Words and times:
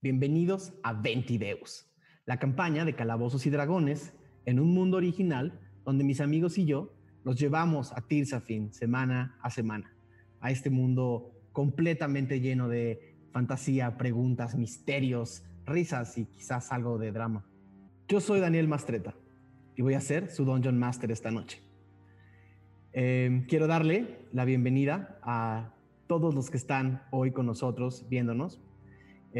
Bienvenidos 0.00 0.74
a 0.84 0.92
Ventideus, 0.92 1.90
la 2.24 2.38
campaña 2.38 2.84
de 2.84 2.94
Calabozos 2.94 3.44
y 3.46 3.50
Dragones 3.50 4.12
en 4.44 4.60
un 4.60 4.72
mundo 4.72 4.96
original 4.96 5.58
donde 5.84 6.04
mis 6.04 6.20
amigos 6.20 6.56
y 6.56 6.66
yo 6.66 6.94
nos 7.24 7.34
llevamos 7.34 7.90
a 7.90 8.06
Tirsafin 8.06 8.72
semana 8.72 9.36
a 9.42 9.50
semana, 9.50 9.92
a 10.38 10.52
este 10.52 10.70
mundo 10.70 11.32
completamente 11.50 12.40
lleno 12.40 12.68
de 12.68 13.16
fantasía, 13.32 13.98
preguntas, 13.98 14.54
misterios, 14.54 15.42
risas 15.66 16.16
y 16.16 16.26
quizás 16.26 16.70
algo 16.70 16.96
de 16.96 17.10
drama. 17.10 17.44
Yo 18.06 18.20
soy 18.20 18.38
Daniel 18.38 18.68
Mastreta 18.68 19.16
y 19.74 19.82
voy 19.82 19.94
a 19.94 20.00
ser 20.00 20.30
su 20.30 20.44
Dungeon 20.44 20.78
Master 20.78 21.10
esta 21.10 21.32
noche. 21.32 21.60
Eh, 22.92 23.44
quiero 23.48 23.66
darle 23.66 24.20
la 24.32 24.44
bienvenida 24.44 25.18
a 25.24 25.74
todos 26.06 26.36
los 26.36 26.50
que 26.50 26.56
están 26.56 27.02
hoy 27.10 27.32
con 27.32 27.46
nosotros 27.46 28.06
viéndonos, 28.08 28.60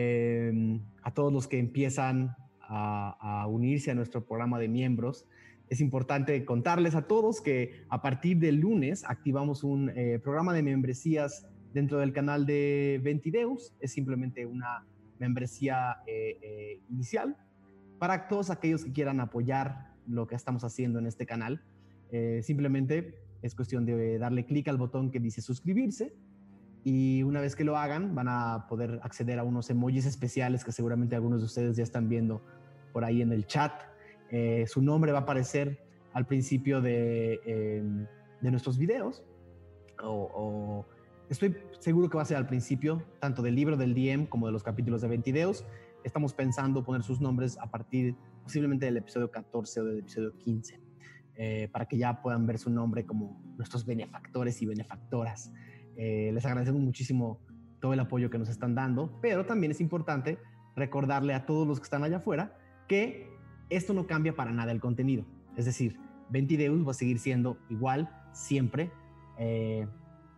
eh, 0.00 0.80
a 1.02 1.12
todos 1.12 1.32
los 1.32 1.48
que 1.48 1.58
empiezan 1.58 2.36
a, 2.60 3.46
unirse 3.48 3.91
a 3.91 3.94
nuestro 3.94 4.24
programa 4.24 4.58
de 4.60 4.68
miembros. 4.68 5.27
Es 5.68 5.80
importante 5.80 6.44
contarles 6.44 6.94
a 6.94 7.02
todos 7.08 7.40
que 7.40 7.82
a 7.88 8.00
partir 8.00 8.38
del 8.38 8.56
lunes 8.56 9.05
activamos 9.06 9.64
un 9.64 9.90
eh, 9.90 10.20
programa 10.22 10.52
de 10.52 10.62
membresías 10.62 11.48
dentro 11.72 11.98
del 11.98 12.12
canal 12.12 12.46
de 12.46 13.00
Ventideus. 13.02 13.74
Es 13.80 13.92
simplemente 13.92 14.46
una 14.46 14.86
membresía 15.18 15.96
eh, 16.06 16.80
inicial 16.88 17.36
para 17.98 18.28
todos 18.28 18.50
aquellos 18.50 18.84
que 18.84 18.92
quieran 18.92 19.18
apoyar 19.18 19.94
lo 20.06 20.28
que 20.28 20.36
estamos 20.36 20.62
haciendo 20.62 21.00
en 21.00 21.06
este 21.06 21.27
canal. 21.27 21.60
simplemente 22.42 23.14
es 23.42 23.55
cuestión 23.55 23.84
de 23.84 24.18
darle 24.18 24.44
clic 24.44 24.68
al 24.68 24.78
botón 24.78 25.10
que 25.10 25.20
dice 25.20 25.42
suscribirse 25.42 26.14
y 26.84 27.22
una 27.22 27.40
vez 27.40 27.56
que 27.56 27.64
lo 27.64 27.76
hagan 27.76 28.14
van 28.14 28.28
a 28.28 28.66
poder 28.68 29.00
acceder 29.02 29.38
a 29.38 29.44
unos 29.44 29.70
emojis 29.70 30.06
especiales 30.06 30.64
que 30.64 30.72
seguramente 30.72 31.14
algunos 31.14 31.40
de 31.40 31.46
ustedes 31.46 31.76
ya 31.76 31.82
están 31.82 32.08
viendo 32.08 32.42
por 32.92 33.04
ahí 33.04 33.22
en 33.22 33.32
el 33.32 33.46
chat. 33.46 33.72
Eh, 34.30 34.64
su 34.66 34.82
nombre 34.82 35.12
va 35.12 35.18
a 35.18 35.22
aparecer 35.22 35.78
al 36.12 36.26
principio 36.26 36.80
de, 36.80 37.40
em, 37.44 38.06
de 38.40 38.50
nuestros 38.50 38.78
videos 38.78 39.22
o, 40.02 40.86
estoy 41.28 41.56
seguro 41.80 42.08
que 42.08 42.17
va 42.17 42.22
a 42.22 42.27
ser 42.27 42.36
al 42.36 42.46
principio 42.46 43.02
tanto 43.20 43.42
del 43.42 43.55
libro 43.55 43.77
del 43.77 43.94
DM 43.94 44.27
como 44.27 44.46
de 44.46 44.52
los 44.52 44.62
capítulos 44.62 45.02
de 45.02 45.08
20 45.08 45.33
videos. 45.33 45.67
Estamos 46.05 46.33
pensando 46.33 46.84
poner 46.84 47.02
sus 47.02 47.20
nombres 47.20 47.58
a 47.58 47.70
partir 47.70 48.14
posiblemente 48.42 48.86
del 48.86 48.96
episodio 48.96 49.30
14 49.30 49.80
o 49.80 49.84
del 49.84 49.98
episodio 49.98 50.33
15 50.38 50.80
eh, 51.36 51.68
para 51.70 51.86
que 51.86 51.98
ya 51.98 52.22
puedan 52.22 52.46
ver 52.46 52.58
su 52.58 52.70
nombre 52.70 53.05
como 53.05 53.40
nuestros 53.56 53.84
benefactores 53.84 54.62
y 54.62 54.67
benefactoras. 54.67 55.52
Eh, 55.98 56.31
les 56.33 56.47
agradecemos 56.47 56.81
muchísimo 56.81 57.41
todo 57.81 57.92
el 57.92 58.01
apoyo 58.01 58.31
que 58.31 58.39
nos 58.39 58.48
están 58.48 58.75
dando, 58.75 59.19
pero 59.20 59.45
también 59.45 59.73
es 59.73 59.81
importante 59.81 60.39
recordarle 60.77 61.35
a 61.35 61.45
todos 61.45 61.67
los 61.67 61.81
que 61.81 61.85
están 61.85 62.05
allá 62.05 62.19
afuera 62.19 62.57
que 62.86 63.29
esto 63.69 63.92
no 63.92 64.07
cambia 64.07 64.35
para 64.35 64.53
nada 64.53 64.73
el 64.73 64.81
contenido. 64.81 65.25
Es 65.57 65.64
decir, 65.64 65.98
Ventideus 66.31 66.86
va 66.86 66.92
a 66.92 66.95
seguir 66.95 67.19
siendo 67.19 67.59
igual 67.69 68.09
siempre, 68.33 68.91
eh, 69.39 69.86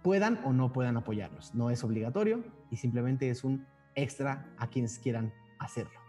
puedan 0.02 0.40
o 0.44 0.52
no 0.52 0.72
puedan 0.72 0.96
apoyarnos. 0.96 1.54
No 1.54 1.70
es 1.70 1.84
obligatorio 1.84 2.42
y 2.70 2.76
simplemente 2.76 3.28
es 3.28 3.44
un 3.44 3.66
extra 3.94 4.52
a 4.58 4.68
quienes 4.68 4.98
quieran 4.98 5.32
hacerlo. 5.58 6.00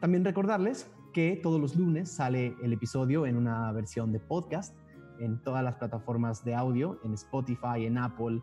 También 0.00 0.24
recordarles 0.24 0.90
que 1.12 1.38
todos 1.42 1.60
los 1.60 1.76
lunes 1.76 2.10
sale 2.10 2.54
el 2.62 2.72
episodio 2.72 3.26
en 3.26 3.36
una 3.36 3.70
versión 3.72 4.10
de 4.10 4.20
podcast 4.20 4.74
en 5.18 5.42
todas 5.42 5.64
las 5.64 5.76
plataformas 5.76 6.44
de 6.44 6.54
audio, 6.54 7.00
en 7.04 7.14
Spotify, 7.14 7.86
en 7.86 7.98
Apple, 7.98 8.42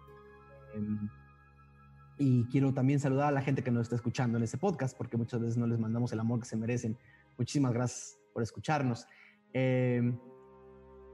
y 2.18 2.46
quiero 2.46 2.74
también 2.74 3.00
saludar 3.00 3.28
a 3.28 3.32
la 3.32 3.42
gente 3.42 3.64
que 3.64 3.72
nos 3.72 3.84
está 3.84 3.96
escuchando 3.96 4.38
en 4.38 4.44
ese 4.44 4.58
podcast, 4.58 4.98
porque 4.98 5.18
muchas 5.18 5.40
veces 5.42 5.58
no 5.58 5.68
les 5.68 5.80
mandamos 5.80 6.14
el 6.14 6.20
amor 6.20 6.40
que 6.40 6.46
se 6.46 6.56
merecen. 6.56 6.98
Muchísimas 7.38 7.74
gracias 7.74 8.20
por 8.34 8.44
escucharnos. 8.44 9.08
Em, 9.54 10.18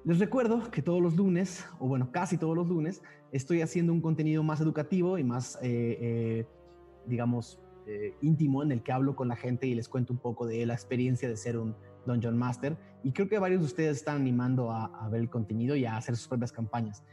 les 0.05 0.19
recuerdo 0.19 0.71
que 0.71 0.81
todos 0.81 1.01
los 1.01 1.15
lunes, 1.15 1.65
o 1.79 1.87
bueno, 1.87 2.11
casi 2.11 2.37
todos 2.37 2.55
los 2.55 2.67
lunes, 2.67 3.01
estoy 3.31 3.61
haciendo 3.61 3.93
un 3.93 4.01
contenido 4.01 4.43
más 4.43 4.61
educativo 4.61 5.17
y 5.17 5.23
más, 5.23 5.57
eh, 5.61 5.97
eh, 6.01 6.45
digamos, 7.05 7.61
eh, 7.85 8.15
íntimo 8.21 8.63
en 8.63 8.71
el 8.71 8.83
que 8.83 8.91
hablo 8.91 9.15
con 9.15 9.27
la 9.27 9.35
gente 9.35 9.67
y 9.67 9.75
les 9.75 9.89
cuento 9.89 10.13
un 10.13 10.19
poco 10.19 10.45
de 10.45 10.65
la 10.65 10.73
experiencia 10.73 11.27
de 11.27 11.35
ser 11.35 11.57
un 11.57 11.75
Dungeon 12.05 12.37
Master. 12.37 12.77
Y 13.03 13.11
creo 13.11 13.27
que 13.27 13.39
varios 13.39 13.61
de 13.61 13.65
ustedes 13.65 13.97
están 13.97 14.17
animando 14.17 14.71
a, 14.71 15.07
ver 15.09 15.21
el 15.21 15.29
contenido 15.29 15.75
y 15.75 15.85
a 15.85 15.97
hacer 15.97 16.15
sus 16.15 16.27
propias 16.27 16.51
campañas. 16.51 17.03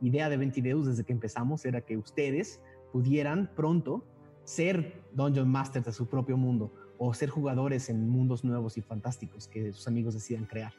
Idea 0.00 0.28
de 0.28 0.36
Ventideus 0.36 0.86
desde 0.86 1.04
que 1.04 1.12
empezamos 1.12 1.64
era 1.64 1.80
que 1.80 1.96
ustedes 1.96 2.60
pudieran 2.92 3.50
pronto 3.54 4.04
ser 4.44 5.02
Dungeon 5.12 5.48
Masters 5.48 5.86
de 5.86 5.92
su 5.92 6.06
propio 6.06 6.36
mundo 6.36 6.72
o 6.98 7.12
ser 7.14 7.28
jugadores 7.28 7.88
en 7.90 8.08
mundos 8.08 8.44
nuevos 8.44 8.76
y 8.76 8.82
fantásticos 8.82 9.46
que 9.46 9.72
sus 9.72 9.86
amigos 9.86 10.14
decidan 10.14 10.46
crear. 10.46 10.72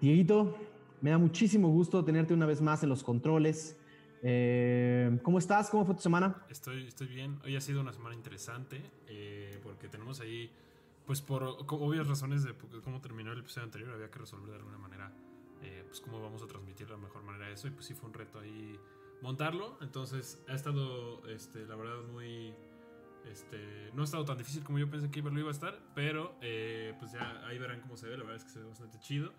Dieguito, 0.00 0.56
me 1.00 1.10
da 1.10 1.18
muchísimo 1.18 1.68
gusto 1.68 2.04
tenerte 2.04 2.34
una 2.34 2.46
vez 2.46 2.60
más 2.60 2.82
en 2.82 2.88
los 2.88 3.04
controles. 3.04 3.78
Eh, 4.22 5.18
¿Cómo 5.22 5.38
estás? 5.38 5.68
¿Cómo 5.70 5.84
fue 5.84 5.94
tu 5.94 6.00
semana? 6.00 6.44
Estoy, 6.48 6.86
estoy 6.86 7.08
bien. 7.08 7.38
Hoy 7.44 7.56
ha 7.56 7.60
sido 7.60 7.80
una 7.80 7.92
semana 7.92 8.14
interesante 8.14 8.80
eh, 9.06 9.60
porque 9.62 9.88
tenemos 9.88 10.20
ahí, 10.20 10.50
pues 11.06 11.20
por 11.20 11.42
obvias 11.42 12.08
razones 12.08 12.42
de 12.42 12.54
cómo 12.82 13.00
terminó 13.00 13.32
el 13.32 13.40
episodio 13.40 13.66
anterior, 13.66 13.92
había 13.92 14.10
que 14.10 14.18
resolver 14.18 14.50
de 14.50 14.56
alguna 14.56 14.78
manera 14.78 15.12
eh, 15.62 15.84
pues 15.86 16.00
cómo 16.00 16.20
vamos 16.20 16.42
a 16.42 16.46
transmitir 16.46 16.86
de 16.86 16.92
la 16.92 16.98
mejor 16.98 17.22
manera 17.22 17.50
eso. 17.50 17.68
Y 17.68 17.70
pues 17.70 17.86
sí 17.86 17.94
fue 17.94 18.08
un 18.08 18.14
reto 18.14 18.38
ahí 18.40 18.78
montarlo. 19.20 19.78
Entonces 19.80 20.42
ha 20.48 20.54
estado, 20.54 21.26
este, 21.28 21.64
la 21.66 21.76
verdad, 21.76 22.02
muy... 22.12 22.54
Este, 23.24 23.90
no 23.94 24.02
ha 24.02 24.04
estado 24.04 24.24
tan 24.24 24.36
difícil 24.36 24.64
como 24.64 24.80
yo 24.80 24.90
pensé 24.90 25.08
que 25.08 25.22
lo 25.22 25.38
iba 25.38 25.48
a 25.48 25.52
estar, 25.52 25.78
pero 25.94 26.36
eh, 26.40 26.92
pues 26.98 27.12
ya 27.12 27.46
ahí 27.46 27.56
verán 27.56 27.80
cómo 27.80 27.96
se 27.96 28.08
ve, 28.08 28.16
la 28.16 28.24
verdad 28.24 28.36
es 28.36 28.44
que 28.44 28.50
se 28.50 28.58
ve 28.58 28.66
bastante 28.66 28.98
chido. 28.98 29.32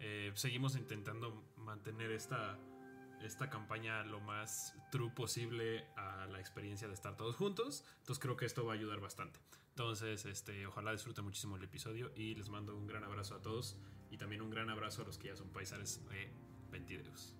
Eh, 0.00 0.32
seguimos 0.34 0.74
intentando 0.74 1.44
mantener 1.58 2.12
esta, 2.12 2.58
esta 3.20 3.50
campaña 3.50 4.04
lo 4.04 4.20
más 4.20 4.74
true 4.90 5.10
posible 5.10 5.86
a 5.96 6.26
la 6.26 6.40
experiencia 6.40 6.88
de 6.88 6.94
estar 6.94 7.14
todos 7.14 7.36
juntos, 7.36 7.84
entonces 7.98 8.22
creo 8.22 8.36
que 8.36 8.46
esto 8.46 8.64
va 8.64 8.72
a 8.72 8.76
ayudar 8.76 9.00
bastante. 9.00 9.38
Entonces, 9.70 10.24
este, 10.24 10.66
ojalá 10.66 10.92
disfruten 10.92 11.24
muchísimo 11.24 11.56
el 11.56 11.62
episodio 11.62 12.10
y 12.16 12.34
les 12.34 12.48
mando 12.48 12.74
un 12.74 12.86
gran 12.86 13.04
abrazo 13.04 13.34
a 13.34 13.42
todos 13.42 13.76
y 14.10 14.16
también 14.16 14.42
un 14.42 14.50
gran 14.50 14.70
abrazo 14.70 15.02
a 15.02 15.04
los 15.04 15.18
que 15.18 15.28
ya 15.28 15.36
son 15.36 15.48
paisares 15.48 16.02
de 16.10 16.28
Ventideus. 16.70 17.34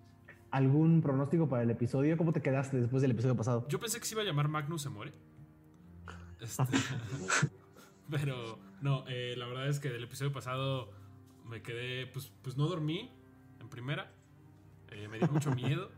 ¿Algún 0.51 1.01
pronóstico 1.01 1.49
para 1.49 1.63
el 1.63 1.69
episodio? 1.69 2.17
¿Cómo 2.17 2.31
te 2.31 2.41
quedaste 2.41 2.77
después 2.77 3.01
del 3.01 3.11
episodio 3.11 3.35
pasado? 3.35 3.67
Yo 3.67 3.79
pensé 3.79 3.99
que 3.99 4.05
se 4.05 4.15
iba 4.15 4.21
a 4.21 4.25
llamar 4.25 4.47
Magnus 4.47 4.81
se 4.81 4.89
muere. 4.89 5.13
Este, 6.39 6.63
pero 8.09 8.59
no, 8.81 9.05
eh, 9.07 9.35
la 9.37 9.47
verdad 9.47 9.67
es 9.67 9.79
que 9.79 9.89
del 9.89 10.03
episodio 10.03 10.31
pasado 10.31 10.91
me 11.45 11.61
quedé, 11.61 12.07
pues, 12.07 12.31
pues 12.41 12.55
no 12.57 12.67
dormí 12.67 13.11
en 13.59 13.69
primera. 13.69 14.11
Eh, 14.91 15.07
me 15.07 15.19
dio 15.19 15.27
mucho 15.27 15.51
miedo. 15.55 15.91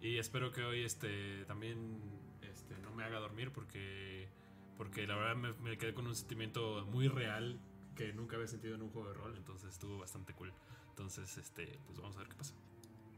Y 0.00 0.18
espero 0.18 0.52
que 0.52 0.62
hoy 0.62 0.82
este, 0.82 1.44
también 1.46 2.00
este, 2.42 2.78
no 2.78 2.92
me 2.92 3.04
haga 3.04 3.18
dormir 3.18 3.50
porque 3.52 4.28
porque 4.82 5.06
la 5.06 5.14
verdad 5.14 5.54
me, 5.60 5.78
quedé 5.78 5.94
con 5.94 6.08
un 6.08 6.14
sentimiento 6.16 6.84
muy 6.90 7.06
real 7.06 7.60
que 7.94 8.12
nunca 8.12 8.36
había 8.36 8.48
sentido 8.48 8.74
en 8.74 8.82
un 8.82 8.90
juego 8.90 9.08
de 9.08 9.14
rol, 9.14 9.34
entonces 9.36 9.70
estuvo 9.70 9.98
bastante 9.98 10.32
cool. 10.34 10.52
Entonces, 10.90 11.36
este, 11.38 11.78
pues 11.86 11.98
vamos 11.98 12.16
a 12.16 12.20
ver 12.20 12.28
qué 12.28 12.34
pasa. 12.36 12.54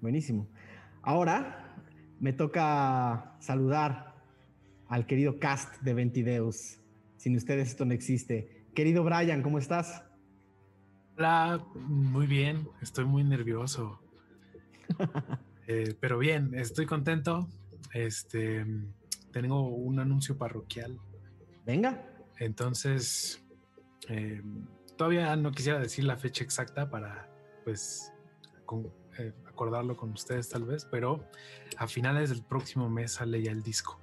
Buenísimo. 0.01 0.49
Ahora 1.03 1.77
me 2.21 2.33
toca 2.33 3.37
saludar 3.41 4.15
al 4.89 5.07
querido 5.07 5.39
cast 5.39 5.81
de 5.83 5.95
Ventideus. 5.95 6.79
Sin 7.17 7.37
ustedes 7.37 7.69
esto 7.69 7.85
no 7.85 7.95
existe. 7.95 8.67
Querido 8.75 9.05
Brian, 9.05 9.43
¿cómo 9.43 9.59
estás? 9.59 10.05
Hola, 11.17 11.65
muy 11.75 12.27
bien, 12.27 12.69
estoy 12.83 13.05
muy 13.05 13.25
nervioso. 13.25 14.01
Eh, 15.67 15.97
pero 15.99 16.19
bien, 16.19 16.53
estoy 16.55 16.85
contento. 16.85 17.49
Este, 17.95 18.67
tengo 19.33 19.67
un 19.71 19.99
anuncio 19.99 20.37
parroquial 20.37 21.01
Venga. 21.65 22.07
Entonces, 22.39 23.44
eh, 24.09 24.43
todavía 24.97 25.35
no 25.37 25.53
quisiera 25.53 25.79
decir 25.79 26.05
la 26.05 26.17
fecha 26.17 26.45
exacta 26.45 26.91
para, 26.91 27.29
pues, 27.65 28.13
eh, 29.19 29.33
acordarlo 29.47 29.97
con 29.97 30.11
ustedes 30.11 30.49
tal 30.49 30.65
vez, 30.65 30.87
pero 30.91 31.29
a 31.77 31.87
finales 31.87 32.31
del 32.31 32.43
próximo 32.43 32.89
mes 32.91 33.13
sale 33.13 33.43
ya 33.43 33.53
el 33.53 33.63
disco 33.63 34.01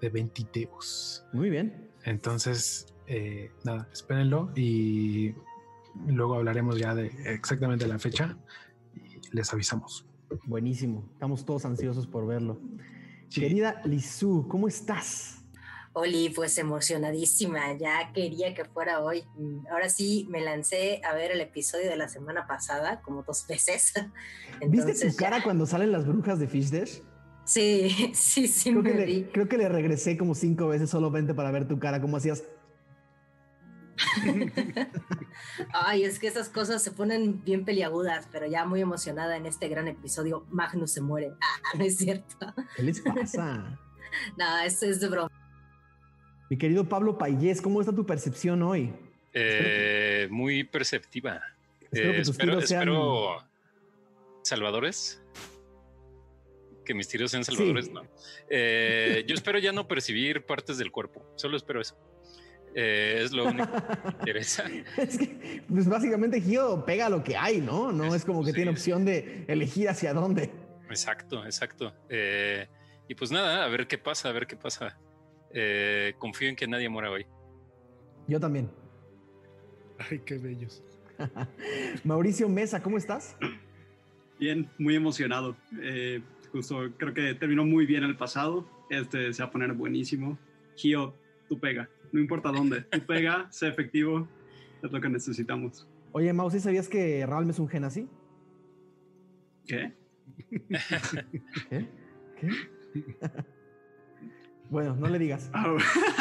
de 0.00 0.08
Ventiteos. 0.10 1.24
Muy 1.32 1.50
bien. 1.50 1.90
Entonces, 2.04 2.86
eh, 3.06 3.50
nada, 3.64 3.88
espérenlo 3.92 4.50
y 4.54 5.34
luego 6.06 6.34
hablaremos 6.36 6.78
ya 6.78 6.94
de 6.94 7.06
exactamente 7.26 7.86
la 7.86 7.98
fecha 7.98 8.36
y 8.94 9.34
les 9.34 9.52
avisamos. 9.52 10.06
Buenísimo, 10.46 11.08
estamos 11.12 11.44
todos 11.44 11.64
ansiosos 11.64 12.06
por 12.06 12.26
verlo. 12.26 12.60
Querida 13.32 13.80
Lizu, 13.84 14.46
¿cómo 14.48 14.68
estás? 14.68 15.39
Oli, 15.92 16.30
pues 16.30 16.56
emocionadísima, 16.58 17.76
ya 17.76 18.12
quería 18.12 18.54
que 18.54 18.64
fuera 18.64 19.00
hoy. 19.00 19.24
Ahora 19.70 19.88
sí 19.88 20.26
me 20.30 20.40
lancé 20.40 21.00
a 21.04 21.14
ver 21.14 21.32
el 21.32 21.40
episodio 21.40 21.90
de 21.90 21.96
la 21.96 22.08
semana 22.08 22.46
pasada, 22.46 23.00
como 23.02 23.24
dos 23.24 23.44
veces. 23.48 23.92
¿Viste 24.68 25.08
tu 25.08 25.16
cara 25.16 25.42
cuando 25.42 25.66
salen 25.66 25.90
las 25.90 26.06
brujas 26.06 26.38
de 26.38 26.46
Fish 26.46 26.70
Sí, 27.44 28.12
sí, 28.14 28.46
sí, 28.46 28.70
Creo 28.70 28.82
me 28.82 28.92
que, 28.92 29.04
vi. 29.04 29.14
le, 29.14 29.32
creo 29.32 29.48
que 29.48 29.58
le 29.58 29.68
regresé 29.68 30.16
como 30.16 30.36
cinco 30.36 30.68
veces 30.68 30.90
solamente 30.90 31.34
para 31.34 31.50
ver 31.50 31.66
tu 31.66 31.80
cara, 31.80 32.00
cómo 32.00 32.18
hacías. 32.18 32.44
Ay, 35.74 36.04
es 36.04 36.18
que 36.20 36.28
esas 36.28 36.48
cosas 36.48 36.82
se 36.82 36.92
ponen 36.92 37.42
bien 37.44 37.64
peliagudas, 37.64 38.28
pero 38.30 38.46
ya 38.46 38.64
muy 38.64 38.80
emocionada 38.80 39.36
en 39.36 39.46
este 39.46 39.68
gran 39.68 39.88
episodio. 39.88 40.46
Magnus 40.50 40.92
se 40.92 41.00
muere. 41.00 41.32
Ah, 41.40 41.76
no 41.76 41.84
es 41.84 41.96
cierto. 41.96 42.54
¿Qué 42.76 42.82
les 42.84 43.00
pasa? 43.00 43.78
Nada, 44.38 44.64
es, 44.64 44.82
es 44.82 45.00
de 45.00 45.08
broma. 45.08 45.30
Mi 46.50 46.56
querido 46.58 46.84
Pablo 46.88 47.16
Payés, 47.16 47.62
¿cómo 47.62 47.80
está 47.80 47.94
tu 47.94 48.04
percepción 48.04 48.62
hoy? 48.62 48.92
Eh, 49.32 50.26
muy 50.30 50.64
perceptiva. 50.64 51.40
Espero 51.80 52.10
Eh, 52.10 52.12
que 52.16 52.18
tus 52.18 52.28
espero, 52.30 52.52
tiros 52.54 52.68
sean- 52.68 52.82
espero- 52.82 53.44
¿Salvadores? 54.42 55.22
Que 56.84 56.92
mis 56.94 57.06
tiros 57.06 57.30
sean 57.30 57.44
salvadores, 57.44 57.86
Sí. 57.86 57.92
no. 57.92 58.02
Eh, 58.48 59.24
yo 59.28 59.34
espero 59.34 59.58
ya 59.60 59.70
no 59.72 59.86
percibir 59.86 60.44
partes 60.44 60.76
del 60.78 60.90
cuerpo. 60.90 61.24
Solo 61.36 61.56
espero 61.56 61.80
eso. 61.80 61.96
Eh, 62.74 63.20
es 63.24 63.30
lo 63.32 63.44
único 63.46 63.66
que 63.70 63.80
me 64.04 64.10
interesa. 64.10 64.64
Es 64.96 65.18
que, 65.18 65.62
pues 65.68 65.88
básicamente 65.88 66.40
Gio 66.40 66.84
pega 66.84 67.08
lo 67.08 67.22
que 67.22 67.36
hay, 67.36 67.60
¿no? 67.60 67.92
No 67.92 68.12
es 68.14 68.24
como 68.24 68.42
que 68.42 68.50
Sí. 68.50 68.56
tiene 68.56 68.70
opción 68.72 69.04
de 69.04 69.44
elegir 69.46 69.88
hacia 69.88 70.12
dónde. 70.14 70.50
Exacto, 70.88 71.44
exacto. 71.44 71.92
Eh, 72.08 72.66
y 73.08 73.14
pues 73.14 73.30
nada, 73.30 73.64
a 73.64 73.68
ver 73.68 73.86
qué 73.86 73.98
pasa, 73.98 74.28
a 74.30 74.32
ver 74.32 74.46
qué 74.48 74.56
pasa. 74.56 74.98
Eh, 75.52 76.14
confío 76.18 76.48
en 76.48 76.56
que 76.56 76.66
nadie 76.66 76.88
muera 76.88 77.10
hoy. 77.10 77.26
Yo 78.26 78.38
también. 78.38 78.70
Ay, 79.98 80.20
qué 80.20 80.38
bellos. 80.38 80.82
Mauricio 82.04 82.48
Mesa, 82.48 82.82
¿cómo 82.82 82.96
estás? 82.96 83.36
Bien, 84.38 84.70
muy 84.78 84.94
emocionado. 84.94 85.56
Eh, 85.82 86.22
justo 86.52 86.90
creo 86.96 87.12
que 87.12 87.34
terminó 87.34 87.64
muy 87.64 87.86
bien 87.86 88.04
el 88.04 88.16
pasado. 88.16 88.66
Este 88.88 89.32
se 89.32 89.42
va 89.42 89.48
a 89.48 89.52
poner 89.52 89.72
buenísimo. 89.72 90.38
Gio, 90.76 91.14
tú 91.48 91.58
pega. 91.58 91.88
No 92.12 92.20
importa 92.20 92.50
dónde. 92.50 92.82
Tú 92.82 93.00
pega, 93.06 93.50
sé 93.50 93.68
efectivo. 93.68 94.26
Es 94.82 94.90
lo 94.90 95.00
que 95.00 95.08
necesitamos. 95.08 95.88
Oye, 96.12 96.32
Mau, 96.32 96.50
¿sí 96.50 96.60
sabías 96.60 96.88
que 96.88 97.26
Ralm 97.26 97.50
es 97.50 97.58
un 97.58 97.68
gen 97.68 97.84
así? 97.84 98.08
¿Qué? 99.66 99.92
¿Qué? 101.70 101.88
¿Qué? 102.40 102.50
Bueno, 104.70 104.96
no 104.96 105.08
le 105.08 105.18
digas. 105.18 105.50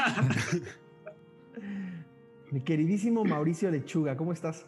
Ah, 0.02 0.24
Mi 2.52 2.62
queridísimo 2.62 3.24
Mauricio 3.24 3.70
Lechuga, 3.70 4.18
¿cómo 4.18 4.34
estás? 4.34 4.66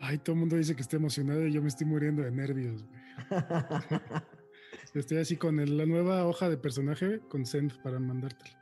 Ay, 0.00 0.18
todo 0.18 0.34
el 0.34 0.40
mundo 0.40 0.56
dice 0.56 0.74
que 0.74 0.82
está 0.82 0.96
emocionado 0.96 1.46
y 1.46 1.52
yo 1.52 1.60
me 1.62 1.68
estoy 1.68 1.86
muriendo 1.86 2.22
de 2.22 2.30
nervios. 2.30 2.84
güey. 2.84 3.40
Estoy 4.94 5.18
así 5.18 5.36
con 5.36 5.60
el- 5.60 5.76
la 5.76 5.84
nueva 5.84 6.24
hoja 6.26 6.48
de 6.48 6.56
personaje 6.56 7.20
con 7.28 7.44
Send 7.44 7.82
para 7.82 7.98
mandártela. 7.98 8.58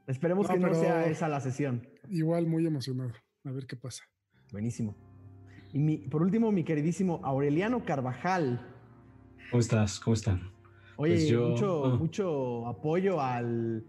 Esperemos 0.06 0.46
No, 0.48 0.54
que 0.54 0.60
no 0.60 0.74
sea 0.74 1.06
esa 1.06 1.26
la 1.28 1.40
sesión. 1.40 1.88
Igual 2.08 2.46
muy 2.46 2.64
emocionado. 2.66 3.12
A 3.44 3.50
ver 3.50 3.66
qué 3.66 3.76
pasa. 3.76 4.04
Buenísimo. 4.52 4.96
Y 5.72 5.78
mi- 5.80 5.98
por 6.08 6.22
último, 6.22 6.52
mi 6.52 6.62
queridísimo 6.64 7.20
Aureliano 7.24 7.84
Carvajal. 7.84 8.60
¿Cómo 9.50 9.60
estás? 9.60 9.98
¿Cómo 10.00 10.14
están? 10.14 10.52
Oye, 10.96 11.14
Pues 11.14 11.28
yo- 11.28 11.48
mucho, 11.50 11.84
ah. 11.86 11.96
mucho 12.00 12.66
apoyo 12.66 13.20
al, 13.20 13.84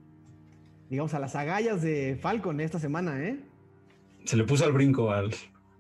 digamos, 0.89 1.13
a 1.13 1.19
las 1.19 1.35
agallas 1.35 1.81
de 1.81 2.17
Falcon 2.21 2.59
esta 2.59 2.79
semana, 2.79 3.21
¿eh? 3.23 3.39
Se 4.25 4.35
le 4.35 4.43
puso 4.43 4.65
al 4.65 4.73
brinco 4.73 5.11
al, 5.11 5.31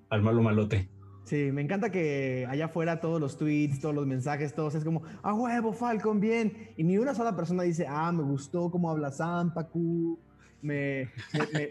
al 0.09 0.21
malo 0.21 0.41
malote. 0.41 0.89
Sí, 1.25 1.51
me 1.51 1.61
encanta 1.61 1.91
que 1.91 2.45
allá 2.49 2.65
afuera 2.65 3.01
todos 3.01 3.19
los 3.19 3.37
tweets, 3.37 3.81
todos 3.81 3.93
los 3.93 4.07
mensajes, 4.07 4.55
todos 4.55 4.75
es 4.75 4.85
como, 4.85 5.01
a 5.21 5.33
huevo, 5.33 5.73
Falcon, 5.73 6.21
bien. 6.21 6.69
Y 6.77 6.83
ni 6.85 6.97
una 6.97 7.13
sola 7.13 7.35
persona 7.35 7.63
dice, 7.63 7.85
ah, 7.89 8.09
me 8.13 8.23
gustó 8.23 8.71
cómo 8.71 8.89
habla 8.89 9.11
Zampacu, 9.11 10.17
me, 10.61 11.09
me, 11.33 11.39
me- 11.53 11.69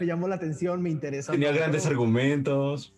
me 0.00 0.06
llamó 0.06 0.26
la 0.26 0.34
atención, 0.34 0.82
me 0.82 0.90
interesó. 0.90 1.30
Tenía 1.30 1.52
grandes 1.52 1.86
argumentos. 1.86 2.92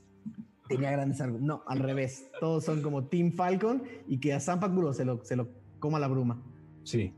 Tenía 0.68 0.90
grandes 0.92 1.20
argumentos. 1.20 1.46
No, 1.46 1.62
al 1.70 1.80
revés. 1.80 2.30
Todos 2.40 2.64
son 2.64 2.80
como 2.80 3.04
Team 3.04 3.32
Falcon 3.32 3.82
y 4.08 4.18
que 4.20 4.32
a 4.32 4.40
Zampacu 4.40 4.94
se 4.94 5.04
lo, 5.04 5.22
se 5.22 5.36
lo 5.36 5.48
coma 5.80 5.98
la 5.98 6.06
bruma. 6.06 6.40
Sí. 6.84 7.12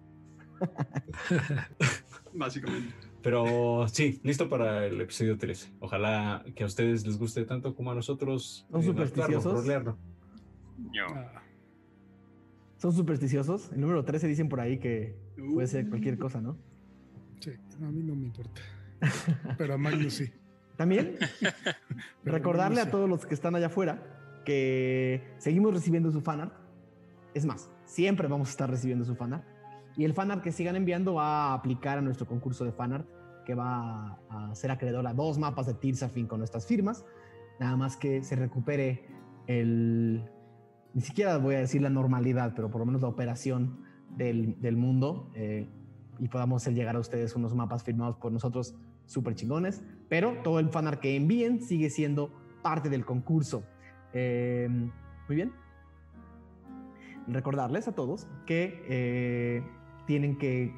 Básicamente. 2.35 2.94
Pero 3.23 3.87
sí, 3.88 4.20
listo 4.25 4.49
para 4.49 4.87
el 4.87 5.00
episodio 5.00 5.38
13. 5.38 5.75
Ojalá 5.81 6.44
que 6.56 6.64
a 6.64 6.67
ustedes 6.67 7.06
les 7.06 7.19
guste 7.19 7.44
tanto 7.44 7.75
como 7.75 7.93
a 7.93 7.94
nosotros. 7.94 8.67
¿Son 8.70 8.81
eh, 8.81 8.85
supersticiosos? 8.85 9.67
Yo. 9.67 11.06
Ah, 11.14 11.43
Son 12.79 12.93
supersticiosos. 12.93 13.70
El 13.73 13.81
número 13.81 14.05
13 14.05 14.26
dicen 14.26 14.49
por 14.49 14.61
ahí 14.61 14.79
que 14.79 15.17
puede 15.55 15.69
ser 15.69 15.87
Uh, 15.87 15.91
cualquier 15.91 16.19
cosa, 16.19 16.40
¿no? 16.40 16.57
sí, 17.40 17.52
no, 17.78 17.88
a 17.88 17.92
mí 17.92 18.02
no 18.02 18.14
me 18.14 18.26
importa. 18.26 18.61
Pero 19.59 19.75
a 19.75 19.78
Magnus 19.78 20.14
sí. 20.14 20.33
También 20.76 21.16
recordarle 22.25 22.81
a 22.81 22.90
todos 22.90 23.09
los 23.09 23.26
que 23.26 23.35
están 23.35 23.54
allá 23.54 23.66
afuera 23.66 24.42
que 24.45 25.35
seguimos 25.38 25.75
recibiendo 25.75 26.11
su 26.11 26.21
fanart. 26.21 26.54
Es 27.35 27.45
más, 27.45 27.71
siempre 27.92 28.26
vamos 28.26 28.49
a 28.49 28.50
estar 28.52 28.70
recibiendo 28.70 29.04
su 29.04 29.14
fanart. 29.14 29.44
Y 29.96 30.04
el 30.04 30.14
fanart 30.14 30.42
que 30.42 30.52
sigan 30.52 30.76
enviando 30.76 31.14
va 31.14 31.50
a 31.50 31.54
aplicar 31.54 31.99
a 31.99 32.00
nuestro 32.00 32.26
concurso 32.26 32.64
de 32.64 32.72
fanart, 32.72 33.06
que 33.44 33.54
va 33.54 34.18
a 34.30 34.54
ser 34.54 34.70
acreedor 34.70 35.06
a 35.06 35.12
dos 35.12 35.38
mapas 35.38 35.66
de 35.66 35.75
Tirsafin 35.75 36.26
con 36.26 36.38
nuestras 36.38 36.66
firmas. 36.66 37.04
Nada 37.61 37.76
más 37.76 37.96
que 37.96 38.22
se 38.22 38.34
recupere 38.37 39.04
el. 39.46 40.25
Ni 40.94 41.02
siquiera 41.02 41.37
voy 41.37 41.56
a 41.56 41.58
decir 41.58 41.82
la 41.82 41.90
normalidad, 41.90 42.54
pero 42.54 42.70
por 42.70 42.80
lo 42.80 42.87
menos 42.87 43.02
la 43.02 43.08
operación 43.08 43.80
del, 44.16 44.76
mundo 44.76 45.30
eh, 45.34 45.68
y 46.18 46.28
podamos 46.28 46.66
llegar 46.66 46.96
a 46.96 46.99
ustedes 46.99 47.34
unos 47.34 47.54
mapas 47.54 47.82
firmados 47.82 48.16
por 48.16 48.32
nosotros 48.32 48.75
súper 49.04 49.34
chingones. 49.34 49.82
Pero 50.08 50.38
todo 50.42 50.58
el 50.61 50.70
fanart 50.70 51.00
que 51.00 51.16
envíen 51.16 51.62
sigue 51.62 51.90
siendo 51.90 52.32
parte 52.62 52.88
del 52.88 53.04
concurso. 53.04 53.64
Eh, 54.14 54.68
muy 55.28 55.37
bien. 55.37 55.62
Recordarles 57.26 57.88
a 57.88 57.93
todos 57.93 58.26
que 58.47 58.85
eh, 58.88 59.62
tienen 60.07 60.38
que, 60.38 60.75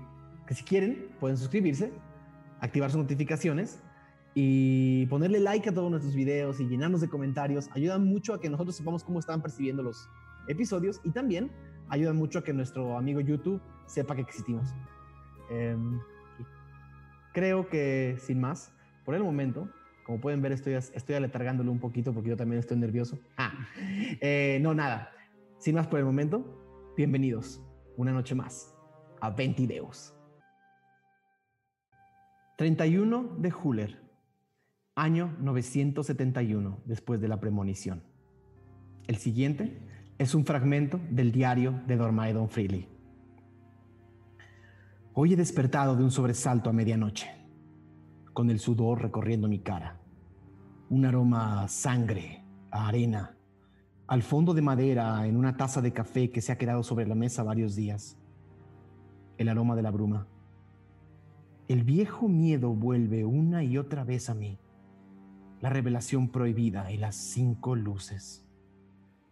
que 0.47 0.55
si 0.55 0.65
quieren, 0.65 1.09
pueden 1.21 1.37
suscribirse, 1.37 1.93
activar 2.61 2.91
sus 2.91 3.01
notificaciones 3.01 3.83
y 4.35 5.07
ponerle 5.07 5.41
like 5.41 5.69
a 5.69 5.75
todos 5.75 5.91
nuestros 5.91 6.15
videos 6.15 6.61
y 6.61 6.67
llenarnos 6.67 7.01
de 7.01 7.09
comentarios. 7.09 7.69
Ayudan 7.73 8.05
mucho 8.05 8.35
a 8.35 8.41
que 8.41 8.51
nosotros 8.51 8.77
sepamos 8.77 9.05
cómo 9.05 9.21
están 9.21 9.41
percibiendo 9.41 9.83
los 9.83 10.09
episodios 10.49 11.01
y 11.05 11.11
también 11.11 11.51
ayudan 11.89 12.17
mucho 12.17 12.41
a 12.41 12.45
que 12.45 12.53
nuestro 12.53 12.99
amigo 12.99 13.21
YouTube 13.21 13.61
sepa 13.87 14.15
que 14.15 14.23
existimos. 14.23 14.75
Eh, 15.51 15.77
creo 17.33 17.69
que 17.69 18.17
sin 18.19 18.41
más, 18.41 18.73
por 19.05 19.15
el 19.15 19.23
momento, 19.23 19.69
como 20.05 20.21
pueden 20.21 20.43
ver, 20.43 20.53
estoy, 20.53 20.75
estoy 20.75 21.15
aletargándolo 21.15 21.71
un 21.73 21.81
poquito 21.81 22.13
porque 22.13 22.31
yo 22.31 22.37
también 22.37 22.61
estoy 22.61 22.77
nervioso. 22.77 23.19
Ah, 23.37 23.53
eh, 24.21 24.59
no, 24.63 24.75
nada. 24.75 25.11
Sin 25.65 25.77
más 25.77 25.87
por 25.87 25.99
el 25.99 26.05
momento, 26.05 26.93
bienvenidos 26.95 27.63
una 27.97 28.13
noche 28.13 28.35
más 28.35 28.75
a 29.19 29.31
Ventideus. 29.31 30.13
31 32.59 33.37
de 33.39 33.51
Juller, 33.51 33.99
año 34.95 35.35
971 35.41 36.83
después 36.85 37.19
de 37.19 37.29
la 37.29 37.41
premonición. 37.41 38.03
El 39.07 39.17
siguiente 39.17 39.81
es 40.19 40.35
un 40.35 40.45
fragmento 40.45 41.01
del 41.09 41.33
diario 41.33 41.81
de 41.87 41.97
Dormaedon 41.97 42.51
Freely. 42.51 42.87
Hoy 45.15 45.33
he 45.33 45.37
despertado 45.37 45.97
de 45.97 46.05
un 46.05 46.11
sobresalto 46.11 46.69
a 46.69 46.75
medianoche, 46.75 47.31
con 48.35 48.51
el 48.51 48.59
sudor 48.59 49.01
recorriendo 49.01 49.49
mi 49.49 49.61
cara, 49.61 49.99
un 50.91 51.07
aroma 51.07 51.63
a 51.63 51.69
sangre, 51.69 52.45
a 52.71 52.89
arena, 52.89 53.34
al 54.15 54.23
fondo 54.23 54.55
de 54.55 54.63
madera 54.63 55.27
en 55.27 55.37
una 55.37 55.57
taza 55.57 55.83
de 55.83 55.93
café 55.93 56.31
que 56.31 56.41
se 56.41 56.53
ha 56.53 56.57
quedado 56.57 56.85
sobre 56.85 57.05
la 57.05 57.17
mesa 57.17 57.43
varios 57.43 57.75
días, 57.75 58.17
el 59.39 59.49
aroma 59.49 59.75
de 59.75 59.83
la 59.83 59.91
bruma. 59.91 60.29
El 61.67 61.83
viejo 61.83 62.29
miedo 62.29 62.73
vuelve 62.77 63.25
una 63.25 63.65
y 63.65 63.77
otra 63.77 64.05
vez 64.05 64.31
a 64.31 64.35
mí, 64.35 64.57
la 65.61 65.69
revelación 65.69 66.29
prohibida 66.29 66.93
y 66.93 66.97
las 66.97 67.17
cinco 67.17 67.75
luces, 67.75 68.47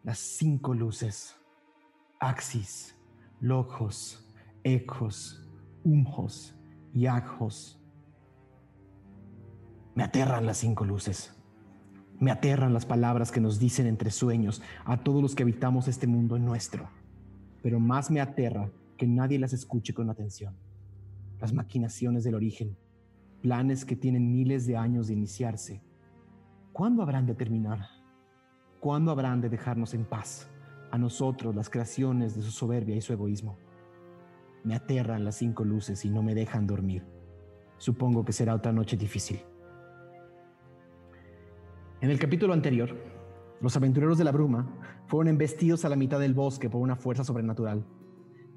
las 0.02 0.18
cinco 0.18 0.74
luces, 0.74 1.36
Axis, 2.18 2.98
Logos, 3.38 4.34
Ecos, 4.64 5.48
Umhos 5.84 6.56
y 6.92 7.06
Agjos. 7.06 7.80
Me 9.94 10.02
aterran 10.02 10.44
las 10.44 10.56
cinco 10.56 10.84
luces. 10.84 11.40
Me 12.22 12.30
aterran 12.30 12.72
las 12.72 12.86
palabras 12.86 13.32
que 13.32 13.40
nos 13.40 13.58
dicen 13.58 13.88
entre 13.88 14.12
sueños 14.12 14.62
a 14.84 15.02
todos 15.02 15.20
los 15.20 15.34
que 15.34 15.42
habitamos 15.42 15.88
este 15.88 16.06
mundo 16.06 16.38
nuestro. 16.38 16.88
Pero 17.64 17.80
más 17.80 18.12
me 18.12 18.20
aterra 18.20 18.70
que 18.96 19.08
nadie 19.08 19.40
las 19.40 19.52
escuche 19.52 19.92
con 19.92 20.08
atención. 20.08 20.56
Las 21.40 21.52
maquinaciones 21.52 22.22
del 22.22 22.36
origen, 22.36 22.76
planes 23.40 23.84
que 23.84 23.96
tienen 23.96 24.30
miles 24.30 24.68
de 24.68 24.76
años 24.76 25.08
de 25.08 25.14
iniciarse. 25.14 25.82
¿Cuándo 26.72 27.02
habrán 27.02 27.26
de 27.26 27.34
terminar? 27.34 27.88
¿Cuándo 28.78 29.10
habrán 29.10 29.40
de 29.40 29.48
dejarnos 29.48 29.92
en 29.92 30.04
paz? 30.04 30.48
a 30.92 30.98
nosotros 30.98 31.56
las 31.56 31.70
creaciones 31.70 32.36
de 32.36 32.42
su 32.42 32.50
soberbia 32.50 32.94
y 32.94 33.00
su 33.00 33.14
egoísmo. 33.14 33.56
Me 34.62 34.74
aterran 34.74 35.24
las 35.24 35.36
cinco 35.36 35.64
luces 35.64 36.04
y 36.04 36.10
no 36.10 36.22
me 36.22 36.34
dejan 36.34 36.66
dormir. 36.66 37.02
Supongo 37.78 38.26
que 38.26 38.34
será 38.34 38.54
otra 38.54 38.72
noche 38.72 38.96
difícil. 38.98 39.40
En 42.02 42.10
el 42.10 42.18
capítulo 42.18 42.52
anterior, 42.52 42.96
los 43.60 43.76
aventureros 43.76 44.18
de 44.18 44.24
la 44.24 44.32
bruma 44.32 44.66
fueron 45.06 45.28
embestidos 45.28 45.84
a 45.84 45.88
la 45.88 45.94
mitad 45.94 46.18
del 46.18 46.34
bosque 46.34 46.68
por 46.68 46.80
una 46.80 46.96
fuerza 46.96 47.22
sobrenatural. 47.22 47.86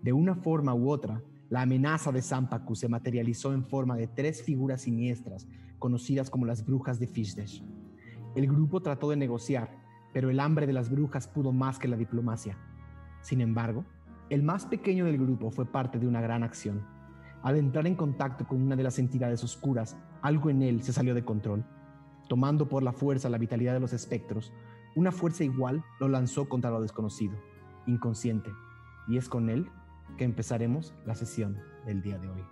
De 0.02 0.14
una 0.14 0.34
forma 0.34 0.74
u 0.74 0.90
otra, 0.90 1.22
la 1.50 1.62
amenaza 1.62 2.12
de 2.12 2.24
Sampaku 2.24 2.74
se 2.74 2.90
materializó 2.90 3.54
en 3.54 3.64
forma 3.64 3.98
de 3.98 4.08
tres 4.08 4.42
figuras 4.42 4.82
siniestras, 4.82 5.48
conocidas 5.78 6.32
como 6.32 6.48
las 6.48 6.66
brujas 6.66 7.00
de 7.00 7.06
Fishdesh. 7.06 7.64
El 8.34 8.48
grupo 8.48 8.82
trató 8.82 9.12
de 9.12 9.16
negociar, 9.16 9.78
pero 10.12 10.32
el 10.32 10.40
hambre 10.40 10.66
de 10.66 10.74
las 10.74 10.90
brujas 10.90 11.28
pudo 11.28 11.52
más 11.52 11.78
que 11.78 11.88
la 11.88 11.98
diplomacia. 11.98 12.58
Sin 13.22 13.42
embargo, 13.42 13.86
el 14.32 14.42
más 14.42 14.66
pequeño 14.66 15.06
del 15.06 15.20
grupo 15.20 15.52
fue 15.52 15.68
parte 15.68 16.00
de 16.00 16.08
una 16.08 16.20
gran 16.20 16.42
acción. 16.42 16.82
Al 17.44 17.58
entrar 17.58 17.86
en 17.86 17.94
contacto 17.94 18.48
con 18.48 18.60
una 18.60 18.76
de 18.76 18.82
las 18.82 18.98
entidades 18.98 19.44
oscuras, 19.44 19.96
algo 20.24 20.50
en 20.50 20.64
él 20.64 20.82
se 20.82 20.94
salió 20.94 21.14
de 21.14 21.24
control. 21.24 21.64
Tomando 22.28 22.68
por 22.68 22.84
la 22.84 22.92
fuerza 22.92 23.30
la 23.30 23.38
vitalidad 23.38 23.74
de 23.74 23.80
los 23.80 23.94
espectros, 23.94 24.52
una 24.96 25.12
fuerza 25.12 25.44
igual 25.44 25.84
lo 26.00 26.08
lanzó 26.08 26.48
contra 26.50 26.72
lo 26.72 26.82
desconocido, 26.82 27.36
inconsciente, 27.86 28.52
y 29.08 29.18
es 29.18 29.30
con 29.30 29.50
él 29.50 29.68
que 30.18 30.24
empezaremos 30.24 30.94
la 31.06 31.16
sesión 31.16 31.60
del 31.86 32.02
día 32.02 32.18
de 32.18 32.30
hoy. 32.30 32.44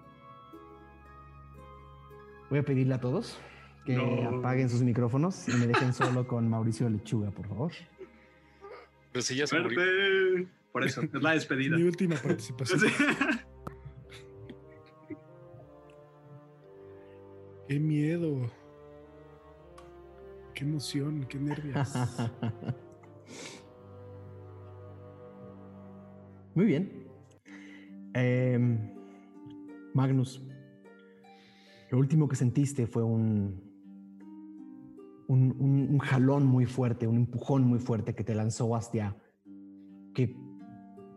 Voy 2.50 2.60
a 2.60 2.63
pedirle 2.63 2.94
a 2.96 3.00
todos 3.00 3.39
que 3.86 3.96
No. 3.96 4.39
apaguen 4.39 4.70
sus 4.70 4.82
micrófonos 4.84 5.48
y 5.50 5.53
me 5.53 5.68
dejen 5.68 5.94
solo 5.94 6.27
con 6.27 6.50
Mauricio 6.50 6.88
Lechuga, 6.89 7.32
por 7.32 7.48
favor. 7.48 7.72
Pero 9.12 9.24
si 9.24 9.36
ya 9.36 9.48
se 9.48 9.60
murió. 9.60 10.48
Por 10.72 10.84
eso, 10.84 11.01
es 11.01 11.13
la 11.13 11.32
despedida. 11.32 11.77
Mi 11.77 11.84
última 11.84 12.15
participación. 12.15 12.80
Qué 17.68 17.80
miedo. 17.80 18.50
Qué 20.54 20.64
emoción, 20.64 21.26
qué 21.28 21.40
nervios. 21.40 21.94
Muy 26.56 26.66
bien. 26.66 27.08
Em, 28.14 28.78
Magnus, 29.96 30.42
lo 31.90 31.98
último 31.98 32.28
que 32.28 32.36
sentiste 32.36 32.86
fue 32.86 33.02
un, 33.04 33.60
un, 35.28 35.56
un- 35.60 35.98
jalón 36.00 36.46
muy 36.46 36.66
fuerte, 36.68 37.08
un 37.08 37.16
empujón 37.18 37.64
muy 37.64 37.80
fuerte 37.80 38.14
que 38.14 38.24
te 38.24 38.36
lanzó 38.36 38.76
hacia 38.76 39.18
que 40.14 40.38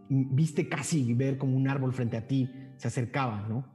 viste 0.09 0.69
casi 0.71 1.12
ver 1.12 1.37
como 1.37 1.55
un 1.57 1.69
árbol 1.69 1.93
frente 1.93 2.16
a 2.16 2.26
ti 2.26 2.50
se 2.78 2.88
acercaba, 2.88 3.47
¿no? 3.49 3.66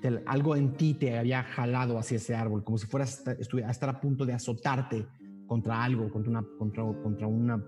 Te- 0.00 0.22
algo 0.26 0.56
en 0.56 0.72
ti 0.74 0.94
te 0.94 1.18
había 1.18 1.42
jalado 1.42 1.98
hacia 1.98 2.16
ese 2.16 2.34
árbol, 2.34 2.64
como 2.64 2.78
si 2.78 2.86
fueras 2.86 3.22
a 3.26 3.32
estar 3.70 3.88
a 3.88 4.00
punto 4.00 4.24
de 4.24 4.32
azotarte 4.32 5.06
contra 5.46 5.82
algo, 5.84 6.10
contra 6.10 6.30
una, 6.30 6.44
contra, 6.58 6.84
contra 7.02 7.26
una 7.26 7.62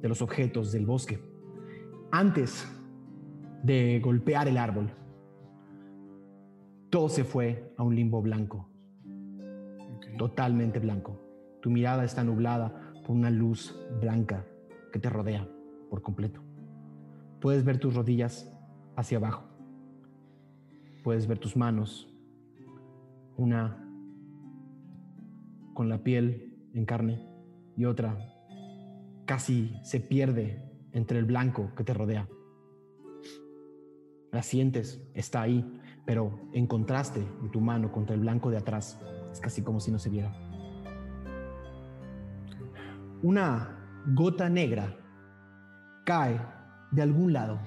de 0.00 0.08
los 0.08 0.22
objetos 0.22 0.72
del 0.72 0.86
bosque. 0.86 1.18
Antes 2.10 2.66
de 3.62 4.00
golpear 4.02 4.46
el 4.48 4.56
árbol, 4.56 4.90
todo 6.90 7.08
se 7.08 7.24
fue 7.24 7.74
a 7.76 7.82
un 7.82 7.94
limbo 7.94 8.22
blanco, 8.22 8.70
Ok. 9.96 10.16
totalmente 10.16 10.78
blanco. 10.78 11.20
Tu 11.60 11.70
mirada 11.70 12.04
está 12.04 12.22
nublada 12.22 12.92
por 13.06 13.16
una 13.16 13.30
luz 13.30 13.74
blanca 14.00 14.46
que 14.92 14.98
te 14.98 15.10
rodea 15.10 15.48
por 15.90 16.02
completo. 16.02 16.40
Puedes 17.40 17.64
ver 17.64 17.78
tus 17.78 17.94
rodillas 17.94 18.50
hacia 18.96 19.18
abajo. 19.18 19.44
Puedes 21.04 21.26
ver 21.26 21.38
tus 21.38 21.54
manos, 21.54 22.08
una 23.36 23.78
con 25.74 25.90
la 25.90 26.02
piel 26.02 26.56
en 26.72 26.86
carne 26.86 27.28
y 27.76 27.84
otra 27.84 28.16
casi 29.26 29.78
se 29.82 30.00
pierde 30.00 30.64
entre 30.92 31.18
el 31.18 31.26
blanco 31.26 31.72
que 31.76 31.84
te 31.84 31.92
rodea. 31.92 32.26
La 34.32 34.42
sientes, 34.42 35.06
está 35.12 35.42
ahí, 35.42 35.78
pero 36.06 36.48
en 36.54 36.66
contraste 36.66 37.20
en 37.20 37.50
tu 37.50 37.60
mano 37.60 37.92
contra 37.92 38.14
el 38.14 38.22
blanco 38.22 38.50
de 38.50 38.56
atrás, 38.56 38.98
es 39.30 39.40
casi 39.40 39.60
como 39.60 39.80
si 39.80 39.92
no 39.92 39.98
se 39.98 40.08
viera. 40.08 40.32
Una 43.22 44.02
gota 44.14 44.48
negra 44.48 44.96
cae 46.06 46.40
de 46.92 47.02
algún 47.02 47.34
lado 47.34 47.60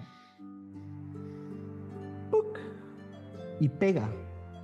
y 3.59 3.69
pega 3.69 4.09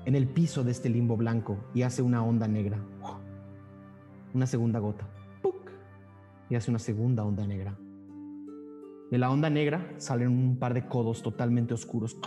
en 0.05 0.15
el 0.15 0.27
piso 0.27 0.63
de 0.63 0.71
este 0.71 0.89
limbo 0.89 1.17
blanco 1.17 1.57
y 1.73 1.83
hace 1.83 2.01
una 2.01 2.23
onda 2.23 2.47
negra. 2.47 2.79
Una 4.33 4.47
segunda 4.47 4.79
gota 4.79 5.07
y 6.49 6.55
hace 6.55 6.69
una 6.69 6.79
segunda 6.79 7.23
onda 7.23 7.47
negra. 7.47 7.77
De 9.09 9.17
la 9.17 9.29
onda 9.29 9.49
negra 9.49 9.93
salen 9.97 10.27
un 10.29 10.57
par 10.57 10.73
de 10.73 10.87
codos 10.87 11.21
totalmente 11.21 11.73
oscuros 11.73 12.17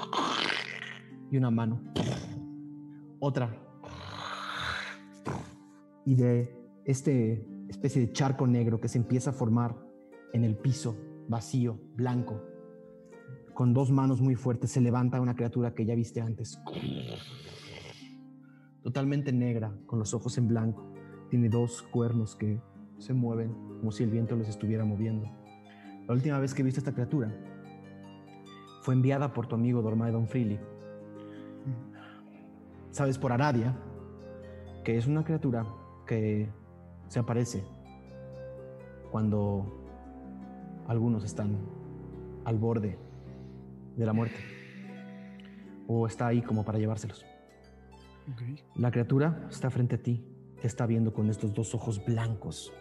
y 1.30 1.36
una 1.36 1.50
mano. 1.50 1.80
Otra. 3.18 3.56
Y 6.04 6.14
de 6.14 6.54
este 6.84 7.46
especie 7.68 8.00
de 8.00 8.12
charco 8.12 8.46
negro 8.46 8.80
que 8.80 8.88
se 8.88 8.98
empieza 8.98 9.30
a 9.30 9.32
formar 9.32 9.76
en 10.32 10.44
el 10.44 10.56
piso 10.56 10.96
vacío, 11.28 11.78
blanco. 11.94 12.42
Con 13.56 13.72
dos 13.72 13.90
manos 13.90 14.20
muy 14.20 14.34
fuertes 14.34 14.70
se 14.70 14.82
levanta 14.82 15.18
una 15.18 15.34
criatura 15.34 15.72
que 15.72 15.86
ya 15.86 15.94
viste 15.94 16.20
antes. 16.20 16.60
Totalmente 18.82 19.32
negra, 19.32 19.72
con 19.86 19.98
los 19.98 20.12
ojos 20.12 20.36
en 20.36 20.46
blanco. 20.46 20.92
Tiene 21.30 21.48
dos 21.48 21.80
cuernos 21.80 22.36
que 22.36 22.60
se 22.98 23.14
mueven 23.14 23.54
como 23.78 23.92
si 23.92 24.02
el 24.02 24.10
viento 24.10 24.36
los 24.36 24.46
estuviera 24.46 24.84
moviendo. 24.84 25.26
La 26.06 26.12
última 26.12 26.38
vez 26.38 26.52
que 26.52 26.62
viste 26.62 26.80
esta 26.80 26.92
criatura 26.92 27.34
fue 28.82 28.92
enviada 28.92 29.32
por 29.32 29.46
tu 29.46 29.54
amigo 29.54 29.80
Dormaedon 29.80 30.28
Freely. 30.28 30.60
Sabes 32.90 33.16
por 33.16 33.32
Aradia 33.32 33.74
que 34.84 34.98
es 34.98 35.06
una 35.06 35.24
criatura 35.24 35.66
que 36.06 36.50
se 37.08 37.20
aparece 37.20 37.64
cuando 39.10 39.64
algunos 40.88 41.24
están 41.24 41.56
al 42.44 42.58
borde 42.58 43.05
de 43.96 44.06
la 44.06 44.12
muerte 44.12 44.36
o 45.88 46.06
está 46.06 46.26
ahí 46.26 46.42
como 46.42 46.64
para 46.64 46.78
llevárselos. 46.78 47.24
La 48.74 48.90
criatura 48.90 49.46
está 49.50 49.70
frente 49.70 49.96
a 49.96 50.02
ti, 50.02 50.24
te 50.60 50.66
está 50.66 50.86
viendo 50.86 51.12
con 51.12 51.30
estos 51.30 51.54
dos 51.54 51.74
ojos 51.74 52.04
blancos, 52.04 52.72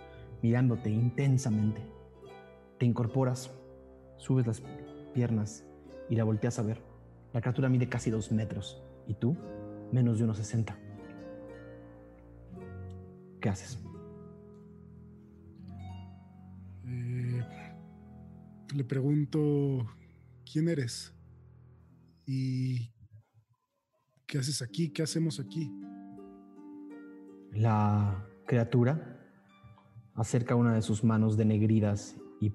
mirándote 0.42 0.90
intensamente. 0.90 1.82
Te 2.80 2.86
incorporas, 2.86 3.52
subes 4.18 4.48
las 4.48 4.64
piernas 5.14 5.64
y 6.10 6.16
la 6.16 6.24
volteas 6.24 6.58
a 6.60 6.64
ver. 6.64 6.82
La 7.34 7.42
criatura 7.42 7.70
mide 7.70 7.88
casi 7.88 8.10
dos 8.10 8.32
metros 8.32 8.82
y 9.08 9.14
tú 9.14 9.38
menos 9.92 10.18
de 10.18 10.24
unos 10.24 10.38
60. 10.38 10.76
¿Qué 13.40 13.50
haces? 13.50 13.80
Eh, 16.88 17.44
le 18.74 18.84
pregunto, 18.84 19.86
¿quién 20.46 20.70
eres? 20.70 21.14
¿Y 22.26 22.94
qué 24.26 24.38
haces 24.38 24.62
aquí? 24.62 24.90
¿Qué 24.90 25.04
hacemos 25.04 25.40
aquí? 25.40 25.72
La 27.52 28.26
criatura 28.46 29.20
acerca 30.14 30.56
una 30.56 30.74
de 30.74 30.82
sus 30.82 31.04
manos 31.04 31.36
denegridas 31.36 32.16
y, 32.40 32.54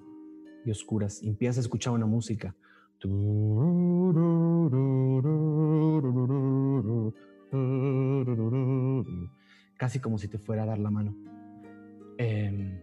y 0.64 0.70
oscuras 0.70 1.23
y 1.23 1.28
empieza 1.28 1.61
a 1.61 1.62
escuchar 1.62 1.92
una 1.92 2.06
música. 2.06 2.54
Casi 9.76 10.00
como 10.00 10.18
si 10.18 10.28
te 10.28 10.38
fuera 10.38 10.64
a 10.64 10.66
dar 10.66 10.78
la 10.78 10.90
mano. 10.90 11.16
Em, 12.18 12.82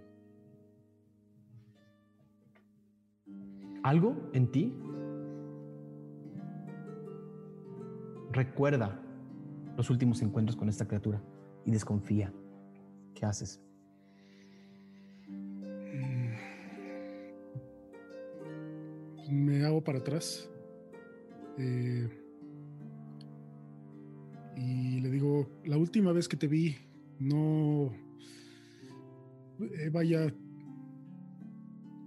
algo 3.83 4.29
en 4.33 4.51
ti 4.51 4.73
recuerda 8.31 9.01
los 9.75 9.89
últimos 9.89 10.21
encuentros 10.21 10.55
con 10.55 10.69
esta 10.69 10.87
criatura 10.87 11.21
y 11.65 11.71
desconfía. 11.71 12.33
¿Qué 13.13 13.25
haces? 13.25 13.61
Mm. 15.27 16.33
Me 19.29 19.65
hago 19.65 19.83
para 19.83 19.99
atrás. 19.99 20.49
eh, 21.57 22.09
y 24.55 25.01
le 25.01 25.11
digo, 25.11 25.47
la 25.65 25.77
última 25.77 26.11
vez 26.11 26.27
que 26.27 26.37
te 26.37 26.47
vi, 26.47 26.75
no... 27.19 27.91
eh, 29.59 29.89
vaya... 29.91 30.33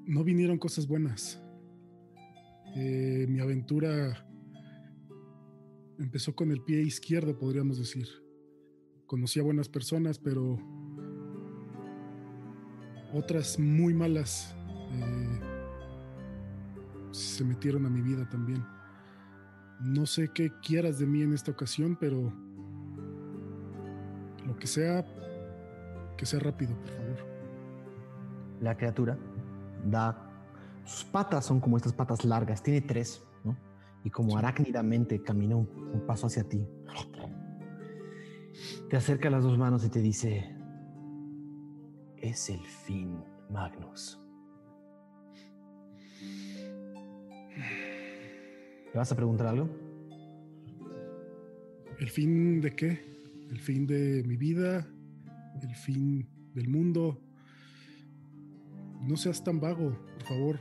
no 0.06 0.24
vinieron 0.24 0.58
cosas 0.58 0.88
buenas. 0.88 1.40
Eh, 2.76 3.26
mi 3.28 3.40
aventura 3.40 4.26
empezó 6.00 6.34
con 6.34 6.50
el 6.50 6.62
pie 6.62 6.80
izquierdo, 6.80 7.38
podríamos 7.38 7.78
decir. 7.78 8.08
Conocí 9.06 9.38
a 9.38 9.42
buenas 9.42 9.68
personas, 9.68 10.18
pero 10.18 10.58
otras 13.12 13.58
muy 13.58 13.92
malas 13.92 14.54
eh, 14.92 15.40
se 17.10 17.44
metieron 17.44 17.84
a 17.86 17.90
mi 17.90 18.00
vida 18.00 18.28
también. 18.28 18.64
No 19.80 20.06
sé 20.06 20.28
qué 20.32 20.52
quieras 20.62 20.98
de 20.98 21.06
mí 21.06 21.22
en 21.22 21.34
esta 21.34 21.50
ocasión, 21.50 21.96
pero 22.00 22.32
lo 24.46 24.56
que 24.58 24.66
sea, 24.66 25.04
que 26.16 26.24
sea 26.24 26.40
rápido, 26.40 26.74
por 26.76 26.88
favor. 26.88 27.30
La 28.60 28.76
criatura 28.76 29.18
da. 29.84 30.26
Sus 30.84 31.04
patas 31.04 31.44
son 31.44 31.60
como 31.60 31.76
estas 31.76 31.92
patas 31.92 32.24
largas, 32.24 32.62
tiene 32.62 32.80
tres. 32.80 33.22
Y 34.04 34.10
como 34.10 34.36
arácnidamente 34.36 35.22
camina 35.22 35.56
un, 35.56 35.68
un 35.92 36.06
paso 36.06 36.26
hacia 36.26 36.44
ti. 36.44 36.66
Te 38.88 38.96
acerca 38.96 39.30
las 39.30 39.42
dos 39.42 39.58
manos 39.58 39.84
y 39.84 39.88
te 39.90 40.00
dice: 40.00 40.54
Es 42.16 42.50
el 42.50 42.64
fin, 42.64 43.22
Magnus. 43.50 44.20
¿Le 48.92 48.98
vas 48.98 49.12
a 49.12 49.16
preguntar 49.16 49.46
algo? 49.46 49.68
¿El 52.00 52.08
fin 52.08 52.60
de 52.60 52.74
qué? 52.74 52.98
¿El 53.50 53.60
fin 53.60 53.86
de 53.86 54.24
mi 54.26 54.36
vida? 54.36 54.88
¿El 55.62 55.74
fin 55.76 56.28
del 56.54 56.68
mundo? 56.68 57.20
No 59.00 59.16
seas 59.16 59.44
tan 59.44 59.60
vago, 59.60 59.96
por 60.14 60.22
favor. 60.24 60.60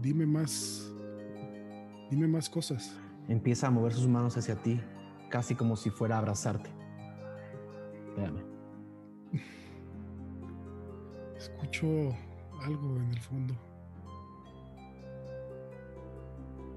Dime 0.00 0.26
más. 0.26 0.92
Dime 2.10 2.26
más 2.26 2.48
cosas. 2.48 2.96
Empieza 3.28 3.66
a 3.66 3.70
mover 3.70 3.92
sus 3.92 4.08
manos 4.08 4.36
hacia 4.36 4.56
ti, 4.56 4.80
casi 5.28 5.54
como 5.54 5.76
si 5.76 5.90
fuera 5.90 6.16
a 6.16 6.18
abrazarte. 6.18 6.70
Espérame. 8.08 8.42
Escucho 11.36 11.86
algo 12.62 12.96
en 12.96 13.10
el 13.10 13.20
fondo. 13.20 13.54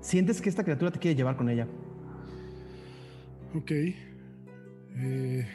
Sientes 0.02 0.42
que 0.42 0.50
esta 0.50 0.64
criatura 0.64 0.92
te 0.92 1.00
quiere 1.00 1.16
llevar 1.16 1.38
con 1.38 1.50
ella. 1.50 1.68
Ok. 3.56 3.72
Eh, 4.94 5.48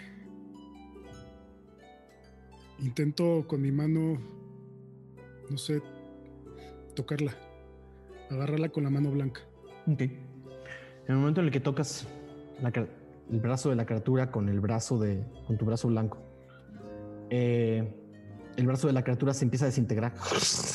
intento 2.79 3.45
con 3.47 3.61
mi 3.61 3.71
mano, 3.71 4.19
no 5.51 5.59
sé, 5.59 5.83
tocarla. 6.95 7.35
Agarrarla 8.31 8.71
con 8.71 8.85
la 8.85 8.91
mano 8.91 9.11
blanca. 9.11 9.43
Ok. 9.87 10.01
En 10.01 10.19
el 11.09 11.17
momento 11.17 11.41
en 11.41 11.47
el 11.47 11.53
que 11.53 11.61
tocas 11.61 12.07
la 12.61 12.71
el 13.31 13.41
brazo 13.41 13.71
de 13.71 13.77
la 13.77 13.87
criatura 13.87 14.31
con 14.31 14.49
el 14.49 14.61
brazo 14.61 14.99
de. 14.99 15.25
con 15.47 15.57
tu 15.59 15.65
brazo 15.65 15.89
blanco. 15.89 16.19
eh, 17.31 18.03
el 18.57 18.67
brazo 18.67 18.87
de 18.87 18.93
la 18.95 19.03
criatura 19.05 19.35
se 19.35 19.45
empieza 19.45 19.67
a 19.67 19.69
desintegrar, 19.69 20.15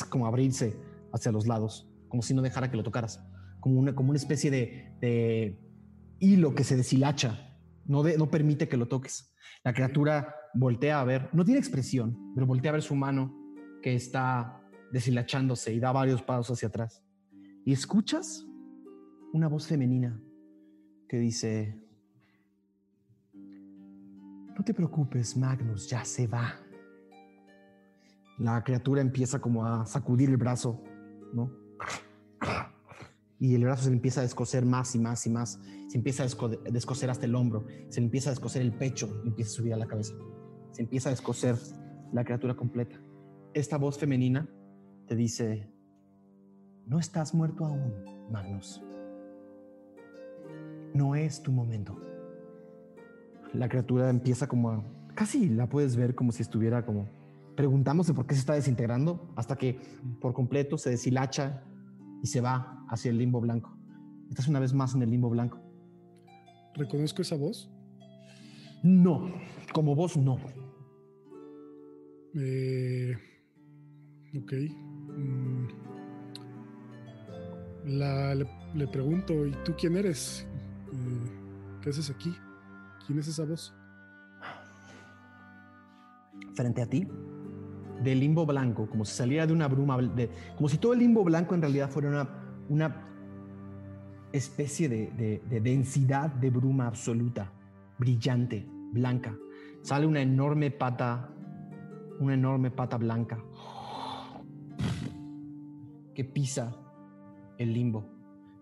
como 0.10 0.26
a 0.26 0.30
abrirse 0.30 0.78
hacia 1.12 1.32
los 1.32 1.48
lados, 1.48 1.90
como 2.10 2.22
si 2.22 2.34
no 2.36 2.42
dejara 2.44 2.70
que 2.70 2.78
lo 2.78 2.84
tocaras. 2.84 3.26
Como 3.60 3.80
una, 3.80 3.96
como 3.96 4.10
una 4.10 4.18
especie 4.18 4.52
de, 4.52 4.94
de 5.02 5.60
hilo 6.20 6.54
que 6.54 6.64
se 6.64 6.76
deshilacha. 6.76 7.58
No, 7.86 8.04
de- 8.04 8.18
no 8.18 8.30
permite 8.30 8.68
que 8.68 8.78
lo 8.78 8.88
toques. 8.88 9.34
La 9.64 9.74
criatura 9.74 10.36
voltea 10.54 11.00
a 11.02 11.04
ver, 11.06 11.30
no 11.34 11.44
tiene 11.44 11.60
expresión, 11.60 12.16
pero 12.36 12.46
voltea 12.46 12.70
a 12.70 12.74
ver 12.74 12.82
su 12.84 12.96
mano 12.96 13.34
que 13.82 13.96
está 13.96 14.62
deshilachándose 14.92 15.74
y 15.74 15.80
da 15.80 15.92
varios 15.92 16.22
pasos 16.22 16.58
hacia 16.58 16.68
atrás. 16.68 17.04
Y 17.66 17.74
escuchas 17.74 18.46
una 19.34 19.48
voz 19.48 19.68
femenina 19.68 20.20
que 21.08 21.18
dice, 21.18 21.78
no 23.34 24.64
te 24.64 24.74
preocupes, 24.74 25.36
Magnus, 25.38 25.90
ya 25.90 26.04
se 26.06 26.28
va. 26.28 26.56
La 28.38 28.64
criatura 28.64 29.02
empieza 29.02 29.40
como 29.40 29.66
a 29.66 29.86
sacudir 29.86 30.30
el 30.30 30.38
brazo, 30.38 30.82
¿no? 31.34 31.52
Y 33.40 33.56
el 33.56 33.64
brazo 33.64 33.86
se 33.86 33.92
empieza 33.92 34.22
a 34.22 34.24
descoser 34.24 34.66
más 34.66 34.94
y 34.96 35.00
más 35.00 35.26
y 35.26 35.30
más. 35.30 35.60
Se 35.88 35.98
empieza 35.98 36.24
a 36.24 36.28
desco- 36.28 36.62
descoser 36.72 37.10
hasta 37.10 37.26
el 37.26 37.34
hombro. 37.36 37.66
Se 37.90 38.00
le 38.00 38.06
empieza 38.06 38.30
a 38.30 38.34
descoser 38.34 38.62
el 38.62 38.74
pecho 38.74 39.22
empieza 39.26 39.52
a 39.52 39.54
subir 39.56 39.74
a 39.74 39.78
la 39.78 39.88
cabeza. 39.88 40.14
Se 40.72 40.84
empieza 40.84 41.10
a 41.10 41.12
descoser 41.12 41.56
la 42.14 42.24
criatura 42.24 42.56
completa. 42.56 43.02
Esta 43.54 43.78
voz 43.78 43.98
femenina 43.98 44.48
te 45.08 45.16
dice, 45.16 45.72
no 46.86 47.00
estás 47.00 47.34
muerto 47.34 47.66
aún, 47.66 47.94
Magnus. 48.32 48.82
No 50.94 51.16
es 51.16 51.42
tu 51.42 51.52
momento. 51.52 51.98
La 53.54 53.70
criatura 53.70 54.10
empieza 54.10 54.48
como 54.48 54.72
a... 54.72 54.84
Casi 55.16 55.50
la 55.50 55.68
puedes 55.68 55.96
ver 55.96 56.16
como 56.16 56.32
si 56.32 56.42
estuviera 56.42 56.86
como 56.86 57.08
preguntándose 57.56 58.14
por 58.14 58.26
qué 58.26 58.34
se 58.34 58.40
está 58.40 58.54
desintegrando 58.54 59.32
hasta 59.36 59.58
que 59.58 59.80
por 60.20 60.34
completo 60.34 60.78
se 60.78 60.90
deshilacha 60.90 61.64
y 62.24 62.28
se 62.28 62.42
va 62.42 62.86
hacia 62.90 63.12
el 63.12 63.18
limbo 63.18 63.42
blanco. 63.42 63.78
Estás 64.30 64.48
una 64.48 64.60
vez 64.60 64.74
más 64.74 64.96
en 64.96 65.02
el 65.02 65.12
limbo 65.12 65.30
blanco. 65.30 65.60
¿Reconozco 66.74 67.22
esa 67.22 67.36
voz? 67.36 67.70
No, 68.84 69.30
como 69.74 69.94
vos 69.96 70.18
no. 70.18 70.38
Eh, 72.36 73.14
ok. 74.38 74.54
Mm. 75.18 75.68
La, 77.86 78.36
le, 78.36 78.48
le 78.74 78.88
pregunto, 78.88 79.46
¿y 79.46 79.52
tú 79.66 79.74
quién 79.78 79.98
eres? 79.98 80.48
Eh, 80.92 81.80
¿Qué 81.82 81.90
haces 81.90 82.10
aquí? 82.10 82.36
¿Quién 83.06 83.20
es 83.20 83.28
esa 83.28 83.46
voz? 83.46 83.74
frente 86.54 86.82
a 86.82 86.86
ti, 86.86 87.08
del 88.04 88.20
limbo 88.20 88.46
blanco, 88.46 88.90
como 88.90 89.06
si 89.06 89.14
saliera 89.14 89.46
de 89.48 89.54
una 89.54 89.68
bruma, 89.68 89.98
como 90.56 90.70
si 90.70 90.78
todo 90.78 90.94
el 90.94 91.00
limbo 91.00 91.24
blanco 91.24 91.56
en 91.56 91.62
realidad 91.62 91.90
fuera 91.90 92.10
una, 92.10 92.30
una 92.70 93.08
especie 94.32 94.90
de 94.90 95.62
densidad 95.62 96.32
de 96.32 96.50
bruma 96.50 96.88
absoluta, 96.88 97.52
brillante, 97.98 98.68
blanca. 98.92 99.36
Sale 99.82 100.06
una 100.06 100.22
enorme 100.22 100.72
pata, 100.72 101.30
una 102.20 102.34
enorme 102.34 102.72
pata 102.72 102.98
blanca 102.98 103.40
que 106.14 106.24
pisa 106.24 106.76
el 107.58 107.74
limbo. 107.74 108.06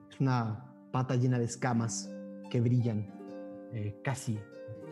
Es 0.10 0.20
una 0.20 0.65
pata 0.92 1.15
llena 1.15 1.39
de 1.39 1.46
escamas 1.46 2.10
que 2.50 2.62
brillan 2.62 3.08
eh, 3.74 4.02
casi 4.04 4.40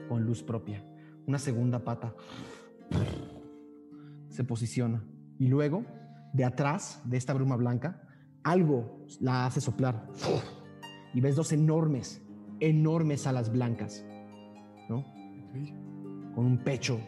con 0.08 0.24
luz 0.24 0.44
propia. 0.44 0.84
Una 1.26 1.40
segunda 1.40 1.84
pata 1.84 2.16
se 4.30 4.44
posiciona 4.44 5.04
y 5.40 5.48
luego 5.48 5.86
de 6.34 6.46
atrás 6.46 7.02
de 7.06 7.18
esta 7.18 7.34
bruma 7.34 7.56
blanca 7.56 8.08
algo 8.44 9.06
la 9.20 9.46
hace 9.46 9.60
soplar 9.60 10.08
y 11.14 11.20
ves 11.20 11.36
dos 11.36 11.52
enormes, 11.52 12.24
enormes 12.60 13.28
alas 13.28 13.52
blancas, 13.52 14.06
¿no? 14.90 15.04
Con 16.34 16.46
un 16.46 16.60
pecho 16.64 17.00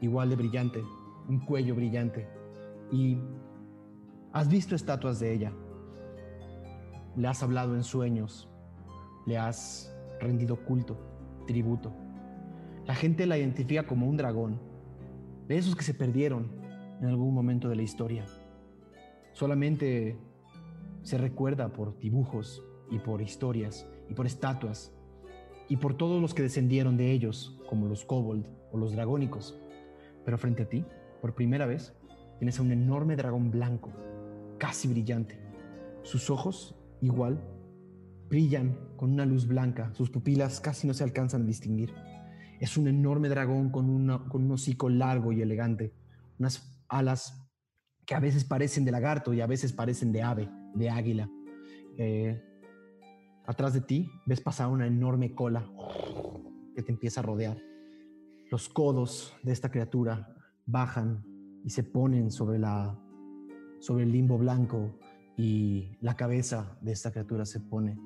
igual 0.00 0.30
de 0.30 0.36
brillante, 0.36 0.82
un 1.28 1.40
cuello 1.40 1.74
brillante 1.74 2.28
y 2.90 3.18
has 4.32 4.48
visto 4.48 4.74
estatuas 4.74 5.20
de 5.20 5.32
ella, 5.32 5.52
le 7.16 7.28
has 7.28 7.42
hablado 7.42 7.76
en 7.76 7.84
sueños, 7.84 8.49
le 9.26 9.38
has 9.38 9.94
rendido 10.20 10.56
culto, 10.64 10.98
tributo. 11.46 11.92
La 12.86 12.94
gente 12.94 13.26
la 13.26 13.38
identifica 13.38 13.86
como 13.86 14.08
un 14.08 14.16
dragón, 14.16 14.60
de 15.48 15.58
esos 15.58 15.74
que 15.74 15.82
se 15.82 15.94
perdieron 15.94 16.50
en 17.00 17.08
algún 17.08 17.34
momento 17.34 17.68
de 17.68 17.76
la 17.76 17.82
historia. 17.82 18.24
Solamente 19.32 20.16
se 21.02 21.18
recuerda 21.18 21.72
por 21.72 21.98
dibujos 21.98 22.62
y 22.90 22.98
por 22.98 23.22
historias 23.22 23.86
y 24.08 24.14
por 24.14 24.26
estatuas 24.26 24.92
y 25.68 25.76
por 25.76 25.94
todos 25.94 26.20
los 26.20 26.34
que 26.34 26.42
descendieron 26.42 26.96
de 26.96 27.12
ellos, 27.12 27.58
como 27.68 27.86
los 27.86 28.04
kobold 28.04 28.46
o 28.72 28.78
los 28.78 28.92
dragónicos. 28.92 29.58
Pero 30.24 30.36
frente 30.36 30.64
a 30.64 30.68
ti, 30.68 30.84
por 31.20 31.34
primera 31.34 31.66
vez, 31.66 31.94
tienes 32.38 32.58
a 32.58 32.62
un 32.62 32.72
enorme 32.72 33.16
dragón 33.16 33.50
blanco, 33.50 33.90
casi 34.58 34.88
brillante. 34.88 35.38
Sus 36.02 36.28
ojos, 36.30 36.74
igual, 37.00 37.40
brillan 38.30 38.78
con 38.96 39.12
una 39.12 39.26
luz 39.26 39.46
blanca, 39.46 39.92
sus 39.94 40.08
pupilas 40.08 40.60
casi 40.60 40.86
no 40.86 40.94
se 40.94 41.04
alcanzan 41.04 41.42
a 41.42 41.46
distinguir. 41.46 41.92
Es 42.60 42.76
un 42.76 42.86
enorme 42.88 43.28
dragón 43.28 43.70
con, 43.70 43.90
una- 43.90 44.24
con 44.28 44.44
un 44.44 44.52
hocico 44.52 44.88
largo 44.88 45.32
y 45.32 45.42
elegante, 45.42 45.92
unas 46.38 46.80
alas 46.88 47.46
que 48.06 48.14
a 48.14 48.20
veces 48.20 48.44
parecen 48.44 48.84
de 48.84 48.92
lagarto 48.92 49.34
y 49.34 49.40
a 49.40 49.46
veces 49.46 49.72
parecen 49.72 50.12
de 50.12 50.22
ave, 50.22 50.48
de 50.74 50.90
águila. 50.90 51.28
Eh, 51.98 52.40
atrás 53.46 53.74
de 53.74 53.80
ti 53.80 54.10
ves 54.26 54.40
pasar 54.40 54.68
una 54.68 54.86
enorme 54.86 55.34
cola 55.34 55.68
que 56.74 56.82
te 56.82 56.92
empieza 56.92 57.20
a 57.20 57.24
rodear. 57.24 57.58
Los 58.50 58.68
codos 58.68 59.34
de 59.42 59.52
esta 59.52 59.70
criatura 59.70 60.34
bajan 60.66 61.24
y 61.64 61.70
se 61.70 61.82
ponen 61.82 62.30
sobre 62.30 62.58
la 62.58 62.98
sobre 63.80 64.04
el 64.04 64.12
limbo 64.12 64.36
blanco 64.36 64.98
y 65.38 65.96
la 66.02 66.14
cabeza 66.14 66.76
de 66.82 66.92
esta 66.92 67.10
criatura 67.12 67.46
se 67.46 67.60
pone 67.60 67.98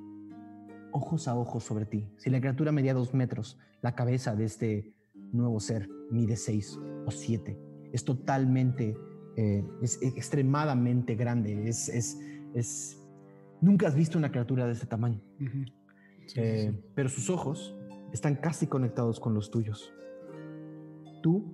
ojos 0.94 1.26
a 1.28 1.36
ojos 1.36 1.64
sobre 1.64 1.86
ti. 1.86 2.08
Si 2.16 2.30
la 2.30 2.38
criatura 2.40 2.70
medía 2.72 2.94
dos 2.94 3.12
metros, 3.14 3.58
la 3.82 3.94
cabeza 3.96 4.34
de 4.36 4.44
este 4.44 4.94
nuevo 5.32 5.58
ser 5.58 5.88
mide 6.10 6.36
seis 6.36 6.78
o 7.04 7.10
siete. 7.10 7.58
Es 7.92 8.04
totalmente, 8.04 8.96
eh, 9.36 9.64
es 9.82 10.00
extremadamente 10.02 11.16
grande. 11.16 11.68
Es, 11.68 11.88
es, 11.88 12.18
es, 12.54 13.02
nunca 13.60 13.88
has 13.88 13.96
visto 13.96 14.16
una 14.16 14.30
criatura 14.30 14.66
de 14.66 14.72
este 14.72 14.86
tamaño. 14.86 15.20
Sí, 16.26 16.40
Eh, 16.40 16.70
sí. 16.72 16.80
pero 16.94 17.08
sus 17.08 17.28
ojos 17.28 17.76
están 18.12 18.36
casi 18.36 18.68
conectados 18.68 19.18
con 19.18 19.34
los 19.34 19.50
tuyos. 19.50 19.92
Tú, 21.22 21.44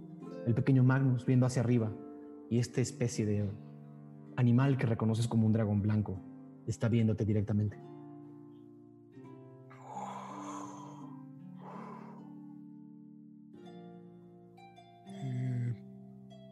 el 0.46 0.54
pequeño 0.54 0.84
Magnus, 0.84 1.24
viendo 1.24 1.46
hacia 1.46 1.62
arriba, 1.62 1.90
y 2.50 2.58
esta 2.58 2.80
especie 2.82 3.24
de 3.24 3.48
animal 4.36 4.76
que 4.76 4.84
reconoces 4.86 5.26
como 5.28 5.46
un 5.46 5.52
dragón 5.52 5.80
blanco 5.80 6.20
está 6.66 6.88
viéndote 6.88 7.24
directamente. 7.24 7.78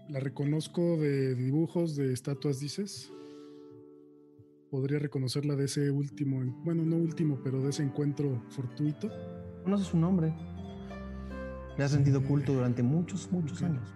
La 0.09 0.21
reconozco 0.21 0.97
de 0.97 1.35
dibujos, 1.35 1.97
de 1.97 2.13
estatuas, 2.13 2.61
dices. 2.61 3.13
Podría 4.71 4.99
reconocerla 4.99 5.57
de 5.57 5.65
ese 5.65 5.91
último, 5.91 6.43
en- 6.43 6.63
bueno, 6.65 6.85
no 6.85 6.97
último, 6.97 7.41
pero 7.43 7.61
de 7.63 7.71
ese 7.71 7.83
encuentro 7.83 8.43
fortuito. 8.51 9.09
Conoces 9.65 9.87
su 9.89 9.97
nombre. 9.99 10.35
Le 11.77 11.85
has 11.85 11.91
sentido 11.93 12.23
culto 12.25 12.53
durante 12.53 12.83
muchos, 12.83 13.31
muchos 13.31 13.63
años. 13.63 13.95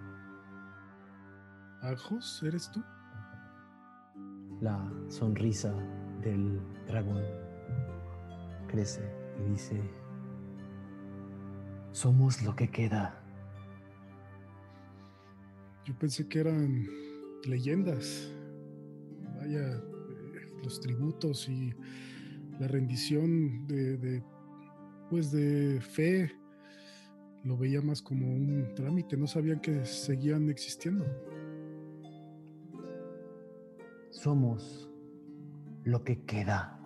¿Ajos? 1.83 2.43
¿Eres 2.47 2.71
tú? 2.71 2.81
La 4.61 4.89
sonrisa 5.09 5.75
del 6.23 6.61
dragón 6.87 7.23
crece 8.69 9.03
y 9.41 9.51
dice, 9.51 9.83
somos 11.91 12.43
lo 12.43 12.55
que 12.55 12.71
queda. 12.71 13.22
Yo 15.85 15.99
pensé 15.99 16.29
que 16.29 16.39
eran 16.39 16.87
leyendas. 17.45 18.31
Vaya, 19.37 19.77
eh, 19.77 19.83
los 20.63 20.81
tributos 20.81 21.49
y 21.49 21.75
la 22.61 22.69
rendición 22.69 23.67
de, 23.67 23.97
de, 23.97 24.23
pues 25.11 25.33
de 25.33 25.81
fe. 25.81 26.31
Lo 27.43 27.57
veía 27.57 27.83
más 27.83 28.01
como 28.01 28.33
un 28.33 28.73
trámite. 28.77 29.17
No 29.17 29.27
sabían 29.27 29.61
que 29.61 29.85
seguían 29.85 30.49
existiendo. 30.49 31.05
Somos 34.11 34.89
lo 35.83 36.05
que 36.05 36.23
queda. 36.25 36.79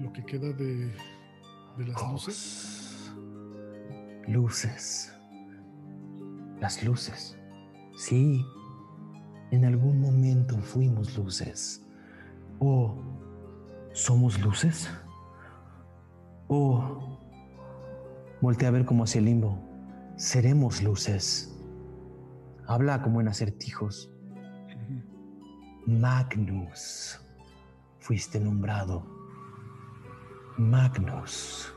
Lo 0.00 0.12
que 0.12 0.24
queda 0.24 0.52
de, 0.52 0.92
de 1.78 1.86
las 1.86 2.12
luces. 2.12 2.81
Luces. 4.32 5.12
Las 6.58 6.82
luces. 6.82 7.36
Sí. 7.98 8.42
En 9.50 9.66
algún 9.66 10.00
momento 10.00 10.56
fuimos 10.56 11.18
luces. 11.18 11.86
¿O 12.58 12.96
somos 13.92 14.40
luces? 14.40 14.88
¿O 16.48 16.98
voltea 18.40 18.68
a 18.68 18.72
ver 18.72 18.86
como 18.86 19.04
hacia 19.04 19.18
el 19.18 19.26
limbo? 19.26 19.58
Seremos 20.16 20.82
luces. 20.82 21.54
Habla 22.66 23.02
como 23.02 23.20
en 23.20 23.28
acertijos. 23.28 24.10
Magnus. 25.86 27.20
Fuiste 27.98 28.40
nombrado. 28.40 29.04
Magnus. 30.56 31.74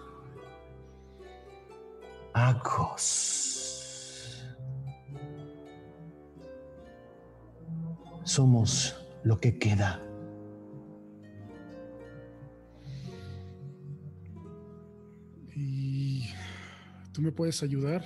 Agos. 2.36 3.26
Somos 8.26 8.93
lo 9.24 9.39
que 9.39 9.58
queda. 9.58 10.02
Y 15.56 16.26
tú 17.13 17.21
me 17.21 17.32
puedes 17.32 17.63
ayudar 17.63 18.04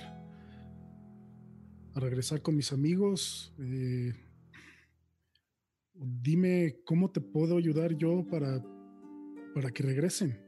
a 1.96 1.98
regresar 1.98 2.40
con 2.40 2.54
mis 2.54 2.72
amigos. 2.72 3.52
Eh, 3.58 4.12
dime 5.92 6.76
cómo 6.84 7.10
te 7.10 7.20
puedo 7.20 7.56
ayudar 7.56 7.96
yo 7.96 8.24
para, 8.30 8.62
para 9.56 9.72
que 9.72 9.82
regresen. 9.82 10.38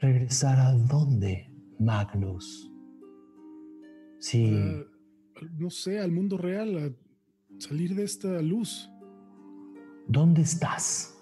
¿Regresar 0.00 0.58
a 0.58 0.72
dónde, 0.72 1.55
Magnus? 1.78 2.70
Sí, 4.18 4.58
no 5.58 5.70
sé, 5.70 6.00
al 6.00 6.10
mundo 6.10 6.38
real, 6.38 6.76
a 6.78 7.60
salir 7.60 7.94
de 7.94 8.04
esta 8.04 8.40
luz. 8.42 8.90
¿dónde 10.08 10.42
estás? 10.42 11.14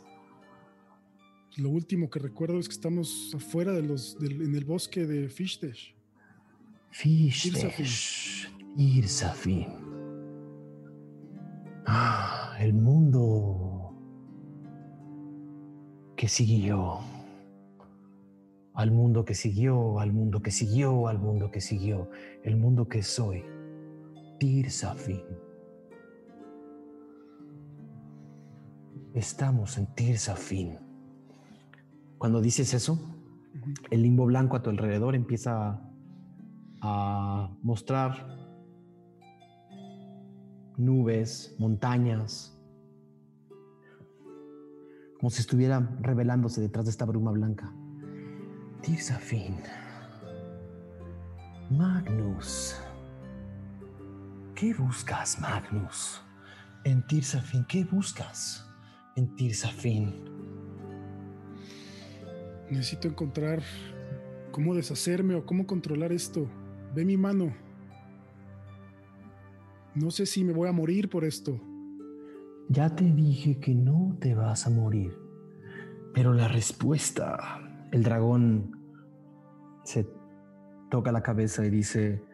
Lo 1.57 1.71
último 1.71 2.11
que 2.11 2.19
recuerdo 2.19 2.59
es 2.59 2.69
que 2.69 2.75
estamos 2.75 3.33
afuera 3.35 3.73
de 3.73 3.83
los, 3.83 4.17
en 4.21 4.55
el 4.55 4.64
bosque 4.64 5.07
de 5.07 5.29
Fishdesh. 5.29 5.95
Fishtesh, 6.90 8.49
Irsafin. 8.77 9.69
Ah, 11.87 12.57
el 12.61 12.75
mundo 12.75 13.95
que 16.17 16.29
siguió. 16.29 17.01
Al 18.74 18.90
mundo 18.90 19.24
que 19.24 19.34
siguió, 19.34 20.00
al 20.00 20.12
mundo 20.12 20.42
que 20.42 20.50
siguió, 20.50 21.06
al 21.08 21.18
mundo 21.18 21.50
que 21.50 21.60
siguió. 21.60 22.10
El 22.42 22.56
mundo 22.56 22.88
que 22.88 23.02
soy. 23.02 23.44
Tirsafin. 24.38 25.22
Estamos 29.14 29.78
en 29.78 29.87
Tirsafin. 29.94 30.76
Cuando 32.18 32.40
dices 32.40 32.74
eso, 32.74 32.98
el 33.90 34.02
limbo 34.02 34.26
blanco 34.26 34.56
a 34.56 34.62
tu 34.62 34.70
alrededor 34.70 35.14
empieza 35.14 35.80
a 36.80 37.56
mostrar 37.62 38.26
nubes, 40.76 41.54
montañas, 41.58 42.60
como 45.20 45.30
si 45.30 45.40
estuviera 45.40 45.96
revelándose 46.00 46.60
detrás 46.60 46.87
de 46.87 46.90
esta 46.90 47.04
bruma 47.04 47.30
blanca. 47.30 47.72
Tirsafin. 48.85 49.57
Magnus. 51.70 52.79
¿Qué 54.55 54.75
buscas, 54.75 55.40
Magnus? 55.40 56.20
En 56.85 57.03
Tirsafin, 57.07 57.64
¿qué 57.64 57.85
buscas? 57.85 58.68
En 59.16 59.35
Tirsafin. 59.37 60.12
Necesito 62.70 63.09
encontrar 63.09 63.62
cómo 64.53 64.75
deshacerme 64.75 65.35
o 65.35 65.47
cómo 65.47 65.66
controlar 65.66 66.12
esto. 66.12 66.47
Ve 66.94 67.07
mi 67.07 67.16
mano. 67.16 67.55
No 69.94 70.11
sé 70.11 70.27
si 70.27 70.44
me 70.44 70.53
voy 70.53 70.68
a 70.68 70.73
morir 70.73 71.09
por 71.09 71.25
esto. 71.25 71.59
Ya 72.68 72.94
te 72.94 73.05
dije 73.05 73.59
que 73.59 73.75
no 73.75 74.18
te 74.20 74.35
vas 74.35 74.66
a 74.66 74.70
morir. 74.70 75.16
Pero 76.12 76.35
la 76.35 76.49
respuesta... 76.49 77.63
El 77.94 78.02
dragón 78.02 78.72
se 79.85 80.04
toca 80.90 81.12
la 81.12 81.22
cabeza 81.22 81.64
y 81.64 81.70
dice... 81.70 82.24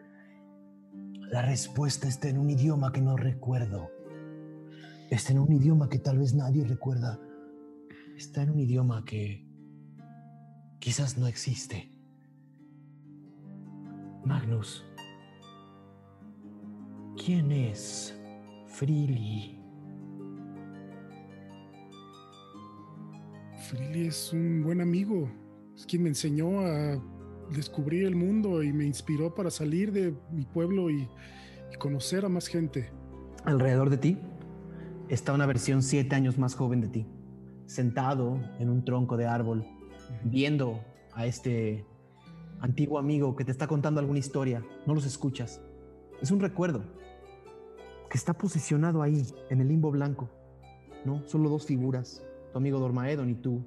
La 1.29 1.43
respuesta 1.43 2.07
está 2.07 2.29
en 2.29 2.39
un 2.39 2.49
idioma 2.49 2.91
que 2.91 2.99
no 2.99 3.15
recuerdo. 3.15 3.91
Está 5.11 5.33
en 5.33 5.39
un 5.39 5.53
idioma 5.53 5.87
que 5.87 5.99
tal 5.99 6.17
vez 6.17 6.33
nadie 6.33 6.65
recuerda. 6.65 7.19
Está 8.17 8.41
en 8.41 8.49
un 8.49 8.59
idioma 8.59 9.05
que 9.05 9.45
quizás 10.79 11.19
no 11.19 11.27
existe. 11.27 11.91
Magnus, 14.25 14.83
¿quién 17.23 17.51
es 17.51 18.19
Freely? 18.65 19.59
Freely 23.69 24.07
es 24.07 24.33
un 24.33 24.63
buen 24.63 24.81
amigo. 24.81 25.29
Es 25.81 25.87
quien 25.87 26.03
me 26.03 26.09
enseñó 26.09 26.59
a 26.59 27.01
descubrir 27.49 28.05
el 28.05 28.15
mundo 28.15 28.61
y 28.61 28.71
me 28.71 28.85
inspiró 28.85 29.33
para 29.33 29.49
salir 29.49 29.91
de 29.91 30.13
mi 30.31 30.45
pueblo 30.45 30.91
y, 30.91 31.09
y 31.73 31.77
conocer 31.79 32.23
a 32.23 32.29
más 32.29 32.45
gente. 32.45 32.91
Alrededor 33.45 33.89
de 33.89 33.97
ti 33.97 34.17
está 35.09 35.33
una 35.33 35.47
versión 35.47 35.81
siete 35.81 36.15
años 36.15 36.37
más 36.37 36.53
joven 36.53 36.81
de 36.81 36.87
ti, 36.87 37.07
sentado 37.65 38.39
en 38.59 38.69
un 38.69 38.85
tronco 38.85 39.17
de 39.17 39.25
árbol, 39.25 39.65
viendo 40.23 40.85
a 41.13 41.25
este 41.25 41.83
antiguo 42.59 42.99
amigo 42.99 43.35
que 43.35 43.43
te 43.43 43.51
está 43.51 43.65
contando 43.65 43.99
alguna 43.99 44.19
historia. 44.19 44.63
No 44.85 44.93
los 44.93 45.07
escuchas. 45.07 45.61
Es 46.21 46.29
un 46.29 46.41
recuerdo. 46.41 46.83
que 48.07 48.19
está 48.19 48.33
posicionado 48.33 49.01
ahí, 49.01 49.25
en 49.49 49.61
el 49.61 49.67
limbo 49.67 49.89
blanco. 49.89 50.29
¿No? 51.05 51.27
Solo 51.27 51.49
dos 51.49 51.65
figuras, 51.65 52.23
tu 52.51 52.59
amigo 52.59 52.77
Dormaedon 52.77 53.31
y 53.31 53.33
tú, 53.33 53.63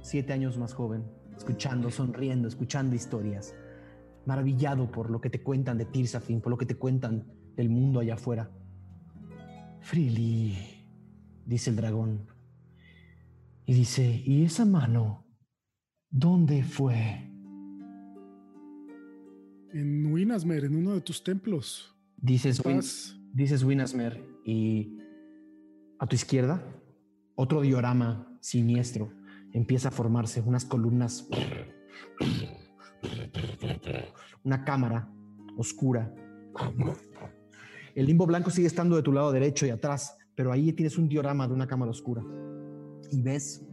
siete 0.00 0.32
años 0.32 0.56
más 0.56 0.72
joven, 0.72 1.04
escuchando, 1.42 1.90
sonriendo, 1.90 2.46
escuchando 2.46 2.94
historias, 2.94 3.52
maravillado 4.26 4.90
por 4.92 5.10
lo 5.10 5.20
que 5.20 5.28
te 5.28 5.42
cuentan 5.42 5.76
de 5.76 5.84
Tirsafin, 5.86 6.40
por 6.40 6.50
lo 6.50 6.56
que 6.56 6.66
te 6.66 6.76
cuentan 6.76 7.26
del 7.56 7.68
mundo 7.68 7.98
allá 7.98 8.14
afuera. 8.14 8.48
Freely, 9.80 10.56
dice 11.44 11.70
el 11.70 11.76
dragón. 11.76 12.28
Y 13.66 13.74
dice, 13.74 14.22
¿y 14.24 14.44
esa 14.44 14.64
mano? 14.64 15.26
¿Dónde 16.10 16.62
fue? 16.62 17.28
En 19.72 20.12
Winasmer, 20.12 20.64
en 20.64 20.76
uno 20.76 20.94
de 20.94 21.00
tus 21.00 21.24
templos. 21.24 21.92
Dices, 22.16 22.64
Win- 22.64 22.82
dices 23.32 23.64
Winasmer 23.64 24.22
y 24.44 24.96
a 25.98 26.06
tu 26.06 26.14
izquierda 26.14 26.62
otro 27.34 27.62
diorama 27.62 28.38
siniestro 28.40 29.10
empieza 29.52 29.88
a 29.88 29.90
formarse, 29.90 30.40
unas 30.40 30.64
columnas, 30.64 31.28
una 34.44 34.64
cámara 34.64 35.08
oscura. 35.56 36.14
El 37.94 38.06
limbo 38.06 38.26
blanco 38.26 38.50
sigue 38.50 38.66
estando 38.66 38.96
de 38.96 39.02
tu 39.02 39.12
lado 39.12 39.32
derecho 39.32 39.66
y 39.66 39.70
atrás, 39.70 40.16
pero 40.34 40.52
ahí 40.52 40.72
tienes 40.72 40.96
un 40.98 41.08
diorama 41.08 41.46
de 41.46 41.54
una 41.54 41.66
cámara 41.66 41.90
oscura. 41.90 42.22
Y 43.10 43.20
ves 43.20 43.66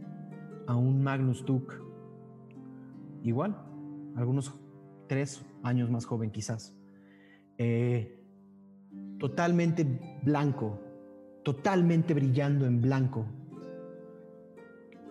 a 0.66 0.76
un 0.76 1.02
Magnus 1.02 1.44
Tuk, 1.44 1.72
igual, 3.22 3.56
algunos 4.16 4.54
tres 5.08 5.44
años 5.62 5.90
más 5.90 6.04
joven 6.04 6.30
quizás. 6.30 6.76
Eh, 7.58 8.22
totalmente 9.18 9.84
blanco, 10.22 10.80
totalmente 11.42 12.14
brillando 12.14 12.66
en 12.66 12.80
blanco. 12.80 13.26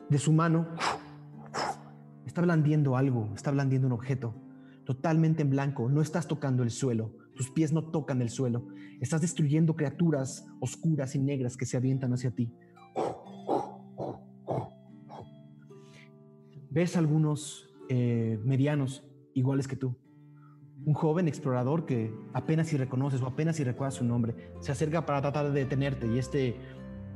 De 0.10 0.17
su 0.17 0.34
mano 0.34 0.67
está 2.26 2.41
blandiendo 2.41 2.98
algo, 2.98 3.32
está 3.36 3.52
blandiendo 3.52 3.88
un 3.88 3.93
objeto, 3.93 4.34
totalmente 4.86 5.43
en 5.43 5.50
blanco. 5.52 5.89
No 5.89 6.02
estás 6.02 6.28
tocando 6.28 6.63
el 6.63 6.72
suelo, 6.72 7.15
tus 7.36 7.52
pies 7.52 7.72
no 7.72 7.91
tocan 7.91 8.22
el 8.22 8.30
suelo. 8.30 8.67
Estás 9.00 9.22
destruyendo 9.22 9.76
criaturas 9.76 10.48
oscuras 10.60 11.15
y 11.15 11.19
negras 11.19 11.56
que 11.56 11.65
se 11.65 11.78
avientan 11.78 12.13
hacia 12.13 12.32
ti. 12.32 12.52
Ves 16.72 16.98
algunos 16.98 17.69
eh, 17.89 18.39
medianos 18.43 19.04
iguales 19.34 19.67
que 19.67 19.76
tú 19.76 19.95
un 20.86 20.93
joven 20.93 21.28
explorador 21.28 21.86
que 21.86 22.13
apenas 22.34 22.67
si 22.67 22.78
reconoces 22.78 23.22
o 23.22 23.28
apenas 23.28 23.58
si 23.58 23.63
recuerdas 23.63 23.95
su 23.95 24.06
nombre, 24.06 24.36
se 24.60 24.72
acerca 24.72 25.06
para 25.06 25.22
tratar 25.22 25.52
de 25.52 25.60
detenerte 25.60 26.08
y 26.08 26.17
este, 26.17 26.56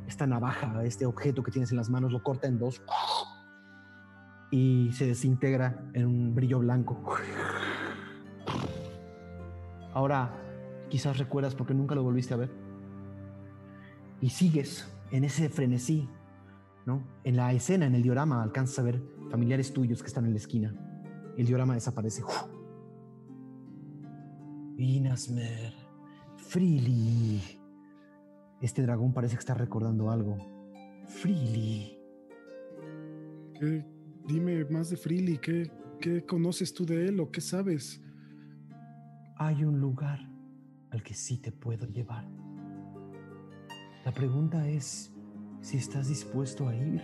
esta 0.08 0.28
navaja, 0.28 0.84
este 0.84 1.06
objeto 1.06 1.44
que 1.44 1.52
tienes 1.52 1.72
en 1.72 1.78
las 1.78 1.90
manos, 1.90 2.12
lo 2.12 2.24
corta 2.24 2.48
en 2.48 2.60
dos 2.60 2.82
y 4.52 4.92
se 4.94 5.08
desintegra 5.08 5.84
en 5.94 6.06
un 6.06 6.36
brillo 6.36 6.60
blanco. 6.60 7.16
Ahora 9.94 10.32
quizás 10.90 11.18
recuerdas 11.18 11.56
porque 11.56 11.74
nunca 11.74 11.96
lo 11.96 12.04
volviste 12.04 12.36
a 12.36 12.38
ver. 12.38 12.52
Y 14.22 14.30
sigues 14.30 14.88
en 15.10 15.24
ese 15.24 15.50
frenesí, 15.50 16.08
¿no? 16.86 17.04
En 17.24 17.36
la 17.36 17.52
escena, 17.52 17.88
en 17.88 17.96
el 17.96 18.04
diorama, 18.04 18.44
alcanzas 18.44 18.78
a 18.78 18.84
ver 18.84 19.02
familiares 19.32 19.74
tuyos 19.74 20.02
que 20.02 20.08
están 20.08 20.26
en 20.26 20.32
la 20.34 20.38
esquina. 20.38 20.76
El 21.36 21.48
diorama 21.48 21.74
desaparece. 21.74 22.24
Vinasmer, 24.76 25.74
Freely. 26.38 27.63
Este 28.64 28.82
dragón 28.82 29.12
parece 29.14 29.36
que 29.36 29.40
está 29.42 29.54
recordando 29.54 30.10
algo. 30.10 30.38
Freely. 31.06 32.00
¿Qué- 33.60 33.86
Dime 34.26 34.64
más 34.66 34.90
de 34.90 34.96
Freely. 34.96 35.38
¿Qué, 35.38 35.70
¿Qué 36.00 36.26
conoces 36.26 36.74
tú 36.74 36.86
de 36.86 37.08
él 37.10 37.20
o 37.20 37.30
qué 37.30 37.42
sabes? 37.42 38.02
Hay 39.36 39.66
un 39.66 39.82
lugar 39.82 40.20
al 40.92 41.04
que 41.04 41.14
sí 41.14 41.40
te 41.40 41.52
puedo 41.52 41.86
llevar. 41.88 42.26
La 44.06 44.14
pregunta 44.14 44.66
es 44.70 45.14
si 45.60 45.76
estás 45.76 46.08
dispuesto 46.08 46.70
a 46.70 46.76
ir. 46.76 47.02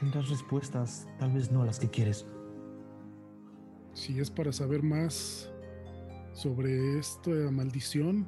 Tendrás 0.00 0.28
respuestas, 0.28 1.08
tal 1.18 1.32
vez 1.32 1.50
no 1.50 1.64
las 1.64 1.78
que 1.78 1.88
quieres. 1.88 2.26
Si 3.94 4.18
es 4.20 4.30
para 4.30 4.52
saber 4.52 4.82
más 4.82 5.50
sobre 6.34 6.98
esta 6.98 7.30
maldición, 7.50 8.26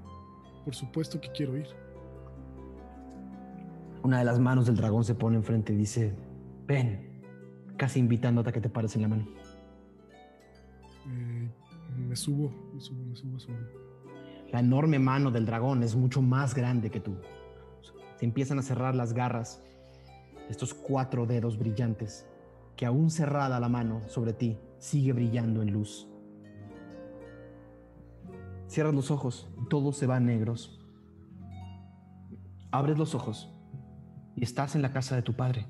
por 0.64 0.74
supuesto 0.74 1.20
que 1.20 1.30
quiero 1.32 1.56
ir. 1.56 1.66
Una 4.02 4.20
de 4.20 4.24
las 4.24 4.38
manos 4.38 4.66
del 4.66 4.76
dragón 4.76 5.04
se 5.04 5.14
pone 5.14 5.36
enfrente 5.36 5.72
y 5.72 5.76
dice, 5.76 6.14
ven, 6.66 7.20
casi 7.76 7.98
invitándote 7.98 8.50
a 8.50 8.52
que 8.52 8.60
te 8.60 8.70
pares 8.70 8.94
en 8.96 9.02
la 9.02 9.08
mano. 9.08 9.26
Eh, 11.08 11.50
me 12.08 12.16
subo, 12.16 12.50
me 12.72 12.80
subo, 12.80 13.04
me 13.04 13.16
subo 13.16 13.36
a 13.36 13.40
su 13.40 13.50
mano. 13.50 13.66
La 14.52 14.60
enorme 14.60 15.00
mano 15.00 15.32
del 15.32 15.44
dragón 15.44 15.82
es 15.82 15.96
mucho 15.96 16.22
más 16.22 16.54
grande 16.54 16.90
que 16.90 17.00
tú. 17.00 17.16
Se 18.16 18.24
empiezan 18.24 18.60
a 18.60 18.62
cerrar 18.62 18.94
las 18.94 19.12
garras, 19.12 19.60
estos 20.48 20.72
cuatro 20.72 21.26
dedos 21.26 21.58
brillantes, 21.58 22.26
que 22.76 22.86
aún 22.86 23.10
cerrada 23.10 23.58
la 23.58 23.68
mano 23.68 24.02
sobre 24.08 24.32
ti, 24.32 24.58
sigue 24.78 25.12
brillando 25.12 25.62
en 25.62 25.72
luz. 25.72 26.08
Cierras 28.68 28.94
los 28.94 29.10
ojos, 29.10 29.48
todos 29.70 29.96
se 29.96 30.06
van 30.06 30.26
negros. 30.26 30.80
Abres 32.70 32.98
los 32.98 33.14
ojos 33.14 33.52
y 34.34 34.44
estás 34.44 34.74
en 34.74 34.82
la 34.82 34.92
casa 34.92 35.16
de 35.16 35.22
tu 35.22 35.34
padre. 35.34 35.66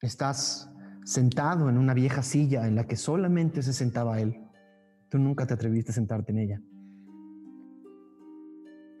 Estás 0.00 0.70
sentado 1.04 1.68
en 1.68 1.78
una 1.78 1.94
vieja 1.94 2.22
silla 2.22 2.66
en 2.66 2.74
la 2.74 2.86
que 2.86 2.96
solamente 2.96 3.62
se 3.62 3.72
sentaba 3.72 4.20
él. 4.20 4.44
Tú 5.08 5.18
nunca 5.18 5.46
te 5.46 5.54
atreviste 5.54 5.92
a 5.92 5.94
sentarte 5.94 6.32
en 6.32 6.38
ella. 6.38 6.62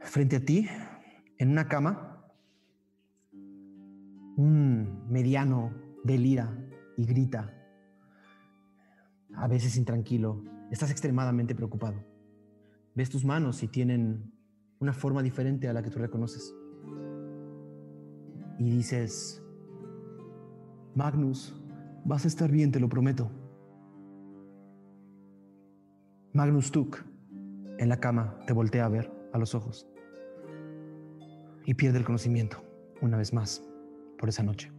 Frente 0.00 0.36
a 0.36 0.44
ti, 0.44 0.66
en 1.36 1.50
una 1.50 1.68
cama, 1.68 2.24
un 4.36 5.06
mediano 5.10 5.72
delira 6.04 6.56
y 6.96 7.04
grita, 7.04 7.57
a 9.40 9.46
veces 9.46 9.76
intranquilo. 9.76 10.42
Estás 10.70 10.90
extremadamente 10.90 11.54
preocupado. 11.54 12.04
Ves 12.94 13.10
tus 13.10 13.24
manos 13.24 13.62
y 13.62 13.68
tienen 13.68 14.32
una 14.80 14.92
forma 14.92 15.22
diferente 15.22 15.68
a 15.68 15.72
la 15.72 15.82
que 15.82 15.90
tú 15.90 15.98
reconoces. 15.98 16.54
Y 18.58 18.70
dices, 18.70 19.42
Magnus, 20.94 21.54
vas 22.04 22.24
a 22.24 22.28
estar 22.28 22.50
bien, 22.50 22.72
te 22.72 22.80
lo 22.80 22.88
prometo. 22.88 23.30
Magnus 26.32 26.70
Tuk, 26.72 26.98
en 27.78 27.88
la 27.88 28.00
cama, 28.00 28.38
te 28.46 28.52
voltea 28.52 28.84
a 28.84 28.88
ver 28.88 29.10
a 29.32 29.38
los 29.38 29.54
ojos 29.54 29.88
y 31.64 31.74
pierde 31.74 31.98
el 31.98 32.04
conocimiento 32.04 32.62
una 33.00 33.16
vez 33.16 33.32
más 33.32 33.62
por 34.18 34.28
esa 34.28 34.42
noche. 34.42 34.72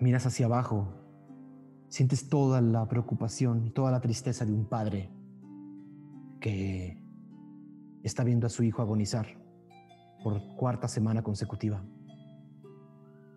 Miras 0.00 0.26
hacia 0.26 0.46
abajo, 0.46 1.01
sientes 1.92 2.26
toda 2.30 2.62
la 2.62 2.88
preocupación 2.88 3.66
y 3.66 3.70
toda 3.70 3.90
la 3.90 4.00
tristeza 4.00 4.46
de 4.46 4.52
un 4.54 4.64
padre 4.64 5.10
que 6.40 6.98
está 8.02 8.24
viendo 8.24 8.46
a 8.46 8.50
su 8.50 8.62
hijo 8.62 8.80
agonizar 8.80 9.26
por 10.24 10.40
cuarta 10.56 10.88
semana 10.88 11.22
consecutiva. 11.22 11.84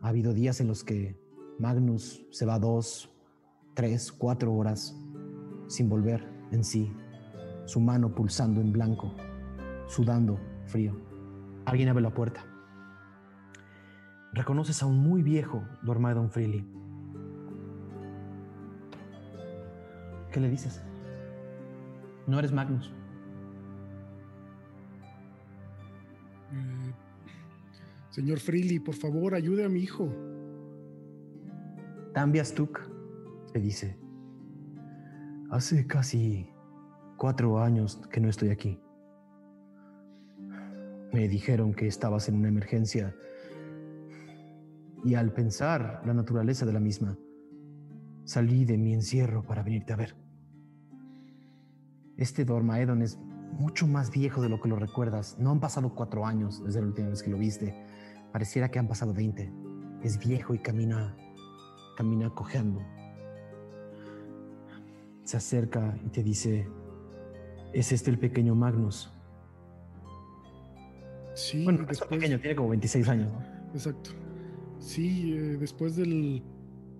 Ha 0.01 0.07
habido 0.07 0.33
días 0.33 0.61
en 0.61 0.69
los 0.69 0.85
que 0.85 1.19
Magnus 1.59 2.25
se 2.31 2.45
va 2.45 2.57
dos, 2.57 3.13
tres, 3.73 4.09
cuatro 4.13 4.53
horas 4.53 4.95
sin 5.67 5.89
volver 5.89 6.25
en 6.51 6.63
sí, 6.63 6.89
su 7.65 7.81
mano 7.81 8.15
pulsando 8.15 8.61
en 8.61 8.71
blanco, 8.71 9.13
sudando 9.85 10.39
frío. 10.65 10.95
Alguien 11.65 11.89
abre 11.89 12.03
la 12.03 12.13
puerta. 12.13 12.45
Reconoces 14.31 14.81
a 14.81 14.85
un 14.85 14.99
muy 14.99 15.23
viejo 15.23 15.61
Dormaedon 15.83 16.29
Freely. 16.29 16.84
¿Qué 20.35 20.41
le 20.41 20.49
dices? 20.49 20.81
No 22.27 22.37
eres 22.37 22.51
Magnus. 22.51 22.91
Eh, 26.51 26.93
señor 28.09 28.41
Freely, 28.41 28.79
por 28.79 28.95
favor, 28.95 29.33
ayude 29.33 29.63
a 29.63 29.69
mi 29.69 29.79
hijo. 29.79 30.13
Tambias 32.13 32.53
Tuk 32.53 32.81
te 33.53 33.61
dice, 33.61 33.97
hace 35.51 35.87
casi 35.87 36.49
cuatro 37.15 37.61
años 37.61 38.01
que 38.11 38.19
no 38.19 38.27
estoy 38.27 38.49
aquí. 38.49 38.81
Me 41.13 41.29
dijeron 41.29 41.73
que 41.73 41.87
estabas 41.87 42.27
en 42.27 42.35
una 42.35 42.49
emergencia 42.49 43.15
y 45.05 45.15
al 45.15 45.31
pensar 45.31 46.01
la 46.05 46.13
naturaleza 46.13 46.65
de 46.65 46.73
la 46.73 46.81
misma, 46.81 47.17
salí 48.25 48.65
de 48.65 48.77
mi 48.77 48.93
encierro 48.93 49.41
para 49.41 49.63
venirte 49.63 49.93
a 49.93 49.95
ver. 49.95 50.24
Este 52.17 52.45
Dormaedon 52.45 53.01
es 53.01 53.17
mucho 53.51 53.87
más 53.87 54.11
viejo 54.11 54.41
de 54.41 54.49
lo 54.49 54.59
que 54.61 54.69
lo 54.69 54.77
recuerdas. 54.77 55.37
No 55.39 55.51
han 55.51 55.59
pasado 55.59 55.93
cuatro 55.93 56.25
años 56.25 56.63
desde 56.63 56.81
la 56.81 56.87
última 56.87 57.09
vez 57.09 57.23
que 57.23 57.29
lo 57.29 57.37
viste. 57.37 57.73
Pareciera 58.31 58.69
que 58.69 58.79
han 58.79 58.87
pasado 58.87 59.13
veinte. 59.13 59.51
Es 60.01 60.17
viejo 60.19 60.53
y 60.53 60.59
camina, 60.59 61.15
camina 61.97 62.29
cojeando. 62.29 62.81
Se 65.23 65.37
acerca 65.37 65.97
y 66.05 66.09
te 66.09 66.21
dice, 66.23 66.67
¿es 67.73 67.91
este 67.91 68.11
el 68.11 68.19
pequeño 68.19 68.55
Magnus? 68.55 69.11
Sí, 71.33 71.63
Bueno, 71.65 71.81
es 71.83 71.87
después- 71.99 72.09
pequeño, 72.09 72.39
tiene 72.39 72.55
como 72.55 72.69
26 72.69 73.09
años. 73.09 73.31
¿no? 73.33 73.39
Exacto. 73.73 74.11
Sí, 74.79 75.33
eh, 75.33 75.57
después 75.59 75.95
de 75.95 76.41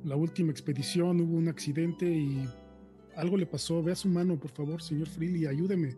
la 0.04 0.16
última 0.16 0.52
expedición 0.52 1.22
hubo 1.22 1.38
un 1.38 1.48
accidente 1.48 2.06
y 2.10 2.50
algo 3.16 3.38
le 3.38 3.46
pasó. 3.46 3.82
Vea 3.82 3.96
su 3.96 4.08
mano, 4.08 4.38
por 4.38 4.52
favor, 4.52 4.82
señor 4.82 5.08
Freely, 5.08 5.46
ayúdeme. 5.46 5.96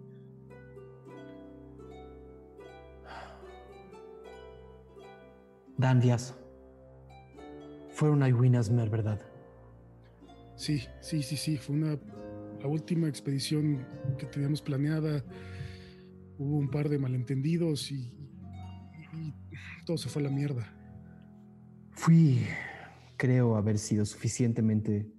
Dan 5.78 6.00
Díaz. 6.00 6.36
Fueron 7.90 8.24
a 8.24 8.28
Winasmer, 8.28 8.90
¿verdad? 8.90 9.22
Sí, 10.56 10.84
sí, 11.02 11.22
sí, 11.22 11.38
sí. 11.38 11.58
Fue 11.58 11.76
una 11.76 12.00
la 12.62 12.68
última 12.68 13.08
expedición 13.08 13.86
que 14.18 14.26
teníamos 14.26 14.62
planeada. 14.62 15.24
Hubo 16.40 16.58
un 16.58 16.70
par 16.70 16.90
de 16.90 16.98
malentendidos 16.98 17.92
y, 17.92 18.14
y 19.14 19.34
todo 19.86 19.98
se 19.98 20.10
fue 20.10 20.22
a 20.22 20.26
la 20.26 20.32
mierda. 20.32 20.74
Fui, 21.92 22.46
creo 23.16 23.56
haber 23.56 23.78
sido 23.78 24.06
suficientemente 24.06 25.12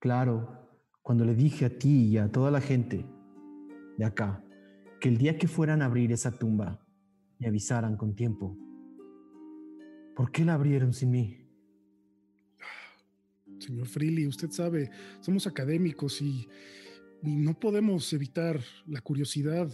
claro 0.00 0.61
cuando 1.02 1.24
le 1.24 1.34
dije 1.34 1.64
a 1.64 1.78
ti 1.78 2.06
y 2.06 2.18
a 2.18 2.30
toda 2.30 2.50
la 2.50 2.60
gente 2.60 3.04
de 3.98 4.04
acá 4.04 4.44
que 5.00 5.08
el 5.08 5.18
día 5.18 5.36
que 5.36 5.48
fueran 5.48 5.82
a 5.82 5.86
abrir 5.86 6.12
esa 6.12 6.30
tumba 6.30 6.80
me 7.38 7.48
avisaran 7.48 7.96
con 7.96 8.14
tiempo. 8.14 8.56
¿Por 10.14 10.30
qué 10.30 10.44
la 10.44 10.54
abrieron 10.54 10.92
sin 10.92 11.10
mí? 11.10 11.38
Señor 13.58 13.88
Freely, 13.88 14.26
usted 14.26 14.50
sabe, 14.50 14.90
somos 15.20 15.46
académicos 15.46 16.22
y, 16.22 16.48
y 17.22 17.36
no 17.36 17.58
podemos 17.58 18.12
evitar 18.12 18.60
la 18.86 19.00
curiosidad 19.00 19.68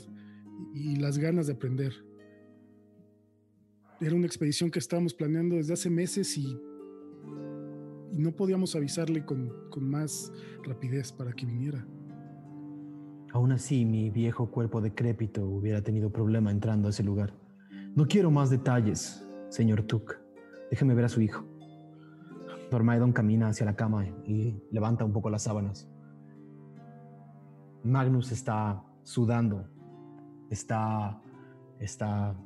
y 0.74 0.96
las 0.96 1.18
ganas 1.18 1.46
de 1.46 1.54
aprender. 1.54 1.92
Era 4.00 4.14
una 4.14 4.26
expedición 4.26 4.70
que 4.70 4.78
estábamos 4.78 5.12
planeando 5.12 5.56
desde 5.56 5.74
hace 5.74 5.90
meses 5.90 6.36
y, 6.38 6.58
y 8.12 8.18
no 8.18 8.32
podíamos 8.32 8.74
avisarle 8.76 9.24
con, 9.24 9.52
con 9.70 9.88
más 9.88 10.32
rapidez 10.64 11.12
para 11.12 11.32
que 11.32 11.46
viniera. 11.46 11.86
Aún 13.32 13.52
así, 13.52 13.84
mi 13.84 14.10
viejo 14.10 14.50
cuerpo 14.50 14.80
decrépito 14.80 15.46
hubiera 15.46 15.82
tenido 15.82 16.10
problema 16.10 16.50
entrando 16.50 16.88
a 16.88 16.90
ese 16.90 17.02
lugar. 17.02 17.34
No 17.94 18.06
quiero 18.06 18.30
más 18.30 18.48
detalles, 18.50 19.26
señor 19.50 19.82
Tuk. 19.82 20.14
Déjeme 20.70 20.94
ver 20.94 21.04
a 21.04 21.08
su 21.08 21.20
hijo. 21.20 21.44
Dormaedon 22.70 23.12
camina 23.12 23.48
hacia 23.48 23.66
la 23.66 23.76
cama 23.76 24.06
y 24.24 24.62
levanta 24.70 25.04
un 25.04 25.12
poco 25.12 25.30
las 25.30 25.42
sábanas. 25.42 25.88
Magnus 27.82 28.32
está 28.32 28.82
sudando, 29.02 29.66
está, 30.50 31.20
está 31.78 32.36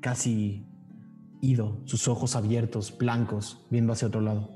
casi 0.00 0.66
ido, 1.40 1.80
sus 1.84 2.06
ojos 2.08 2.36
abiertos, 2.36 2.96
blancos, 2.96 3.66
viendo 3.70 3.92
hacia 3.92 4.08
otro 4.08 4.20
lado. 4.20 4.53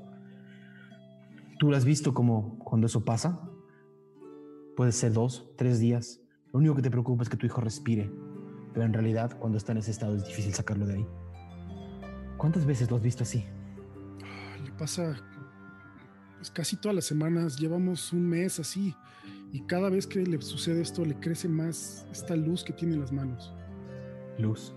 ¿Tú 1.59 1.69
lo 1.69 1.75
has 1.75 1.83
visto 1.83 2.13
como 2.13 2.57
cuando 2.59 2.87
eso 2.87 3.03
pasa? 3.03 3.37
Puede 4.77 4.93
ser 4.93 5.11
dos, 5.11 5.51
tres 5.57 5.81
días. 5.81 6.21
Lo 6.53 6.59
único 6.59 6.73
que 6.73 6.81
te 6.81 6.89
preocupa 6.89 7.23
es 7.23 7.27
que 7.27 7.35
tu 7.35 7.45
hijo 7.45 7.59
respire, 7.59 8.09
pero 8.73 8.85
en 8.85 8.93
realidad 8.93 9.37
cuando 9.37 9.57
está 9.57 9.73
en 9.73 9.79
ese 9.79 9.91
estado 9.91 10.15
es 10.15 10.25
difícil 10.25 10.53
sacarlo 10.53 10.87
de 10.87 10.95
ahí. 10.95 11.07
¿Cuántas 12.37 12.65
veces 12.65 12.89
lo 12.89 12.95
has 12.95 13.01
visto 13.01 13.23
así? 13.23 13.43
Le 14.63 14.71
pasa 14.71 15.17
pues, 16.37 16.49
casi 16.49 16.77
todas 16.77 16.95
las 16.95 17.03
semanas, 17.03 17.57
llevamos 17.57 18.13
un 18.13 18.25
mes 18.25 18.57
así 18.61 18.95
y 19.51 19.59
cada 19.63 19.89
vez 19.89 20.07
que 20.07 20.21
le 20.21 20.41
sucede 20.41 20.79
esto 20.79 21.03
le 21.03 21.19
crece 21.19 21.49
más 21.49 22.07
esta 22.09 22.37
luz 22.37 22.63
que 22.63 22.71
tiene 22.71 22.93
en 22.93 23.01
las 23.01 23.11
manos. 23.11 23.53
Luz. 24.37 24.73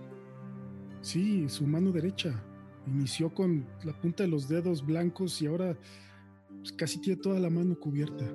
Sí, 1.01 1.47
su 1.47 1.65
mano 1.65 1.93
derecha. 1.93 2.43
Inició 2.87 3.33
con 3.33 3.65
la 3.85 3.93
punta 3.93 4.23
de 4.23 4.29
los 4.29 4.49
dedos 4.49 4.85
blancos 4.85 5.41
y 5.41 5.47
ahora 5.47 5.77
pues, 6.63 6.73
casi 6.73 7.01
tiene 7.01 7.21
toda 7.21 7.39
la 7.39 7.49
mano 7.49 7.77
cubierta. 7.77 8.25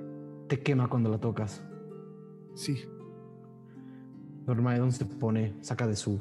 Te 0.47 0.61
quema 0.61 0.87
cuando 0.87 1.09
la 1.09 1.19
tocas. 1.19 1.61
Sí, 2.53 2.77
Dormaedon 4.49 4.91
se 4.91 5.05
pone, 5.05 5.55
saca 5.61 5.85
de 5.85 5.95
su 5.95 6.19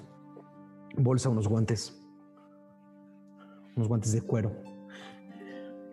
bolsa 0.98 1.30
unos 1.30 1.48
guantes. 1.48 1.98
Unos 3.74 3.88
guantes 3.88 4.12
de 4.12 4.20
cuero. 4.20 4.52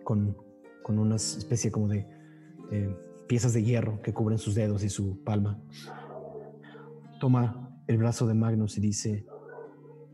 Con, 0.04 0.36
con 0.82 0.98
una 0.98 1.16
especie 1.16 1.70
como 1.70 1.88
de 1.88 2.06
eh, 2.70 2.94
piezas 3.26 3.54
de 3.54 3.64
hierro 3.64 4.02
que 4.02 4.12
cubren 4.12 4.36
sus 4.36 4.54
dedos 4.54 4.84
y 4.84 4.90
su 4.90 5.22
palma. 5.24 5.58
Toma 7.20 7.80
el 7.86 7.96
brazo 7.96 8.26
de 8.26 8.34
Magnus 8.34 8.76
y 8.76 8.80
dice, 8.82 9.26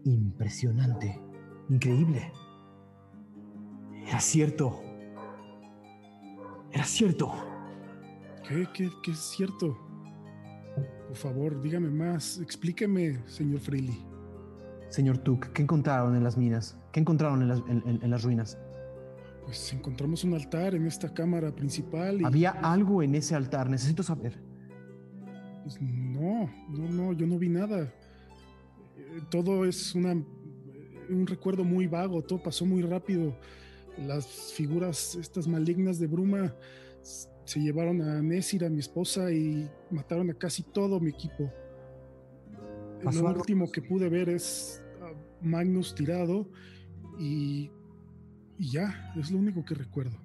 impresionante, 0.04 1.20
increíble. 1.68 2.32
Era 4.06 4.20
cierto. 4.20 4.91
Era 6.72 6.84
cierto. 6.84 7.32
¿qué, 8.48 8.66
qué, 8.74 8.90
qué 9.02 9.10
es 9.12 9.18
cierto? 9.18 9.76
Por 11.08 11.16
favor, 11.16 11.60
dígame 11.62 11.90
más. 11.90 12.38
Explíqueme, 12.40 13.18
señor 13.26 13.60
Freely. 13.60 13.96
Señor 14.88 15.18
Tuk, 15.18 15.46
¿qué 15.52 15.62
encontraron 15.62 16.16
en 16.16 16.24
las 16.24 16.36
minas? 16.36 16.76
¿Qué 16.92 17.00
encontraron 17.00 17.42
en 17.42 17.48
las, 17.48 17.58
en- 17.68 17.82
en- 17.86 18.02
en 18.02 18.10
las 18.10 18.22
ruinas? 18.22 18.58
Pues 19.44 19.72
encontramos 19.72 20.22
un 20.24 20.34
altar 20.34 20.74
en 20.74 20.86
esta 20.86 21.12
cámara 21.12 21.54
principal 21.54 22.20
y 22.20 22.24
Había 22.24 22.50
algo 22.50 23.02
en 23.02 23.14
ese 23.14 23.34
altar, 23.34 23.68
necesito 23.68 24.02
saber. 24.02 24.38
pues, 25.64 25.80
no, 25.80 26.50
no, 26.68 26.88
no, 26.90 27.12
yo 27.12 27.26
no 27.26 27.38
vi 27.38 27.48
nada. 27.48 27.82
Eh, 28.96 29.20
Todo 29.30 29.64
es 29.64 29.94
una, 29.94 30.12
un 30.12 31.26
recuerdo 31.26 31.64
muy 31.64 31.86
vago, 31.86 32.22
todo 32.22 32.42
pasó 32.42 32.64
muy 32.66 32.82
rápido. 32.82 33.34
Las 33.98 34.26
figuras, 34.26 35.14
estas 35.16 35.46
malignas 35.46 35.98
de 35.98 36.06
Bruma, 36.06 36.54
se 37.44 37.60
llevaron 37.60 38.00
a 38.00 38.22
Nessira, 38.22 38.68
mi 38.68 38.80
esposa, 38.80 39.30
y 39.32 39.68
mataron 39.90 40.30
a 40.30 40.34
casi 40.34 40.62
todo 40.62 40.98
mi 41.00 41.10
equipo. 41.10 41.52
¿Pasó 43.02 43.22
Lo 43.22 43.34
último 43.34 43.70
que 43.70 43.82
pude 43.82 44.08
ver 44.08 44.28
es 44.28 44.82
a 45.00 45.12
Magnus 45.44 45.94
tirado 45.94 46.48
y, 47.18 47.70
y 48.58 48.70
ya, 48.70 49.12
es 49.16 49.30
lo 49.30 49.38
único 49.38 49.64
que 49.64 49.74
recuerdo. 49.74 50.18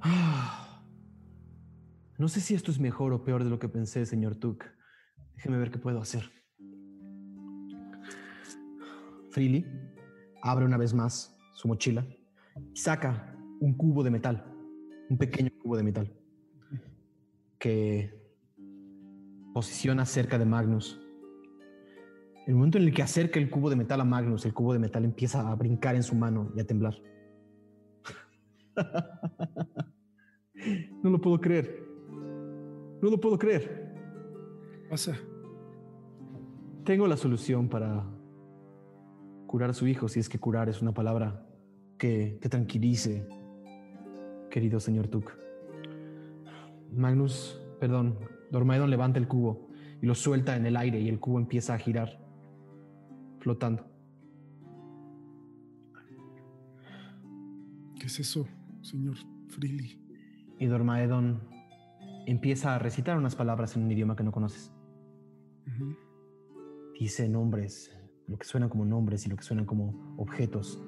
Ah. 0.00 0.84
No 2.18 2.28
sé 2.28 2.40
si 2.40 2.54
esto 2.54 2.70
es 2.70 2.78
mejor 2.78 3.12
o 3.12 3.24
peor 3.24 3.42
de 3.42 3.50
lo 3.50 3.58
que 3.58 3.68
pensé, 3.68 4.04
señor 4.06 4.36
Tuk. 4.36 4.64
Déjeme 5.34 5.58
ver 5.58 5.70
qué 5.70 5.78
puedo 5.78 6.00
hacer. 6.00 6.30
Freely 9.30 9.66
abre 10.42 10.66
una 10.66 10.76
vez 10.76 10.92
más 10.92 11.34
su 11.54 11.68
mochila 11.68 12.06
y 12.72 12.76
saca 12.76 13.36
un 13.60 13.74
cubo 13.74 14.02
de 14.02 14.10
metal, 14.10 14.44
un 15.08 15.18
pequeño 15.18 15.50
cubo 15.62 15.76
de 15.76 15.82
metal, 15.82 16.12
que 17.58 18.20
posiciona 19.54 20.04
cerca 20.04 20.38
de 20.38 20.44
Magnus. 20.44 21.00
El 22.46 22.54
momento 22.54 22.78
en 22.78 22.84
el 22.84 22.94
que 22.94 23.02
acerca 23.02 23.38
el 23.38 23.50
cubo 23.50 23.70
de 23.70 23.76
metal 23.76 24.00
a 24.00 24.04
Magnus, 24.04 24.44
el 24.46 24.54
cubo 24.54 24.72
de 24.72 24.80
metal 24.80 25.04
empieza 25.04 25.48
a 25.48 25.54
brincar 25.54 25.94
en 25.94 26.02
su 26.02 26.14
mano 26.14 26.52
y 26.56 26.60
a 26.60 26.66
temblar. 26.66 26.94
No 31.02 31.10
lo 31.10 31.20
puedo 31.20 31.40
creer. 31.40 31.84
No 33.02 33.10
lo 33.10 33.18
puedo 33.18 33.36
creer. 33.36 33.92
Pasa. 34.88 35.16
Tengo 36.84 37.08
la 37.08 37.16
solución 37.16 37.68
para 37.68 38.04
curar 39.48 39.70
a 39.70 39.74
su 39.74 39.88
hijo, 39.88 40.08
si 40.08 40.20
es 40.20 40.28
que 40.28 40.38
curar 40.38 40.68
es 40.68 40.80
una 40.80 40.94
palabra 40.94 41.44
que, 42.02 42.36
que 42.40 42.48
tranquilice, 42.48 43.24
querido 44.50 44.80
señor 44.80 45.06
Tuk. 45.06 45.30
Magnus, 46.92 47.62
perdón, 47.78 48.18
Dormaedon 48.50 48.90
levanta 48.90 49.20
el 49.20 49.28
cubo 49.28 49.68
y 50.00 50.06
lo 50.06 50.16
suelta 50.16 50.56
en 50.56 50.66
el 50.66 50.76
aire 50.76 50.98
y 50.98 51.08
el 51.08 51.20
cubo 51.20 51.38
empieza 51.38 51.74
a 51.74 51.78
girar, 51.78 52.18
flotando. 53.38 53.86
¿Qué 58.00 58.06
es 58.06 58.18
eso, 58.18 58.48
señor 58.80 59.14
Freely? 59.46 59.96
Y 60.58 60.66
Dormaedon 60.66 61.40
empieza 62.26 62.74
a 62.74 62.80
recitar 62.80 63.16
unas 63.16 63.36
palabras 63.36 63.76
en 63.76 63.84
un 63.84 63.92
idioma 63.92 64.16
que 64.16 64.24
no 64.24 64.32
conoces. 64.32 64.72
Dice 66.98 67.28
nombres, 67.28 67.96
lo 68.26 68.38
que 68.38 68.44
suenan 68.44 68.68
como 68.68 68.84
nombres 68.84 69.24
y 69.24 69.28
lo 69.28 69.36
que 69.36 69.44
suenan 69.44 69.66
como 69.66 70.16
objetos. 70.16 70.82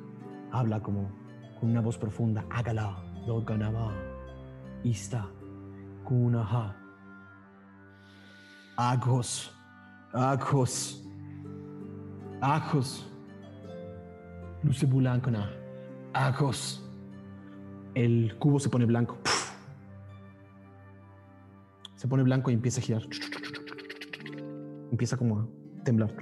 Habla 0.55 0.81
como 0.81 1.11
con 1.59 1.71
una 1.71 1.81
voz 1.81 1.99
profunda. 1.99 2.47
Hágala, 2.49 2.97
Doganaba. 3.27 3.93
ista, 4.85 5.27
kunaha. 6.05 6.77
Agos, 8.77 9.53
agos, 10.13 11.05
agos. 12.41 13.13
Luce 14.63 14.87
bulancona, 14.87 15.51
agos. 16.13 16.89
El 17.97 18.37
cubo 18.39 18.61
se 18.61 18.69
pone 18.69 18.87
blanco. 18.87 19.19
Se 21.97 22.07
pone 22.07 22.23
blanco 22.23 22.53
y 22.53 22.55
empieza 22.55 22.81
a 22.81 22.85
girar. 22.85 23.03
Empieza 24.93 25.17
como 25.17 25.41
a 25.41 25.47
temblar. 25.83 26.15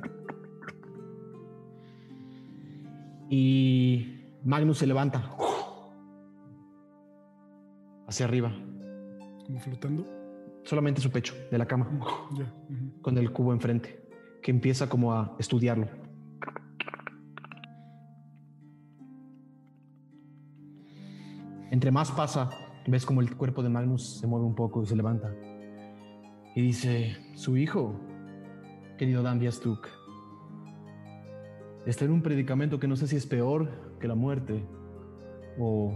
Y 3.28 4.21
Magnus 4.44 4.78
se 4.78 4.86
levanta 4.86 5.30
hacia 8.08 8.26
arriba, 8.26 8.52
Como 9.46 9.60
flotando. 9.60 10.04
solamente 10.64 11.00
su 11.00 11.10
pecho 11.10 11.34
de 11.50 11.58
la 11.58 11.66
cama, 11.66 11.88
con 13.00 13.16
el 13.18 13.32
cubo 13.32 13.52
enfrente, 13.52 14.04
que 14.42 14.50
empieza 14.50 14.88
como 14.88 15.12
a 15.12 15.36
estudiarlo. 15.38 15.88
Entre 21.70 21.90
más 21.90 22.10
pasa, 22.10 22.50
ves 22.86 23.06
como 23.06 23.20
el 23.20 23.36
cuerpo 23.36 23.62
de 23.62 23.68
Magnus 23.68 24.18
se 24.18 24.26
mueve 24.26 24.44
un 24.44 24.54
poco 24.54 24.82
y 24.82 24.86
se 24.86 24.96
levanta. 24.96 25.32
Y 26.54 26.60
dice, 26.60 27.16
su 27.34 27.56
hijo, 27.56 27.94
querido 28.98 29.22
Dan 29.22 29.40
Stuk, 29.50 29.86
está 31.86 32.04
en 32.04 32.10
un 32.10 32.22
predicamento 32.22 32.78
que 32.78 32.86
no 32.86 32.96
sé 32.96 33.06
si 33.06 33.16
es 33.16 33.26
peor 33.26 33.91
que 34.02 34.08
la 34.08 34.16
muerte 34.16 34.64
o 35.58 35.94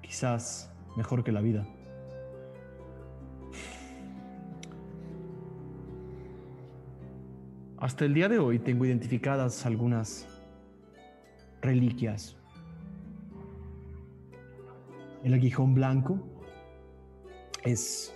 quizás 0.00 0.72
mejor 0.96 1.24
que 1.24 1.32
la 1.32 1.40
vida. 1.40 1.66
Hasta 7.78 8.04
el 8.04 8.14
día 8.14 8.28
de 8.28 8.38
hoy 8.38 8.60
tengo 8.60 8.84
identificadas 8.84 9.66
algunas 9.66 10.26
reliquias. 11.60 12.36
El 15.24 15.34
aguijón 15.34 15.74
blanco 15.74 16.20
es 17.64 18.14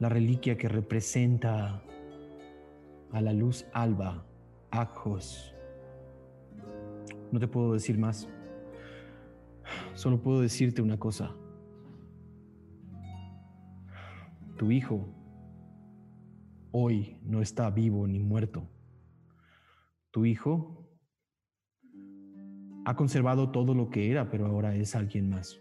la 0.00 0.08
reliquia 0.08 0.58
que 0.58 0.68
representa 0.68 1.80
a 3.12 3.20
la 3.20 3.32
luz 3.32 3.66
alba, 3.72 4.26
Ajos. 4.72 5.55
No 7.32 7.40
te 7.40 7.48
puedo 7.48 7.72
decir 7.72 7.98
más. 7.98 8.28
Solo 9.94 10.22
puedo 10.22 10.40
decirte 10.40 10.82
una 10.82 10.98
cosa. 10.98 11.34
Tu 14.56 14.70
hijo 14.70 15.06
hoy 16.70 17.18
no 17.22 17.40
está 17.40 17.70
vivo 17.70 18.06
ni 18.06 18.18
muerto. 18.18 18.68
Tu 20.10 20.26
hijo 20.26 20.86
ha 22.84 22.94
conservado 22.96 23.50
todo 23.50 23.74
lo 23.74 23.90
que 23.90 24.10
era, 24.10 24.30
pero 24.30 24.46
ahora 24.46 24.74
es 24.76 24.94
alguien 24.94 25.30
más. 25.30 25.60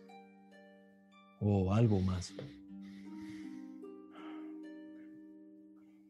O 1.40 1.74
algo 1.74 2.00
más. 2.00 2.34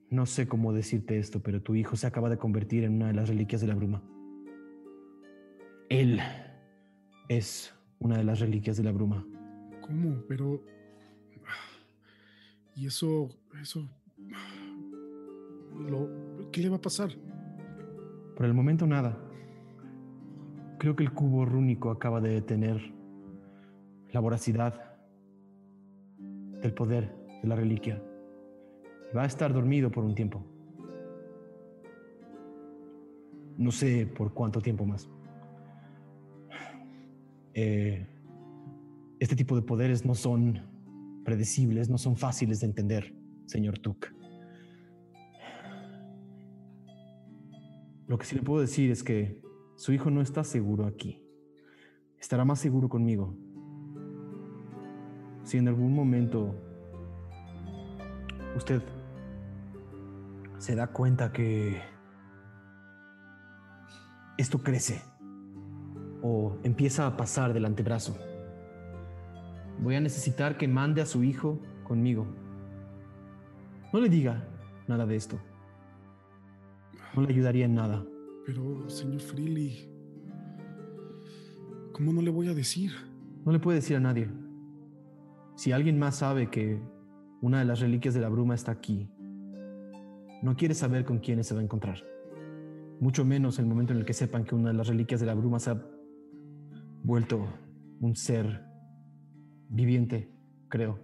No 0.10 0.26
sé 0.26 0.47
cómo 0.47 0.74
decirte 0.74 1.18
esto, 1.18 1.41
pero 1.41 1.62
tu 1.62 1.76
hijo 1.76 1.95
se 1.95 2.08
acaba 2.08 2.30
de 2.30 2.38
convertir 2.38 2.84
en 2.84 2.95
una 2.95 3.08
de 3.08 3.14
las 3.14 3.30
reliquias 3.30 3.62
de 3.62 3.68
la 3.68 3.76
bruma. 3.76 4.03
Él 5.90 6.20
es 7.30 7.74
una 8.00 8.18
de 8.18 8.24
las 8.24 8.40
reliquias 8.40 8.78
de 8.78 8.84
la 8.84 8.92
bruma. 8.92 9.26
¿Cómo? 9.82 10.24
Pero. 10.28 10.62
Y 12.76 12.88
eso. 12.88 13.30
Eso. 13.62 13.88
Lo, 15.78 16.50
¿Qué 16.52 16.62
le 16.62 16.70
va 16.70 16.78
a 16.78 16.82
pasar? 16.82 17.12
Por 18.36 18.46
el 18.46 18.54
momento 18.54 18.88
nada. 18.88 19.18
Creo 20.80 20.96
que 20.96 21.04
el 21.04 21.14
cubo 21.14 21.46
rúnico 21.46 21.92
acaba 21.92 22.20
de 22.20 22.30
detener 22.30 22.94
la 24.12 24.20
voracidad 24.20 24.98
del 26.62 26.74
poder 26.74 27.14
de 27.42 27.48
la 27.48 27.56
reliquia. 27.56 28.02
Va 29.16 29.24
a 29.24 29.26
estar 29.26 29.54
dormido 29.54 29.92
por 29.92 30.04
un 30.04 30.16
tiempo. 30.16 30.44
No 33.58 33.72
sé 33.72 34.06
por 34.06 34.34
cuánto 34.34 34.62
tiempo 34.62 34.86
más. 34.86 35.10
Eh, 37.58 38.06
este 39.18 39.38
tipo 39.38 39.56
de 39.56 39.62
poderes 39.62 40.06
no 40.06 40.14
son 40.14 40.62
predecibles, 41.24 41.89
no 41.89 41.97
son 41.97 42.18
fáciles 42.18 42.60
de 42.60 42.68
entender, 42.68 43.16
señor 43.45 43.80
Tuk. 43.80 44.08
Lo 48.08 48.18
que 48.18 48.26
sí 48.26 48.36
le 48.36 48.41
puedo 48.41 48.60
decir 48.60 48.91
es 48.91 49.03
que 49.03 49.41
su 49.78 49.93
hijo 49.93 50.12
no 50.12 50.22
está 50.22 50.43
seguro 50.43 50.86
aquí. 50.86 51.24
Estará 52.20 52.43
más 52.43 52.60
seguro 52.60 52.89
conmigo. 52.89 53.34
Si 55.43 55.58
en 55.58 55.70
algún 55.70 55.95
momento 55.95 56.53
usted 58.58 58.82
se 60.58 60.76
da 60.76 60.88
cuenta 60.88 61.32
que 61.32 61.82
esto 64.38 64.62
crece 64.62 65.14
o 66.28 66.57
empieza 66.63 67.05
a 67.05 67.15
pasar 67.15 67.53
del 67.53 67.65
antebrazo, 67.65 68.17
voy 69.80 69.93
a 69.93 70.01
necesitar 70.01 70.57
que 70.57 70.67
mande 70.67 71.03
a 71.03 71.05
su 71.05 71.23
hijo 71.23 71.59
conmigo. 71.84 72.26
No 73.93 73.99
le 74.01 74.09
diga 74.09 74.43
nada 74.88 75.05
de 75.05 75.15
esto. 75.15 75.38
No 77.15 77.21
le 77.21 77.30
ayudaría 77.32 77.65
en 77.65 77.76
nada. 77.76 78.03
Pero, 78.43 78.89
señor 78.89 79.21
Freely. 79.21 79.88
¿Cómo 81.93 82.11
no 82.11 82.23
le 82.23 82.32
voy 82.32 82.47
a 82.47 82.55
decir? 82.55 82.91
No 83.45 83.51
le 83.51 83.59
puede 83.59 83.78
decir 83.78 83.95
a 83.95 83.99
nadie. 83.99 84.28
Si 85.55 85.73
alguien 85.73 85.99
más 85.99 86.15
sabe 86.15 86.49
que 86.49 86.82
una 87.41 87.59
de 87.59 87.65
las 87.65 87.82
reliquias 87.82 88.15
de 88.15 88.21
la 88.21 88.30
bruma 88.30 88.55
está 88.55 88.71
aquí, 88.71 89.07
no 90.41 90.55
quiere 90.55 90.73
saber 90.73 91.05
con 91.05 91.19
quiénes 91.19 91.45
se 91.45 91.53
va 91.53 91.61
a 91.61 91.63
encontrar. 91.63 91.99
Mucho 92.99 93.23
menos 93.26 93.59
el 93.59 93.67
momento 93.67 93.93
en 93.93 93.99
el 93.99 94.05
que 94.05 94.13
sepan 94.13 94.43
que 94.43 94.55
una 94.55 94.69
de 94.69 94.76
las 94.76 94.88
reliquias 94.88 95.19
de 95.19 95.28
la 95.28 95.36
bruma 95.36 95.59
se 95.59 95.69
ha 95.69 95.95
vuelto 97.06 97.47
un 98.01 98.16
ser 98.16 98.66
viviente, 99.70 100.28
creo. 100.70 100.99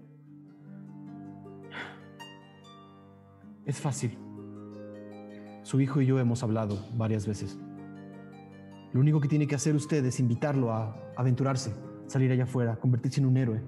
Es 3.66 3.80
fácil. 3.80 4.18
Su 5.62 5.80
hijo 5.80 6.02
y 6.02 6.08
yo 6.08 6.20
hemos 6.20 6.41
hablado 6.41 6.84
varias 6.97 7.28
veces. 7.28 7.60
Lo 8.93 8.99
único 8.99 9.22
que 9.22 9.28
tiene 9.28 9.45
que 9.45 9.54
hacer 9.54 9.76
usted 9.76 10.04
es 10.04 10.20
invitarlo 10.20 10.74
a 10.74 10.95
aventurarse, 11.16 11.72
salir 12.08 12.32
allá 12.32 12.45
afuera, 12.45 12.78
convertirse 12.78 13.22
en 13.22 13.28
un 13.28 13.38
héroe. 13.38 13.62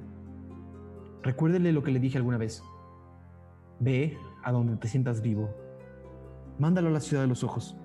Recuérdele 1.22 1.72
lo 1.72 1.84
que 1.84 1.92
le 1.92 2.00
dije 2.00 2.18
alguna 2.18 2.40
vez. 2.40 2.64
Ve 3.80 4.18
a 4.44 4.52
donde 4.52 4.76
te 4.78 4.88
sientas 4.88 5.22
vivo. 5.22 5.52
Mándalo 6.58 6.88
a 6.88 6.92
la 6.92 7.00
ciudad 7.00 7.22
de 7.22 7.30
los 7.30 7.44
ojos. 7.44 7.78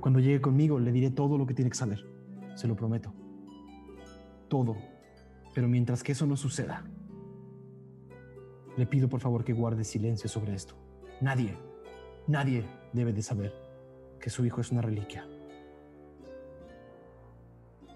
Cuando 0.00 0.20
llegue 0.20 0.40
conmigo 0.40 0.78
le 0.78 0.92
diré 0.92 1.10
todo 1.10 1.36
lo 1.36 1.46
que 1.46 1.54
tiene 1.54 1.70
que 1.70 1.76
saber. 1.76 2.15
Se 2.56 2.66
lo 2.66 2.74
prometo. 2.74 3.12
Todo. 4.48 4.76
Pero 5.54 5.68
mientras 5.68 6.02
que 6.02 6.10
eso 6.12 6.26
no 6.26 6.36
suceda, 6.36 6.84
le 8.76 8.86
pido 8.86 9.08
por 9.08 9.20
favor 9.20 9.44
que 9.44 9.52
guarde 9.52 9.84
silencio 9.84 10.28
sobre 10.28 10.54
esto. 10.54 10.74
Nadie, 11.20 11.56
nadie 12.26 12.66
debe 12.92 13.12
de 13.12 13.22
saber 13.22 13.54
que 14.20 14.28
su 14.30 14.44
hijo 14.44 14.60
es 14.60 14.72
una 14.72 14.82
reliquia. 14.82 15.26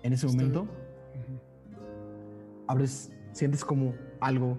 En 0.03 0.13
ese 0.15 0.27
momento, 0.27 0.67
abres, 2.67 3.13
sientes 3.33 3.65
como 3.65 3.95
algo 4.21 4.57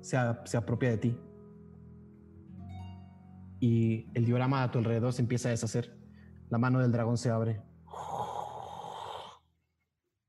se, 0.00 0.16
a- 0.18 0.42
se 0.44 0.56
apropia 0.56 0.90
de 0.90 0.98
ti. 0.98 1.16
Y 3.60 4.08
el 4.14 4.24
diorama 4.26 4.62
a 4.64 4.70
tu 4.70 4.78
alrededor 4.78 5.12
se 5.12 5.22
empieza 5.22 5.48
a 5.48 5.52
deshacer. 5.52 5.96
La 6.50 6.58
mano 6.58 6.80
del 6.80 6.92
dragón 6.92 7.16
se 7.16 7.30
abre. 7.30 7.62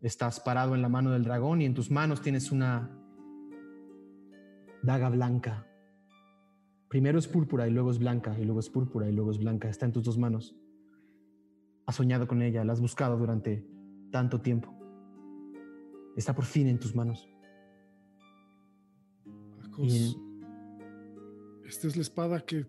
Estás 0.03 0.41
parado 0.41 0.75
en 0.75 0.81
la 0.81 0.89
mano 0.89 1.11
del 1.11 1.23
dragón 1.23 1.61
y 1.61 1.65
en 1.65 1.73
tus 1.73 1.89
manos 1.89 2.21
tienes 2.21 2.51
una 2.51 2.91
daga 4.81 5.07
blanca. 5.07 5.65
Primero 6.89 7.17
es 7.17 7.29
púrpura 7.29 7.69
y 7.69 7.71
luego 7.71 7.89
es 7.89 7.99
blanca, 7.99 8.37
y 8.37 8.43
luego 8.43 8.59
es 8.59 8.69
púrpura 8.69 9.09
y 9.09 9.13
luego 9.13 9.31
es 9.31 9.39
blanca. 9.39 9.69
Está 9.69 9.85
en 9.85 9.93
tus 9.93 10.03
dos 10.03 10.17
manos. 10.17 10.57
Has 11.85 11.95
soñado 11.95 12.27
con 12.27 12.41
ella, 12.41 12.65
la 12.65 12.73
has 12.73 12.81
buscado 12.81 13.17
durante 13.17 13.65
tanto 14.11 14.41
tiempo. 14.41 14.77
Está 16.17 16.35
por 16.35 16.43
fin 16.43 16.67
en 16.67 16.79
tus 16.79 16.93
manos. 16.93 17.25
Acos, 19.63 20.17
Esta 21.65 21.87
es 21.87 21.95
la 21.95 22.01
espada 22.01 22.41
que, 22.41 22.65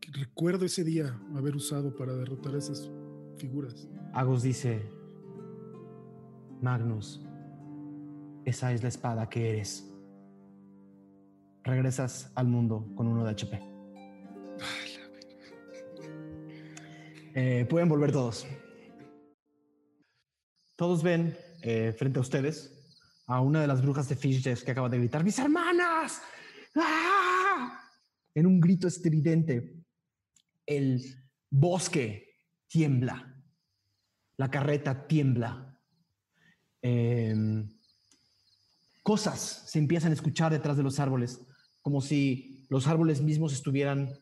que 0.00 0.10
recuerdo 0.10 0.64
ese 0.64 0.82
día 0.82 1.20
haber 1.36 1.54
usado 1.54 1.94
para 1.94 2.14
derrotar 2.14 2.56
a 2.56 2.58
esas 2.58 2.90
figuras. 3.36 3.88
Agos 4.12 4.42
dice, 4.42 4.90
Magnus, 6.62 7.20
esa 8.44 8.72
es 8.72 8.82
la 8.82 8.88
espada 8.88 9.28
que 9.28 9.50
eres. 9.50 9.92
Regresas 11.64 12.32
al 12.34 12.46
mundo 12.46 12.92
con 12.94 13.06
uno 13.06 13.24
de 13.24 13.30
HP. 13.30 13.60
Eh, 17.34 17.66
pueden 17.68 17.88
volver 17.88 18.12
todos. 18.12 18.46
Todos 20.76 21.02
ven 21.02 21.34
eh, 21.62 21.94
frente 21.96 22.18
a 22.18 22.20
ustedes 22.20 22.78
a 23.26 23.40
una 23.40 23.62
de 23.62 23.66
las 23.66 23.80
brujas 23.80 24.06
de 24.10 24.16
Fishes 24.16 24.62
que 24.62 24.70
acaba 24.70 24.90
de 24.90 24.98
gritar: 24.98 25.24
¡Mis 25.24 25.38
hermanas! 25.38 26.20
¡Ah! 26.76 27.80
En 28.34 28.46
un 28.46 28.60
grito 28.60 28.86
estridente, 28.86 29.82
el 30.66 31.02
bosque 31.50 32.36
tiembla, 32.66 33.42
la 34.36 34.50
carreta 34.50 35.06
tiembla. 35.06 35.71
Em, 36.82 37.68
cosas 39.04 39.62
se 39.66 39.78
empiezan 39.78 40.10
a 40.10 40.14
escuchar 40.14 40.52
detrás 40.52 40.76
de 40.76 40.82
los 40.82 40.98
árboles, 40.98 41.40
como 41.80 42.00
si 42.00 42.66
los 42.68 42.88
árboles 42.88 43.22
mismos 43.22 43.52
estuvieran 43.52 44.12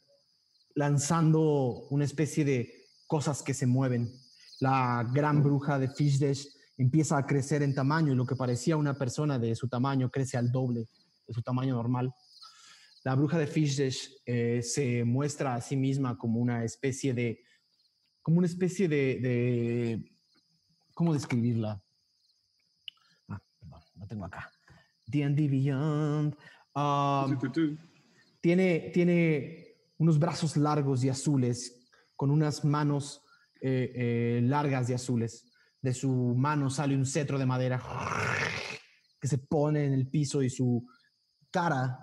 lanzando 0.75 1.87
una 1.91 2.05
especie 2.05 2.45
de 2.45 2.71
cosas 3.07 3.43
que 3.43 3.55
se 3.55 3.67
mueven. 3.67 4.13
La 4.61 5.09
gran 5.13 5.43
bruja 5.43 5.79
de 5.79 5.89
Fishdesh 5.89 6.49
empieza 6.77 7.17
a 7.17 7.27
crecer 7.27 7.63
en 7.63 7.75
tamaño 7.75 8.13
y 8.13 8.17
lo 8.17 8.27
que 8.27 8.37
parecía 8.37 8.77
una 8.77 8.97
persona 8.97 9.39
de 9.39 9.55
su 9.55 9.69
tamaño 9.69 10.11
crece 10.11 10.37
al 10.37 10.53
doble 10.53 10.89
de 11.27 11.35
su 11.35 11.43
tamaño 11.43 11.75
normal. 11.75 12.15
La 13.05 13.15
bruja 13.15 13.39
de 13.39 13.47
Fishdesh 13.47 14.21
eh, 14.27 14.61
se 14.63 15.05
muestra 15.05 15.55
a 15.55 15.61
sí 15.63 15.77
misma 15.77 16.19
como 16.19 16.41
una 16.41 16.65
especie 16.65 17.15
de, 17.15 17.43
como 18.23 18.39
una 18.39 18.47
especie 18.47 18.89
de 18.89 20.13
¿cómo 20.95 21.15
describirla? 21.15 21.83
Ah, 24.01 24.05
lo 24.05 24.07
tengo 24.07 24.25
acá. 24.25 24.51
D&D 25.07 25.49
Beyond. 25.49 26.37
Um, 26.75 27.39
tu. 27.53 27.77
tiene, 28.41 28.91
tiene 28.95 29.77
unos 29.99 30.19
brazos 30.19 30.57
largos 30.57 31.05
y 31.05 31.09
azules, 31.09 31.87
con 32.17 32.31
unas 32.31 32.65
manos 32.65 33.23
eh, 33.61 33.93
eh, 33.95 34.41
largas 34.43 34.89
y 34.89 34.95
azules. 34.95 35.53
De 35.83 35.93
su 35.93 36.35
mano 36.37 36.71
sale 36.71 36.97
un 36.97 37.05
cetro 37.05 37.39
de 37.39 37.47
madera 37.47 37.83
que 39.21 39.29
se 39.29 39.39
pone 39.39 39.85
en 39.85 39.93
el 39.93 40.09
piso 40.09 40.43
y 40.43 40.51
su 40.51 40.87
cara 41.51 41.99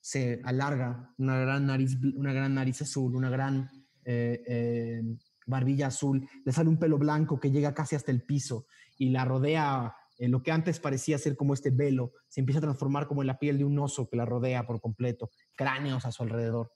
se 0.00 0.40
alarga, 0.44 1.12
una 1.18 1.38
gran 1.40 1.66
nariz, 1.66 1.96
una 2.14 2.32
gran 2.32 2.54
nariz 2.54 2.82
azul, 2.82 3.14
una 3.14 3.30
gran 3.30 3.70
eh, 4.04 5.02
barbilla 5.46 5.88
azul, 5.88 6.28
le 6.44 6.52
sale 6.52 6.68
un 6.68 6.78
pelo 6.78 6.98
blanco 6.98 7.38
que 7.38 7.50
llega 7.50 7.74
casi 7.74 7.96
hasta 7.96 8.10
el 8.10 8.22
piso 8.22 8.66
y 8.98 9.10
la 9.10 9.24
rodea, 9.24 9.94
eh, 10.22 10.28
lo 10.28 10.40
que 10.40 10.52
antes 10.52 10.78
parecía 10.78 11.18
ser 11.18 11.34
como 11.34 11.52
este 11.52 11.70
velo, 11.70 12.12
se 12.28 12.38
empieza 12.38 12.60
a 12.60 12.62
transformar 12.62 13.08
como 13.08 13.22
en 13.22 13.26
la 13.26 13.40
piel 13.40 13.58
de 13.58 13.64
un 13.64 13.76
oso 13.80 14.08
que 14.08 14.16
la 14.16 14.24
rodea 14.24 14.64
por 14.64 14.80
completo, 14.80 15.30
cráneos 15.56 16.06
a 16.06 16.12
su 16.12 16.22
alrededor, 16.22 16.70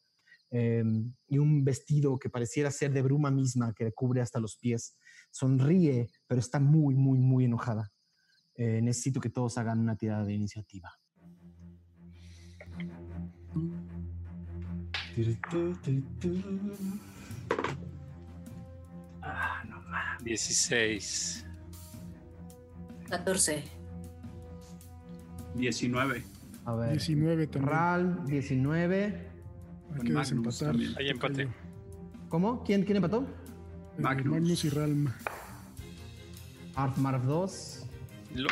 eh, 0.51 0.83
y 1.29 1.39
un 1.39 1.65
vestido 1.65 2.19
que 2.19 2.29
pareciera 2.29 2.73
ser 2.73 2.93
de 2.93 3.03
bruma 3.03 3.31
misma 3.31 3.73
que 3.73 3.85
le 3.85 3.93
cubre 3.93 4.21
hasta 4.21 4.41
los 4.41 4.57
pies. 4.57 4.97
Sonríe, 5.31 6.09
pero 6.27 6.41
está 6.41 6.59
muy, 6.59 6.97
muy, 6.97 7.21
muy 7.21 7.45
enojada. 7.45 7.93
Eh, 8.57 8.81
necesito 8.83 9.21
que 9.21 9.31
todos 9.31 9.57
hagan 9.59 9.79
una 9.79 9.95
tirada 9.97 10.25
de 10.25 10.33
iniciativa. 10.33 10.91
16. 20.25 21.46
14. 23.09 23.65
19. 25.55 26.23
A 26.65 26.75
ver. 26.75 26.91
19 26.93 27.47
también. 27.47 27.73
Ral, 27.73 28.25
19. 28.27 29.05
Hay 29.05 29.97
Con 29.97 30.07
que 30.07 30.13
desempatar. 30.13 30.77
Hay 30.99 31.09
empate. 31.09 31.49
¿Cómo? 32.29 32.63
¿Quién, 32.65 32.83
quién 32.85 32.97
empató? 32.97 33.21
Eh, 33.99 34.01
Magnus. 34.03 34.27
Magnus 34.33 34.65
y 34.65 34.69
Ralm. 34.71 35.09
Arfmarf 36.75 37.25
2. 37.25 37.87
Lo- 38.35 38.49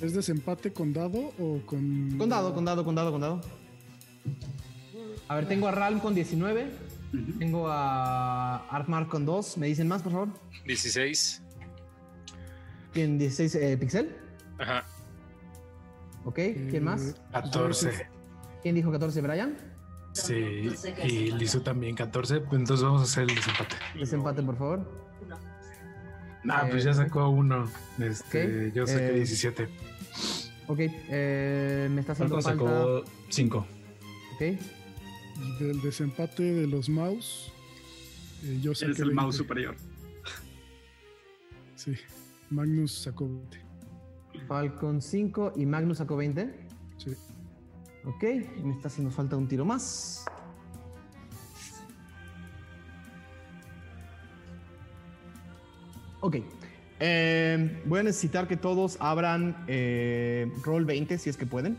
¿Es 0.00 0.14
desempate 0.14 0.72
con 0.72 0.92
dado 0.92 1.32
o 1.38 1.60
con. 1.66 2.16
Condado, 2.16 2.54
condado, 2.54 2.84
condado, 2.84 3.10
condado. 3.12 3.40
A 5.28 5.34
ver, 5.34 5.46
tengo 5.48 5.68
a 5.68 5.72
Ralm 5.72 6.00
con 6.00 6.14
19. 6.14 6.70
Ujú. 7.12 7.38
Tengo 7.38 7.68
a 7.68 8.56
Arfmarf 8.68 9.08
con 9.08 9.24
2. 9.26 9.58
¿Me 9.58 9.66
dicen 9.66 9.88
más, 9.88 10.02
por 10.02 10.12
favor? 10.12 10.28
16. 10.66 11.42
¿Quién? 12.92 13.18
16 13.18 13.54
eh, 13.56 13.76
Pixel. 13.78 14.16
Ajá. 14.58 14.84
Ok. 16.24 16.34
¿Quién 16.34 16.84
más? 16.84 17.10
Eh, 17.10 17.14
14. 17.32 18.06
¿Quién 18.62 18.74
dijo 18.74 18.90
14? 18.92 19.20
¿Brian? 19.22 19.56
Sí. 20.12 20.34
No 20.34 21.06
Y 21.06 21.28
es. 21.28 21.34
Lizu 21.34 21.60
también 21.60 21.94
14. 21.94 22.40
pues 22.40 22.60
Entonces 22.60 22.84
vamos 22.84 23.00
a 23.00 23.04
hacer 23.04 23.22
el 23.28 23.34
desempate. 23.34 23.76
Desempate, 23.98 24.42
por 24.42 24.56
favor. 24.56 24.90
Uno. 25.24 25.38
Ah, 26.50 26.66
pues 26.70 26.84
ya 26.84 26.92
sacó 26.94 27.28
uno. 27.28 27.70
Este, 27.98 28.68
Ok, 28.68 28.74
Yo 28.74 28.86
saqué 28.86 29.08
eh, 29.08 29.12
17. 29.12 29.68
Ok. 30.66 30.78
eh, 30.80 31.88
me 31.90 32.00
está 32.00 32.12
haciendo 32.12 32.40
falta. 32.40 32.50
sacó 32.64 33.04
5. 33.28 33.66
Ok. 34.34 34.40
Del 35.60 35.80
desempate 35.82 36.42
de 36.42 36.66
los 36.66 36.88
mouse. 36.88 37.52
eh, 38.44 38.58
yo 38.60 38.74
saqué 38.74 38.86
Eres 38.92 39.00
el 39.00 39.12
mouse 39.14 39.36
20. 39.36 39.38
superior. 39.38 39.76
Sí. 41.76 41.94
Magnus 42.50 43.02
sacó 43.02 43.28
20. 43.28 43.58
Falcon 44.46 45.00
5 45.00 45.52
y 45.56 45.66
Magnus 45.66 45.98
sacó 45.98 46.16
20. 46.16 46.52
Sí. 46.96 47.16
Ok. 48.04 48.22
Me 48.62 48.72
está 48.72 48.88
haciendo 48.88 49.12
falta 49.12 49.36
un 49.36 49.46
tiro 49.46 49.64
más. 49.64 50.24
Ok. 56.20 56.36
Eh, 56.98 57.82
voy 57.86 58.00
a 58.00 58.02
necesitar 58.02 58.46
que 58.46 58.56
todos 58.56 58.98
abran 59.00 59.64
eh, 59.68 60.52
Roll 60.64 60.84
20 60.84 61.16
si 61.18 61.30
es 61.30 61.36
que 61.36 61.46
pueden. 61.46 61.78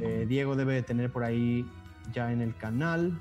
Eh, 0.00 0.26
Diego 0.28 0.54
debe 0.54 0.74
de 0.74 0.82
tener 0.82 1.10
por 1.10 1.24
ahí 1.24 1.66
ya 2.12 2.30
en 2.30 2.42
el 2.42 2.54
canal. 2.56 3.18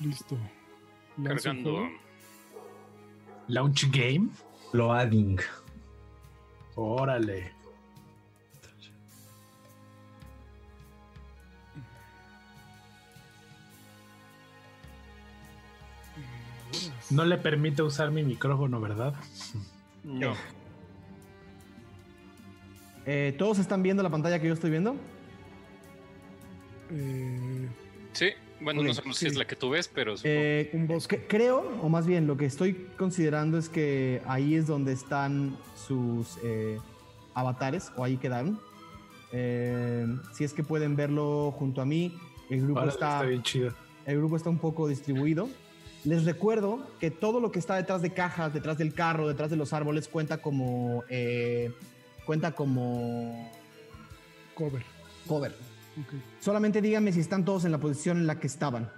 Listo. 0.00 0.36
Cargando. 1.22 1.88
Launch 3.48 3.90
Game. 3.90 4.28
Loading. 4.72 5.38
Órale. 6.74 7.52
No 17.10 17.24
le 17.24 17.36
permite 17.36 17.82
usar 17.82 18.10
mi 18.10 18.22
micrófono, 18.22 18.80
¿verdad? 18.80 19.14
No. 20.04 20.34
Eh, 23.04 23.34
¿Todos 23.36 23.58
están 23.58 23.82
viendo 23.82 24.02
la 24.02 24.10
pantalla 24.10 24.40
que 24.40 24.46
yo 24.48 24.54
estoy 24.54 24.70
viendo? 24.70 24.96
Eh, 26.90 27.68
Sí. 28.12 28.30
Bueno, 28.62 28.82
no 28.82 28.94
sabemos 28.94 29.16
si 29.16 29.26
es 29.26 29.36
la 29.36 29.46
que 29.46 29.56
tú 29.56 29.70
ves, 29.70 29.88
pero 29.92 30.16
supongo- 30.16 30.34
Eh, 30.34 30.70
Un 30.72 30.86
bosque. 30.86 31.18
que- 31.18 31.26
creo, 31.26 31.60
o 31.82 31.88
más 31.88 32.06
bien 32.06 32.26
lo 32.26 32.36
que 32.36 32.46
estoy 32.46 32.74
considerando 32.96 33.58
es 33.58 33.68
que 33.68 34.22
ahí 34.26 34.54
es 34.54 34.66
donde 34.66 34.92
están 34.92 35.56
sus 35.74 36.38
eh, 36.44 36.78
avatares, 37.34 37.90
o 37.96 38.04
ahí 38.04 38.16
quedaron. 38.16 38.60
Eh, 39.32 40.06
si 40.34 40.44
es 40.44 40.52
que 40.52 40.62
pueden 40.62 40.94
verlo 40.96 41.52
junto 41.58 41.80
a 41.80 41.84
mí, 41.86 42.16
el 42.50 42.60
grupo, 42.62 42.80
está, 42.84 42.90
está 43.14 43.22
bien 43.22 43.42
chido. 43.42 43.72
el 44.06 44.18
grupo 44.18 44.36
está 44.36 44.50
un 44.50 44.58
poco 44.58 44.86
distribuido. 44.88 45.48
Les 46.04 46.24
recuerdo 46.24 46.84
que 46.98 47.10
todo 47.10 47.40
lo 47.40 47.52
que 47.52 47.58
está 47.60 47.76
detrás 47.76 48.02
de 48.02 48.10
cajas, 48.12 48.52
detrás 48.52 48.76
del 48.76 48.92
carro, 48.92 49.28
detrás 49.28 49.50
de 49.50 49.56
los 49.56 49.72
árboles, 49.72 50.08
cuenta 50.08 50.38
como, 50.42 51.04
eh, 51.08 51.72
cuenta 52.26 52.52
como 52.52 53.50
cover. 54.54 54.82
cover. 55.26 55.54
Solamente 56.40 56.80
díganme 56.80 57.12
si 57.12 57.20
están 57.20 57.44
todos 57.44 57.64
en 57.64 57.72
la 57.72 57.78
posición 57.78 58.18
en 58.18 58.26
la 58.26 58.38
que 58.38 58.46
estaban. 58.46 58.90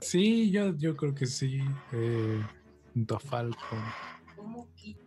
Sí, 0.00 0.50
yo, 0.50 0.76
yo 0.76 0.96
creo 0.96 1.14
que 1.14 1.26
sí. 1.26 1.60
Eh, 1.92 2.42
junto 2.92 3.16
a 3.16 3.20
Falcon, 3.20 3.78
¿Cómo 4.36 4.68
quito? 4.74 5.00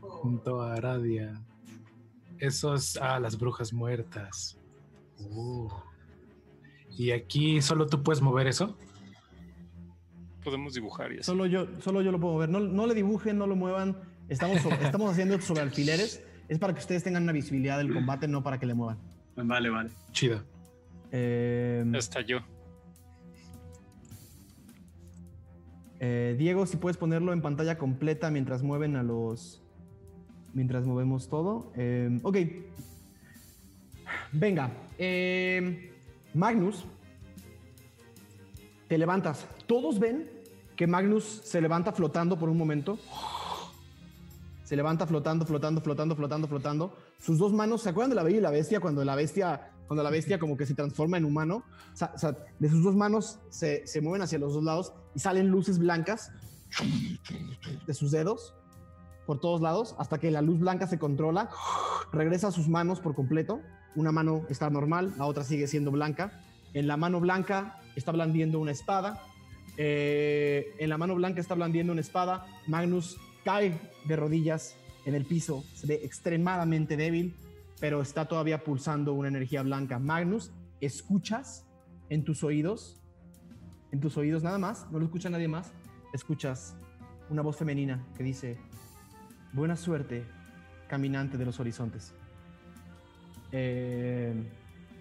junto 0.00 0.60
a 0.60 0.74
Aradia. 0.74 1.40
Esos, 2.38 2.96
ah, 2.96 3.20
las 3.20 3.38
brujas 3.38 3.72
muertas. 3.72 4.58
Uh. 5.18 5.68
Y 6.90 7.12
aquí 7.12 7.62
solo 7.62 7.86
tú 7.86 8.02
puedes 8.02 8.20
mover 8.20 8.48
eso. 8.48 8.76
Podemos 10.42 10.74
dibujar 10.74 11.12
y 11.12 11.16
así. 11.18 11.24
Solo 11.24 11.46
yo, 11.46 11.68
solo 11.80 12.02
yo 12.02 12.10
lo 12.10 12.18
puedo 12.18 12.36
ver. 12.36 12.48
No, 12.48 12.58
no 12.58 12.86
le 12.86 12.94
dibujen, 12.94 13.38
no 13.38 13.46
lo 13.46 13.54
muevan. 13.54 13.96
Estamos, 14.28 14.58
estamos 14.82 15.12
haciendo 15.12 15.40
sobre 15.40 15.62
alfileres. 15.62 16.22
Es 16.52 16.58
para 16.58 16.74
que 16.74 16.80
ustedes 16.80 17.02
tengan 17.02 17.22
una 17.22 17.32
visibilidad 17.32 17.78
del 17.78 17.90
combate, 17.94 18.28
no 18.28 18.42
para 18.42 18.58
que 18.60 18.66
le 18.66 18.74
muevan. 18.74 18.98
Vale, 19.36 19.70
vale. 19.70 19.88
Chido. 20.12 20.42
Eh, 21.10 21.82
Hasta 21.96 22.20
yo. 22.20 22.40
Eh, 25.98 26.36
Diego, 26.38 26.66
si 26.66 26.76
puedes 26.76 26.98
ponerlo 26.98 27.32
en 27.32 27.40
pantalla 27.40 27.78
completa 27.78 28.30
mientras 28.30 28.62
mueven 28.62 28.96
a 28.96 29.02
los. 29.02 29.62
Mientras 30.52 30.84
movemos 30.84 31.30
todo. 31.30 31.72
Eh, 31.74 32.20
ok. 32.22 32.36
Venga. 34.32 34.70
eh, 34.98 35.90
Magnus. 36.34 36.84
Te 38.88 38.98
levantas. 38.98 39.46
Todos 39.66 39.98
ven 39.98 40.28
que 40.76 40.86
Magnus 40.86 41.24
se 41.44 41.62
levanta 41.62 41.92
flotando 41.92 42.38
por 42.38 42.50
un 42.50 42.58
momento. 42.58 42.98
Se 44.64 44.76
levanta 44.76 45.06
flotando, 45.06 45.44
flotando, 45.44 45.80
flotando, 45.80 46.16
flotando, 46.16 46.48
flotando. 46.48 46.96
Sus 47.18 47.38
dos 47.38 47.52
manos, 47.52 47.82
¿se 47.82 47.88
acuerdan 47.88 48.10
de 48.10 48.16
la 48.16 48.22
Bella 48.22 48.38
y 48.38 48.40
la 48.40 48.50
Bestia? 48.50 48.80
Cuando 48.80 49.04
la 49.04 49.14
Bestia, 49.14 49.72
cuando 49.86 50.02
la 50.02 50.10
Bestia 50.10 50.38
como 50.38 50.56
que 50.56 50.66
se 50.66 50.74
transforma 50.74 51.16
en 51.16 51.24
humano. 51.24 51.64
O 52.00 52.32
de 52.58 52.68
sus 52.68 52.82
dos 52.82 52.94
manos 52.94 53.38
se, 53.50 53.86
se 53.86 54.00
mueven 54.00 54.22
hacia 54.22 54.38
los 54.38 54.54
dos 54.54 54.64
lados 54.64 54.92
y 55.14 55.18
salen 55.18 55.48
luces 55.48 55.78
blancas 55.78 56.30
de 57.86 57.94
sus 57.94 58.10
dedos 58.10 58.54
por 59.26 59.40
todos 59.40 59.60
lados 59.60 59.94
hasta 59.98 60.18
que 60.18 60.30
la 60.30 60.42
luz 60.42 60.58
blanca 60.58 60.86
se 60.86 60.98
controla. 60.98 61.50
Regresa 62.12 62.48
a 62.48 62.52
sus 62.52 62.68
manos 62.68 63.00
por 63.00 63.14
completo. 63.14 63.60
Una 63.94 64.12
mano 64.12 64.46
está 64.48 64.70
normal, 64.70 65.14
la 65.18 65.26
otra 65.26 65.44
sigue 65.44 65.66
siendo 65.66 65.90
blanca. 65.90 66.40
En 66.74 66.86
la 66.86 66.96
mano 66.96 67.20
blanca 67.20 67.80
está 67.96 68.12
blandiendo 68.12 68.58
una 68.58 68.72
espada. 68.72 69.22
Eh, 69.76 70.74
en 70.78 70.88
la 70.88 70.98
mano 70.98 71.14
blanca 71.14 71.40
está 71.40 71.54
blandiendo 71.54 71.92
una 71.92 72.00
espada. 72.00 72.46
Magnus 72.66 73.18
cae 73.44 73.78
de 74.04 74.16
rodillas 74.16 74.76
en 75.04 75.14
el 75.14 75.24
piso. 75.24 75.64
Se 75.74 75.86
ve 75.86 76.00
extremadamente 76.04 76.96
débil, 76.96 77.34
pero 77.80 78.00
está 78.00 78.26
todavía 78.26 78.62
pulsando 78.64 79.12
una 79.14 79.28
energía 79.28 79.62
blanca. 79.62 79.98
Magnus, 79.98 80.52
escuchas 80.80 81.66
en 82.08 82.24
tus 82.24 82.44
oídos, 82.44 83.00
en 83.90 84.00
tus 84.00 84.16
oídos 84.16 84.42
nada 84.42 84.58
más, 84.58 84.90
no 84.90 84.98
lo 84.98 85.04
escucha 85.04 85.30
nadie 85.30 85.48
más, 85.48 85.72
escuchas 86.12 86.76
una 87.30 87.42
voz 87.42 87.56
femenina 87.56 88.04
que 88.16 88.22
dice, 88.22 88.58
buena 89.52 89.76
suerte, 89.76 90.24
caminante 90.88 91.38
de 91.38 91.44
los 91.44 91.58
horizontes. 91.60 92.12
Eh, 93.50 94.34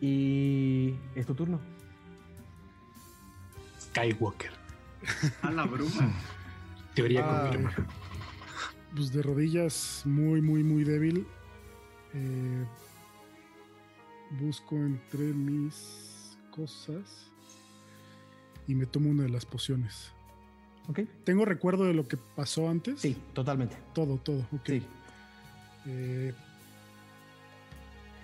y 0.01 0.95
es 1.15 1.25
tu 1.25 1.35
turno. 1.35 1.59
Skywalker. 3.79 4.51
A 5.41 5.51
la 5.51 5.65
bruma. 5.65 6.13
Teoría 6.93 7.23
Ah, 7.25 7.41
confirma. 7.43 7.73
Pues 8.95 9.11
de 9.13 9.21
rodillas 9.21 10.03
muy, 10.05 10.41
muy, 10.41 10.63
muy 10.63 10.83
débil. 10.83 11.25
Eh, 12.13 12.65
busco 14.39 14.75
entre 14.75 15.33
mis 15.33 16.37
cosas 16.51 17.31
y 18.67 18.75
me 18.75 18.85
tomo 18.85 19.09
una 19.09 19.23
de 19.23 19.29
las 19.29 19.45
pociones. 19.45 20.11
¿Ok? 20.87 21.01
¿Tengo 21.23 21.45
recuerdo 21.45 21.85
de 21.85 21.93
lo 21.93 22.07
que 22.07 22.17
pasó 22.17 22.69
antes? 22.69 22.99
Sí, 22.99 23.15
totalmente. 23.33 23.77
Todo, 23.93 24.17
todo. 24.17 24.39
Ok. 24.51 24.65
Sí. 24.65 24.83
Eh, 25.85 26.33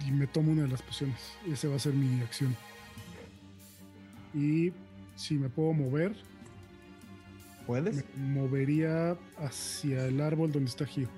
y 0.05 0.11
me 0.11 0.27
tomo 0.27 0.51
una 0.51 0.63
de 0.63 0.67
las 0.69 0.81
pociones. 0.81 1.33
Esa 1.47 1.67
va 1.69 1.75
a 1.75 1.79
ser 1.79 1.93
mi 1.93 2.21
acción. 2.21 2.55
Y 4.33 4.71
si 5.15 5.35
me 5.35 5.49
puedo 5.49 5.73
mover, 5.73 6.15
¿Puedes? 7.67 8.03
me 8.15 8.41
movería 8.41 9.17
hacia 9.37 10.05
el 10.07 10.21
árbol 10.21 10.51
donde 10.51 10.69
está 10.69 10.85
Gio. 10.85 11.09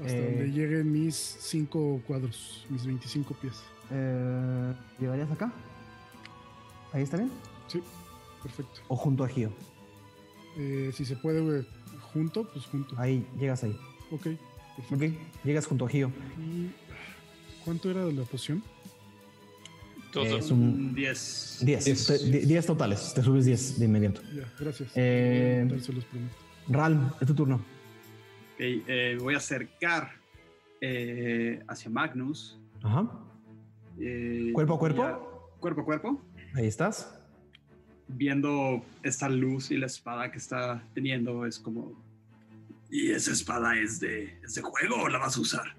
Hasta 0.00 0.12
Eh. 0.12 0.24
donde 0.24 0.50
lleguen 0.52 0.92
mis 0.92 1.14
5 1.14 2.02
cuadros, 2.06 2.66
mis 2.68 2.84
25 2.84 3.34
pies. 3.34 3.54
Eh, 3.90 4.74
¿Llegarías 4.98 5.30
acá? 5.30 5.52
¿Ahí 6.92 7.02
está 7.02 7.16
bien? 7.16 7.30
Sí, 7.68 7.80
perfecto. 8.42 8.80
¿O 8.88 8.96
junto 8.96 9.24
a 9.24 9.28
Gio? 9.28 9.52
Eh, 10.58 10.90
si 10.94 11.04
se 11.04 11.16
puede 11.16 11.64
junto, 12.12 12.50
pues 12.52 12.66
junto. 12.66 12.98
Ahí, 12.98 13.24
llegas 13.38 13.62
ahí. 13.64 13.78
Ok, 14.10 14.26
perfecto. 14.76 14.94
¿Ok? 15.06 15.44
Llegas 15.44 15.66
junto 15.66 15.86
a 15.86 15.88
Gio. 15.88 16.10
¿Y 16.38 16.70
cuánto 17.64 17.90
era 17.90 18.04
de 18.04 18.12
la 18.12 18.24
poción? 18.24 18.62
Todo. 20.24 20.38
Es 20.38 20.50
un 20.50 20.94
10. 20.94 21.58
10. 21.62 21.84
Diez. 21.84 22.06
Te- 22.06 22.18
di- 22.18 22.46
10 22.46 22.66
totales. 22.66 23.12
Te 23.14 23.22
subes 23.22 23.44
10 23.44 23.78
de 23.78 23.84
inmediato. 23.84 24.22
Ya, 24.34 24.50
gracias. 24.58 24.90
Eh, 24.94 25.68
se 25.80 25.92
los. 25.92 26.06
Ralm, 26.68 27.10
es 27.20 27.26
tu 27.26 27.34
turno. 27.34 27.60
Eh, 28.58 29.18
voy 29.20 29.34
a 29.34 29.36
acercar 29.36 30.12
eh, 30.80 31.62
hacia 31.68 31.90
Magnus. 31.90 32.58
Ajá. 32.82 33.10
eh, 34.00 34.50
¿Cuerpo 34.54 34.74
a 34.74 34.78
cuerpo? 34.78 35.52
cuerpo 35.60 35.80
a 35.82 35.84
cuerpo. 35.84 36.22
Ahí 36.54 36.66
estás. 36.66 37.12
Viendo 38.08 38.82
esta 39.02 39.28
luz 39.28 39.70
y 39.70 39.76
la 39.76 39.86
espada 39.86 40.30
que 40.32 40.38
está 40.38 40.82
teniendo, 40.94 41.44
es 41.44 41.58
como. 41.58 41.92
¿Y 42.90 43.10
esa 43.10 43.32
espada 43.32 43.76
es 43.78 44.00
de, 44.00 44.38
es 44.42 44.54
de 44.54 44.62
juego 44.62 45.02
o 45.02 45.08
la 45.08 45.18
vas 45.18 45.36
a 45.36 45.40
usar? 45.40 45.74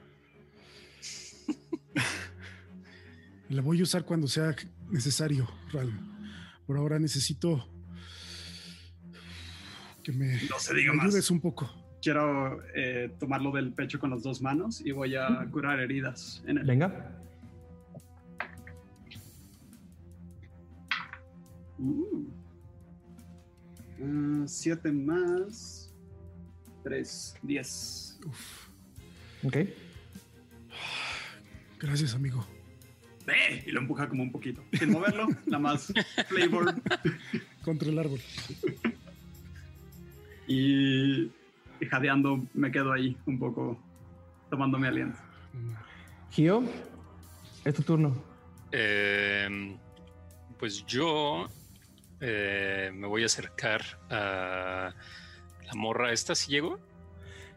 La 3.49 3.61
voy 3.61 3.79
a 3.79 3.83
usar 3.83 4.03
cuando 4.03 4.27
sea 4.27 4.55
necesario, 4.89 5.47
Ral. 5.71 5.91
Por 6.65 6.77
ahora 6.77 6.99
necesito 6.99 7.65
que 10.03 10.11
me, 10.11 10.35
No 10.49 10.59
se 10.59 10.73
diga 10.73 10.91
me 10.91 10.97
más. 10.97 11.07
ayudes 11.07 11.31
un 11.31 11.39
poco. 11.39 11.69
Quiero 12.01 12.61
eh, 12.75 13.13
tomarlo 13.19 13.51
del 13.51 13.73
pecho 13.73 13.99
con 13.99 14.09
las 14.11 14.21
dos 14.23 14.41
manos 14.41 14.81
y 14.85 14.91
voy 14.91 15.15
a 15.15 15.47
curar 15.51 15.79
heridas 15.79 16.43
en 16.45 16.57
él. 16.59 16.65
Venga. 16.65 17.21
Uh. 21.79 22.25
Ah, 24.03 24.43
siete 24.45 24.91
más. 24.91 25.93
Tres, 26.83 27.35
diez. 27.41 28.19
Ok. 29.43 29.57
Gracias, 31.79 32.13
amigo. 32.13 32.45
¡Ve! 33.27 33.61
Y 33.65 33.71
lo 33.71 33.81
empuja 33.81 34.07
como 34.07 34.23
un 34.23 34.31
poquito. 34.31 34.63
Sin 34.71 34.89
moverlo, 34.89 35.27
nada 35.45 35.59
más 35.59 35.93
flavor. 36.29 36.73
Contra 37.61 37.89
el 37.89 37.99
árbol. 37.99 38.21
Y, 40.47 41.29
jadeando 41.91 42.47
me 42.53 42.71
quedo 42.71 42.93
ahí 42.93 43.17
un 43.25 43.37
poco 43.37 43.77
tomándome 44.49 44.87
aliento. 44.87 45.19
Gio, 46.31 46.63
es 47.65 47.75
tu 47.75 47.83
turno. 47.83 48.15
Eh, 48.71 49.75
pues 50.57 50.85
yo 50.85 51.49
eh, 52.21 52.91
me 52.93 53.07
voy 53.07 53.23
a 53.23 53.25
acercar 53.25 53.81
a 54.09 54.93
la 55.65 55.73
morra 55.73 56.13
esta, 56.13 56.33
si 56.33 56.51
llego. 56.51 56.79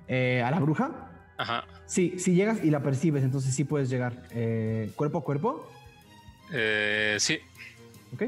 Eh, 0.09 0.43
¿A 0.45 0.51
la 0.51 0.59
bruja? 0.59 1.10
Ajá. 1.41 1.65
Sí, 1.87 2.19
si 2.19 2.35
llegas 2.35 2.63
y 2.63 2.69
la 2.71 2.83
percibes, 2.83 3.25
entonces 3.25 3.55
sí 3.55 3.65
puedes 3.65 3.89
llegar. 3.89 4.13
Eh, 4.33 4.91
¿Cuerpo 4.95 5.19
a 5.19 5.25
cuerpo? 5.25 5.67
Eh, 6.53 7.17
sí, 7.19 7.39
Ok. 8.13 8.25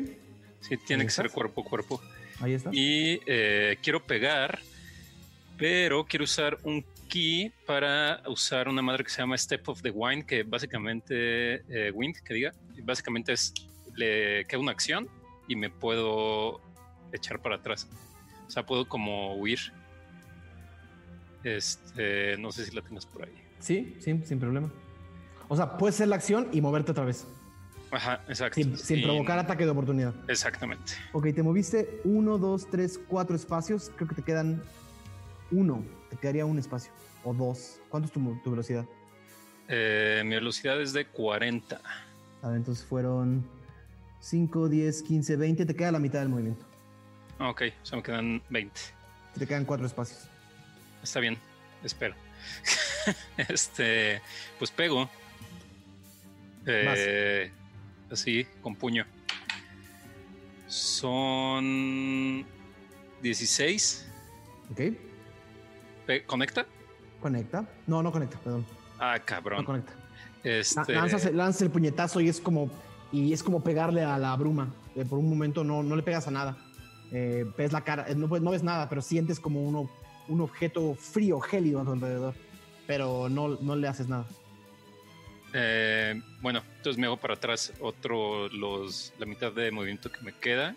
sí, 0.60 0.78
tiene 0.78 1.02
¿Ahí 1.02 1.06
que 1.08 1.12
ser 1.12 1.28
cuerpo 1.30 1.60
a 1.60 1.64
cuerpo. 1.64 2.00
Ahí 2.40 2.54
está. 2.54 2.70
Y 2.72 3.20
eh, 3.26 3.76
quiero 3.82 4.02
pegar, 4.02 4.60
pero 5.58 6.06
quiero 6.06 6.24
usar 6.24 6.56
un 6.62 6.82
key 7.08 7.52
para 7.66 8.22
usar 8.28 8.66
una 8.66 8.80
madre 8.80 9.04
que 9.04 9.10
se 9.10 9.18
llama 9.18 9.36
Step 9.36 9.68
of 9.68 9.82
the 9.82 9.90
Wind, 9.90 10.24
que 10.24 10.42
básicamente, 10.44 11.62
Wind, 11.92 12.16
que 12.24 12.32
diga, 12.32 12.52
básicamente 12.82 13.34
es, 13.34 13.52
le 13.94 14.46
queda 14.46 14.58
una 14.58 14.72
acción 14.72 15.06
y 15.48 15.54
me 15.56 15.68
puedo 15.68 16.62
echar 17.12 17.42
para 17.42 17.56
atrás. 17.56 17.86
O 18.46 18.50
sea, 18.50 18.64
puedo 18.64 18.88
como 18.88 19.34
huir. 19.36 19.58
Este, 21.44 22.36
no 22.38 22.52
sé 22.52 22.64
si 22.64 22.74
la 22.74 22.82
tengas 22.82 23.06
por 23.06 23.24
ahí. 23.24 23.32
Sí, 23.58 23.96
sí, 24.00 24.20
sin 24.24 24.38
problema. 24.38 24.70
O 25.48 25.56
sea, 25.56 25.76
puedes 25.76 25.96
hacer 25.96 26.08
la 26.08 26.16
acción 26.16 26.48
y 26.52 26.60
moverte 26.60 26.92
otra 26.92 27.04
vez. 27.04 27.26
Ajá, 27.90 28.22
exacto. 28.28 28.54
Sin, 28.54 28.76
sin 28.78 28.98
Y- 29.00 29.02
provocar 29.02 29.38
ataque 29.38 29.64
de 29.64 29.70
oportunidad. 29.70 30.14
Exactamente. 30.28 30.92
Ok, 31.12 31.26
te 31.34 31.42
moviste 31.42 32.00
uno, 32.04 32.38
dos, 32.38 32.68
tres, 32.70 32.98
cuatro 33.06 33.36
espacios. 33.36 33.90
Creo 33.96 34.08
que 34.08 34.14
te 34.14 34.22
quedan 34.22 34.62
uno. 35.50 35.84
Te 36.08 36.16
quedaría 36.16 36.46
un 36.46 36.58
espacio. 36.58 36.90
O 37.24 37.34
dos. 37.34 37.80
¿Cuánto 37.90 38.06
es 38.06 38.12
tu, 38.12 38.40
tu 38.42 38.50
velocidad? 38.50 38.86
Eh, 39.68 40.22
mi 40.24 40.34
velocidad 40.34 40.80
es 40.80 40.92
de 40.92 41.06
40. 41.06 41.80
A 42.40 42.48
ver, 42.48 42.56
entonces 42.56 42.84
fueron 42.84 43.44
5, 44.20 44.68
10, 44.70 45.02
15, 45.02 45.36
20. 45.36 45.66
Te 45.66 45.76
queda 45.76 45.92
la 45.92 45.98
mitad 45.98 46.20
del 46.20 46.30
movimiento. 46.30 46.64
Ok, 47.40 47.62
o 47.82 47.86
sea, 47.86 47.96
me 47.98 48.02
quedan 48.02 48.42
20. 48.48 48.80
Te 49.38 49.46
quedan 49.46 49.64
cuatro 49.66 49.86
espacios. 49.86 50.28
Está 51.02 51.20
bien, 51.20 51.36
espero. 51.82 52.14
este, 53.48 54.20
pues 54.58 54.70
pego. 54.70 55.08
Eh, 56.66 57.50
así, 58.10 58.46
con 58.62 58.76
puño. 58.76 59.04
Son 61.12 62.44
16. 63.22 64.06
Ok. 64.70 64.80
Pe- 66.06 66.24
¿Conecta? 66.24 66.66
Conecta. 67.20 67.68
No, 67.86 68.02
no 68.02 68.10
conecta, 68.12 68.38
perdón. 68.38 68.64
Ah, 68.98 69.16
No 69.18 69.24
cabrón. 69.24 69.64
conecta. 69.64 69.92
La- 70.42 70.50
Este, 70.58 70.92
Lanzas, 70.92 71.32
lanzas 71.32 71.62
el 71.62 71.70
puñetazo 71.70 72.20
y 72.20 72.28
es 72.28 72.40
como 72.40 72.70
y 73.12 73.32
es 73.32 73.42
como 73.42 73.62
pegarle 73.62 74.02
a 74.02 74.18
la 74.18 74.34
bruma. 74.36 74.72
Eh, 74.96 75.04
por 75.04 75.18
un 75.18 75.28
momento 75.28 75.62
no, 75.64 75.82
no 75.82 75.94
le 75.96 76.02
pegas 76.02 76.26
a 76.28 76.30
nada. 76.30 76.56
Eh, 77.12 77.44
ves 77.58 77.72
la 77.72 77.82
cara, 77.84 78.06
eh, 78.08 78.14
no, 78.14 78.26
pues, 78.28 78.40
no 78.40 78.50
ves 78.52 78.62
nada, 78.62 78.88
pero 78.88 79.02
sientes 79.02 79.38
como 79.38 79.62
uno, 79.62 79.90
un 80.28 80.40
objeto 80.40 80.94
frío, 80.94 81.40
gélido 81.40 81.80
a 81.80 81.84
tu 81.84 81.92
alrededor. 81.92 82.34
Pero 82.86 83.28
no, 83.28 83.48
no 83.60 83.76
le 83.76 83.88
haces 83.88 84.08
nada. 84.08 84.26
Eh, 85.54 86.20
bueno, 86.40 86.62
entonces 86.76 86.98
me 86.98 87.06
hago 87.06 87.18
para 87.18 87.34
atrás 87.34 87.72
otro, 87.80 88.48
los, 88.48 89.12
la 89.18 89.26
mitad 89.26 89.52
de 89.52 89.70
movimiento 89.70 90.10
que 90.10 90.20
me 90.22 90.32
queda 90.32 90.74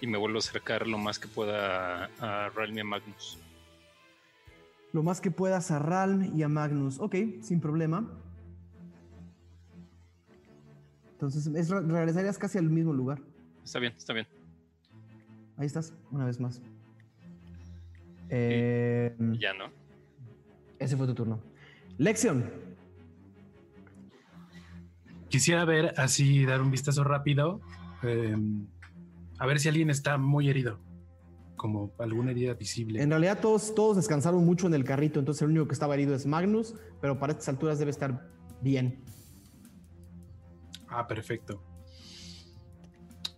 y 0.00 0.06
me 0.06 0.18
vuelvo 0.18 0.36
a 0.36 0.40
acercar 0.40 0.86
lo 0.86 0.98
más 0.98 1.18
que 1.18 1.28
pueda 1.28 2.10
a 2.20 2.50
Realm 2.50 2.76
y 2.76 2.80
a 2.80 2.84
Magnus. 2.84 3.38
Lo 4.92 5.02
más 5.02 5.20
que 5.20 5.30
puedas 5.30 5.70
a 5.70 5.78
Ralm 5.78 6.36
y 6.36 6.42
a 6.42 6.48
Magnus. 6.48 6.98
Ok, 6.98 7.14
sin 7.42 7.60
problema. 7.60 8.08
Entonces, 11.12 11.46
es, 11.46 11.68
re- 11.68 11.82
regresarías 11.82 12.38
casi 12.38 12.58
al 12.58 12.68
mismo 12.68 12.92
lugar. 12.92 13.20
Está 13.62 13.78
bien, 13.78 13.94
está 13.96 14.12
bien. 14.12 14.26
Ahí 15.58 15.66
estás, 15.66 15.92
una 16.10 16.24
vez 16.24 16.40
más. 16.40 16.60
Eh, 18.30 19.14
Ya 19.38 19.52
no. 19.54 19.66
ese 20.78 20.96
fue 20.96 21.06
tu 21.06 21.14
turno. 21.14 21.40
Lección. 21.98 22.50
Quisiera 25.28 25.64
ver 25.64 25.94
así, 25.96 26.44
dar 26.44 26.60
un 26.60 26.70
vistazo 26.70 27.04
rápido, 27.04 27.60
eh, 28.02 28.36
a 29.38 29.46
ver 29.46 29.60
si 29.60 29.68
alguien 29.68 29.88
está 29.90 30.18
muy 30.18 30.48
herido, 30.48 30.80
como 31.56 31.92
alguna 31.98 32.32
herida 32.32 32.54
visible. 32.54 33.00
En 33.00 33.10
realidad 33.10 33.38
todos, 33.40 33.74
todos 33.74 33.96
descansaron 33.96 34.44
mucho 34.44 34.66
en 34.66 34.74
el 34.74 34.82
carrito, 34.84 35.20
entonces 35.20 35.42
el 35.42 35.50
único 35.50 35.68
que 35.68 35.74
estaba 35.74 35.94
herido 35.94 36.14
es 36.14 36.26
Magnus, 36.26 36.74
pero 37.00 37.18
para 37.18 37.32
estas 37.32 37.48
alturas 37.48 37.78
debe 37.78 37.92
estar 37.92 38.28
bien. 38.60 39.04
Ah, 40.88 41.06
perfecto. 41.06 41.62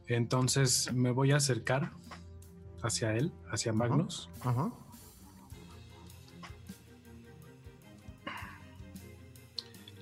Entonces 0.07 0.91
me 0.95 1.11
voy 1.11 1.33
a 1.33 1.37
acercar 1.37 1.93
hacia 2.83 3.15
él, 3.17 3.33
hacia 3.51 3.73
Magnus. 3.73 4.29
Ajá. 4.41 4.71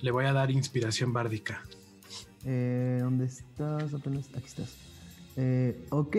Le 0.01 0.11
voy 0.11 0.25
a 0.25 0.33
dar 0.33 0.49
inspiración 0.51 1.13
bárdica. 1.13 1.61
Eh, 2.45 2.99
¿Dónde 3.01 3.25
estás? 3.25 3.93
Apenas- 3.93 4.29
Aquí 4.35 4.45
estás. 4.47 4.75
Eh, 5.37 5.85
ok, 5.89 6.17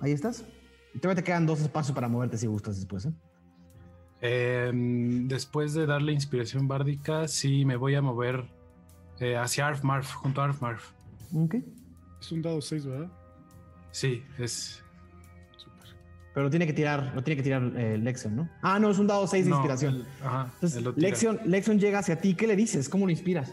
ahí 0.00 0.12
estás. 0.12 0.44
Todavía 1.00 1.22
te 1.22 1.24
quedan 1.24 1.46
dos 1.46 1.60
espacios 1.60 1.94
para 1.94 2.08
moverte 2.08 2.36
si 2.36 2.46
gustas 2.46 2.76
después. 2.76 3.06
¿eh? 3.06 3.12
Em, 4.20 5.26
después 5.28 5.72
de 5.74 5.86
darle 5.86 6.12
inspiración 6.12 6.68
bárdica, 6.68 7.28
sí 7.28 7.64
me 7.64 7.76
voy 7.76 7.94
a 7.94 8.02
mover 8.02 8.44
eh, 9.20 9.36
hacia 9.36 9.68
Arfmarf, 9.68 10.12
junto 10.14 10.40
a 10.40 10.44
Arfmarf. 10.46 10.90
Ok. 11.34 11.56
Es 12.20 12.32
un 12.32 12.42
dado 12.42 12.60
6, 12.60 12.86
¿verdad? 12.86 13.10
Sí, 13.92 14.22
es. 14.38 14.81
Pero 16.34 16.48
tiene 16.48 16.66
que 16.66 16.72
tirar, 16.72 17.12
lo 17.14 17.22
tiene 17.22 17.36
que 17.36 17.42
tirar 17.42 17.62
eh, 17.76 17.98
Lexion, 17.98 18.34
¿no? 18.34 18.48
Ah, 18.62 18.78
no, 18.78 18.90
es 18.90 18.98
un 18.98 19.06
dado 19.06 19.26
6 19.26 19.44
de 19.44 19.50
no, 19.50 19.56
inspiración. 19.56 20.06
ajá, 20.24 20.50
Entonces. 20.54 20.82
Lexion, 20.96 21.40
Lexion 21.44 21.78
llega 21.78 21.98
hacia 21.98 22.18
ti. 22.20 22.34
¿Qué 22.34 22.46
le 22.46 22.56
dices? 22.56 22.88
¿Cómo 22.88 23.04
lo 23.06 23.12
inspiras? 23.12 23.52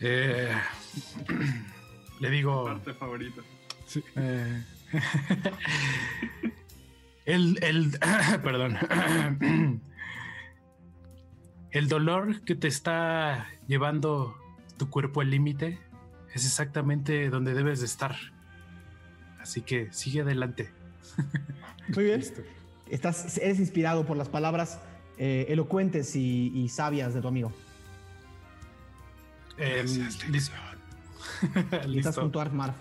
Eh, 0.00 0.52
le 2.20 2.30
digo. 2.30 2.64
Parte 2.64 2.94
favorita. 2.94 3.42
Sí. 3.86 4.02
eh, 4.14 4.62
el, 7.24 7.58
el, 7.62 7.98
perdón. 8.42 8.78
El 11.72 11.88
dolor 11.88 12.40
que 12.42 12.54
te 12.54 12.68
está 12.68 13.48
llevando 13.66 14.34
tu 14.78 14.88
cuerpo 14.88 15.20
al 15.20 15.28
límite 15.30 15.78
es 16.32 16.46
exactamente 16.46 17.28
donde 17.28 17.52
debes 17.52 17.80
de 17.80 17.86
estar. 17.86 18.16
Así 19.46 19.60
que 19.62 19.92
sigue 19.92 20.22
adelante. 20.22 20.68
Muy 21.94 22.04
bien. 22.04 22.18
Listo. 22.18 22.42
Estás, 22.90 23.38
eres 23.38 23.60
inspirado 23.60 24.04
por 24.04 24.16
las 24.16 24.28
palabras 24.28 24.80
eh, 25.18 25.46
elocuentes 25.48 26.16
y, 26.16 26.48
y 26.52 26.68
sabias 26.68 27.14
de 27.14 27.20
tu 27.20 27.28
amigo. 27.28 27.52
Em, 29.58 29.86
Gracias, 29.86 30.18
lis- 30.28 30.28
Lección. 30.30 30.76
Y 31.54 31.56
estás 31.68 31.86
Listo. 31.88 32.20
junto 32.20 32.38
a 32.40 32.42
Arfmar. 32.42 32.74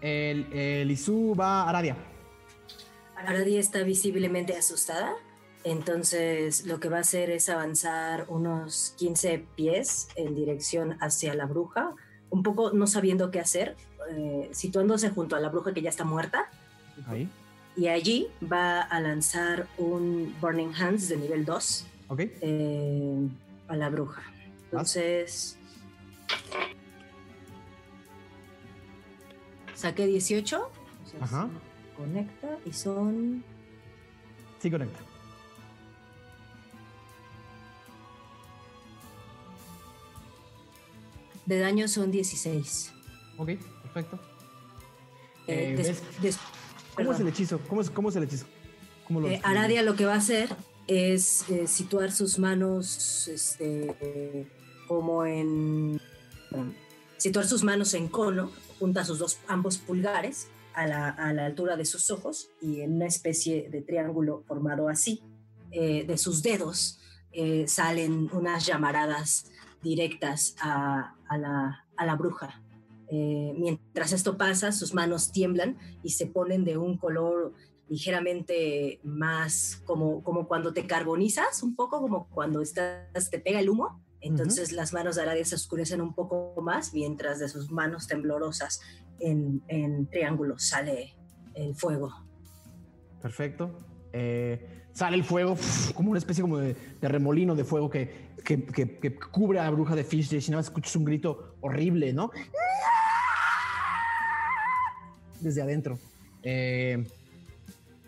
El, 0.00 0.52
el 0.52 0.90
Isu 0.90 1.34
va 1.38 1.62
a 1.62 1.68
Aradia. 1.70 1.96
Aradia 3.16 3.60
está 3.60 3.82
visiblemente 3.84 4.56
asustada, 4.56 5.12
entonces 5.62 6.66
lo 6.66 6.80
que 6.80 6.88
va 6.88 6.96
a 6.98 7.00
hacer 7.02 7.30
es 7.30 7.48
avanzar 7.48 8.26
unos 8.28 8.94
15 8.98 9.46
pies 9.54 10.08
en 10.16 10.34
dirección 10.34 10.96
hacia 11.00 11.34
la 11.34 11.46
bruja, 11.46 11.94
un 12.30 12.42
poco 12.42 12.72
no 12.72 12.86
sabiendo 12.88 13.30
qué 13.30 13.38
hacer, 13.38 13.76
eh, 14.10 14.48
situándose 14.52 15.10
junto 15.10 15.36
a 15.36 15.40
la 15.40 15.48
bruja 15.48 15.72
que 15.72 15.82
ya 15.82 15.90
está 15.90 16.04
muerta, 16.04 16.50
Ahí. 17.06 17.28
y 17.76 17.88
allí 17.88 18.28
va 18.50 18.80
a 18.82 19.00
lanzar 19.00 19.66
un 19.78 20.34
Burning 20.40 20.72
Hands 20.74 21.08
de 21.08 21.16
nivel 21.16 21.44
2 21.44 21.86
Ok. 22.08 22.20
eh, 22.20 23.28
a 23.68 23.76
la 23.76 23.88
bruja. 23.90 24.22
Entonces... 24.64 25.56
Saqué 29.74 30.06
18. 30.06 30.58
o 30.60 30.70
sea, 31.08 31.24
Ajá. 31.24 31.48
Conecta 31.96 32.58
y 32.64 32.72
son 32.72 33.42
Sí, 34.60 34.70
conecta. 34.70 35.00
de 41.46 41.58
daño 41.58 41.88
son 41.88 42.10
16. 42.10 42.92
Ok, 43.38 43.50
perfecto. 43.92 44.18
Eh, 45.46 45.72
Eh, 45.72 45.76
des- 45.76 45.86
¿ves? 45.88 46.22
des- 46.22 46.38
¿Cómo 46.94 47.12
es 47.12 47.20
el 47.20 47.28
hechizo? 47.28 47.58
¿Cómo 47.68 47.80
es, 47.80 47.90
cómo 47.90 48.08
es 48.10 48.16
el 48.16 48.24
hechizo? 48.24 48.46
¿Cómo 49.06 49.20
lo 49.20 49.26
Eh, 49.28 49.30
describes? 49.32 49.58
Aradia 49.58 49.82
lo 49.82 49.96
que 49.96 50.04
va 50.06 50.14
a 50.14 50.18
hacer 50.18 50.54
es 50.86 51.48
eh, 51.48 51.66
situar 51.66 52.12
sus 52.12 52.38
manos 52.38 53.28
este, 53.28 54.46
como 54.88 55.24
en... 55.24 56.00
situar 57.16 57.46
sus 57.46 57.62
manos 57.64 57.94
en 57.94 58.08
cono, 58.08 58.50
junta 58.78 59.04
sus 59.04 59.18
dos, 59.18 59.38
ambos 59.48 59.78
pulgares 59.78 60.48
a 60.74 60.86
la, 60.86 61.08
a 61.10 61.32
la 61.32 61.46
altura 61.46 61.76
de 61.76 61.84
sus 61.84 62.10
ojos 62.10 62.48
y 62.60 62.80
en 62.80 62.94
una 62.96 63.06
especie 63.06 63.68
de 63.70 63.82
triángulo 63.82 64.42
formado 64.46 64.88
así. 64.88 65.22
de 65.70 66.16
sus 66.18 66.42
dedos 66.42 66.98
salen 67.66 68.28
unas 68.32 68.66
llamaradas 68.66 69.46
directas 69.82 70.54
a, 70.60 71.14
a 71.28 71.38
la, 71.38 71.86
a 71.96 72.06
la 72.06 72.14
bruja. 72.16 72.60
Eh, 73.14 73.52
mientras 73.58 74.12
esto 74.14 74.38
pasa, 74.38 74.72
sus 74.72 74.94
manos 74.94 75.32
tiemblan 75.32 75.76
y 76.02 76.10
se 76.10 76.24
ponen 76.26 76.64
de 76.64 76.78
un 76.78 76.96
color 76.96 77.52
ligeramente 77.90 79.00
más 79.04 79.82
como, 79.84 80.22
como 80.22 80.48
cuando 80.48 80.72
te 80.72 80.86
carbonizas, 80.86 81.62
un 81.62 81.76
poco 81.76 82.00
como 82.00 82.26
cuando 82.30 82.62
estás, 82.62 83.28
te 83.30 83.38
pega 83.38 83.60
el 83.60 83.68
humo. 83.68 84.02
Entonces 84.22 84.72
las 84.72 84.94
manos 84.94 85.16
de 85.16 85.22
Aradia 85.22 85.44
se 85.44 85.56
oscurecen 85.56 86.00
un 86.00 86.14
poco 86.14 86.54
más, 86.62 86.94
mientras 86.94 87.38
de 87.38 87.48
sus 87.50 87.70
manos 87.70 88.06
temblorosas 88.06 88.80
en, 89.18 89.62
en 89.68 90.06
triángulo 90.06 90.58
sale 90.58 91.14
el 91.54 91.74
fuego. 91.74 92.14
Perfecto. 93.20 93.76
Eh, 94.14 94.84
sale 94.92 95.16
el 95.16 95.24
fuego 95.24 95.56
como 95.94 96.10
una 96.10 96.18
especie 96.18 96.40
como 96.40 96.58
de, 96.58 96.74
de 96.98 97.08
remolino 97.08 97.54
de 97.54 97.64
fuego 97.64 97.90
que, 97.90 98.30
que, 98.44 98.64
que- 98.64 98.98
que 98.98 99.16
cubre 99.18 99.58
a 99.58 99.64
la 99.64 99.70
bruja 99.70 99.94
de 99.96 100.04
Fish 100.04 100.32
y 100.32 100.36
nada 100.50 100.56
más 100.58 100.66
escuchas 100.66 100.96
un 100.96 101.04
grito 101.04 101.56
horrible, 101.60 102.12
¿no? 102.12 102.30
Desde 105.42 105.62
adentro. 105.62 105.98
Eh, 106.42 107.04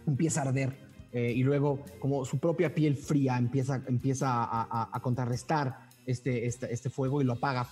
empieza 0.07 0.41
a 0.43 0.49
arder. 0.49 0.85
eh, 1.13 1.33
y 1.33 1.45
luego, 1.45 1.85
como 2.01 2.25
su 2.25 2.39
propia 2.41 2.75
piel 2.75 2.97
fría 2.97 3.39
empieza, 3.39 3.81
empieza 3.87 4.31
a, 4.45 4.63
a- 4.63 4.89
a 4.93 5.01
contrarrestar 5.01 5.79
este, 6.07 6.47
este, 6.47 6.73
este 6.73 6.91
fuego 6.91 7.23
y 7.23 7.25
lo 7.25 7.35
apaga. 7.35 7.69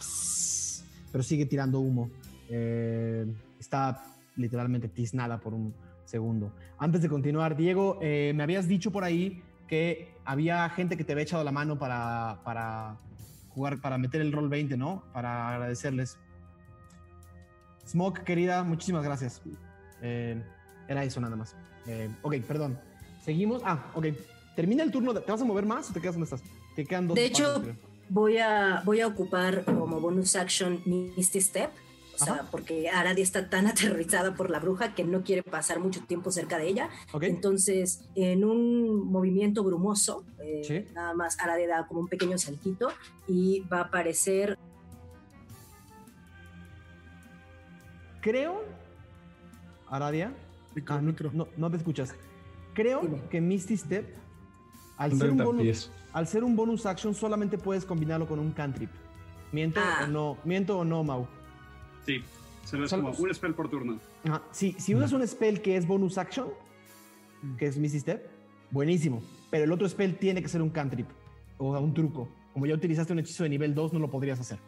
Pero 1.11 1.23
sigue 1.25 1.47
tirando 1.47 1.81
humo. 1.81 2.09
Eh, 2.49 3.27
está 3.59 4.05
literalmente 4.37 4.87
tiznada 4.89 5.39
por 5.39 5.55
un 5.55 5.75
segundo. 6.05 6.53
Antes 6.79 7.03
de 7.03 7.09
continuar, 7.09 7.57
Diego, 7.57 7.99
me 8.01 8.43
habías 8.43 8.69
dicho 8.69 8.91
por 8.93 9.03
ahí 9.05 9.43
que 9.67 10.15
había 10.25 10.69
gente 10.71 10.97
que 10.97 11.03
te 11.05 11.13
había 11.13 11.25
echado 11.25 11.43
la 11.45 11.53
mano 11.53 11.79
para, 11.79 12.41
para 12.45 12.97
jugar, 13.51 13.81
para 13.81 13.99
meter 13.99 14.21
el 14.21 14.31
rol 14.33 14.49
20, 14.49 14.77
¿no? 14.77 15.03
Para 15.13 15.49
agradecerles. 15.55 16.17
Smoke, 17.93 18.23
querida, 18.25 18.63
muchísimas 18.65 19.05
gracias. 19.05 19.41
Eh, 20.01 20.43
era 20.89 21.05
eso 21.05 21.21
nada 21.21 21.37
más. 21.37 21.55
Eh, 21.87 22.09
ok, 22.23 22.37
perdón. 22.49 22.79
Seguimos. 23.23 23.63
Ah, 23.65 23.91
ok. 23.95 24.07
Termina 24.57 24.83
el 24.83 24.91
turno. 24.91 25.13
de- 25.13 25.21
¿Te 25.21 25.31
vas 25.31 25.43
a 25.43 25.45
mover 25.45 25.67
más 25.67 25.91
o 25.91 25.93
te 25.93 26.01
quedas 26.01 26.15
donde 26.15 26.25
estás? 26.25 26.43
Te 26.75 26.85
quedan 26.87 27.07
dos. 27.09 27.15
De 27.15 27.27
hecho. 27.27 27.63
Voy 28.09 28.37
a, 28.39 28.83
voy 28.85 29.01
a 29.01 29.07
ocupar 29.07 29.65
como 29.65 29.99
bonus 30.01 30.37
action 30.37 30.83
Misty 30.85 31.41
Step, 31.41 31.71
o 32.15 32.19
sea, 32.25 32.35
Ajá. 32.35 32.49
porque 32.51 32.91
Aradia 32.91 33.23
está 33.23 33.49
tan 33.49 33.67
aterrorizada 34.07 34.35
por 34.35 34.51
la 34.51 34.59
bruja 34.59 34.95
que 34.95 35.05
no 35.05 35.23
quiere 35.23 35.43
pasar 35.43 35.81
mucho 35.81 36.01
tiempo 36.05 36.31
cerca 36.31 36.59
de 36.59 36.69
ella. 36.69 36.91
Ok. 37.13 37.23
Entonces, 37.25 38.05
en 38.15 38.45
un 38.45 39.11
movimiento 39.11 39.63
brumoso, 39.65 40.25
eh, 40.43 40.63
Sí. 40.65 40.85
nada 40.95 41.15
más 41.15 41.39
Aradia 41.41 41.69
da 41.69 41.87
como 41.87 42.01
un 42.01 42.09
pequeño 42.09 42.37
saltito 42.39 42.89
y 43.29 43.61
va 43.73 43.79
a 43.79 43.83
aparecer 43.85 44.59
Creo. 48.23 48.63
Aradia. 49.89 50.33
Micro, 50.75 50.95
Ah, 50.95 51.01
no, 51.03 51.09
micro. 51.09 51.31
no, 51.35 51.49
no 51.59 51.71
te 51.71 51.77
escuchas. 51.77 52.15
Creo 52.73 53.29
que 53.29 53.41
Misty 53.43 53.77
Step, 53.77 54.07
al 54.97 55.13
ser 55.19 55.31
un, 55.31 55.37
bonus, 55.39 55.91
al 56.15 56.27
ser 56.27 56.45
un 56.45 56.57
bonus 56.57 56.87
action, 56.87 57.15
solamente 57.15 57.59
puedes 57.59 57.85
combinarlo 57.85 58.27
con 58.27 58.39
un 58.39 58.53
cantrip. 58.53 58.91
¿Miento 59.53 59.81
Ah. 59.83 60.05
o 60.05 60.07
no? 60.07 60.39
¿Miento 60.45 60.79
o 60.79 60.85
no, 60.85 61.05
Mau? 61.05 61.27
Sí, 62.07 62.23
se 62.65 62.79
ve 62.79 62.87
como 62.89 63.11
un 63.11 63.35
spell 63.35 63.53
por 63.53 63.69
turno. 63.69 63.99
Ajá, 64.25 64.41
sí, 64.51 64.75
si 64.79 64.95
usas 64.95 65.13
un 65.13 65.27
spell 65.29 65.61
que 65.61 65.77
es 65.77 65.87
bonus 65.87 66.17
action, 66.17 66.49
Mm. 67.43 67.57
que 67.57 67.67
es 67.67 67.77
Misty 67.77 68.01
Step, 68.01 68.31
buenísimo. 68.71 69.23
Pero 69.51 69.65
el 69.65 69.73
otro 69.73 69.87
spell 69.87 70.17
tiene 70.17 70.41
que 70.41 70.49
ser 70.49 70.63
un 70.63 70.71
cantrip 70.71 71.09
o 71.59 71.79
un 71.79 71.93
truco. 71.93 72.29
Como 72.55 72.65
ya 72.65 72.75
utilizaste 72.75 73.13
un 73.13 73.19
hechizo 73.19 73.43
de 73.43 73.51
nivel 73.51 73.75
2, 73.75 73.93
no 73.93 73.99
lo 73.99 74.11
podrías 74.11 74.41
hacer. 74.41 74.59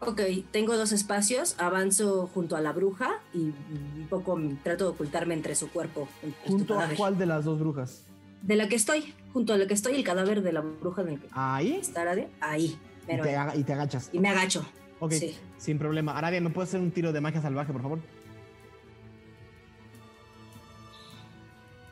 Ok, 0.00 0.20
tengo 0.52 0.76
dos 0.76 0.92
espacios, 0.92 1.56
avanzo 1.58 2.28
junto 2.32 2.54
a 2.56 2.60
la 2.60 2.72
bruja 2.72 3.18
y 3.34 3.38
un 3.38 4.06
poco 4.08 4.38
trato 4.62 4.84
de 4.84 4.90
ocultarme 4.90 5.34
entre 5.34 5.54
su 5.56 5.68
cuerpo. 5.70 6.08
entre 6.22 6.46
su 6.46 6.52
¿Junto 6.52 6.78
a 6.78 6.88
cuál 6.96 7.18
de 7.18 7.26
las 7.26 7.44
dos 7.44 7.58
brujas? 7.58 8.04
De 8.42 8.54
la 8.54 8.68
que 8.68 8.76
estoy, 8.76 9.12
junto 9.32 9.52
a 9.52 9.58
la 9.58 9.66
que 9.66 9.74
estoy, 9.74 9.96
el 9.96 10.04
cadáver 10.04 10.42
de 10.42 10.52
la 10.52 10.60
bruja 10.60 11.02
en 11.02 11.08
el 11.08 11.20
que 11.20 11.26
Ahí. 11.32 11.74
está 11.80 12.02
Aradia, 12.02 12.28
ahí, 12.40 12.66
Y 12.66 12.78
pero 13.06 13.24
te, 13.24 13.36
y 13.58 13.64
te 13.64 13.72
agachas. 13.72 14.10
y 14.12 14.20
me 14.20 14.28
agacho. 14.28 14.64
Ok, 15.00 15.12
Sí. 15.12 15.36
sin 15.58 15.78
problema. 15.78 16.16
Aradia, 16.16 16.40
¿me 16.40 16.50
puedes 16.50 16.70
hacer 16.70 16.80
un 16.80 16.92
tiro 16.92 17.12
de 17.12 17.20
magia 17.20 17.42
salvaje, 17.42 17.72
por 17.72 17.82
favor? 17.82 17.98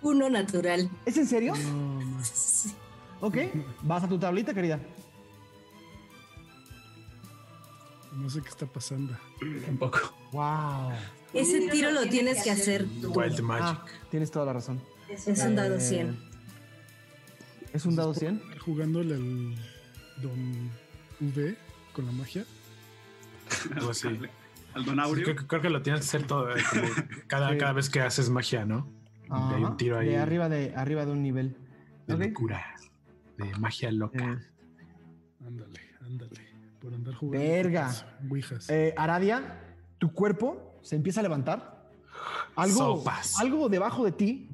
Uno 0.02 0.28
natural. 0.30 0.88
¿Es 1.04 1.16
en 1.16 1.26
serio? 1.26 1.54
No. 1.57 2.00
Sí. 2.22 2.72
Ok, 3.20 3.36
vas 3.82 4.04
a 4.04 4.09
tu 4.09 4.18
tablita, 4.18 4.52
querida. 4.52 4.78
No 8.16 8.30
sé 8.30 8.40
qué 8.42 8.48
está 8.48 8.66
pasando. 8.66 9.16
Tampoco. 9.66 9.98
Wow. 10.32 10.92
Ese 11.34 11.68
tiro 11.68 11.90
lo 11.92 12.06
tienes 12.08 12.42
que 12.42 12.50
hacer 12.50 12.86
tú. 13.00 13.12
Wild 13.12 13.40
Magic. 13.40 13.64
Ah, 13.64 13.84
tienes 14.10 14.30
toda 14.30 14.46
la 14.46 14.54
razón. 14.54 14.80
Es 15.08 15.26
un 15.44 15.54
dado 15.54 15.76
Eh, 15.76 15.80
100. 15.80 16.18
¿Es 17.72 17.84
un 17.84 17.94
dado 17.96 18.14
100? 18.14 18.40
Jugándole 18.64 19.14
al 19.14 19.54
Don 20.22 20.70
V 21.20 21.56
con 21.92 22.06
la 22.06 22.12
magia. 22.12 22.44
Algo 23.76 23.90
así. 23.90 24.08
Al 24.08 24.30
Sí, 24.82 24.84
Donaurio. 24.84 25.24
creo, 25.24 25.46
creo 25.46 25.62
que 25.62 25.70
lo 25.70 25.82
tienes 25.82 26.00
que 26.02 26.06
hacer 26.06 26.26
todo, 26.26 26.54
eh, 26.56 26.62
como 26.70 26.88
cada, 27.28 27.50
Sí. 27.52 27.58
cada 27.58 27.72
vez 27.72 27.88
que 27.90 28.00
haces 28.00 28.28
magia, 28.30 28.64
¿no? 28.64 28.90
hay 29.28 29.64
un 29.64 29.76
tiro 29.76 29.98
ahí 29.98 30.08
De 30.10 30.18
arriba 30.18 30.48
de, 30.48 30.72
arriba 30.76 31.04
de 31.04 31.12
un 31.12 31.22
nivel. 31.22 31.56
de 32.06 32.14
Ok. 32.14 32.20
locura, 32.26 32.76
de 33.38 33.54
magia 33.58 33.90
loca. 33.92 34.18
Eh, 34.24 34.38
Ándale, 35.46 35.80
ándale. 36.00 36.45
Por 36.87 36.95
andar 36.95 37.14
jugando. 37.16 37.45
Verga. 37.49 37.93
Ouijas. 38.30 38.70
eh, 38.70 38.95
Aradia, 38.97 39.61
tu 39.99 40.12
cuerpo 40.12 40.78
se 40.82 40.95
empieza 40.95 41.18
a 41.18 41.22
levantar. 41.24 41.91
Algo, 42.55 42.76
Sopas. 42.99 43.41
algo 43.41 43.68
debajo 43.68 44.05
de 44.05 44.12
ti, 44.12 44.49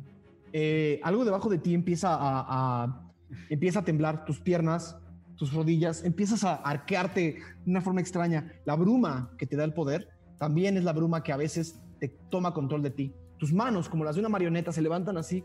eh, 0.54 0.98
algo 1.04 1.26
debajo 1.26 1.50
de 1.50 1.58
ti 1.58 1.74
empieza 1.74 2.14
a, 2.14 2.84
a- 2.84 3.10
empieza 3.50 3.80
a 3.80 3.84
temblar. 3.84 4.24
Tus 4.24 4.40
piernas, 4.40 4.96
tus 5.36 5.52
rodillas, 5.52 6.04
empiezas 6.04 6.42
a 6.44 6.54
arquearte 6.54 7.20
de 7.66 7.70
una 7.70 7.82
forma 7.82 8.00
extraña. 8.00 8.50
La 8.64 8.76
bruma 8.76 9.30
que 9.36 9.46
te 9.46 9.54
da 9.56 9.64
el 9.64 9.74
poder 9.74 10.08
también 10.38 10.78
es 10.78 10.84
la 10.84 10.94
bruma 10.94 11.22
que 11.22 11.32
a 11.32 11.36
veces 11.36 11.78
te 12.00 12.08
toma 12.30 12.54
control 12.54 12.82
de 12.82 12.92
ti. 12.92 13.14
Tus 13.38 13.52
manos, 13.52 13.90
como 13.90 14.04
las 14.04 14.14
de 14.14 14.20
una 14.20 14.30
marioneta, 14.30 14.72
se 14.72 14.80
levantan 14.80 15.18
así. 15.18 15.44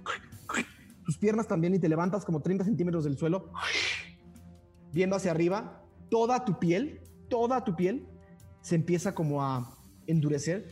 Tus 1.03 1.17
piernas 1.17 1.49
también 1.49 1.75
y 1.75 1.79
te 1.79 1.89
levantas 1.89 2.23
como 2.23 2.39
30 2.41 2.63
centímetros 2.63 3.03
del 3.03 3.17
suelo, 3.17 3.51
viendo 4.93 5.17
hacia 5.17 5.31
arriba. 5.31 5.83
Toda 6.09 6.45
tu 6.45 6.59
piel, 6.59 7.01
toda 7.29 7.63
tu 7.63 7.75
piel 7.75 8.07
se 8.61 8.75
empieza 8.75 9.13
como 9.13 9.43
a 9.43 9.77
endurecer. 10.07 10.67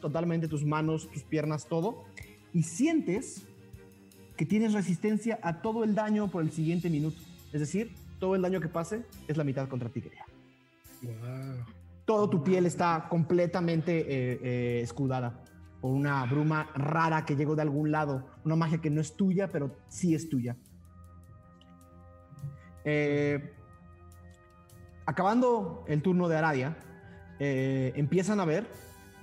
Totalmente 0.00 0.48
tus 0.48 0.64
manos, 0.64 1.08
tus 1.10 1.22
piernas, 1.22 1.66
todo. 1.66 2.04
Y 2.52 2.64
sientes 2.64 3.46
que 4.36 4.46
tienes 4.46 4.72
resistencia 4.72 5.38
a 5.42 5.62
todo 5.62 5.84
el 5.84 5.94
daño 5.94 6.30
por 6.30 6.42
el 6.42 6.50
siguiente 6.50 6.90
minuto. 6.90 7.18
Es 7.52 7.60
decir, 7.60 7.94
todo 8.18 8.34
el 8.34 8.42
daño 8.42 8.60
que 8.60 8.68
pase 8.68 9.04
es 9.28 9.36
la 9.36 9.44
mitad 9.44 9.68
contra 9.68 9.88
ti, 9.88 10.00
querida. 10.00 10.24
Wow. 11.02 11.64
Todo 12.04 12.28
tu 12.28 12.42
piel 12.42 12.66
está 12.66 13.06
completamente 13.08 14.00
eh, 14.00 14.40
eh, 14.42 14.80
escudada 14.82 15.42
por 15.80 15.92
una 15.92 16.24
bruma 16.26 16.70
rara 16.74 17.24
que 17.24 17.36
llegó 17.36 17.54
de 17.56 17.62
algún 17.62 17.90
lado. 17.90 18.26
Una 18.44 18.56
magia 18.56 18.80
que 18.80 18.90
no 18.90 19.00
es 19.00 19.16
tuya, 19.16 19.48
pero 19.48 19.76
sí 19.88 20.14
es 20.14 20.28
tuya. 20.28 20.56
Eh, 22.84 23.52
acabando 25.06 25.84
el 25.88 26.02
turno 26.02 26.28
de 26.28 26.36
Aradia, 26.36 26.76
eh, 27.38 27.92
empiezan 27.96 28.40
a 28.40 28.44
ver 28.44 28.66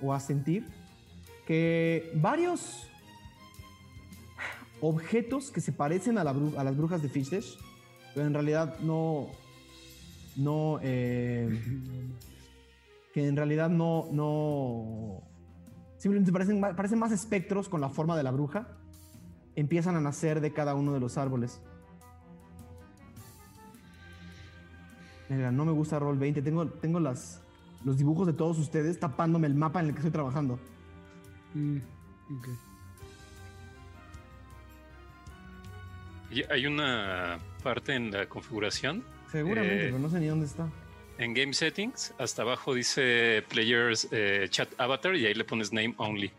o 0.02 0.12
a 0.12 0.20
sentir 0.20 0.66
que 1.46 2.12
varios 2.14 2.86
objetos 4.80 5.50
que 5.50 5.60
se 5.60 5.72
parecen 5.72 6.18
a, 6.18 6.24
la 6.24 6.32
las 6.32 6.76
brujas 6.76 7.02
de 7.02 7.08
Fishdash, 7.08 7.56
pero 8.14 8.26
en 8.26 8.34
realidad 8.34 8.78
no, 8.80 9.28
no, 10.36 10.78
eh, 10.82 11.60
que 13.12 13.26
en 13.26 13.36
realidad 13.36 13.68
no, 13.68 14.08
no, 14.12 15.22
simplemente 15.98 16.32
parecen, 16.32 16.60
parecen 16.60 16.98
más 16.98 17.12
espectros 17.12 17.68
con 17.68 17.80
la 17.80 17.88
forma 17.88 18.16
de 18.16 18.22
la 18.22 18.30
bruja, 18.30 18.68
empiezan 19.54 19.96
a 19.96 20.00
nacer 20.00 20.40
de 20.40 20.52
cada 20.52 20.74
uno 20.74 20.92
de 20.92 21.00
los 21.00 21.18
árboles. 21.18 21.60
Mira, 25.30 25.50
no 25.52 25.64
me 25.64 25.72
gusta 25.72 25.98
Roll 25.98 26.18
20, 26.18 26.42
tengo, 26.42 26.66
tengo 26.66 27.00
las, 27.00 27.40
los 27.84 27.96
dibujos 27.96 28.26
de 28.26 28.32
todos 28.34 28.58
ustedes 28.58 28.98
tapándome 29.00 29.46
el 29.46 29.54
mapa 29.54 29.80
en 29.80 29.86
el 29.86 29.92
que 29.92 29.98
estoy 30.00 30.10
trabajando. 30.10 30.58
Mm. 31.54 31.78
Y 36.30 36.42
hay 36.52 36.66
una 36.66 37.38
parte 37.62 37.94
en 37.94 38.10
la 38.12 38.26
configuración, 38.26 39.02
Seguramente, 39.30 39.74
Eh, 39.84 39.86
pero 39.86 39.98
no 40.00 40.08
sé 40.10 40.18
ni 40.20 40.26
dónde 40.26 40.46
está. 40.46 40.68
en 41.18 41.34
Game 41.34 41.52
Settings, 41.52 42.12
hasta 42.18 42.42
abajo 42.42 42.74
dice 42.74 43.44
Players 43.48 44.08
eh, 44.10 44.46
Chat 44.50 44.68
Avatar 44.80 45.14
y 45.16 45.26
ahí 45.26 45.34
le 45.34 45.44
pones 45.44 45.72
Name 45.72 45.94
Only. 45.98 46.30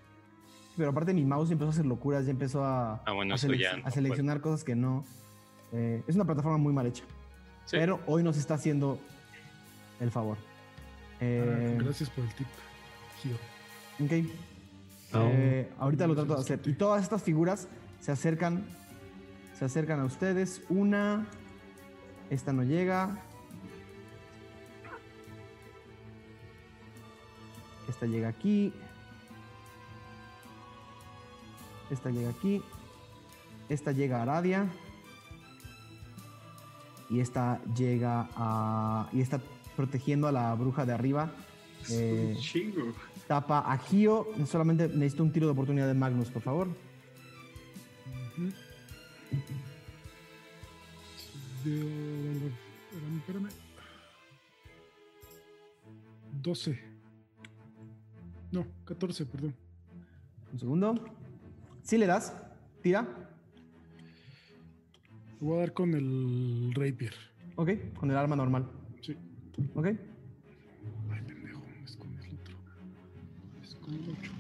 Pero 0.78 0.90
aparte 0.90 1.14
mi 1.14 1.24
mouse 1.26 1.52
empezó 1.52 1.70
a 1.70 1.74
hacer 1.74 1.86
locuras, 1.86 2.26
ya 2.26 2.32
empezó 2.32 2.64
a, 2.66 2.96
Ah, 3.06 3.12
bueno, 3.14 3.34
a, 3.34 3.36
eso 3.36 3.48
selec- 3.48 3.60
ya 3.60 3.78
no 3.78 3.88
a 3.88 3.92
seleccionar 3.92 4.42
cosas 4.42 4.64
que 4.64 4.76
no. 4.76 5.06
eh, 5.74 6.02
es 6.08 6.16
una 6.16 6.26
plataforma 6.26 6.58
muy 6.58 6.74
mal 6.74 6.86
hecha. 6.88 7.04
Sí. 7.66 7.78
Pero 7.78 8.00
hoy 8.08 8.24
nos 8.24 8.38
está 8.38 8.56
haciendo 8.56 9.00
el 10.00 10.12
favor. 10.12 10.38
Eh, 11.20 11.76
Ah, 11.80 11.84
gracias 11.84 12.10
por 12.10 12.24
el 12.26 12.34
tip, 12.34 12.48
Gio. 13.22 13.36
ok. 14.06 14.26
Eh, 15.14 15.70
ahorita 15.78 16.08
lo 16.08 16.16
trato 16.16 16.36
de 16.36 16.42
hacer. 16.42 16.60
Y 16.66 16.74
todas 16.74 17.04
estas 17.04 17.22
figuras 17.22 17.68
se 18.00 18.12
acercan. 18.12 18.64
Se 19.58 19.66
acercan 19.66 20.00
a 20.00 20.06
ustedes. 20.06 20.62
Una. 20.70 21.28
Esta 22.30 22.54
no 22.54 22.64
llega. 22.64 23.18
Esta 27.90 28.06
llega 28.06 28.30
aquí. 28.30 28.74
Esta 31.90 32.10
llega 32.10 32.30
aquí. 32.30 32.64
Esta 33.70 33.92
llega 33.92 34.20
a 34.20 34.22
Aradia. 34.24 34.68
Y 37.12 37.20
esta 37.20 37.62
llega 37.76 38.30
a. 38.36 39.10
Y 39.12 39.22
está 39.22 39.40
protegiendo 39.76 40.28
a 40.28 40.32
la 40.32 40.56
bruja 40.56 40.86
de 40.86 40.94
arriba. 40.94 41.32
Eh, 41.90 42.38
chingo. 42.40 42.94
Tapa 43.28 43.60
a 43.72 43.76
Gio. 43.80 44.28
Solamente 44.46 44.88
necesito 44.88 45.24
un 45.24 45.32
tiro 45.32 45.48
de 45.48 45.54
oportunidad 45.54 45.88
de 45.88 45.96
Magnus, 45.96 46.30
por 46.30 46.44
favor. 46.44 46.68
Ujú. 48.38 48.52
De- 51.64 52.52
Espérame, 52.92 53.18
espérame. 53.18 53.50
12. 56.44 56.80
No, 58.52 58.66
14, 58.86 59.26
perdón. 59.26 59.56
Un 60.54 60.60
segundo. 60.60 61.04
Si 61.82 61.98
le 61.98 62.06
das, 62.06 62.32
tira. 62.84 63.08
Voy 65.42 65.58
a 65.58 65.62
dar 65.62 65.74
con 65.74 65.94
el 65.96 66.72
Rapier. 66.76 67.14
Ok, 67.56 67.72
con 67.96 68.12
el 68.12 68.18
arma 68.18 68.36
normal. 68.36 68.70
Sí. 69.02 69.18
Ok. 69.74 69.86
Ay, 69.88 71.22
pendejo, 71.28 71.62
es 71.84 71.98
con 71.98 72.14
el 72.14 72.36
otro. 72.36 72.56
Es 73.64 73.76
con 73.76 73.94
el 73.96 74.10
8. 74.12 74.32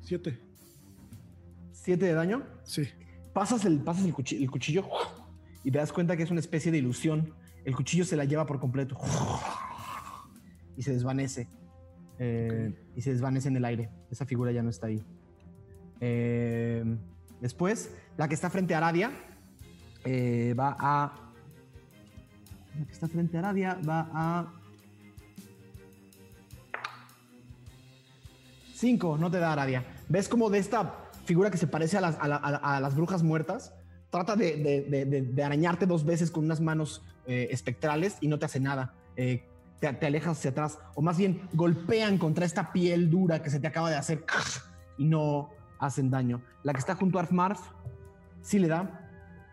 Siete. 0.00 0.38
7 1.72 2.04
de 2.04 2.12
daño. 2.12 2.42
Sí. 2.64 2.88
Pasas 3.32 3.64
el, 3.64 3.78
pasas 3.78 4.04
el 4.04 4.12
cuchillo 4.14 4.88
y 5.64 5.70
te 5.70 5.78
das 5.78 5.92
cuenta 5.92 6.16
que 6.16 6.24
es 6.24 6.30
una 6.30 6.40
especie 6.40 6.72
de 6.72 6.78
ilusión. 6.78 7.34
El 7.64 7.74
cuchillo 7.76 8.04
se 8.04 8.16
la 8.16 8.24
lleva 8.24 8.46
por 8.46 8.58
completo 8.58 8.98
y 10.76 10.82
se 10.82 10.92
desvanece. 10.92 11.48
Eh, 12.18 12.74
Y 12.94 13.00
se 13.00 13.12
desvanece 13.12 13.48
en 13.48 13.56
el 13.56 13.64
aire. 13.64 13.90
Esa 14.10 14.26
figura 14.26 14.52
ya 14.52 14.62
no 14.62 14.70
está 14.70 14.88
ahí. 14.88 15.04
Eh, 16.06 16.84
después, 17.40 17.90
la 18.18 18.28
que 18.28 18.34
está 18.34 18.50
frente 18.50 18.74
a 18.74 18.76
Aradia 18.76 19.10
eh, 20.04 20.54
va 20.58 20.76
a 20.78 21.14
la 22.78 22.84
que 22.86 22.92
está 22.92 23.08
frente 23.08 23.38
a 23.38 23.40
Aradia 23.40 23.78
va 23.88 24.06
a 24.12 24.52
5, 28.74 29.16
no 29.16 29.30
te 29.30 29.38
da 29.38 29.52
Aradia. 29.52 29.82
¿Ves 30.10 30.28
como 30.28 30.50
de 30.50 30.58
esta 30.58 30.94
figura 31.24 31.50
que 31.50 31.56
se 31.56 31.66
parece 31.66 31.96
a 31.96 32.02
las, 32.02 32.18
a 32.20 32.28
la- 32.28 32.80
las 32.80 32.94
brujas 32.94 33.22
muertas? 33.22 33.72
Trata 34.10 34.36
de, 34.36 34.56
de- 34.56 34.82
de- 34.82 35.04
de- 35.06 35.22
de 35.22 35.42
arañarte 35.42 35.86
dos 35.86 36.04
veces 36.04 36.30
con 36.30 36.44
unas 36.44 36.60
manos 36.60 37.02
eh, 37.26 37.48
espectrales 37.50 38.18
y 38.20 38.28
no 38.28 38.38
te 38.38 38.44
hace 38.44 38.60
nada. 38.60 38.92
Eh, 39.16 39.48
te, 39.80 39.90
te 39.94 40.06
alejas 40.06 40.36
hacia 40.38 40.50
atrás, 40.50 40.78
o 40.94 41.00
más 41.00 41.16
bien 41.16 41.40
golpean 41.54 42.18
contra 42.18 42.44
esta 42.44 42.72
piel 42.74 43.08
dura 43.10 43.42
que 43.42 43.48
se 43.48 43.58
te 43.58 43.66
acaba 43.66 43.88
de 43.88 43.96
hacer 43.96 44.22
y 44.98 45.06
no 45.06 45.48
hacen 45.78 46.10
daño. 46.10 46.42
La 46.62 46.72
que 46.72 46.78
está 46.78 46.94
junto 46.94 47.18
a 47.18 47.22
Arfmarf 47.22 47.60
sí 48.42 48.58
le 48.58 48.68
da. 48.68 49.00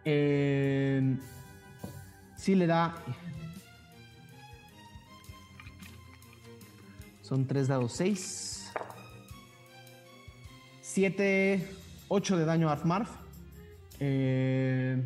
Eh, 0.06 1.18
sí 2.36 2.56
le 2.56 2.68
da. 2.68 2.96
Son 7.22 7.48
tres 7.48 7.68
dados, 7.68 7.94
seis. 7.94 8.72
Siete, 10.82 11.66
ocho 12.10 12.38
de 12.38 12.46
daño 12.46 12.70
a 12.70 12.74
Arfmarf. 12.74 13.10
Eh, 14.00 15.02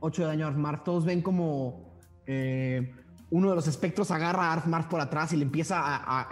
ocho 0.00 0.22
de 0.22 0.28
daño 0.28 0.46
a 0.46 0.48
Arfmarf. 0.48 0.84
Todos 0.84 1.04
ven 1.04 1.20
como 1.20 1.98
eh, 2.26 2.94
uno 3.30 3.50
de 3.50 3.56
los 3.56 3.68
espectros 3.68 4.10
agarra 4.10 4.44
a 4.46 4.52
Arfmarf 4.54 4.86
por 4.86 5.00
atrás 5.00 5.32
y 5.34 5.36
le 5.36 5.42
empieza 5.42 5.82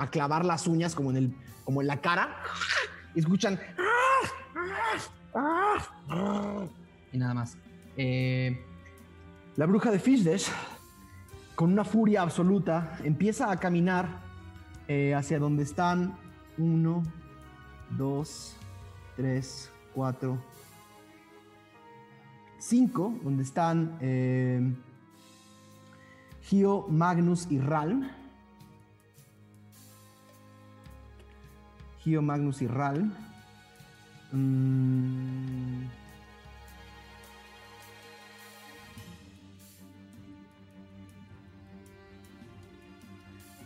a 0.01 0.11
clavar 0.11 0.47
las 0.47 0.66
uñas 0.66 0.95
como 0.95 1.11
en, 1.11 1.16
el, 1.16 1.35
como 1.64 1.80
en 1.80 1.86
la 1.86 2.00
cara. 2.00 2.36
Y 3.14 3.20
escuchan. 3.20 3.58
Y 7.12 7.18
nada 7.18 7.34
más. 7.34 7.56
Eh, 7.96 8.64
la 9.56 9.66
bruja 9.66 9.90
de 9.90 9.98
Fishdesh, 9.98 10.50
con 11.54 11.72
una 11.72 11.84
furia 11.84 12.22
absoluta, 12.22 12.98
empieza 13.04 13.50
a 13.50 13.56
caminar 13.58 14.08
eh, 14.88 15.14
hacia 15.14 15.38
donde 15.38 15.62
están 15.62 16.16
uno, 16.56 17.02
dos, 17.90 18.56
tres, 19.16 19.70
cuatro, 19.94 20.38
cinco, 22.58 23.14
donde 23.22 23.42
están 23.42 23.98
eh, 24.00 24.74
Gio, 26.42 26.86
Magnus 26.88 27.46
y 27.50 27.58
Ralm. 27.58 28.08
Gio, 32.03 32.20
Magnus 32.22 32.62
y 32.62 32.66
Ralm. 32.66 33.12
Mm. 34.32 35.86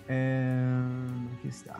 Eh, 0.08 0.84
aquí 1.38 1.48
está. 1.48 1.76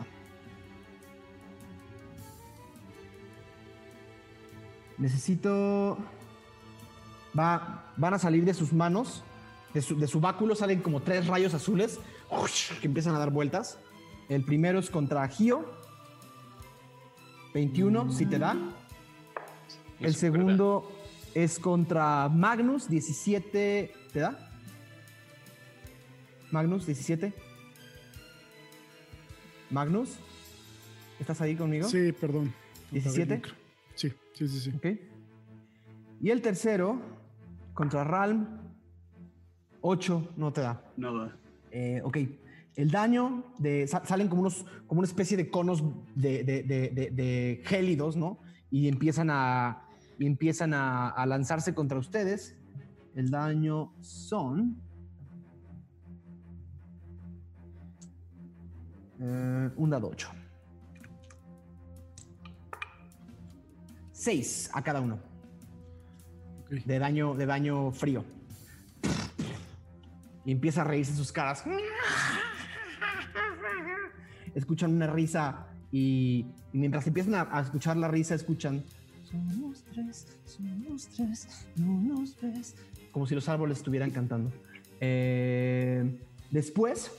Necesito. 4.97 5.97
Va, 7.37 7.93
van 7.97 8.13
a 8.13 8.19
salir 8.19 8.43
de 8.45 8.53
sus 8.53 8.73
manos. 8.73 9.23
De 9.73 9.81
su, 9.81 9.97
de 9.97 10.07
su 10.07 10.19
báculo 10.19 10.55
salen 10.55 10.81
como 10.81 11.01
tres 11.01 11.27
rayos 11.27 11.53
azules 11.53 11.99
que 12.81 12.87
empiezan 12.87 13.13
a 13.15 13.19
dar 13.19 13.29
vueltas. 13.29 13.77
El 14.27 14.43
primero 14.43 14.79
es 14.79 14.89
contra 14.89 15.27
Gio. 15.27 15.86
21, 17.57 18.11
si 18.11 18.27
te 18.27 18.37
dan. 18.37 18.71
El 19.99 20.05
Es 20.05 20.21
verdad. 20.21 20.37
segundo 20.37 20.91
es 21.33 21.57
contra 21.57 22.29
Magnus, 22.29 22.87
17. 22.87 23.93
¿Te 24.13 24.19
da? 24.19 24.37
Magnus, 26.51 26.85
17. 26.85 27.33
Magnus, 29.71 30.19
¿estás 31.19 31.41
ahí 31.41 31.55
conmigo? 31.55 31.87
Sí, 31.89 32.11
perdón. 32.11 32.53
17. 32.91 33.41
Sí, 33.95 34.13
sí, 34.33 34.47
sí, 34.47 34.59
sí. 34.59 34.71
Ok. 34.77 34.85
Y 36.21 36.29
el 36.29 36.43
tercero, 36.43 37.01
contra 37.73 38.03
Ralm, 38.03 38.45
8, 39.81 40.33
no 40.37 40.53
te 40.53 40.61
da. 40.61 40.83
Nada. 40.95 41.35
Eh, 41.71 42.01
ok. 42.03 42.17
El 42.77 42.91
daño 42.91 43.43
de. 43.57 43.87
sa- 43.87 44.05
salen 44.05 44.27
como 44.29 44.41
unos. 44.41 44.63
como 44.85 44.99
una 44.99 45.07
especie 45.07 45.35
de 45.35 45.49
conos 45.49 45.83
de, 46.15 47.61
gélidos, 47.65 48.15
¿no? 48.15 48.37
Y 48.71 48.87
empiezan 48.87 49.29
a. 49.31 49.83
Y 50.19 50.25
empiezan 50.25 50.73
a, 50.73 51.09
a 51.09 51.25
lanzarse 51.25 51.73
contra 51.73 51.97
ustedes. 51.97 52.55
El 53.15 53.29
daño 53.31 53.93
son. 53.99 54.79
eh, 59.19 59.69
un 59.75 59.89
dado 59.89 60.09
8. 60.09 60.29
6 64.11 64.69
a 64.73 64.81
cada 64.83 65.01
uno. 65.01 65.19
De 66.85 66.99
daño, 66.99 67.33
de 67.33 67.45
daño 67.45 67.91
frío. 67.91 68.23
Y 70.45 70.51
empieza 70.51 70.81
a 70.81 70.83
reírse 70.83 71.15
sus 71.15 71.31
caras. 71.31 71.63
Escuchan 74.57 74.91
una 74.95 75.05
risa 75.05 75.67
y, 75.91 76.47
mientras 76.73 77.05
empiezan 77.05 77.35
a, 77.35 77.61
escuchar 77.61 77.95
la 77.95 78.07
risa, 78.07 78.33
escuchan. 78.33 78.83
Somos 79.23 79.83
tres, 79.91 80.27
somos 80.45 81.07
tres, 81.15 81.67
no 81.75 82.01
nos 82.01 82.35
ves. 82.41 82.75
Como 83.11 83.27
si 83.27 83.35
los 83.35 83.47
árboles 83.49 83.77
estuvieran 83.77 84.09
cantando. 84.09 84.51
Eh, 84.99 86.19
después, 86.49 87.11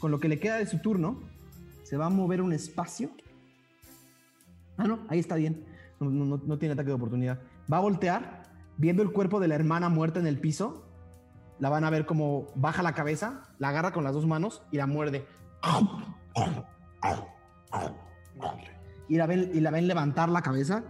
con 0.00 0.10
lo 0.10 0.18
que 0.18 0.26
le 0.28 0.40
queda 0.40 0.56
de 0.56 0.66
su 0.66 0.78
turno, 0.80 1.20
se 1.84 1.96
va 1.96 2.06
a 2.06 2.10
mover 2.10 2.42
un 2.42 2.52
espacio. 2.52 3.10
Ah, 4.76 4.88
no, 4.88 4.98
ahí 5.08 5.20
está 5.20 5.36
bien. 5.36 5.64
No, 6.00 6.10
no- 6.10 6.24
no- 6.24 6.42
no 6.44 6.58
tiene 6.58 6.72
ataque 6.72 6.88
de 6.88 6.94
oportunidad. 6.94 7.38
Va 7.72 7.76
a 7.76 7.80
voltear, 7.80 8.42
viendo 8.76 9.04
el 9.04 9.12
cuerpo 9.12 9.38
de 9.38 9.46
la 9.46 9.54
hermana 9.54 9.88
muerta 9.88 10.18
en 10.18 10.26
el 10.26 10.40
piso. 10.40 10.84
La 11.60 11.68
van 11.68 11.84
a 11.84 11.90
ver 11.90 12.06
como 12.06 12.48
baja 12.56 12.82
la 12.82 12.92
cabeza, 12.92 13.44
la 13.60 13.68
agarra 13.68 13.92
con 13.92 14.02
las 14.02 14.14
dos 14.14 14.26
manos 14.26 14.62
y 14.72 14.78
la 14.78 14.88
muerde. 14.88 15.24
Y 19.08 19.16
la 19.16 19.26
ven, 19.26 19.50
y 19.52 19.60
la 19.60 19.70
ven 19.70 19.86
levantar 19.88 20.28
la 20.28 20.42
cabeza. 20.42 20.84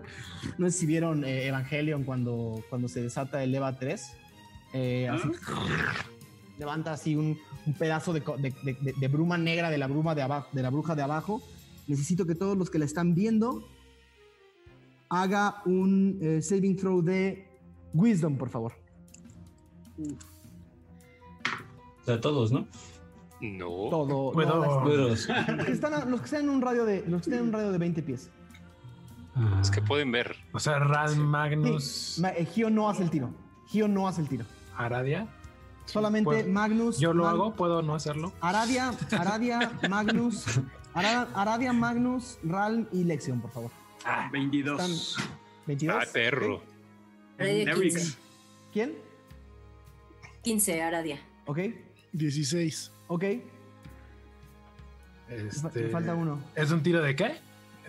No 0.59 0.66
sé 0.70 0.78
si 0.78 0.87
vieron 0.87 1.24
eh, 1.24 1.47
Evangelion 1.47 2.05
cuando, 2.05 2.62
cuando 2.70 2.89
se 2.89 3.03
desata 3.03 3.43
el 3.43 3.55
EVA 3.55 3.78
3. 3.78 4.12
Eh, 4.74 5.09
así, 5.09 5.28
levanta 6.59 6.93
así 6.93 7.16
un, 7.16 7.39
un 7.66 7.74
pedazo 7.74 8.12
de, 8.12 8.22
co- 8.22 8.37
de- 8.37 8.55
de- 8.62 8.74
de- 8.80 8.95
de 8.99 9.09
bruma 9.09 9.39
negra 9.39 9.70
de 9.70 9.78
la 9.78 9.87
bruma 9.87 10.14
de 10.14 10.22
abajo, 10.22 10.49
de 10.53 10.62
la 10.62 10.70
bruja 10.70 10.95
de 10.95 11.03
abajo. 11.03 11.43
Necesito 11.89 12.24
que 12.26 12.35
todos 12.35 12.57
los 12.57 12.70
que 12.70 12.78
la 12.78 12.85
están 12.85 13.14
viendo 13.14 13.68
haga 15.09 15.62
un 15.66 16.18
eh, 16.22 16.41
saving 16.43 16.76
throw 16.76 17.03
de 17.03 17.49
wisdom, 17.93 18.37
por 18.39 18.49
favor. 18.51 18.72
O 22.01 22.05
sea, 22.05 22.20
todos, 22.20 22.51
¿no? 22.53 22.66
No. 23.43 23.88
Todo. 23.90 24.32
No, 24.47 24.84
los, 24.86 25.26
que 25.26 25.72
están 25.72 25.95
a- 25.95 26.05
los 26.05 26.20
que 26.20 26.24
están 26.26 26.43
en 26.45 26.51
un 26.51 26.62
radio 26.62 26.84
de 26.84 27.01
los 27.09 27.22
que 27.22 27.30
están 27.30 27.40
en 27.40 27.45
un 27.47 27.53
radio 27.53 27.72
de 27.72 27.78
20 27.78 28.03
pies. 28.03 28.30
Es 29.61 29.70
que 29.70 29.80
pueden 29.82 30.12
ver. 30.12 30.36
O 30.53 30.59
sea, 30.61 30.78
Ral 30.78 31.11
Sí, 31.11 31.18
Magnus 31.18 32.18
Ma- 32.20 32.30
eh, 32.30 32.45
Gio 32.47 32.68
no 32.70 32.88
hace 32.90 33.03
el 33.03 33.11
tiro. 33.11 33.30
Gio 33.68 33.88
no 33.88 34.07
hace 34.07 34.20
el 34.20 34.28
tiro. 34.28 34.45
Aradia. 34.76 35.26
Solamente 35.86 36.24
Puedo- 36.24 36.49
Magnus. 36.49 36.99
Yo 37.01 37.12
lo 37.12 37.24
Mag- 37.24 37.30
hago, 37.30 37.55
puedo 37.55 37.82
no 37.82 37.95
hacerlo. 37.95 38.32
Aradia, 38.40 38.93
Aradia, 39.18 39.72
Magnus. 39.90 40.45
Ara- 40.95 41.28
Aradia, 41.34 41.72
Magnus, 41.72 42.38
Ralm 42.45 42.86
y 42.93 43.05
Lexion, 43.05 43.40
por 43.40 43.51
favor. 43.51 43.70
22. 44.30 45.16
22. 45.66 45.97
Ay, 45.99 46.07
perro. 46.12 46.61
15. 47.38 48.16
¿Quién? 48.72 48.95
15, 50.43 50.82
Aradia. 50.82 51.18
Ok, 51.47 51.59
16. 52.12 52.91
Ok. 53.09 53.24
Este, 55.28 55.82
Me 55.84 55.88
falta 55.88 56.14
uno. 56.14 56.38
¿Es 56.55 56.70
un 56.70 56.82
tiro 56.82 57.00
de 57.00 57.16
qué? 57.16 57.36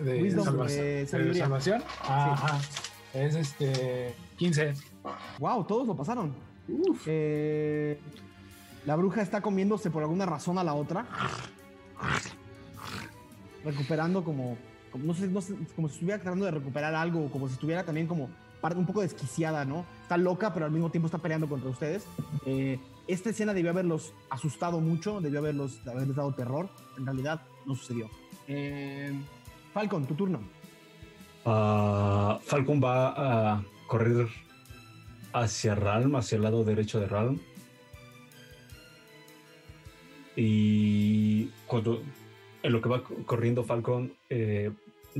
De 0.00 0.22
Wisdom, 0.22 0.44
salvación. 0.44 0.84
eh, 0.86 1.04
¿De 1.04 1.34
salvación? 1.34 1.82
Ajá. 2.02 2.58
Es 3.12 3.34
este 3.36 4.14
15. 4.38 4.74
Wow, 5.38 5.64
todos 5.64 5.86
lo 5.86 5.94
pasaron. 5.94 6.34
Eh, 7.06 8.00
la 8.86 8.96
bruja 8.96 9.22
está 9.22 9.40
comiéndose 9.40 9.90
por 9.90 10.02
alguna 10.02 10.26
razón 10.26 10.58
a 10.58 10.64
la 10.64 10.74
otra. 10.74 11.06
Recuperando 13.64 14.24
como, 14.24 14.56
como 14.90 15.04
no 15.04 15.14
sé, 15.14 15.28
no 15.28 15.40
sé, 15.40 15.54
como 15.76 15.88
si 15.88 15.94
estuviera 15.94 16.20
tratando 16.20 16.44
de 16.46 16.50
recuperar 16.50 16.94
algo, 16.94 17.30
como 17.30 17.46
si 17.48 17.54
estuviera 17.54 17.84
también 17.84 18.06
como 18.06 18.28
parte 18.60 18.78
un 18.78 18.86
poco 18.86 19.00
desquiciada, 19.02 19.64
¿no? 19.64 19.84
Está 20.02 20.16
loca, 20.16 20.52
pero 20.52 20.66
al 20.66 20.72
mismo 20.72 20.90
tiempo 20.90 21.06
está 21.06 21.18
peleando 21.18 21.48
contra 21.48 21.70
ustedes. 21.70 22.04
Eh, 22.46 22.78
esta 23.06 23.30
escena 23.30 23.52
debió 23.54 23.70
haberlos 23.70 24.12
asustado 24.30 24.80
mucho, 24.80 25.20
debió 25.20 25.40
haberlos, 25.40 25.86
haberles 25.86 26.16
dado 26.16 26.32
terror. 26.32 26.68
En 26.98 27.04
realidad, 27.06 27.42
no 27.66 27.74
sucedió. 27.74 28.08
Eh, 28.48 29.12
Falcon, 29.72 30.06
tu 30.06 30.14
turno. 30.14 30.40
Ah, 31.44 32.38
Falcon 32.44 32.80
va 32.82 33.54
a 33.56 33.64
correr 33.86 34.28
hacia 35.32 35.74
Ralm, 35.74 36.16
hacia 36.16 36.36
el 36.36 36.42
lado 36.42 36.64
derecho 36.64 37.00
de 37.00 37.06
Ralm. 37.06 37.38
Y 40.36 41.46
cuando 41.66 42.02
en 42.62 42.72
lo 42.72 42.80
que 42.80 42.88
va 42.88 43.02
co- 43.04 43.14
corriendo 43.26 43.62
Falcon 43.62 44.12
eh, 44.30 44.72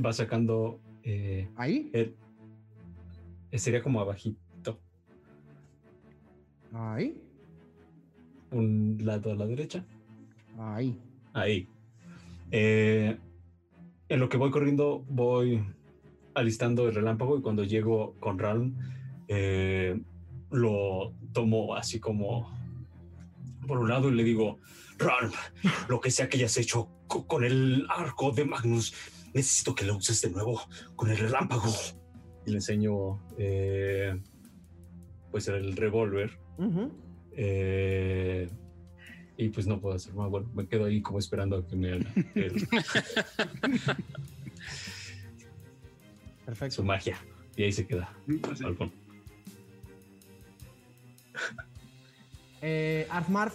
va 0.03 0.11
sacando 0.11 0.79
eh, 1.03 1.47
Ahí. 1.55 1.89
el- 1.93 2.15
sería 3.53 3.81
como 3.81 4.01
abajito, 4.01 4.79
Ahí. 6.73 7.21
Un 8.51 8.97
lado 9.01 9.31
a 9.31 9.35
la 9.35 9.45
derecha. 9.45 9.85
Ahí. 10.57 10.97
Ahí. 11.33 11.67
Eh, 12.51 13.17
en 14.09 14.19
lo 14.19 14.29
que 14.29 14.37
voy 14.37 14.51
corriendo, 14.51 15.03
voy 15.09 15.63
alistando 16.33 16.87
el 16.87 16.95
relámpago 16.95 17.37
y 17.37 17.41
cuando 17.41 17.63
llego 17.63 18.15
con 18.19 18.37
Ralm, 18.39 18.75
eh, 19.27 19.99
lo 20.51 21.13
tomo 21.33 21.75
así 21.75 21.99
como 21.99 22.53
por 23.67 23.79
un 23.79 23.89
lado 23.89 24.09
y 24.09 24.15
le 24.15 24.23
digo, 24.23 24.59
Ralm, 24.99 25.31
lo 25.89 25.99
que 25.99 26.11
sea 26.11 26.29
que 26.29 26.37
hayas 26.37 26.55
hecho 26.57 26.89
co- 27.07 27.25
con 27.25 27.43
el 27.43 27.85
arco 27.89 28.31
de 28.31 28.45
Magnus, 28.45 28.93
necesito 29.33 29.73
que 29.75 29.85
lo 29.85 29.97
uses 29.97 30.21
de 30.21 30.29
nuevo 30.29 30.61
con 30.95 31.09
el 31.09 31.17
relámpago. 31.17 31.69
Y 32.45 32.51
le 32.51 32.57
enseño 32.57 33.19
eh, 33.39 34.21
pues 35.31 35.47
el 35.47 35.75
revólver. 35.75 36.37
Ujú. 36.59 36.91
Eh, 37.35 38.49
y 39.37 39.49
pues 39.49 39.67
no 39.67 39.79
puedo 39.81 39.95
hacer 39.95 40.13
más. 40.13 40.29
Bueno, 40.29 40.49
me 40.55 40.65
quedo 40.67 40.85
ahí 40.85 41.01
como 41.01 41.19
esperando 41.19 41.57
a 41.57 41.67
que 41.67 41.75
me 41.75 41.93
haga 41.93 42.05
el- 42.35 42.67
Perfecto. 46.45 46.75
su 46.75 46.83
magia. 46.83 47.17
Y 47.55 47.63
ahí 47.63 47.71
se 47.71 47.85
queda. 47.87 48.13
Pues 48.41 48.59
sí. 48.59 48.65
Eh, 52.61 53.07
Arfmarf, 53.09 53.53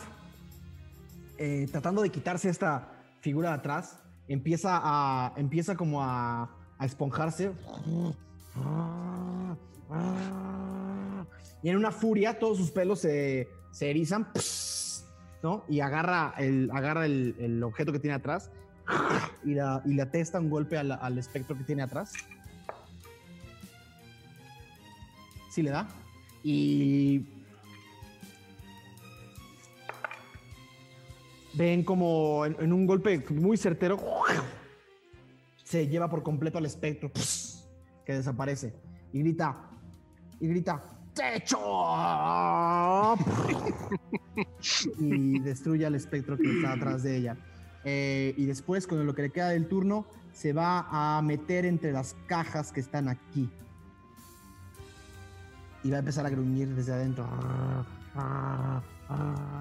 eh, 1.39 1.67
tratando 1.71 2.03
de 2.03 2.11
quitarse 2.11 2.49
esta 2.49 2.93
figura 3.21 3.51
de 3.51 3.55
atrás, 3.57 3.99
empieza 4.29 4.79
a. 4.83 5.33
empieza 5.37 5.77
como 5.77 6.03
a, 6.03 6.51
a 6.79 6.87
esponjarse. 6.87 7.53
Y 11.63 11.69
en 11.69 11.77
una 11.77 11.91
furia, 11.93 12.39
todos 12.39 12.57
sus 12.59 12.71
pelos 12.71 13.01
se, 13.01 13.49
se 13.71 13.91
erizan. 13.91 14.29
¿No? 15.43 15.65
Y 15.69 15.81
agarra 15.81 16.35
el, 16.37 16.71
agarra 16.73 17.07
el, 17.07 17.35
el 17.39 17.63
objeto 17.63 17.93
que 17.93 17.99
tiene 17.99 18.15
atrás. 18.15 18.51
Y, 19.45 19.55
la, 19.55 19.83
y 19.87 19.95
le 19.95 20.03
atesta 20.03 20.39
un 20.39 20.51
golpe 20.51 20.77
al, 20.77 20.93
al 20.93 21.17
espectro 21.17 21.57
que 21.57 21.65
tiene 21.65 21.83
atrás. 21.83 22.13
Sí 25.51 25.63
le 25.63 25.71
da. 25.71 25.89
Y 26.43 27.25
ven 31.55 31.85
como 31.85 32.45
en, 32.47 32.57
en 32.61 32.73
un 32.73 32.87
golpe 32.87 33.25
muy 33.31 33.57
certero 33.57 33.99
se 35.65 35.87
lleva 35.87 36.09
por 36.09 36.23
completo 36.23 36.59
al 36.59 36.67
espectro 36.67 37.11
que 38.05 38.13
desaparece 38.13 38.75
y 39.13 39.21
grita 39.21 39.71
y 40.41 40.49
grita 40.49 40.83
techo 41.15 41.59
y 44.99 45.39
destruye 45.41 45.87
al 45.87 45.95
espectro 45.95 46.37
que 46.37 46.51
está 46.51 46.73
atrás 46.73 47.03
de 47.03 47.17
ella 47.17 47.37
Eh, 47.85 48.35
y 48.37 48.45
después 48.45 48.87
con 48.87 49.07
lo 49.07 49.15
que 49.15 49.23
le 49.23 49.31
queda 49.31 49.49
del 49.49 49.67
turno 49.67 50.05
se 50.35 50.53
va 50.53 50.87
a 50.91 51.23
meter 51.23 51.65
entre 51.65 51.93
las 51.93 52.15
cajas 52.27 52.73
que 52.73 52.81
están 52.81 53.09
aquí 53.09 53.49
y 55.83 55.91
va 55.91 55.97
a 55.97 56.01
empezar 56.01 56.27
a 56.27 56.31
gruñir 56.31 56.69
desde 56.75 56.93
adentro 56.93 57.27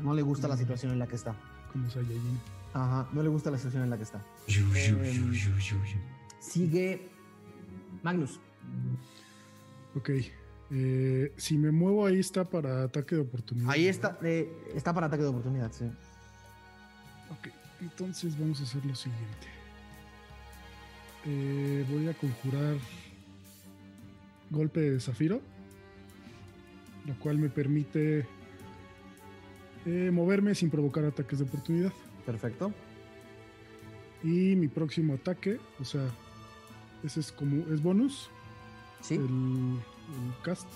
no 0.03 0.13
le 0.13 0.21
gusta 0.21 0.47
la 0.47 0.57
situación 0.57 0.91
en 0.91 0.99
la 0.99 1.07
que 1.07 1.15
está 1.15 1.33
Como 1.71 1.89
Saiyajin. 1.89 2.39
Ajá, 2.73 3.07
no 3.13 3.23
le 3.23 3.29
gusta 3.29 3.49
la 3.49 3.57
situación 3.57 3.83
en 3.83 3.89
la 3.89 3.97
que 3.97 4.03
está. 4.03 4.21
Em. 4.47 5.33
Sigue 6.39 7.09
Magnus. 8.03 8.39
Ok. 9.95 10.09
Eh, 10.71 11.33
si 11.37 11.57
me 11.57 11.71
muevo 11.71 12.05
ahí 12.05 12.19
está 12.19 12.43
para 12.45 12.83
ataque 12.83 13.15
de 13.15 13.21
oportunidad. 13.21 13.69
Ahí 13.71 13.87
está, 13.87 14.17
eh, 14.23 14.49
está 14.75 14.93
para 14.93 15.07
ataque 15.07 15.23
de 15.23 15.29
oportunidad, 15.29 15.71
sí. 15.71 15.85
Ok, 17.31 17.47
entonces 17.81 18.37
vamos 18.39 18.59
a 18.59 18.63
hacer 18.63 18.85
lo 18.85 18.95
siguiente. 18.95 19.47
Eh, 21.25 21.85
voy 21.91 22.07
a 22.07 22.13
conjurar 22.13 22.75
golpe 24.49 24.79
de 24.79 24.99
zafiro, 24.99 25.41
lo 27.05 27.13
cual 27.19 27.37
me 27.37 27.49
permite 27.49 28.25
eh, 29.85 30.11
moverme 30.11 30.55
sin 30.55 30.69
provocar 30.69 31.03
ataques 31.05 31.39
de 31.39 31.45
oportunidad. 31.45 31.93
Perfecto. 32.25 32.71
Y 34.23 34.55
mi 34.55 34.67
próximo 34.67 35.13
ataque, 35.15 35.59
o 35.79 35.85
sea, 35.85 36.05
ese 37.03 37.21
es 37.21 37.31
como 37.31 37.71
es 37.73 37.81
bonus, 37.81 38.29
Sí. 39.01 39.15
el, 39.15 39.79
el 40.09 40.41
cast. 40.43 40.67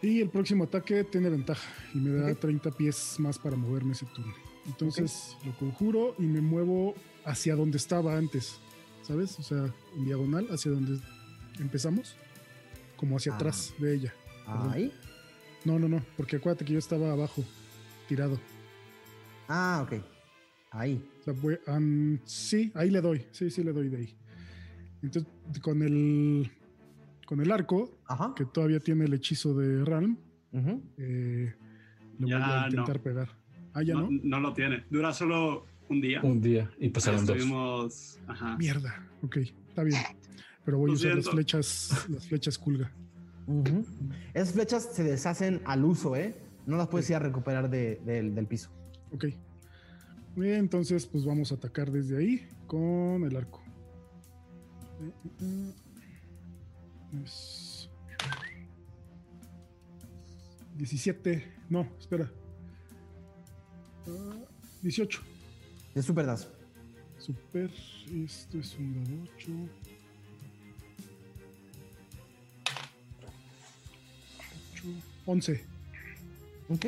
Y 0.00 0.20
el 0.20 0.30
próximo 0.30 0.64
ataque 0.64 1.02
tiene 1.04 1.28
ventaja 1.28 1.68
y 1.92 1.98
me 1.98 2.10
da 2.10 2.30
Ok. 2.32 2.38
30 2.40 2.70
pies 2.70 3.16
más 3.18 3.38
para 3.38 3.56
moverme 3.56 3.92
ese 3.92 4.06
turno. 4.06 4.32
Entonces 4.66 5.36
lo 5.44 5.56
conjuro 5.56 6.14
y 6.18 6.22
me 6.22 6.40
muevo 6.40 6.94
hacia 7.24 7.56
donde 7.56 7.78
estaba 7.78 8.16
antes, 8.16 8.60
¿sabes? 9.02 9.38
O 9.38 9.42
sea, 9.42 9.72
en 9.96 10.04
diagonal 10.04 10.46
hacia 10.50 10.70
donde 10.70 11.00
empezamos, 11.58 12.14
como 12.96 13.16
hacia 13.16 13.32
Ah. 13.32 13.36
atrás 13.36 13.74
de 13.78 13.94
ella. 13.94 14.14
Perdón. 14.46 14.72
Ahí. 14.72 14.92
No, 15.64 15.78
no, 15.78 15.88
no, 15.88 16.04
porque 16.16 16.36
acuérdate 16.36 16.64
que 16.64 16.74
yo 16.74 16.78
estaba 16.78 17.10
abajo, 17.12 17.42
tirado. 18.08 18.38
Ah, 19.48 19.84
ok. 19.84 20.00
Ahí. 20.70 21.02
O 21.20 21.24
sea, 21.24 21.32
voy- 21.34 21.58
am, 21.66 22.20
sí, 22.24 22.70
ahí 22.74 22.90
le 22.90 23.00
doy, 23.00 23.26
sí, 23.32 23.50
sí 23.50 23.64
le 23.64 23.72
doy 23.72 23.88
de 23.88 23.96
ahí. 23.96 24.16
Entonces, 25.02 25.30
con 25.62 25.82
el, 25.82 26.50
con 27.28 27.40
el 27.42 27.52
arco, 27.52 27.90
Ajá. 28.06 28.32
que 28.34 28.46
todavía 28.46 28.80
tiene 28.80 29.04
el 29.04 29.12
hechizo 29.12 29.52
de 29.52 29.84
eh, 30.96 31.54
le 32.18 32.26
Ya 32.26 32.38
voy 32.38 32.46
a 32.46 32.60
no. 32.62 32.68
intentar 32.68 33.00
pegar. 33.02 33.28
Ah, 33.74 33.82
ya 33.82 33.92
No, 33.92 34.10
no. 34.10 34.20
no 34.24 34.40
lo 34.40 34.54
tiene. 34.54 34.84
Dura 34.88 35.12
solo 35.12 35.66
un 35.90 36.00
día. 36.00 36.22
Un 36.22 36.40
día 36.40 36.70
y 36.78 36.88
pasaron 36.88 37.26
dos. 37.26 37.36
Estuvimos. 37.36 38.18
Ajá. 38.26 38.56
Mierda. 38.56 39.06
Ok, 39.22 39.36
está 39.68 39.82
bien. 39.82 40.00
Pero 40.64 40.78
voy 40.78 40.90
a 40.92 40.94
usar 40.94 41.16
las 41.16 41.28
flechas, 41.28 42.06
las 42.08 42.26
flechas 42.26 42.56
culga. 42.56 42.90
Esas 44.32 44.54
flechas 44.54 44.88
se 44.94 45.04
deshacen 45.04 45.60
al 45.66 45.84
uso, 45.84 46.16
¿eh? 46.16 46.34
No 46.66 46.78
las 46.78 46.88
puedes 46.88 47.08
Sí. 47.08 47.12
ir 47.12 47.16
a 47.16 47.18
recuperar 47.18 47.68
de- 47.68 48.00
del- 48.06 48.34
del 48.34 48.46
piso. 48.46 48.70
Ok. 49.12 49.26
Bien, 50.34 50.54
entonces, 50.60 51.04
pues 51.06 51.26
vamos 51.26 51.52
a 51.52 51.56
atacar 51.56 51.90
desde 51.92 52.16
ahí 52.16 52.48
con 52.66 53.22
el 53.24 53.36
arco. 53.36 53.62
Eh, 55.02 55.12
eh, 55.24 55.30
eh. 55.42 55.72
Es- 57.24 57.88
17. 60.76 61.44
No, 61.68 61.86
espera. 61.98 62.30
Ah, 64.06 64.36
18. 64.82 65.22
De 65.94 66.02
super 66.02 66.26
das. 66.26 66.48
Super. 67.18 67.70
Esto 68.24 68.58
es 68.58 68.76
un 68.78 68.94
dado 69.04 69.22
8. 69.36 69.52
11. 75.26 75.64
Ok. 76.70 76.86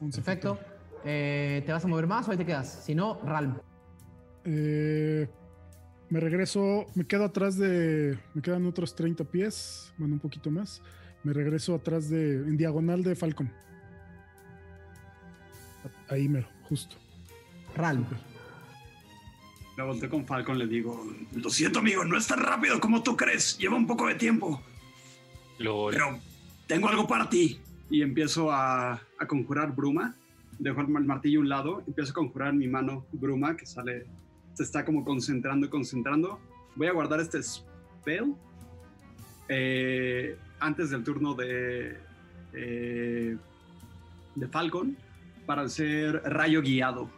11 0.00 0.22
Perfecto. 0.22 0.58
Eh, 1.04 1.62
¿Te 1.64 1.72
vas 1.72 1.84
a 1.84 1.88
mover 1.88 2.06
más 2.06 2.28
o 2.28 2.30
ahí 2.32 2.36
te 2.36 2.44
quedas? 2.44 2.82
Si 2.84 2.94
no, 2.94 3.20
Ralm. 3.24 3.56
Eh, 4.44 5.28
me 6.08 6.20
regreso, 6.20 6.86
me 6.94 7.06
quedo 7.06 7.24
atrás 7.24 7.56
de, 7.56 8.18
me 8.34 8.42
quedan 8.42 8.66
otros 8.66 8.94
30 8.94 9.24
pies, 9.24 9.92
bueno, 9.98 10.14
un 10.14 10.20
poquito 10.20 10.50
más. 10.50 10.82
Me 11.24 11.32
regreso 11.32 11.74
atrás 11.74 12.08
de, 12.08 12.34
en 12.36 12.56
diagonal 12.56 13.02
de 13.02 13.16
Falcon. 13.16 13.50
Ahí 16.08 16.28
mero, 16.28 16.48
justo. 16.68 16.96
Ralm. 17.74 18.06
Me 19.76 19.82
volteé 19.82 20.08
con 20.08 20.24
Falcon, 20.24 20.58
le 20.58 20.66
digo: 20.66 21.04
Lo 21.34 21.50
siento, 21.50 21.80
amigo, 21.80 22.04
no 22.04 22.16
es 22.16 22.26
tan 22.26 22.40
rápido 22.40 22.80
como 22.80 23.02
tú 23.02 23.16
crees. 23.16 23.58
Lleva 23.58 23.76
un 23.76 23.86
poco 23.86 24.06
de 24.06 24.14
tiempo. 24.14 24.62
Lol. 25.58 25.92
Pero 25.92 26.18
tengo 26.66 26.88
algo 26.88 27.06
para 27.06 27.28
ti. 27.28 27.60
Y 27.90 28.02
empiezo 28.02 28.50
a, 28.50 28.92
a 28.92 29.26
conjurar 29.26 29.74
bruma. 29.74 30.14
Dejo 30.58 30.80
el, 30.80 30.86
el 30.96 31.04
martillo 31.04 31.40
a 31.40 31.42
un 31.42 31.48
lado. 31.48 31.82
Empiezo 31.86 32.12
a 32.12 32.14
conjurar 32.14 32.50
en 32.50 32.58
mi 32.58 32.68
mano 32.68 33.04
bruma 33.12 33.56
que 33.56 33.66
sale. 33.66 34.06
Se 34.56 34.62
está 34.62 34.84
como 34.84 35.04
concentrando 35.04 35.66
y 35.66 35.68
concentrando. 35.70 36.40
Voy 36.74 36.86
a 36.88 36.92
guardar 36.92 37.20
este 37.20 37.42
spell. 37.42 38.34
eh, 39.48 40.36
antes 40.60 40.90
del 40.90 41.04
turno 41.04 41.34
de. 41.34 41.96
eh, 42.54 43.36
de 44.34 44.48
Falcon. 44.48 44.96
Para 45.46 45.62
hacer 45.62 46.22
rayo 46.24 46.60
guiado. 46.62 47.08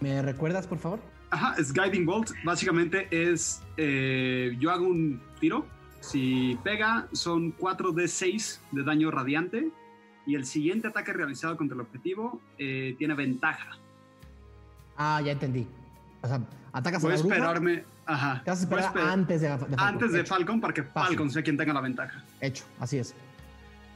¿Me 0.00 0.20
recuerdas, 0.22 0.66
por 0.66 0.78
favor? 0.78 1.00
Ajá, 1.30 1.54
es 1.58 1.72
Guiding 1.72 2.06
Bolt. 2.06 2.30
Básicamente 2.44 3.08
es. 3.10 3.62
eh, 3.76 4.54
yo 4.60 4.70
hago 4.70 4.86
un 4.86 5.20
tiro 5.40 5.66
Si 6.00 6.56
pega, 6.62 7.08
son 7.12 7.56
4d6 7.56 8.60
de 8.72 8.82
daño 8.84 9.10
radiante. 9.10 9.70
Y 10.26 10.34
el 10.34 10.44
siguiente 10.44 10.88
ataque 10.88 11.12
realizado 11.12 11.56
contra 11.56 11.74
el 11.76 11.80
objetivo 11.80 12.40
eh, 12.58 12.94
tiene 12.98 13.14
ventaja. 13.14 13.78
Ah, 14.96 15.20
ya 15.24 15.32
entendí. 15.32 15.66
O 16.22 16.28
sea, 16.28 16.40
atacas 16.72 17.02
Voy 17.02 17.12
a 17.12 17.14
a 17.14 17.16
la 17.18 17.22
bruja. 17.22 17.36
esperarme. 17.36 17.84
Ajá. 18.06 18.42
Te 18.44 18.50
vas 18.50 18.60
a 18.60 18.62
esperar 18.62 18.84
esper- 18.94 19.00
antes 19.12 19.40
de, 19.40 19.48
de 19.48 19.58
Falcon. 19.58 19.80
antes 19.80 20.12
de 20.12 20.20
Hecho, 20.20 20.28
Falcon 20.34 20.60
para 20.60 20.74
que 20.74 20.82
Fácil. 20.82 21.08
Falcon 21.16 21.30
sea 21.30 21.42
quien 21.42 21.56
tenga 21.56 21.72
la 21.74 21.80
ventaja. 21.80 22.22
Hecho, 22.40 22.64
así 22.78 22.98
es. 22.98 23.14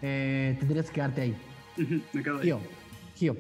Eh, 0.03 0.57
tendrías 0.59 0.87
que 0.87 0.93
quedarte 0.95 1.21
ahí. 1.23 1.37
Me 2.13 2.23
quedo 2.23 2.39
ahí. 2.39 2.43
Gio. 2.45 2.61
Gio. 3.17 3.37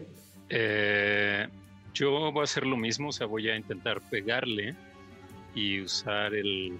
Eh, 0.48 1.48
yo 1.94 2.30
voy 2.32 2.40
a 2.40 2.44
hacer 2.44 2.66
lo 2.66 2.76
mismo, 2.76 3.08
o 3.08 3.12
sea, 3.12 3.26
voy 3.26 3.48
a 3.48 3.56
intentar 3.56 4.00
pegarle 4.10 4.74
y 5.54 5.80
usar 5.80 6.34
el 6.34 6.78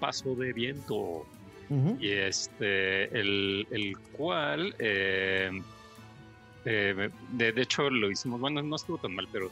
paso 0.00 0.34
de 0.34 0.52
viento. 0.52 1.26
Y 2.00 2.08
este, 2.12 3.04
el, 3.18 3.66
el 3.70 3.98
cual, 4.12 4.74
eh, 4.78 5.50
eh, 6.64 7.10
de, 7.32 7.52
de 7.52 7.62
hecho 7.62 7.90
lo 7.90 8.10
hicimos, 8.10 8.40
bueno, 8.40 8.62
no 8.62 8.76
estuvo 8.76 8.96
tan 8.96 9.14
mal, 9.14 9.28
pero 9.30 9.50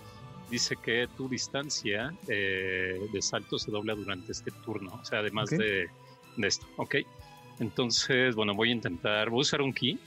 dice 0.51 0.77
que 0.77 1.09
tu 1.17 1.29
distancia 1.29 2.15
eh, 2.29 3.01
de 3.13 3.23
salto 3.23 3.59
se 3.59 3.71
dobla 3.71 3.95
durante 3.95 4.33
este 4.33 4.51
turno, 4.51 4.99
o 5.01 5.05
sea, 5.05 5.19
además 5.21 5.51
de, 5.51 5.89
de 6.37 6.47
esto, 6.49 6.67
¿ok? 6.77 6.97
Entonces, 7.59 8.35
bueno, 8.35 8.55
voy 8.55 8.71
a 8.71 8.73
intentar, 8.73 9.31
voy 9.31 9.41
a 9.41 9.43
usar 9.43 9.63
un 9.63 9.73
ki, 9.73 9.99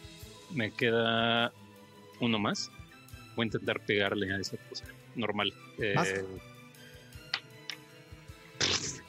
me 0.52 0.72
queda 0.72 1.52
uno 2.20 2.40
más, 2.40 2.72
voy 3.36 3.44
a 3.44 3.48
intentar 3.48 3.80
pegarle 3.86 4.34
a 4.34 4.40
esa 4.40 4.58
cosa, 4.70 4.86
normal. 5.16 5.54
Eh, 5.78 5.94
Vas. 5.96 6.14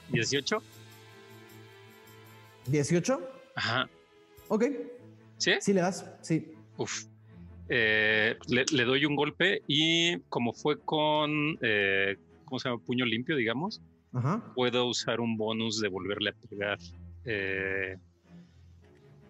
18, 0.09 0.62
18. 2.66 3.20
ajá, 3.55 3.89
Ok. 4.48 4.65
¿sí? 5.39 5.52
Sí 5.61 5.73
le 5.73 5.81
das. 5.81 6.05
Sí. 6.23 6.52
Uf. 6.77 7.05
Eh, 7.72 8.36
le, 8.48 8.64
le 8.72 8.84
doy 8.84 9.05
un 9.05 9.14
golpe 9.14 9.62
y 9.68 10.18
como 10.22 10.52
fue 10.52 10.80
con, 10.80 11.56
eh, 11.62 12.16
¿cómo 12.44 12.59
se 12.59 12.68
llama? 12.68 12.82
Puño 12.84 13.05
limpio, 13.05 13.36
digamos, 13.36 13.80
Ajá. 14.12 14.52
puedo 14.56 14.86
usar 14.86 15.20
un 15.20 15.36
bonus 15.36 15.80
de 15.80 15.86
volverle 15.86 16.30
a 16.30 16.48
pegar 16.48 16.78
eh, 17.24 17.97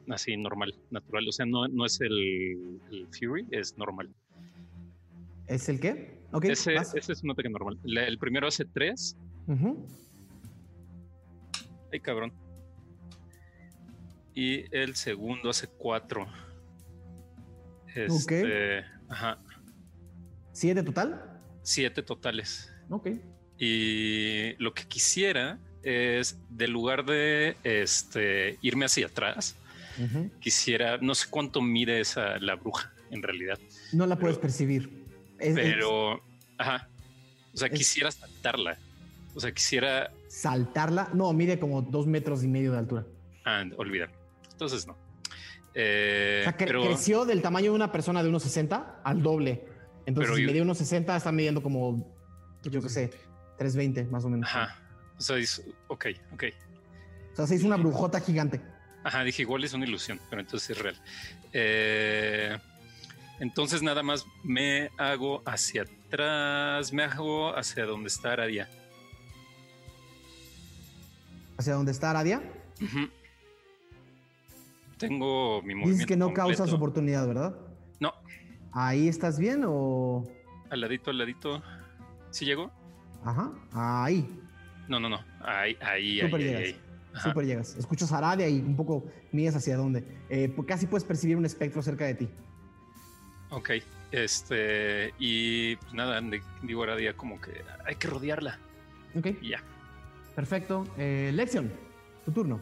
así 0.09 0.39
normal, 0.39 0.75
natural. 0.89 1.29
O 1.29 1.33
sea, 1.33 1.45
no, 1.45 1.69
no 1.69 1.85
es 1.85 2.01
el, 2.01 2.81
el 2.91 3.09
Fury, 3.09 3.47
es 3.51 3.77
normal. 3.77 4.09
¿Es 5.47 5.69
el 5.69 5.79
qué? 5.79 6.21
Ok. 6.33 6.47
ese, 6.47 6.77
ese 6.77 7.12
es 7.12 7.23
un 7.23 7.33
ataque 7.33 7.51
normal. 7.51 7.79
El 7.85 8.17
primero 8.17 8.47
hace 8.47 8.65
3. 8.65 9.17
Ujú. 9.49 9.87
Ay, 11.93 12.01
cabrón. 12.01 12.33
Y 14.35 14.65
el 14.75 14.95
segundo 14.95 15.51
hace 15.51 15.67
4. 15.77 16.27
Este, 17.95 18.85
Ajá. 19.09 19.39
¿Siete 20.53 20.83
total? 20.83 21.41
7 21.62 22.03
totales. 22.03 22.73
Ok. 22.89 23.09
Y 23.59 24.55
lo 24.62 24.73
que 24.75 24.85
quisiera 24.85 25.59
es, 25.83 26.39
del 26.49 26.71
lugar 26.73 27.05
de 27.05 27.57
este, 27.62 28.59
irme 28.62 28.87
hacia 28.87 29.07
atrás, 29.07 29.57
quisiera, 30.41 30.97
no 30.99 31.15
sé 31.15 31.27
cuánto 31.29 31.61
mide 31.61 32.01
esa 32.01 32.39
la 32.39 32.55
bruja 32.55 32.93
en 33.11 33.23
realidad, 33.23 33.59
No 33.93 34.07
la 34.07 34.17
puedes 34.17 34.39
percibir. 34.39 35.05
Es- 35.39 35.49
es 35.49 35.55
pero, 35.55 36.23
ajá, 36.59 36.89
o 37.53 37.57
sea, 37.57 37.69
es- 37.69 37.75
quisiera 37.79 38.11
saltarla, 38.11 38.79
o 39.35 39.41
sea, 39.41 39.53
quisiera, 39.53 40.11
saltarla. 40.29 41.11
No, 41.12 41.33
mide 41.35 41.59
como 41.59 41.83
dos 41.83 42.07
metros 42.07 42.43
y 42.45 42.49
medio 42.49 42.73
de 42.73 42.79
altura. 42.79 43.05
ah, 43.45 43.65
olvidar, 43.77 44.11
entonces 44.53 44.87
no. 44.87 44.97
Eh, 45.82 46.40
O 46.40 46.44
sea, 46.44 46.57
cre- 46.59 46.66
pero, 46.66 46.82
creció 46.85 47.24
del 47.24 47.40
tamaño 47.40 47.70
de 47.70 47.77
una 47.77 47.90
persona 47.93 48.23
de 48.23 48.28
unos 48.28 48.43
60 48.43 49.01
al 49.02 49.23
doble. 49.23 49.65
Entonces, 50.07 50.35
si 50.36 50.43
medía 50.47 50.62
unos 50.62 50.78
60, 50.78 51.16
está 51.16 51.32
midiendo 51.32 51.62
como, 51.62 52.07
yo 52.65 52.82
qué 52.82 52.89
sé, 52.89 53.11
320 53.57 54.05
más 54.11 54.24
o 54.24 54.28
menos. 54.28 54.48
ajá, 54.48 54.77
o 55.16 55.20
sea, 55.23 55.36
es- 55.36 55.62
ok, 55.89 56.07
ok. 56.35 56.44
O 57.32 57.36
sea, 57.36 57.47
se 57.47 57.55
hizo 57.55 57.66
una 57.66 57.77
brujota 57.77 58.20
gigante. 58.20 58.61
Ajá, 59.05 59.23
dije, 59.24 59.43
igual 59.43 59.65
es 59.65 59.73
una 59.73 59.86
ilusión, 59.86 60.20
pero 60.28 60.43
entonces 60.43 60.70
es 60.70 60.78
real. 60.82 60.97
Eh, 61.52 62.59
entonces 63.39 63.82
nada 63.82 64.02
más 64.02 64.27
me 64.44 64.90
hago 64.98 65.43
hacia 65.47 65.82
atrás, 65.82 66.93
me 66.93 67.05
hago 67.05 67.57
hacia 67.57 67.86
donde 67.86 68.09
está 68.09 68.32
Aradia. 68.32 68.69
¿Hacia 71.57 71.74
dónde 71.74 71.93
está 71.93 72.11
Aradia? 72.11 72.43
Ujú. 72.82 73.09
Tengo 75.01 75.63
mi 75.63 75.75
movimiento 75.75 75.89
Dices 75.93 76.07
que 76.07 76.17
no 76.17 76.27
completo. 76.27 76.49
causas 76.49 76.73
oportunidad, 76.73 77.27
¿verdad? 77.27 77.57
No, 78.01 78.13
¿Ahí 78.73 79.09
estás 79.09 79.39
bien 79.39 79.65
o...? 79.67 80.25
al 80.71 80.81
ladito, 80.81 81.11
al 81.11 81.19
ladito. 81.19 81.61
¿Sí 82.31 82.45
llegó? 82.45 82.71
Ajá, 83.25 83.51
ahí. 83.73 84.25
No, 84.89 85.01
no, 85.01 85.09
no. 85.09 85.19
Ahí, 85.41 85.77
ahí, 85.81 86.21
Súper 86.21 86.41
ahí, 86.41 86.47
ahí, 86.47 86.53
llegas. 86.53 86.63
ahí. 86.63 86.81
Ajá. 87.13 87.29
Súper 87.29 87.47
llegas. 87.47 87.77
Escuchas 87.77 88.13
a 88.13 88.19
Aradia 88.19 88.49
y 88.49 88.61
un 88.61 88.77
poco 88.77 89.05
mides 89.33 89.57
hacia 89.57 89.77
dónde. 89.77 90.05
Eh, 90.29 90.53
pues 90.55 90.69
casi 90.69 90.87
puedes 90.87 91.05
percibir 91.05 91.37
un 91.37 91.45
espectro 91.45 91.83
cerca 91.83 92.05
de 92.07 92.15
ti. 92.15 92.29
Ok. 93.51 93.71
Este, 94.13 95.13
y 95.19 95.77
pues 95.77 95.93
nada, 95.95 96.21
digo 96.63 96.83
Aradia 96.85 97.17
como 97.17 97.41
que 97.41 97.63
hay 97.87 97.95
que 97.97 98.07
rodearla. 98.09 98.59
Ok, 99.17 99.27
Y 99.41 99.51
ya. 99.51 99.63
perfecto. 100.37 100.85
Eh, 100.97 101.33
Lexion, 101.35 101.71
tu 102.25 102.31
turno. 102.33 102.61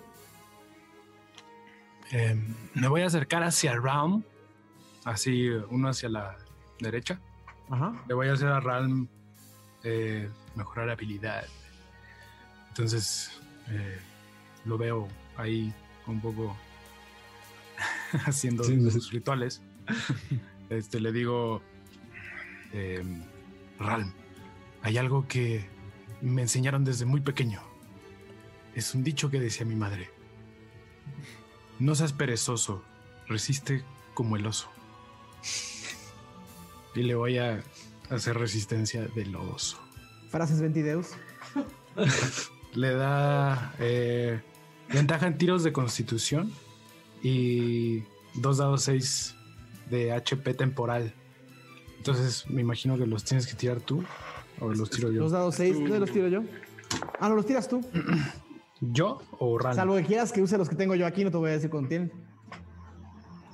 Eh, 2.12 2.36
me 2.74 2.88
voy 2.88 3.02
a 3.02 3.06
acercar 3.06 3.42
hacia 3.42 3.74
Realm, 3.78 4.22
así 5.04 5.48
uno 5.48 5.88
hacia 5.88 6.08
la 6.08 6.36
derecha. 6.80 7.20
Ajá. 7.70 7.92
Le 8.08 8.14
voy 8.14 8.28
a 8.28 8.32
hacer 8.32 8.48
a 8.48 8.60
Realm 8.60 9.08
eh, 9.84 10.28
mejorar 10.54 10.88
habilidad. 10.90 11.44
Entonces 12.68 13.38
eh, 13.68 13.98
lo 14.64 14.78
veo 14.78 15.08
ahí 15.36 15.72
un 16.06 16.20
poco 16.20 16.56
haciendo 18.26 18.64
Sí, 18.64 18.76
sí. 18.80 18.90
sus 18.90 19.12
rituales. 19.12 19.62
Este 20.70 21.00
le 21.00 21.12
digo, 21.12 21.62
eh, 22.74 23.02
Realm, 23.78 24.12
hay 24.82 24.98
algo 24.98 25.26
que 25.26 25.66
me 26.20 26.42
enseñaron 26.42 26.84
desde 26.84 27.06
muy 27.06 27.22
pequeño. 27.22 27.62
Es 28.74 28.94
un 28.94 29.02
dicho 29.02 29.30
que 29.30 29.40
decía 29.40 29.64
mi 29.64 29.76
madre. 29.76 30.10
No 31.78 31.94
seas 31.94 32.12
perezoso, 32.12 32.82
resiste 33.28 33.84
como 34.14 34.36
el 34.36 34.46
oso. 34.46 34.68
Y 36.94 37.02
le 37.02 37.14
voy 37.14 37.38
a 37.38 37.62
hacer 38.10 38.36
resistencia 38.36 39.06
del 39.14 39.34
oso. 39.36 39.78
Frases 40.30 40.60
Ventideus. 40.60 41.10
Le 42.74 42.92
da 42.92 43.74
eh, 43.78 44.40
ventaja 44.92 45.26
en 45.26 45.38
tiros 45.38 45.62
de 45.62 45.72
constitución 45.72 46.52
y 47.22 48.02
dos 48.34 48.58
dados 48.58 48.82
6 48.82 49.34
de 49.90 50.12
HP 50.12 50.54
temporal. 50.54 51.14
Entonces 51.96 52.48
me 52.48 52.60
imagino 52.60 52.96
que 52.96 53.06
los 53.06 53.24
tienes 53.24 53.46
que 53.46 53.54
tirar 53.54 53.80
tú 53.80 54.04
o 54.60 54.72
los 54.72 54.90
tiro 54.90 55.10
yo. 55.10 55.22
Los 55.22 55.32
dados 55.32 55.54
6, 55.56 55.74
¿dónde 55.74 56.00
los 56.00 56.10
tiro 56.10 56.28
yo? 56.28 56.42
Ah, 57.20 57.28
no, 57.28 57.36
los 57.36 57.46
tiras 57.46 57.68
tú. 57.68 57.84
¿Yo 58.80 59.20
o 59.38 59.58
Ran? 59.58 59.74
Salvo 59.74 59.96
que 59.96 60.04
quieras 60.04 60.32
que 60.32 60.40
use 60.42 60.56
los 60.58 60.68
que 60.68 60.76
tengo 60.76 60.94
yo 60.94 61.06
aquí, 61.06 61.24
no 61.24 61.30
te 61.30 61.36
voy 61.36 61.50
a 61.50 61.52
decir 61.54 61.70
cuándo 61.70 61.88
tienes. 61.88 62.10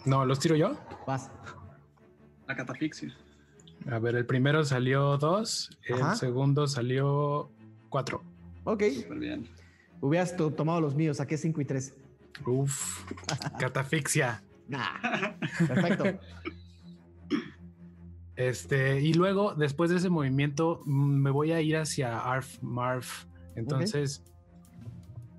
No, 0.05 0.24
los 0.26 0.38
tiro 0.38 0.55
yo. 0.56 0.76
Vas. 1.06 1.30
La 2.46 2.55
catafixia. 2.55 3.14
A 3.90 3.98
ver, 3.98 4.16
el 4.16 4.26
primero 4.26 4.64
salió 4.64 5.16
2, 5.18 5.78
el 5.86 6.02
Ajá. 6.02 6.16
segundo 6.16 6.66
salió 6.66 7.51
4. 7.88 8.22
Ok. 8.64 8.82
Súper 9.02 9.18
bien. 9.18 9.48
Hubieras 10.01 10.36
to- 10.36 10.52
tomado 10.52 10.80
los 10.82 10.94
míos, 10.94 11.16
saqué 11.18 11.36
5 11.38 11.60
y 11.60 11.64
3. 11.64 11.94
Uf, 12.46 13.05
catafixia. 13.59 14.42
Nah. 14.68 14.98
Perfecto. 15.68 16.05
Este, 18.36 19.01
y 19.01 19.14
luego, 19.14 19.55
después 19.55 19.90
de 19.90 19.96
ese 19.98 20.10
movimiento, 20.10 20.80
mm, 20.84 21.22
me 21.22 21.30
voy 21.30 21.52
a 21.52 21.60
ir 21.60 21.76
hacia 21.76 22.18
Arf 22.18 22.59
Marf. 22.62 23.26
Entonces, 23.55 24.24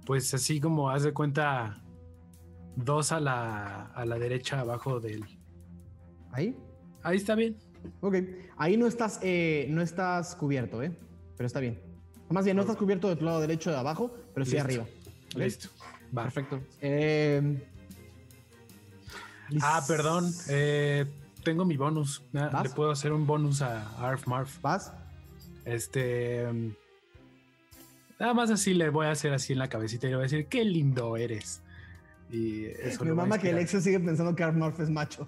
pues 0.05 0.33
así 0.33 0.59
como 0.59 0.89
haz 0.89 1.03
de 1.03 1.13
cuenta, 1.13 1.81
dos 2.75 3.11
a 3.11 3.19
la, 3.19 3.87
a 3.87 4.05
la 4.05 4.17
derecha 4.19 4.59
abajo 4.59 4.99
del. 4.99 5.23
Ahí. 6.31 6.55
Ahí 7.03 7.17
está 7.17 7.35
bien. 7.35 7.57
Ok. 8.01 8.15
Ahí 8.57 8.77
no 8.77 8.87
estás, 8.87 9.19
eh, 9.21 9.67
no 9.69 9.81
estás 9.81 10.35
cubierto, 10.35 10.81
¿eh? 10.81 10.91
Pero 11.37 11.47
está 11.47 11.59
bien. 11.59 11.79
Más 12.29 12.43
bien, 12.45 12.57
no 12.57 12.63
estás 12.63 12.77
cubierto 12.77 13.07
de 13.07 13.15
tu 13.15 13.25
lado 13.25 13.39
derecho 13.39 13.69
de 13.71 13.77
abajo, 13.77 14.11
pero 14.33 14.45
sí 14.45 14.57
arriba. 14.57 14.85
Listo. 15.35 15.69
Va. 16.17 16.23
Perfecto. 16.23 16.59
Eh, 16.81 17.61
Ah, 19.61 19.83
perdón. 19.87 20.31
eh, 20.49 21.05
tengo 21.43 21.65
mi 21.65 21.77
bonus. 21.77 22.23
Ah, 22.33 22.49
¿Vas? 22.51 22.63
Le 22.63 22.69
puedo 22.71 22.89
hacer 22.91 23.13
un 23.13 23.27
bonus 23.27 23.61
a 23.61 23.87
Arf 23.99 24.25
Marf. 24.27 24.59
¿Vas? 24.61 24.91
Este. 25.65 26.47
Nada 28.19 28.33
más 28.33 28.49
así 28.49 28.73
le 28.73 28.89
voy 28.89 29.07
a 29.07 29.11
hacer 29.11 29.33
así 29.33 29.53
en 29.53 29.59
la 29.59 29.67
cabecita 29.67 30.07
y 30.07 30.11
le 30.11 30.15
voy 30.15 30.23
a 30.23 30.27
decir, 30.29 30.47
qué 30.47 30.63
lindo 30.63 31.17
eres. 31.17 31.61
Y 32.31 32.65
eso 32.65 33.03
Mi 33.03 33.09
lo 33.09 33.15
va 33.17 33.23
a 33.23 33.25
mamá 33.25 33.37
que. 33.41 33.49
Alexio 33.49 33.81
sigue 33.81 33.99
pensando 33.99 34.35
que 34.35 34.43
Armorph 34.43 34.79
es 34.79 34.89
macho. 34.89 35.27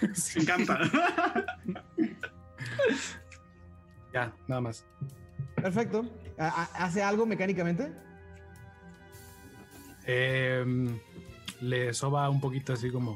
Me 0.02 0.42
encanta. 0.42 0.78
Ya, 4.12 4.32
nada 4.46 4.60
más. 4.62 4.84
Perfecto. 5.56 6.04
¿Ha- 6.38 6.46
ha- 6.62 6.84
¿Hace 6.84 7.02
algo 7.02 7.26
mecánicamente? 7.26 7.92
Em, 10.06 10.98
le 11.60 11.92
soba 11.92 12.28
un 12.30 12.40
poquito 12.40 12.72
así 12.72 12.90
como 12.90 13.14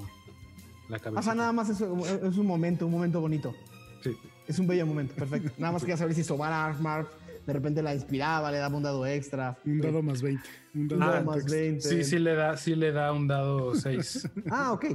la 0.91 0.99
cabeza. 0.99 1.20
Ajá, 1.20 1.35
nada 1.35 1.53
más 1.53 1.70
es, 1.70 1.81
es 1.81 2.37
un 2.37 2.47
momento, 2.47 2.85
un 2.87 2.93
momento 2.93 3.20
bonito. 3.20 3.55
Sí. 4.03 4.15
Es 4.47 4.59
un 4.59 4.66
bello 4.66 4.85
momento, 4.87 5.15
perfecto. 5.15 5.51
Nada 5.57 5.73
más 5.73 5.83
quería 5.83 5.97
saber 5.97 6.15
si 6.15 6.23
sobar 6.24 6.53
a 6.53 6.66
Armorph 6.66 7.09
de 7.47 7.52
repente 7.52 7.82
la 7.82 7.94
inspiraba, 7.94 8.51
le 8.52 8.59
daba 8.59 8.77
un 8.77 8.82
dado 8.82 9.05
extra. 9.06 9.59
Un 9.64 9.81
dado 9.81 10.02
más 10.02 10.23
20. 10.23 10.48
Un 10.74 10.89
dado 10.89 11.01
Un 11.01 11.06
dado 11.06 11.19
Ah, 11.19 11.23
más 11.23 11.44
20. 11.44 11.81
Sí, 11.89 12.05
sí 12.05 12.19
le 12.19 12.35
da, 12.35 12.56
sí 12.56 12.74
le 12.77 12.93
da 12.93 13.12
un 13.12 13.27
dado 13.27 13.74
6 13.74 14.28
Ah, 14.51 14.73
ok. 14.73 14.86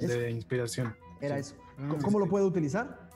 De 0.00 0.30
inspiración. 0.30 0.94
era 1.20 1.34
Sí. 1.36 1.40
eso. 1.40 1.56
Ah, 1.78 1.94
¿Cómo, 2.02 2.18
lo 2.18 2.28
puede 2.28 2.44
utilizar? 2.44 3.06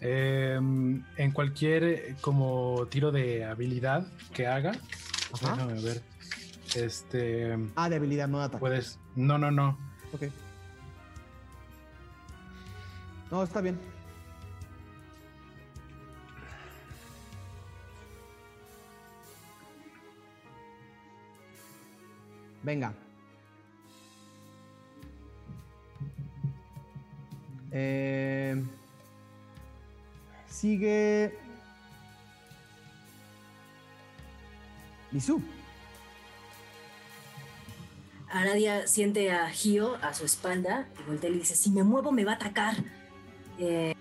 Em, 0.00 1.02
en 1.16 1.32
cualquier 1.32 1.84
eh, 1.84 2.16
como 2.20 2.86
tiro 2.88 3.10
de 3.10 3.44
habilidad 3.44 4.06
que 4.32 4.46
haga, 4.46 4.70
Ajá. 5.32 5.52
déjame 5.56 5.80
ver. 5.82 6.02
Este 6.76 7.56
Ah, 7.74 7.88
de 7.88 7.96
habilidad, 7.96 8.28
no 8.28 8.38
de 8.38 8.44
ataque. 8.44 8.60
puedes. 8.60 8.98
No, 9.16 9.38
no, 9.38 9.50
no. 9.50 9.76
Ok. 10.12 10.22
No, 13.30 13.42
está 13.42 13.60
bien. 13.60 13.78
Venga. 22.68 22.92
Eh, 27.72 28.62
sigue. 30.46 31.32
Lisu. 35.12 35.40
Aradia 38.30 38.86
siente 38.86 39.30
a 39.32 39.48
Gio 39.48 39.94
a 40.02 40.12
su 40.12 40.26
espalda 40.26 40.86
y 41.00 41.08
voltea 41.08 41.30
y 41.30 41.32
le 41.32 41.38
dice, 41.38 41.56
si 41.56 41.70
me 41.70 41.82
muevo 41.84 42.12
me 42.12 42.26
va 42.26 42.32
a 42.32 42.34
atacar. 42.34 42.74
Eh, 43.58 43.94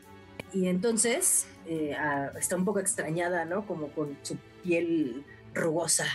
y 0.51 0.67
entonces 0.67 1.47
eh, 1.67 1.95
está 2.37 2.57
un 2.57 2.65
poco 2.65 2.81
extrañada, 2.81 3.45
¿no? 3.45 3.65
Como 3.65 3.87
con 3.93 4.17
su 4.23 4.35
piel 4.61 5.23
rugosa. 5.53 6.05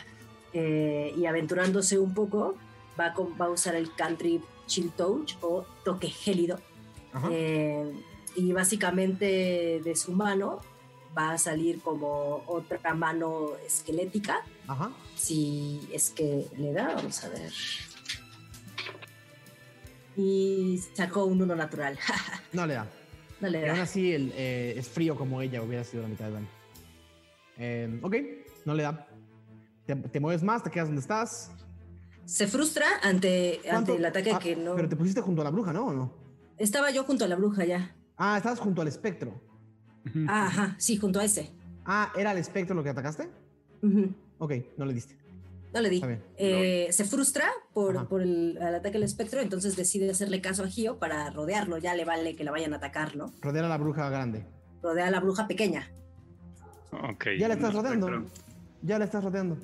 Eh, 0.55 1.15
y 1.17 1.27
aventurándose 1.27 1.99
un 1.99 2.13
poco, 2.15 2.57
va 2.99 3.07
a, 3.07 3.15
con- 3.15 3.35
va 3.41 3.47
a 3.47 3.51
usar 3.51 3.75
el 3.75 3.95
country 3.95 4.41
chill 4.67 4.91
touch 4.93 5.35
o 5.41 5.65
toque 5.85 6.09
gélido. 6.09 6.59
Eh, 7.31 7.93
y 8.37 8.53
básicamente 8.53 9.81
de 9.85 9.97
su 9.97 10.13
mano 10.13 10.61
va 11.17 11.33
a 11.33 11.39
salir 11.39 11.81
como 11.81 12.43
otra 12.47 12.95
mano 12.95 13.51
esquelética. 13.67 14.43
Ajá. 14.67 14.91
Si 15.15 15.87
es 15.93 16.11
que 16.11 16.47
le 16.57 16.73
da, 16.73 16.95
vamos 16.95 17.23
a 17.25 17.29
ver. 17.29 17.53
Y 20.17 20.79
sacó 20.95 21.25
un 21.25 21.43
uno 21.43 21.55
natural. 21.57 21.99
No 22.53 22.67
le 22.67 22.75
da. 22.75 22.87
no 23.41 23.49
le 23.49 23.59
Pero 23.61 23.71
aún 23.73 23.79
da. 23.79 23.85
así 23.85 24.13
el, 24.13 24.31
eh, 24.37 24.75
es 24.77 24.87
frío 24.89 25.17
como 25.17 25.41
ella, 25.41 25.63
hubiera 25.63 25.85
sido 25.85 26.03
la 26.03 26.09
mitad 26.11 26.27
de 26.27 26.33
daño. 26.33 26.49
Eh, 27.59 27.99
ok, 28.03 28.15
no 28.67 28.75
le 28.75 28.83
da. 28.83 29.09
Te, 29.87 29.97
te 29.97 30.21
mueves 30.21 30.43
más, 30.43 30.63
te 30.63 30.71
quedas 30.71 30.89
donde 30.89 31.01
estás. 31.01 31.51
Se 32.25 32.47
frustra 32.47 32.87
ante, 33.03 33.61
ante 33.71 33.97
el 33.97 34.05
ataque 34.05 34.33
Ah, 34.33 34.39
que 34.39 34.55
no. 34.57 34.77
Pero 34.77 34.89
te 34.89 34.97
pusiste 34.97 35.21
junto 35.21 35.43
a 35.43 35.45
la 35.45 35.51
bruja, 35.51 35.73
¿no? 35.73 35.87
¿O 35.87 35.93
no? 35.93 36.13
Estaba 36.57 36.91
yo 36.91 37.05
junto 37.05 37.25
a 37.25 37.29
la 37.29 37.35
bruja 37.37 37.65
ya. 37.65 37.95
Ah, 38.17 38.37
estabas 38.37 38.61
junto 38.61 38.81
al 38.83 38.89
espectro. 38.89 39.41
Ah, 40.29 40.47
ajá, 40.47 40.77
sí, 40.79 40.97
junto 40.97 41.19
a 41.21 41.25
ese. 41.25 41.51
Ah, 41.85 42.13
¿era 42.17 42.33
el 42.33 42.39
espectro 42.39 42.75
lo 42.75 42.83
que 42.85 42.91
atacaste? 42.91 43.29
Ok, 44.39 44.53
no 44.77 44.85
le 44.85 44.95
diste. 44.95 45.19
No 45.75 45.81
le 45.81 45.89
di. 45.91 46.03
Eh, 46.37 46.89
se 46.93 47.05
frustra 47.05 47.47
por, 47.73 48.07
por 48.07 48.21
el, 48.23 48.59
el 48.61 48.75
ataque 48.75 48.93
del 48.93 49.05
espectro, 49.05 49.41
entonces 49.41 49.75
decide 49.75 50.11
hacerle 50.11 50.41
caso 50.41 50.63
a 50.65 50.69
Gio 50.69 50.99
para 50.99 51.31
rodearlo. 51.31 51.79
Ya 51.79 51.95
le 51.95 52.05
vale 52.05 52.37
que 52.37 52.45
la 52.45 52.51
vayan 52.51 52.75
a 52.75 52.77
atacar, 52.77 53.17
¿no? 53.17 53.33
Rodear 53.41 53.65
a 53.65 53.69
la 53.69 53.79
bruja 53.79 54.09
grande. 54.11 54.47
Rodea 54.83 55.07
a 55.09 55.11
la 55.11 55.21
bruja 55.21 55.49
pequeña. 55.49 55.91
Ok. 56.93 57.27
Ya 57.39 57.49
la 57.49 57.55
estás 57.55 57.73
rodeando. 57.75 58.09
espectro. 58.09 58.45
Ya 58.83 58.99
la 58.99 59.05
estás 59.07 59.25
rodeando. 59.25 59.57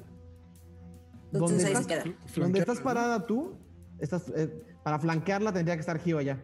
Entonces 1.32 1.62
¿Dónde 1.62 1.66
ahí 1.66 1.74
se 1.74 1.80
estás? 1.80 1.86
queda. 2.04 2.42
Donde 2.42 2.58
estás 2.60 2.80
parada 2.80 3.26
tú, 3.26 3.54
estás, 3.98 4.30
eh, 4.34 4.48
para 4.82 4.98
flanquearla 4.98 5.52
tendría 5.52 5.74
que 5.76 5.80
estar 5.80 5.98
Gio 6.00 6.18
allá. 6.18 6.42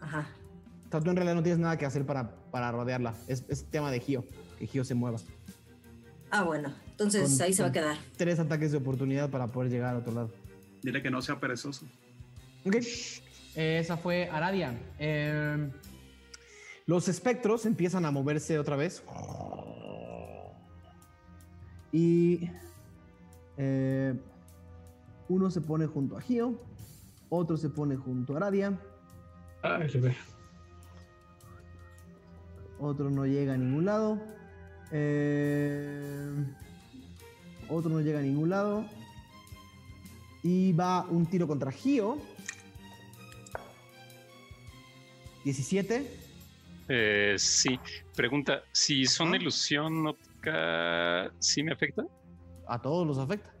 Ajá. 0.00 0.26
O 0.86 0.90
sea, 0.90 1.00
tú 1.00 1.10
en 1.10 1.16
realidad 1.16 1.36
no 1.36 1.42
tienes 1.42 1.60
nada 1.60 1.76
que 1.78 1.86
hacer 1.86 2.04
para, 2.04 2.34
para 2.50 2.72
rodearla. 2.72 3.14
Es, 3.28 3.44
es 3.48 3.64
tema 3.66 3.90
de 3.92 4.00
Gio, 4.00 4.24
que 4.58 4.66
Gio 4.66 4.84
se 4.84 4.94
mueva. 4.94 5.18
Ah, 6.32 6.42
bueno. 6.42 6.72
Entonces 6.90 7.30
Con- 7.36 7.42
ahí 7.42 7.52
se 7.52 7.62
va 7.62 7.68
a 7.68 7.72
quedar. 7.72 7.96
Tres 8.16 8.38
ataques 8.40 8.72
de 8.72 8.78
oportunidad 8.78 9.30
para 9.30 9.46
poder 9.46 9.70
llegar 9.70 9.90
al 9.94 10.00
otro 10.02 10.12
lado. 10.12 10.30
Dile 10.82 11.02
que 11.02 11.10
no 11.10 11.22
sea 11.22 11.38
perezoso. 11.38 11.86
Ok. 12.64 12.76
Eh, 13.56 13.78
esa 13.80 13.96
fue 13.96 14.28
Aradia. 14.30 14.76
Eh, 14.98 15.70
los 16.86 17.08
espectros 17.08 17.66
empiezan 17.66 18.04
a 18.04 18.10
moverse 18.10 18.58
otra 18.58 18.74
vez. 18.76 19.02
Y 21.92 22.48
eh, 23.62 24.14
uno 25.28 25.50
se 25.50 25.60
pone 25.60 25.84
junto 25.86 26.16
a 26.16 26.20
Gio, 26.22 26.58
otro 27.28 27.58
se 27.58 27.68
pone 27.68 27.94
junto 27.96 28.32
a 28.32 28.36
Aradia, 28.38 28.78
Ay, 29.62 29.86
ve. 30.00 30.16
otro 32.78 33.10
no 33.10 33.26
llega 33.26 33.52
a 33.52 33.56
ningún 33.58 33.84
lado. 33.84 34.18
eh, 34.92 36.32
otro 37.68 37.90
no 37.90 38.00
llega 38.00 38.18
a 38.20 38.22
ningún 38.22 38.48
lado. 38.48 38.86
Y 40.42 40.72
va 40.72 41.04
un 41.04 41.26
tiro 41.26 41.46
contra 41.46 41.70
Gio. 41.70 42.18
17. 45.44 46.10
Eh, 46.88 47.34
sí. 47.38 47.78
Pregunta, 48.16 48.62
si 48.72 49.04
son 49.04 49.28
Ajá. 49.28 49.36
ilusión 49.36 50.06
óptica, 50.06 51.30
¿sí 51.38 51.62
me 51.62 51.72
afecta? 51.72 52.02
A 52.70 52.80
todos 52.80 53.06
los 53.06 53.18
afecta. 53.18 53.52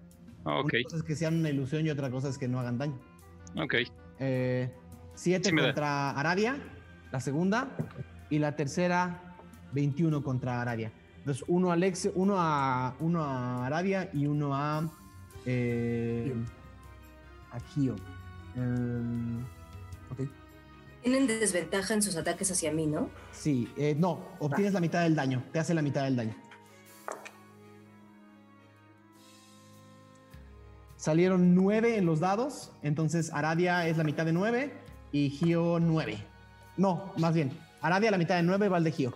Ah, 0.44 0.60
ok, 0.60 0.72
Una 0.72 0.82
cosa 0.84 0.96
es 0.96 1.02
que 1.02 1.16
sean 1.16 1.38
una 1.38 1.50
ilusión 1.50 1.86
y 1.86 1.90
otra 1.90 2.10
cosa 2.10 2.28
es 2.28 2.38
que 2.38 2.48
no 2.48 2.60
hagan 2.60 2.78
daño. 2.78 2.98
ok. 3.56 3.74
7 4.18 5.48
Sí 5.48 5.52
me 5.52 5.62
da. 5.62 5.68
contra 5.68 6.10
Aradia, 6.10 6.56
la 7.10 7.20
segunda. 7.20 7.76
Y 8.30 8.38
la 8.38 8.54
tercera, 8.54 9.36
21 9.72 10.22
contra 10.22 10.62
Aradia. 10.62 10.92
Entonces, 11.18 11.44
uno 11.48 11.70
a, 11.70 11.74
Alex, 11.74 12.10
uno 12.14 12.36
a, 12.38 12.94
uno 13.00 13.22
a 13.22 13.66
Aradia 13.66 14.08
y 14.12 14.26
uno 14.26 14.54
a. 14.54 14.88
Eh, 15.44 16.32
a 17.50 17.60
Gio. 17.60 17.96
Em, 18.56 19.42
ok. 20.10 20.28
Tienen 21.02 21.26
desventaja 21.26 21.94
en 21.94 22.02
sus 22.02 22.16
ataques 22.16 22.50
hacia 22.50 22.72
mí, 22.72 22.86
¿no? 22.86 23.10
Sí, 23.32 23.68
eh, 23.76 23.96
no, 23.98 24.20
obtienes 24.38 24.74
la 24.74 24.80
mitad 24.80 25.02
del 25.02 25.14
daño. 25.14 25.42
Te 25.52 25.58
hace 25.58 25.74
la 25.74 25.82
mitad 25.82 26.04
del 26.04 26.16
daño. 26.16 26.34
Salieron 31.00 31.54
9 31.54 31.96
en 31.96 32.04
los 32.04 32.20
dados, 32.20 32.72
entonces 32.82 33.32
Aradia 33.32 33.88
es 33.88 33.96
la 33.96 34.04
mitad 34.04 34.26
de 34.26 34.34
9 34.34 34.70
y 35.12 35.30
Gio 35.30 35.78
9. 35.80 36.18
No, 36.76 37.14
más 37.16 37.32
bien, 37.32 37.52
Aradia 37.80 38.10
la 38.10 38.18
mitad 38.18 38.36
de 38.36 38.42
9 38.42 38.68
va 38.68 38.76
al 38.76 38.84
de 38.84 38.92
Gio. 38.92 39.14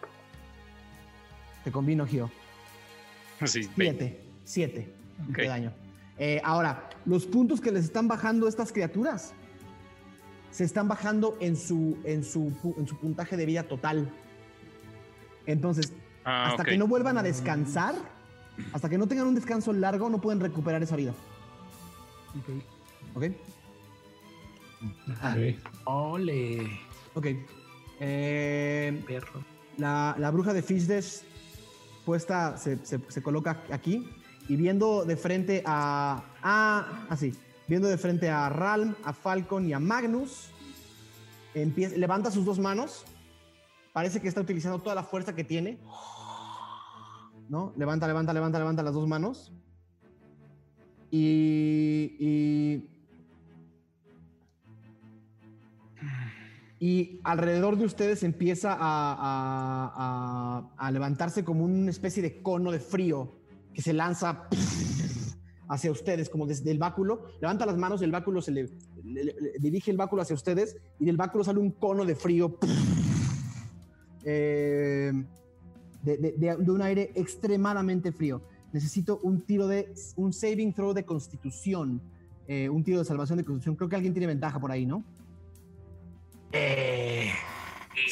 Te 1.62 1.70
combino 1.70 2.06
Gio. 2.06 2.30
Sí, 3.44 3.68
ve. 3.76 3.84
7, 3.90 4.24
7 4.44 4.94
Ok. 5.28 5.36
de 5.36 5.46
daño. 5.46 5.72
Eh, 6.16 6.40
ahora, 6.42 6.88
los 7.04 7.26
puntos 7.26 7.60
que 7.60 7.70
les 7.70 7.84
están 7.84 8.08
bajando 8.08 8.48
estas 8.48 8.72
criaturas 8.72 9.34
se 10.52 10.64
están 10.64 10.88
bajando 10.88 11.36
en 11.42 11.54
su, 11.54 11.98
en 12.04 12.24
su, 12.24 12.50
en 12.78 12.88
su 12.88 12.96
puntaje 12.96 13.36
de 13.36 13.44
vida 13.44 13.64
total. 13.64 14.10
Entonces, 15.44 15.92
Ah, 16.24 16.46
hasta 16.46 16.64
que 16.64 16.78
no 16.78 16.86
vuelvan 16.86 17.18
a 17.18 17.22
descansar, 17.22 17.94
hasta 18.72 18.88
que 18.88 18.96
no 18.96 19.06
tengan 19.06 19.26
un 19.26 19.34
descanso 19.34 19.74
largo, 19.74 20.08
no 20.08 20.22
pueden 20.22 20.40
recuperar 20.40 20.82
esa 20.82 20.96
vida. 20.96 21.12
Ok. 22.38 23.16
¿Ok? 23.16 23.24
Ok. 25.10 25.60
Ole, 25.84 26.68
Ok. 27.14 27.26
Eh, 28.00 29.02
perro. 29.06 29.44
la, 29.78 30.16
la 30.18 30.30
bruja 30.30 30.52
de 30.52 30.62
Fishdesh 30.62 31.22
puesta 32.04 32.56
se, 32.56 32.84
se- 32.84 33.00
se 33.08 33.22
coloca 33.22 33.62
aquí 33.70 34.08
y 34.48 34.56
viendo 34.56 35.04
de 35.04 35.16
frente 35.16 35.62
a. 35.64 36.22
a 36.42 37.06
así. 37.08 37.32
Viendo 37.66 37.88
de 37.88 37.96
frente 37.96 38.28
a 38.28 38.50
Ralm, 38.50 38.94
a 39.04 39.12
Falcon 39.14 39.66
y 39.66 39.72
a 39.72 39.78
Magnus. 39.80 40.50
Empieza, 41.54 41.96
levanta 41.96 42.30
sus 42.30 42.44
dos 42.44 42.58
manos. 42.58 43.04
Parece 43.94 44.20
que 44.20 44.28
está 44.28 44.40
utilizando 44.40 44.80
toda 44.80 44.94
la 44.94 45.04
fuerza 45.04 45.34
que 45.34 45.44
tiene. 45.44 45.78
¿No? 47.48 47.72
Levanta, 47.76 48.06
levanta, 48.06 48.32
levanta, 48.34 48.58
levanta 48.58 48.82
las 48.82 48.92
dos 48.94 49.06
manos. 49.08 49.52
Y, 51.16 52.16
y, 52.18 52.88
y 56.80 57.20
alrededor 57.22 57.78
de 57.78 57.84
ustedes 57.84 58.24
empieza 58.24 58.72
a, 58.72 58.78
a- 58.80 60.70
a- 60.76 60.90
levantarse 60.90 61.44
como 61.44 61.64
una 61.64 61.90
especie 61.90 62.20
de 62.20 62.42
cono 62.42 62.72
de 62.72 62.80
frío 62.80 63.32
que 63.72 63.80
se 63.80 63.92
lanza 63.92 64.48
hacia 65.68 65.92
ustedes, 65.92 66.28
como 66.28 66.46
desde 66.46 66.70
el 66.72 66.78
báculo. 66.78 67.26
Levanta 67.40 67.64
las 67.64 67.76
manos, 67.78 68.02
el 68.02 68.10
báculo 68.10 68.42
se 68.42 68.50
le, 68.50 68.68
dirige 69.60 69.92
el 69.92 69.96
báculo 69.96 70.22
hacia 70.22 70.34
ustedes 70.34 70.76
y 70.98 71.04
del 71.04 71.16
báculo 71.16 71.44
sale 71.44 71.60
un 71.60 71.70
cono 71.70 72.04
de 72.04 72.14
frío. 72.16 72.58
eh, 74.26 75.12
de- 76.02 76.16
de- 76.18 76.56
de 76.58 76.70
un 76.70 76.82
aire 76.82 77.12
extremadamente 77.14 78.10
frío. 78.10 78.42
Necesito 78.74 79.20
un 79.22 79.40
tiro 79.42 79.68
de 79.68 79.94
un 80.16 80.32
saving 80.32 80.72
throw 80.72 80.92
de 80.92 81.04
constitución, 81.04 82.02
eh, 82.48 82.68
un 82.68 82.82
tiro 82.82 82.98
de 82.98 83.04
salvación 83.04 83.38
de 83.38 83.44
constitución. 83.44 83.76
Creo 83.76 83.88
que 83.88 83.94
alguien 83.94 84.12
tiene 84.12 84.26
ventaja 84.26 84.58
por 84.58 84.72
ahí, 84.72 84.84
¿no? 84.84 85.04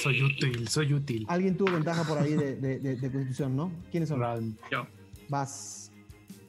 Soy 0.00 0.22
útil, 0.22 0.68
soy 0.68 0.94
útil. 0.94 1.26
Alguien 1.28 1.56
tuvo 1.56 1.72
ventaja 1.72 2.04
por 2.04 2.16
ahí 2.18 2.34
de, 2.34 2.54
de- 2.54 2.78
de- 2.78 2.94
de 2.96 3.10
constitución, 3.10 3.56
¿no? 3.56 3.72
¿Quiénes 3.90 4.08
son? 4.08 4.20
Ralm. 4.20 4.56
Yo. 4.70 4.86
Vas. 5.28 5.90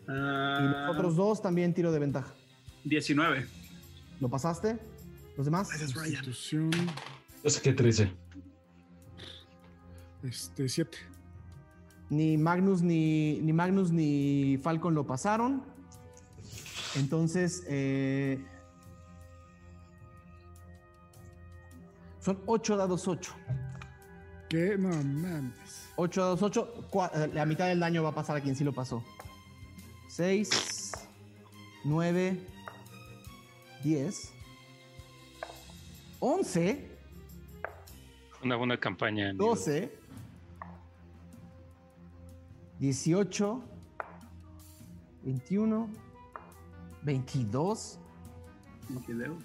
Y 0.08 0.12
Ah, 0.12 0.86
los 0.90 0.96
otros 0.96 1.16
dos 1.16 1.42
también 1.42 1.74
tiro 1.74 1.92
de 1.92 1.98
ventaja. 1.98 2.34
19. 2.84 3.48
¿Lo 4.20 4.30
pasaste? 4.30 4.78
¿Los 5.38 5.46
demás? 5.46 5.70
Constitución, 5.92 6.70
Yo 7.44 7.50
saqué 7.50 7.74
13. 7.74 8.12
este, 10.24 10.70
7. 10.70 10.98
Ni 12.14 12.38
Magnus 12.38 12.82
ni, 12.84 13.40
ni 13.42 13.52
Magnus 13.54 13.92
ni 13.92 14.58
Falcon 14.62 14.94
lo 14.94 15.04
pasaron. 15.06 15.64
Entonces, 16.96 17.64
eh, 17.68 18.38
son 22.20 22.40
8 22.46 22.78
dados 22.78 23.08
8. 23.08 23.34
¿Qué? 24.48 24.78
No 24.78 24.90
mames. 24.90 25.90
8 25.96 26.22
dados 26.22 26.42
8. 26.44 26.90
La 27.34 27.46
mitad 27.48 27.68
del 27.68 27.80
daño 27.80 28.04
va 28.04 28.10
a 28.10 28.16
pasar 28.16 28.38
a 28.38 28.42
quien 28.42 28.56
sí 28.56 28.64
lo 28.64 28.74
pasó. 28.74 29.04
6, 30.10 30.92
9, 31.86 32.40
10, 33.84 34.32
11, 36.20 36.90
Una 38.44 38.56
buena 38.56 38.80
campaña. 38.80 39.30
amigo. 39.32 39.48
12, 39.56 39.92
18, 42.84 43.64
21, 45.24 45.88
22, 47.04 47.98
Videos. 49.08 49.42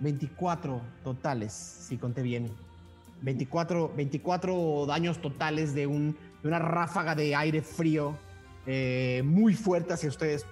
24 0.00 0.80
totales, 1.04 1.52
si 1.52 1.96
conté 1.96 2.22
bien. 2.22 2.50
24, 3.22 3.92
24 3.96 4.84
daños 4.86 5.22
totales 5.22 5.74
de, 5.76 5.86
un, 5.86 6.16
de 6.42 6.48
una 6.48 6.58
ráfaga 6.58 7.14
de 7.14 7.36
aire 7.36 7.62
frío 7.62 8.18
eh, 8.66 9.22
muy 9.24 9.54
fuerte 9.54 9.92
hacia 9.92 10.08
ustedes. 10.08 10.44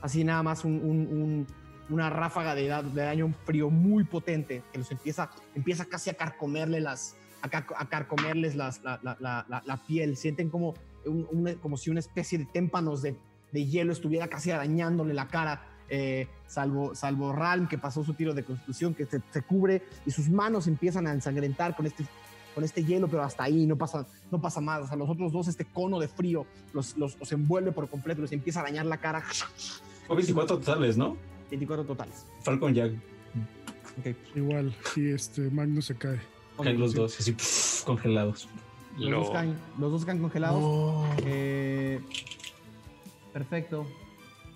Así 0.00 0.24
nada 0.24 0.42
más 0.42 0.64
un- 0.64 0.80
un- 0.82 1.06
un- 1.20 1.46
una 1.90 2.08
ráfaga 2.08 2.54
de, 2.54 2.66
da- 2.66 2.82
de 2.82 3.02
daño 3.02 3.34
frío 3.44 3.68
muy 3.68 4.04
potente 4.04 4.62
que 4.72 4.78
los 4.78 4.90
empieza, 4.90 5.28
empieza 5.54 5.84
casi 5.84 6.08
a 6.08 6.14
carcomerle 6.14 6.80
las, 6.80 7.14
a, 7.42 7.48
a 7.76 7.88
carcomerles 7.88 8.54
las, 8.56 8.82
la, 8.82 8.98
la- 9.02 9.16
la- 9.20 9.46
la- 9.48 9.62
la 9.66 9.76
piel. 9.86 10.16
Sienten 10.16 10.48
como, 10.50 10.74
un- 11.04 11.26
una- 11.30 11.54
como 11.56 11.76
si 11.76 11.90
una 11.90 12.00
especie 12.00 12.38
de 12.38 12.44
témpanos 12.46 13.02
de, 13.02 13.16
de 13.52 13.66
hielo 13.66 13.92
estuviera 13.92 14.28
casi 14.28 14.50
arañándole 14.50 15.14
la 15.14 15.28
cara. 15.28 15.68
eh, 15.94 16.26
salvo, 16.46 16.94
salvo 16.94 17.32
Ralm 17.34 17.66
que 17.68 17.76
pasó 17.76 18.02
su 18.02 18.14
tiro 18.14 18.32
de 18.32 18.44
constitución 18.44 18.94
que 18.94 19.04
se, 19.04 19.20
se 19.30 19.42
cubre 19.42 19.82
y 20.06 20.10
sus 20.10 20.30
manos 20.30 20.66
empiezan 20.66 21.06
a 21.06 21.12
ensangrentar 21.12 21.76
con 21.76 21.84
este, 21.84 22.06
con 22.54 22.64
este 22.64 22.82
hielo, 22.84 23.08
pero 23.08 23.22
hasta 23.22 23.44
ahí 23.44 23.66
no 23.66 23.76
pasa, 23.76 24.06
no 24.30 24.40
pasa 24.40 24.60
más. 24.62 24.82
O 24.84 24.86
sea, 24.86 24.96
los 24.96 25.10
otros 25.10 25.32
dos, 25.32 25.48
este 25.48 25.66
cono 25.66 25.98
de 26.00 26.08
frío 26.08 26.46
los, 26.72 26.96
los, 26.96 27.18
los 27.18 27.30
envuelve 27.32 27.72
por 27.72 27.90
completo, 27.90 28.22
les 28.22 28.32
empieza 28.32 28.60
a 28.60 28.62
arañar 28.62 28.86
la 28.86 28.96
cara. 28.98 29.22
Fue 30.06 30.16
24 30.16 30.58
totales, 30.60 30.96
¿no? 30.96 31.16
24 31.50 31.84
totales. 31.84 32.24
Falcon 32.42 32.72
ya 32.72 32.86
Ok. 32.86 34.16
Igual, 34.34 34.74
y 34.96 35.10
este 35.10 35.42
Magnus 35.50 35.86
se 35.86 35.94
cae. 35.96 36.18
Caen 36.64 36.80
los 36.80 36.94
dos, 36.94 37.18
así 37.18 37.32
pff, 37.32 37.84
congelados. 37.84 38.48
Los, 38.96 39.10
Lo- 39.10 39.18
dos 39.20 39.30
caen, 39.30 39.58
los 39.78 39.90
dos 39.92 40.04
caen 40.04 40.18
congelados. 40.20 40.58
Oh, 40.62 41.06
Eh, 41.24 42.00
perfecto. 43.32 43.86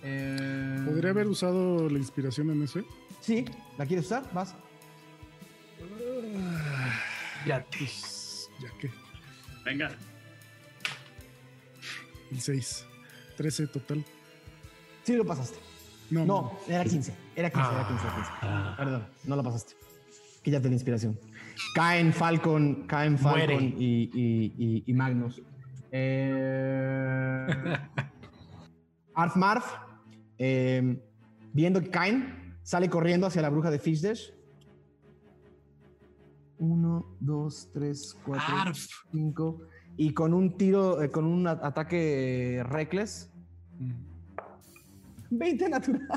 Eh, 0.03 0.83
¿Podría 0.85 1.09
haber 1.11 1.27
usado 1.27 1.89
la 1.89 1.97
inspiración 1.97 2.51
en 2.51 2.63
ese? 2.63 2.83
Sí, 3.21 3.45
¿la 3.77 3.85
quieres 3.85 4.05
usar? 4.05 4.31
Vas. 4.33 4.55
ya. 7.45 7.65
Pues, 7.77 8.49
ya 8.61 8.69
que. 8.79 8.89
Venga. 9.65 9.91
El 12.31 12.41
6. 12.41 12.85
13 13.37 13.67
total. 13.67 14.03
Sí, 15.03 15.15
lo 15.15 15.25
pasaste. 15.25 15.57
No, 16.09 16.25
No, 16.25 16.59
era 16.67 16.83
15. 16.83 17.13
Era 17.35 17.49
15, 17.49 17.69
era 17.71 17.87
15, 17.87 18.03
era 18.03 18.15
15. 18.15 18.29
Ah, 18.41 18.73
Perdón, 18.77 19.07
no 19.25 19.35
lo 19.35 19.43
pasaste. 19.43 19.75
Quítate 20.41 20.67
la 20.69 20.73
inspiración. 20.75 21.19
Caen 21.73 22.13
Falcon, 22.13 22.85
caen 22.87 23.17
Falcon 23.17 23.63
y, 23.77 24.09
y- 24.13 24.53
y- 24.57 24.83
y 24.85 24.93
Magnus. 24.93 25.41
Eh, 25.91 27.47
Arf 29.15 29.35
Marf, 29.35 29.65
eh, 30.37 31.01
viendo 31.53 31.81
que 31.81 31.89
caen, 31.89 32.55
sale 32.63 32.89
corriendo 32.89 33.27
hacia 33.27 33.41
la 33.41 33.49
bruja 33.49 33.71
de 33.71 33.79
Fishdash. 33.79 34.31
Uno, 36.59 37.05
dos, 37.19 37.69
tres, 37.73 38.15
cuatro, 38.25 38.55
Arf. 38.55 38.85
cinco. 39.11 39.61
Y 39.95 40.13
con 40.13 40.33
un 40.33 40.57
tiro, 40.57 41.01
eh, 41.01 41.09
con 41.09 41.25
un 41.25 41.47
ataque 41.47 42.63
reckless. 42.67 43.31
20 45.29 45.69
natural. 45.69 46.07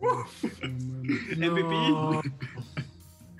No, 1.38 2.20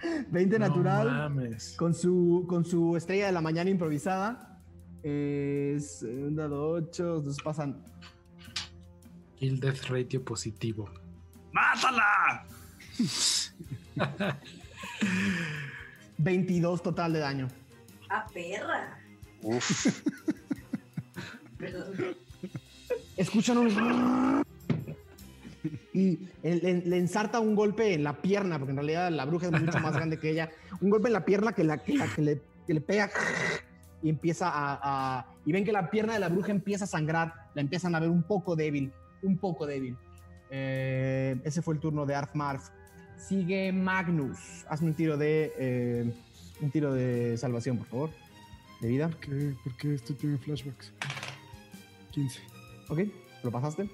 20 0.31 0.59
no 0.59 0.68
natural. 0.68 1.06
mames. 1.09 1.74
Con 1.77 1.94
su, 1.94 2.44
con 2.48 2.64
su 2.64 2.97
estrella 2.97 3.27
de 3.27 3.32
la 3.32 3.40
mañana 3.40 3.70
improvisada. 3.70 4.60
Es 5.02 6.02
eh, 6.02 6.24
un 6.27 6.35
dado 6.36 6.70
8. 6.70 7.23
Nos 7.24 7.36
pasan. 7.43 7.82
Kill 9.36 9.60
death 9.60 9.85
ratio 9.89 10.24
positivo. 10.24 10.90
¡Mátala! 11.52 12.44
22 16.18 16.82
total 16.82 17.12
de 17.12 17.18
daño. 17.20 17.48
¡Ah, 18.09 18.27
perra! 18.32 18.98
Uf, 19.43 20.02
Perdón. 21.59 22.16
Escuchan 23.16 23.59
un. 23.59 24.44
Y 25.93 26.28
le, 26.43 26.97
ensarta 26.98 27.40
un 27.40 27.55
golpe 27.55 27.94
en 27.94 28.05
la 28.05 28.20
pierna, 28.20 28.59
porque 28.59 28.70
en 28.72 28.76
realidad 28.76 29.10
la 29.10 29.24
bruja 29.24 29.47
es 29.47 29.52
mucho 29.52 29.78
más 29.80 29.94
grande 29.94 30.18
que 30.18 30.30
ella. 30.30 30.51
Un 30.80 30.90
golpe 30.90 31.09
en 31.09 31.12
la 31.14 31.24
pierna 31.24 31.52
que, 31.52 31.64
la, 31.64 31.78
que, 31.78 31.94
la- 31.94 32.06
que 32.14 32.22
le, 32.22 32.40
que 32.66 32.74
le 32.74 32.80
pega 32.80 33.10
y 34.02 34.09
empieza 34.10 34.48
a, 34.48 34.78
a- 35.18 35.26
Y 35.44 35.52
ven 35.52 35.64
que 35.64 35.72
la 35.72 35.90
pierna 35.90 36.14
de 36.14 36.18
la 36.20 36.28
bruja 36.28 36.51
empieza 36.52 36.84
a 36.84 36.88
sangrar. 36.88 37.32
La 37.55 37.62
empiezan 37.62 37.94
a 37.94 38.01
ver 38.01 38.10
un 38.10 38.22
poco 38.22 38.56
débil. 38.56 38.93
Un 39.22 39.38
poco 39.38 39.66
débil. 39.66 39.97
Eh, 40.51 41.36
ese 41.44 41.62
fue 41.62 41.74
el 41.74 41.80
turno 41.80 42.06
de 42.06 42.14
Arf 42.14 42.34
Marf. 42.34 42.68
Sigue 43.16 43.72
Magnus. 43.72 44.64
Hazme 44.68 44.88
un 44.88 44.94
tiro 44.94 45.16
de. 45.16 45.52
eh, 45.59 46.12
un 46.60 46.70
tiro 46.70 46.93
de 46.93 47.36
salvación, 47.38 47.78
por 47.78 47.86
favor. 47.86 48.10
De 48.80 48.88
vida. 48.88 49.09
¿Por 49.09 49.18
qué, 49.20 49.55
¿Por 49.64 49.76
qué 49.76 49.94
esto 49.94 50.14
tiene 50.14 50.36
flashbacks? 50.38 50.93
15. 52.12 52.40
Ok, 52.88 53.01
lo 53.43 53.51
pasaste. 53.51 53.88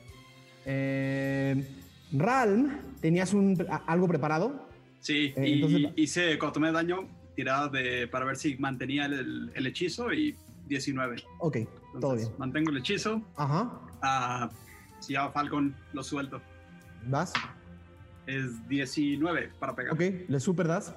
Eh, 0.65 1.67
Ralm, 2.13 2.73
¿tenías 3.01 3.33
un, 3.33 3.65
a- 3.71 3.77
algo 3.87 4.07
preparado? 4.09 4.69
Sí, 5.01 5.33
Eh, 5.37 5.49
y 5.49 5.53
entonces- 5.55 5.93
hice, 5.97 6.39
cuando 6.39 6.53
tomé 6.55 6.73
daño, 6.73 7.09
tirada 7.35 7.69
de, 7.69 8.07
para 8.09 8.25
ver 8.25 8.37
si 8.37 8.57
mantenía 8.59 9.07
el, 9.07 9.51
el 9.55 9.67
hechizo 9.67 10.13
y 10.13 10.37
19. 10.69 11.17
Ok, 11.39 11.57
Entonces, 11.57 12.01
todo 12.01 12.15
bien. 12.17 12.29
Mantengo 12.39 12.71
el 12.71 12.77
hechizo. 12.79 13.21
Ajá, 13.37 13.73
ah, 14.03 14.51
si 15.01 15.15
ya 15.15 15.29
Falcon 15.31 15.75
lo 15.93 16.03
suelto. 16.03 16.41
vas. 17.07 17.33
Es 18.27 18.69
19 18.69 19.51
para 19.59 19.75
pegar. 19.75 19.95
Ok, 19.95 20.01
le 20.29 20.39
super 20.41 20.69
das. 20.69 20.95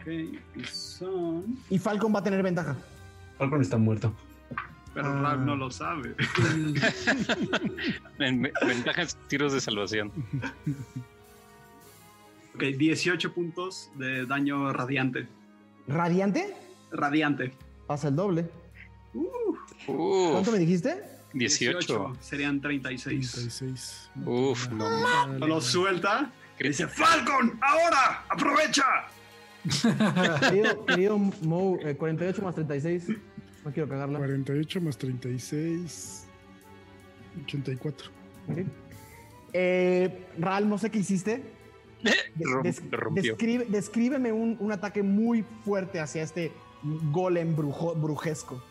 Ok, 0.00 0.06
y 0.08 0.64
son. 0.64 1.58
Y 1.68 1.78
Falcon 1.78 2.14
va 2.14 2.20
a 2.20 2.22
tener 2.22 2.42
ventaja. 2.42 2.74
Falcon 3.36 3.60
está 3.60 3.76
muerto. 3.76 4.14
Pero 4.94 5.08
Ah. 5.08 5.20
Ralph 5.22 5.40
no 5.42 5.56
lo 5.56 5.70
sabe. 5.70 6.14
en 8.18 8.42
ve- 8.42 8.52
ventajas 8.66 9.16
tiros 9.28 9.52
de 9.52 9.60
salvación. 9.60 10.12
Ok, 12.54 12.62
18 12.76 13.32
puntos 13.32 13.90
de 13.96 14.26
daño 14.26 14.72
radiante. 14.72 15.26
¿Radiante? 15.86 16.54
Radiante. 16.90 17.52
Pasa 17.86 18.08
el 18.08 18.16
doble. 18.16 18.50
Uf, 19.14 19.58
¿Cuánto 19.86 20.52
me 20.52 20.58
dijiste? 20.58 21.02
18. 21.34 22.16
Serían 22.20 22.60
36. 22.60 23.32
36. 23.32 24.10
Uf, 24.26 24.68
no 24.70 24.84
Vale. 24.84 25.46
Lo 25.46 25.60
suelta. 25.60 26.30
y 26.58 26.68
Dice, 26.68 26.88
Falcon, 26.88 27.58
ahora, 27.62 28.24
aprovecha. 28.28 28.84
Querido, 30.40 30.86
querido 30.86 31.18
Mo, 31.18 31.78
eh, 31.82 31.94
48 31.96 32.42
más 32.42 32.54
36. 32.54 33.08
No 33.68 33.74
quiero 33.74 33.86
cagarla. 33.88 34.16
48 34.18 34.80
más 34.80 34.96
36. 34.96 36.24
84. 37.44 38.10
Ok. 38.48 38.58
Eh, 39.52 40.26
Ral, 40.38 40.68
no 40.68 40.78
sé 40.78 40.90
qué 40.90 40.98
hiciste. 41.00 41.42
Des- 42.62 42.82
describe- 43.12 43.66
descríbeme 43.66 44.32
un, 44.32 44.56
un 44.58 44.72
ataque 44.72 45.02
muy 45.02 45.44
fuerte 45.64 46.00
hacia 46.00 46.22
este 46.22 46.50
golem 47.12 47.54
brujo- 47.54 47.94
brujesco. 47.94 48.62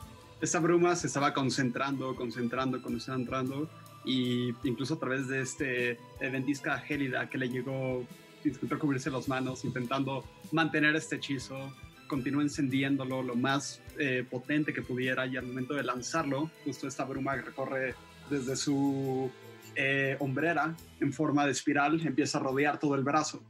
Esta 0.41 0.60
bruma 0.60 0.95
se 0.95 1.07
estaba 1.07 1.32
concentrando, 1.34 2.15
concentrando, 2.15 2.82
concentrando. 2.82 3.69
Y 4.03 4.56
incluso 4.64 4.95
a 4.95 4.99
través 4.99 5.28
de 5.28 5.41
este 5.41 5.99
ventisca 6.19 6.80
gélida 6.80 7.30
que 7.30 7.38
le 7.38 7.49
llegó, 7.49 8.03
intentó 8.44 8.80
cubrirse 8.80 9.11
las 9.11 9.28
manos, 9.28 9.64
intentando 9.64 10.24
mantener 10.52 10.95
este 10.95 11.18
hechizo, 11.18 11.72
continuó 12.07 12.41
encendiéndolo 12.41 13.21
lo 13.21 13.35
más 13.35 13.81
eh, 13.99 14.25
potente 14.29 14.73
que 14.73 14.81
pudiera 14.81 15.25
y 15.27 15.38
al 15.38 15.45
momento 15.45 15.73
de 15.73 15.84
lanzarlo, 15.84 16.49
justo 16.63 16.88
esta 16.88 17.05
bruma 17.05 17.35
recorre 17.35 17.95
desde 18.29 18.55
su 18.55 19.29
eh, 19.75 20.17
hombrera 20.19 20.75
en 20.99 21.13
forma 21.13 21.45
de 21.45 21.51
espiral, 21.51 22.05
empieza 22.05 22.39
a 22.39 22.41
rodear 22.41 22.79
todo 22.79 22.95
el 22.95 23.03
brazo 23.03 23.41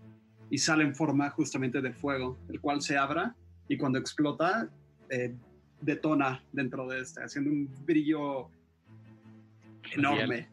y 0.49 0.57
sale 0.57 0.83
en 0.83 0.95
forma 0.95 1.29
justamente 1.29 1.81
de 1.81 1.93
fuego, 1.93 2.37
el 2.49 2.59
cual 2.59 2.81
se 2.81 2.97
abra 2.97 3.35
y 3.67 3.77
cuando 3.77 3.99
explota 3.99 4.69
eh, 5.09 5.33
detona 5.81 6.43
dentro 6.51 6.87
de 6.87 7.01
este, 7.01 7.23
haciendo 7.23 7.51
un 7.51 7.69
brillo 7.85 8.49
enorme. 9.93 10.47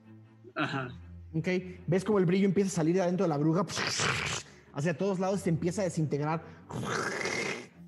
Ajá. 0.54 0.88
Ok, 1.32 1.48
ves 1.86 2.04
como 2.04 2.18
el 2.18 2.26
brillo 2.26 2.46
empieza 2.46 2.68
a 2.68 2.74
salir 2.74 2.94
de 2.94 3.02
adentro 3.02 3.24
de 3.24 3.30
la 3.30 3.38
bruja 3.38 3.66
hacia 4.74 4.96
todos 4.96 5.18
lados, 5.18 5.40
se 5.40 5.50
empieza 5.50 5.82
a 5.82 5.84
desintegrar, 5.84 6.42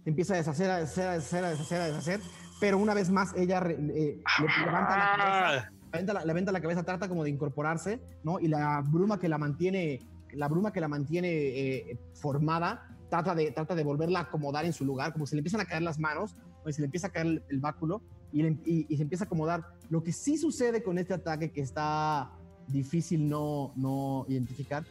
empieza 0.07 0.35
a 0.35 0.37
deshacer, 0.39 0.71
a 0.71 0.79
deshacer, 0.79 1.07
a 1.09 1.13
deshacer, 1.15 1.45
a 1.45 1.51
deshacer, 1.51 1.81
a 1.81 1.87
deshacer, 1.87 2.21
pero 2.61 2.79
una 2.79 2.95
vez 2.95 3.11
más 3.11 3.35
ella 3.37 3.61
re- 3.61 3.75
eh, 3.75 4.23
le- 4.41 4.65
levanta 4.65 4.97
la 4.97 5.17
cabeza, 5.17 5.71
levanta 5.93 6.13
la, 6.15 6.25
levanta 6.25 6.53
la 6.53 6.61
cabeza, 6.61 6.83
trata 6.85 7.09
como 7.09 7.25
de 7.25 7.31
incorporarse, 7.31 8.01
¿no? 8.25 8.39
Y 8.41 8.49
la 8.49 8.83
bruma 8.83 9.19
que 9.19 9.29
la 9.29 9.37
mantiene, 9.39 10.01
la 10.33 10.49
bruma 10.49 10.73
que 10.73 10.81
la 10.81 10.89
mantiene 10.89 11.29
eh, 11.29 11.99
formada, 12.15 12.89
trata 13.11 13.35
de, 13.35 13.51
trata 13.51 13.75
de 13.75 13.85
volverla 13.85 14.21
a 14.21 14.23
acomodar 14.23 14.65
en 14.65 14.73
su 14.73 14.85
lugar, 14.85 15.13
como 15.13 15.27
se 15.27 15.35
le 15.37 15.41
empiezan 15.41 15.61
a 15.61 15.65
caer 15.67 15.83
las 15.83 15.99
manos, 15.99 16.35
o 16.65 16.73
se 16.73 16.81
le 16.81 16.87
empieza 16.87 17.09
a 17.09 17.11
caer 17.11 17.27
el, 17.27 17.43
el 17.51 17.61
báculo 17.61 18.01
y, 18.33 18.43
le- 18.43 18.59
y- 18.65 18.87
y 18.89 18.97
se 18.97 19.03
empieza 19.03 19.25
a 19.25 19.27
acomodar. 19.27 19.65
Lo 19.91 20.03
que 20.03 20.13
sí 20.13 20.37
sucede 20.39 20.83
con 20.83 20.99
este 20.99 21.15
ataque 21.15 21.51
que 21.53 21.61
está 21.61 22.31
difícil 22.69 23.29
no, 23.29 23.73
no 23.77 24.25
identificar, 24.29 24.85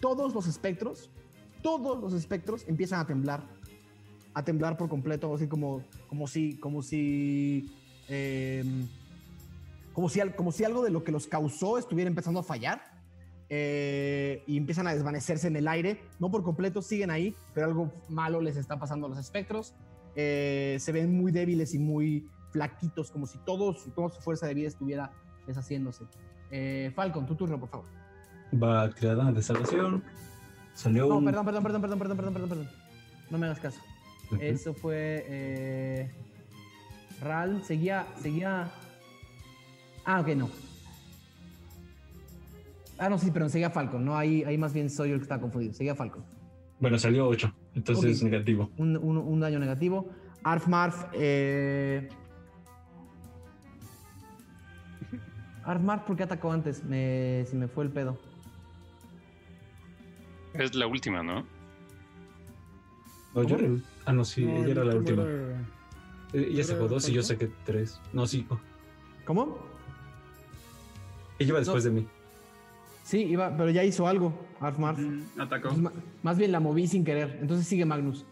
todos 0.00 0.34
los 0.34 0.46
espectros, 0.46 1.10
todos 1.62 1.98
los 2.00 2.12
espectros 2.12 2.64
empiezan 2.68 3.00
a 3.00 3.06
temblar, 3.06 3.42
a 4.34 4.44
temblar 4.44 4.76
por 4.76 4.88
completo, 4.88 5.32
así 5.34 5.46
como, 5.46 5.82
como 6.08 6.26
si, 6.26 6.58
como 6.58 6.82
si, 6.82 7.72
em, 8.08 8.86
como 9.92 10.08
si, 10.08 10.20
como 10.36 10.50
si 10.52 10.64
algo 10.64 10.82
de 10.84 10.90
lo 10.90 11.04
que 11.04 11.12
los 11.12 11.26
causó 11.26 11.78
estuviera 11.78 12.08
empezando 12.08 12.40
a 12.40 12.42
fallar. 12.42 12.92
eh, 13.50 14.42
y 14.46 14.56
empiezan 14.56 14.86
a 14.88 14.94
desvanecerse 14.94 15.46
en 15.46 15.54
el 15.56 15.68
aire, 15.68 16.00
no 16.18 16.30
por 16.30 16.42
completo, 16.42 16.80
siguen 16.82 17.10
ahí, 17.10 17.34
pero 17.52 17.66
algo 17.66 17.92
malo 18.08 18.40
les 18.40 18.56
está 18.56 18.78
pasando 18.78 19.06
a 19.06 19.10
los 19.10 19.18
espectros. 19.18 19.74
Eh, 20.16 20.78
se 20.80 20.90
ven 20.92 21.14
muy 21.16 21.30
débiles 21.30 21.74
y 21.74 21.78
muy 21.78 22.26
flaquitos, 22.50 23.10
como 23.10 23.26
si 23.26 23.38
todos, 23.44 23.84
toda 23.94 24.08
su 24.08 24.20
fuerza 24.22 24.46
de 24.46 24.54
vida 24.54 24.68
estuviera 24.68 25.12
deshaciéndose. 25.46 26.04
Eh, 26.50 26.90
Falcon, 26.96 27.26
tu 27.26 27.34
turno, 27.36 27.60
por 27.60 27.68
favor. 27.68 27.86
Va 28.60 28.90
tirada 28.90 29.30
de 29.30 29.42
salvación. 29.42 30.02
Salió 30.72 31.06
No, 31.06 31.18
un. 31.18 31.24
perdón, 31.26 31.44
perdón, 31.44 31.62
perdón, 31.62 31.80
perdón, 31.82 31.98
perdón, 31.98 32.16
perdón, 32.16 32.32
perdón, 32.32 32.48
perdón. 32.48 32.68
No 33.30 33.38
me 33.38 33.46
hagas 33.46 33.60
caso. 33.60 33.80
Eso 34.40 34.74
fue. 34.74 35.24
Eh, 35.28 36.10
Ral 37.22 37.62
seguía. 37.64 38.06
seguía. 38.20 38.70
Ah, 40.04 40.20
ok, 40.20 40.28
no. 40.36 40.50
Ah, 42.98 43.08
no, 43.08 43.18
sí, 43.18 43.30
pero 43.32 43.48
seguía 43.48 43.70
Falcon. 43.70 44.04
No, 44.04 44.16
ahí, 44.16 44.44
ahí 44.44 44.56
más 44.58 44.72
bien 44.72 44.88
soy 44.90 45.08
yo 45.08 45.14
el 45.14 45.20
que 45.20 45.24
está 45.24 45.40
confundido. 45.40 45.72
Seguía 45.74 45.94
Falcon. 45.94 46.24
Bueno, 46.78 46.98
salió 46.98 47.26
8. 47.28 47.52
Entonces 47.74 48.18
Ok. 48.18 48.24
negativo. 48.30 48.70
Un, 48.76 48.96
un- 48.96 49.18
un 49.18 49.40
daño 49.40 49.58
negativo. 49.58 50.08
Arf 50.42 50.66
Marf. 50.68 51.06
Eh... 51.12 52.08
Arf 55.64 55.80
Marf, 55.80 56.02
¿por 56.04 56.16
qué 56.16 56.22
atacó 56.24 56.52
antes? 56.52 56.84
Me, 56.84 57.44
se 57.48 57.56
me 57.56 57.68
fue 57.68 57.84
el 57.84 57.90
pedo. 57.90 58.18
Es 60.52 60.74
la 60.74 60.86
última, 60.86 61.22
¿no? 61.22 61.44
Ah, 64.06 64.12
no, 64.12 64.24
sí, 64.24 64.44
No, 64.44 64.56
ella 64.62 64.70
era 64.72 64.84
la 64.84 64.96
última. 64.96 65.22
era- 65.22 65.60
Eh, 66.32 66.46
Ella 66.50 66.54
¿era 66.62 66.64
sacó 66.64 66.88
dos 66.88 67.08
y 67.08 67.12
yo 67.12 67.22
saqué 67.22 67.50
tres. 67.64 68.00
No, 68.12 68.26
sí. 68.26 68.46
oh. 68.50 68.58
¿Cómo? 69.24 69.58
Ella 71.38 71.48
iba 71.50 71.58
después 71.60 71.84
de 71.84 71.90
mí. 71.90 72.06
Sí, 73.04 73.18
iba, 73.24 73.56
pero 73.56 73.70
ya 73.70 73.84
hizo 73.84 74.06
algo. 74.08 74.32
Arf 74.60 74.78
Marf. 74.78 74.98
Atacó. 75.38 75.68
Entonces, 75.68 75.82
ma- 75.82 75.92
más 76.22 76.36
bien 76.38 76.52
la 76.52 76.60
moví 76.60 76.86
sin 76.88 77.04
querer. 77.04 77.38
Entonces 77.40 77.66
sigue 77.66 77.84
Magnus. 77.84 78.24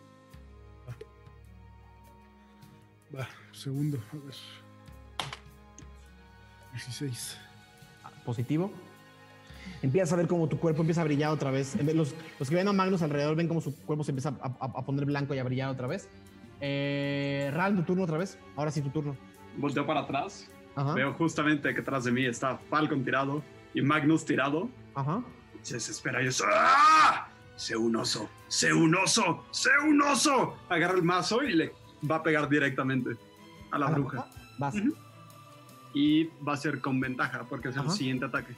Va, 3.15 3.29
segundo, 3.53 3.99
a 4.13 4.17
ver. 4.27 4.35
16. 6.73 7.39
Positivo. 8.25 8.73
Empiezas 9.83 10.13
a 10.13 10.17
ver 10.17 10.29
cómo 10.29 10.49
tu 10.49 10.59
cuerpo 10.59 10.83
empieza 10.83 11.01
a 11.01 11.05
brillar 11.05 11.31
otra 11.31 11.51
vez. 11.51 11.77
Los, 11.95 12.15
los 12.39 12.49
que 12.49 12.55
ven 12.55 12.69
a 12.69 12.73
Magnus 12.73 13.03
alrededor 13.03 13.35
ven 13.37 13.49
cómo 13.49 13.61
su 13.61 13.75
cuerpo 13.85 14.05
se 14.05 14.13
empieza 14.13 14.35
a, 14.41 14.47
a- 14.47 14.79
a 14.79 14.85
poner 14.85 15.05
blanco 15.07 15.35
y 15.35 15.39
a 15.39 15.45
brillar 15.45 15.71
otra 15.71 15.87
vez. 15.87 16.09
Eh, 16.61 17.51
Ral, 17.53 17.75
tu 17.77 17.83
turno 17.83 18.05
otra 18.05 18.19
vez. 18.19 18.39
Ahora 18.57 18.71
sí, 18.71 18.81
tu 18.83 18.91
turno. 18.91 19.17
Volteo 19.57 19.85
para 19.87 20.01
atrás. 20.01 20.49
Ajá. 20.77 20.95
Veo 20.95 21.13
justamente 21.15 21.75
que 21.75 21.81
atrás 21.81 22.05
de 22.05 22.13
mí 22.13 22.25
está 22.25 22.57
Falcon 22.71 23.05
tirado 23.05 23.43
y 23.75 23.83
Magnus 23.83 24.25
tirado. 24.25 24.69
Ajá. 24.95 25.23
Se 25.63 25.75
desespera 25.75 26.23
y 26.23 26.27
es 26.29 26.43
¡Ah! 26.47 27.29
¡Sé 27.57 27.77
un 27.77 27.95
oso! 27.97 28.29
¡Sé 28.49 28.73
un 28.73 28.95
oso! 28.95 29.45
¡Sé 29.51 29.71
un 29.87 30.01
oso! 30.03 30.57
Agarra 30.69 30.95
el 30.95 31.03
mazo 31.03 31.43
y 31.43 31.53
le 31.53 31.73
va 32.11 32.17
a 32.17 32.23
pegar 32.23 32.49
directamente 32.49 33.11
a 33.71 33.79
la 33.79 33.87
¿A 33.87 33.91
la 33.91 33.95
bruja. 33.97 34.11
bruja? 34.23 34.29
Vas. 34.59 34.75
Ujú. 34.75 34.95
Y 35.95 36.25
va 36.47 36.55
a 36.55 36.57
ser 36.57 36.81
con 36.81 36.99
ventaja 37.01 37.45
porque 37.49 37.69
es 37.69 37.77
el 37.77 37.91
siguiente 37.91 38.25
ataque. 38.25 38.55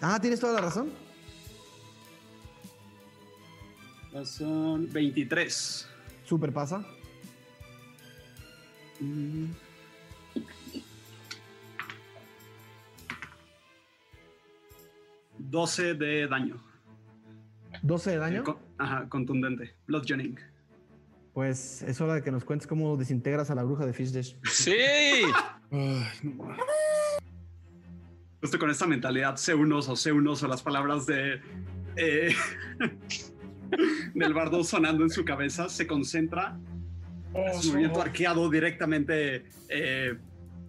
Ah, 0.00 0.18
tienes 0.20 0.40
toda 0.40 0.54
la 0.54 0.60
razón. 0.60 0.90
Son 4.24 4.90
23. 4.92 5.88
Super 6.24 6.52
pasa. 6.52 6.84
Mm. 9.00 9.46
...12 15.50 15.94
de 15.96 16.26
daño. 16.26 16.56
12 17.82 18.10
de 18.10 18.16
daño. 18.18 18.40
Eh, 18.40 18.44
con- 18.44 18.58
ajá, 18.78 19.08
contundente. 19.08 19.74
Bludgeoning. 19.86 20.38
Pues 21.32 21.82
es 21.82 22.00
hora 22.00 22.14
de 22.14 22.22
que 22.22 22.32
nos 22.32 22.44
cuentes 22.44 22.66
cómo 22.66 22.96
desintegras 22.96 23.50
a 23.50 23.54
la 23.54 23.62
bruja 23.62 23.86
de 23.86 23.92
Fish 23.92 24.10
Dish. 24.10 24.36
¡Sí! 24.44 24.72
Ay, 25.70 26.04
no 26.24 26.32
mames. 26.44 26.58
Justo 28.40 28.58
con 28.58 28.70
esta 28.70 28.86
mentalidad, 28.86 29.36
sé 29.36 29.54
un 29.54 29.72
oso, 29.72 29.96
sé 29.96 30.12
un 30.12 30.26
oso, 30.28 30.46
las 30.46 30.62
palabras 30.62 31.06
de... 31.06 31.40
eh, 31.96 32.34
del 34.14 34.34
bardo 34.34 34.64
sonando 34.64 35.02
en 35.02 35.10
su 35.10 35.24
cabeza, 35.24 35.68
se 35.68 35.86
concentra 35.86 36.58
su 37.60 37.68
movimiento 37.70 38.00
arqueado 38.00 38.48
directamente 38.48 39.44
eh, 39.68 40.16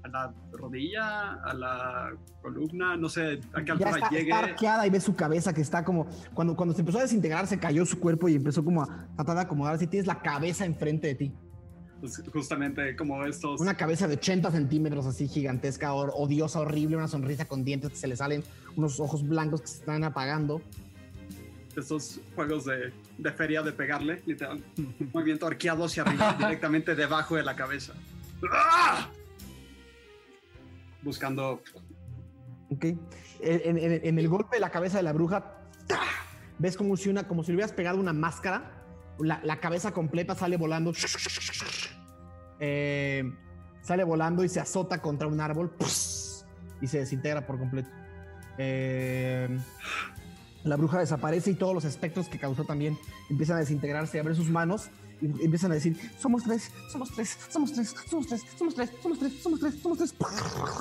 a 0.04 0.08
la 0.08 0.34
rodilla, 0.52 1.34
a 1.44 1.54
la 1.54 2.12
columna, 2.42 2.98
no 2.98 3.10
sé 3.10 3.40
a 3.54 3.64
qué 3.64 3.72
altura 3.72 3.92
está, 3.92 4.10
llegue. 4.10 4.32
está 4.32 4.40
arqueada 4.40 4.88
y 4.88 4.90
ves 4.90 5.04
su 5.04 5.16
cabeza 5.16 5.54
que 5.54 5.62
está 5.62 5.84
como. 5.84 6.08
Cuando, 6.34 6.56
cuando 6.56 6.74
se 6.74 6.82
empezó 6.82 7.00
a 7.00 7.04
desintegrar, 7.04 7.48
se 7.48 7.60
cayó 7.60 7.86
su 7.86 8.00
cuerpo 8.00 8.28
y 8.30 8.36
empezó 8.36 8.64
como 8.64 8.84
a 8.84 9.08
tratar 9.16 9.36
de 9.36 9.42
acomodarse. 9.42 9.86
Y 9.86 9.88
tienes 9.88 10.08
la 10.08 10.20
cabeza 10.22 10.66
enfrente 10.66 11.08
de 11.08 11.16
ti. 11.16 11.34
Pues, 12.00 12.22
justamente 12.32 12.96
como 12.96 13.26
estos, 13.26 13.60
Una 13.60 13.76
cabeza 13.76 14.08
de 14.08 14.14
80 14.16 14.52
centímetros, 14.52 15.06
así 15.06 15.28
gigantesca, 15.28 15.94
odiosa, 15.94 16.62
horrible, 16.62 16.96
una 16.96 17.08
sonrisa 17.10 17.46
con 17.46 17.64
dientes 17.66 17.90
que 17.90 17.96
se 17.98 18.08
le 18.08 18.16
salen, 18.16 18.44
unos 18.78 19.00
ojos 19.00 19.28
blancos 19.28 19.62
que 19.62 19.68
se 19.68 19.80
están 19.80 20.04
apagando. 20.06 20.62
estos 21.76 22.20
juegos 22.36 22.66
de, 22.66 22.94
de 23.18 23.32
feria 23.34 23.62
de 23.62 23.72
pegarle, 23.74 24.22
literal. 24.26 24.64
movimiento 25.14 25.46
arqueado 25.48 25.84
hacia 25.86 26.04
arriba, 26.04 26.34
directamente 26.40 26.96
debajo 26.96 27.36
de 27.36 27.44
la 27.44 27.56
cabeza. 27.56 27.94
¡Ah! 28.52 29.10
Buscando 31.02 31.62
Ok. 32.72 32.86
En, 33.42 33.78
en- 33.78 34.02
en 34.06 34.20
el 34.20 34.28
golpe 34.28 34.58
de 34.58 34.60
la 34.62 34.70
cabeza 34.70 34.98
de 34.98 35.04
la 35.04 35.14
bruja, 35.14 35.56
ves 36.60 36.78
como 36.78 36.96
si, 36.98 37.10
una, 37.10 37.28
como 37.28 37.44
si 37.44 37.52
le 37.52 37.56
hubieras 37.56 37.72
pegado 37.74 38.00
una 38.00 38.14
máscara. 38.14 38.79
La, 39.20 39.40
la 39.44 39.60
cabeza 39.60 39.92
completa 39.92 40.36
sale 40.36 40.58
volando. 40.58 40.94
Eh, 42.60 43.24
sale 43.82 44.04
volando 44.04 44.44
y 44.44 44.50
se 44.50 44.60
azota 44.60 45.02
contra 45.02 45.28
un 45.28 45.40
árbol. 45.40 45.72
y 46.82 46.88
se 46.88 47.00
desintegra 47.00 47.46
por 47.46 47.58
completo. 47.60 47.90
Eh, 48.58 49.48
la 50.64 50.76
bruja 50.76 51.00
desaparece 51.00 51.52
y 51.52 51.56
todos 51.56 51.74
los 51.74 51.86
espectros 51.86 52.28
que 52.28 52.38
causó 52.40 52.66
también 52.66 52.98
empiezan 53.30 53.56
a 53.58 53.60
desintegrarse 53.60 54.20
a 54.20 54.24
ver 54.24 54.36
sus 54.36 54.50
manos 54.50 54.90
y 55.22 55.26
empiezan 55.46 55.72
a 55.72 55.76
decir, 55.76 55.98
somos 56.18 56.44
tres, 56.44 56.72
somos 56.90 57.12
tres, 57.14 57.38
somos 57.50 57.72
tres, 57.74 57.96
somos 58.10 58.26
tres, 58.28 58.42
somos 58.58 58.76
tres, 58.76 58.90
somos 59.02 59.20
tres, 59.20 59.34
somos 59.42 59.60
tres, 59.60 59.82
somos 59.82 59.98
tres. 59.98 60.16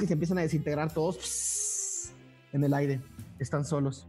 Y 0.01 0.07
se 0.07 0.13
empiezan 0.13 0.39
a 0.39 0.43
desintegrar 0.43 0.93
todos 0.93 2.11
en 2.53 2.63
el 2.65 2.75
aire. 2.75 3.01
Están 3.39 3.65
solos. 3.65 4.07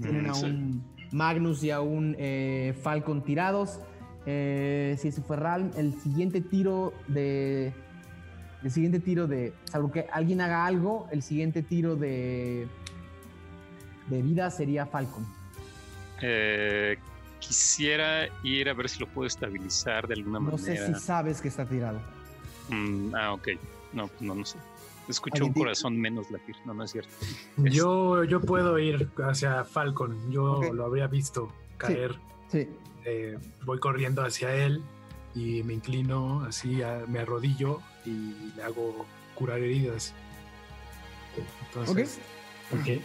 Tienen 0.00 0.26
a 0.26 0.32
Mm, 0.32 0.34
sí. 0.34 0.44
un 0.46 0.95
Magnus 1.16 1.62
y 1.64 1.70
a 1.70 1.80
un 1.80 2.14
eh, 2.18 2.74
Falcon 2.82 3.22
tirados. 3.22 3.80
Eh, 4.26 4.96
si 5.00 5.10
Ralm, 5.28 5.70
el 5.76 5.94
siguiente 6.00 6.40
tiro 6.40 6.92
de. 7.08 7.72
El 8.62 8.70
siguiente 8.70 9.00
tiro 9.00 9.26
de. 9.26 9.52
Salvo 9.64 9.90
que 9.90 10.06
alguien 10.12 10.40
haga 10.40 10.66
algo, 10.66 11.08
el 11.10 11.22
siguiente 11.22 11.62
tiro 11.62 11.96
de. 11.96 12.68
De 14.08 14.22
vida 14.22 14.50
sería 14.50 14.86
Falcon. 14.86 15.26
Eh, 16.22 16.96
quisiera 17.40 18.28
ir 18.42 18.68
a 18.68 18.74
ver 18.74 18.88
si 18.88 19.00
lo 19.00 19.06
puedo 19.08 19.26
estabilizar 19.26 20.06
de 20.06 20.14
alguna 20.14 20.38
No 20.38 20.58
sé 20.58 20.74
manera. 20.74 20.98
si 20.98 21.04
sabes 21.04 21.40
que 21.40 21.48
está 21.48 21.64
tirado. 21.66 22.00
Mm, 22.68 23.14
ah, 23.14 23.32
ok. 23.32 23.48
No, 23.92 24.10
no, 24.20 24.34
no 24.34 24.44
sé. 24.44 24.58
Escucho 25.08 25.36
¿Alguien 25.36 25.52
un 25.56 25.62
corazón 25.62 25.96
menos 26.00 26.30
latir. 26.30 26.56
No, 26.64 26.74
no 26.74 26.84
es 26.84 26.90
cierto. 26.92 27.10
Yo, 27.58 28.24
yo 28.24 28.40
puedo 28.40 28.78
ir 28.78 29.08
hacia 29.24 29.64
Falcon. 29.64 30.30
Yo 30.30 30.60
lo 30.72 30.84
habría 30.84 31.06
visto 31.06 31.52
caer. 31.76 32.16
Sí. 32.50 32.68
Eh, 33.04 33.38
voy 33.64 33.78
corriendo 33.78 34.22
hacia 34.24 34.54
él 34.54 34.82
y 35.34 35.62
me 35.62 35.74
inclino 35.74 36.42
así, 36.44 36.82
a- 36.82 37.04
me 37.06 37.20
arrodillo 37.20 37.80
y 38.04 38.32
le 38.56 38.62
hago 38.64 39.06
curar 39.36 39.60
heridas. 39.60 40.12
Entonces, 41.68 42.18
ok. 42.72 43.00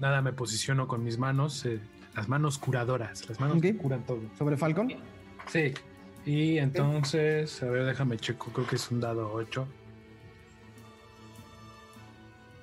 Nada, 0.00 0.22
me 0.22 0.32
posiciono 0.32 0.88
con 0.88 1.04
mis 1.04 1.18
manos, 1.18 1.64
eh, 1.64 1.80
las 2.14 2.28
manos 2.28 2.58
curadoras, 2.58 3.28
las 3.28 3.38
manos 3.40 3.60
que 3.60 3.76
curan 3.76 4.04
todo. 4.04 4.20
¿Sobre 4.38 4.56
Falcon? 4.56 4.92
Sí. 5.48 5.72
Y 6.24 6.58
entonces, 6.58 7.62
a 7.62 7.66
ver, 7.66 7.84
déjame 7.84 8.16
checo, 8.16 8.50
creo 8.52 8.66
que 8.66 8.76
es 8.76 8.90
un 8.90 9.00
dado 9.00 9.32
8. 9.32 9.66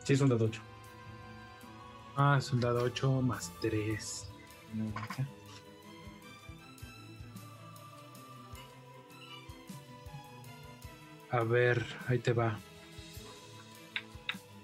Sí, 0.10 0.14
es 0.14 0.22
un 0.22 0.30
dado 0.30 0.46
8. 0.46 0.60
Ah, 2.18 2.38
es 2.40 2.52
un 2.52 2.60
dado 2.60 2.82
8 2.82 3.22
más 3.22 3.52
3. 3.62 4.28
A 11.30 11.44
ver, 11.44 11.86
ahí 12.08 12.18
te 12.18 12.34
va. 12.34 12.60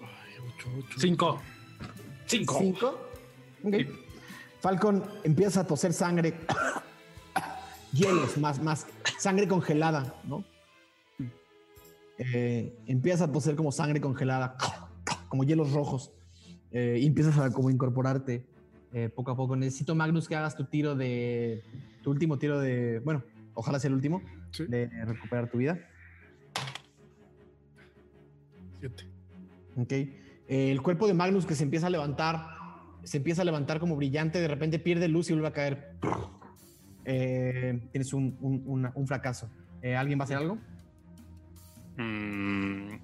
Ay, 0.01 0.34
ocho, 0.47 0.67
ocho. 0.80 0.99
5. 0.99 1.41
¿Cinco? 2.26 2.99
Ok. 3.63 3.76
Falcon 4.61 5.03
empieza 5.23 5.61
a 5.61 5.67
toser 5.67 5.93
sangre. 5.93 6.39
Hielos, 7.93 8.35
más, 8.39 8.59
más. 8.63 8.88
Sangre 9.19 9.47
congelada, 9.47 10.15
¿no? 10.23 10.43
Eh, 12.17 12.76
empieza 12.88 13.26
a 13.26 13.31
toser 13.31 13.55
como 13.55 13.72
sangre 13.72 14.01
congelada, 14.01 14.57
como 15.30 15.43
hielos 15.43 15.72
rojos. 15.73 16.11
Eh, 16.72 16.97
y 17.02 17.06
empiezas 17.06 17.38
a 17.38 17.52
como 17.52 17.69
incorporarte 17.69 18.45
eh, 18.93 19.10
poco 19.10 19.31
a 19.31 19.35
poco. 19.35 19.56
Necesito, 19.56 19.95
Magnus, 19.95 20.27
que 20.27 20.35
hagas 20.35 20.56
tu 20.56 20.65
tiro 20.65 20.95
de. 20.95 21.64
Tu 22.03 22.10
último 22.11 22.38
tiro 22.38 22.60
de. 22.60 22.99
Bueno, 22.99 23.23
ojalá 23.53 23.80
sea 23.80 23.88
el 23.89 23.93
último. 23.95 24.22
Sí. 24.52 24.65
De 24.68 24.88
recuperar 25.06 25.49
tu 25.49 25.57
vida. 25.57 25.80
Siete. 28.80 29.06
Ok. 29.77 29.91
Eh, 29.91 30.72
el 30.72 30.81
cuerpo 30.81 31.07
de 31.07 31.14
Magnus 31.14 31.45
que 31.45 31.56
se 31.56 31.64
empieza 31.64 31.88
a 31.88 31.89
levantar, 31.89 32.47
se 33.03 33.18
empieza 33.18 33.41
a 33.41 33.45
levantar 33.45 33.80
como 33.80 33.95
brillante, 33.95 34.39
de 34.39 34.47
repente 34.47 34.80
pierde 34.80 35.07
luz 35.07 35.30
y 35.30 35.34
vuelve 35.34 35.47
a 35.47 35.53
caer. 35.53 35.95
Eh, 37.06 37.88
tienes 37.91 38.14
un, 38.14 38.38
un- 38.41 38.89
un 38.93 39.07
fracaso. 39.07 39.49
Eh, 39.81 39.95
¿Alguien 39.95 40.19
va 40.19 40.23
a 40.23 40.26
hacer 40.26 40.38
algo? 40.38 40.57
Mm, 41.97 42.95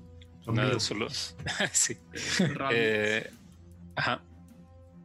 Nada, 0.48 0.68
vivos. 0.70 0.84
solo. 0.84 1.08
sí. 1.72 1.98
Eh, 2.72 3.30
ajá. 3.96 4.22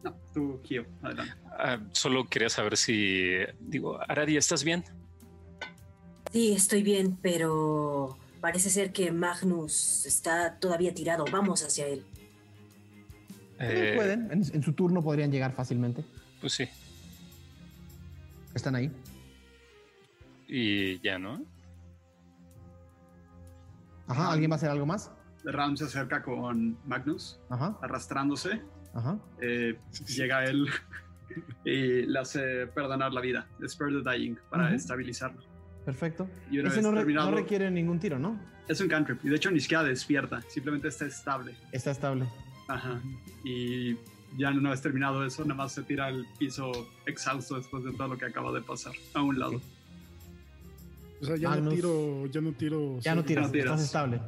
No, 0.02 0.14
tú, 0.32 0.60
Kio, 0.62 0.86
adelante. 1.02 1.34
Ah, 1.58 1.78
solo 1.92 2.24
quería 2.26 2.48
saber 2.48 2.76
si. 2.76 3.36
Digo, 3.60 3.98
Aradi, 4.08 4.36
¿estás 4.36 4.64
bien? 4.64 4.84
Sí, 6.32 6.52
estoy 6.52 6.82
bien, 6.82 7.16
pero 7.20 8.18
parece 8.40 8.70
ser 8.70 8.92
que 8.92 9.10
Magnus 9.12 10.04
está 10.06 10.58
todavía 10.58 10.92
tirado. 10.94 11.24
Vamos 11.30 11.62
hacia 11.62 11.86
él. 11.86 12.04
Eh, 13.58 13.92
Eh, 13.92 13.96
pueden, 13.96 14.30
en, 14.30 14.42
en 14.54 14.62
su 14.62 14.72
turno 14.74 15.02
podrían 15.02 15.30
llegar 15.32 15.52
fácilmente. 15.54 16.04
Pues 16.40 16.52
sí. 16.52 16.68
Están 18.54 18.74
ahí. 18.74 18.90
Y 20.48 21.00
ya, 21.00 21.18
¿no? 21.18 21.42
Ajá, 24.06 24.30
¿alguien 24.32 24.50
va 24.50 24.54
a 24.54 24.56
hacer 24.58 24.70
algo 24.70 24.86
más? 24.86 25.10
Ram 25.52 25.76
se 25.76 25.84
acerca 25.84 26.22
con 26.22 26.76
Magnus, 26.86 27.38
Ajá, 27.48 27.76
arrastrándose. 27.82 28.60
ajá. 28.94 29.18
Eh, 29.40 29.78
llega 30.08 30.44
él 30.44 30.66
y 31.64 32.02
le 32.06 32.18
hace 32.18 32.66
perdonar 32.68 33.12
la 33.12 33.20
vida. 33.20 33.46
Spare 33.66 34.02
the 34.02 34.10
Dying 34.10 34.36
para 34.50 34.74
estabilizarlo. 34.74 35.42
Perfecto. 35.84 36.28
Y 36.50 36.58
una 36.58 36.68
Ese 36.68 36.78
vez 36.78 36.84
no, 36.84 36.92
re- 36.92 37.12
no 37.12 37.30
requiere 37.30 37.70
ningún 37.70 37.98
tiro, 38.00 38.18
¿no? 38.18 38.38
es 38.68 38.80
un 38.80 38.88
cantrip. 38.88 39.24
Y 39.24 39.28
de 39.28 39.36
hecho 39.36 39.48
ni 39.52 39.60
siquiera 39.60 39.84
despierta, 39.84 40.42
simplemente 40.48 40.88
está 40.88 41.04
estable. 41.06 41.54
Está 41.70 41.92
estable. 41.92 42.26
Ajá. 42.66 43.00
Y 43.44 43.94
ya 44.36 44.50
una 44.50 44.70
vez 44.70 44.82
terminado 44.82 45.24
eso, 45.24 45.42
nada 45.44 45.54
más 45.54 45.70
se 45.72 45.84
tira 45.84 46.06
al 46.06 46.26
piso 46.36 46.72
exhausto 47.06 47.54
después 47.56 47.84
de 47.84 47.92
todo 47.92 48.08
lo 48.08 48.18
que 48.18 48.24
acaba 48.24 48.50
de 48.50 48.62
pasar 48.62 48.92
a 49.14 49.22
un 49.22 49.38
lado. 49.38 49.60
O 51.22 51.24
sea, 51.24 51.36
ya 51.36 51.50
Magnus. 51.50 51.64
no 51.66 51.70
tiro, 51.76 52.26
ya 52.26 52.40
no 52.40 52.52
tiro. 52.52 52.98
Ya 52.98 53.14
no 53.14 53.24
tiras, 53.24 53.46
no 53.46 53.52
tiras. 53.52 53.66
estás 53.74 53.84
estable. 53.84 54.20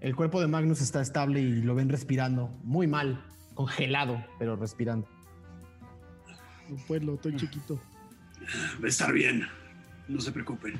El 0.00 0.14
cuerpo 0.14 0.40
de 0.40 0.46
Magnus 0.46 0.80
está 0.80 1.00
estable 1.00 1.40
y 1.40 1.62
lo 1.62 1.74
ven 1.74 1.88
respirando 1.88 2.48
muy 2.62 2.86
mal, 2.86 3.24
congelado, 3.54 4.24
pero 4.38 4.54
respirando. 4.56 5.08
No 6.68 6.76
puedo, 6.86 7.14
estoy 7.14 7.36
chiquito. 7.36 7.80
Va 8.80 8.84
a 8.84 8.88
estar 8.88 9.12
bien. 9.12 9.46
No 10.06 10.20
se 10.20 10.30
preocupen. 10.32 10.78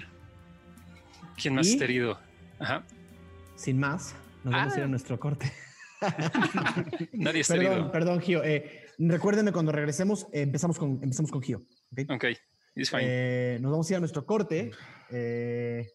¿Quién 1.40 1.54
más 1.54 1.66
está 1.66 1.84
herido? 1.84 2.18
Ajá. 2.58 2.84
Sin 3.56 3.78
más, 3.78 4.14
nos 4.44 4.54
vamos 4.54 4.72
a 4.74 4.76
ir 4.76 4.82
a 4.82 4.86
Ah. 4.86 4.88
nuestro 4.88 5.18
corte. 5.18 5.52
Nadie 7.12 7.40
está 7.40 7.54
Perdón, 7.54 7.72
herido. 7.72 7.92
perdón, 7.92 8.20
Gio. 8.20 8.44
Eh, 8.44 8.86
recuérdenme 8.98 9.50
cuando 9.52 9.72
regresemos, 9.72 10.24
eh, 10.32 10.42
empezamos, 10.42 10.78
con, 10.78 11.00
empezamos 11.02 11.30
con 11.32 11.42
Gio. 11.42 11.58
¿ok? 11.92 12.10
Ok, 12.10 12.24
it's 12.76 12.90
fine. 12.90 13.02
Eh, 13.04 13.58
nos 13.60 13.72
vamos 13.72 13.88
a 13.88 13.92
ir 13.92 13.96
a 13.96 14.00
nuestro 14.00 14.24
corte. 14.24 14.70
Eh, 15.10 15.86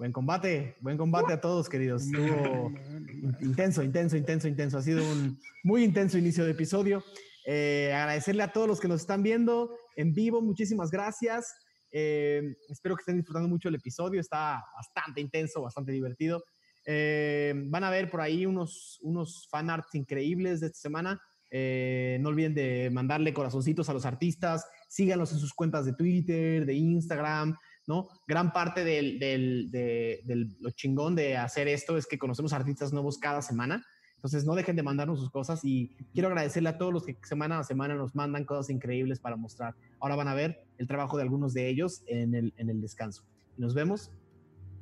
buen 0.00 0.12
combate, 0.12 0.76
buen 0.80 0.96
combate 0.96 1.34
a 1.34 1.42
todos, 1.42 1.68
queridos. 1.68 2.04
Estuvo 2.06 2.70
in- 2.70 3.36
intenso, 3.42 3.82
intenso, 3.82 4.16
intenso, 4.16 4.48
intenso. 4.48 4.78
Ha 4.78 4.82
sido 4.82 5.02
un 5.04 5.38
muy 5.62 5.84
intenso 5.84 6.16
inicio 6.16 6.42
de 6.46 6.52
episodio. 6.52 7.04
Eh, 7.44 7.92
agradecerle 7.94 8.42
a 8.42 8.50
todos 8.50 8.66
los 8.66 8.80
que 8.80 8.88
nos 8.88 9.02
están 9.02 9.22
viendo 9.22 9.76
en 9.96 10.14
vivo. 10.14 10.40
Muchísimas 10.40 10.90
gracias. 10.90 11.54
Eh, 11.92 12.56
espero 12.70 12.96
que 12.96 13.02
estén 13.02 13.18
disfrutando 13.18 13.46
mucho 13.50 13.68
el 13.68 13.74
episodio. 13.74 14.22
Está 14.22 14.64
bastante 14.74 15.20
intenso, 15.20 15.60
bastante 15.60 15.92
divertido. 15.92 16.42
Eh, 16.86 17.52
van 17.66 17.84
a 17.84 17.90
ver 17.90 18.10
por 18.10 18.22
ahí 18.22 18.46
unos, 18.46 18.98
unos 19.02 19.48
fan 19.50 19.68
arts 19.68 19.94
increíbles 19.94 20.60
de 20.60 20.68
esta 20.68 20.78
semana. 20.78 21.20
Eh, 21.50 22.16
no 22.22 22.30
olviden 22.30 22.54
de 22.54 22.88
mandarle 22.90 23.34
corazoncitos 23.34 23.90
a 23.90 23.92
los 23.92 24.06
artistas. 24.06 24.64
Síganlos 24.88 25.30
en 25.32 25.40
sus 25.40 25.52
cuentas 25.52 25.84
de 25.84 25.92
Twitter, 25.92 26.64
de 26.64 26.72
Instagram, 26.72 27.54
¿no? 27.90 28.08
Gran 28.26 28.52
parte 28.52 28.84
del, 28.84 29.18
del- 29.18 29.70
de, 29.70 30.20
del- 30.24 30.56
lo 30.60 30.70
chingón 30.70 31.14
de 31.16 31.36
hacer 31.36 31.66
esto 31.68 31.96
es 31.98 32.06
que 32.06 32.18
conocemos 32.18 32.52
artistas 32.52 32.92
nuevos 32.92 33.18
cada 33.18 33.42
semana. 33.42 33.84
Entonces, 34.14 34.44
no 34.44 34.54
dejen 34.54 34.76
de 34.76 34.82
mandarnos 34.82 35.18
sus 35.18 35.30
cosas 35.30 35.60
y 35.64 35.96
quiero 36.12 36.28
agradecerle 36.28 36.68
a 36.68 36.78
todos 36.78 36.92
los 36.92 37.04
que 37.06 37.16
semana 37.24 37.58
a 37.58 37.64
semana 37.64 37.94
nos 37.94 38.14
mandan 38.14 38.44
cosas 38.44 38.70
increíbles 38.70 39.18
para 39.18 39.36
mostrar. 39.36 39.74
Ahora 39.98 40.14
van 40.14 40.28
a 40.28 40.34
ver 40.34 40.62
el 40.78 40.86
trabajo 40.86 41.16
de 41.16 41.22
algunos 41.24 41.52
de 41.54 41.68
ellos 41.68 42.02
en 42.06 42.34
el, 42.34 42.52
en 42.58 42.68
el 42.70 42.80
descanso. 42.80 43.24
Y 43.56 43.60
nos 43.62 43.74
vemos 43.74 44.10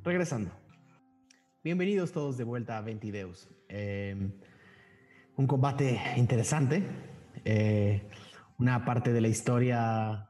regresando. 0.03 0.51
Bienvenidos 1.63 2.11
todos 2.11 2.37
de 2.37 2.43
vuelta 2.43 2.77
a 2.77 2.81
Ventideus. 2.81 3.49
Eh, 3.69 4.15
un 5.37 5.47
combate 5.47 5.99
interesante. 6.17 6.83
eh, 7.45 8.09
una 8.57 8.83
parte 8.83 9.13
de 9.13 9.21
la 9.21 9.29
historia 9.29 10.28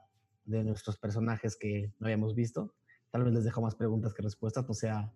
de 0.50 0.64
nuestros 0.64 0.98
personajes 0.98 1.56
que 1.58 1.94
no 2.00 2.08
habíamos 2.08 2.36
visto. 2.36 2.76
Tal 3.12 3.24
vez 3.24 3.34
les 3.34 3.44
dejo 3.44 3.62
más 3.62 3.76
preguntas 3.76 4.14
que 4.14 4.22
respuestas, 4.22 4.68
no 4.68 4.74
sea, 4.74 5.12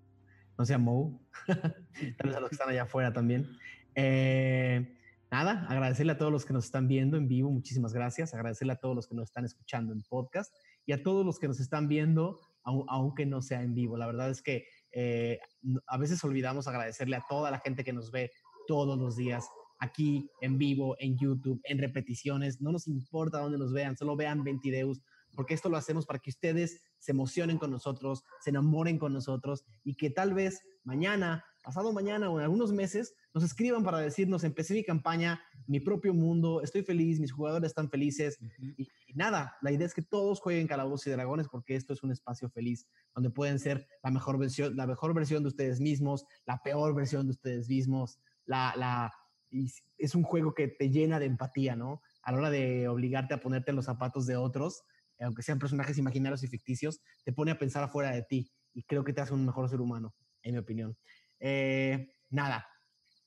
no 0.58 0.66
sea 0.66 0.78
Mo. 0.78 1.22
Tal 1.48 2.28
vez 2.28 2.36
a 2.36 2.40
los 2.40 2.50
que 2.50 2.56
están 2.56 2.70
allá 2.70 2.84
afuera 2.84 3.12
también. 3.14 3.48
Eh, 3.96 4.98
nada, 5.32 5.66
agradecerle 5.70 6.14
a 6.14 6.18
todos 6.18 6.32
los 6.32 6.46
que 6.46 6.54
nos 6.54 6.66
están 6.66 6.88
viendo 6.88 7.18
en 7.18 7.28
vivo, 7.28 7.52
muchísimas 7.52 7.94
gracias. 7.94 8.34
Agradecerle 8.34 8.74
a 8.74 8.78
todos 8.78 8.96
los 8.96 9.08
que 9.08 9.16
nos 9.16 9.26
están 9.30 9.46
escuchando 9.46 9.94
en 9.94 10.02
podcast 10.04 10.54
y 10.86 10.92
a 10.94 11.04
todos 11.04 11.26
los 11.26 11.40
que 11.40 11.48
nos 11.48 11.60
están 11.60 11.88
viendo, 11.88 12.40
au- 12.64 12.86
aunque 12.88 13.26
no 13.26 13.42
sea 13.42 13.62
en 13.62 13.74
vivo. 13.74 13.98
La 13.98 14.06
verdad 14.08 14.30
es 14.30 14.42
que 14.42 14.66
Eh, 14.96 15.40
a 15.88 15.98
veces 15.98 16.24
olvidamos 16.24 16.68
agradecerle 16.68 17.16
a 17.16 17.24
toda 17.28 17.50
la 17.50 17.58
gente 17.58 17.84
que 17.84 17.94
nos 17.94 18.12
ve 18.12 18.30
todos 18.68 18.96
los 19.00 19.16
días, 19.16 19.44
aquí, 19.80 20.30
en 20.40 20.60
vivo, 20.60 20.96
en 21.00 21.18
YouTube, 21.18 21.60
en 21.64 21.80
repeticiones. 21.80 22.62
No 22.62 22.72
nos 22.72 22.88
importa 22.88 23.40
dónde 23.40 23.58
nos 23.58 23.74
vean, 23.74 23.98
solo 23.98 24.16
vean 24.16 24.44
Ventideus, 24.44 25.02
porque 25.36 25.54
esto 25.54 25.70
lo 25.70 25.78
hacemos 25.78 26.06
para 26.06 26.20
que 26.20 26.30
ustedes 26.30 26.82
se 27.00 27.12
emocionen 27.12 27.58
con 27.58 27.72
nosotros, 27.72 28.24
se 28.42 28.50
enamoren 28.50 28.98
con 28.98 29.14
nosotros 29.14 29.66
y 29.84 29.96
que 29.96 30.10
tal 30.10 30.34
vez 30.34 30.62
mañana, 30.84 31.46
pasado 31.64 31.94
mañana 31.94 32.30
o 32.30 32.40
en 32.40 32.44
algunos 32.44 32.72
meses 32.72 33.16
nos 33.34 33.44
escriban 33.44 33.84
para 33.84 34.00
decirnos, 34.00 34.44
empecé 34.44 34.74
mi 34.74 34.84
campaña, 34.84 35.42
mi 35.66 35.80
propio 35.80 36.14
mundo, 36.14 36.62
estoy 36.62 36.84
feliz, 36.84 37.20
mis 37.20 37.32
jugadores 37.32 37.70
están 37.70 37.90
felices 37.90 38.38
y, 38.60 38.84
y 39.08 39.14
nada, 39.14 39.56
la 39.62 39.72
idea 39.72 39.88
es 39.88 39.94
que 39.94 40.02
todos 40.02 40.40
jueguen 40.40 40.68
Calabozos 40.68 41.08
y 41.08 41.12
Dragones 41.12 41.48
porque 41.48 41.76
esto 41.76 41.94
es 41.94 42.04
un 42.04 42.12
espacio 42.12 42.50
feliz 42.50 42.88
donde 43.14 43.30
pueden 43.30 43.60
ser 43.60 43.88
la 44.04 44.12
mejor 44.12 44.38
versión, 44.38 44.76
la 44.76 44.88
mejor 44.88 45.14
versión 45.14 45.44
de 45.44 45.50
ustedes 45.50 45.80
mismos, 45.80 46.26
la 46.46 46.62
peor 46.62 46.94
versión 46.94 47.26
de 47.26 47.32
ustedes 47.32 47.70
mismos, 47.70 48.20
la, 48.46 48.74
la, 48.76 49.14
y 49.50 49.72
es 49.98 50.16
un 50.16 50.24
juego 50.24 50.54
que 50.54 50.68
te 50.68 50.90
llena 50.90 51.20
de 51.20 51.28
empatía, 51.28 51.76
¿no? 51.76 52.02
A 52.24 52.32
la 52.32 52.38
hora 52.40 52.50
de 52.50 52.88
obligarte 52.88 53.34
a 53.34 53.40
ponerte 53.40 53.70
en 53.70 53.76
los 53.76 53.86
zapatos 53.86 54.26
de 54.26 54.36
otros, 54.36 54.84
aunque 55.20 55.44
sean 55.44 55.60
personajes 55.60 55.98
imaginarios 55.98 56.44
y 56.44 56.48
ficticios, 56.48 57.02
te 57.24 57.34
pone 57.34 57.52
a 57.52 57.58
pensar 57.58 57.84
afuera 57.84 58.12
de 58.12 58.24
ti 58.24 58.52
y 58.74 58.84
creo 58.84 59.04
que 59.04 59.14
te 59.14 59.22
hace 59.22 59.34
un 59.34 59.46
mejor 59.46 59.70
ser 59.70 59.82
humano, 59.82 60.14
en 60.42 60.54
mi 60.54 60.58
opinión. 60.60 60.98
Eh, 61.40 62.14
nada, 62.30 62.68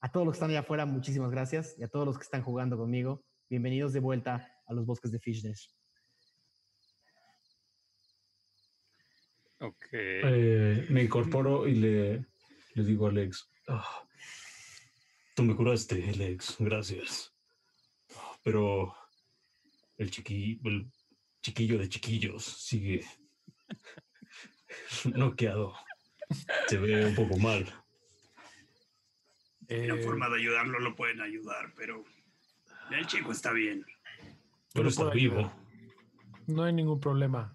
a 0.01 0.11
todos 0.11 0.27
los 0.27 0.35
que 0.35 0.37
están 0.37 0.51
allá 0.51 0.61
afuera, 0.61 0.87
muchísimas 0.87 1.31
gracias 1.31 1.75
y 1.79 1.85
a 1.85 1.89
todos 1.89 2.07
los 2.07 2.19
que 2.19 2.25
están 2.25 2.43
jugando 2.43 2.77
conmigo, 2.77 3.25
bienvenidos 3.49 3.93
de 3.93 4.01
vuelta 4.01 4.53
a 4.67 4.75
los 4.75 4.85
bosques 4.87 5.13
de 5.13 5.19
Fishnesh. 5.21 5.71
Ok. 9.61 9.87
Eh, 9.93 10.87
me 10.91 11.05
incorporo 11.05 11.67
y 11.67 11.77
le, 11.77 12.27
le 12.75 12.85
digo 12.85 13.07
a 13.07 13.11
Alex, 13.11 13.51
"Ah, 13.69 14.07
tú 15.35 15.43
me 15.45 15.57
curaste, 15.57 16.11
Alex, 16.11 16.57
gracias. 16.59 17.35
Ah, 18.15 18.37
Pero 18.43 18.95
el, 19.97 20.11
chiqui, 20.11 20.61
el 20.65 20.91
chiquillo 21.47 21.79
de 21.79 21.89
chiquillos 21.89 22.45
sigue 22.45 23.05
noqueado. 25.05 25.75
Se 26.67 26.77
ve 26.77 27.07
un 27.07 27.15
poco 27.15 27.37
mal. 27.39 27.73
Eh, 29.69 29.93
Una 29.93 30.03
forma 30.03 30.29
de 30.29 30.39
ayudarlo 30.39 30.81
lo 30.81 30.97
pueden 30.97 31.21
ayudar, 31.21 31.73
pero 31.77 32.05
el 32.91 33.07
chico 33.07 33.31
está 33.31 33.53
bien. 33.53 33.85
Pero 34.73 34.89
está 34.89 35.09
vivo. 35.11 35.39
ayudar. 35.39 35.57
no 36.49 36.65
hay 36.65 36.73
ningún 36.73 36.99
problema. 37.01 37.53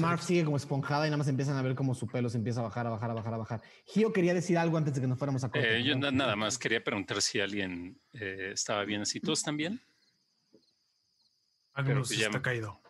Marf 0.00 0.22
sigue 0.24 0.44
como 0.44 0.56
esponjada 0.56 1.06
y 1.06 1.10
nada 1.10 1.18
más 1.18 1.28
empiezan 1.28 1.56
a 1.56 1.62
ver 1.62 1.74
cómo 1.76 1.94
su 1.94 2.06
pelo 2.08 2.28
se 2.28 2.36
empieza 2.38 2.60
a 2.60 2.64
bajar, 2.64 2.86
a 2.86 2.90
bajar, 2.90 3.10
a 3.10 3.14
bajar, 3.14 3.34
a 3.34 3.36
bajar. 3.38 3.62
Gio 3.86 4.12
quería 4.12 4.34
decir 4.34 4.58
algo 4.58 4.76
antes 4.76 4.94
de 4.94 5.00
que 5.00 5.06
nos 5.06 5.16
fuéramos 5.18 5.44
a 5.44 5.48
corte. 5.50 5.78
Eh, 5.78 5.82
yo 5.84 5.94
perdón. 5.94 6.16
na- 6.16 6.24
nada 6.24 6.36
más 6.36 6.58
quería 6.58 6.82
preguntar 6.82 7.22
si 7.22 7.38
alguien 7.40 7.98
eh, 8.12 8.50
estaba 8.52 8.84
bien 8.84 9.02
así. 9.02 9.20
¿Todos 9.20 9.38
están 9.38 9.56
bien? 9.56 9.80
Magnus 11.74 12.08
pues 12.08 12.18
ya 12.18 12.26
está 12.26 12.38
me- 12.38 12.42
caído. 12.42 12.81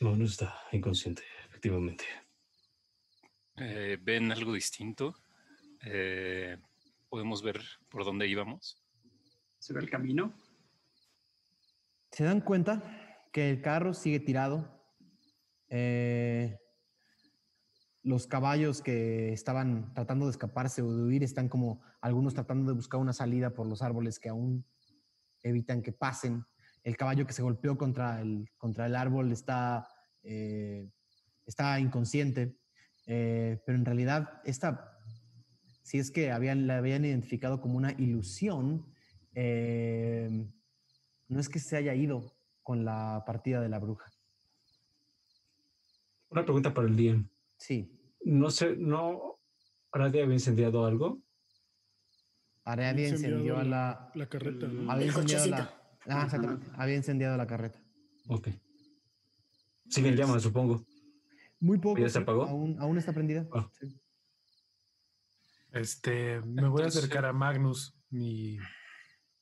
No, 0.00 0.16
no 0.16 0.24
está 0.24 0.54
inconsciente, 0.72 1.22
efectivamente. 1.46 2.04
Eh, 3.56 3.98
¿Ven 4.00 4.30
algo 4.30 4.52
distinto? 4.52 5.14
Eh, 5.84 6.56
¿Podemos 7.08 7.42
ver 7.42 7.60
por 7.88 8.04
dónde 8.04 8.28
íbamos? 8.28 8.82
¿Se 9.58 9.72
ve 9.72 9.80
el 9.80 9.90
camino? 9.90 10.32
¿Se 12.10 12.24
dan 12.24 12.40
cuenta 12.40 13.28
que 13.32 13.50
el 13.50 13.60
carro 13.60 13.92
sigue 13.92 14.20
tirado? 14.20 14.82
Eh, 15.68 16.58
los 18.02 18.26
caballos 18.26 18.82
que 18.82 19.32
estaban 19.32 19.94
tratando 19.94 20.26
de 20.26 20.32
escaparse 20.32 20.82
o 20.82 20.94
de 20.94 21.02
huir 21.02 21.22
están 21.22 21.48
como 21.48 21.82
algunos 22.00 22.34
tratando 22.34 22.70
de 22.70 22.76
buscar 22.76 23.00
una 23.00 23.12
salida 23.12 23.54
por 23.54 23.66
los 23.66 23.82
árboles 23.82 24.18
que 24.18 24.28
aún 24.28 24.64
evitan 25.42 25.82
que 25.82 25.92
pasen. 25.92 26.44
El 26.82 26.96
caballo 26.96 27.26
que 27.26 27.32
se 27.32 27.42
golpeó 27.42 27.76
contra 27.76 28.20
el, 28.20 28.48
contra 28.58 28.86
el 28.86 28.96
árbol 28.96 29.30
está, 29.32 29.88
eh, 30.22 30.90
está 31.46 31.78
inconsciente, 31.78 32.56
Eh, 33.06 33.60
pero 33.66 33.76
en 33.76 33.84
realidad 33.84 34.40
esta, 34.44 34.96
si 35.82 35.98
es 35.98 36.12
que 36.12 36.30
habían, 36.30 36.68
la 36.68 36.78
habían 36.78 37.04
identificado 37.04 37.60
como 37.60 37.76
una 37.76 37.90
ilusión, 37.98 38.86
eh, 39.34 40.30
no 41.26 41.40
es 41.40 41.48
que 41.48 41.58
se 41.58 41.76
haya 41.76 41.94
ido 41.94 42.32
con 42.62 42.84
la 42.84 43.24
partida 43.26 43.60
de 43.60 43.68
la 43.68 43.80
bruja. 43.80 44.08
Una 46.30 46.44
pregunta 46.44 46.72
para 46.72 46.86
el 46.86 46.96
DM. 46.96 47.28
Sí, 47.56 47.98
No 48.24 48.50
sé, 48.50 48.76
¿no 48.76 49.40
nadie 49.98 50.22
había 50.22 50.34
incendiado 50.34 50.86
algo? 50.86 51.22
Aradia 52.64 53.08
a 53.58 53.64
la... 53.64 54.10
La 54.14 54.28
carreta. 54.28 54.66
¿no? 54.68 54.90
Había 54.90 55.06
El 55.06 55.10
incendiado 55.10 55.46
la... 55.46 55.81
Ah, 56.08 56.22
exactamente. 56.24 56.66
Había 56.74 56.96
incendiado 56.96 57.36
la 57.36 57.46
carreta. 57.46 57.78
Ok. 58.28 58.48
Sigue 59.88 60.08
en 60.08 60.16
llamas, 60.16 60.42
supongo. 60.42 60.84
Muy 61.60 61.78
poco. 61.78 62.00
¿Ya 62.00 62.08
se 62.08 62.18
apagó? 62.18 62.44
Aún, 62.44 62.76
aún 62.80 62.98
está 62.98 63.12
prendida. 63.12 63.46
Ah. 63.52 63.68
sí. 63.78 63.98
Este, 65.72 66.40
me 66.42 66.68
voy 66.68 66.82
a 66.82 66.86
acercar 66.86 67.24
a 67.24 67.32
Magnus 67.32 67.94
y 68.10 68.58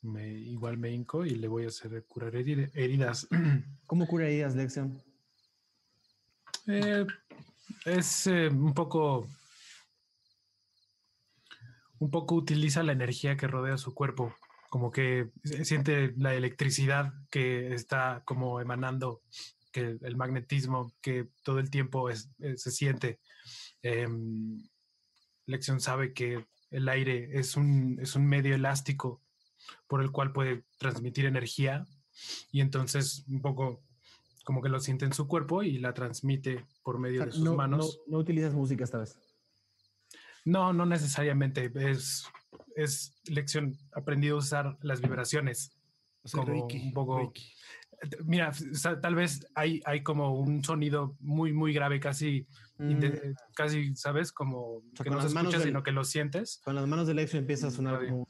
me, 0.02 0.28
igual 0.32 0.78
me 0.78 0.90
hinco 0.90 1.26
y 1.26 1.30
le 1.30 1.48
voy 1.48 1.64
a 1.64 1.68
hacer 1.68 2.04
curar 2.06 2.34
heri- 2.34 2.70
heridas. 2.74 3.26
¿Cómo 3.86 4.06
curarías, 4.06 4.54
Lexion? 4.54 5.02
Eh, 6.68 7.04
es 7.84 8.26
eh, 8.28 8.48
un 8.48 8.74
poco. 8.74 9.28
Un 11.98 12.10
poco 12.10 12.34
utiliza 12.36 12.82
la 12.82 12.92
energía 12.92 13.36
que 13.36 13.46
rodea 13.48 13.76
su 13.76 13.92
cuerpo. 13.94 14.34
Como 14.70 14.90
que 14.90 15.28
siente 15.64 16.14
la 16.16 16.32
electricidad 16.34 17.12
que 17.30 17.74
está 17.74 18.22
como 18.24 18.60
emanando, 18.60 19.20
que 19.72 19.98
el 20.00 20.16
magnetismo 20.16 20.92
que 21.02 21.28
todo 21.42 21.58
el 21.58 21.68
tiempo 21.70 22.08
es- 22.08 22.30
eh, 22.38 22.56
se 22.56 22.70
siente. 22.70 23.20
Em, 23.82 24.62
Lexion 25.46 25.80
sabe 25.80 26.12
que 26.14 26.46
el 26.70 26.88
aire 26.88 27.38
es 27.38 27.56
un, 27.56 27.98
es 28.00 28.14
un 28.14 28.26
medio 28.26 28.54
elástico 28.54 29.20
por 29.88 30.00
el 30.02 30.10
cual 30.12 30.32
puede 30.32 30.64
transmitir 30.78 31.26
energía 31.26 31.84
y 32.52 32.60
entonces 32.60 33.24
un 33.28 33.42
poco 33.42 33.82
como 34.44 34.62
que 34.62 34.68
lo 34.68 34.80
siente 34.80 35.04
en 35.04 35.12
su 35.12 35.26
cuerpo 35.28 35.62
y 35.62 35.78
la 35.78 35.92
transmite 35.94 36.64
por 36.82 36.98
medio 36.98 37.20
O 37.20 37.24
sea, 37.24 37.26
de 37.26 37.32
sus 37.32 37.42
no, 37.44 37.54
manos. 37.56 38.00
no- 38.06 38.12
no 38.12 38.18
utilizas 38.18 38.54
música 38.54 38.84
esta 38.84 38.98
vez. 38.98 39.18
No, 40.44 40.72
no 40.72 40.86
necesariamente. 40.86 41.70
Es, 41.74 42.24
es 42.76 43.14
lección 43.26 43.76
aprendido 43.94 44.36
a 44.36 44.38
usar 44.38 44.78
las 44.82 45.00
vibraciones. 45.00 45.76
Hacer 46.24 46.40
como 46.40 46.52
Reiki, 46.52 46.78
un 46.86 46.92
poco- 46.92 47.18
Reiki. 47.18 47.52
Mira, 48.24 48.48
o 48.50 48.74
sea, 48.74 48.98
tal 49.00 49.14
vez 49.14 49.46
hay, 49.54 49.82
hay 49.84 50.02
como 50.02 50.34
un 50.38 50.64
sonido 50.64 51.16
muy, 51.20 51.52
muy 51.52 51.74
grave, 51.74 52.00
casi, 52.00 52.46
inde- 52.78 53.34
casi, 53.54 53.94
¿sabes? 53.94 54.32
Como 54.32 54.80
Mm. 54.80 54.96
sea, 54.96 55.04
que 55.04 55.10
con 55.10 55.18
no 55.18 55.22
las 55.22 55.28
se 55.30 55.34
manos 55.34 55.50
escucha, 55.52 55.58
del- 55.64 55.68
sino 55.68 55.82
que 55.82 55.92
lo 55.92 56.04
sientes. 56.04 56.60
Con 56.64 56.74
las 56.74 56.86
manos 56.86 57.06
de 57.06 57.14
Lexion 57.14 57.40
empieza 57.42 57.66
a 57.66 57.70
sonar 57.70 57.94
Nadie. 57.94 58.08
como... 58.08 58.26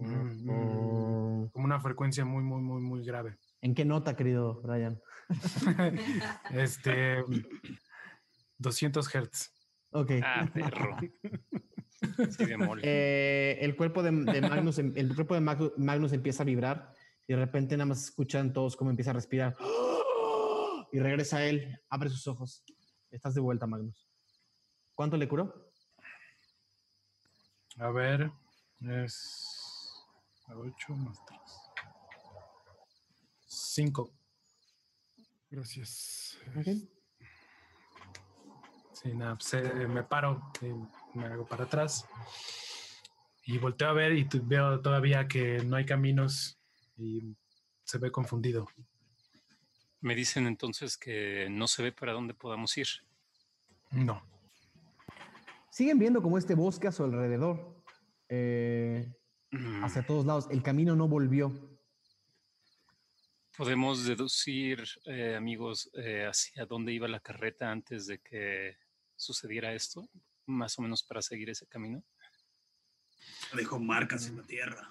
Mm, 0.00 1.48
Como 1.52 1.64
una 1.64 1.80
frecuencia 1.80 2.24
muy, 2.24 2.42
muy, 2.42 2.60
muy, 2.60 2.82
muy 2.82 3.04
grave. 3.04 3.38
¿En 3.62 3.74
qué 3.74 3.84
nota, 3.84 4.14
querido 4.16 4.60
Brian? 4.62 5.00
este 6.50 7.24
200 8.58 9.14
Hertz. 9.14 9.52
Ok. 9.90 10.10
Ah, 10.22 10.46
perro. 10.52 10.96
Sí. 12.30 12.44
Eh, 12.82 13.58
el 13.60 13.76
cuerpo 13.76 14.02
de, 14.02 14.10
de 14.10 14.40
Magnus, 14.42 14.78
em- 14.78 14.92
el 14.96 15.14
cuerpo 15.14 15.34
de 15.34 15.40
Mag- 15.40 15.72
Magnus 15.76 16.12
empieza 16.12 16.42
a 16.42 16.46
vibrar 16.46 16.92
y 17.26 17.32
de 17.34 17.38
repente 17.38 17.76
nada 17.76 17.86
más 17.86 18.04
escuchan 18.04 18.52
todos 18.52 18.76
cómo 18.76 18.90
empieza 18.90 19.10
a 19.10 19.14
respirar. 19.14 19.56
Y 20.92 20.98
regresa 21.00 21.38
a 21.38 21.44
él, 21.46 21.80
abre 21.88 22.08
sus 22.10 22.26
ojos. 22.28 22.64
Estás 23.10 23.34
de 23.34 23.40
vuelta, 23.40 23.66
Magnus. 23.66 24.08
¿Cuánto 24.94 25.16
le 25.16 25.26
curó? 25.28 25.70
A 27.78 27.90
ver, 27.90 28.30
es 28.80 30.04
8 30.48 30.92
más 30.94 31.18
3. 31.26 31.40
5. 33.46 34.10
Gracias. 35.50 36.38
Sí, 38.92 39.14
nada, 39.14 39.34
pues, 39.34 39.54
eh, 39.54 39.86
me 39.88 40.02
paro, 40.04 40.52
y 40.62 40.66
me 41.14 41.26
hago 41.26 41.46
para 41.46 41.64
atrás 41.64 42.06
y 43.44 43.58
volteo 43.58 43.88
a 43.88 43.92
ver 43.92 44.12
y 44.12 44.26
veo 44.42 44.80
todavía 44.80 45.28
que 45.28 45.62
no 45.64 45.76
hay 45.76 45.86
caminos 45.86 46.58
y 46.96 47.36
se 47.84 47.98
ve 47.98 48.10
confundido. 48.10 48.68
Me 50.00 50.14
dicen 50.14 50.46
entonces 50.46 50.96
que 50.96 51.48
no 51.50 51.66
se 51.66 51.82
ve 51.82 51.92
para 51.92 52.12
dónde 52.12 52.34
podamos 52.34 52.76
ir. 52.76 52.88
No. 53.90 54.22
Siguen 55.70 55.98
viendo 55.98 56.22
como 56.22 56.38
este 56.38 56.54
bosque 56.54 56.88
a 56.88 56.92
su 56.92 57.04
alrededor, 57.04 57.82
eh, 58.28 59.12
Mm, 59.54 59.84
hacia 59.84 60.04
todos 60.04 60.26
lados. 60.26 60.48
El 60.50 60.62
camino 60.62 60.96
no 60.96 61.06
volvió. 61.06 61.52
Podemos 63.56 64.04
deducir, 64.04 64.82
eh, 65.06 65.36
amigos, 65.36 65.90
eh, 65.94 66.26
hacia 66.26 66.66
dónde 66.66 66.92
iba 66.92 67.06
la 67.06 67.20
carreta 67.20 67.70
antes 67.70 68.08
de 68.08 68.18
que 68.18 68.76
sucediera 69.14 69.72
esto, 69.72 70.08
más 70.46 70.78
o 70.78 70.82
menos 70.82 71.02
para 71.02 71.22
seguir 71.22 71.50
ese 71.50 71.66
camino. 71.66 72.02
Dejó 73.54 73.78
marcas 73.78 74.26
en 74.26 74.36
la 74.38 74.42
tierra. 74.42 74.90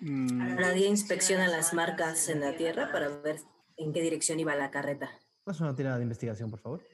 Mm, 0.00 0.56
Nadie 0.56 0.86
inspecciona 0.88 1.48
las 1.48 1.72
marcas 1.74 2.28
en 2.28 2.40
la 2.40 2.56
tierra 2.56 2.92
para 2.92 3.08
ver 3.08 3.40
en 3.76 3.92
qué 3.92 4.00
dirección 4.02 4.38
iba 4.40 4.54
la 4.54 4.70
carreta. 4.70 5.10
Haz 5.46 5.60
una 5.60 5.74
tirada 5.74 5.96
de 5.96 6.02
investigación, 6.02 6.50
por 6.50 6.60
favor. 6.60 6.86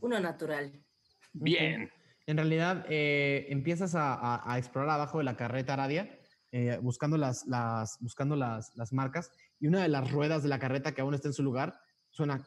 Uno 0.00 0.20
natural. 0.20 0.84
bien. 1.32 1.90
En 2.26 2.36
realidad, 2.36 2.84
eh, 2.90 3.46
empiezas 3.48 3.94
a, 3.94 4.12
a- 4.14 4.52
a 4.52 4.58
explorar 4.58 4.90
abajo 4.90 5.16
de 5.18 5.24
la 5.24 5.34
carreta 5.36 5.72
Aradia, 5.72 6.18
eh, 6.52 6.78
buscando, 6.82 7.16
las, 7.16 7.46
las, 7.46 7.96
buscando 8.00 8.36
las, 8.36 8.70
las 8.76 8.92
marcas, 8.92 9.30
y 9.60 9.66
una 9.66 9.82
de 9.82 9.88
las 9.88 10.10
ruedas 10.10 10.42
de 10.42 10.48
la 10.48 10.58
carreta 10.58 10.92
que 10.92 11.00
aún 11.00 11.14
está 11.14 11.28
en 11.28 11.34
su 11.34 11.42
lugar 11.42 11.80
suena 12.10 12.46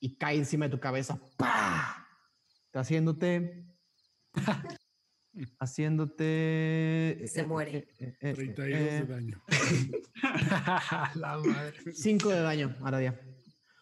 y 0.00 0.16
cae 0.16 0.36
encima 0.36 0.66
de 0.66 0.70
tu 0.70 0.80
cabeza. 0.80 1.18
¡Pah! 1.36 2.06
Haciéndote. 2.74 3.66
haciéndote. 5.60 7.24
Se 7.28 7.44
muere. 7.44 7.88
32 8.20 8.56
de 8.56 8.98
eh, 8.98 9.04
daño. 9.04 9.42
la 11.14 11.38
madre. 11.38 11.92
5 11.92 12.28
de 12.28 12.40
daño, 12.40 12.76
Aradia. 12.82 13.20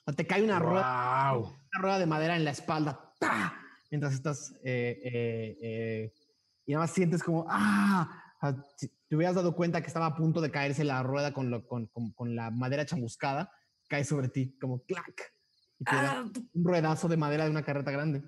O 0.00 0.04
sea, 0.04 0.14
te 0.14 0.26
cae 0.26 0.42
una 0.42 0.58
rueda. 0.58 1.32
Una 1.36 1.80
rueda 1.80 1.98
de 1.98 2.06
madera 2.06 2.36
en 2.36 2.44
la 2.44 2.50
espalda 2.50 3.10
¡pa! 3.20 3.54
mientras 3.90 4.14
estás 4.14 4.52
eh, 4.64 5.00
eh, 5.04 5.58
eh, 5.60 6.14
y 6.66 6.72
nada 6.72 6.84
más 6.84 6.92
sientes 6.92 7.22
como 7.22 7.46
¡ah! 7.48 8.34
O 9.10 9.12
te 9.12 9.16
hubieras 9.16 9.34
dado 9.34 9.56
cuenta 9.56 9.80
que 9.80 9.88
estaba 9.88 10.06
a 10.06 10.14
punto 10.14 10.40
de 10.40 10.52
caerse 10.52 10.84
la 10.84 11.02
rueda 11.02 11.32
con, 11.32 11.50
lo- 11.50 11.66
con, 11.66 11.86
con- 11.88 12.12
con 12.12 12.36
la 12.36 12.52
madera 12.52 12.86
chamuscada, 12.86 13.50
cae 13.88 14.04
sobre 14.04 14.28
ti 14.28 14.56
como 14.60 14.84
clac 14.84 15.34
y 15.80 15.84
te 15.84 15.96
da 15.96 16.20
Ah, 16.20 16.30
un 16.54 16.64
ruedazo 16.64 17.08
de 17.08 17.16
madera 17.16 17.44
de 17.44 17.50
una 17.50 17.64
carreta 17.64 17.90
grande. 17.90 18.22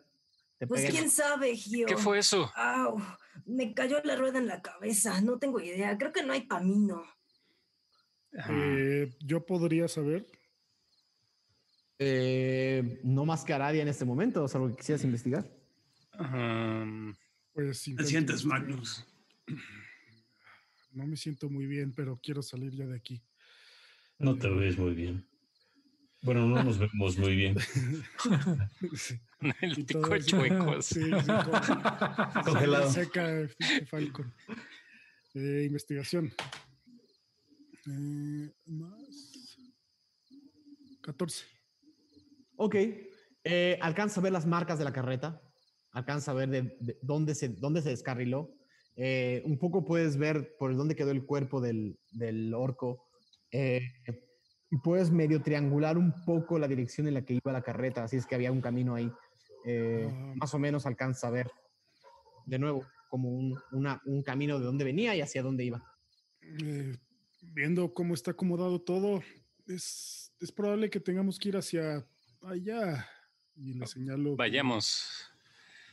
Te 0.59 0.67
pues 0.67 0.91
quién 0.91 1.09
sabe, 1.09 1.55
Gio. 1.55 1.87
¿Qué 1.87 1.97
fue 1.97 2.19
eso? 2.19 2.51
Au, 2.57 2.97
me 3.47 3.73
cayó 3.75 4.01
la 4.03 4.17
rueda 4.17 4.41
en 4.41 4.49
la 4.49 4.61
cabeza. 4.61 5.21
No 5.21 5.39
tengo 5.39 5.61
idea. 5.61 5.97
Creo 5.97 6.11
que 6.13 6.25
no 6.25 6.33
hay 6.33 6.49
camino. 6.49 7.05
Eh, 8.51 9.15
yo 9.21 9.47
podría 9.47 9.87
saber. 9.87 10.27
Eh, 12.01 13.01
no 13.05 13.25
más 13.25 13.45
que 13.45 13.53
Aradia 13.53 13.83
en 13.83 13.89
este 13.89 14.05
momento, 14.05 14.49
salvo 14.49 14.69
que 14.71 14.77
quisieras 14.79 15.05
investigar. 15.05 15.49
Um, 16.19 17.15
Pues 17.53 17.85
¿Te 17.97 18.05
sientes. 18.05 18.45
Magnus? 18.45 19.07
No 20.93 21.07
me 21.07 21.17
siento 21.17 21.49
muy 21.49 21.67
bien, 21.67 21.93
pero 21.95 22.19
quiero 22.23 22.43
salir 22.43 22.73
ya 22.73 22.87
de 22.87 22.97
aquí. 22.97 23.23
No 24.19 24.37
te 24.37 24.49
ves 24.49 24.79
muy 24.79 24.95
bien. 24.95 25.27
Bueno, 26.23 26.47
no 26.47 26.63
nos 26.63 26.79
vemos 26.79 27.19
muy 27.19 27.35
bien. 27.35 27.57
Sí, 28.95 29.19
el 29.61 29.71
así- 29.73 30.27
chuecos. 30.27 30.87
Sí, 30.87 31.01
sí, 31.03 31.11
Congelado. 32.45 32.91
Seca, 32.93 33.49
pinche 33.59 33.87
Falcon. 33.87 34.33
Eh, 35.35 35.65
investigación. 35.67 36.33
Eh, 37.87 38.53
más. 38.67 39.57
14. 41.01 41.45
Ok. 42.57 42.77
Eh, 43.45 43.79
alcanza 43.81 44.21
a 44.21 44.23
ver 44.23 44.33
las 44.33 44.47
marcas 44.47 44.79
de 44.79 44.85
la 44.85 44.93
carreta. 44.93 45.43
Alcanza 45.91 46.31
a 46.31 46.35
ver 46.35 46.49
de, 46.51 46.77
de 46.81 46.99
dónde, 47.03 47.35
se, 47.35 47.49
dónde 47.49 47.83
se 47.83 47.89
descarriló. 47.91 48.55
Eh, 48.97 49.43
un 49.47 49.59
poco 49.59 49.85
puedes 49.85 50.17
ver 50.17 50.55
por 50.59 50.77
dónde 50.77 50.95
quedó 50.95 51.11
el 51.11 51.25
cuerpo 51.25 51.61
del, 51.61 51.99
del 52.13 52.53
orco. 52.55 53.09
Eh, 53.51 53.81
y 54.71 54.79
puedes 54.79 55.11
medio 55.11 55.43
triangular 55.43 55.99
un 55.99 56.13
poco 56.25 56.59
la 56.59 56.69
dirección 56.69 57.07
en 57.09 57.15
la 57.15 57.25
que 57.25 57.35
iba 57.35 57.53
la 57.53 57.63
carreta. 57.63 58.05
Así 58.05 58.17
es 58.17 58.27
que 58.27 58.35
había 58.35 58.53
un 58.53 58.61
camino 58.61 58.95
ahí. 58.95 59.11
Eh, 59.65 60.09
Ah. 60.11 60.33
más 60.37 60.55
o 60.55 60.59
menos 60.59 60.87
alcanza 60.87 61.29
a 61.29 61.31
ver. 61.31 61.51
De 62.47 62.59
nuevo, 62.59 62.85
como 63.09 63.29
un, 63.31 63.59
una- 63.73 64.01
un 64.07 64.23
camino 64.23 64.59
de 64.59 64.65
dónde 64.65 64.85
venía 64.85 65.15
y 65.15 65.21
hacia 65.21 65.43
dónde 65.43 65.65
iba. 65.65 65.85
Eh, 66.43 66.97
viendo 67.43 67.93
cómo 67.95 68.15
está 68.15 68.33
acomodado 68.33 68.81
todo, 68.81 69.23
es, 69.67 70.33
es 70.41 70.51
probable 70.53 70.91
que 70.91 71.01
tengamos 71.01 71.39
que 71.39 71.51
ir 71.51 71.57
hacia 71.57 72.05
allá. 72.43 73.07
Y 73.55 73.75
le 73.75 73.87
señalo. 73.87 74.25
como, 74.31 74.37
Vayamos. 74.37 75.07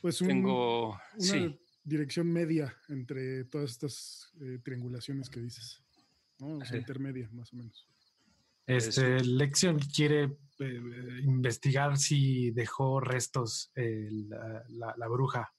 Pues 0.01 0.21
un- 0.21 0.27
Tengo. 0.29 0.89
una 0.91 0.99
Sí. 1.17 1.59
Dirección 1.89 2.31
media 2.31 2.73
entre 2.87 3.43
todas 3.45 3.71
estas 3.71 4.31
eh, 4.41 4.59
triangulaciones 4.63 5.29
que 5.29 5.41
dices. 5.41 5.81
¿no? 6.39 6.57
O 6.59 6.65
sea, 6.65 6.77
intermedia, 6.77 7.29
más 7.33 7.51
o 7.51 7.57
menos. 7.57 7.85
Este, 8.65 9.23
Lexion 9.23 9.79
quiere 9.79 10.37
eh, 10.59 11.19
investigar 11.23 11.97
si 11.97 12.51
dejó 12.51 12.99
restos 13.01 13.71
eh, 13.75 14.07
la, 14.11 14.63
la- 14.69 14.93
la 14.95 15.07
bruja 15.07 15.51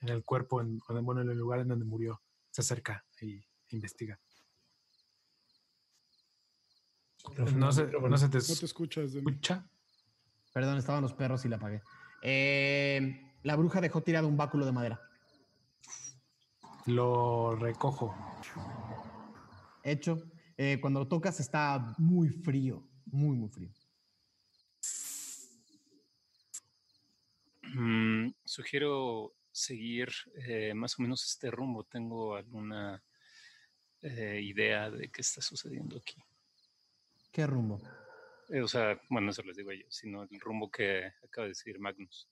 en 0.00 0.08
el 0.08 0.24
cuerpo, 0.24 0.60
en, 0.60 0.80
bueno, 1.02 1.22
en 1.22 1.30
el 1.30 1.38
lugar 1.38 1.60
en 1.60 1.68
donde 1.68 1.84
murió. 1.84 2.20
Se 2.50 2.60
acerca 2.60 3.04
y 3.20 3.40
investiga. 3.70 4.18
No 7.56 7.72
se, 7.72 7.86
no 7.86 8.18
se 8.18 8.28
te 8.28 8.38
No 8.38 8.44
te 8.44 8.64
escuchas, 8.66 9.14
escucha. 9.14 9.66
Perdón, 10.52 10.76
estaban 10.78 11.02
los 11.02 11.14
perros 11.14 11.44
y 11.44 11.48
la 11.48 11.56
apagué. 11.56 11.80
Eh, 12.22 13.20
la 13.44 13.56
bruja 13.56 13.80
dejó 13.80 14.02
tirado 14.02 14.26
un 14.26 14.36
báculo 14.36 14.66
de 14.66 14.72
madera. 14.72 15.00
Lo 16.86 17.54
recojo. 17.54 18.14
Hecho. 19.82 20.22
Eh, 20.56 20.78
cuando 20.80 21.00
lo 21.00 21.08
tocas 21.08 21.40
está 21.40 21.94
muy 21.98 22.28
frío. 22.28 22.82
Muy, 23.06 23.36
muy 23.36 23.48
frío. 23.48 23.70
Mm, 27.74 28.30
sugiero 28.44 29.34
seguir 29.50 30.08
eh, 30.36 30.74
más 30.74 30.98
o 30.98 31.02
menos 31.02 31.24
este 31.24 31.50
rumbo. 31.50 31.84
Tengo 31.84 32.36
alguna 32.36 33.02
eh, 34.00 34.40
idea 34.42 34.90
de 34.90 35.10
qué 35.10 35.20
está 35.20 35.40
sucediendo 35.42 35.98
aquí. 35.98 36.22
¿Qué 37.30 37.46
rumbo? 37.46 37.80
Eh, 38.48 38.60
o 38.60 38.68
sea, 38.68 39.00
bueno, 39.08 39.30
eso 39.30 39.42
les 39.42 39.56
digo 39.56 39.72
yo, 39.72 39.86
sino 39.88 40.22
el 40.22 40.40
rumbo 40.40 40.70
que 40.70 41.12
acaba 41.22 41.44
de 41.44 41.50
decir 41.50 41.78
Magnus. 41.78 42.28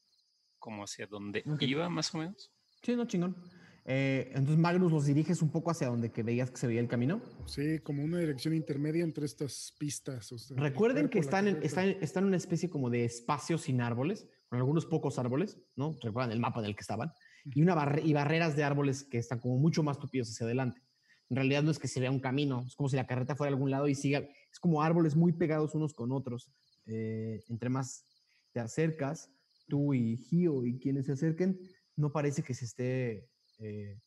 Como 0.63 0.85
hacia 0.85 1.09
dónde 1.09 1.43
Ok. 1.45 1.63
iba, 1.63 1.89
más 1.89 2.15
o 2.15 2.19
menos. 2.19 2.53
Sí, 2.85 2.95
no, 2.95 3.05
chingón. 3.05 3.37
Eh, 3.85 4.29
entonces 4.29 4.59
Magnus 4.59 4.93
los 4.93 5.07
diriges 5.07 5.43
un 5.43 5.51
poco 5.51 5.73
hacia 5.73 5.89
donde 5.89 6.13
que 6.13 6.23
veías 6.23 6.53
que 6.53 6.57
se 6.57 6.69
veía 6.69 6.79
el 6.79 6.87
camino. 6.87 7.21
Sí, 7.47 7.81
como 7.81 8.05
una 8.05 8.21
dirección 8.21 8.55
intermedia 8.55 9.03
entre 9.03 9.27
estas 9.27 9.75
pistas. 9.77 10.31
o 10.31 10.39
sea, 10.39 10.57
Recuerden 10.57 11.09
que 11.09 11.19
están 11.19 11.49
en, 11.49 11.61
están, 11.65 11.89
están 12.01 12.23
en 12.23 12.29
una 12.29 12.37
especie 12.37 12.71
como 12.71 12.91
de 12.91 13.05
espacio 13.05 13.59
sin 13.59 13.81
árboles, 13.81 14.29
con 14.49 14.61
algunos 14.61 14.87
pocos 14.87 15.19
árboles, 15.19 15.59
¿no? 15.75 15.97
Recuerdan 16.01 16.31
el 16.31 16.39
mapa 16.39 16.61
en 16.61 16.67
el 16.67 16.77
que 16.77 16.83
estaban, 16.83 17.11
y, 17.45 17.61
una 17.61 17.75
barre- 17.75 18.05
y 18.05 18.13
barreras 18.13 18.55
de 18.55 18.63
árboles 18.63 19.03
que 19.03 19.19
están 19.19 19.41
como 19.41 19.59
mucho 19.59 19.83
más 19.83 19.99
tupidos 19.99 20.31
hacia 20.31 20.47
adelante. 20.47 20.81
En 21.29 21.35
realidad 21.37 21.65
no 21.65 21.73
es 21.73 21.81
que 21.81 21.89
se 21.89 21.99
vea 21.99 22.13
un 22.13 22.21
camino, 22.21 22.63
es 22.65 22.77
como 22.77 22.89
si 22.89 22.95
la 22.95 23.09
carreta 23.09 23.35
fuera 23.35 23.51
a 23.51 23.55
algún 23.55 23.73
lado 23.73 23.89
y 23.89 23.97
siga, 23.97 24.21
es 24.21 24.61
como 24.61 24.81
árboles 24.81 25.17
muy 25.17 25.33
pegados 25.33 25.75
unos 25.75 25.93
con 25.93 26.13
otros. 26.13 26.53
Eh, 26.87 27.43
entre 27.49 27.69
más 27.69 28.05
te 28.53 28.61
acercas, 28.61 29.29
tú 29.73 29.95
y 29.95 30.19
Gio 30.19 30.67
y 30.67 30.79
quienes 30.79 31.07
se 31.07 31.13
acerquen, 31.13 31.59
no 31.97 32.13
parece 32.13 32.43
que 32.43 32.53
se 32.53 32.67
esté, 32.67 33.31
eh, 33.59 33.99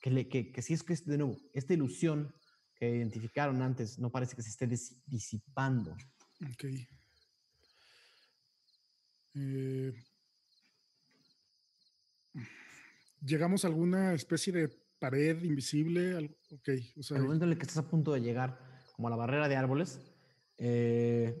que, 0.00 0.10
le, 0.12 0.28
que, 0.28 0.52
que 0.52 0.62
si 0.62 0.74
es 0.74 0.84
que 0.84 0.92
es 0.92 1.04
de 1.04 1.18
nuevo, 1.18 1.36
esta 1.52 1.74
ilusión 1.74 2.32
que 2.76 2.88
identificaron 2.88 3.60
antes 3.62 3.98
no 3.98 4.12
parece 4.12 4.36
que 4.36 4.42
se 4.42 4.50
esté 4.50 4.68
dis- 4.68 5.02
disipando. 5.06 5.90
Ok. 6.52 6.64
Eh, 9.34 9.92
¿Llegamos 13.24 13.64
a 13.64 13.68
alguna 13.68 14.14
especie 14.14 14.52
de 14.52 14.68
pared 15.00 15.42
invisible? 15.42 16.14
Ok, 16.52 16.68
o 16.96 17.02
sea, 17.02 17.16
Al 17.16 17.24
momento 17.24 17.44
en 17.44 17.50
el 17.50 17.58
que 17.58 17.62
estás 17.64 17.78
a 17.78 17.88
punto 17.90 18.12
de 18.12 18.20
llegar 18.20 18.56
como 18.94 19.08
a 19.08 19.10
la 19.10 19.16
barrera 19.16 19.48
de 19.48 19.56
árboles, 19.56 19.98
eh, 20.58 21.34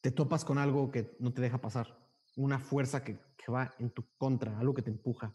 te 0.00 0.10
topas 0.12 0.46
con 0.46 0.56
algo 0.56 0.90
que 0.90 1.14
no 1.20 1.34
te 1.34 1.42
deja 1.42 1.60
pasar. 1.60 1.95
Una 2.36 2.58
fuerza 2.58 3.02
que, 3.02 3.18
que 3.36 3.50
va 3.50 3.74
en 3.78 3.90
tu 3.90 4.04
contra, 4.16 4.58
algo 4.58 4.74
que 4.74 4.82
te 4.82 4.90
empuja. 4.90 5.32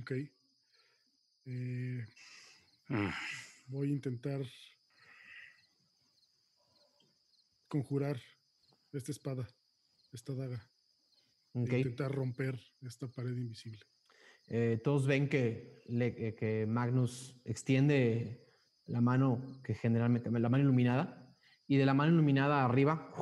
ok. 0.00 0.12
Eh, 1.46 2.04
voy 3.68 3.88
a 3.88 3.92
intentar 3.92 4.40
conjurar 7.68 8.20
esta 8.92 9.12
espada, 9.12 9.48
esta 10.12 10.34
daga. 10.34 10.60
e 11.54 11.60
¿ok? 11.62 11.72
intentar 11.72 12.12
romper 12.12 12.58
esta 12.82 13.08
pared 13.08 13.36
invisible. 13.36 13.80
Eh, 14.48 14.80
todos 14.82 15.06
ven 15.06 15.28
que, 15.28 15.82
le- 15.86 16.28
eh, 16.28 16.34
que 16.34 16.66
Magnus 16.66 17.40
extiende 17.44 18.46
la 18.86 19.00
mano, 19.00 19.40
que 19.62 19.74
generalmente, 19.74 20.30
la 20.30 20.48
mano 20.48 20.64
iluminada, 20.64 21.34
y 21.66 21.76
de 21.76 21.86
la 21.86 21.94
mano 21.94 22.12
iluminada 22.12 22.64
arriba 22.64 23.12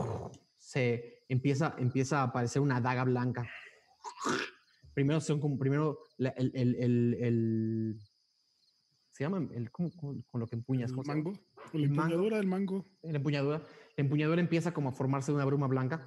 se 0.56 1.17
empieza, 1.28 1.74
empieza 1.78 2.20
a 2.20 2.24
aparecer 2.24 2.60
una 2.62 2.80
daga 2.80 3.04
blanca. 3.04 3.48
Primero 4.94 5.20
son 5.20 5.40
como, 5.40 5.58
primero 5.58 5.98
la- 6.16 6.30
el, 6.30 6.50
el, 6.54 6.74
el- 6.76 7.14
el- 7.20 7.98
se 9.12 9.24
llama, 9.24 9.48
el, 9.52 9.70
¿cómo- 9.70 9.90
cómo- 9.96 10.22
con 10.26 10.40
lo 10.40 10.46
que 10.46 10.56
empuñas? 10.56 10.90
¿El 10.90 10.96
mango? 11.14 11.32
La 11.72 11.86
empuñadura 11.86 12.36
del 12.38 12.46
mango. 12.46 12.86
La 13.02 13.16
empuñadura. 13.18 13.58
La 13.96 14.02
empuñadura 14.04 14.40
empieza 14.40 14.72
como 14.72 14.88
a 14.88 14.92
formarse 14.92 15.32
una 15.32 15.44
bruma 15.44 15.66
blanca 15.66 16.04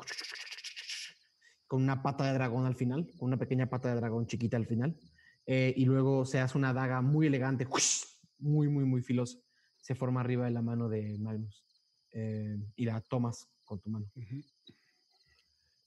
con 1.68 1.84
una 1.84 2.02
pata 2.04 2.26
de 2.26 2.34
dragón 2.34 2.66
al 2.66 2.76
final, 2.76 3.10
con 3.18 3.28
una 3.28 3.38
pequeña 3.38 3.70
pata 3.70 3.90
de 3.90 3.96
dragón 3.96 4.28
chiquita 4.28 4.58
al 4.58 4.66
final. 4.66 4.98
eh, 5.48 5.74
y 5.76 5.86
luego 5.86 6.24
se 6.26 6.40
hace 6.40 6.56
una 6.58 6.72
daga 6.74 7.02
muy 7.02 7.26
elegante, 7.28 7.68
muy, 8.40 8.70
muy, 8.70 8.86
muy 8.86 9.02
filosa. 9.02 9.38
Se 9.80 9.96
forma 9.96 10.22
arriba 10.22 10.46
de 10.46 10.52
la 10.52 10.62
mano 10.62 10.88
de 10.90 11.18
Magnus. 11.18 11.64
eh, 12.14 12.58
y 12.76 12.86
la 12.86 13.00
tomas 13.02 13.50
con 13.64 13.80
tu 13.80 13.90
mano. 13.90 14.06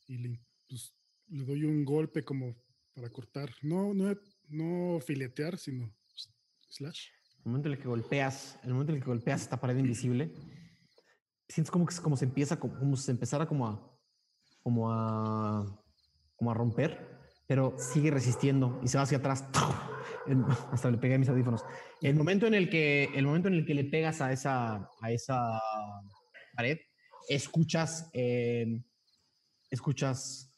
Y 0.06 0.18
le, 0.18 0.40
pues, 0.68 0.94
le 1.28 1.44
doy 1.44 1.64
un 1.64 1.84
golpe 1.84 2.24
como 2.24 2.54
para 2.94 3.10
cortar. 3.10 3.50
No, 3.62 3.94
no, 3.94 4.14
no 4.48 5.00
filetear, 5.00 5.58
sino 5.58 5.92
pues, 6.08 6.30
slash. 6.68 7.08
El 7.44 7.50
momento 7.50 7.68
en 7.68 7.74
el 7.74 7.80
que 7.80 7.88
golpeas, 7.88 8.58
el 8.62 8.72
momento 8.72 8.92
en 8.92 8.96
el 8.96 9.02
que 9.02 9.10
golpeas 9.10 9.42
esta 9.42 9.60
pared 9.60 9.76
invisible, 9.76 10.32
sientes 11.48 11.70
como 11.70 11.86
que 11.86 11.94
como 11.96 12.16
se 12.16 12.24
empieza, 12.24 12.58
como, 12.58 12.96
se 12.96 13.10
empezara 13.10 13.46
como 13.46 13.68
a, 13.68 13.98
como 14.62 14.90
a, 14.90 15.84
como 16.36 16.50
a 16.50 16.54
romper, 16.54 17.14
pero 17.46 17.76
sigue 17.78 18.10
resistiendo 18.10 18.80
y 18.82 18.88
se 18.88 18.96
va 18.96 19.04
hacia 19.04 19.18
atrás. 19.18 19.44
Hasta 20.72 20.90
le 20.90 20.98
pegué 20.98 21.14
a 21.14 21.18
mis 21.18 21.28
audífonos. 21.28 21.64
El 22.00 22.16
momento 22.16 22.46
en 22.46 22.54
el 22.54 22.70
que, 22.70 23.10
el 23.14 23.26
momento 23.26 23.48
en 23.48 23.54
el 23.54 23.66
que 23.66 23.74
le 23.74 23.84
pegas 23.84 24.20
a 24.22 24.32
esa, 24.32 24.88
a 25.00 25.12
esa 25.12 25.60
pared, 26.56 26.78
escuchas, 27.28 28.10
eh, 28.14 28.80
escuchas. 29.74 30.50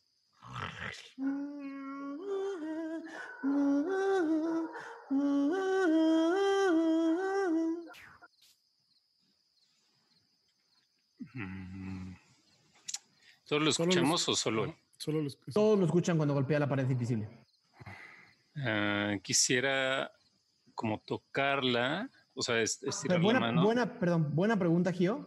¿Todos 13.46 13.62
lo 13.62 13.72
Solo 13.72 13.86
los- 13.86 13.96
escuchamos 13.96 14.28
o 14.28 14.34
solo? 14.36 14.64
él? 14.64 14.74
Solo 14.98 15.22
los 15.22 15.36
que 15.36 15.52
Todos 15.52 15.78
lo 15.78 15.84
escuchan 15.84 16.16
cuando 16.16 16.34
golpea 16.34 16.58
la 16.58 16.68
pared 16.68 16.88
invisible. 16.88 17.28
Ah, 18.56 19.14
quisiera 19.22 20.10
como 20.74 20.98
tocarla, 21.00 22.10
o 22.34 22.42
sea, 22.42 22.60
estirar 22.60 23.20
buena, 23.20 23.40
la 23.40 23.46
mano. 23.46 23.62
buena, 23.64 23.98
perdón, 23.98 24.34
buena 24.34 24.58
pregunta, 24.58 24.92
Gio. 24.92 25.24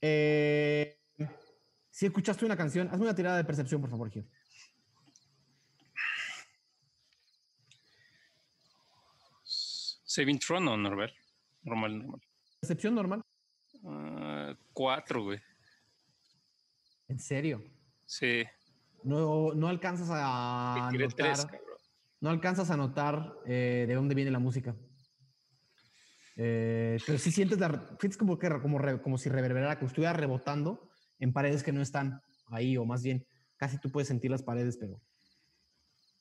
Eh, 0.00 0.98
si 1.90 2.06
escuchaste 2.06 2.44
una 2.44 2.56
canción, 2.56 2.88
hazme 2.88 3.04
una 3.04 3.14
tirada 3.14 3.36
de 3.36 3.44
percepción, 3.44 3.80
por 3.80 3.90
favor, 3.90 4.10
Gio. 4.10 4.24
Saving 10.10 10.38
Throne 10.38 10.70
o 10.70 10.76
Norbert. 10.76 11.14
Normal, 11.62 11.98
normal. 11.98 12.20
Percepción 12.60 12.94
normal. 12.94 13.22
Ah, 13.84 14.54
cuatro, 14.72 15.24
güey. 15.24 15.40
En 17.08 17.18
serio. 17.18 17.62
Sí. 18.06 18.44
No, 19.02 19.52
no 19.54 19.68
alcanzas 19.68 20.08
a 20.10 20.90
notar, 20.92 21.14
tres, 21.14 21.46
no 22.20 22.30
alcanzas 22.30 22.70
a 22.70 22.76
notar 22.76 23.34
eh, 23.46 23.84
de 23.88 23.94
dónde 23.94 24.14
viene 24.14 24.30
la 24.30 24.38
música. 24.38 24.76
Eh, 26.36 26.98
pero 27.06 27.18
sí 27.18 27.30
sientes, 27.30 27.58
la, 27.58 27.96
sientes 27.98 28.16
como, 28.16 28.38
que, 28.38 28.48
como, 28.60 28.78
como 29.02 29.16
si 29.16 29.28
reverberara, 29.28 29.76
como 29.76 29.88
si 29.88 29.92
estuviera 29.92 30.12
rebotando 30.12 30.89
en 31.20 31.32
paredes 31.32 31.62
que 31.62 31.72
no 31.72 31.80
están 31.82 32.20
ahí, 32.48 32.76
o 32.76 32.84
más 32.84 33.02
bien, 33.02 33.24
casi 33.56 33.78
tú 33.78 33.90
puedes 33.90 34.08
sentir 34.08 34.30
las 34.30 34.42
paredes, 34.42 34.76
pero 34.76 35.00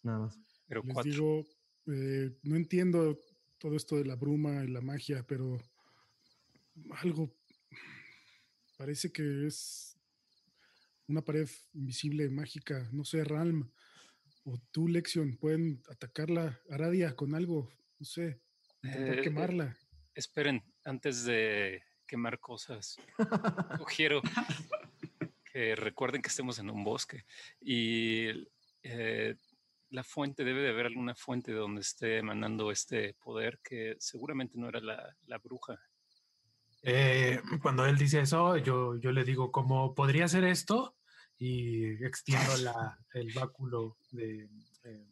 nada 0.04 0.20
más. 0.20 0.40
Pero 0.68 0.84
les 0.84 0.94
cuatro. 0.94 1.12
digo, 1.12 1.46
eh, 1.88 2.38
no 2.44 2.56
entiendo 2.56 3.20
todo 3.58 3.76
esto 3.76 3.96
de 3.98 4.06
la 4.06 4.16
bruma 4.16 4.64
y 4.64 4.68
la 4.68 4.82
magia, 4.82 5.26
pero 5.28 5.58
algo 6.92 7.34
parece 8.78 9.12
que 9.12 9.48
es 9.48 9.98
una 11.08 11.22
pared 11.24 11.50
invisible, 11.74 12.30
mágica, 12.30 12.88
no 12.92 13.04
sé, 13.04 13.24
Ralm 13.24 13.72
o 14.44 14.58
tú, 14.72 14.88
Lexion, 14.88 15.38
pueden 15.38 15.82
atacarla, 15.90 16.60
Aradia, 16.70 17.16
con 17.16 17.36
algo, 17.36 17.70
no 18.00 18.06
sé, 18.06 18.40
intentar 18.84 19.20
Eh, 19.20 19.22
quemarla. 19.22 19.78
Esperen, 20.14 20.64
antes 20.86 21.26
de 21.26 21.84
quemar 22.06 22.40
cosas, 22.40 22.98
sugiero 23.78 24.22
que 25.52 25.76
recuerden 25.76 26.22
que 26.22 26.30
estemos 26.30 26.60
en 26.60 26.70
un 26.70 26.84
bosque 26.84 27.26
y 27.60 28.28
eh, 28.84 29.36
la 29.90 30.04
fuente 30.04 30.44
debe 30.44 30.62
de 30.62 30.70
haber 30.70 30.88
alguna 30.88 31.16
fuente 31.16 31.52
de 31.52 31.58
donde 31.58 31.82
esté 31.82 32.18
emanando 32.18 32.72
este 32.72 33.16
poder 33.16 33.60
que 33.64 33.96
seguramente 34.00 34.58
no 34.58 34.70
era 34.70 34.80
la, 34.80 35.16
la 35.26 35.38
bruja. 35.40 35.80
Eh, 36.84 37.42
cuando 37.62 37.86
él 37.86 37.98
dice 37.98 38.22
eso, 38.22 38.56
yo, 38.58 38.98
yo 38.98 39.12
le 39.12 39.24
digo, 39.24 39.52
¿cómo 39.52 39.96
podría 39.96 40.28
ser 40.28 40.44
esto? 40.44 40.96
Y 41.38 42.04
extiendo 42.06 42.58
la, 42.58 42.98
el 43.14 43.34
báculo 43.34 43.98
de, 44.12 44.50
eh, 44.84 45.08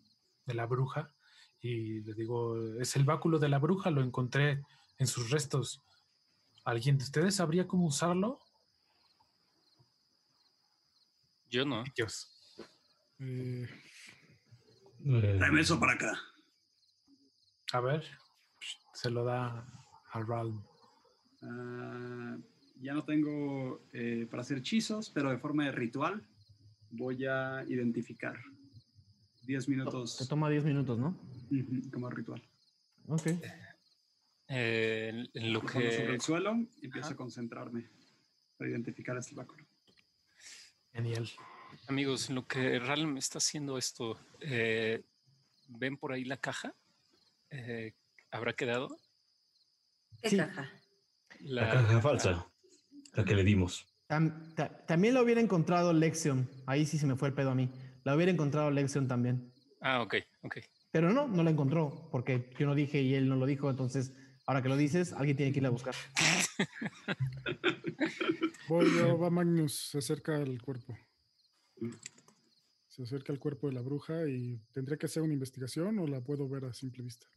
de 0.46 0.54
la 0.54 0.66
bruja 0.66 1.12
y 1.60 2.02
le 2.02 2.14
digo, 2.14 2.58
es 2.80 2.96
el 2.96 3.04
báculo 3.04 3.40
de 3.40 3.50
la 3.50 3.60
bruja, 3.60 3.90
lo 3.90 4.02
encontré 4.02 4.62
en 4.98 5.08
sus 5.08 5.30
restos. 5.32 5.82
¿Alguien 6.64 6.98
de 6.98 7.04
ustedes 7.04 7.36
sabría 7.36 7.68
cómo 7.68 7.88
usarlo? 7.88 8.40
Yo 11.50 11.66
no. 11.66 11.84
Dios. 11.96 12.34
Eh, 13.20 13.68
Eh, 15.06 15.36
Tráeme 15.38 15.62
eso 15.62 15.80
para 15.80 15.94
acá. 15.94 16.20
A 17.74 17.80
ver, 17.82 18.04
se 18.94 19.10
lo 19.10 19.24
da 19.24 19.66
a 20.12 20.22
Ralm. 20.22 20.64
Ah, 21.44 22.38
ya 22.82 22.94
no 22.94 23.04
tengo 23.06 23.86
eh, 23.94 24.28
para 24.30 24.42
hacer 24.42 24.58
hechizos, 24.60 25.10
pero 25.10 25.30
de 25.30 25.38
forma 25.38 25.66
de 25.66 25.72
ritual 25.72 26.28
voy 26.90 27.26
a 27.26 27.64
identificar. 27.68 28.36
10 29.44 29.66
Te 29.66 29.72
minutos 29.72 30.28
toma 30.28 30.50
10 30.50 30.66
minutos, 30.66 30.98
¿no? 31.00 31.18
como 31.94 32.10
ritual. 32.10 32.42
Ok. 33.08 33.28
Eh, 34.50 35.26
lo 35.34 35.60
pongo 35.62 35.72
sobre 35.74 36.06
que 36.06 36.14
el 36.14 36.22
suelo 36.22 36.56
y 36.82 36.86
empiezo 36.86 37.08
Ajá. 37.08 37.14
a 37.14 37.18
concentrarme 37.18 37.90
para 38.58 38.70
identificar 38.70 39.18
este 39.18 39.36
báculo. 39.36 39.66
Genial. 40.98 41.30
Amigos, 41.88 42.30
lo 42.32 42.48
que 42.48 42.80
Ralm 42.80 43.18
está 43.18 43.38
haciendo 43.38 43.78
esto, 43.78 44.20
eh, 44.42 45.04
¿ven 45.68 45.96
por 45.96 46.12
ahí 46.12 46.26
la 46.26 46.38
caja? 46.38 46.74
Eh, 47.52 47.94
¿Habrá 48.32 48.54
quedado? 48.54 48.90
¿Qué 50.24 50.32
Sí. 50.32 50.38
caja? 50.38 50.72
la 51.42 51.70
caja 51.70 52.02
falsa, 52.02 52.48
la 53.14 53.24
que 53.24 53.36
le 53.36 53.44
dimos. 53.44 53.86
Tam- 54.10 54.56
ta- 54.56 54.86
también 54.88 55.14
lo 55.14 55.22
hubiera 55.22 55.40
encontrado 55.40 55.94
Lexion. 55.94 56.50
Ahí 56.66 56.88
sí 56.88 56.98
se 56.98 57.06
me 57.06 57.16
fue 57.16 57.28
el 57.28 57.36
pedo 57.36 57.52
a 57.52 57.56
mí. 57.56 57.70
La 58.04 58.16
hubiera 58.16 58.32
encontrado 58.32 58.72
Lexion 58.72 59.08
también. 59.08 59.54
Ah, 59.82 60.02
ok, 60.02 60.16
ok. 60.42 60.58
Pero 60.90 61.14
no, 61.14 61.28
no 61.28 61.44
la 61.44 61.52
encontró, 61.52 62.10
porque 62.12 62.50
yo 62.58 62.66
no 62.66 62.74
dije 62.74 63.02
y 63.04 63.14
él 63.14 63.30
no 63.30 63.36
lo 63.36 63.46
dijo. 63.46 63.70
Entonces, 63.70 64.14
ahora 64.48 64.64
que 64.64 64.70
lo 64.70 64.78
dices, 64.78 65.14
alguien 65.14 65.38
tiene 65.38 65.52
que 65.54 65.60
ir 65.60 65.66
a 65.68 65.70
buscar. 65.70 65.94
voy 68.68 68.94
yo, 68.96 69.18
va 69.18 69.30
Magnus, 69.30 69.90
se 69.92 69.98
acerca 69.98 70.38
al 70.38 70.62
cuerpo. 70.62 70.98
Se 72.88 73.04
acerca 73.04 73.32
al 73.32 73.40
cuerpo 73.40 73.68
de 73.68 73.74
la 73.74 73.82
bruja 73.82 74.28
y 74.28 74.60
tendré 74.74 74.98
que 74.98 75.06
hacer 75.06 75.22
una 75.24 75.34
investigación 75.34 76.00
o 76.00 76.08
la 76.08 76.22
puedo 76.22 76.48
ver 76.50 76.66
a 76.66 76.74
simple 76.74 77.04
vista. 77.04 77.28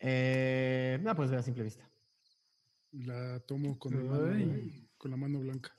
Eh, 0.00 0.98
no, 1.02 1.14
pues 1.16 1.30
ver 1.30 1.40
a 1.40 1.42
simple 1.42 1.64
vista. 1.64 1.90
La 2.92 3.40
tomo 3.40 3.78
con, 3.78 3.96
mi 3.96 4.04
mano, 4.04 4.70
con 4.96 5.10
la 5.10 5.16
mano 5.16 5.40
blanca. 5.40 5.72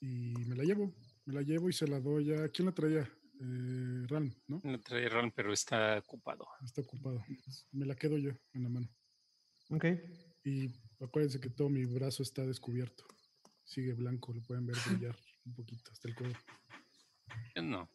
Y 0.00 0.34
me 0.46 0.56
la 0.56 0.64
llevo. 0.64 0.92
Me 1.24 1.34
la 1.34 1.42
llevo 1.42 1.68
y 1.68 1.72
se 1.72 1.88
la 1.88 2.00
doy 2.00 2.32
a. 2.32 2.48
¿Quién 2.48 2.66
la 2.66 2.72
traía? 2.72 3.10
Eh, 3.40 4.06
Ralm, 4.08 4.34
¿no? 4.46 4.60
Lo 4.64 4.80
trae 4.80 5.08
Ralm, 5.08 5.30
pero 5.34 5.52
está 5.52 5.98
ocupado. 5.98 6.46
Está 6.64 6.80
ocupado. 6.80 7.24
Me 7.72 7.84
la 7.84 7.94
quedo 7.94 8.16
yo 8.16 8.30
en 8.54 8.62
la 8.62 8.68
mano. 8.68 8.88
Ok. 9.70 9.84
Y 10.44 10.68
acuérdense 11.00 11.40
que 11.40 11.50
todo 11.50 11.68
mi 11.68 11.84
brazo 11.84 12.22
está 12.22 12.44
descubierto. 12.46 13.04
Sigue 13.64 13.92
blanco, 13.94 14.32
lo 14.32 14.42
pueden 14.42 14.66
ver 14.66 14.76
brillar 14.86 15.16
un 15.44 15.54
poquito 15.54 15.90
hasta 15.90 16.08
el 16.08 16.14
codo. 16.14 16.32
Yo 17.54 17.62
no. 17.62 17.90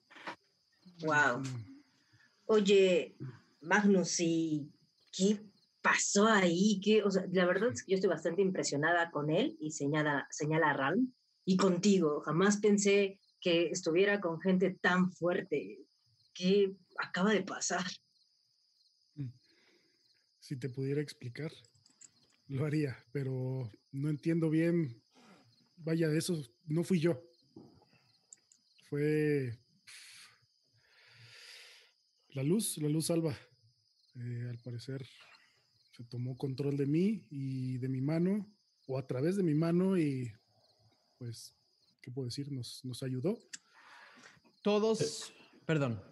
Wow. 1.01 1.39
Mm, 1.39 1.83
Oye, 2.45 3.15
Magnus, 3.61 4.19
¿y 4.19 4.69
qué 5.11 5.39
pasó 5.81 6.27
ahí? 6.27 6.79
¿Qué, 6.83 7.03
o 7.03 7.09
sea, 7.09 7.25
la 7.31 7.45
verdad 7.45 7.71
es 7.71 7.83
que 7.83 7.91
yo 7.91 7.95
estoy 7.95 8.09
bastante 8.09 8.41
impresionada 8.41 9.09
con 9.11 9.29
él 9.29 9.57
y 9.59 9.71
señala, 9.71 10.27
señala 10.29 10.71
a 10.71 10.73
Ralm 10.73 11.13
y 11.45 11.57
contigo. 11.57 12.21
Jamás 12.21 12.57
pensé 12.57 13.19
que 13.39 13.69
estuviera 13.69 14.19
con 14.19 14.39
gente 14.41 14.77
tan 14.81 15.11
fuerte. 15.11 15.79
¿Qué 16.33 16.75
acaba 16.97 17.31
de 17.31 17.43
pasar? 17.43 17.85
Si 20.39 20.57
te 20.57 20.69
pudiera 20.69 21.01
explicar, 21.01 21.51
lo 22.51 22.65
haría, 22.65 22.97
pero 23.13 23.71
no 23.91 24.09
entiendo 24.09 24.49
bien. 24.49 25.01
Vaya, 25.77 26.11
eso 26.11 26.43
no 26.65 26.83
fui 26.83 26.99
yo. 26.99 27.23
Fue 28.89 29.57
la 32.33 32.43
luz, 32.43 32.77
la 32.79 32.89
luz 32.89 33.05
salva. 33.07 33.35
Eh, 34.15 34.47
al 34.49 34.59
parecer 34.59 35.07
se 35.95 36.03
tomó 36.03 36.37
control 36.37 36.75
de 36.75 36.85
mí 36.85 37.25
y 37.29 37.77
de 37.77 37.87
mi 37.87 38.01
mano, 38.01 38.45
o 38.85 38.97
a 38.97 39.07
través 39.07 39.37
de 39.37 39.43
mi 39.43 39.53
mano, 39.53 39.97
y 39.97 40.29
pues, 41.17 41.55
¿qué 42.01 42.11
puedo 42.11 42.25
decir? 42.25 42.51
Nos, 42.51 42.83
nos 42.83 43.01
ayudó. 43.01 43.39
Todos, 44.61 45.33
perdón, 45.65 46.03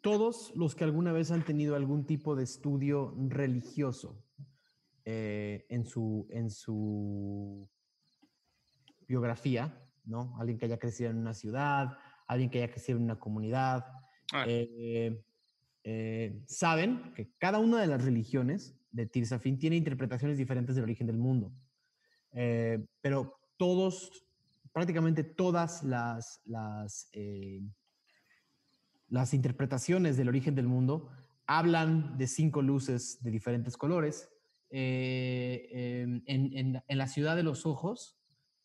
todos 0.00 0.52
los 0.56 0.74
que 0.74 0.84
alguna 0.84 1.12
vez 1.12 1.30
han 1.30 1.44
tenido 1.44 1.76
algún 1.76 2.06
tipo 2.06 2.34
de 2.34 2.44
estudio 2.44 3.14
religioso 3.28 4.24
eh, 5.04 5.66
en, 5.68 5.84
su, 5.84 6.26
en 6.30 6.50
su 6.50 7.68
biografía, 9.06 9.78
¿no? 10.04 10.36
Alguien 10.38 10.58
que 10.58 10.66
haya 10.66 10.78
crecido 10.78 11.10
en 11.10 11.18
una 11.18 11.34
ciudad, 11.34 11.98
alguien 12.26 12.50
que 12.50 12.58
haya 12.58 12.70
crecido 12.70 12.98
en 12.98 13.04
una 13.04 13.18
comunidad, 13.18 13.84
Ah. 14.32 14.44
eh, 14.48 15.22
eh, 15.84 16.42
saben 16.46 17.12
que 17.14 17.32
cada 17.38 17.58
una 17.58 17.80
de 17.80 17.86
las 17.86 18.02
religiones 18.02 18.74
de 18.90 19.06
Tirsafin 19.06 19.58
tiene 19.58 19.76
interpretaciones 19.76 20.38
diferentes 20.38 20.74
del 20.74 20.84
origen 20.84 21.06
del 21.06 21.18
mundo. 21.18 21.52
Eh, 22.32 22.86
pero 23.02 23.38
todos, 23.58 24.24
prácticamente 24.72 25.22
todas 25.22 25.82
las, 25.82 26.40
las, 26.46 27.10
eh, 27.12 27.60
las 29.08 29.34
interpretaciones 29.34 30.16
del 30.16 30.28
origen 30.28 30.54
del 30.54 30.66
mundo 30.66 31.10
hablan 31.46 32.16
de 32.16 32.26
cinco 32.26 32.62
luces 32.62 33.22
de 33.22 33.30
diferentes 33.30 33.76
colores. 33.76 34.30
Eh, 34.74 35.68
em, 36.00 36.22
en, 36.26 36.82
la 36.88 37.06
ciudad 37.06 37.36
de 37.36 37.42
los 37.42 37.66
ojos, 37.66 38.18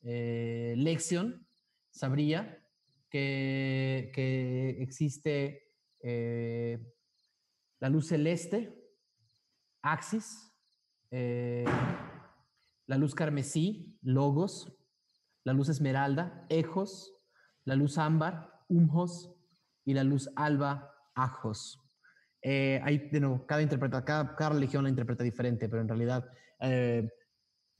eh, 0.03 0.73
Lexion 0.77 1.45
sabría 1.91 2.65
que, 3.09 4.11
que 4.13 4.81
existe 4.81 5.73
eh, 6.01 6.79
la 7.79 7.89
luz 7.89 8.07
celeste, 8.07 8.73
Axis, 9.81 10.53
eh, 11.11 11.65
la 12.85 12.97
luz 12.97 13.13
carmesí, 13.13 13.99
Logos, 14.01 14.73
la 15.43 15.51
luz 15.51 15.67
esmeralda, 15.67 16.45
Ejos, 16.49 17.13
la 17.65 17.75
luz 17.75 17.97
ámbar, 17.97 18.63
Umhos 18.69 19.35
y 19.83 19.93
la 19.93 20.05
luz 20.05 20.29
alba, 20.35 20.93
Ajos. 21.15 21.86
Eh, 22.41 22.79
hay, 22.83 23.09
de 23.09 23.19
nuevo, 23.19 23.45
cada, 23.45 23.61
interpreta, 23.61 24.05
cada, 24.05 24.35
cada 24.35 24.51
religión 24.51 24.83
la 24.83 24.89
interpreta 24.89 25.23
diferente, 25.23 25.67
pero 25.69 25.81
en 25.81 25.87
realidad 25.87 26.29
eh, 26.59 27.09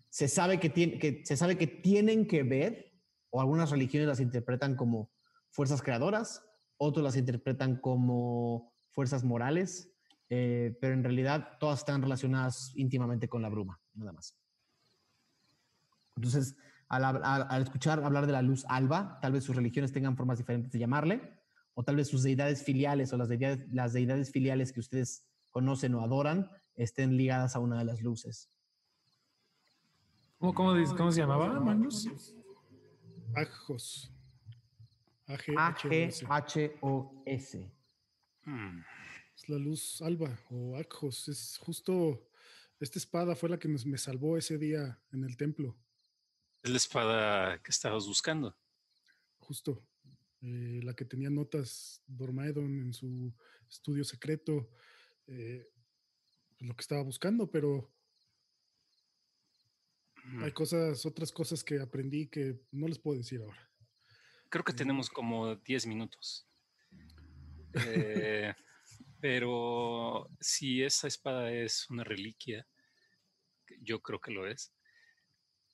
se, 0.10 0.28
sabe 0.28 0.60
que 0.60 0.70
tiene, 0.70 1.00
que, 1.00 1.24
se 1.26 1.38
sabe 1.38 1.58
que 1.58 1.68
tienen 1.68 2.28
que 2.28 2.44
ver, 2.44 2.94
o 3.30 3.40
algunas 3.42 3.70
religiones 3.72 4.08
las 4.08 4.20
interpretan 4.20 4.76
como 4.76 5.12
fuerzas 5.52 5.82
creadoras, 5.82 6.44
otros 6.78 7.04
las 7.04 7.16
interpretan 7.16 7.78
como 7.78 8.74
fuerzas 8.90 9.24
morales, 9.24 9.94
eh, 10.30 10.78
pero 10.82 10.94
en 10.94 11.04
realidad 11.04 11.58
todas 11.60 11.80
están 11.80 12.02
relacionadas 12.02 12.72
íntimamente 12.76 13.30
con 13.30 13.42
la 13.42 13.50
bruma, 13.50 13.80
nada 13.94 14.12
más. 14.12 14.38
Entonces, 16.16 16.58
al, 16.90 17.04
al- 17.06 17.48
al 17.50 17.62
escuchar 17.62 18.04
hablar 18.04 18.26
de 18.26 18.34
la 18.34 18.42
luz 18.42 18.66
alba, 18.68 19.20
tal 19.22 19.34
vez 19.34 19.44
sus 19.44 19.56
religiones 19.56 19.92
tengan 19.92 20.18
formas 20.18 20.38
diferentes 20.40 20.72
de 20.72 20.80
llamarle, 20.80 21.37
o 21.80 21.84
tal 21.84 21.96
vez 21.96 22.08
sus 22.08 22.24
deidades 22.24 22.64
filiales 22.64 23.14
o 23.14 23.18
las 23.18 23.30
deidades, 23.30 23.68
las 23.72 23.94
deidades 23.94 24.32
filiales 24.32 24.74
que 24.74 24.80
ustedes 24.80 25.24
conocen 25.52 25.94
o 25.94 26.02
adoran 26.02 26.50
estén 26.74 27.16
ligadas 27.16 27.56
a 27.56 27.60
una 27.60 27.78
de 27.78 27.86
las 27.86 28.02
luces. 28.02 28.50
¿Cómo, 30.40 30.56
cómo, 30.56 30.74
cómo 30.98 31.12
se 31.12 31.20
llamaba, 31.20 31.60
Magnus? 31.60 32.08
Ajos. 33.36 34.12
A-G-H-O-S. 35.28 36.26
A-G-H-O-S. 36.28 37.72
Mm. 38.46 38.80
Es 39.36 39.50
la 39.50 39.58
luz 39.60 40.02
alba 40.02 40.36
o 40.50 40.78
Ajos. 40.78 41.28
Es 41.28 41.60
justo 41.60 42.28
esta 42.80 42.98
espada 42.98 43.36
fue 43.36 43.50
la 43.50 43.60
que 43.60 43.68
nos- 43.68 43.86
me 43.86 44.00
salvó 44.00 44.36
ese 44.36 44.58
día 44.58 45.00
en 45.12 45.24
el 45.24 45.38
templo. 45.38 45.76
Es 46.64 46.72
la 46.72 46.78
espada 46.78 47.62
que 47.62 47.70
estabas 47.70 48.08
buscando. 48.08 48.58
Justo. 49.38 49.84
Eh, 50.48 50.80
la 50.84 50.94
que 50.96 51.06
tenía 51.06 51.30
notas 51.30 52.02
Dormaedon 52.08 52.82
en 52.82 52.94
su 52.94 53.34
estudio 53.70 54.04
secreto. 54.04 54.70
eh, 55.28 55.68
lo 56.60 56.74
que 56.76 56.82
estaba 56.82 57.04
buscando, 57.04 57.52
pero 57.52 57.92
Mm. 60.28 60.44
hay 60.44 60.52
cosas, 60.52 61.06
otras 61.06 61.32
cosas 61.32 61.64
que 61.64 61.80
aprendí 61.80 62.28
que 62.28 62.60
no 62.72 62.88
les 62.88 63.00
puedo 63.00 63.18
decir 63.18 63.42
ahora. 63.42 63.70
Creo 64.50 64.64
que 64.64 64.74
tenemos 64.74 65.10
como 65.10 65.56
10 65.56 65.86
minutos. 65.86 66.48
Eh, 68.50 68.56
pero 69.20 70.32
si 70.40 70.82
esa 70.82 71.08
espada 71.08 71.52
es 71.52 71.88
una 71.92 72.04
reliquia, 72.04 72.68
yo 73.82 74.02
creo 74.02 74.20
que 74.20 74.32
lo 74.32 74.48
es, 74.48 74.74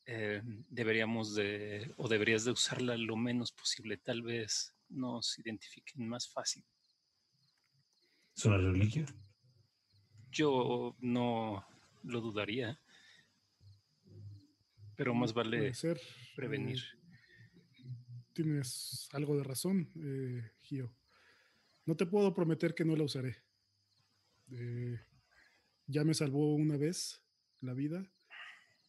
eh, 0.06 0.42
deberíamos 0.70 1.36
de, 1.36 1.94
o 1.98 2.08
deberías 2.08 2.44
de 2.46 2.52
usarla 2.52 2.98
lo 2.98 3.16
menos 3.16 3.52
posible. 3.52 3.98
Tal 3.98 4.22
vez 4.22 4.76
nos 4.90 5.38
identifiquen 5.40 6.08
más 6.08 6.28
fácil. 6.30 6.64
¿Es 8.36 8.46
una 8.46 8.58
reliquia? 8.58 9.06
Yo 10.32 10.96
no 11.00 11.66
lo 12.04 12.22
dudaría, 12.22 12.80
pero 14.96 15.14
más 15.14 15.34
Puede 15.34 15.50
vale 15.50 15.74
ser. 15.74 16.00
prevenir. 16.36 16.80
eh, 16.80 17.86
tienes 18.34 19.08
algo 19.14 19.38
de 19.38 19.44
razón, 19.44 19.90
eh, 19.96 20.52
Gio. 20.62 20.96
No 21.86 21.96
te 21.96 22.06
puedo 22.06 22.34
prometer 22.34 22.74
que 22.74 22.86
no 22.86 22.96
la 22.96 23.04
usaré. 23.04 23.44
Eh, 24.52 25.00
ya 25.88 26.04
me 26.04 26.14
salvó 26.14 26.56
una 26.56 26.78
vez 26.78 27.22
la 27.62 27.74
vida 27.74 28.12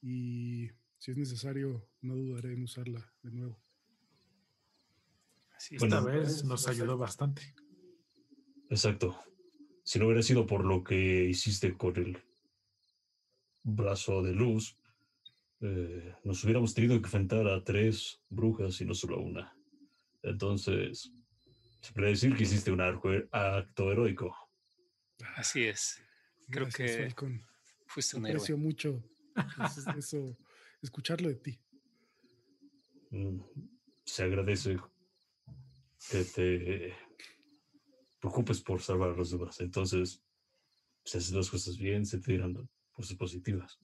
y 0.01 0.71
si 1.05 1.11
es 1.11 1.19
necesario, 1.19 1.87
no 2.01 2.15
dudaré 2.17 2.55
en 2.55 2.63
usarla 2.63 3.13
de 3.23 3.31
nuevo. 3.31 3.63
Así 5.55 5.77
Esta 5.77 6.01
vez 6.01 6.45
nos 6.45 6.67
ayudó 6.67 6.97
bastante. 6.97 7.55
Exacto. 8.71 9.15
Si 9.83 9.99
no 9.99 10.07
hubiera 10.07 10.23
sido 10.23 10.47
por 10.47 10.65
lo 10.65 10.83
que 10.83 11.25
hiciste 11.27 11.77
con 11.77 11.95
el 11.97 12.17
brazo 13.63 14.23
de 14.23 14.33
luz, 14.33 14.79
eh, 15.61 16.15
nos 16.25 16.43
hubiéramos 16.43 16.73
tenido 16.73 16.95
que 16.95 17.05
enfrentar 17.05 17.47
a 17.49 17.63
tres 17.63 18.23
brujas 18.31 18.81
y 18.81 18.87
no 18.87 18.95
solo 18.95 19.17
a 19.17 19.21
una. 19.21 19.57
Entonces, 20.23 21.13
se 21.83 21.93
puede 21.93 22.09
decir 22.09 22.35
que 22.35 22.45
hiciste 22.45 22.73
un 22.73 22.81
arco- 22.81 23.29
acto 23.31 23.93
heroico. 23.93 24.35
Así 25.37 25.65
es. 25.65 26.01
Creo 26.49 26.65
Gracias, 26.65 26.93
que 26.93 27.03
Falcon. 27.03 27.43
fuiste 27.89 28.17
un 28.17 28.25
héroe. 28.25 28.37
Aprecio 28.39 28.57
mucho 28.57 29.05
es- 29.77 29.87
eso, 29.99 30.35
escucharlo 30.85 31.29
de 31.29 31.35
ti. 31.37 31.61
Mm, 33.11 33.41
Se 34.05 34.23
agradece 34.25 34.77
que 36.11 36.25
te 36.25 36.95
preocupes 38.21 38.61
por 38.61 38.81
salvar 38.81 39.11
a 39.11 39.17
los 39.17 39.31
demás. 39.31 39.61
Entonces, 39.61 40.23
si 41.05 41.19
haces 41.19 41.33
las 41.33 41.51
cosas 41.51 41.77
bien, 41.79 42.05
se 42.07 42.19
te 42.21 42.33
dirán 42.33 42.69
cosas 42.93 43.17
positivas. 43.17 43.79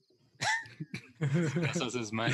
Las 1.19 1.81
haces 1.81 2.11
mal. 2.11 2.31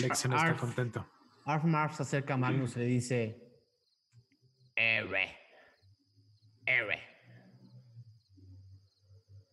Lexion 0.00 0.32
está 0.32 0.46
Arf. 0.46 0.60
contento. 0.60 1.06
Arf 1.44 1.64
Marf 1.64 1.96
se 1.96 2.02
acerca 2.02 2.34
a 2.34 2.36
Magnus 2.38 2.76
y 2.76 2.78
le 2.80 2.84
dice: 2.86 3.38
Héroe. 4.74 5.36
Héroe. 6.66 6.98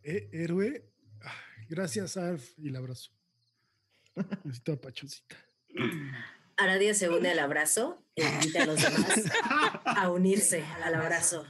Eh, 0.03 0.30
héroe, 0.31 0.89
gracias, 1.69 2.18
Arf, 2.18 2.57
y 2.57 2.69
el 2.69 2.76
abrazo. 2.77 3.11
Necesito 4.43 4.73
a 4.73 4.77
Pachoncita. 4.81 5.35
Aradia 6.57 6.93
se 6.93 7.09
une 7.09 7.29
al 7.31 7.39
abrazo 7.39 8.03
e 8.15 8.23
invita 8.23 8.63
a 8.63 8.65
los 8.65 8.81
demás 8.81 9.23
a 9.85 10.09
unirse 10.11 10.63
al 10.83 10.93
abrazo. 10.95 11.45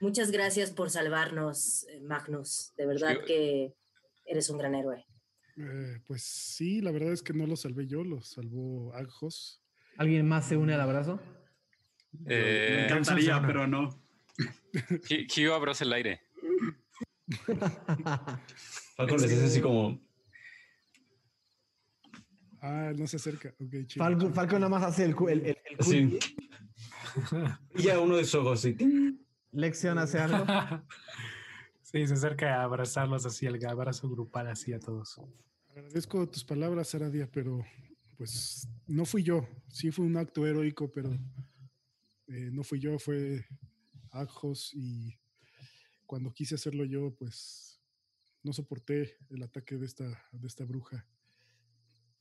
Muchas 0.00 0.30
gracias 0.32 0.70
por 0.72 0.90
salvarnos, 0.90 1.86
eh, 1.88 2.00
Magnus. 2.00 2.72
De 2.76 2.86
verdad 2.86 3.16
que 3.26 3.74
eres 4.24 4.50
un 4.50 4.58
gran 4.58 4.74
héroe. 4.74 5.06
Eh, 5.56 6.00
pues 6.06 6.22
sí, 6.24 6.80
la 6.80 6.90
verdad 6.90 7.12
es 7.12 7.22
que 7.22 7.34
no 7.34 7.46
lo 7.46 7.56
salvé 7.56 7.86
yo, 7.86 8.02
lo 8.02 8.20
salvó 8.22 8.92
Ajos. 8.94 9.62
¿Alguien 9.98 10.26
más 10.26 10.48
se 10.48 10.56
une 10.56 10.72
al 10.74 10.80
abrazo? 10.80 11.20
Me 12.12 12.34
Eh, 12.34 12.84
encantaría, 12.86 13.34
funciona. 13.38 13.46
pero 13.46 13.66
no. 13.66 14.02
Kyo 15.28 15.54
abraza 15.54 15.84
el 15.84 15.92
aire. 15.92 16.22
Falcon 18.96 19.20
les 19.20 19.32
hace 19.32 19.44
así 19.44 19.60
como, 19.60 20.00
Ah, 22.62 22.92
no 22.96 23.08
se 23.08 23.16
acerca. 23.16 23.52
Ok, 23.60 23.86
chido. 23.86 24.04
Falco, 24.04 24.30
Falco 24.30 24.54
nada 24.54 24.68
más 24.68 24.84
hace 24.84 25.04
el, 25.04 25.16
el, 25.28 25.46
el, 25.46 25.76
cutie. 25.76 26.18
Y 27.74 27.82
ya 27.82 27.98
uno 27.98 28.16
de 28.16 28.24
sus 28.24 28.36
ojos 28.36 28.60
así. 28.60 28.76
Lección 29.50 29.98
hace 29.98 30.20
algo. 30.20 30.46
sí, 31.82 32.06
se 32.06 32.14
acerca 32.14 32.60
a 32.60 32.62
abrazarlos 32.62 33.26
así, 33.26 33.46
el 33.46 33.64
abrazo 33.66 34.08
grupal 34.08 34.46
así 34.46 34.72
a 34.72 34.78
todos. 34.78 35.20
Agradezco 35.70 36.28
tus 36.28 36.44
palabras, 36.44 36.94
Aradia, 36.94 37.28
pero 37.30 37.64
pues 38.16 38.68
no 38.86 39.04
fui 39.04 39.24
yo. 39.24 39.48
Sí 39.68 39.90
fue 39.90 40.04
un 40.04 40.16
acto 40.16 40.46
heroico, 40.46 40.92
pero 40.92 41.12
eh, 42.28 42.50
no 42.52 42.62
fui 42.62 42.78
yo, 42.78 42.96
fue 42.98 43.44
Ajos 44.12 44.70
y 44.72 45.18
cuando 46.06 46.32
quise 46.32 46.54
hacerlo 46.54 46.84
yo, 46.84 47.12
pues 47.14 47.80
no 48.44 48.52
soporté 48.52 49.16
el 49.30 49.42
ataque 49.42 49.76
de 49.78 49.86
esta, 49.86 50.04
de 50.30 50.46
esta 50.46 50.64
bruja, 50.64 51.06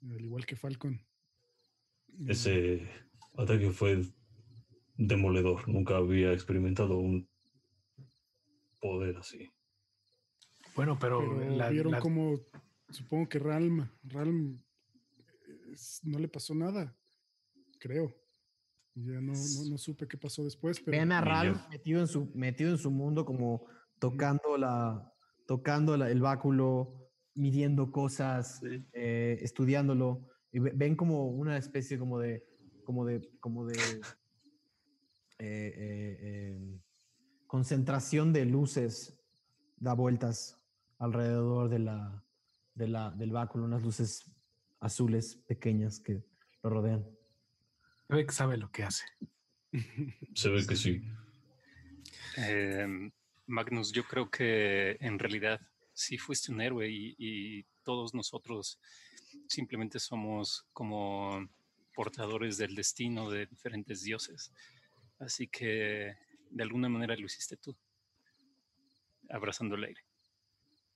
al 0.10 0.22
igual 0.22 0.46
que 0.46 0.56
Falcon. 0.56 0.94
Eh, 0.94 2.26
Ese 2.30 2.90
ataque 3.38 3.70
fue 3.72 4.02
demoledor. 4.96 5.68
Nunca 5.68 5.98
había 5.98 6.34
experimentado 6.34 6.98
un 6.98 7.30
poder 8.80 9.18
así. 9.18 9.50
Bueno, 10.76 10.98
pero, 11.00 11.20
pero 11.20 11.56
la- 11.58 11.70
vieron 11.70 11.92
la- 11.94 12.00
como, 12.00 12.40
supongo 12.90 13.30
que 13.30 13.40
Ralm, 13.40 13.90
Ralm 14.04 14.64
eh, 15.48 15.72
es- 15.74 16.02
no 16.04 16.18
le 16.20 16.28
pasó 16.28 16.56
nada, 16.56 16.98
creo. 17.80 18.16
Ya 18.94 19.22
no, 19.22 19.32
no, 19.34 19.66
no 19.70 19.78
supe 19.78 20.08
qué 20.08 20.18
pasó 20.18 20.44
después, 20.44 20.80
pero 20.80 20.92
Vean 20.92 21.12
a 21.14 21.22
yo. 21.22 21.70
metido 21.70 22.02
en 22.02 22.08
su, 22.08 22.26
metido 22.34 22.72
en 22.72 22.78
su 22.78 22.92
mundo, 22.92 23.24
como 23.24 23.66
tocando 24.00 24.58
la, 24.58 25.14
tocando 25.48 25.96
la- 25.96 26.10
el 26.10 26.20
báculo, 26.22 27.01
midiendo 27.34 27.92
cosas, 27.92 28.60
Sí. 28.60 28.86
eh, 28.94 29.38
estudiándolo. 29.42 30.28
Y 30.52 30.60
ve- 30.60 30.74
ven 30.76 30.96
como 30.96 31.28
una 31.30 31.58
especie 31.58 31.98
como 31.98 32.20
de, 32.20 32.44
como 32.84 33.06
de, 33.06 33.22
como 33.40 33.66
de 33.66 33.78
eh, 35.40 35.74
eh, 35.76 36.18
eh, 36.22 36.80
concentración 37.48 38.34
de 38.34 38.46
luces 38.46 39.18
da 39.78 39.94
vueltas 39.94 40.60
alrededor 41.00 41.70
de 41.70 41.80
la, 41.80 42.24
de 42.76 42.88
la, 42.88 43.12
del 43.12 43.32
báculo, 43.32 43.66
unas 43.66 43.82
luces 43.84 44.32
azules 44.80 45.38
pequeñas 45.48 46.00
que 46.00 46.24
lo 46.64 46.70
rodean. 46.70 47.04
se 48.08 48.16
ve 48.16 48.26
que 48.26 48.32
sabe 48.34 48.58
lo 48.58 48.70
que 48.72 48.84
hace. 48.84 49.06
Se 50.36 50.50
ve 50.50 50.66
que 50.68 50.76
sí. 50.76 51.02
Eh, 52.38 53.10
Magnus, 53.48 53.92
yo 53.92 54.04
creo 54.04 54.30
que 54.30 54.98
en 55.00 55.18
realidad 55.18 55.62
sí 56.02 56.18
fuiste 56.18 56.52
un 56.52 56.62
héroe 56.62 56.90
y, 56.90 57.16
y 57.18 57.64
todos 57.84 58.14
nosotros 58.14 58.80
simplemente 59.48 60.00
somos 60.00 60.66
como 60.74 61.48
portadores 61.94 62.58
del 62.58 62.76
destino 62.76 63.30
de 63.30 63.46
diferentes 63.46 64.02
dioses. 64.02 64.52
Así 65.20 65.48
que 65.48 66.16
de 66.50 66.64
alguna 66.64 66.90
manera 66.90 67.16
lo 67.16 67.26
hiciste 67.26 67.58
tú, 67.58 67.76
abrazando 69.30 69.76
el 69.76 69.84
aire. 69.86 70.02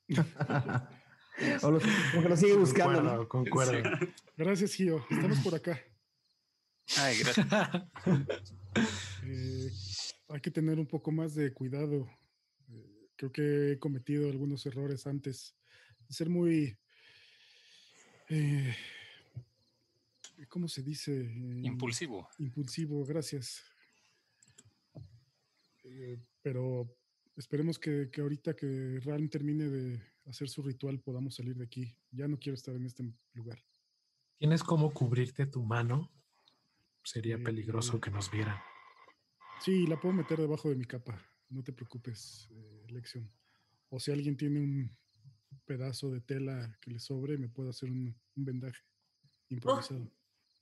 o 1.61 1.71
lo, 1.71 1.79
como 1.79 2.23
que 2.23 2.29
lo 2.29 2.37
sigue 2.37 2.55
buscando. 2.55 3.01
¿no? 3.01 3.27
Concuerdo, 3.27 3.81
concuerdo. 3.83 4.13
gracias, 4.37 4.73
Gio. 4.73 5.05
Estamos 5.09 5.39
por 5.39 5.55
acá. 5.55 5.81
Ay, 6.97 7.17
gracias. 7.19 7.47
Eh, 9.27 9.71
hay 10.27 10.41
que 10.41 10.51
tener 10.51 10.77
un 10.77 10.85
poco 10.85 11.09
más 11.09 11.33
de 11.33 11.53
cuidado. 11.53 12.07
Creo 13.15 13.31
que 13.31 13.71
he 13.73 13.79
cometido 13.79 14.29
algunos 14.29 14.65
errores 14.65 15.07
antes. 15.07 15.55
Ser 16.09 16.29
muy... 16.29 16.77
eh, 18.29 18.75
¿Cómo 20.49 20.67
se 20.67 20.83
dice? 20.83 21.21
Eh, 21.21 21.61
Impulsivo. 21.63 22.27
Impulsivo, 22.39 23.05
gracias. 23.05 23.63
Eh, 25.83 26.17
pero 26.41 26.87
esperemos 27.35 27.79
que, 27.79 28.09
que 28.11 28.21
ahorita 28.21 28.55
que 28.55 28.99
Ran 29.03 29.29
termine 29.29 29.65
de 29.69 30.01
hacer 30.25 30.49
su 30.49 30.61
ritual 30.61 30.99
podamos 30.99 31.35
salir 31.35 31.55
de 31.55 31.63
aquí. 31.65 31.95
Ya 32.11 32.27
no 32.27 32.37
quiero 32.37 32.55
estar 32.55 32.75
en 32.75 32.85
este 32.85 33.03
lugar. 33.33 33.59
¿Tienes 34.37 34.63
cómo 34.63 34.93
cubrirte 34.93 35.45
tu 35.45 35.63
mano? 35.63 36.11
Sería 37.03 37.35
Eh, 37.35 37.39
peligroso 37.39 38.01
que 38.01 38.11
nos 38.11 38.29
vieran. 38.31 38.57
Sí, 39.61 39.87
la 39.87 39.99
puedo 39.99 40.13
meter 40.13 40.39
debajo 40.39 40.69
de 40.69 40.75
mi 40.75 40.85
capa. 40.85 41.21
No 41.49 41.63
te 41.63 41.71
preocupes, 41.73 42.49
eh, 42.51 42.85
Lexion. 42.89 43.29
O 43.89 43.99
si 43.99 44.11
alguien 44.11 44.35
tiene 44.35 44.59
un 44.59 44.95
pedazo 45.65 46.11
de 46.11 46.21
tela 46.21 46.77
que 46.81 46.91
le 46.91 46.99
sobre, 46.99 47.37
me 47.37 47.47
puedo 47.49 47.69
hacer 47.69 47.89
un, 47.89 48.15
un 48.35 48.45
vendaje 48.45 48.81
improvisado. 49.49 50.11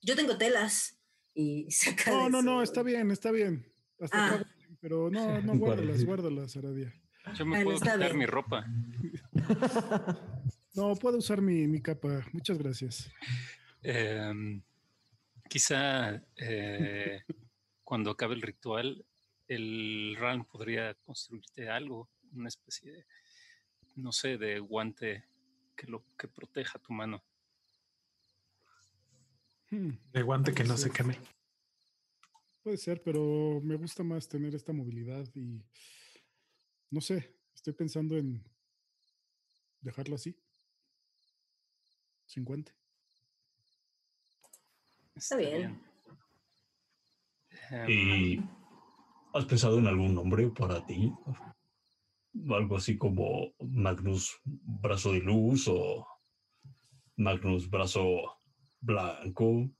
Yo 0.02 0.14
tengo 0.16 0.36
telas 0.36 1.00
y 1.34 1.66
saca 1.70 2.10
No, 2.10 2.28
no, 2.30 2.42
no, 2.42 2.62
está 2.62 2.82
bien, 2.82 3.10
está 3.10 3.30
bien. 3.30 3.66
Hasta 4.00 4.16
Ah. 4.26 4.34
acá 4.36 4.50
pero 4.80 5.10
no, 5.10 5.40
no, 5.40 5.56
guárdalas, 5.58 6.04
guárdalas, 6.04 6.56
Aradia. 6.58 6.92
Yo 7.36 7.46
me 7.46 7.64
puedo 7.64 7.78
quitar 7.78 7.98
bien. 7.98 8.18
mi 8.18 8.26
ropa. 8.26 8.66
No, 10.74 10.96
puedo 10.96 11.18
usar 11.18 11.40
mi, 11.40 11.68
mi 11.68 11.80
capa. 11.80 12.26
Muchas 12.32 12.58
gracias. 12.58 13.08
Em, 13.80 14.60
quizá 15.48 16.20
eh, 16.36 17.22
cuando 17.84 18.10
acabe 18.10 18.34
el 18.34 18.42
ritual, 18.42 19.04
el 19.48 20.16
Ran 20.18 20.44
podría 20.44 20.94
construirte 20.94 21.68
algo, 21.68 22.10
una 22.32 22.48
especie 22.48 22.92
de, 22.92 23.06
no 23.96 24.12
sé, 24.12 24.38
de 24.38 24.58
guante 24.60 25.24
que 25.76 25.86
lo 25.86 26.04
que 26.16 26.28
proteja 26.28 26.78
tu 26.78 26.92
mano. 26.92 27.22
Hmm, 29.70 29.92
De 30.12 30.22
guante 30.22 30.54
que 30.54 30.64
no 30.64 30.76
se 30.76 30.90
queme. 30.90 31.18
Puede 32.62 32.76
ser, 32.78 33.02
pero 33.02 33.60
me 33.62 33.76
gusta 33.76 34.02
más 34.02 34.28
tener 34.28 34.54
esta 34.54 34.72
movilidad 34.72 35.26
y 35.34 35.62
no 36.90 37.00
sé, 37.00 37.36
estoy 37.54 37.72
pensando 37.74 38.16
en 38.16 38.42
dejarlo 39.80 40.14
así. 40.14 40.38
Sin 42.24 42.44
guante. 42.44 42.72
Está 45.14 45.36
bien. 45.36 45.82
Em, 47.70 47.90
¿Y 47.90 48.40
has 49.34 49.44
pensado 49.46 49.78
en 49.78 49.86
algún 49.86 50.14
nombre 50.14 50.48
para 50.50 50.84
ti? 50.86 51.12
Algo 52.50 52.76
así 52.76 52.96
como 52.96 53.52
Magnus 53.60 54.32
Brazo 54.44 55.12
de 55.12 55.20
Luz 55.20 55.66
o 55.68 56.06
Magnus 57.16 57.68
Brazo 57.68 58.38
Blanco. 58.80 59.70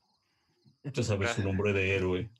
Ya 0.84 1.02
sabes 1.02 1.30
su 1.30 1.42
nombre 1.42 1.72
de 1.72 1.94
héroe. 1.96 2.30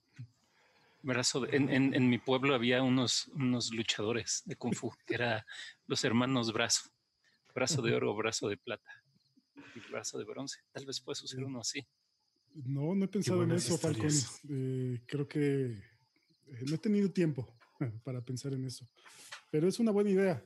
brazo 1.03 1.41
de- 1.41 1.57
en, 1.57 1.69
en- 1.71 1.95
en 1.95 2.09
mi 2.09 2.19
pueblo 2.19 2.55
había 2.55 2.83
unos, 2.83 3.29
unos 3.35 3.71
luchadores 3.75 4.43
de 4.47 4.57
Kung 4.57 4.75
Fu, 4.75 4.91
que 5.07 5.15
era 5.15 5.45
los 5.87 6.03
hermanos 6.05 6.53
Brazo. 6.53 6.91
Brazo 7.55 7.83
de 7.83 7.95
oro, 7.95 8.15
brazo 8.17 8.49
de 8.49 8.57
plata 8.57 8.91
y 9.75 9.81
brazo 9.91 10.19
de 10.19 10.25
bronce. 10.25 10.61
Tal 10.73 10.87
vez 10.87 11.01
puedes 11.01 11.23
usar 11.23 11.45
uno 11.45 11.61
así. 11.61 11.87
No, 12.55 12.95
no 12.95 13.05
he 13.05 13.09
pensado 13.09 13.43
en 13.43 13.53
eso, 13.53 13.75
historias. 13.75 14.41
Eh, 14.49 15.03
creo 15.07 15.29
que 15.29 15.77
no 16.67 16.75
he 16.75 16.79
tenido 16.79 17.11
tiempo 17.11 17.47
para 18.05 18.21
pensar 18.21 18.53
en 18.53 18.65
eso. 18.65 18.89
Pero 19.51 19.69
es 19.69 19.79
una 19.79 19.91
buena 19.91 20.11
idea. 20.11 20.45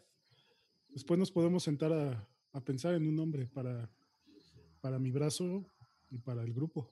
Después 0.89 1.18
nos 1.18 1.30
podemos 1.30 1.62
sentar 1.62 1.93
a, 1.93 2.28
a 2.52 2.60
pensar 2.64 2.94
en 2.94 3.06
un 3.06 3.16
nombre 3.16 3.47
para, 3.47 3.90
para 4.80 4.98
mi 4.98 5.10
brazo 5.10 5.64
y 6.10 6.18
para 6.18 6.43
el 6.43 6.52
grupo. 6.52 6.90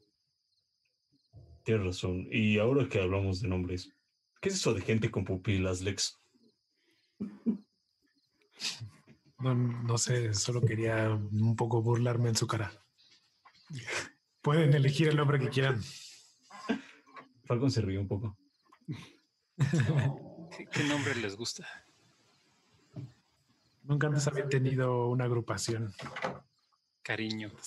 Tienes 1.63 1.85
razón. 1.85 2.29
Y 2.31 2.59
ahora 2.59 2.89
que 2.89 3.01
hablamos 3.01 3.41
de 3.41 3.49
nombres, 3.49 3.93
¿qué 4.41 4.51
es 4.51 4.57
eso 4.57 4.73
de 4.73 4.83
gente 4.83 5.11
con 5.11 5.25
pupilas, 5.25 5.83
Lex? 5.83 6.19
No, 9.39 9.55
no 9.55 9.99
sé, 9.99 10.33
solo 10.33 10.61
quería 10.63 11.11
un 11.11 11.57
poco 11.57 11.83
burlarme 11.83 12.29
en 12.29 12.37
su 12.37 12.47
cara. 12.47 12.73
Pueden 14.41 14.75
elegir 14.75 15.09
el 15.09 15.17
nombre 15.17 15.39
que 15.39 15.49
quieran. 15.49 15.83
Falcon 17.45 17.71
se 17.71 17.81
rió 17.81 18.01
un 18.01 18.09
poco. 18.09 18.39
¿Qué, 20.57 20.67
qué 20.67 20.85
nombre 20.85 21.15
les 21.17 21.37
gusta? 21.37 21.67
Nunca 23.83 24.07
antes 24.09 24.27
había 24.27 24.49
tenido 24.49 25.09
una 25.09 25.25
agrupación. 25.25 25.93
Cariño. 27.03 27.53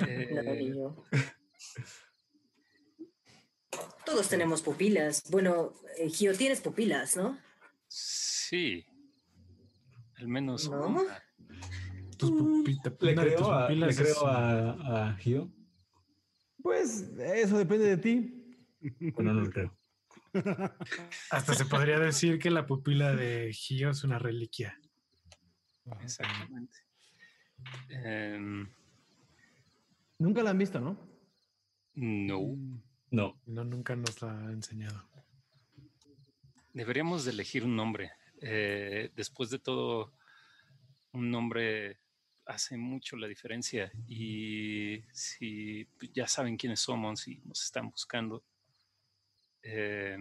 No, 0.00 0.06
Eh. 0.08 0.94
Todos 4.06 4.28
tenemos 4.28 4.62
pupilas. 4.62 5.22
Bueno, 5.30 5.72
eh, 5.98 6.08
Gio, 6.08 6.34
tienes 6.36 6.60
pupilas, 6.60 7.16
¿no? 7.16 7.38
sí. 7.88 8.86
Al 10.16 10.28
menos 10.28 10.70
¿No? 10.70 10.86
una. 10.86 11.22
Tus 12.16 12.30
pupita- 12.30 12.96
Le 13.00 13.14
tus 13.14 13.22
creo, 13.24 13.52
a, 13.52 13.68
le 13.68 13.74
pupilas 13.86 13.96
creo 13.98 14.26
a, 14.26 15.08
a 15.10 15.16
Gio. 15.16 15.50
Pues 16.62 17.00
eso 17.18 17.58
depende 17.58 17.84
de 17.86 17.96
ti. 17.98 18.43
Bueno, 19.14 19.34
no 19.34 19.42
le 19.42 19.50
creo. 19.50 19.76
Hasta 21.30 21.54
se 21.54 21.64
podría 21.64 21.98
decir 21.98 22.38
que 22.38 22.50
la 22.50 22.66
pupila 22.66 23.14
de 23.14 23.52
Gio 23.52 23.90
es 23.90 24.04
una 24.04 24.18
reliquia. 24.18 24.78
Exactamente. 26.02 26.78
Em, 27.88 28.68
Nunca 30.18 30.42
la 30.42 30.50
han 30.50 30.58
visto, 30.58 30.80
¿no? 30.80 30.98
no. 31.94 32.56
No, 33.10 33.40
No, 33.46 33.64
nunca 33.64 33.94
nos 33.94 34.20
la 34.22 34.46
ha 34.46 34.52
enseñado. 34.52 35.08
Deberíamos 36.72 37.24
de 37.24 37.30
elegir 37.30 37.64
un 37.64 37.76
nombre. 37.76 38.12
Eh, 38.40 39.12
después 39.14 39.50
de 39.50 39.58
todo, 39.60 40.12
un 41.12 41.30
nombre 41.30 42.00
hace 42.46 42.76
mucho 42.76 43.16
la 43.16 43.28
diferencia. 43.28 43.92
Y 44.08 45.02
si 45.12 45.86
ya 46.12 46.26
saben 46.26 46.56
quiénes 46.56 46.80
somos 46.80 47.28
y 47.28 47.40
nos 47.44 47.62
están 47.62 47.90
buscando, 47.90 48.42
eh, 49.64 50.16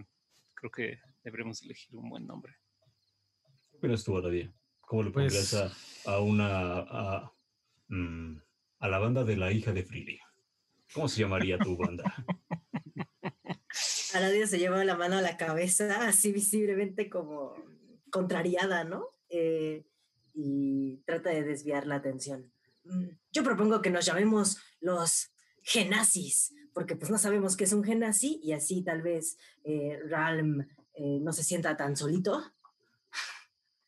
creo 0.54 0.72
que 0.72 1.00
deberíamos 1.24 1.62
elegir 1.64 1.96
un 1.96 2.10
buen 2.10 2.26
nombre. 2.26 2.56
pero 3.80 3.94
estuvo 3.94 4.20
la 4.22 4.30
día. 4.30 4.52
¿Cómo 4.82 5.04
le 5.04 5.12
Pues- 5.12 5.34
pondrías 5.34 5.54
a, 6.06 6.12
a 6.12 6.20
una. 6.22 6.80
A, 6.80 7.34
mm, 7.90 8.38
a 8.80 8.88
la 8.88 9.00
banda 9.00 9.24
de 9.24 9.38
la 9.38 9.52
hija 9.52 9.72
de 9.74 9.84
Freely? 9.84 10.20
¿Cómo 10.94 11.08
se 11.08 11.22
llamaría 11.22 11.58
tu 11.58 11.76
banda? 11.78 12.04
Aradia 14.14 14.46
se 14.48 14.60
lleva 14.60 14.84
la 14.86 14.96
mano 14.96 15.18
a 15.18 15.22
la 15.22 15.38
cabeza, 15.38 16.08
así 16.08 16.32
visiblemente 16.32 17.10
como 17.10 17.56
contrariada, 18.12 18.84
¿no? 18.84 19.08
Eh, 19.30 19.86
y 20.36 20.98
trata 21.06 21.32
de 21.32 21.44
desviar 21.44 21.88
la 21.88 21.96
atención. 21.96 22.52
Mm, 22.84 23.08
Yo 23.32 23.44
propongo 23.44 23.82
que 23.82 23.90
nos 23.90 24.06
llamemos 24.06 24.58
los 24.82 25.32
genazis, 25.64 26.54
porque 26.74 26.96
pues 26.96 27.12
no 27.12 27.18
sabemos 27.18 27.56
qué 27.58 27.64
es 27.66 27.74
un 27.74 27.84
genazi 27.84 28.40
y 28.44 28.54
así 28.54 28.84
tal 28.84 29.02
vez 29.02 29.38
eh, 29.64 30.00
Ralm 30.08 30.62
eh, 30.96 31.20
no 31.22 31.32
se 31.34 31.44
sienta 31.44 31.76
tan 31.78 31.96
solito. 31.96 32.42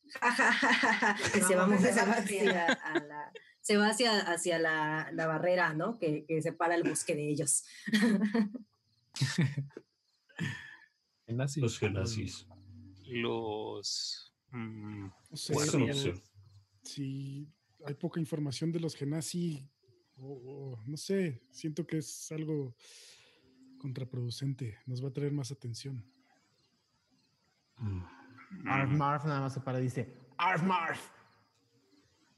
que 1.33 1.41
se 1.41 1.55
va, 1.55 1.65
Vamos 1.67 1.83
a 1.83 1.93
se 1.93 2.05
va 2.05 2.15
desaparecer. 2.15 2.49
hacia, 2.49 2.65
a 2.73 2.93
la, 2.99 3.31
se 3.61 3.77
va 3.77 3.89
hacia, 3.89 4.19
hacia 4.31 4.59
la, 4.59 5.09
la 5.13 5.27
barrera, 5.27 5.73
¿no? 5.73 5.97
Que, 5.97 6.25
que 6.25 6.41
separa 6.41 6.75
el 6.75 6.83
bosque 6.87 7.15
de 7.15 7.29
ellos. 7.29 7.63
Los 11.57 11.79
genazis. 11.79 12.47
Los. 13.07 14.33
mm, 14.51 15.05
No 15.31 15.37
sé, 15.37 15.53
Es 15.53 15.73
una 15.73 15.85
pero 15.85 15.97
opción. 15.97 16.21
si 16.83 17.47
hay 17.85 17.93
poca 17.95 18.19
información 18.19 18.71
de 18.71 18.79
los 18.79 18.95
genasi, 18.95 19.67
o, 20.17 20.75
o 20.77 20.83
no 20.85 20.97
sé, 20.97 21.41
siento 21.51 21.85
que 21.85 21.97
es 21.97 22.31
algo 22.31 22.75
contraproducente. 23.77 24.79
Nos 24.85 25.03
va 25.03 25.09
a 25.09 25.13
traer 25.13 25.31
más 25.31 25.51
atención. 25.51 26.03
Mm. 27.77 28.03
Arf 28.67 28.91
Marf 28.91 29.25
nada 29.25 29.41
más 29.41 29.53
se 29.53 29.59
para 29.61 29.79
y 29.79 29.83
dice, 29.83 30.17
Arf 30.37 30.63
Marf. 30.63 30.99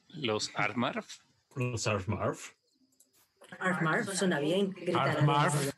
los 0.09 0.51
Armarf. 0.55 1.19
Los 1.55 1.87
Arf 1.87 2.07
Marf. 2.07 2.53
Arf, 3.59 3.81
Marf, 3.81 4.09
suena 4.13 4.39
bien. 4.39 4.75
Arf. 4.95 5.21
Marf 5.23 5.73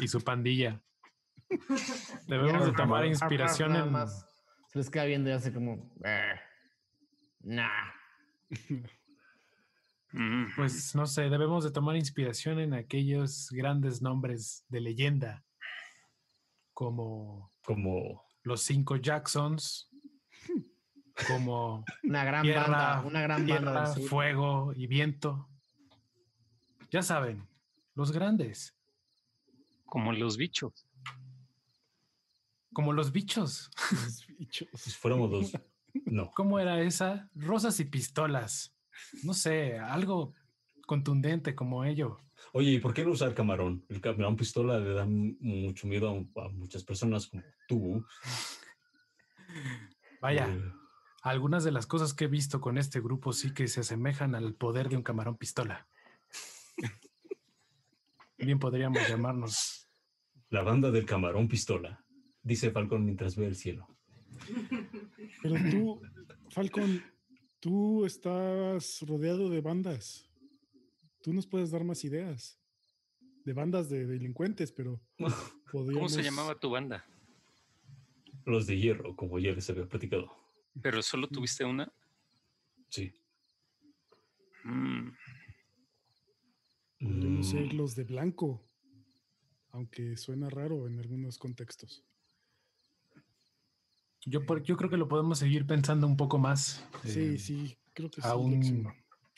y 0.00 0.08
su 0.08 0.20
pandilla. 0.20 0.80
Debemos 2.26 2.62
de 2.62 2.68
Arf, 2.70 2.76
tomar 2.76 3.02
Arf, 3.02 3.10
inspiración 3.10 3.72
nada 3.72 3.86
en. 3.86 3.92
más 3.92 4.26
Se 4.68 4.78
les 4.78 4.90
queda 4.90 5.04
viendo 5.04 5.30
y 5.30 5.32
hace 5.32 5.52
como, 5.52 5.92
"Eh, 6.04 6.34
nah. 7.40 7.92
Pues 10.56 10.94
no 10.94 11.06
sé, 11.06 11.28
debemos 11.28 11.64
de 11.64 11.72
tomar 11.72 11.96
inspiración 11.96 12.60
en 12.60 12.72
aquellos 12.74 13.48
grandes 13.50 14.00
nombres 14.00 14.64
de 14.68 14.80
leyenda, 14.80 15.44
como 16.72 17.52
Como. 17.64 18.22
los 18.44 18.62
cinco 18.62 18.96
Jacksons, 18.96 19.90
como 21.26 21.84
Una 22.04 22.24
gran 22.24 22.42
Tierra, 22.42 22.62
banda, 22.62 23.02
una 23.06 23.22
gran 23.22 23.46
banda 23.46 23.60
tierra, 23.62 23.88
del 23.90 24.02
sur. 24.02 24.08
fuego 24.08 24.72
y 24.76 24.86
viento. 24.86 25.48
Ya 26.90 27.02
saben, 27.02 27.48
los 27.94 28.12
grandes, 28.12 28.76
como 29.86 30.12
los 30.12 30.36
bichos. 30.36 30.86
como 32.72 32.92
los 32.92 33.10
bichos. 33.12 33.70
Los 33.90 34.26
bichos. 34.38 34.68
Si 34.74 34.90
fuéramos 34.90 35.30
los. 35.30 35.52
No. 36.06 36.30
¿Cómo 36.34 36.58
era 36.58 36.80
esa? 36.82 37.30
Rosas 37.34 37.78
y 37.80 37.84
pistolas. 37.84 38.73
No 39.22 39.34
sé, 39.34 39.78
algo 39.78 40.34
contundente 40.86 41.54
como 41.54 41.84
ello. 41.84 42.18
Oye, 42.52 42.72
¿y 42.72 42.78
por 42.78 42.92
qué 42.92 43.04
no 43.04 43.12
usar 43.12 43.34
camarón? 43.34 43.84
El 43.88 44.00
camarón 44.00 44.36
pistola 44.36 44.78
le 44.78 44.92
da 44.92 45.06
mucho 45.06 45.86
miedo 45.86 46.08
a, 46.10 46.42
a 46.44 46.48
muchas 46.50 46.84
personas 46.84 47.26
como 47.28 47.42
tú. 47.68 48.04
Vaya, 50.20 50.48
Eh, 50.48 50.72
algunas 51.22 51.64
de 51.64 51.72
las 51.72 51.86
cosas 51.86 52.12
que 52.14 52.24
he 52.24 52.28
visto 52.28 52.60
con 52.60 52.76
este 52.78 53.00
grupo 53.00 53.32
sí 53.32 53.52
que 53.54 53.66
se 53.68 53.80
asemejan 53.80 54.34
al 54.34 54.54
poder 54.54 54.88
de 54.88 54.96
un 54.96 55.02
camarón 55.02 55.36
pistola. 55.36 55.86
Bien 58.38 58.58
podríamos 58.58 59.08
llamarnos. 59.08 59.88
la 60.50 60.62
banda 60.62 60.90
del 60.90 61.06
camarón 61.06 61.48
pistola, 61.48 62.04
dice 62.42 62.70
Falcon 62.70 63.04
mientras 63.04 63.36
ve 63.36 63.46
el 63.46 63.56
cielo. 63.56 63.88
Pero 65.42 65.54
tú, 65.70 66.02
Falcon, 66.50 67.02
tú 67.64 68.04
estás 68.04 69.00
rodeado 69.08 69.48
de 69.48 69.62
bandas. 69.62 70.28
Tú 71.22 71.32
nos 71.32 71.46
puedes 71.46 71.70
dar 71.70 71.82
más 71.82 72.04
ideas. 72.04 72.60
De 73.42 73.54
bandas 73.54 73.88
de 73.88 74.04
delincuentes, 74.04 74.70
pero 74.70 75.00
¿Cómo 75.72 76.10
se 76.10 76.22
llamaba 76.22 76.60
tu 76.60 76.68
banda? 76.68 77.06
Los 78.44 78.66
de 78.66 78.78
hierro, 78.78 79.16
como 79.16 79.38
ya 79.38 79.52
les 79.52 79.70
había 79.70 79.88
platicado. 79.88 80.30
Pero 80.82 81.00
solo 81.00 81.26
tuviste 81.26 81.64
una. 81.64 81.90
Sí. 82.90 83.14
Mm, 84.64 85.08
Podríamos 86.98 87.48
ser 87.48 87.72
Mm, 87.72 87.76
los 87.78 87.94
de 87.96 88.04
blanco, 88.04 88.62
aunque 89.70 90.18
suena 90.18 90.50
raro 90.50 90.86
en 90.86 90.98
algunos 91.00 91.38
contextos. 91.38 92.04
Yo, 94.26 94.46
por- 94.46 94.62
yo 94.62 94.76
creo 94.76 94.88
que 94.90 94.96
lo 94.96 95.08
podemos 95.08 95.38
seguir 95.38 95.66
pensando 95.66 96.06
un 96.06 96.16
poco 96.16 96.38
más. 96.38 96.86
Sí, 97.04 97.34
Eh, 97.34 97.38
sí, 97.38 97.78
creo 97.92 98.10
que 98.10 98.22
sí. 98.22 98.26
Aún, 98.28 98.52
Lexi. 98.52 98.82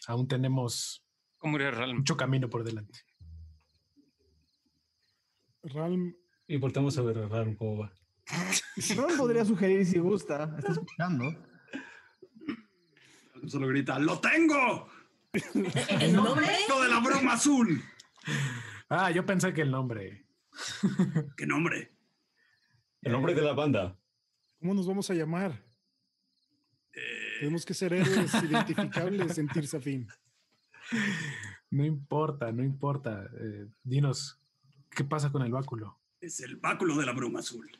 aún 0.07 0.29
tenemos 0.29 1.05
¿Cómo 1.39 1.57
era 1.57 1.71
Ralm? 1.73 1.99
mucho 1.99 2.17
camino 2.17 2.49
por 2.49 2.63
delante. 2.65 3.01
Ralm, 5.65 6.15
Y 6.47 6.57
volteamos 6.59 6.97
a 6.99 7.03
ver 7.03 7.19
a 7.19 7.29
Ram 7.29 7.57
cómo 7.57 7.79
va. 7.79 7.93
Ron 8.97 9.17
podría 9.17 9.45
sugerir 9.45 9.85
si 9.85 9.99
gusta. 9.99 10.55
Está 10.59 10.73
escuchando. 10.73 11.25
Solo 13.49 13.69
grita, 13.69 13.99
¡lo 13.99 14.19
tengo! 14.21 14.89
¿El 16.01 16.13
nombre? 16.15 16.47
¡Lo 16.69 16.83
de 16.83 16.89
la 16.89 17.01
broma 17.01 17.35
azul! 17.35 17.83
Ah, 18.89 19.11
yo 19.11 19.25
pensé 19.27 19.53
que 19.53 19.63
el 19.63 19.71
nombre. 19.71 20.27
¿Qué 21.37 21.47
nombre? 21.47 21.93
El 23.03 23.13
nombre 23.13 23.35
de 23.35 23.43
la 23.43 23.53
banda. 23.53 23.99
¿Cómo 24.59 24.75
nos 24.75 24.87
vamos 24.87 25.11
a 25.11 25.15
llamar? 25.15 25.63
Tenemos 27.41 27.67
que 27.67 27.75
ser 27.75 27.93
héroes 27.93 28.33
identificables 28.43 29.37
en 29.39 29.49
Tirsafin. 29.49 30.09
No 31.71 31.85
importa, 31.85 32.51
no 32.53 32.63
importa. 32.63 33.29
Eh, 33.39 33.67
dinos, 33.83 34.41
¿qué 34.91 35.05
pasa 35.05 35.31
con 35.31 35.43
el 35.43 35.53
báculo? 35.53 35.99
Es 36.21 36.41
el 36.41 36.57
báculo 36.57 36.97
de 36.97 37.05
la 37.07 37.13
bruma 37.13 37.41
azul. 37.41 37.71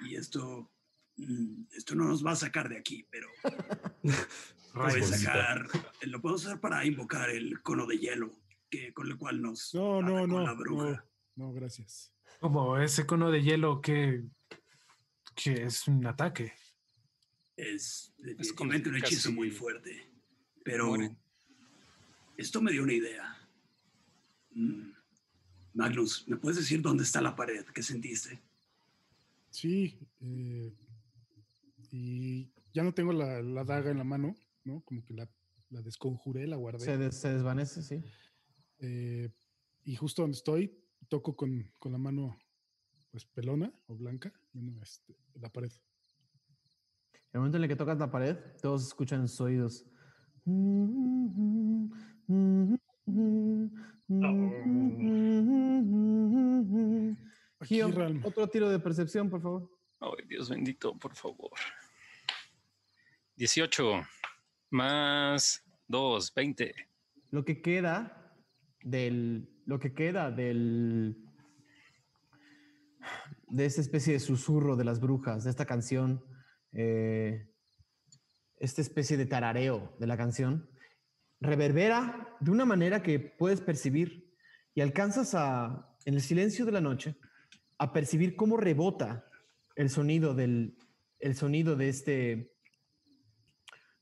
Y 0.00 0.14
esto. 0.14 0.70
mm, 1.16 1.64
Esto 1.76 1.94
no 1.96 2.04
nos 2.04 2.24
va 2.24 2.32
a 2.32 2.36
sacar 2.36 2.68
de 2.68 2.78
aquí, 2.78 3.04
pero 3.10 3.26
puede 4.72 5.02
sacar. 5.02 5.66
Lo 6.02 6.20
puedo 6.20 6.36
usar 6.36 6.60
para 6.60 6.84
invocar 6.84 7.30
el 7.30 7.60
cono 7.62 7.86
de 7.86 7.98
hielo, 7.98 8.30
que, 8.70 8.92
con 8.94 9.08
el 9.08 9.16
cual 9.18 9.42
nos. 9.42 9.74
No, 9.74 10.00
no, 10.00 10.26
no, 10.28 10.40
La 10.40 10.52
bruja. 10.54 11.04
no, 11.34 11.46
no, 11.48 11.52
gracias. 11.52 12.12
Como 12.38 12.78
ese 12.78 13.04
cono 13.04 13.30
de 13.32 13.42
hielo 13.42 13.80
que, 13.80 14.22
que 15.34 15.64
es 15.64 15.86
un 15.88 16.06
ataque. 16.06 16.52
Es 17.56 18.12
Es 18.38 18.52
como 18.52 18.70
un 18.70 18.96
hechizo 18.96 19.32
muy 19.32 19.50
fuerte. 19.50 20.06
Pero 20.64 20.94
esto 22.36 22.62
me 22.62 22.72
dio 22.72 22.82
una 22.82 22.92
idea. 22.92 23.48
Mm, 24.52 24.92
Magnus, 25.74 26.26
¿me 26.28 26.36
puedes 26.36 26.58
decir 26.58 26.80
dónde 26.82 27.04
está 27.04 27.20
la 27.20 27.34
pared 27.36 27.64
que 27.66 27.82
sentiste? 27.82 28.40
Sí, 29.50 29.98
eh, 30.20 30.72
y 31.90 32.50
ya 32.72 32.82
no 32.82 32.92
tengo 32.94 33.12
la, 33.12 33.42
la 33.42 33.64
daga 33.64 33.90
en 33.90 33.98
la 33.98 34.04
mano, 34.04 34.34
¿no? 34.64 34.80
Como 34.82 35.04
que 35.04 35.14
la, 35.14 35.28
la 35.70 35.82
desconjuré, 35.82 36.46
la 36.46 36.56
guardé. 36.56 36.84
Se, 36.84 36.96
des- 36.96 37.16
se 37.20 37.32
desvanece, 37.32 37.82
sí. 37.82 38.02
Eh, 38.78 39.28
y 39.84 39.96
justo 39.96 40.22
donde 40.22 40.36
estoy, 40.36 40.78
toco 41.08 41.34
con, 41.36 41.72
con 41.78 41.92
la 41.92 41.98
mano, 41.98 42.38
pues 43.10 43.24
pelona 43.26 43.72
o 43.86 43.96
blanca, 43.96 44.32
bueno, 44.52 44.80
este, 44.82 45.16
la 45.34 45.48
pared. 45.50 45.70
El 47.32 47.40
momento 47.40 47.58
en 47.58 47.64
el 47.64 47.68
que 47.68 47.76
tocas 47.76 47.98
la 47.98 48.10
pared, 48.10 48.36
todos 48.60 48.86
escuchan 48.86 49.20
en 49.20 49.28
sus 49.28 49.40
oídos. 49.40 49.86
Aquí, 57.60 57.74
Gio, 57.76 57.88
otro 58.24 58.48
tiro 58.48 58.68
de 58.68 58.78
percepción, 58.78 59.28
por 59.30 59.40
favor. 59.40 59.70
Ay, 60.00 60.26
Dios 60.26 60.48
bendito, 60.48 60.96
por 60.98 61.14
favor. 61.14 61.50
18 63.36 64.02
más 64.70 65.64
2, 65.88 66.34
20. 66.34 66.74
Lo 67.30 67.44
que 67.44 67.62
queda 67.62 68.34
del. 68.82 69.48
Lo 69.66 69.78
que 69.78 69.94
queda 69.94 70.30
del. 70.30 71.29
De 73.50 73.66
esta 73.66 73.80
especie 73.80 74.12
de 74.14 74.20
susurro 74.20 74.76
de 74.76 74.84
las 74.84 75.00
brujas, 75.00 75.44
de 75.44 75.50
esta 75.50 75.66
canción. 75.66 76.24
eh, 76.72 77.46
esta 78.60 78.82
especie 78.82 79.16
de 79.16 79.26
tarareo 79.26 79.96
de 79.98 80.06
la 80.06 80.16
canción. 80.16 80.68
Reverbera 81.40 82.36
de 82.40 82.50
una 82.50 82.66
manera 82.66 83.02
que 83.02 83.18
puedes 83.18 83.60
percibir 83.60 84.30
y 84.74 84.82
alcanzas 84.82 85.34
a, 85.34 85.96
en 86.04 86.14
el 86.14 86.20
silencio 86.20 86.66
de 86.66 86.72
la 86.72 86.80
noche, 86.80 87.16
a 87.78 87.92
percibir 87.92 88.36
cómo 88.36 88.58
rebota 88.58 89.24
el 89.74 89.88
sonido 89.88 90.34
del, 90.34 90.76
el 91.18 91.34
sonido 91.34 91.74
de 91.74 91.88
este, 91.88 92.52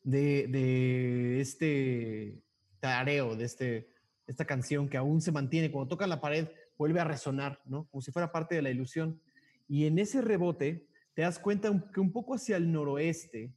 de, 0.03 0.49
de 0.49 1.41
este 1.41 2.43
tareo, 2.81 3.37
de 3.37 3.45
este, 3.45 3.93
esta 4.27 4.45
canción 4.45 4.89
que 4.89 4.97
aún 4.97 5.21
se 5.21 5.31
mantiene. 5.31 5.71
Cuando 5.71 5.89
toca 5.89 6.09
la 6.09 6.21
pared, 6.21 6.49
vuelve 6.77 6.99
a 7.01 7.05
resonar, 7.05 7.63
¿no? 7.65 7.87
Como 7.89 8.03
si 8.03 8.11
fuera 8.11 8.33
parte 8.33 8.57
de 8.57 8.63
la 8.63 8.71
ilusión. 8.71 9.23
Y 9.69 9.85
en 9.87 9.99
ese 9.99 10.23
rebote, 10.23 10.89
te 11.15 11.23
das 11.23 11.39
cuenta 11.39 11.71
que 11.93 12.01
un 12.01 12.11
poco 12.11 12.35
hacia 12.35 12.57
el 12.57 12.73
noroeste 12.73 13.53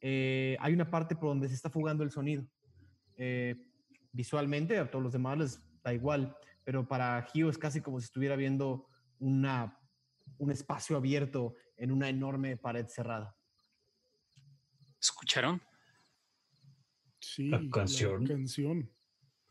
eh, 0.00 0.56
hay 0.60 0.74
una 0.74 0.90
parte 0.90 1.16
por 1.16 1.30
donde 1.30 1.48
se 1.48 1.54
está 1.54 1.70
fugando 1.70 2.04
el 2.04 2.10
sonido. 2.10 2.46
Eh, 3.16 3.56
visualmente, 4.12 4.78
a 4.78 4.90
todos 4.90 5.02
los 5.02 5.12
demás 5.12 5.38
les 5.38 5.62
da 5.82 5.94
igual, 5.94 6.36
pero 6.64 6.86
para 6.86 7.22
Gio 7.32 7.48
es 7.48 7.56
casi 7.58 7.80
como 7.80 7.98
si 8.00 8.04
estuviera 8.04 8.36
viendo 8.36 8.86
una, 9.18 9.78
un 10.38 10.50
espacio 10.50 10.96
abierto 10.96 11.54
en 11.76 11.90
una 11.90 12.08
enorme 12.08 12.56
pared 12.56 12.86
cerrada. 12.88 13.34
¿Escucharon? 15.00 15.62
Sí, 17.20 17.48
La 17.48 17.60
canción. 17.70 18.26
canción. 18.26 18.90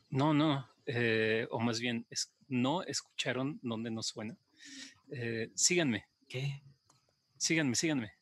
No, 0.10 0.34
no. 0.34 0.68
eh, 0.86 1.48
o 1.50 1.60
más 1.60 1.80
bien, 1.80 2.06
es, 2.10 2.36
no 2.48 2.84
escucharon 2.84 3.60
dónde 3.64 3.90
nos 3.90 4.08
suena. 4.08 4.38
Eh, 5.12 5.52
síganme. 5.56 6.06
¿Qué? 6.28 6.64
Síganme, 7.38 7.76
síganme. 7.76 8.14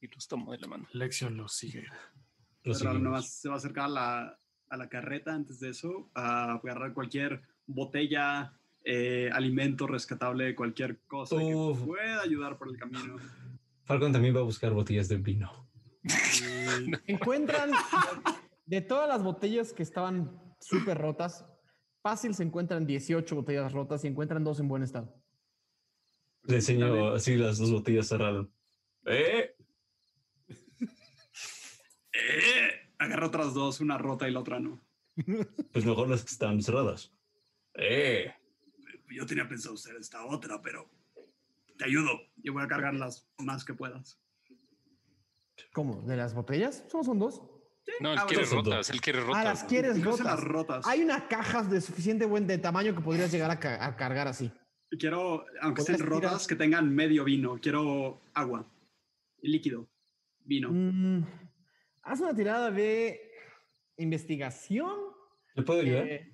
Y 0.00 0.08
los 0.08 0.26
tomo 0.26 0.52
de 0.52 0.58
la 0.58 0.66
mano. 0.66 0.88
Lexion 0.92 1.36
lo 1.36 1.48
sigue. 1.48 1.84
Se 2.64 3.48
va 3.48 3.54
a 3.54 3.56
acercar 3.56 3.86
a 3.86 3.88
la, 3.88 4.38
a 4.68 4.76
la 4.76 4.88
carreta 4.88 5.34
antes 5.34 5.60
de 5.60 5.70
eso, 5.70 6.10
a 6.14 6.54
agarrar 6.54 6.94
cualquier 6.94 7.42
botella, 7.66 8.58
eh, 8.84 9.30
alimento 9.32 9.86
rescatable, 9.86 10.54
cualquier 10.54 11.00
cosa 11.06 11.36
Uf. 11.36 11.78
que 11.78 11.86
pueda 11.86 12.22
ayudar 12.22 12.58
por 12.58 12.68
el 12.68 12.78
camino. 12.78 13.16
Falcon 13.84 14.12
también 14.12 14.34
va 14.34 14.40
a 14.40 14.44
buscar 14.44 14.72
botellas 14.72 15.08
de 15.08 15.16
vino. 15.16 15.68
Y 16.02 17.12
Encuentran 17.12 17.70
de 18.66 18.80
todas 18.80 19.08
las 19.08 19.22
botellas 19.22 19.72
que 19.72 19.82
estaban 19.82 20.40
súper 20.60 20.98
rotas, 20.98 21.44
fácil 22.02 22.34
se 22.34 22.42
encuentran 22.42 22.86
18 22.86 23.34
botellas 23.34 23.72
rotas 23.72 24.04
y 24.04 24.08
encuentran 24.08 24.42
dos 24.42 24.58
en 24.60 24.68
buen 24.68 24.82
estado. 24.82 25.21
Le 26.44 26.56
enseño 26.56 27.08
así 27.14 27.36
las 27.36 27.58
dos 27.58 27.70
botellas 27.70 28.08
cerradas. 28.08 28.46
¡Eh! 29.06 29.54
eh, 32.12 32.90
agarra 32.98 33.26
otras 33.26 33.54
dos, 33.54 33.80
una 33.80 33.98
rota 33.98 34.28
y 34.28 34.32
la 34.32 34.40
otra 34.40 34.60
no. 34.60 34.80
Pues 35.72 35.84
mejor 35.84 36.08
las 36.08 36.22
que 36.24 36.30
están 36.30 36.62
cerradas. 36.62 37.12
¡Eh! 37.74 38.32
Yo 39.10 39.26
tenía 39.26 39.46
pensado 39.48 39.74
usar 39.74 39.96
esta 39.96 40.24
otra, 40.24 40.60
pero 40.62 40.90
te 41.76 41.84
ayudo. 41.84 42.10
Yo 42.36 42.52
voy 42.52 42.62
a 42.62 42.68
cargar 42.68 42.94
las 42.94 43.28
más 43.38 43.64
que 43.64 43.74
puedas. 43.74 44.18
¿Cómo? 45.74 46.02
¿De 46.02 46.16
las 46.16 46.34
botellas? 46.34 46.84
Solo 46.90 47.04
son 47.04 47.18
dos. 47.18 47.42
No, 48.00 48.12
él 48.12 48.18
Ah, 48.20 48.26
quiere 48.26 48.44
bueno, 48.46 48.62
rotas, 48.62 48.90
él 48.90 49.00
quiere 49.00 49.20
rotas. 49.20 49.36
Ah, 49.40 49.44
las 49.44 49.64
quieres 49.64 50.02
rotas. 50.02 50.24
las 50.24 50.40
rotas. 50.40 50.86
Hay 50.86 51.02
una 51.02 51.28
caja 51.28 51.62
de 51.62 51.80
suficiente 51.80 52.24
buen 52.26 52.46
de 52.46 52.58
tamaño 52.58 52.94
que 52.94 53.00
podrías 53.00 53.30
llegar 53.32 53.50
a, 53.50 53.58
ca- 53.60 53.84
a 53.84 53.96
cargar 53.96 54.28
así. 54.28 54.50
Quiero, 54.98 55.44
aunque 55.60 55.80
estén 55.80 55.96
tirar- 55.96 56.08
rotas, 56.08 56.46
que 56.46 56.54
tengan 56.54 56.94
medio 56.94 57.24
vino. 57.24 57.58
Quiero 57.60 58.20
agua. 58.34 58.66
Líquido. 59.40 59.88
Vino. 60.44 60.70
Mm, 60.70 61.24
haz 62.02 62.20
una 62.20 62.34
tirada 62.34 62.70
de 62.70 63.20
investigación. 63.96 64.90
¿Le 65.54 65.62
puedo 65.62 65.80
ayudar? 65.80 66.06
Eh, 66.06 66.32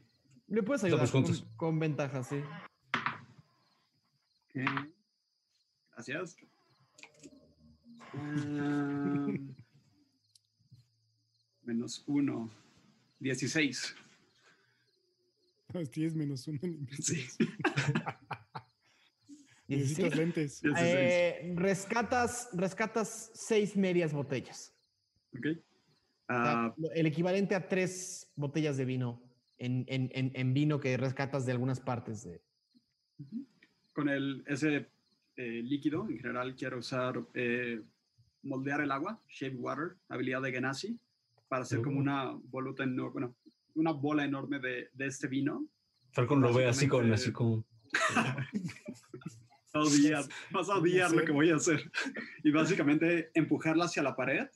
Le 0.48 0.62
puedes 0.62 0.82
ayudar 0.85 1.10
con, 1.10 1.24
con 1.56 1.78
ventaja, 1.78 2.22
sí. 2.24 2.43
Gracias. 5.93 6.36
Ah, 8.14 9.26
menos 11.62 12.02
uno. 12.06 12.51
16. 13.20 13.94
Tienes 15.93 16.14
menos 16.16 16.48
uno 16.48 16.59
en 16.62 16.89
investigación. 19.69 19.77
16. 19.77 19.86
Necesitas 19.86 20.19
lentes. 20.19 20.62
16. 20.62 20.85
Eh, 20.86 21.53
rescatas, 21.57 22.49
rescatas 22.53 23.31
seis 23.35 23.77
medias 23.77 24.12
botellas. 24.12 24.74
Ok. 25.36 25.47
O 25.47 26.35
sea, 26.35 26.65
Ah, 26.66 26.74
el 26.95 27.07
equivalente 27.07 27.55
a 27.55 27.69
tres 27.69 28.31
botellas 28.36 28.77
de 28.77 28.85
vino 28.85 29.23
en, 29.59 29.85
en- 29.89 30.11
en- 30.15 30.32
en 30.35 30.53
vino 30.55 30.78
que 30.78 30.97
rescatas 30.97 31.47
de 31.47 31.53
algunas 31.53 31.81
partes 31.81 32.23
de. 32.24 32.43
con 33.93 34.09
el, 34.09 34.45
ese 34.47 34.89
eh, 35.36 35.62
líquido, 35.65 36.07
en 36.09 36.19
general, 36.19 36.55
quiero 36.55 36.78
usar 36.78 37.24
eh, 37.35 37.81
moldear 38.43 38.81
el 38.82 38.90
agua, 38.93 39.20
shape 39.28 39.57
water, 39.57 39.97
habilidad 40.09 40.43
de 40.43 40.53
Genasi, 40.53 40.99
para 41.49 41.62
hacer 41.62 41.81
como 41.82 41.97
Oh. 41.99 42.01
una 42.03 42.31
voluta, 42.51 42.85
eno- 42.85 43.11
bueno, 43.11 43.35
una 43.74 43.93
bola 43.93 44.24
enorme 44.24 44.59
de, 44.61 44.90
de 44.93 45.07
este 45.07 45.28
vino. 45.28 45.66
Falcon 46.12 46.40
lo 46.40 46.53
ve 46.53 46.66
así 46.66 46.86
con, 46.89 47.11
así 47.12 47.32
con. 47.32 47.65
Vas 49.73 49.86
a 49.86 49.90
odiar, 49.97 50.24
vas 50.51 50.69
a 50.70 50.74
odiar 50.77 51.12
lo 51.12 51.24
que 51.24 51.32
voy 51.32 51.51
a 51.51 51.57
hacer. 51.57 51.81
Y 52.45 52.51
básicamente 52.51 53.31
empujarla 53.35 53.85
hacia 53.85 54.03
la 54.03 54.16
pared 54.16 54.47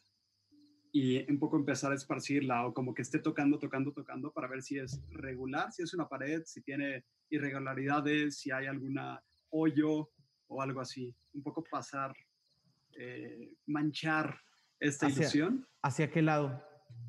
y 0.92 1.30
un 1.30 1.38
poco 1.38 1.56
empezar 1.56 1.92
a 1.92 1.94
esparcirla 1.94 2.66
o 2.66 2.74
como 2.74 2.94
que 2.94 3.02
esté 3.02 3.18
tocando, 3.18 3.58
tocando, 3.58 3.92
tocando 3.92 4.32
para 4.32 4.48
ver 4.48 4.62
si 4.62 4.78
es 4.78 5.02
regular, 5.10 5.72
si 5.72 5.82
es 5.82 5.92
una 5.94 6.08
pared, 6.08 6.42
si 6.44 6.62
tiene 6.62 7.04
irregularidades, 7.30 8.38
si 8.38 8.50
hay 8.50 8.66
alguna 8.66 9.22
hoyo 9.50 10.10
o 10.48 10.62
algo 10.62 10.80
así. 10.80 11.14
Un 11.34 11.42
poco 11.42 11.64
pasar, 11.64 12.14
eh, 12.98 13.52
manchar 13.66 14.38
esta 14.80 15.06
Hacia- 15.06 15.22
ilusión 15.22 15.66
¿Hacia 15.82 16.10
qué 16.10 16.22
lado? 16.22 16.62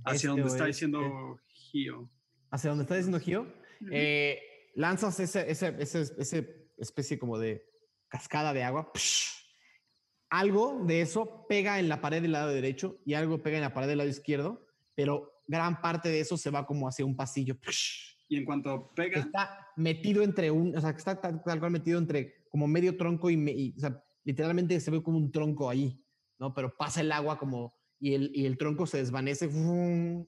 hacia 0.06 0.16
Este, 0.16 0.28
donde 0.28 0.48
está 0.48 0.66
diciendo 0.66 1.40
Gio. 1.48 2.10
¿Hacia 2.52 2.70
donde 2.70 2.84
está 2.84 2.96
diciendo 2.96 3.20
Gio? 3.20 3.54
Eh, 3.92 4.40
lanzas 4.76 5.20
esa, 5.20 5.42
esa, 5.42 5.70
esa- 5.70 6.02
esa 6.18 6.38
especie 6.78 7.20
como 7.20 7.38
de 7.38 7.66
cascada 8.14 8.54
de 8.54 8.62
agua. 8.64 8.92
psh, 8.94 9.42
algo 10.30 10.84
de 10.86 11.02
eso 11.02 11.46
pega 11.50 11.80
en 11.80 11.90
la 11.90 12.00
pared 12.00 12.22
del 12.22 12.32
lado 12.34 12.50
derecho 12.50 13.00
y 13.06 13.16
algo 13.16 13.42
pega 13.42 13.58
en 13.58 13.64
la 13.64 13.74
pared 13.74 13.88
del 13.88 13.98
lado 13.98 14.10
izquierdo, 14.10 14.68
pero 14.96 15.42
gran 15.48 15.82
parte 15.82 16.10
de 16.10 16.20
eso 16.20 16.38
se 16.38 16.52
va 16.52 16.66
como 16.68 16.88
hacia 16.88 17.06
un 17.06 17.16
pasillo. 17.16 17.56
psh, 17.60 18.26
Y 18.30 18.38
en 18.38 18.46
cuanto 18.46 18.94
pega, 18.94 19.20
está 19.20 19.68
metido 19.78 20.22
entre 20.22 20.52
un, 20.52 20.76
o 20.78 20.80
sea, 20.82 20.92
está 20.92 21.20
tal, 21.20 21.44
tal 21.44 21.60
cual 21.60 21.72
metido 21.72 21.98
entre 21.98 22.46
como 22.50 22.68
medio 22.68 22.96
tronco 22.98 23.32
y, 23.32 23.38
me- 23.38 23.52
y, 23.52 23.74
o 23.76 23.80
sea, 23.80 24.04
literalmente 24.24 24.80
se 24.80 24.92
ve 24.92 25.02
como 25.02 25.18
un 25.18 25.32
tronco 25.32 25.68
ahí, 25.72 26.00
¿no? 26.38 26.54
Pero 26.54 26.76
pasa 26.78 27.02
el 27.02 27.12
agua 27.12 27.40
como 27.40 27.74
y 28.00 28.14
el, 28.14 28.32
y 28.36 28.46
el 28.46 28.60
tronco 28.60 28.86
se 28.86 28.98
desvanece 28.98 29.46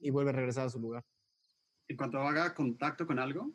y 0.00 0.10
vuelve 0.10 0.30
a 0.30 0.34
regresar 0.34 0.66
a 0.66 0.70
su 0.70 0.80
lugar. 0.80 1.04
en 1.88 1.96
cuanto 1.96 2.18
haga 2.18 2.52
contacto 2.52 3.06
con 3.06 3.20
algo, 3.20 3.52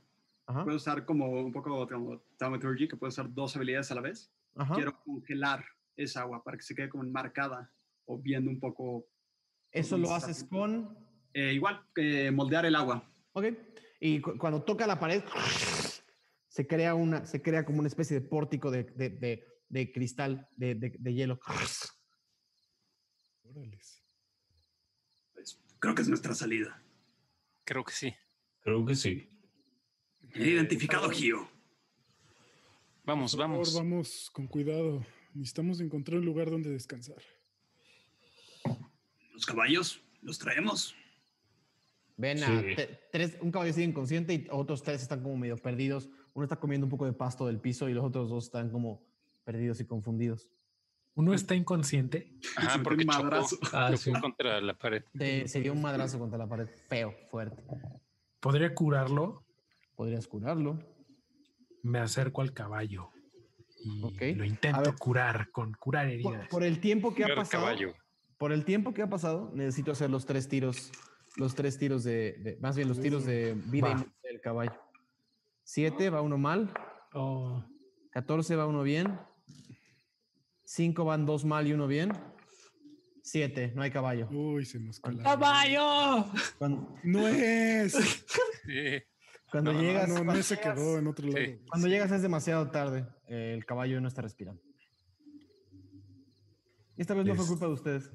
Ajá, 0.51 0.63
puedo 0.63 0.77
usar 0.77 1.05
como 1.05 1.29
un 1.29 1.51
poco 1.51 1.87
como 1.87 2.19
Thaumaturgy, 2.37 2.87
que 2.87 2.95
puedo 2.97 3.09
usar 3.09 3.33
dos 3.33 3.55
habilidades 3.55 3.91
a 3.91 3.95
la 3.95 4.01
vez. 4.01 4.31
ajá. 4.55 4.75
Quiero 4.75 4.99
congelar 5.03 5.65
esa 5.95 6.21
agua 6.21 6.43
para 6.43 6.57
que 6.57 6.63
se 6.63 6.75
quede 6.75 6.89
como 6.89 7.03
enmarcada 7.03 7.71
o 8.05 8.17
viendo 8.19 8.49
un 8.51 8.59
poco. 8.59 9.07
Eso 9.71 9.97
lo 9.97 10.13
haces 10.13 10.43
con, 10.43 10.97
Eh, 11.33 11.53
igual, 11.53 11.85
que 11.95 12.29
moldear 12.31 12.65
el 12.65 12.75
agua. 12.75 13.09
ok, 13.33 13.45
y 14.01 14.19
cu- 14.19 14.37
cuando 14.37 14.61
toca 14.63 14.85
la 14.85 14.99
pared 14.99 15.23
se 16.49 16.67
crea 16.67 16.93
una, 16.95 17.25
se 17.25 17.41
crea 17.41 17.63
como 17.63 17.79
una 17.79 17.87
especie 17.87 18.19
de 18.19 18.27
pórtico 18.27 18.69
de, 18.69 18.83
de, 18.83 19.09
de, 19.09 19.45
de 19.69 19.91
cristal, 19.93 20.49
de, 20.57 20.75
de, 20.75 20.89
de 20.99 21.13
hielo. 21.13 21.39
Órales. 23.43 24.03
Pues, 25.33 25.57
creo 25.79 25.95
que 25.95 26.01
es 26.01 26.09
nuestra 26.09 26.33
salida. 26.33 26.81
Creo 27.63 27.83
que 27.85 27.93
sí. 27.93 28.13
Creo 28.61 28.85
que 28.85 28.95
sí. 28.95 29.29
He 30.33 30.49
identificado 30.49 31.05
a 31.07 31.13
Gio. 31.13 31.47
Vamos, 33.03 33.31
Por 33.35 33.41
favor, 33.41 33.55
vamos. 33.57 33.73
vamos 33.75 34.29
con 34.31 34.47
cuidado. 34.47 35.03
Necesitamos 35.33 35.79
encontrar 35.81 36.19
un 36.19 36.25
lugar 36.25 36.49
donde 36.49 36.69
descansar. 36.69 37.21
Los 39.33 39.45
caballos, 39.45 40.01
los 40.21 40.37
traemos. 40.37 40.95
Ven 42.17 42.43
a 42.43 42.61
Sí. 42.61 42.75
tres, 43.11 43.37
un 43.41 43.51
caballo 43.51 43.73
sigue 43.73 43.87
inconsciente 43.87 44.33
y 44.33 44.47
otros 44.51 44.83
tres 44.83 45.01
están 45.01 45.23
como 45.23 45.37
medio 45.37 45.57
perdidos. 45.57 46.09
Uno 46.33 46.43
está 46.43 46.57
comiendo 46.57 46.85
un 46.85 46.91
poco 46.91 47.05
de 47.05 47.13
pasto 47.13 47.47
del 47.47 47.59
piso 47.59 47.89
y 47.89 47.93
los 47.93 48.05
otros 48.05 48.29
dos 48.29 48.45
están 48.45 48.69
como 48.69 49.03
perdidos 49.43 49.79
y 49.79 49.85
confundidos. 49.85 50.49
Uno 51.15 51.33
está 51.33 51.55
inconsciente. 51.55 52.37
Ajá, 52.55 52.69
Sentí 52.73 52.83
porque 52.83 53.03
un 53.03 53.09
chocó, 53.09 53.23
madrazo. 53.23 53.57
Ah, 53.73 53.87
chocó 53.91 53.97
sí. 53.97 54.11
contra 54.21 54.61
la 54.61 54.77
pared. 54.77 55.03
Te- 55.17 55.47
se 55.47 55.59
dio 55.61 55.73
un 55.73 55.81
madrazo 55.81 56.19
contra 56.19 56.37
la 56.37 56.47
pared 56.47 56.67
feo, 56.87 57.15
fuerte. 57.29 57.63
Podría 58.39 58.73
curarlo. 58.75 59.43
Podrías 60.01 60.25
curarlo. 60.27 60.79
Me 61.83 61.99
acerco 61.99 62.41
al 62.41 62.53
caballo 62.53 63.11
y 64.19 64.33
lo 64.33 64.43
intento 64.45 64.81
ver. 64.81 64.95
curar 64.95 65.51
con 65.51 65.73
curar 65.73 66.07
heridas. 66.09 66.47
por 66.49 66.63
el 66.63 66.79
tiempo 66.79 67.13
que 67.13 67.23
ha 67.23 67.35
pasado, 67.35 67.65
caballo. 67.65 67.93
por 68.39 68.51
el 68.51 68.65
tiempo 68.65 68.95
que 68.95 69.03
ha 69.03 69.09
pasado, 69.11 69.51
necesito 69.53 69.91
hacer 69.91 70.09
los 70.09 70.25
tres 70.25 70.47
tiros, 70.47 70.91
los 71.37 71.53
tres 71.53 71.77
tiros 71.77 72.03
de, 72.03 72.33
de- 72.39 72.57
más 72.61 72.75
bien 72.75 72.87
los 72.87 72.99
tiros 72.99 73.25
de 73.25 73.53
vida 73.67 73.89
y 73.89 73.91
Va. 73.91 73.97
muerte 73.97 74.27
del 74.27 74.41
caballo. 74.41 74.73
Siete 75.63 76.09
va 76.09 76.21
uno 76.23 76.39
mal, 76.39 76.73
Oh, 77.13 77.63
14 78.09 78.55
va 78.55 78.65
uno 78.65 78.81
bien, 78.81 79.19
5 80.65 81.05
van 81.05 81.27
dos 81.27 81.45
mal 81.45 81.67
y 81.67 81.73
uno 81.73 81.85
bien, 81.85 82.11
Siete, 83.21 83.71
no 83.75 83.83
hay 83.83 83.91
caballo. 83.91 84.27
Uy, 84.31 84.65
se 84.65 84.79
nos 84.79 84.99
cala. 84.99 85.21
¡Caballo! 85.21 86.25
Cuando, 86.57 86.95
No 87.03 87.27
es. 87.27 87.93
Sí. 88.65 88.99
Cuando 89.51 89.73
No, 89.73 89.81
llegas, 89.81 90.07
No, 90.09 90.23
no 90.23 90.43
se 90.43 90.59
quedó 90.59 90.97
en 90.97 91.07
otro 91.07 91.27
Sí. 91.27 91.33
lado. 91.33 91.57
cuando 91.67 91.87
llegas 91.87 92.11
es 92.11 92.21
demasiado 92.21 92.71
tarde. 92.71 93.05
Eh, 93.27 93.53
el 93.55 93.65
caballo 93.65 93.99
no 94.01 94.07
está 94.07 94.21
respirando. 94.21 94.61
Esta 96.97 97.13
vez 97.13 97.25
no 97.25 97.35
fue 97.35 97.47
culpa 97.47 97.67
de 97.67 97.73
ustedes. 97.73 98.11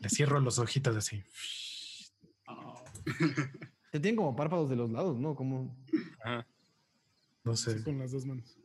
Le 0.00 0.08
cierro 0.08 0.40
los 0.40 0.58
ojitos 0.58 0.96
así. 0.96 1.22
Ah, 2.46 2.74
Te 3.90 4.00
tienen 4.00 4.16
como 4.16 4.36
párpados 4.36 4.68
de 4.68 4.76
los 4.76 4.90
lados, 4.90 5.18
¿no? 5.18 5.34
Como 5.34 5.74
Ajá. 6.22 6.46
No 7.42 7.56
sé. 7.56 7.78
Sí, 7.78 7.84
con 7.84 7.98
las 7.98 8.12
dos 8.12 8.26
manos. 8.26 8.58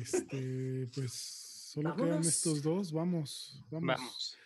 Este, 0.00 0.86
pues 0.94 1.12
solo 1.12 1.94
quedan 1.96 2.20
estos 2.20 2.62
dos. 2.62 2.92
Vamos, 2.92 3.62
vamos. 3.70 4.36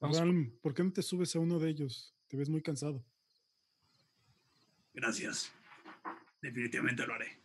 Vamos. 0.00 0.48
¿por 0.60 0.74
qué 0.74 0.82
no 0.82 0.92
te 0.92 1.02
subes 1.02 1.34
a 1.36 1.38
uno 1.38 1.58
de 1.60 1.68
ellos? 1.70 2.12
Te 2.28 2.36
ves 2.36 2.48
muy 2.48 2.60
cansado. 2.62 3.04
Gracias. 4.94 5.52
Definitivamente 6.40 7.06
lo 7.06 7.14
haré. 7.14 7.38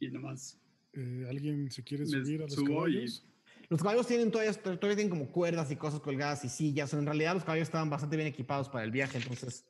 Y 0.00 0.08
nomás 0.08 0.60
Eh, 0.92 1.26
¿Alguien 1.28 1.70
se 1.70 1.82
quiere 1.84 2.06
subir 2.06 2.40
a 2.40 2.44
los 2.44 2.54
subo 2.54 2.88
y- 2.88 2.94
caballos? 2.94 3.26
Los 3.68 3.82
caballos 3.82 4.06
tienen 4.06 4.30
todavía, 4.30 4.52
todavía 4.54 4.94
tienen 4.96 5.10
como 5.10 5.30
cuerdas 5.30 5.70
y 5.70 5.76
cosas 5.76 6.00
colgadas 6.00 6.44
y 6.44 6.48
sillas. 6.48 6.92
En 6.94 7.04
realidad 7.04 7.34
los 7.34 7.44
caballos 7.44 7.66
estaban 7.68 7.90
bastante 7.90 8.16
bien 8.16 8.28
equipados 8.28 8.68
para 8.68 8.84
el 8.84 8.90
viaje, 8.92 9.18
entonces 9.18 9.66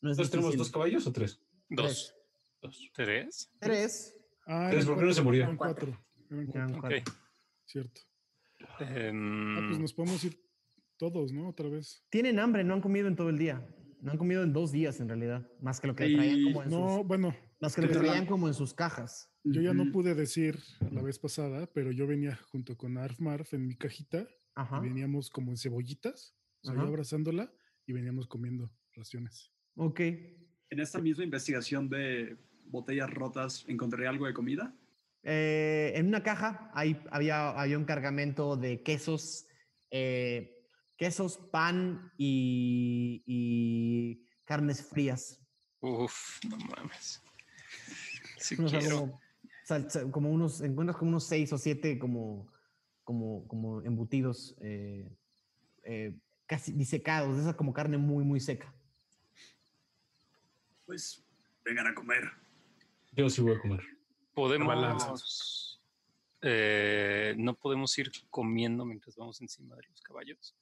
no 0.00 0.10
es 0.10 0.18
¿Entonces 0.18 0.30
tenemos 0.30 0.56
dos 0.56 0.70
caballos 0.70 1.06
o 1.06 1.12
tres? 1.12 1.40
Dos. 1.68 2.14
Dos. 2.60 2.90
¿Tres? 2.94 3.50
Tres. 3.58 4.16
Ah, 4.46 4.68
Tres, 4.70 4.84
eran 4.84 4.94
¿por 4.94 4.98
qué 4.98 5.04
no 5.06 5.12
se 5.12 5.22
cuatro, 5.22 5.24
murió? 5.24 5.42
Eran 5.44 5.56
cuatro. 5.56 6.04
Eran 6.30 6.50
Eran 6.50 6.72
cuatro, 6.72 6.80
cuatro. 6.80 7.12
Ok. 7.12 7.20
cierto. 7.64 8.00
Em, 8.80 9.56
Ah, 9.58 9.64
pues 9.68 9.78
nos 9.80 9.92
podemos 9.94 10.22
ir 10.24 10.38
todos, 10.98 11.32
¿no? 11.32 11.48
Otra 11.48 11.68
vez. 11.68 12.04
Tienen 12.10 12.38
hambre, 12.38 12.62
no 12.62 12.74
han 12.74 12.80
comido 12.82 13.08
en 13.08 13.16
todo 13.16 13.30
el 13.30 13.38
día. 13.38 13.66
No 14.02 14.12
han 14.12 14.18
comido 14.18 14.42
en 14.42 14.52
dos 14.52 14.72
días 14.72 14.98
en 15.00 15.08
realidad, 15.08 15.46
más 15.60 15.80
que 15.80 15.86
lo 15.86 15.94
que 15.94 16.04
traían 16.14 16.42
como 16.44 16.62
en 16.62 16.70
No, 16.70 16.96
sus, 16.98 17.06
bueno, 17.06 17.34
más 17.60 17.74
que 17.74 17.82
lo 17.82 17.88
que 17.88 17.94
la- 17.94 18.00
traían 18.00 18.26
como 18.26 18.48
en 18.48 18.54
sus 18.54 18.72
cajas. 18.72 19.30
yo 19.44 19.60
ya 19.60 19.74
no 19.74 19.90
pude 19.92 20.14
decir 20.14 20.58
la 20.90 21.02
vez 21.02 21.18
pasada, 21.18 21.66
pero 21.72 21.92
yo 21.92 22.06
venía 22.06 22.36
junto 22.50 22.76
con 22.76 22.96
Arf 22.98 23.20
Marf 23.20 23.52
en 23.54 23.66
mi 23.66 23.76
cajita 23.76 24.26
Ajá. 24.54 24.78
y 24.78 24.88
veníamos 24.88 25.28
como 25.30 25.50
en 25.50 25.56
cebollitas, 25.58 26.34
o 26.62 26.66
sea, 26.66 26.72
Ajá. 26.74 26.82
yo 26.82 26.88
abrazándola 26.88 27.52
y 27.86 27.92
veníamos 27.92 28.26
comiendo 28.26 28.70
raciones. 28.94 29.52
Ok. 29.76 30.00
En 30.00 30.78
esta 30.80 30.98
misma 31.00 31.24
investigación 31.24 31.88
de 31.88 32.36
botellas 32.66 33.10
rotas, 33.10 33.64
¿encontré 33.68 34.06
algo 34.06 34.26
de 34.26 34.32
comida? 34.34 34.74
Eh, 35.22 35.92
en 35.96 36.06
una 36.06 36.22
caja 36.22 36.70
hay, 36.72 36.98
había, 37.10 37.50
había 37.50 37.76
un 37.76 37.84
cargamento 37.84 38.56
de 38.56 38.82
quesos, 38.82 39.46
eh, 39.90 40.59
quesos, 41.00 41.38
pan 41.50 42.12
y, 42.18 43.22
y 43.24 44.22
carnes 44.44 44.86
frías. 44.86 45.42
Uf, 45.80 46.44
no 46.44 46.58
mames. 46.58 47.22
Si 48.36 48.54
O 48.62 48.68
sea, 48.68 48.80
quiero. 48.80 49.18
como 50.10 50.30
unos, 50.30 50.60
encuentras 50.60 50.98
como 50.98 51.12
unos 51.12 51.24
seis 51.24 51.50
o 51.54 51.56
siete 51.56 51.98
como, 51.98 52.52
como, 53.02 53.48
como 53.48 53.80
embutidos 53.80 54.54
eh, 54.60 55.10
eh, 55.84 56.14
casi 56.44 56.72
disecados, 56.72 57.34
de 57.34 57.44
esa 57.44 57.56
como 57.56 57.72
carne 57.72 57.96
muy, 57.96 58.22
muy 58.22 58.38
seca. 58.38 58.70
Pues 60.84 61.24
vengan 61.64 61.86
a 61.86 61.94
comer. 61.94 62.30
Yo 63.12 63.30
sí 63.30 63.40
voy 63.40 63.54
a 63.54 63.58
comer. 63.58 63.80
Podemos. 64.34 65.80
eh, 66.42 67.34
no 67.38 67.54
podemos 67.54 67.96
ir 67.96 68.12
comiendo 68.28 68.84
mientras 68.84 69.16
vamos 69.16 69.40
encima 69.40 69.74
de 69.76 69.82
los 69.88 70.02
caballos. 70.02 70.54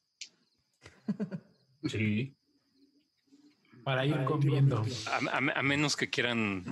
Sí. 1.85 2.35
Para 3.85 4.05
ir 4.05 4.25
comiendo. 4.25 4.85
A, 5.07 5.37
a- 5.37 5.59
a 5.61 5.63
menos 5.63 5.97
que 5.97 6.11
quieran 6.11 6.65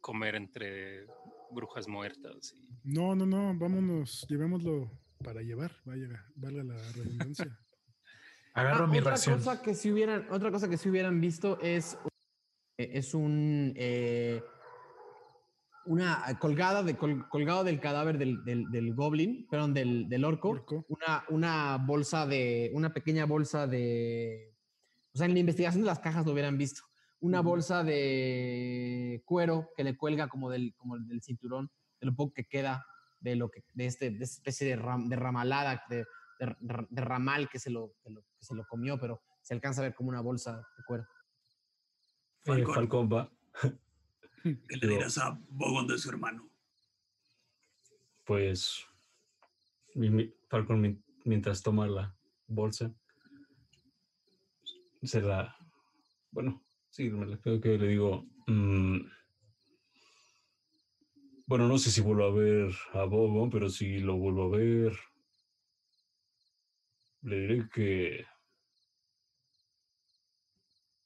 comer 0.00 0.34
entre 0.36 1.06
brujas 1.50 1.88
muertas. 1.88 2.52
y- 2.54 2.68
No, 2.84 3.14
no, 3.14 3.26
no, 3.26 3.54
vámonos, 3.58 4.26
llevémoslo 4.28 4.90
para 5.24 5.40
llevar, 5.42 5.72
vaya, 5.84 6.24
valga 6.36 6.62
la 6.64 6.92
redundancia. 6.92 7.58
Agarro 8.54 8.84
Ah, 8.84 8.86
mi 8.86 8.98
otra 8.98 9.12
ración. 9.12 9.38
Cosa 9.38 9.60
que 9.62 9.74
si 9.74 9.90
hubieran, 9.92 10.26
otra 10.30 10.50
cosa 10.50 10.68
que 10.68 10.76
si 10.78 10.88
hubieran 10.88 11.20
visto 11.20 11.58
es, 11.60 11.98
eh, 12.78 12.90
es 12.94 13.12
un 13.14 13.72
eh, 13.76 14.42
una 15.86 16.22
colgada 16.38 16.82
de, 16.82 16.96
col- 16.96 17.28
colgado 17.28 17.64
del 17.64 17.80
cadáver 17.80 18.18
del, 18.18 18.44
del, 18.44 18.70
del 18.70 18.94
goblin, 18.94 19.46
perdón, 19.48 19.74
del, 19.74 20.08
del 20.08 20.24
orco, 20.24 20.50
Orco. 20.50 20.84
Una, 20.88 21.24
una 21.30 21.76
bolsa 21.78 22.26
de, 22.26 22.70
una 22.74 22.92
pequeña 22.92 23.24
bolsa 23.26 23.66
de, 23.66 24.54
o 25.12 25.16
sea, 25.18 25.26
en 25.26 25.34
la 25.34 25.40
investigación 25.40 25.82
de 25.82 25.86
las 25.86 25.98
cajas 26.00 26.26
lo 26.26 26.32
hubieran 26.32 26.58
visto, 26.58 26.82
una 27.20 27.40
bolsa 27.40 27.82
de 27.84 29.22
cuero 29.24 29.70
que 29.76 29.84
le 29.84 29.96
cuelga 29.96 30.28
como 30.28 30.50
del, 30.50 30.74
como 30.76 30.98
del 30.98 31.22
cinturón, 31.22 31.70
de 32.00 32.06
lo 32.06 32.14
poco 32.14 32.34
que 32.34 32.44
queda 32.44 32.84
de 33.20 33.34
lo 33.36 33.50
que, 33.50 33.64
de 33.72 33.86
este, 33.86 34.10
de 34.10 34.24
esta 34.24 34.36
especie 34.36 34.66
de, 34.68 34.76
ram- 34.76 35.08
de 35.08 35.16
ramalada, 35.16 35.82
de, 35.88 35.96
de, 36.38 36.44
r- 36.44 36.86
de 36.90 37.00
ramal 37.00 37.48
que 37.48 37.58
se, 37.58 37.70
lo, 37.70 37.94
que, 38.02 38.10
lo- 38.10 38.20
que 38.22 38.44
se 38.44 38.54
lo 38.54 38.64
comió, 38.66 38.98
pero 39.00 39.22
se 39.40 39.54
alcanza 39.54 39.80
a 39.80 39.84
ver 39.84 39.94
como 39.94 40.10
una 40.10 40.20
bolsa 40.20 40.56
de 40.76 40.84
cuero. 40.86 41.04
Eh, 41.04 41.06
Falcón. 42.44 42.74
Falcón 42.74 43.08
va. 43.12 43.30
¿Qué 44.54 44.76
le 44.76 44.86
dirás 44.88 45.18
a 45.18 45.38
Bogón 45.48 45.88
de 45.88 45.98
su 45.98 46.08
hermano? 46.08 46.48
Pues 48.24 48.86
Falcon 50.48 50.80
mi- 50.80 51.02
mientras 51.24 51.62
toma 51.62 51.86
la 51.88 52.16
bolsa 52.46 52.94
se 55.02 55.20
la 55.20 55.56
bueno 56.30 56.64
sí 56.90 57.08
me 57.10 57.26
la 57.26 57.40
creo 57.40 57.60
que 57.60 57.78
le 57.78 57.88
digo 57.88 58.24
mm, 58.46 58.98
bueno 61.46 61.66
no 61.68 61.78
sé 61.78 61.90
si 61.90 62.00
vuelvo 62.00 62.24
a 62.24 62.30
ver 62.32 62.72
a 62.92 63.04
Bobo 63.04 63.48
pero 63.50 63.68
si 63.70 63.98
lo 63.98 64.16
vuelvo 64.16 64.44
a 64.44 64.56
ver 64.58 64.92
le 67.22 67.40
diré 67.40 67.68
que 67.68 68.26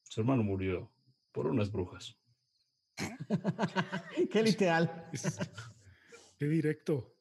su 0.02 0.20
hermano 0.20 0.42
murió 0.42 0.90
por 1.32 1.46
unas 1.46 1.70
brujas 1.70 2.19
Qué 4.30 4.42
literal. 4.42 5.08
Es- 5.12 5.38
Qué 6.38 6.46
directo. 6.46 7.14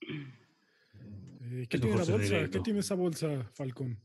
Eh, 0.00 1.66
¿Qué 1.68 1.78
tiene 1.78 2.48
tiene 2.62 2.80
esa 2.80 2.94
bolsa, 2.94 3.44
Falcón? 3.54 3.98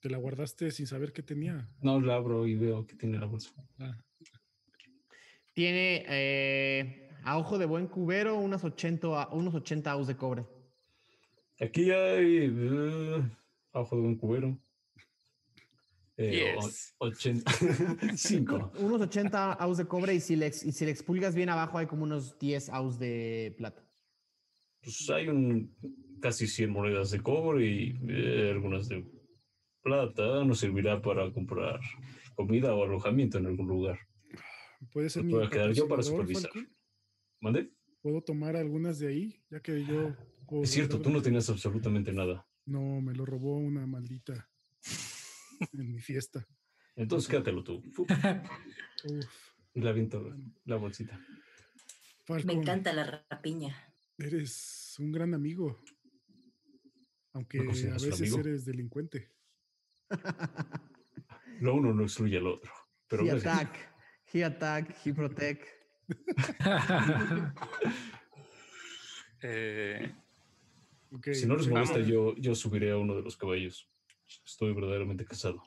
¿Te 0.00 0.10
la 0.10 0.18
guardaste 0.18 0.70
sin 0.70 0.86
saber 0.86 1.12
qué 1.12 1.22
tenía? 1.22 1.68
no 1.80 2.00
la 2.00 2.14
abro 2.16 2.46
y 2.46 2.54
veo 2.56 2.86
que 2.86 2.94
tiene 2.94 3.18
la 3.18 3.26
bolsa 3.26 3.50
Ah, 3.78 3.96
Tiene 5.54 6.04
eh, 6.08 7.08
a 7.24 7.38
ojo 7.38 7.58
de 7.58 7.64
buen 7.66 7.86
cubero 7.86 8.36
unas 8.36 8.62
80, 8.64 9.22
a- 9.22 9.28
unos 9.34 9.54
80 9.54 9.90
aus 9.92 10.06
de 10.06 10.16
cobre. 10.16 10.44
Aquí 11.60 11.90
hay 11.90 12.50
eh, 12.52 13.22
abajo 13.72 13.96
de 13.96 14.02
un 14.02 14.16
cubero. 14.16 14.58
Eh, 16.16 16.54
o- 16.58 16.62
Yes. 16.62 16.94
85. 16.98 18.72
Unos 18.78 19.00
80 19.00 19.52
aus 19.54 19.78
de 19.78 19.86
cobre 19.86 20.14
y 20.14 20.20
si, 20.20 20.36
le, 20.36 20.46
y 20.48 20.72
si 20.72 20.84
le 20.84 20.90
expulgas 20.90 21.34
bien 21.34 21.48
abajo 21.48 21.78
hay 21.78 21.86
como 21.86 22.04
unos 22.04 22.38
10 22.38 22.68
aus 22.70 22.98
de 22.98 23.54
plata. 23.56 23.82
Pues 24.82 25.08
hay 25.10 25.28
un 25.28 25.74
casi 26.20 26.46
100 26.46 26.70
monedas 26.70 27.10
de 27.10 27.20
cobre 27.20 27.66
y 27.66 27.98
eh, 28.08 28.50
algunas 28.52 28.88
de 28.88 29.04
plata. 29.82 30.44
Nos 30.44 30.60
servirá 30.60 31.00
para 31.00 31.32
comprar 31.32 31.80
comida 32.36 32.74
o 32.74 32.84
alojamiento 32.84 33.38
en 33.38 33.46
algún 33.46 33.66
lugar. 33.66 33.98
¿Puede 34.92 35.08
ser 35.08 35.26
puedo 35.28 35.48
quedar 35.48 35.72
yo 35.72 35.88
para 35.88 36.02
supervisar. 36.02 36.50
¿Mande? 37.40 37.70
¿Puedo 38.02 38.20
tomar 38.22 38.56
algunas 38.56 38.98
de 38.98 39.08
ahí? 39.08 39.42
Ya 39.50 39.60
que 39.60 39.84
yo... 39.84 40.14
puedo 40.46 40.62
Es 40.62 40.70
cierto, 40.70 41.00
tú 41.00 41.10
no 41.10 41.22
tenías 41.22 41.48
absolutamente 41.48 42.12
nada. 42.12 42.46
No, 42.66 43.00
me 43.00 43.14
lo 43.14 43.24
robó 43.24 43.56
una 43.56 43.86
maldita 43.86 44.50
en 45.72 45.92
mi 45.92 46.00
fiesta. 46.00 46.46
Entonces 46.96 47.28
quédatelo 47.28 47.62
tú. 47.64 47.82
Fu- 47.92 48.06
Uf, 49.04 49.52
Y 49.74 49.80
la 49.80 49.92
viento 49.92 50.34
la 50.64 50.76
bolsita. 50.76 51.18
Me 52.44 52.52
encanta 52.54 52.92
la 52.92 53.26
rapiña. 53.30 53.76
eres 54.18 54.94
un 54.98 55.10
gran 55.12 55.34
amigo. 55.34 55.82
Aunque 57.32 57.58
¿Me 57.58 57.64
a 57.70 57.94
veces 57.94 58.20
amigo? 58.20 58.38
eres 58.40 58.64
delincuente. 58.64 59.32
Lo 61.60 61.74
uno 61.74 61.92
no 61.92 62.02
excluye 62.04 62.36
al 62.38 62.46
otro. 62.46 62.72
Pero 63.08 63.24
he 63.24 63.30
attack, 63.32 63.76
he 64.32 64.44
attack, 64.44 64.96
he 65.04 65.12
protect. 65.12 65.66
Eh, 69.46 70.14
si 71.32 71.46
no 71.46 71.56
les 71.56 71.66
ok. 71.66 71.70
molesta, 71.72 71.94
Vamos. 71.98 72.08
yo, 72.08 72.34
yo 72.36 72.54
subiré 72.54 72.92
a 72.92 72.96
uno 72.96 73.14
de 73.14 73.22
los 73.22 73.36
caballos. 73.36 73.90
Estoy 74.44 74.72
verdaderamente 74.74 75.24
casado. 75.24 75.62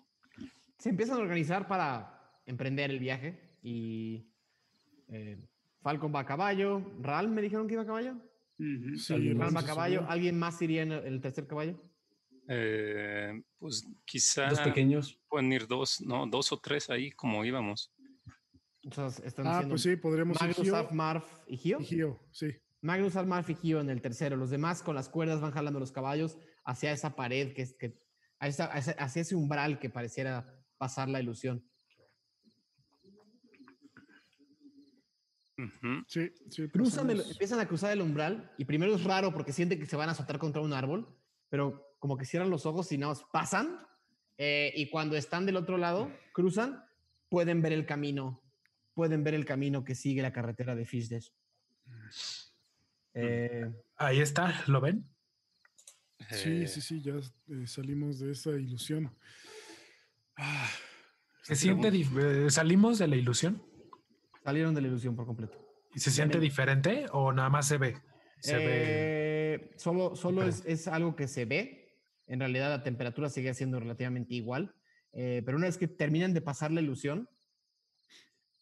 Se 0.79 0.89
empiezan 0.89 1.17
a 1.17 1.21
organizar 1.21 1.67
para 1.67 2.41
emprender 2.45 2.91
el 2.91 2.99
viaje 2.99 3.57
y 3.61 4.31
eh, 5.07 5.37
Falcon 5.81 6.13
va 6.13 6.21
a 6.21 6.25
caballo. 6.25 6.81
¿Ral 7.01 7.29
me 7.29 7.41
dijeron 7.41 7.67
que 7.67 7.73
iba 7.73 7.83
a 7.83 7.87
caballo? 7.87 8.13
Ujú. 8.59 8.97
Sí, 8.97 9.13
Alguien 9.13 9.39
Ral 9.39 9.55
va 9.55 9.61
a 9.61 9.65
caballo. 9.65 10.05
¿Alguien 10.07 10.37
más 10.37 10.61
iría 10.61 10.83
en 10.83 10.91
el, 10.91 11.21
tercer 11.21 11.47
caballo? 11.47 11.79
Eh, 12.49 13.41
pues 13.57 13.85
quizá 14.05 14.47
Dos 14.49 14.61
pequeños. 14.61 15.19
pueden 15.27 15.51
ir 15.51 15.67
dos, 15.67 16.01
no, 16.01 16.25
dos 16.27 16.51
o 16.51 16.59
tres 16.59 16.89
ahí 16.89 17.11
como 17.11 17.43
íbamos. 17.43 17.91
Entonces, 18.83 19.25
están 19.25 19.47
Ah, 19.47 19.65
pues 19.67 19.81
sí, 19.81 19.97
podremos 19.97 20.37
ir 20.37 20.47
Magnus, 20.47 20.63
Gio 20.63 20.75
Alf, 20.77 20.91
Marf 20.91 21.25
y 21.47 21.57
Gio. 21.57 21.79
y 21.81 21.85
Gio, 21.85 22.19
sí. 22.31 22.55
Magnus, 22.81 23.15
Alf, 23.17 23.27
Marf 23.27 23.49
y 23.49 23.55
Gio 23.55 23.81
en 23.81 23.89
el 23.89 24.01
tercero. 24.01 24.37
Los 24.37 24.49
demás 24.49 24.81
con 24.81 24.95
las 24.95 25.09
cuerdas 25.09 25.41
van 25.41 25.51
jalando 25.51 25.79
los 25.79 25.91
caballos 25.91 26.37
hacia 26.63 26.93
esa 26.93 27.15
pared, 27.15 27.53
que 27.53 27.63
es 27.63 27.73
que, 27.73 27.99
a 28.39 28.47
esa- 28.47 28.73
a 28.73 28.77
ese- 28.77 28.95
hacia 28.99 29.21
ese 29.21 29.35
umbral 29.35 29.79
que 29.79 29.89
pareciera 29.89 30.45
pasar 30.77 31.09
la 31.09 31.19
ilusión. 31.21 31.63
Sí, 36.07 36.31
sí. 36.51 36.69
Cruzan 36.69 37.09
el- 37.09 37.17
pasamos. 37.17 37.31
empiezan 37.31 37.59
a 37.59 37.67
cruzar 37.67 37.91
el 37.91 38.01
umbral 38.01 38.51
y 38.59 38.65
primero 38.65 38.93
es 38.93 39.03
raro 39.03 39.33
porque 39.33 39.51
sienten 39.51 39.79
que 39.79 39.87
se 39.87 39.95
van 39.95 40.07
a 40.09 40.11
azotar 40.11 40.37
contra 40.37 40.61
un 40.61 40.71
árbol, 40.71 41.17
pero 41.49 41.95
como 41.97 42.15
que 42.15 42.25
cierran 42.25 42.51
los 42.51 42.67
ojos 42.67 42.91
y 42.91 42.97
nada 42.97 43.13
más 43.13 43.23
pasan. 43.31 43.85
eh, 44.39 44.71
y 44.75 44.87
cuando 44.91 45.17
están 45.17 45.47
del 45.47 45.55
otro 45.55 45.79
lado, 45.79 46.11
cruzan, 46.31 46.85
pueden 47.27 47.63
ver 47.63 47.73
el 47.73 47.87
camino, 47.87 48.43
pueden 48.93 49.23
ver 49.23 49.33
el 49.33 49.45
camino 49.45 49.83
que 49.83 49.95
sigue 49.95 50.21
la 50.21 50.31
carretera 50.31 50.75
de 50.75 50.85
Fishdash. 50.85 51.29
Eh, 53.15 53.65
Ahí 53.95 54.19
está, 54.19 54.63
¿lo 54.67 54.79
ven? 54.79 55.09
Sí, 56.31 56.63
Eh, 56.63 56.67
sí, 56.67 56.81
sí, 56.81 57.01
ya 57.01 57.13
eh, 57.15 57.67
salimos 57.67 58.19
de 58.19 58.31
esa 58.31 58.51
ilusión. 58.51 59.11
Ah, 60.35 60.69
¿Se 61.43 61.55
siente 61.55 61.89
eh, 61.89 62.49
salimos 62.49 62.99
de 62.99 63.07
la 63.07 63.15
ilusión 63.15 63.61
salieron 64.43 64.73
de 64.73 64.81
la 64.81 64.87
ilusión 64.87 65.13
por 65.15 65.25
completo. 65.25 65.57
y 65.93 65.99
se 65.99 66.09
siente 66.09 66.39
diferente 66.39 67.05
o 67.11 67.33
nada 67.33 67.49
más 67.49 67.67
se 67.67 67.77
ve? 67.77 67.97
Se 68.39 68.55
ve. 68.55 69.71
Solo, 69.75 70.15
solo 70.15 70.43
es, 70.43 70.63
es 70.65 70.87
algo 70.87 71.15
que 71.17 71.27
se 71.27 71.43
ve. 71.45 71.97
En 72.27 72.39
realidad 72.39 72.69
la 72.69 72.81
temperatura 72.83 73.29
sigue 73.29 73.53
siendo 73.53 73.79
relativamente 73.79 74.35
igual. 74.35 74.73
eh, 75.11 75.41
pero 75.45 75.57
una 75.57 75.67
vez 75.67 75.77
que 75.77 75.87
terminan 75.87 76.33
de 76.33 76.41
pasar 76.41 76.71
la 76.71 76.81
ilusión, 76.81 77.29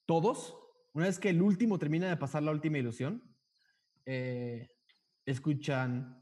todos, 0.06 0.58
una 0.94 1.06
vez 1.06 1.20
que 1.20 1.30
el 1.30 1.42
último 1.42 1.78
termina 1.78 2.08
de 2.10 2.18
pasar 2.18 2.42
la 2.44 2.52
última 2.52 2.78
ilusión, 2.78 3.22
eh, 4.06 4.70
escuchan... 5.26 6.22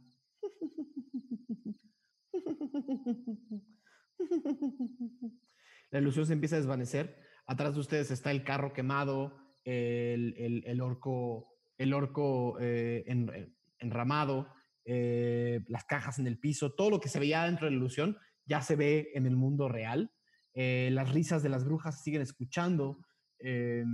La 5.92 6.00
ilusión 6.00 6.26
se 6.26 6.34
empieza 6.34 6.56
a 6.56 6.60
desvanecer. 6.60 7.20
Atrás 7.46 7.76
de 7.76 7.82
ustedes 7.82 8.12
está 8.12 8.32
el 8.32 8.44
carro 8.44 8.74
quemado, 8.74 9.38
el, 9.64 10.64
el- 10.66 10.82
orco, 10.82 11.56
el 11.78 11.94
orco 11.94 12.58
eh, 12.60 13.04
en- 13.08 13.56
enramado, 13.80 14.48
eh, 14.86 15.64
las 15.68 15.86
cajas 15.86 16.20
en 16.20 16.28
el 16.28 16.40
piso, 16.40 16.74
todo 16.74 16.90
lo 16.90 17.00
que 17.00 17.10
se 17.10 17.20
veía 17.20 17.46
dentro 17.46 17.66
de 17.66 17.72
la 17.72 17.78
ilusión 17.78 18.18
ya 18.46 18.62
se 18.62 18.76
ve 18.76 19.12
en 19.14 19.26
el 19.26 19.36
mundo 19.36 19.70
real. 19.70 20.12
Eh, 20.54 20.90
las 20.92 21.12
risas 21.14 21.44
de 21.44 21.50
las 21.50 21.64
brujas 21.64 22.04
siguen 22.04 22.22
escuchando, 22.22 23.06
eh, 23.40 23.86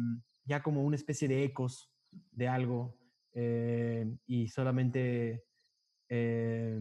ya 0.46 0.64
como 0.64 0.84
una 0.84 0.96
especie 0.96 1.28
de 1.28 1.44
ecos 1.44 1.94
de 2.12 2.48
algo, 2.48 2.98
eh, 3.34 4.06
y 4.26 4.48
solamente 4.48 5.46
eh, 6.10 6.80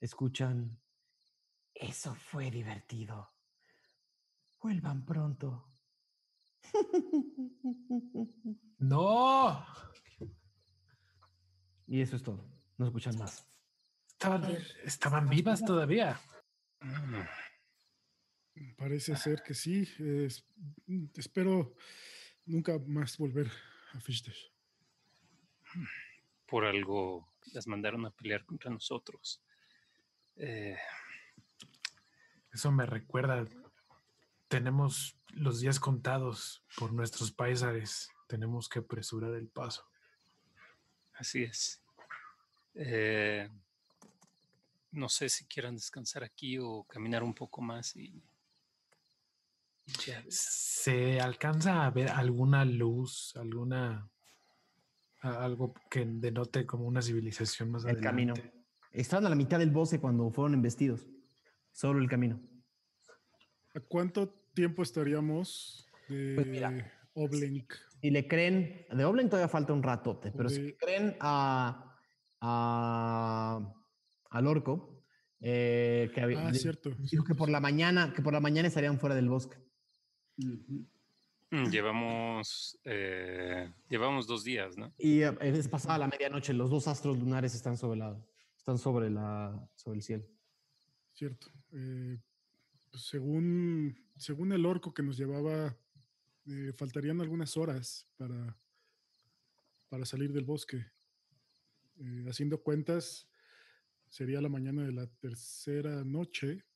escuchan, 0.00 0.78
eso 1.80 2.14
fue 2.14 2.50
divertido. 2.50 3.32
Vuelvan 4.60 5.04
pronto. 5.04 5.72
No, 8.78 9.64
Y 11.86 12.02
eso 12.02 12.16
es 12.16 12.22
todo. 12.22 12.46
No 12.76 12.86
escuchan 12.86 13.16
más. 13.16 13.48
estaban, 14.06 14.44
estaban 14.84 15.28
vivas 15.30 15.64
todavía. 15.64 16.20
parece 18.76 19.16
ser 19.16 19.42
que 19.42 19.54
sí. 19.54 19.88
es- 19.98 20.44
mm, 20.86 21.06
espero 21.16 21.74
nunca 22.44 22.78
más 22.86 23.16
volver 23.16 23.50
a 23.94 24.00
Fishdash. 24.00 24.50
por 26.46 26.64
algo 26.66 27.34
las 27.54 27.66
mandaron 27.66 28.04
a 28.06 28.10
pelear 28.10 28.44
contra 28.44 28.70
nosotros. 28.70 29.42
Eh, 30.36 30.76
Eso 32.56 32.72
me 32.72 32.86
recuerda. 32.86 33.44
Tenemos 34.48 35.20
los 35.34 35.60
días 35.60 35.78
contados 35.78 36.64
por 36.78 36.90
nuestros 36.90 37.30
paisares. 37.30 38.08
Tenemos 38.28 38.70
que 38.70 38.78
apresurar 38.78 39.34
el 39.34 39.46
paso. 39.46 39.84
así 41.12 41.42
es. 41.42 41.82
Eh, 42.74 43.50
no 44.92 45.10
sé 45.10 45.28
si 45.28 45.44
quieran 45.44 45.74
descansar 45.74 46.24
aquí 46.24 46.56
o 46.58 46.84
caminar 46.84 47.22
un 47.22 47.34
poco 47.34 47.60
más 47.60 47.94
y, 47.94 48.24
y 49.84 49.92
ya. 50.06 50.24
¿Se 50.30 51.20
alcanza 51.20 51.84
a 51.84 51.90
ver 51.90 52.08
alguna 52.08 52.64
luz, 52.64 53.34
alguna 53.36 54.10
algo 55.20 55.74
que 55.90 56.06
denote 56.06 56.64
como 56.64 56.86
una 56.86 57.02
civilización 57.02 57.70
más 57.70 57.84
El 57.84 58.00
camino. 58.00 58.32
adelante? 58.32 58.64
Estaban 58.92 59.26
a 59.26 59.28
la 59.28 59.36
mitad 59.36 59.58
del 59.58 59.72
bosque 59.72 60.00
cuando 60.00 60.30
fueron 60.30 60.54
embestidos. 60.54 61.06
Solo 61.76 62.00
el 62.00 62.08
camino. 62.08 62.40
¿A 63.74 63.80
cuánto 63.80 64.30
tiempo 64.54 64.82
estaríamos 64.82 65.86
de 66.08 66.32
Pues 66.34 66.46
mira, 66.46 66.90
Oblink? 67.12 67.70
Si 68.00 68.08
le 68.10 68.26
creen, 68.26 68.86
de 68.90 69.04
Oblen 69.04 69.28
todavía 69.28 69.48
falta 69.48 69.74
un 69.74 69.82
ratote, 69.82 70.32
pero 70.34 70.48
si 70.48 70.56
De- 70.62 70.66
le 70.68 70.76
creen 70.78 71.16
a, 71.20 71.94
a- 72.40 73.74
al 74.30 74.46
orco, 74.46 75.04
eh, 75.40 76.10
que 76.14 76.20
había- 76.22 76.46
Ah, 76.48 76.54
cierto. 76.54 76.88
dijo 76.92 77.04
cierto, 77.04 77.26
que 77.26 77.34
por 77.34 77.50
la 77.50 77.60
mañana, 77.60 78.14
que 78.14 78.22
por 78.22 78.32
la 78.32 78.40
mañana 78.40 78.68
estarían 78.68 78.98
fuera 78.98 79.14
del 79.14 79.28
bosque. 79.28 79.58
Ujú. 80.38 80.86
Mm, 81.50 81.70
Llevamos, 81.70 82.80
eh, 82.84 83.70
llevamos 83.90 84.26
dos 84.26 84.44
días, 84.44 84.78
¿no? 84.78 84.94
Y 84.96 85.20
eh, 85.20 85.36
es 85.42 85.68
pasada 85.68 85.98
la 85.98 86.08
medianoche, 86.08 86.54
los 86.54 86.70
dos 86.70 86.88
astros 86.88 87.18
lunares 87.18 87.54
están 87.54 87.76
sobre 87.76 87.98
la, 87.98 88.18
están 88.56 88.78
sobre 88.78 89.10
la, 89.10 89.68
sobre 89.74 89.98
el 89.98 90.02
cielo. 90.02 90.24
Cierto. 91.16 91.50
Eh, 91.72 92.18
pues 92.90 93.04
según, 93.04 93.96
según 94.16 94.52
el 94.52 94.66
orco 94.66 94.92
que 94.92 95.02
nos 95.02 95.16
llevaba, 95.16 95.74
eh, 96.46 96.74
faltarían 96.76 97.22
algunas 97.22 97.56
horas 97.56 98.06
para, 98.18 98.54
para 99.88 100.04
salir 100.04 100.30
del 100.34 100.44
bosque. 100.44 100.84
Eh, 102.00 102.26
haciendo 102.28 102.62
cuentas, 102.62 103.30
sería 104.10 104.42
la 104.42 104.50
mañana 104.50 104.84
de 104.84 104.92
la 104.92 105.06
tercera 105.06 106.04
noche. 106.04 106.66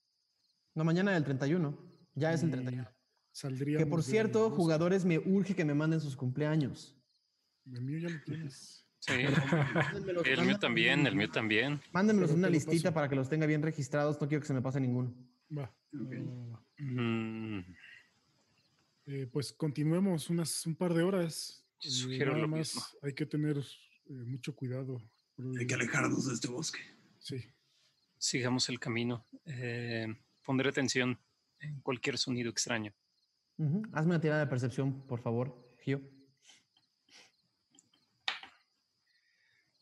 La 0.73 0.85
mañana 0.85 1.13
del 1.13 1.25
31, 1.25 1.79
ya 2.15 2.33
es 2.33 2.43
el 2.43 2.49
y 2.49 2.53
31. 2.53 2.89
Saldríamos 3.33 3.85
Que 3.85 3.91
por 3.91 4.03
cierto, 4.03 4.51
jugadores, 4.51 5.05
me 5.05 5.19
urge 5.19 5.55
que 5.55 5.67
me 5.67 5.75
manden 5.75 6.01
sus 6.01 6.17
cumpleaños. 6.17 6.97
El 7.71 7.83
mío 7.83 7.99
ya 7.99 8.09
lo 8.09 8.25
tienes. 8.25 8.87
Sí. 9.01 9.13
Mándenmelos, 9.93 10.27
El 10.27 10.47
mío 10.47 10.59
también, 10.59 11.07
el 11.07 11.17
mío 11.17 11.31
también. 11.31 11.81
Mándenmelos 11.93 12.31
una 12.33 12.49
listita 12.49 12.91
paso. 12.91 12.95
para 12.95 13.09
que 13.09 13.17
los 13.17 13.29
tenga 13.29 13.47
bien 13.47 13.63
registrados. 13.63 14.21
No 14.21 14.29
quiero 14.29 14.41
que 14.43 14.47
se 14.47 14.55
me 14.55 14.63
pase 14.63 14.81
ninguno. 14.81 15.15
Va. 15.57 15.65
Ok. 15.95 16.13
va, 16.15 16.33
va, 16.33 16.47
va. 16.53 16.65
Mm, 16.79 17.65
Eh, 19.07 19.27
pues 19.33 19.53
continuemos 19.53 20.31
unas 20.31 20.65
un 20.67 20.77
par 20.77 20.95
de 20.95 21.03
horas. 21.03 21.67
Yo 21.81 21.91
sugiero 21.91 22.33
nada 22.33 22.43
lo 22.43 22.49
más 22.49 22.59
mismo. 22.77 22.83
hay 23.03 23.15
que 23.15 23.27
tener 23.27 23.57
eh, 23.59 24.13
mucho 24.27 24.55
cuidado. 24.55 25.01
Hay 25.59 25.67
que 25.67 25.75
alejarnos 25.75 26.27
de 26.29 26.35
este 26.35 26.49
bosque. 26.49 26.79
Sí. 27.19 27.37
sigamos 28.19 28.69
el 28.69 28.79
camino. 28.79 29.27
Eh, 29.47 30.07
pondré 30.45 30.69
atención 30.69 31.19
en 31.61 31.81
cualquier 31.81 32.19
sonido 32.19 32.51
extraño. 32.51 32.93
Hazme 33.93 34.11
una 34.13 34.21
tirada 34.21 34.41
de 34.41 34.47
percepción, 34.47 35.07
por 35.07 35.21
favor, 35.21 35.75
Gio. 35.83 36.01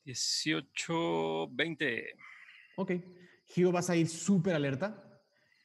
18, 0.08 1.48
20. 1.50 2.04
Ok. 2.76 2.92
Gio, 3.44 3.70
vas 3.72 3.90
a 3.90 3.96
ir 3.96 4.08
súper 4.08 4.54
alerta 4.54 5.04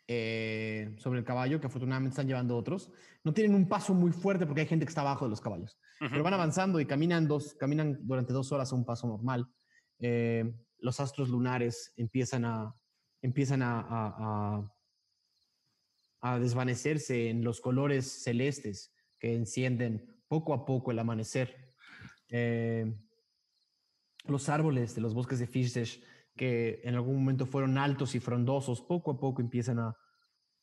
eh, 0.08 0.94
sobre 0.98 1.20
el 1.20 1.26
caballo, 1.26 1.62
que 1.62 1.68
afortunadamente 1.68 2.12
están 2.14 2.28
llevando 2.28 2.58
otros. 2.58 2.92
No 3.24 3.34
tienen 3.34 3.56
un 3.56 3.70
paso 3.70 3.94
muy 3.94 4.12
fuerte 4.12 4.46
porque 4.46 4.62
hay 4.62 4.68
gente 4.68 4.86
que 4.86 4.90
está 4.90 5.00
abajo 5.02 5.26
de 5.26 5.30
los 5.30 5.40
caballos. 5.42 5.78
Pero 6.00 6.24
van 6.24 6.34
avanzando 6.34 6.82
y 6.82 6.86
caminan, 6.86 7.26
dos, 7.30 7.54
caminan 7.56 7.98
durante 8.02 8.34
dos 8.34 8.52
horas 8.52 8.74
a 8.74 8.76
un 8.76 8.84
paso 8.84 9.08
normal. 9.08 9.48
Eh, 10.00 10.54
los 10.80 11.00
astros 11.00 11.30
lunares 11.30 11.94
empiezan 11.96 12.44
a, 12.44 12.76
empiezan 13.22 13.62
a, 13.62 13.80
a- 13.80 14.16
a- 14.20 14.74
a 16.34 16.40
desvanecerse 16.40 17.30
en 17.30 17.44
los 17.46 17.62
colores 17.62 18.24
celestes 18.24 18.94
que 19.20 19.34
encienden 19.34 20.22
poco 20.28 20.54
a 20.54 20.66
poco 20.66 20.92
el 20.92 21.00
amanecer. 21.00 21.74
Eh, 22.28 22.94
los 24.26 24.50
árboles 24.50 24.95
de 24.95 25.02
los 25.02 25.14
bosques 25.14 25.40
de 25.40 25.48
Fishdash, 25.48 26.00
que 26.35 26.82
en 26.84 26.95
algún 26.95 27.16
momento 27.16 27.45
fueron 27.45 27.77
altos 27.77 28.16
y 28.16 28.19
frondosos, 28.19 28.82
poco 28.82 29.11
a 29.11 29.19
poco 29.19 29.42
empiezan 29.42 29.80
a, 29.80 29.95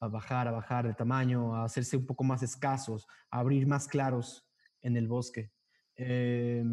bajar, 0.01 0.49
a 0.49 0.53
bajar 0.53 0.87
de 0.87 0.95
tamaño, 0.95 1.55
a 1.55 1.65
hacerse 1.65 1.97
un 1.97 2.07
poco 2.07 2.25
más 2.25 2.43
escasos, 2.43 3.07
a 3.31 3.41
abrir 3.41 3.67
más 3.67 3.87
claros 3.87 4.47
en 4.81 4.97
el 4.97 5.07
bosque. 5.07 5.53
eh, 5.97 6.65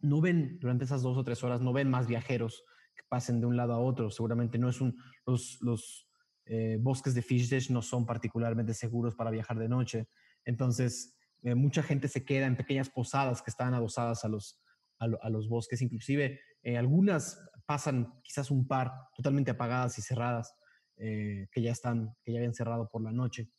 no 0.00 0.20
ven 0.20 0.58
durante 0.60 0.84
esas 0.84 1.02
dos 1.02 1.16
o 1.16 1.24
tres 1.24 1.42
horas, 1.42 1.60
no 1.60 1.72
ven 1.72 1.90
más 1.90 2.06
viajeros 2.06 2.64
que 2.94 3.02
pasen 3.08 3.40
de 3.40 3.46
un 3.46 3.56
lado 3.56 3.72
a 3.72 3.78
otro. 3.78 4.10
Seguramente 4.10 4.58
no 4.58 4.68
es 4.68 4.80
un, 4.80 4.96
los, 5.26 5.58
los 5.60 6.08
eh, 6.44 6.78
bosques 6.80 7.14
de 7.14 7.22
Fishdish 7.22 7.70
no 7.70 7.82
son 7.82 8.06
particularmente 8.06 8.74
seguros 8.74 9.14
para 9.14 9.30
viajar 9.30 9.58
de 9.58 9.68
noche. 9.68 10.08
Entonces, 10.44 11.16
eh, 11.42 11.54
mucha 11.54 11.82
gente 11.82 12.08
se 12.08 12.24
queda 12.24 12.46
en 12.46 12.56
pequeñas 12.56 12.90
posadas 12.90 13.42
que 13.42 13.50
están 13.50 13.74
adosadas 13.74 14.24
a 14.24 14.28
los, 14.28 14.60
a, 14.98 15.06
lo- 15.06 15.22
a 15.22 15.30
los 15.30 15.48
bosques. 15.48 15.82
Inclusive, 15.82 16.40
eh, 16.62 16.76
algunas 16.76 17.40
pasan 17.66 18.20
quizás 18.22 18.50
un 18.50 18.66
par 18.66 18.92
totalmente 19.14 19.50
apagadas 19.50 19.98
y 19.98 20.02
cerradas 20.02 20.54
eh, 20.96 21.48
que 21.52 21.62
ya 21.62 21.72
están, 21.72 22.16
que 22.24 22.32
ya 22.32 22.38
habían 22.38 22.54
cerrado 22.54 22.88
por 22.90 23.02
la 23.02 23.12
noche. 23.12 23.50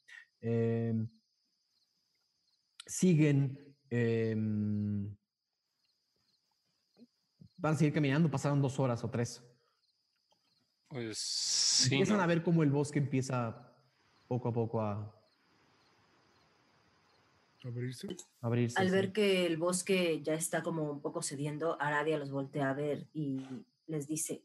Eh, 0.41 0.93
siguen, 2.85 3.75
em, 3.89 5.15
van 7.57 7.73
a 7.73 7.77
seguir 7.77 7.93
caminando, 7.93 8.29
pasaron 8.31 8.61
dos 8.61 8.79
horas 8.79 9.03
o 9.03 9.09
tres. 9.09 9.43
Pues 10.87 11.17
sí. 11.19 11.93
Empiezan 11.93 12.17
¿no? 12.17 12.23
a 12.23 12.27
ver 12.27 12.41
cómo 12.41 12.63
el 12.63 12.71
bosque 12.71 12.99
empieza 12.99 13.75
poco 14.27 14.49
a 14.49 14.53
poco 14.53 14.81
a 14.81 15.18
Abrirse. 17.63 18.07
abrirse. 18.41 18.79
Al 18.79 18.87
sí. 18.87 18.93
ver 18.93 19.11
que 19.11 19.45
el 19.45 19.57
bosque 19.57 20.21
ya 20.23 20.33
está 20.33 20.63
como 20.63 20.89
un 20.91 21.01
poco 21.01 21.21
cediendo, 21.21 21.79
Aradia 21.81 22.17
los 22.17 22.31
voltea 22.31 22.69
a 22.69 22.73
ver 22.73 23.07
y 23.13 23.41
les 23.87 24.07
dice, 24.07 24.43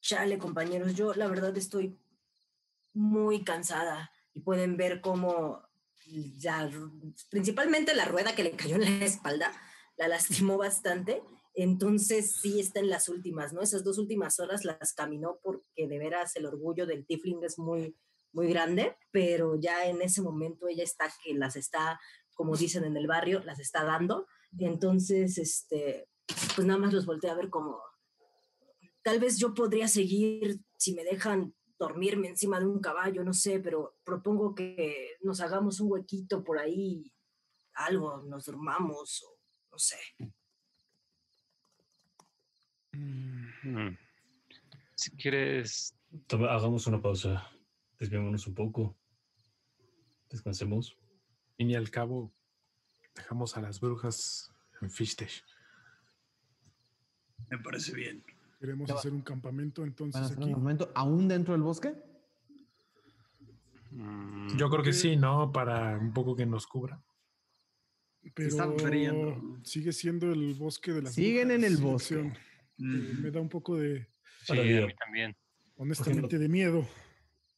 chale 0.00 0.38
compañeros, 0.38 0.94
yo 0.94 1.14
la 1.14 1.26
verdad 1.26 1.56
estoy 1.56 1.98
muy 2.94 3.44
cansada 3.44 4.10
y 4.34 4.40
pueden 4.40 4.76
ver 4.76 5.00
cómo 5.00 5.62
ya, 6.36 6.70
principalmente 7.30 7.94
la 7.94 8.06
rueda 8.06 8.34
que 8.34 8.44
le 8.44 8.52
cayó 8.52 8.76
en 8.76 8.98
la 9.00 9.04
espalda 9.04 9.52
la 9.98 10.08
lastimó 10.08 10.56
bastante. 10.56 11.22
Entonces 11.54 12.36
sí 12.40 12.60
está 12.60 12.80
en 12.80 12.88
las 12.88 13.08
últimas, 13.08 13.52
¿no? 13.52 13.60
Esas 13.60 13.82
dos 13.82 13.98
últimas 13.98 14.38
horas 14.38 14.64
las 14.64 14.92
caminó 14.94 15.40
porque 15.42 15.88
de 15.88 15.98
veras 15.98 16.36
el 16.36 16.46
orgullo 16.46 16.86
del 16.86 17.04
Tifling 17.04 17.42
es 17.42 17.58
muy, 17.58 17.96
muy 18.32 18.48
grande, 18.48 18.96
pero 19.10 19.56
ya 19.56 19.86
en 19.86 20.00
ese 20.00 20.22
momento 20.22 20.68
ella 20.68 20.84
está 20.84 21.12
que 21.22 21.34
las 21.34 21.56
está 21.56 22.00
como 22.38 22.56
dicen 22.56 22.84
en 22.84 22.96
el 22.96 23.08
barrio, 23.08 23.42
las 23.42 23.58
está 23.58 23.82
dando. 23.84 24.28
Entonces, 24.60 25.38
este, 25.38 26.08
pues 26.54 26.64
nada 26.64 26.78
más 26.78 26.92
los 26.92 27.04
volteé 27.04 27.30
a 27.30 27.34
ver 27.34 27.50
como, 27.50 27.82
tal 29.02 29.18
vez 29.18 29.38
yo 29.38 29.54
podría 29.54 29.88
seguir 29.88 30.60
si 30.76 30.94
me 30.94 31.02
dejan 31.02 31.52
dormirme 31.80 32.28
encima 32.28 32.60
de 32.60 32.66
un 32.66 32.80
caballo, 32.80 33.24
no 33.24 33.32
sé, 33.32 33.58
pero 33.58 33.96
propongo 34.04 34.54
que 34.54 35.16
nos 35.22 35.40
hagamos 35.40 35.80
un 35.80 35.90
huequito 35.90 36.44
por 36.44 36.58
ahí, 36.60 37.12
algo, 37.74 38.22
nos 38.22 38.44
durmamos 38.46 39.22
o 39.24 39.38
no 39.72 39.78
sé. 39.78 39.98
Mm. 42.92 43.96
Si 44.94 45.10
quieres, 45.16 45.94
Toma- 46.26 46.52
Hagamos 46.54 46.86
una 46.86 47.00
pausa. 47.02 47.48
Desviémonos 47.98 48.46
un 48.46 48.54
poco. 48.54 48.96
Descansemos. 50.30 50.96
Y 51.58 51.74
al 51.74 51.90
cabo, 51.90 52.32
dejamos 53.16 53.56
a 53.56 53.60
las 53.60 53.80
brujas 53.80 54.52
en 54.80 54.90
Fishtash. 54.90 55.40
Me 57.50 57.58
parece 57.58 57.92
bien. 57.94 58.22
Queremos 58.60 58.88
hacer 58.90 59.12
un 59.12 59.22
campamento 59.22 59.82
entonces 59.84 60.20
hacer 60.22 60.38
aquí. 60.38 60.44
un 60.46 60.52
momento, 60.52 60.90
aún 60.94 61.26
dentro 61.28 61.54
del 61.54 61.62
bosque. 61.62 61.94
mm, 63.90 64.56
Yo 64.56 64.70
creo 64.70 64.82
que 64.84 64.92
sí, 64.92 65.16
¿no? 65.16 65.50
Para 65.52 65.98
un 65.98 66.12
poco 66.12 66.36
que 66.36 66.46
nos 66.46 66.66
cubra. 66.66 67.02
Pero 68.34 68.48
está 68.48 68.70
frío. 68.72 69.42
sigue 69.64 69.92
siendo 69.92 70.30
el 70.32 70.54
bosque 70.54 70.92
de 70.92 71.02
las 71.02 71.14
Siguen 71.14 71.50
en 71.50 71.64
el 71.64 71.76
bosque. 71.78 72.14
selección. 72.16 72.36
Eh, 72.78 73.14
me 73.20 73.30
da 73.32 73.40
un 73.40 73.48
poco 73.48 73.76
de, 73.76 74.06
sí, 74.44 74.52
a 74.58 74.62
mí 74.86 74.94
también. 74.94 75.36
honestamente, 75.76 76.38
de 76.38 76.48
miedo. 76.48 76.86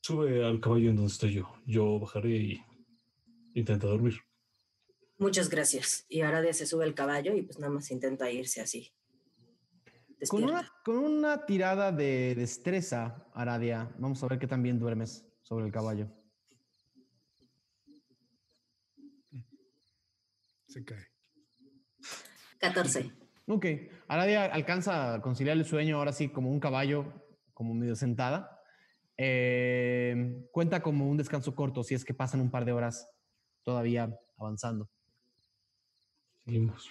Sube 0.03 0.43
al 0.47 0.61
caballo 0.61 0.89
en 0.91 0.97
donde 0.97 1.13
estoy 1.13 1.35
yo. 1.35 1.55
Yo 1.67 1.99
bajaré 1.99 2.31
y 2.37 2.65
intenta 3.55 3.87
dormir. 3.87 4.15
Muchas 5.19 5.51
gracias. 5.51 6.07
Y 6.09 6.23
Aradia 6.23 6.53
se 6.53 6.67
sube 6.67 6.85
al 6.85 6.95
caballo 6.95 7.35
y 7.35 7.43
pues 7.43 7.59
nada 7.59 7.73
más 7.73 7.91
intenta 7.91 8.31
irse 8.31 8.61
así. 8.61 8.93
Con 10.29 10.45
una, 10.45 10.71
con 10.85 10.99
una 10.99 11.47
tirada 11.47 11.93
de 11.93 12.35
destreza, 12.35 13.27
Aradia, 13.35 13.95
vamos 13.99 14.23
a 14.23 14.29
ver 14.29 14.39
qué 14.39 14.47
tan 14.47 14.63
bien 14.63 14.79
duermes 14.79 15.27
sobre 15.43 15.67
el 15.67 15.73
caballo. 15.73 16.09
Se 20.67 20.85
cae. 20.85 21.07
14. 22.59 23.11
Ok, 23.47 23.67
Aradia 24.09 24.45
alcanza 24.45 25.15
a 25.15 25.23
conciliar 25.23 25.57
el 25.57 25.65
sueño 25.65 25.97
ahora 25.97 26.13
sí 26.13 26.29
como 26.29 26.51
un 26.51 26.61
caballo, 26.61 27.13
como 27.53 27.75
medio 27.75 27.97
sentada. 27.97 28.63
Eh, 29.19 30.47
cuenta 30.53 30.83
como 30.83 31.09
un 31.09 31.17
descanso 31.17 31.55
corto 31.55 31.83
si 31.83 31.95
es 31.95 32.05
que 32.05 32.15
pasan 32.15 32.41
un 32.41 32.51
par 32.51 32.65
de 32.65 32.73
horas 32.73 33.11
todavía 33.63 34.17
avanzando. 34.37 34.91
Seguimos. 36.45 36.89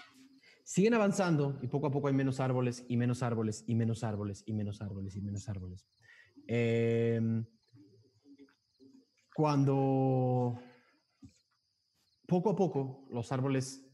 Siguen 0.64 0.94
avanzando 0.94 1.58
y 1.62 1.68
poco 1.68 1.88
a 1.88 1.92
poco 1.92 2.08
hay 2.08 2.14
menos 2.14 2.40
árboles 2.40 2.86
y 2.88 2.96
menos 2.96 3.24
árboles 3.24 3.64
y 3.66 3.76
menos 3.76 4.04
árboles 4.04 4.44
y 4.46 4.54
menos 4.54 4.82
árboles 4.82 5.16
y 5.16 5.22
menos 5.22 5.50
árboles. 5.50 5.90
Em, 6.46 7.46
cuando 9.34 10.62
poco 12.28 12.52
a 12.52 12.56
poco 12.56 13.08
los 13.10 13.32
árboles 13.32 13.86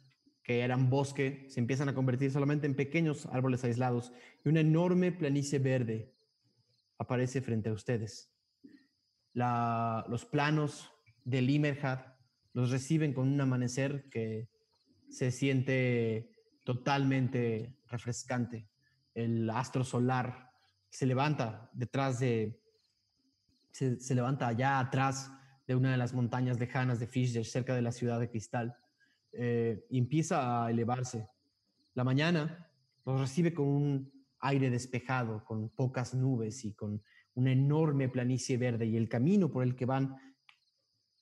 que 0.43 0.59
eran 0.59 0.89
bosque 0.89 1.45
se 1.49 1.59
empiezan 1.59 1.89
a 1.89 1.95
convertir 1.95 2.29
solamente 2.31 2.67
en 2.67 2.75
pequeños 2.75 3.25
árboles 3.27 3.63
aislados 3.63 4.11
y 4.43 4.49
una 4.49 4.59
enorme 4.59 5.11
planicie 5.11 5.59
verde 5.59 6.13
aparece 6.97 7.41
frente 7.41 7.69
a 7.69 7.73
ustedes. 7.73 8.31
La- 9.33 10.05
los 10.09 10.25
planos 10.25 10.91
de 11.23 11.41
Limerhad 11.41 12.14
los 12.55 12.71
reciben 12.71 13.13
con 13.13 13.27
un 13.27 13.39
amanecer 13.41 14.09
que 14.09 14.49
se 15.09 15.29
siente 15.29 16.31
totalmente 16.63 17.77
refrescante. 17.87 18.69
El 19.13 19.49
astro 19.49 19.83
solar 19.83 20.51
se 20.89 21.05
levanta 21.05 21.69
detrás 21.73 22.19
de, 22.19 22.57
se, 23.71 23.99
se 23.99 24.15
levanta 24.15 24.47
allá 24.47 24.79
atrás 24.79 25.29
de 25.67 25.75
una 25.75 25.91
de 25.91 25.97
las 25.97 26.13
montañas 26.13 26.57
lejanas 26.57 26.97
de 26.97 27.07
Fishdash, 27.07 27.49
cerca 27.49 27.75
de 27.75 27.81
la 27.81 27.91
ciudad 27.91 28.21
de 28.21 28.29
Cristal, 28.29 28.77
eh, 29.33 29.85
y 29.89 29.97
empieza 29.97 30.63
a 30.63 30.71
elevarse. 30.71 31.27
La 31.93 32.05
mañana 32.05 32.71
los 33.05 33.19
recibe 33.19 33.53
con 33.53 33.67
un 33.67 34.25
aire 34.39 34.69
despejado, 34.69 35.43
con 35.43 35.69
pocas 35.71 36.13
nubes 36.13 36.63
y 36.63 36.73
con 36.73 37.03
una 37.33 37.51
enorme 37.51 38.07
planicie 38.07 38.57
verde, 38.57 38.85
y 38.85 38.95
el 38.95 39.09
camino 39.09 39.51
por 39.51 39.63
el 39.63 39.75
que 39.75 39.85
van 39.85 40.15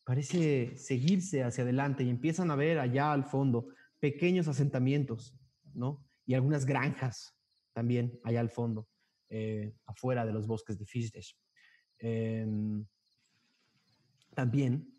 parece 0.04 0.76
seguirse 0.78 1.44
hacia 1.44 1.64
adelante 1.64 2.04
y 2.04 2.10
empiezan 2.10 2.52
a 2.52 2.56
ver 2.56 2.80
allá 2.80 3.12
al 3.12 3.24
fondo 3.24 3.68
pequeños 4.00 4.48
asentamientos, 4.48 5.36
¿no? 5.74 6.06
Y 6.26 6.34
algunas 6.34 6.66
granjas 6.66 7.36
también 7.74 8.20
allá 8.24 8.40
al 8.40 8.50
fondo, 8.50 8.88
eh, 9.30 9.74
afuera 9.86 10.26
de 10.26 10.34
los 10.34 10.46
bosques 10.46 10.78
de 10.78 10.86
Fishdash. 10.86 11.34
Em, 12.00 12.86
también, 14.36 14.94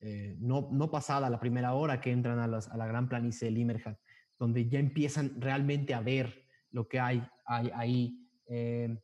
eh, 0.00 0.36
no, 0.38 0.68
no 0.72 0.90
pasada 0.90 1.30
la 1.30 1.40
primera 1.40 1.74
hora 1.74 2.00
que 2.00 2.10
entran 2.10 2.38
a 2.38 2.46
la 2.48 2.86
gran 2.86 3.08
planicie 3.08 3.46
de 3.46 3.52
Limerhad, 3.52 3.96
donde 4.38 4.68
ya 4.68 4.78
empiezan 4.78 5.40
realmente 5.40 5.94
a 5.94 6.00
ver 6.00 6.46
lo 6.70 6.88
que 6.88 7.00
hay, 7.00 7.26
hay 7.44 7.70
ahí. 7.74 8.16
em, 8.46 8.98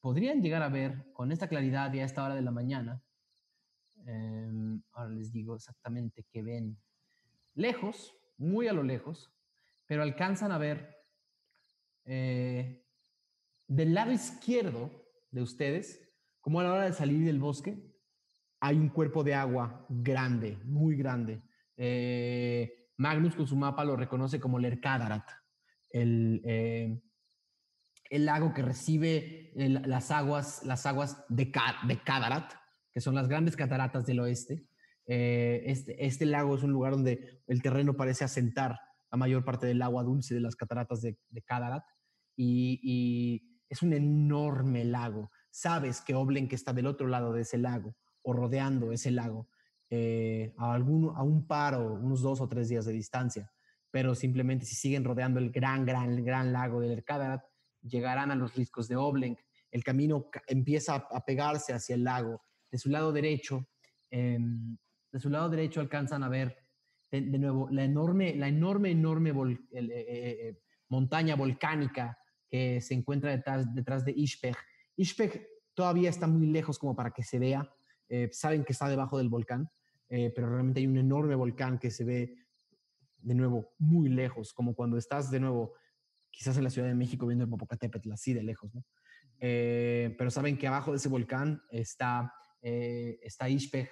podrían 0.00 0.40
llegar 0.40 0.62
a 0.62 0.68
ver 0.68 1.12
con 1.12 1.32
esta 1.32 1.48
claridad 1.48 1.92
y 1.92 2.00
a 2.00 2.04
esta 2.04 2.24
hora 2.24 2.34
de 2.34 2.42
la 2.42 2.50
mañana. 2.50 3.02
Em, 4.08 4.80
ahora 4.92 5.10
les 5.10 5.30
digo 5.32 5.54
exactamente 5.54 6.24
qué 6.30 6.42
ven. 6.42 6.78
Lejos, 7.54 8.14
muy 8.38 8.66
a 8.68 8.72
lo 8.72 8.82
lejos, 8.82 9.30
pero 9.86 10.02
alcanzan 10.02 10.50
a 10.52 10.58
ver 10.58 10.96
eh, 12.04 12.84
del 13.66 13.94
lado 13.94 14.12
izquierdo 14.12 14.90
de 15.30 15.42
ustedes, 15.42 16.00
como 16.40 16.60
a 16.60 16.64
la 16.64 16.72
hora 16.72 16.84
de 16.84 16.92
salir 16.92 17.24
del 17.24 17.38
bosque, 17.38 17.84
hay 18.60 18.76
un 18.76 18.88
cuerpo 18.88 19.22
de 19.22 19.34
agua 19.34 19.84
grande, 19.88 20.58
muy 20.64 20.96
grande. 20.96 21.42
Eh, 21.76 22.88
Magnus 22.96 23.34
con 23.36 23.46
su 23.46 23.56
mapa 23.56 23.84
lo 23.84 23.94
reconoce 23.96 24.40
como 24.40 24.58
Lercadarat, 24.58 25.28
el, 25.90 26.40
eh, 26.44 27.00
el 28.10 28.24
lago 28.24 28.54
que 28.54 28.62
recibe 28.62 29.52
el- 29.62 29.82
las 29.86 30.10
aguas, 30.10 30.64
las 30.64 30.86
aguas 30.86 31.24
de, 31.28 31.52
de 31.86 32.02
Cadarat, 32.02 32.54
son 33.00 33.14
las 33.14 33.28
grandes 33.28 33.56
cataratas 33.56 34.06
del 34.06 34.20
oeste. 34.20 34.66
Eh, 35.06 35.62
este, 35.66 36.04
este 36.04 36.26
lago 36.26 36.54
es 36.56 36.62
un 36.62 36.72
lugar 36.72 36.92
donde 36.92 37.42
el 37.46 37.62
terreno 37.62 37.94
parece 37.94 38.24
asentar 38.24 38.78
la 39.10 39.16
mayor 39.16 39.44
parte 39.44 39.66
del 39.66 39.80
agua 39.80 40.02
dulce 40.02 40.34
de 40.34 40.40
las 40.40 40.54
cataratas 40.54 41.00
de, 41.00 41.16
de 41.30 41.42
y, 42.36 43.44
es 43.68 43.82
un 43.82 43.92
enorme 43.92 44.84
lago. 44.84 45.30
Sabes 45.50 46.00
que 46.00 46.14
Oblen, 46.14 46.48
que 46.48 46.54
está 46.54 46.72
del 46.72 46.86
otro 46.86 47.06
lado 47.06 47.32
de 47.32 47.42
ese 47.42 47.58
lago 47.58 47.94
o 48.22 48.32
rodeando 48.32 48.92
ese 48.92 49.10
lago, 49.10 49.48
eh, 49.90 50.54
a, 50.58 50.72
algún, 50.72 51.14
a 51.16 51.22
un 51.22 51.46
par 51.46 51.74
o 51.74 51.94
unos 51.94 52.22
dos 52.22 52.40
o 52.40 52.48
tres 52.48 52.68
días 52.68 52.84
de 52.84 52.92
distancia, 52.92 53.50
pero 53.90 54.14
simplemente 54.14 54.64
si 54.66 54.74
siguen 54.74 55.04
rodeando 55.04 55.38
el 55.38 55.50
gran, 55.50 55.84
gran, 55.84 56.22
gran 56.24 56.52
lago 56.52 56.80
del 56.80 56.92
Ercadarat, 56.92 57.42
llegarán 57.82 58.30
a 58.30 58.34
los 58.36 58.54
riscos 58.54 58.88
de 58.88 58.96
Oblenk. 58.96 59.38
El 59.70 59.84
camino 59.84 60.30
ca- 60.30 60.42
empieza 60.46 60.94
a 61.10 61.24
pegarse 61.24 61.72
hacia 61.72 61.94
el 61.94 62.04
lago. 62.04 62.40
De 62.70 62.78
su 62.78 62.90
lado 62.90 63.12
derecho, 63.12 63.68
em, 64.10 64.76
de 65.12 65.20
su 65.20 65.30
lado 65.30 65.48
derecho 65.48 65.80
alcanzan 65.80 66.22
a 66.22 66.28
ver 66.28 66.56
de, 67.10 67.22
de 67.22 67.38
nuevo 67.38 67.68
la 67.70 67.84
enorme, 67.84 68.34
la 68.36 68.48
enorme, 68.48 68.90
enorme 68.90 69.32
vol- 69.32 69.66
el, 69.72 69.90
eh, 69.90 70.00
eh, 70.00 70.48
eh, 70.48 70.58
montaña 70.88 71.36
volcánica 71.36 72.18
que 72.48 72.80
se 72.80 72.94
encuentra 72.94 73.30
detrás, 73.30 73.74
detrás 73.74 74.04
de 74.04 74.12
Ishpeg. 74.12 74.56
Ishpeg 74.96 75.46
todavía 75.74 76.10
está 76.10 76.26
muy 76.26 76.46
lejos 76.46 76.78
como 76.78 76.94
para 76.96 77.10
que 77.10 77.22
se 77.22 77.38
vea. 77.38 77.70
saben 78.32 78.64
que 78.64 78.72
está 78.72 78.88
debajo 78.88 79.18
del 79.18 79.28
volcán, 79.28 79.68
pero 80.08 80.48
realmente 80.48 80.80
hay 80.80 80.86
un 80.86 80.96
enorme 80.96 81.34
volcán 81.34 81.78
que 81.78 81.90
se 81.90 82.04
ve 82.04 82.46
de 83.18 83.34
nuevo 83.34 83.74
muy 83.78 84.08
lejos, 84.08 84.54
como 84.54 84.74
cuando 84.74 84.96
estás 84.96 85.30
de 85.30 85.40
nuevo 85.40 85.74
quizás 86.30 86.56
en 86.56 86.64
la 86.64 86.70
Ciudad 86.70 86.88
de 86.88 86.94
México 86.94 87.26
viendo 87.26 87.44
el 87.44 87.50
Popocatépetl 87.50 88.12
así 88.12 88.32
de 88.32 88.42
lejos, 88.42 88.74
¿no? 88.74 88.84
Eh, 89.40 90.14
pero 90.16 90.30
saben 90.30 90.56
que 90.56 90.66
abajo 90.66 90.90
de 90.92 90.96
ese 90.96 91.08
volcán 91.08 91.62
está, 91.70 92.32
eh, 92.62 93.18
está 93.22 93.48
Ishpeg. 93.48 93.90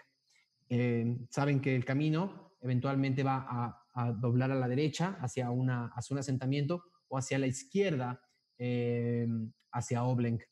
Eh, 0.68 1.18
saben 1.30 1.60
que 1.60 1.74
el 1.74 1.84
camino 1.84 2.56
eventualmente 2.60 3.22
va 3.22 3.46
a, 3.48 3.82
doblar 4.20 4.50
a 4.50 4.54
la 4.54 4.68
derecha 4.68 5.16
hacia, 5.20 5.50
una, 5.50 5.86
hacia 5.94 6.14
un 6.14 6.18
asentamiento 6.18 6.84
o 7.08 7.16
hacia 7.16 7.38
la 7.38 7.46
izquierda 7.46 8.20
eh, 8.58 9.26
hacia 9.72 10.04
Oblenk. 10.04 10.42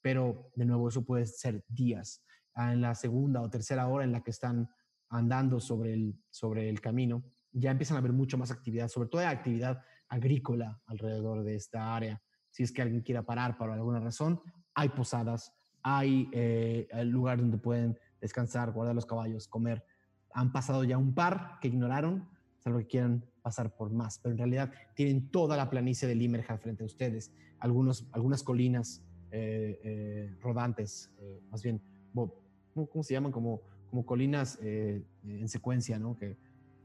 Pero 0.00 0.50
de 0.56 0.64
nuevo 0.64 0.88
eso 0.88 1.04
puede 1.04 1.26
ser 1.26 1.64
días. 1.68 2.24
Ah, 2.54 2.72
En 2.72 2.80
la 2.80 2.94
segunda 2.94 3.40
o 3.40 3.50
tercera 3.50 3.86
hora 3.86 4.04
en 4.04 4.12
la 4.12 4.22
que 4.22 4.32
están 4.32 4.68
andando 5.10 5.60
sobre 5.60 5.94
el, 5.94 6.20
sobre 6.30 6.68
el 6.68 6.80
camino, 6.80 7.22
ya 7.52 7.70
empiezan 7.70 7.96
a 7.96 8.00
haber 8.00 8.12
mucho 8.12 8.36
más 8.36 8.50
actividad, 8.50 8.88
sobre 8.88 9.08
todo 9.08 9.26
actividad 9.26 9.82
agrícola 10.08 10.80
alrededor 10.86 11.44
de 11.44 11.54
esta 11.54 11.94
área. 11.94 12.20
Si 12.50 12.62
es 12.62 12.72
que 12.72 12.82
alguien 12.82 13.02
quiera 13.02 13.22
parar 13.22 13.56
por 13.56 13.70
alguna 13.70 14.00
razón, 14.00 14.40
hay 14.74 14.88
posadas, 14.90 15.52
hay 15.96 16.28
eh, 16.32 16.88
el 16.90 17.08
lugar 17.08 17.38
donde 17.38 17.58
pueden 17.58 17.98
descansar, 18.20 18.72
guardar 18.72 18.94
los 18.94 19.06
caballos, 19.06 19.48
comer. 19.48 19.84
Han 20.32 20.52
pasado 20.52 20.84
ya 20.84 20.98
un 20.98 21.14
par 21.14 21.58
que 21.60 21.68
ignoraron, 21.68 22.28
salvo 22.58 22.78
que 22.80 22.86
quieran 22.86 23.24
pasar 23.42 23.74
por 23.74 23.90
más, 23.90 24.18
pero 24.18 24.32
en 24.32 24.38
realidad 24.38 24.72
tienen 24.94 25.30
toda 25.30 25.56
la 25.56 25.70
planicie 25.70 26.06
de 26.06 26.14
Limerhad 26.14 26.58
frente 26.58 26.82
a 26.82 26.86
ustedes, 26.86 27.32
algunos, 27.58 28.06
algunas 28.12 28.42
colinas 28.42 29.02
eh, 29.30 29.78
eh, 29.84 30.36
rodantes, 30.40 31.10
eh, 31.20 31.40
más 31.50 31.62
bien, 31.62 31.80
¿cómo, 32.14 33.02
se 33.02 33.14
llaman? 33.14 33.32
Como, 33.32 33.60
como 33.90 34.06
colinas 34.06 34.58
en 34.62 35.48
secuencia, 35.48 35.98
¿no? 35.98 36.16
Que 36.16 36.36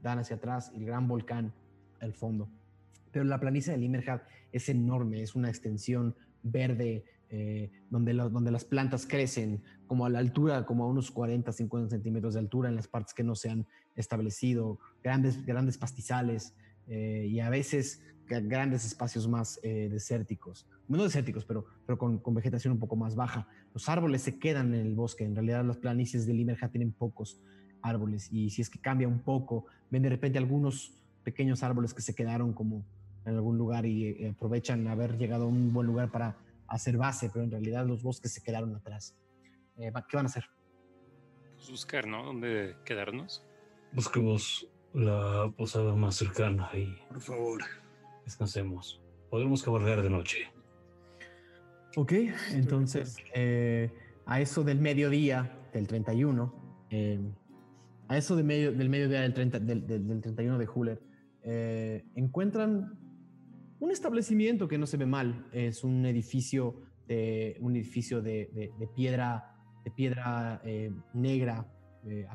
dan 0.02 0.18
hacia 0.18 0.36
atrás 0.36 0.70
el 0.74 0.84
gran 0.84 1.08
volcán 1.08 1.52
al 2.00 2.12
fondo. 2.12 2.48
Pero 3.10 3.24
la 3.24 3.40
planicie 3.40 3.72
de 3.72 3.78
Limerhad 3.78 4.22
es 4.52 4.68
enorme, 4.68 5.22
es 5.22 5.34
una 5.34 5.48
extensión 5.48 6.14
verde 6.42 7.04
eh, 7.36 7.68
donde, 7.90 8.14
donde 8.14 8.52
las 8.52 8.64
plantas 8.64 9.06
crecen 9.06 9.60
como 9.88 10.06
a 10.06 10.08
la 10.08 10.20
altura, 10.20 10.64
como 10.64 10.84
a 10.84 10.86
unos 10.86 11.10
40, 11.10 11.50
50 11.50 11.90
centímetros 11.90 12.34
de 12.34 12.38
altura 12.40 12.68
en 12.68 12.76
las 12.76 12.86
partes 12.86 13.12
que 13.12 13.24
no 13.24 13.34
se 13.34 13.50
han 13.50 13.66
establecido, 13.96 14.78
grandes, 15.02 15.44
grandes 15.44 15.76
pastizales 15.76 16.54
eh, 16.86 17.26
y 17.28 17.40
a 17.40 17.50
veces 17.50 18.04
grandes 18.28 18.84
espacios 18.84 19.26
más 19.26 19.58
eh, 19.64 19.88
desérticos. 19.90 20.68
No 20.86 21.02
desérticos, 21.02 21.44
pero, 21.44 21.66
pero 21.84 21.98
con, 21.98 22.18
con 22.18 22.34
vegetación 22.34 22.74
un 22.74 22.78
poco 22.78 22.94
más 22.94 23.16
baja. 23.16 23.48
Los 23.72 23.88
árboles 23.88 24.22
se 24.22 24.38
quedan 24.38 24.72
en 24.72 24.86
el 24.86 24.94
bosque. 24.94 25.24
En 25.24 25.34
realidad 25.34 25.64
las 25.64 25.78
planicies 25.78 26.26
de 26.26 26.34
Limerhad 26.34 26.70
tienen 26.70 26.92
pocos 26.92 27.40
árboles 27.82 28.32
y 28.32 28.48
si 28.50 28.62
es 28.62 28.70
que 28.70 28.78
cambia 28.78 29.08
un 29.08 29.18
poco, 29.18 29.66
ven 29.90 30.02
de 30.02 30.08
repente 30.08 30.38
algunos 30.38 31.02
pequeños 31.24 31.64
árboles 31.64 31.94
que 31.94 32.00
se 32.00 32.14
quedaron 32.14 32.52
como 32.52 32.84
en 33.24 33.34
algún 33.34 33.58
lugar 33.58 33.86
y 33.86 34.24
aprovechan 34.24 34.86
haber 34.86 35.18
llegado 35.18 35.46
a 35.46 35.48
un 35.48 35.72
buen 35.72 35.88
lugar 35.88 36.12
para 36.12 36.36
hacer 36.74 36.96
base, 36.96 37.30
pero 37.32 37.44
en 37.44 37.50
realidad 37.50 37.86
los 37.86 38.02
bosques 38.02 38.32
se 38.32 38.42
quedaron 38.42 38.74
atrás. 38.74 39.14
Eh, 39.76 39.92
¿Qué 40.08 40.16
van 40.16 40.26
a 40.26 40.28
hacer? 40.28 40.44
Pues 41.56 41.70
buscar, 41.70 42.06
¿no? 42.06 42.24
¿Dónde 42.24 42.76
quedarnos? 42.84 43.46
Busquemos 43.92 44.68
la 44.92 45.52
posada 45.56 45.94
más 45.94 46.16
cercana 46.16 46.68
y 46.74 46.96
Por 47.08 47.20
favor. 47.20 47.62
descansemos. 48.24 49.00
Podremos 49.30 49.62
cabalgar 49.62 50.02
de 50.02 50.10
noche. 50.10 50.38
Ok, 51.96 52.12
entonces 52.52 53.16
eh, 53.34 53.90
a 54.26 54.40
eso 54.40 54.64
del 54.64 54.80
mediodía 54.80 55.56
del 55.72 55.86
31, 55.86 56.86
eh, 56.90 57.20
a 58.08 58.16
eso 58.16 58.34
de 58.36 58.42
medio, 58.42 58.72
del 58.72 58.88
mediodía 58.90 59.20
del, 59.20 59.32
30, 59.32 59.60
del, 59.60 59.86
del- 59.86 60.06
del 60.08 60.20
31 60.20 60.58
de 60.58 60.68
Huller, 60.68 61.00
eh, 61.42 62.04
encuentran 62.16 62.98
un 63.84 63.90
establecimiento 63.90 64.66
que 64.66 64.78
no 64.78 64.86
se 64.86 64.96
ve 64.96 65.04
mal. 65.04 65.46
Es 65.52 65.84
un 65.84 66.06
edificio 66.06 66.74
de, 67.06 67.58
un 67.60 67.76
edificio 67.76 68.22
de, 68.22 68.72
piedra, 68.96 69.54
de 69.84 69.90
piedra 69.90 70.62
eh, 70.64 70.90
negra, 71.12 71.66
eh, 72.06 72.26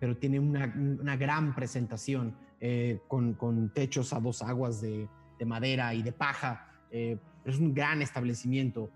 pero 0.00 0.16
tiene 0.16 0.40
una, 0.40 0.72
una 0.74 1.16
gran 1.16 1.54
presentación 1.54 2.34
eh, 2.60 2.98
con, 3.08 3.34
con 3.34 3.72
techos 3.74 4.14
a 4.14 4.20
dos 4.20 4.40
aguas 4.40 4.80
de, 4.80 5.06
de 5.38 5.44
madera 5.44 5.92
y 5.92 6.02
de 6.02 6.12
paja. 6.12 6.66
es 6.90 7.58
un 7.58 7.74
gran 7.74 8.00
establecimiento. 8.00 8.90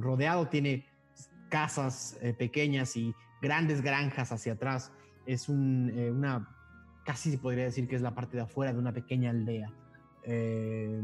rodeado 0.00 0.48
tiene 0.48 0.86
casas 1.50 2.18
pequeñas 2.38 2.96
y 2.96 3.14
grandes 3.42 3.82
granjas 3.82 4.32
hacia 4.32 4.54
atrás. 4.54 4.92
Es 5.26 5.50
un, 5.50 5.90
una, 5.90 6.48
casi 7.04 7.30
se 7.30 7.38
podría 7.38 7.64
decir 7.64 7.86
que 7.86 7.96
es 7.96 8.02
la 8.02 8.14
parte 8.14 8.38
de 8.38 8.44
afuera 8.44 8.72
de 8.72 8.78
una 8.78 8.94
pequeña 8.94 9.28
aldea. 9.28 9.70
Eh, 10.26 11.00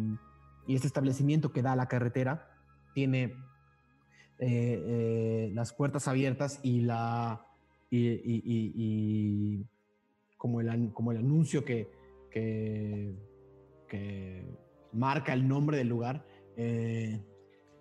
y 0.66 0.74
este 0.74 0.86
establecimiento 0.86 1.52
que 1.52 1.62
da 1.62 1.72
a 1.72 1.76
la 1.76 1.88
carretera 1.88 2.48
tiene 2.94 3.34
eh, 4.38 4.82
eh, 4.86 5.50
las 5.54 5.72
puertas 5.72 6.08
abiertas 6.08 6.60
y 6.62 6.80
la 6.80 7.46
y, 7.90 9.64
como, 10.36 10.60
el, 10.60 10.92
como 10.92 11.12
el 11.12 11.18
anuncio 11.18 11.64
que, 11.64 11.90
que, 12.30 13.14
marca 14.92 15.32
el 15.34 15.46
nombre 15.46 15.76
del 15.76 15.88
lugar 15.88 16.24
eh, 16.56 17.20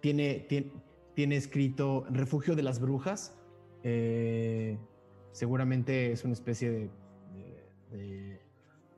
tiene, 0.01 0.45
tiene, 0.49 0.71
tiene 1.15 1.37
escrito 1.37 2.05
Refugio 2.09 2.55
de 2.55 2.63
las 2.63 2.79
Brujas. 2.79 3.37
seguramente 5.31 6.11
es 6.11 6.25
una 6.25 6.33
especie 6.33 6.89
de 7.89 8.30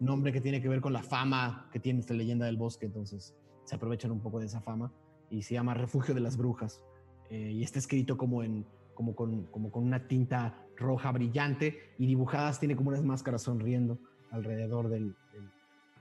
nombre 0.04 0.32
que 0.32 0.42
tiene 0.42 0.62
que 0.62 0.70
ver 0.70 0.82
con 0.82 0.94
la 0.94 1.04
fama 1.04 1.70
que 1.72 1.80
tiene 1.80 2.00
esta 2.00 2.14
leyenda 2.14 2.46
del 2.46 2.58
bosque, 2.58 2.86
entonces 2.86 3.36
se 3.66 3.76
aprovechan 3.76 4.12
un 4.12 4.20
poco 4.22 4.40
de 4.40 4.46
esa 4.48 4.62
fama 4.62 4.92
y 5.30 5.42
se 5.44 5.54
llama 5.54 5.74
Refugio 5.74 6.14
de 6.14 6.22
las 6.22 6.38
Brujas. 6.38 6.82
eh, 7.30 7.52
y 7.52 7.64
está 7.64 7.80
escrito 7.80 8.18
como, 8.18 8.44
en, 8.44 8.66
como, 8.94 9.16
con, 9.16 9.46
como 9.48 9.72
con 9.72 9.84
una 9.84 10.08
tinta 10.08 10.68
roja 10.76 11.12
brillante 11.12 11.78
y 11.98 12.06
dibujadas, 12.06 12.60
tiene 12.60 12.76
como 12.76 12.90
unas 12.90 13.04
máscaras 13.04 13.42
sonriendo 13.44 13.98
alrededor 14.32 14.90
del... 14.90 15.16
del- 15.32 15.52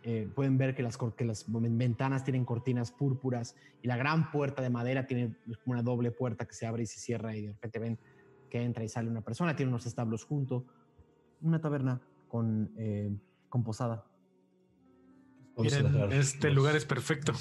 eh, 0.05 0.28
pueden 0.34 0.58
ver 0.58 0.74
que 0.74 0.82
las, 0.82 0.98
que 0.98 1.24
las 1.24 1.44
ventanas 1.48 2.24
tienen 2.24 2.44
cortinas 2.44 2.90
púrpuras 2.90 3.55
y 3.82 3.86
la 3.86 3.97
gran 3.97 4.32
puerta 4.32 4.60
de 4.60 4.68
madera 4.68 5.06
tiene 5.06 5.36
una 5.64 5.81
doble 5.81 6.10
puerta 6.10 6.44
que 6.44 6.55
se 6.55 6.66
abre 6.66 6.82
y 6.82 6.86
se 6.86 6.98
cierra 6.98 7.36
y 7.36 7.42
de 7.42 7.52
repente 7.52 7.78
ven 7.78 7.98
que 8.50 8.60
entra 8.64 8.82
y 8.82 8.89
sale 8.89 9.08
una 9.08 9.20
persona, 9.22 9.55
tiene 9.55 9.70
unos 9.70 9.86
establos 9.86 10.24
junto, 10.24 10.66
una 11.40 11.60
taberna 11.60 12.00
con, 12.26 12.72
eh, 12.76 13.16
con 13.52 13.62
posada. 13.62 14.02
Miren, 15.58 16.10
este 16.12 16.47
los- 16.48 16.56
lugar 16.56 16.74
es 16.74 16.86
perfecto. 16.86 17.34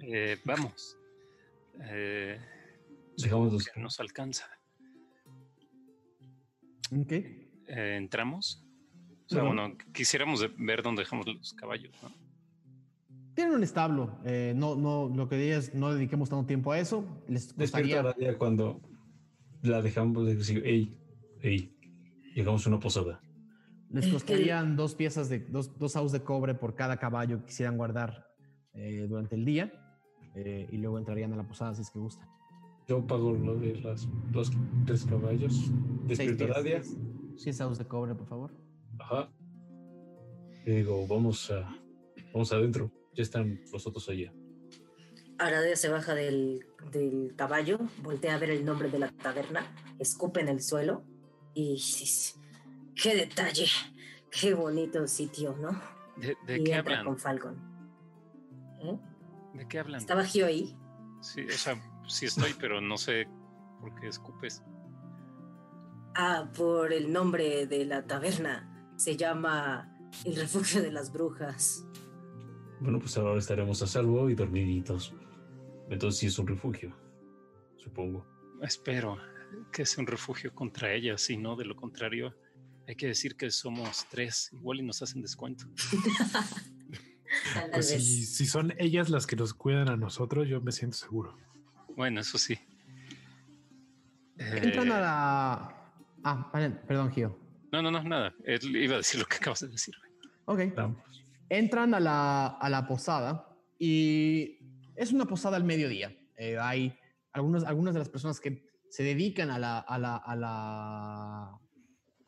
Eh, 0.00 0.38
vamos. 0.44 0.96
Eh, 1.84 2.36
Dejamos 3.16 3.52
los- 3.52 3.68
que 3.68 3.80
nos 3.80 4.00
alcanza. 4.00 4.46
Ok. 6.90 7.12
Eh, 7.12 7.96
¿Entramos? 7.96 8.64
O 9.26 9.28
sea, 9.28 9.42
Bueno. 9.44 9.62
bueno, 9.68 9.78
quisiéramos 9.92 10.44
ver 10.56 10.82
dónde 10.82 11.02
dejamos 11.02 11.26
los 11.28 11.52
caballos, 11.52 11.94
¿no? 12.02 12.10
Tienen 13.36 13.54
un 13.54 13.62
establo. 13.62 14.18
eh, 14.24 14.52
no, 14.56 14.74
no, 14.74 15.08
lo 15.14 15.28
que 15.28 15.36
diría 15.36 15.58
es 15.58 15.74
no 15.74 15.94
dediquemos 15.94 16.28
tanto 16.28 16.44
tiempo 16.46 16.72
a 16.72 16.80
eso. 16.80 17.04
Les 17.28 17.54
gustaría. 17.54 18.02
cuando 18.36 18.80
la 19.62 19.80
dejamos 19.80 20.26
de 20.26 20.34
decir, 20.34 20.60
hey, 20.64 20.98
hey, 21.40 21.72
llegamos 22.34 22.66
a 22.66 22.70
una 22.70 22.80
posada. 22.80 23.20
Les 23.90 24.06
costarían 24.08 24.76
dos 24.76 24.94
piezas 24.94 25.28
de 25.28 25.40
dos, 25.40 25.78
dos 25.78 25.96
aus 25.96 26.12
de 26.12 26.22
cobre 26.22 26.54
por 26.54 26.74
cada 26.74 26.98
caballo 26.98 27.40
que 27.40 27.46
quisieran 27.46 27.76
guardar 27.76 28.28
eh, 28.74 29.06
durante 29.08 29.34
el 29.34 29.44
día 29.44 29.72
eh, 30.34 30.68
y 30.70 30.76
luego 30.76 30.98
entrarían 30.98 31.32
a 31.32 31.36
la 31.36 31.44
posada 31.44 31.74
si 31.74 31.82
es 31.82 31.90
que 31.90 31.98
gustan. 31.98 32.28
Yo 32.86 33.06
pago 33.06 33.32
lo 33.32 33.56
de 33.56 33.76
las, 33.80 34.08
los 34.32 34.50
tres 34.86 35.04
caballos. 35.04 35.70
La 36.06 36.62
día. 36.62 36.82
Seis 37.36 37.60
aus 37.60 37.78
de 37.78 37.86
cobre, 37.86 38.14
por 38.14 38.26
favor. 38.26 38.50
Ajá. 38.98 39.30
Y 40.64 40.70
digo, 40.70 41.06
vamos 41.06 41.50
a, 41.50 41.68
vamos 42.32 42.52
adentro. 42.52 42.90
Ya 43.14 43.22
están 43.22 43.60
los 43.72 43.86
otros 43.86 44.08
allá. 44.08 44.32
Aradea 45.38 45.76
se 45.76 45.88
baja 45.88 46.14
del, 46.14 46.66
del 46.90 47.34
caballo, 47.36 47.78
voltea 48.02 48.34
a 48.34 48.38
ver 48.38 48.50
el 48.50 48.64
nombre 48.64 48.90
de 48.90 48.98
la 48.98 49.12
taberna, 49.12 49.62
escupe 49.98 50.40
en 50.40 50.48
el 50.48 50.60
suelo 50.60 51.04
y 51.54 51.74
dice, 51.74 52.38
qué 53.00 53.14
detalle, 53.14 53.66
qué 54.30 54.54
bonito 54.54 55.06
sitio, 55.06 55.56
¿no? 55.56 55.70
¿De, 56.16 56.36
de 56.46 56.58
y 56.58 56.64
qué 56.64 56.74
entra 56.74 56.78
hablan? 56.78 57.04
con 57.04 57.18
Falcon. 57.18 57.56
¿Eh? 58.82 58.98
¿De 59.54 59.68
qué 59.68 59.78
hablan? 59.78 60.00
¿Estaba 60.00 60.24
Gio 60.24 60.46
ahí? 60.46 60.76
Sí, 61.20 61.42
o 61.42 61.50
sea, 61.50 61.80
sí 62.06 62.26
estoy, 62.26 62.54
pero 62.60 62.80
no 62.80 62.96
sé 62.96 63.28
por 63.80 63.94
qué 64.00 64.08
escupes. 64.08 64.62
Ah, 66.14 66.50
por 66.56 66.92
el 66.92 67.12
nombre 67.12 67.66
de 67.66 67.84
la 67.84 68.04
taberna. 68.06 68.92
Se 68.96 69.16
llama 69.16 69.96
El 70.24 70.34
Refugio 70.34 70.82
de 70.82 70.90
las 70.90 71.12
Brujas. 71.12 71.86
Bueno, 72.80 72.98
pues 72.98 73.16
ahora 73.16 73.38
estaremos 73.38 73.80
a 73.82 73.86
salvo 73.86 74.28
y 74.28 74.34
dormiditos. 74.34 75.14
Entonces 75.88 76.18
sí 76.18 76.26
es 76.26 76.38
un 76.38 76.48
refugio, 76.48 76.94
supongo. 77.76 78.26
Espero 78.62 79.16
que 79.72 79.86
sea 79.86 80.02
un 80.02 80.06
refugio 80.06 80.52
contra 80.54 80.92
ellas 80.92 81.30
y 81.30 81.36
no 81.36 81.56
de 81.56 81.64
lo 81.64 81.76
contrario. 81.76 82.34
Hay 82.88 82.96
que 82.96 83.06
decir 83.06 83.36
que 83.36 83.50
somos 83.50 84.06
tres, 84.10 84.50
igual 84.52 84.80
y 84.80 84.82
nos 84.82 85.00
hacen 85.02 85.22
descuento. 85.22 85.66
Pues 87.72 87.90
si, 87.90 88.24
si 88.24 88.46
son 88.46 88.72
ellas 88.78 89.10
las 89.10 89.26
que 89.26 89.36
nos 89.36 89.52
cuidan 89.52 89.90
a 89.90 89.98
nosotros, 89.98 90.48
yo 90.48 90.62
me 90.62 90.72
siento 90.72 90.96
seguro. 90.96 91.36
Bueno, 91.94 92.22
eso 92.22 92.38
sí. 92.38 92.58
Entran 94.38 94.90
a 94.92 94.96
Eh, 94.96 95.00
la. 95.02 95.92
Ah, 96.24 96.50
vale, 96.50 96.70
perdón, 96.70 97.12
Gio. 97.12 97.38
No, 97.70 97.82
no, 97.82 97.90
no, 97.90 98.02
nada. 98.02 98.34
Él 98.44 98.74
iba 98.74 98.94
a 98.94 98.96
decir 98.98 99.20
lo 99.20 99.26
que 99.26 99.36
acabas 99.36 99.60
de 99.60 99.68
decir. 99.68 99.94
Ok. 100.46 100.74
Vamos. 100.74 101.02
Entran 101.50 101.92
a 101.92 102.00
la, 102.00 102.46
a 102.46 102.70
la 102.70 102.86
posada 102.86 103.54
y 103.78 104.58
es 104.96 105.12
una 105.12 105.26
posada 105.26 105.58
al 105.58 105.64
mediodía. 105.64 106.16
Eh, 106.38 106.56
hay 106.58 106.98
algunas, 107.32 107.64
algunas 107.64 107.92
de 107.92 108.00
las 108.00 108.08
personas 108.08 108.40
que 108.40 108.64
se 108.88 109.02
dedican 109.02 109.50
a, 109.50 109.58
la, 109.58 109.78
a, 109.80 109.98
la, 109.98 110.16
a, 110.16 110.34
la, 110.34 111.60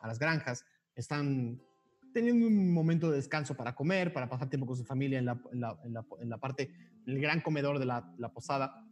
a 0.01 0.09
las 0.09 0.19
granjas 0.19 0.65
están 0.95 1.61
teniendo 2.13 2.47
un 2.47 2.73
momento 2.73 3.11
de 3.11 3.17
descanso 3.17 3.55
para 3.57 3.75
comer, 3.75 4.13
para 4.13 4.29
pasar 4.29 4.49
tiempo 4.49 4.67
con 4.67 4.77
su 4.77 4.85
familia 4.85 5.19
en 5.19 5.27
la, 5.27 5.41
en 5.53 5.61
la, 5.61 5.79
en 6.21 6.29
la, 6.29 6.39
parte, 6.39 6.71
el 7.07 7.21
gran 7.21 7.41
comedor 7.41 7.79
de 7.79 7.87
la, 7.87 8.13
la 8.19 8.33
posada. 8.33 8.85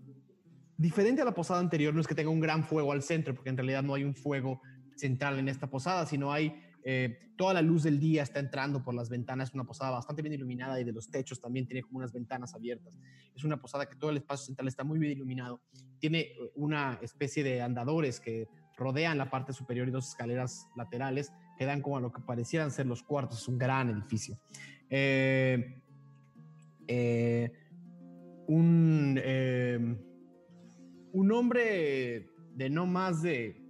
Diferente 0.77 1.23
a 1.23 1.25
la 1.25 1.35
posada 1.35 1.61
anterior, 1.61 1.93
no 1.93 2.01
es 2.01 2.07
que 2.07 2.15
tenga 2.15 2.31
un 2.31 2.41
gran 2.41 2.62
fuego 2.62 2.93
al 2.93 3.03
centro, 3.03 3.35
porque 3.35 3.51
en 3.51 3.57
realidad 3.57 3.83
no 3.83 3.95
hay 3.95 4.05
un 4.05 4.15
fuego 4.15 4.61
central 4.95 5.39
en 5.39 5.49
esta 5.49 5.69
posada, 5.69 6.07
sino 6.07 6.33
hay 6.33 6.55
eh, 6.85 7.35
toda 7.37 7.55
la 7.55 7.62
luz 7.62 7.83
del 7.83 8.01
día 8.01 8.23
está 8.23 8.41
entrando 8.41 8.83
por 8.83 8.95
las 8.95 9.09
ventanas. 9.09 9.51
Es 9.51 9.55
una 9.55 9.65
posada 9.65 9.91
bastante 9.91 10.23
bien 10.23 10.35
iluminada 10.35 10.81
y 10.81 10.85
de 10.85 10.93
los 10.93 11.11
techos 11.11 11.41
también 11.41 11.67
tiene 11.67 11.83
como 11.83 11.99
unas 11.99 12.12
ventanas 12.12 12.55
abiertas. 12.55 12.95
Es 13.35 13.45
una 13.45 13.61
posada 13.61 13.87
que 13.87 13.97
todo 13.97 14.11
el 14.11 14.17
espacio 14.17 14.47
central 14.47 14.69
está 14.69 14.85
muy 14.85 14.99
bien 14.99 15.12
iluminado. 15.12 15.61
Tiene 15.99 16.20
eh, 16.20 16.35
una 16.55 16.99
especie 17.03 17.45
de 17.45 17.62
andadores 17.62 18.20
que 18.20 18.49
rodean 18.78 19.18
la 19.18 19.28
parte 19.28 19.52
superior 19.52 19.89
y 19.89 19.90
dos 19.90 20.08
escaleras 20.08 20.68
laterales 20.76 21.32
que 21.58 21.66
dan 21.66 21.82
como 21.82 21.97
a 21.97 22.00
lo 22.00 22.12
que 22.12 22.23
parecieran 22.23 22.70
ser 22.70 22.86
los 22.86 23.02
cuartos. 23.02 23.42
Es 23.42 23.48
un 23.48 23.58
gran 23.58 23.90
edificio. 23.90 24.39
Eh, 24.89 25.82
eh, 26.86 27.52
un, 28.47 29.20
eh, 29.23 29.97
un 31.12 31.32
hombre 31.32 32.31
de 32.55 32.70
no 32.70 32.86
más 32.86 33.20
de 33.23 33.60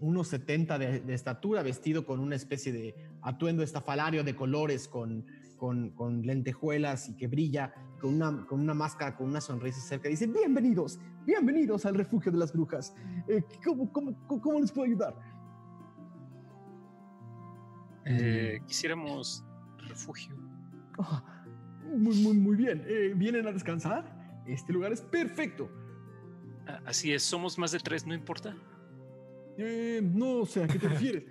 unos 0.00 0.28
70 0.28 0.78
de, 0.78 1.00
de 1.00 1.14
estatura, 1.14 1.62
vestido 1.62 2.06
con 2.06 2.20
una 2.20 2.36
especie 2.36 2.72
de 2.72 2.94
atuendo 3.22 3.64
estafalario 3.64 4.22
de 4.22 4.36
colores, 4.36 4.86
con, 4.86 5.26
con, 5.56 5.90
con 5.90 6.22
lentejuelas 6.22 7.08
y 7.08 7.16
que 7.16 7.26
brilla, 7.26 7.74
con 7.98 8.14
una, 8.14 8.46
con 8.46 8.60
una 8.60 8.74
máscara, 8.74 9.16
con 9.16 9.28
una 9.28 9.40
sonrisa 9.40 9.80
cerca. 9.80 10.08
Dice, 10.08 10.26
bienvenidos, 10.26 10.98
bienvenidos 11.26 11.84
al 11.86 11.94
refugio 11.94 12.30
de 12.32 12.38
las 12.38 12.52
brujas. 12.52 12.94
Eh, 13.26 13.42
¿cómo, 13.64 13.92
cómo, 13.92 14.26
cómo, 14.26 14.60
les 14.60 14.72
puedo 14.72 14.86
ayudar? 14.86 15.14
Eh, 18.04 18.60
quisiéramos 18.66 19.44
refugio. 19.88 20.34
Ah, 20.98 21.44
muy, 21.84 22.16
muy, 22.22 22.34
muy 22.34 22.56
bien. 22.56 22.84
Eh, 22.86 23.12
¿Vienen 23.14 23.46
a 23.46 23.52
descansar? 23.52 24.42
Este 24.46 24.72
lugar 24.72 24.92
es 24.92 25.00
perfecto. 25.00 25.70
Ah, 26.66 26.80
Así 26.86 27.12
es, 27.12 27.22
somos 27.22 27.58
más 27.58 27.72
de 27.72 27.80
tres, 27.80 28.06
no 28.06 28.14
importa. 28.14 28.56
Eh, 29.58 30.00
no 30.02 30.46
sé 30.46 30.64
a 30.64 30.68
qué 30.68 30.78
te 30.78 30.88
refieres. 30.88 31.24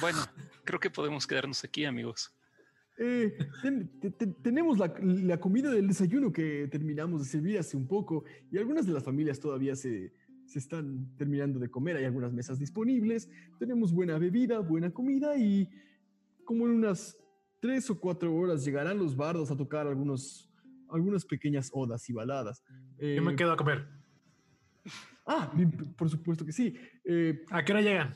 Bueno, 0.00 0.18
creo 0.64 0.80
que 0.80 0.90
podemos 0.90 1.26
quedarnos 1.26 1.62
aquí, 1.64 1.84
amigos. 1.84 2.35
Eh, 2.98 3.36
ten- 3.62 3.88
te- 4.00 4.10
te- 4.10 4.26
tenemos 4.26 4.78
la, 4.78 4.94
la 5.02 5.38
comida 5.38 5.70
del 5.70 5.86
desayuno 5.88 6.32
que 6.32 6.66
terminamos 6.70 7.20
de 7.20 7.26
servir 7.28 7.58
hace 7.58 7.76
un 7.76 7.86
poco 7.86 8.24
y 8.50 8.56
algunas 8.58 8.86
de 8.86 8.92
las 8.92 9.04
familias 9.04 9.38
todavía 9.38 9.76
se, 9.76 10.12
se 10.46 10.58
están 10.58 11.14
terminando 11.18 11.58
de 11.58 11.68
comer. 11.68 11.96
Hay 11.96 12.04
algunas 12.06 12.32
mesas 12.32 12.58
disponibles. 12.58 13.28
Tenemos 13.58 13.92
buena 13.92 14.18
bebida, 14.18 14.60
buena 14.60 14.90
comida 14.90 15.36
y 15.36 15.68
como 16.44 16.66
en 16.66 16.72
unas 16.72 17.16
tres 17.60 17.90
o 17.90 17.98
cuatro 18.00 18.34
horas 18.34 18.64
llegarán 18.64 18.98
los 18.98 19.14
bardos 19.16 19.50
a 19.50 19.56
tocar 19.56 19.86
algunos, 19.86 20.50
algunas 20.88 21.24
pequeñas 21.24 21.70
odas 21.74 22.08
y 22.08 22.12
baladas. 22.12 22.62
Yo 22.98 23.22
me 23.22 23.32
Eh, 23.32 23.36
quedo 23.36 23.52
a 23.52 23.56
comer. 23.56 23.86
Ah, 25.26 25.52
por 25.98 26.08
supuesto 26.08 26.46
que 26.46 26.52
sí. 26.52 26.74
Eh, 27.04 27.44
¿A 27.50 27.64
qué 27.64 27.72
hora 27.72 27.82
llegan? 27.82 28.14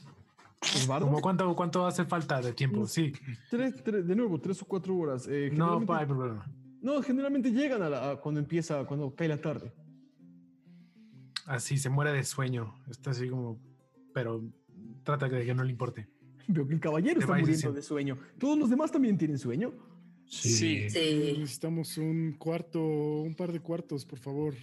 Bardos. 0.87 1.09
¿Cómo 1.09 1.21
cuánto, 1.23 1.55
¿Cuánto 1.57 1.87
hace 1.87 2.05
falta 2.05 2.41
de 2.41 2.53
tiempo? 2.53 2.87
Sí. 2.87 3.13
Tres, 3.51 3.83
tres- 3.83 4.07
de 4.07 4.15
nuevo, 4.15 4.41
tres 4.41 4.61
o 4.63 4.67
cuatro 4.67 4.97
horas. 4.97 5.27
Eh, 5.29 5.51
No, 5.53 5.79
generalmente- 5.81 5.87
pa, 5.87 5.99
hay 6.01 6.07
problema. 6.07 6.53
No, 6.83 7.03
generalmente 7.03 7.51
llegan 7.53 7.83
a 7.83 7.89
la- 7.91 8.11
a 8.13 8.17
cuando 8.21 8.41
empieza, 8.41 8.85
cuando 8.85 9.15
cae 9.15 9.29
la 9.29 9.41
tarde. 9.41 9.73
Así 11.47 11.79
se 11.79 11.89
muere 11.89 12.13
de 12.13 12.25
sueño. 12.25 12.75
Está 12.91 13.11
así 13.11 13.29
como. 13.29 13.59
Pero 14.15 14.43
trata 15.05 15.29
de 15.29 15.45
que 15.45 15.55
no 15.55 15.65
le 15.65 15.71
importe. 15.71 16.09
Veo 16.49 16.67
que 16.67 16.75
el 16.75 16.81
caballero 16.81 17.21
está 17.21 17.33
muriendo 17.33 17.53
diciendo. 17.53 17.77
de 17.77 17.83
sueño. 17.83 18.19
¿Todos 18.39 18.59
los 18.59 18.71
demás 18.71 18.91
también 18.93 19.17
tienen 19.19 19.39
sueño? 19.39 19.73
Sí. 20.27 20.89
Sí. 20.91 21.35
Necesitamos 21.39 21.97
un 21.99 22.37
cuarto, 22.39 22.81
un 22.81 23.35
par 23.35 23.51
de 23.53 23.61
cuartos, 23.61 24.05
por 24.05 24.19
favor. 24.19 24.55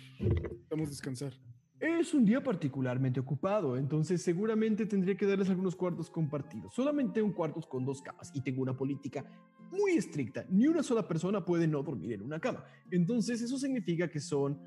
Vamos 0.69 0.87
a 0.87 0.91
descansar. 0.91 1.33
Es 1.79 2.13
un 2.15 2.25
día 2.25 2.43
particularmente 2.43 3.19
ocupado, 3.19 3.77
entonces 3.77 4.23
seguramente 4.23 4.87
tendría 4.87 5.15
que 5.15 5.27
darles 5.27 5.49
algunos 5.49 5.75
cuartos 5.75 6.09
compartidos. 6.09 6.73
Solamente 6.73 7.21
un 7.21 7.33
cuarto 7.33 7.61
con 7.61 7.85
dos 7.85 8.01
camas 8.01 8.31
y 8.33 8.41
tengo 8.41 8.63
una 8.63 8.75
política 8.75 9.23
muy 9.71 9.91
estricta. 9.91 10.45
Ni 10.49 10.67
una 10.67 10.81
sola 10.81 11.07
persona 11.07 11.45
puede 11.45 11.67
no 11.67 11.83
dormir 11.83 12.13
en 12.13 12.23
una 12.23 12.39
cama. 12.39 12.65
Entonces 12.89 13.41
eso 13.41 13.59
significa 13.59 14.09
que 14.09 14.19
son 14.19 14.59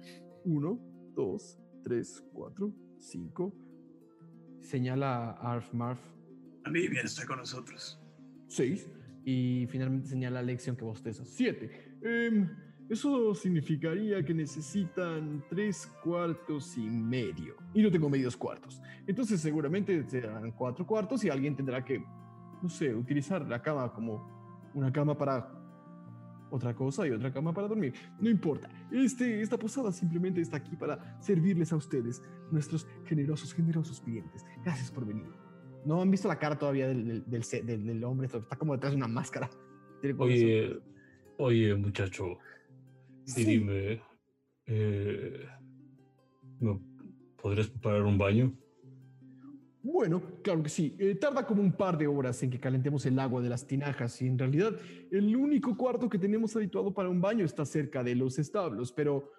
uno, 0.45 0.79
dos, 1.17 1.59
tres, 1.83 2.25
cuatro, 2.33 2.73
cinco. 2.99 3.53
Señala 4.61 5.31
a 5.31 5.55
Arf 5.55 5.73
Marf 5.75 6.01
A 6.65 6.71
mí 6.71 6.87
bien 6.87 7.07
está 7.07 7.27
con 7.27 7.39
nosotros. 7.39 7.99
6 8.49 8.89
y 9.25 9.67
finalmente 9.69 10.09
señala 10.09 10.41
la 10.41 10.47
lección 10.47 10.77
que 10.77 10.85
bosteza 10.85 11.25
7. 11.25 12.70
Eso 12.91 13.35
significaría 13.35 14.23
que 14.25 14.35
necesitan 14.35 15.43
tres 15.49 15.87
cuartos 16.03 16.77
y 16.77 16.83
medio. 16.83 17.55
Y 17.73 17.83
no 17.83 17.91
tengo 17.91 18.11
medios 18.11 18.37
cuartos. 18.37 18.83
Entonces 19.07 19.41
seguramente 19.41 20.03
serán 20.09 20.51
cuatro 20.53 20.87
cuartos 20.87 21.25
y 21.25 21.31
alguien 21.31 21.55
tendrá 21.57 21.85
que, 21.85 22.05
no 22.61 22.69
sé, 22.69 22.95
utilizar 22.95 23.49
la 23.49 23.63
cama 23.63 23.93
como 23.93 24.71
una 24.75 24.93
cama 24.93 25.17
para 25.17 25.49
otra 26.51 26.75
cosa 26.75 27.07
y 27.07 27.11
otra 27.11 27.33
cama 27.33 27.55
para 27.55 27.69
dormir. 27.69 27.95
No 28.19 28.29
importa. 28.29 28.69
Este, 28.91 29.41
esta 29.41 29.57
posada 29.57 29.93
simplemente 29.93 30.41
está 30.41 30.57
aquí 30.57 30.75
para 30.75 31.21
servirles 31.21 31.73
a 31.73 31.77
ustedes, 31.77 32.23
nuestros 32.51 32.89
generosos, 33.05 33.55
generosos 33.55 34.01
clientes. 34.01 34.45
Gracias 34.65 34.91
por 34.91 35.07
venir. 35.07 35.31
No 35.85 36.03
han 36.03 36.11
visto 36.11 36.27
la 36.27 36.39
cara 36.39 36.59
todavía 36.59 36.89
del, 36.89 37.25
del, 37.25 37.43
del, 37.65 37.87
del- 37.87 38.05
hombre, 38.05 38.27
está 38.27 38.57
como 38.57 38.75
detrás 38.75 38.93
de 38.93 38.97
una 38.97 39.07
máscara. 39.09 39.49
Oye, 40.19 40.79
oye, 41.39 41.75
muchacho, 41.77 42.39
y 43.37 43.45
Sí. 43.45 43.45
dime, 43.45 44.01
eh, 44.67 45.47
¿me 46.61 46.79
podrías 47.41 47.69
preparar 47.69 48.03
un 48.03 48.19
baño? 48.19 48.53
Bueno, 49.83 50.21
claro 50.43 50.63
que 50.63 50.69
sí. 50.69 50.95
Eh, 50.99 51.15
tarda 51.15 51.47
como 51.47 51.63
un 51.63 51.73
par 51.73 51.97
de 51.97 52.07
horas 52.07 52.43
en 52.43 52.51
que 52.51 52.61
calentemos 52.61 53.07
el 53.07 53.19
agua 53.19 53.41
de 53.41 53.49
las 53.49 53.67
tinajas 53.67 54.21
y 54.21 54.27
en 54.27 54.39
realidad 54.39 54.77
el 55.11 55.35
único 55.35 55.75
cuarto 55.77 56.09
que 56.09 56.19
tenemos 56.19 56.55
habituado 56.55 56.93
para 56.93 57.09
un 57.09 57.21
baño 57.21 57.47
está 57.47 57.65
cerca 57.65 58.05
de 58.05 58.15
los 58.15 58.39
establos, 58.39 58.93
pero 58.93 59.31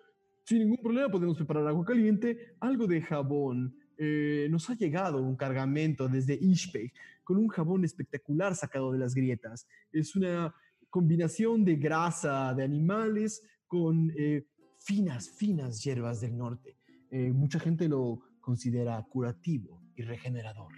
sin 0.43 0.59
ningún 0.59 0.77
problema 0.77 1.09
podemos 1.09 1.37
preparar 1.37 1.67
agua 1.67 1.85
caliente, 1.85 2.55
algo 2.59 2.87
de 2.87 3.01
jabón. 3.01 3.75
Eh, 3.97 4.47
nos 4.49 4.67
ha 4.71 4.75
llegado 4.75 5.21
un 5.21 5.35
cargamento 5.35 6.07
desde 6.07 6.33
Ishpeg 6.41 6.91
con 7.23 7.37
un 7.37 7.47
jabón 7.47 7.85
espectacular 7.85 8.55
sacado 8.55 8.91
de 8.91 8.97
las 8.97 9.13
grietas. 9.13 9.67
Es 9.91 10.15
una 10.15 10.55
combinación 10.89 11.63
de 11.63 11.75
grasa 11.75 12.51
de 12.55 12.63
animales 12.63 13.47
con 13.71 14.11
eh, 14.17 14.43
finas, 14.79 15.29
finas 15.29 15.81
hierbas 15.81 16.19
del 16.19 16.37
norte. 16.37 16.75
Eh, 17.09 17.31
mucha 17.31 17.57
gente 17.57 17.87
lo 17.87 18.19
considera 18.41 19.01
curativo 19.09 19.81
y 19.95 20.01
regenerador. 20.01 20.73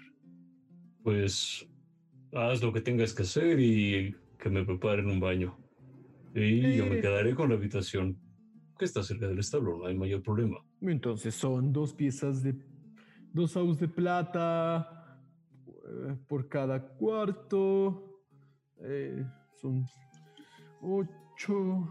Pues 1.04 1.68
haz 2.34 2.62
lo 2.62 2.72
que 2.72 2.82
tengas 2.82 3.16
que 3.16 3.24
hacer 3.24 3.60
y 3.60 4.16
que 4.38 4.50
me 4.52 4.64
preparen 4.64 5.08
un 5.08 5.20
baño. 5.20 5.58
Y 6.36 6.76
yo 6.78 6.86
me 6.86 6.98
Eh. 7.00 7.02
quedaré 7.02 7.34
con 7.34 7.50
la 7.50 7.56
habitación 7.56 8.16
que 8.78 8.86
está 8.86 9.02
cerca 9.02 9.28
del 9.28 9.40
establo, 9.40 9.80
no 9.80 9.86
hay 9.88 9.96
mayor 9.96 10.22
problema. 10.22 10.58
Entonces 10.82 11.34
son 11.34 11.74
dos 11.74 11.94
piezas 11.96 12.44
de 12.44 12.54
dos 13.34 13.58
aus 13.58 13.80
de 13.80 13.88
plata, 13.88 15.20
eh, 15.66 16.16
por 16.28 16.48
cada 16.48 16.80
cuarto. 16.98 18.10
eh, 18.86 19.26
son 19.62 19.86
ocho. 20.82 21.90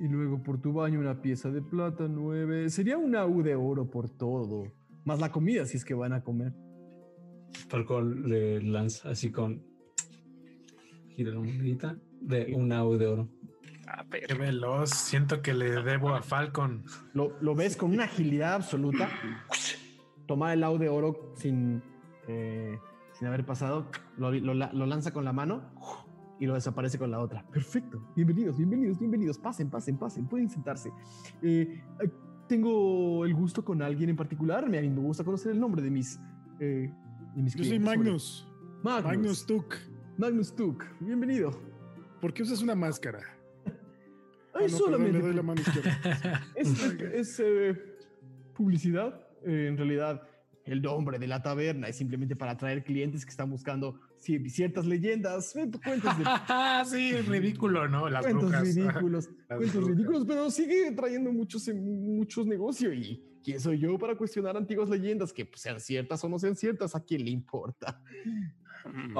Y 0.00 0.08
luego 0.08 0.42
por 0.42 0.58
tu 0.58 0.72
baño 0.72 0.98
una 0.98 1.20
pieza 1.20 1.50
de 1.50 1.60
plata, 1.60 2.08
nueve. 2.08 2.70
Sería 2.70 2.96
una 2.96 3.26
U 3.26 3.42
de 3.42 3.54
oro 3.54 3.90
por 3.90 4.08
todo. 4.08 4.64
Más 5.04 5.20
la 5.20 5.30
comida 5.30 5.66
si 5.66 5.76
es 5.76 5.84
que 5.84 5.92
van 5.92 6.14
a 6.14 6.24
comer. 6.24 6.54
Falcón 7.68 8.26
le 8.26 8.62
lanza 8.62 9.10
así 9.10 9.30
con. 9.30 9.62
Gira 11.10 11.32
la 11.32 11.40
monedita 11.40 11.98
de 12.18 12.54
un 12.54 12.72
AU 12.72 12.96
de 12.96 13.06
oro. 13.08 13.28
Ah, 13.86 14.06
Qué 14.10 14.32
veloz. 14.32 14.88
Siento 14.88 15.42
que 15.42 15.52
le 15.52 15.82
debo 15.82 16.14
a 16.14 16.22
Falcon. 16.22 16.82
Lo, 17.12 17.36
lo 17.42 17.54
ves 17.54 17.76
con 17.76 17.90
una 17.90 18.04
agilidad 18.04 18.54
absoluta. 18.54 19.10
Tomar 20.26 20.54
el 20.54 20.60
lado 20.60 20.78
de 20.78 20.88
oro 20.88 21.34
sin, 21.36 21.82
eh, 22.26 22.78
sin 23.12 23.28
haber 23.28 23.44
pasado. 23.44 23.90
Lo, 24.16 24.32
lo 24.32 24.54
lo 24.54 24.86
lanza 24.86 25.12
con 25.12 25.26
la 25.26 25.34
mano 25.34 25.74
y 26.40 26.46
lo 26.46 26.54
desaparece 26.54 26.98
con 26.98 27.10
la 27.10 27.20
otra. 27.20 27.44
Perfecto. 27.52 28.02
Bienvenidos, 28.16 28.56
bienvenidos, 28.56 28.98
bienvenidos. 28.98 29.38
Pasen, 29.38 29.68
pasen, 29.68 29.98
pasen. 29.98 30.26
Pueden 30.26 30.48
sentarse. 30.48 30.90
Eh, 31.42 31.82
tengo 32.48 33.26
el 33.26 33.34
gusto 33.34 33.62
con 33.62 33.82
alguien 33.82 34.08
en 34.08 34.16
particular. 34.16 34.68
Me, 34.68 34.80
me 34.80 35.00
gusta 35.00 35.22
conocer 35.22 35.52
el 35.52 35.60
nombre 35.60 35.82
de 35.82 35.90
mis, 35.90 36.18
eh, 36.58 36.90
de 37.36 37.42
mis 37.42 37.54
Yo 37.54 37.62
soy. 37.62 37.78
Magnus. 37.78 38.48
Magnus. 38.82 39.04
Magnus 39.04 39.46
Tuk. 39.46 39.74
Magnus 40.16 40.56
Tuk. 40.56 40.82
Bienvenido. 41.00 41.60
¿Por 42.22 42.32
qué 42.32 42.42
usas 42.42 42.62
una 42.62 42.74
máscara? 42.74 43.20
Ay, 43.66 43.72
Ah, 43.74 44.52
no, 44.52 44.60
perdón, 44.62 44.78
solamente 44.78 45.12
le 45.18 45.20
doy 45.20 45.34
la 45.34 45.42
mano 45.42 45.60
izquierda. 45.60 46.42
Es, 46.56 46.82
es, 46.90 47.40
eh, 47.44 47.78
publicidad. 48.54 49.26
Eh, 49.44 49.66
en 49.68 49.76
realidad, 49.76 50.22
el 50.64 50.80
nombre 50.80 51.18
de 51.18 51.26
la 51.26 51.42
taberna 51.42 51.88
es 51.88 51.96
simplemente 51.96 52.34
para 52.34 52.52
atraer 52.52 52.82
clientes 52.82 53.26
que 53.26 53.30
están 53.30 53.50
buscando 53.50 54.00
ciertas 54.20 54.86
leyendas, 54.86 55.54
eh, 55.56 55.70
cuentos, 55.82 56.12
de, 56.18 56.24
sí, 56.90 57.10
es 57.10 57.26
ridículo, 57.26 57.88
¿no? 57.88 58.08
Las 58.08 58.22
cuentos 58.24 58.50
brujas. 58.50 58.62
ridículos, 58.74 59.28
Las 59.48 59.58
cuentos 59.58 59.74
brujas. 59.76 59.88
ridículos, 59.96 60.24
pero 60.26 60.50
sigue 60.50 60.92
trayendo 60.92 61.32
muchos, 61.32 61.68
muchos 61.74 62.46
negocios. 62.46 62.94
¿Y 62.94 63.22
quién 63.42 63.58
soy 63.60 63.78
yo 63.78 63.98
para 63.98 64.16
cuestionar 64.16 64.56
antiguas 64.56 64.88
leyendas 64.88 65.32
que 65.32 65.46
pues, 65.46 65.60
sean 65.62 65.80
ciertas 65.80 66.22
o 66.24 66.28
no 66.28 66.38
sean 66.38 66.54
ciertas? 66.56 66.94
¿A 66.94 67.00
quién 67.04 67.24
le 67.24 67.30
importa? 67.30 68.00
mm, 68.84 69.16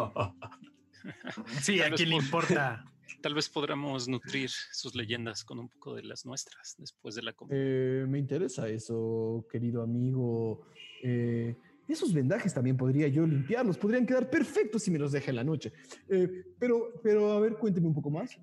Sí, 1.63 1.81
¿a 1.81 1.91
quién 1.91 2.11
le 2.11 2.17
por- 2.17 2.25
importa? 2.25 2.85
tal 3.23 3.35
vez 3.35 3.49
podamos 3.49 4.09
nutrir 4.09 4.49
sus 4.51 4.95
leyendas 4.95 5.45
con 5.45 5.59
un 5.59 5.69
poco 5.69 5.95
de 5.95 6.03
las 6.05 6.25
nuestras 6.27 6.75
después 6.79 7.15
de 7.15 7.23
la 7.23 7.33
comida. 7.33 7.57
Eh, 7.59 8.07
me 8.09 8.19
interesa 8.19 8.69
eso, 8.69 9.47
querido 9.51 9.83
amigo. 9.83 10.63
Eh, 11.03 11.57
esos 11.93 12.13
vendajes 12.13 12.53
también 12.55 12.77
podría 12.77 13.09
yo 13.09 13.27
limpiarlos, 13.27 13.79
podrían 13.79 14.07
quedar 14.07 14.29
perfectos 14.31 14.83
si 14.83 14.91
me 14.91 14.99
los 14.99 15.13
deja 15.13 15.31
en 15.31 15.37
la 15.37 15.45
noche. 15.45 15.73
Eh, 16.09 16.45
pero, 16.59 17.01
pero, 17.03 17.33
a 17.33 17.41
ver, 17.41 17.55
cuénteme 17.55 17.87
un 17.87 17.95
poco 17.95 18.11
más. 18.11 18.39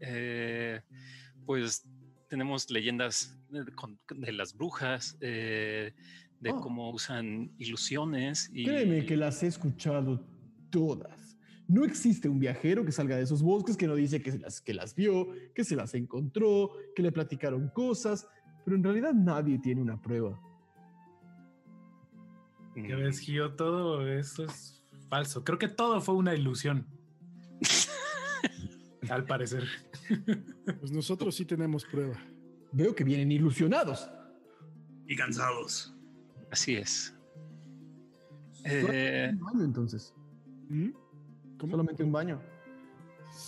Eh, 0.00 0.80
pues 1.44 1.88
tenemos 2.28 2.70
leyendas 2.70 3.38
de, 3.48 4.32
las 4.32 4.54
brujas, 4.54 5.16
eh, 5.20 5.92
de 6.40 6.50
Oh. 6.50 6.60
cómo 6.60 6.90
usan 6.90 7.50
ilusiones 7.58 8.50
y 8.52 8.64
Créeme 8.64 9.06
que 9.06 9.16
las 9.16 9.42
he 9.42 9.46
escuchado 9.46 10.24
todas. 10.70 11.36
No 11.68 11.84
existe 11.84 12.28
un 12.28 12.38
viajero 12.38 12.84
que 12.84 12.92
salga 12.92 13.16
de 13.16 13.22
esos 13.22 13.42
bosques 13.42 13.76
que 13.76 13.86
no 13.86 13.94
dice 13.94 14.22
que, 14.22 14.38
las, 14.38 14.60
que 14.60 14.74
las 14.74 14.94
vio, 14.94 15.28
que 15.54 15.64
se 15.64 15.74
las 15.74 15.94
encontró, 15.94 16.70
que 16.94 17.02
le 17.02 17.10
platicaron 17.10 17.70
cosas, 17.70 18.26
pero 18.64 18.76
en 18.76 18.84
realidad 18.84 19.14
nadie 19.14 19.58
tiene 19.58 19.80
una 19.80 20.00
prueba. 20.00 20.40
Ya 22.76 22.96
ves, 22.96 23.20
Gio, 23.20 23.54
todo 23.54 24.06
eso 24.06 24.44
es 24.44 24.84
falso. 25.08 25.42
Creo 25.44 25.58
que 25.58 25.68
todo 25.68 26.00
fue 26.00 26.14
una 26.14 26.34
ilusión. 26.34 26.86
Al 29.08 29.24
parecer. 29.24 29.64
Pues 30.78 30.92
nosotros 30.92 31.34
sí 31.34 31.44
tenemos 31.44 31.84
prueba. 31.84 32.18
Veo 32.72 32.94
que 32.94 33.04
vienen 33.04 33.32
ilusionados. 33.32 34.10
Y 35.06 35.16
cansados. 35.16 35.94
Así 36.50 36.76
es. 36.76 37.16
Eh, 38.64 39.30
un 39.32 39.40
baño, 39.40 39.64
entonces. 39.64 40.14
¿Mm? 40.68 40.90
¿Cómo? 41.58 41.70
Solamente 41.70 42.02
un 42.02 42.12
baño. 42.12 42.42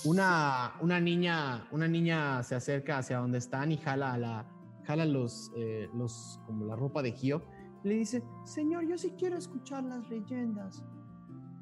Una, 0.05 0.74
una 0.81 1.00
niña, 1.00 1.66
una 1.70 1.89
niña 1.89 2.42
se 2.42 2.55
acerca 2.55 2.98
hacia 2.98 3.18
donde 3.18 3.39
están 3.39 3.73
y 3.73 3.78
jala 3.78 4.15
a 4.15 4.18
la, 4.18 4.47
jala 4.84 5.05
los, 5.07 5.50
eh, 5.57 5.89
los, 5.94 6.40
como 6.47 6.66
la 6.66 6.76
ropa 6.76 7.02
de 7.02 7.12
Gio. 7.12 7.42
Le 7.89 7.94
dice, 7.94 8.23
señor, 8.44 8.86
yo 8.86 8.99
sí 8.99 9.15
quiero 9.18 9.39
escuchar 9.39 9.83
las 9.84 10.07
leyendas. 10.10 10.84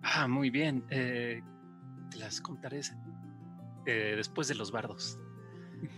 ah, 0.02 0.26
muy 0.26 0.50
bien. 0.50 0.84
eh, 0.90 1.40
te 2.10 2.16
las 2.18 2.40
contaré 2.40 2.80
eh, 3.86 4.14
después 4.16 4.48
de 4.48 4.54
los 4.56 4.72
bardos. 4.72 5.18
"Eh, 5.82 5.88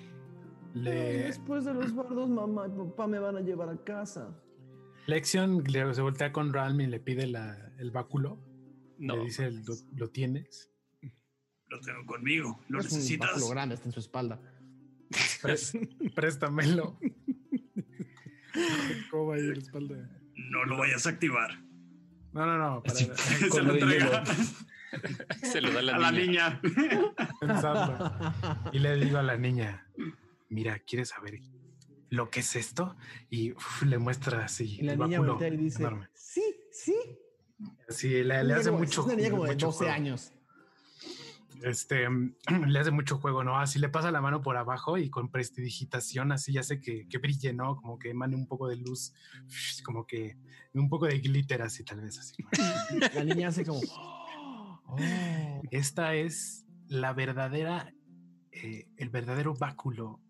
Le, 0.75 1.23
Después 1.25 1.65
de 1.65 1.73
los 1.75 1.95
bardos, 1.95 2.29
mamá 2.29 2.67
y 2.69 2.77
papá 2.77 3.07
me 3.07 3.19
van 3.19 3.37
a 3.37 3.41
llevar 3.41 3.71
a 3.71 3.83
casa. 3.85 4.39
Lexion 5.07 5.65
le- 5.65 5.95
se 5.95 6.03
voltea 6.03 6.33
con 6.33 6.53
Ralm 6.53 6.81
y 6.83 6.87
le 6.87 7.01
pide 7.01 7.27
la- 7.27 7.73
el 7.79 7.91
báculo. 7.91 8.39
No, 8.99 9.17
le 9.17 9.25
dice, 9.25 9.51
¿lo, 9.51 9.75
lo 9.97 10.11
tienes? 10.11 10.71
Lo 11.69 11.81
tengo 11.81 12.05
conmigo. 12.07 12.61
¿Lo 12.69 12.81
es 12.81 12.93
un 12.93 12.99
necesitas? 12.99 13.29
báculo 13.31 13.49
grande, 13.49 13.75
está 13.77 13.89
en 13.89 13.93
su 13.93 14.01
espalda. 14.01 14.41
Pré- 15.43 15.51
préstamelo. 16.15 16.99
¿Cómo 19.11 19.27
va 19.27 19.35
ahí 19.37 19.41
en 19.43 19.53
la 19.53 19.59
espalda? 19.59 20.18
No 20.39 20.65
lo 20.65 20.77
vayas 20.79 21.07
a 21.07 21.11
activar. 21.11 21.59
No, 22.33 22.47
no, 22.47 22.57
no. 22.59 22.83
Para. 22.83 22.95
Se 22.97 23.63
lo 23.63 23.75
entrega 23.75 24.23
se 25.43 25.61
lo 25.61 25.71
da 25.73 25.83
la 25.83 25.97
a 25.97 25.99
la 25.99 26.13
niña. 26.13 26.61
niña. 26.63 27.15
pensarlo. 27.41 28.13
Y 28.73 28.79
le 28.79 28.97
digo 28.97 29.19
a 29.19 29.23
la 29.23 29.37
niña, 29.37 29.87
mira, 30.49 30.79
¿quieres 30.79 31.11
saber 31.11 31.41
lo 32.11 32.31
que 32.31 32.41
es 32.41 32.57
esto? 32.57 32.97
Y 33.29 33.53
uf, 33.53 33.83
le 33.83 33.99
muestra 33.99 34.45
así 34.45 34.79
Y 34.81 34.83
la 34.83 34.93
el 34.93 34.99
niña 35.01 35.21
voltea 35.21 35.49
y 35.49 35.57
dice, 35.57 35.81
enorme. 35.83 36.09
sí, 36.15 36.43
sí. 36.73 36.95
Sí, 37.89 38.23
le, 38.23 38.45
le 38.45 38.55
hace 38.55 38.69
como- 38.71 38.79
mucho 38.81 39.01
Es 39.03 39.07
una 39.07 39.17
niña 39.17 39.31
como 39.31 39.45
de 39.45 39.51
mucho 39.53 39.67
12 39.67 39.79
juego. 39.79 39.93
años. 39.93 40.33
Este, 41.63 42.07
le 42.67 42.79
hace 42.79 42.91
mucho 42.91 43.19
juego, 43.19 43.45
¿no? 43.45 43.59
Así 43.59 43.79
le 43.79 43.89
pasa 43.89 44.11
la 44.11 44.21
mano 44.21 44.43
por 44.43 44.57
abajo 44.57 44.99
y 44.99 45.11
con 45.11 45.31
prestidigitación 45.31 46.33
así 46.33 46.57
hace 46.59 46.81
que, 46.81 47.07
que 47.09 47.19
brille, 47.19 47.53
¿no? 47.53 47.77
Como 47.77 47.99
que 47.99 48.11
emane 48.11 48.37
un 48.37 48.47
poco 48.47 48.69
de 48.69 48.77
luz, 48.77 49.13
como 49.85 50.07
que 50.07 50.37
un 50.75 50.89
poco 50.89 51.07
de 51.07 51.19
glitter 51.19 51.63
así 51.63 51.85
tal 51.85 52.01
vez 52.01 52.19
así. 52.19 52.37
La 53.15 53.25
niña 53.25 53.49
hace 53.49 53.65
como... 53.65 53.81
"Oh". 54.87 54.97
Esta 55.71 56.15
es 56.15 56.65
la 56.87 57.13
verdadera, 57.13 57.93
eh, 58.53 58.89
el 58.97 59.11
verdadero 59.11 59.55
báculo 59.55 60.21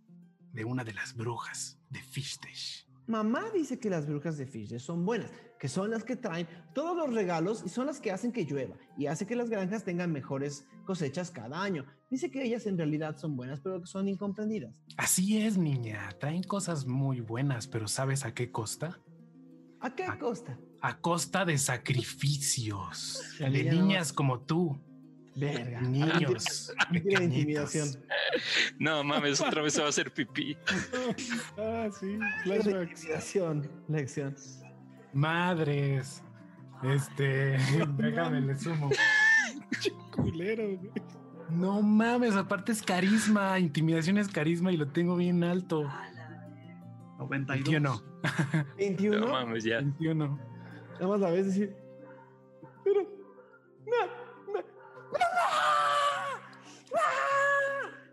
de 0.53 0.65
una 0.65 0.83
de 0.83 0.93
las 0.95 1.15
brujas 1.15 1.79
de 1.91 2.03
Fishtash. 2.03 2.88
Mamá 3.09 3.43
dice 3.55 3.78
que 3.78 3.89
las 3.89 4.07
brujas 4.07 4.37
de 4.37 4.47
Fisher 4.47 4.78
son 4.78 5.07
buenas, 5.07 5.33
que 5.59 5.67
son 5.67 5.91
las 5.91 6.05
que 6.05 6.15
traen 6.15 6.47
todos 6.75 6.95
los 6.95 7.15
regalos 7.15 7.62
y 7.65 7.70
son 7.70 7.87
las 7.87 8.01
que 8.01 8.12
hacen 8.12 8.33
que 8.33 8.45
llueva 8.45 8.77
y 8.99 9.07
hace 9.07 9.27
que 9.27 9.35
las 9.35 9.49
granjas 9.49 9.83
tengan 9.83 10.12
mejores 10.12 10.67
cosechas 10.85 11.31
cada 11.31 11.62
año. 11.62 11.87
Dice 12.11 12.31
que 12.31 12.45
ellas 12.45 12.67
en 12.67 12.77
realidad 12.77 13.17
son 13.17 13.35
buenas, 13.35 13.61
pero 13.61 13.81
que 13.81 13.87
son 13.87 14.09
incomprendidas. 14.09 14.75
Así 14.99 15.39
es, 15.39 15.57
niña. 15.57 16.11
Traen 16.20 16.43
cosas 16.43 16.87
muy 16.87 17.20
buenas, 17.20 17.67
pero 17.67 17.89
¿sabes 17.89 18.27
a 18.27 18.35
qué 18.35 18.53
costa? 18.53 19.01
¿A 19.81 19.95
qué 19.95 20.05
costa? 20.20 20.59
A 20.83 21.01
costa 21.01 21.47
de 21.47 21.57
sacrificios. 21.57 23.23
De 23.39 23.65
niñas 23.65 24.12
como 24.12 24.41
tú. 24.41 24.78
Verga. 25.39 25.81
Niños. 25.81 26.73
Pequeñitos. 26.92 27.23
intimidación. 27.23 27.89
No 28.78 29.05
mames, 29.05 29.41
otra 29.41 29.62
vez 29.62 29.75
se 29.75 29.81
va 29.81 29.86
a 29.86 29.91
hacer 29.91 30.12
pipí. 30.12 30.57
Ah, 31.58 31.89
sí, 31.92 32.18
Tiene 32.44 32.62
flashbacks. 32.62 32.91
intimidación. 33.00 33.70
Lección. 33.89 34.34
Madres. 35.12 36.23
Este, 36.83 37.57
déjame 37.97 38.41
le 38.41 38.57
sumo. 38.57 38.91
Culero, 40.15 40.65
güey. 40.65 40.92
No 41.50 41.81
mames, 41.83 42.36
aparte 42.36 42.73
es 42.73 42.83
carisma, 42.83 43.58
intimidación 43.58 44.18
es 44.18 44.28
carisma 44.28 44.70
y 44.70 44.76
lo 44.76 44.89
tengo 44.89 45.17
bien 45.17 45.42
alto. 45.42 45.91
92. 47.18 47.65
21. 47.65 48.02
21. 48.76 49.18
No 49.18 49.33
mames, 49.33 49.65
ya. 49.65 49.76
21. 49.78 50.39
Nada 50.94 51.07
más 51.08 51.20
la 51.20 51.31
ves 51.31 51.47
decir. 51.47 51.75
Pero. 52.84 53.02
no, 53.86 54.18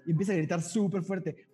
Y 0.06 0.12
empieza 0.12 0.34
a 0.34 0.38
gritar 0.38 0.62
súper 0.62 1.04
fuerte. 1.04 1.48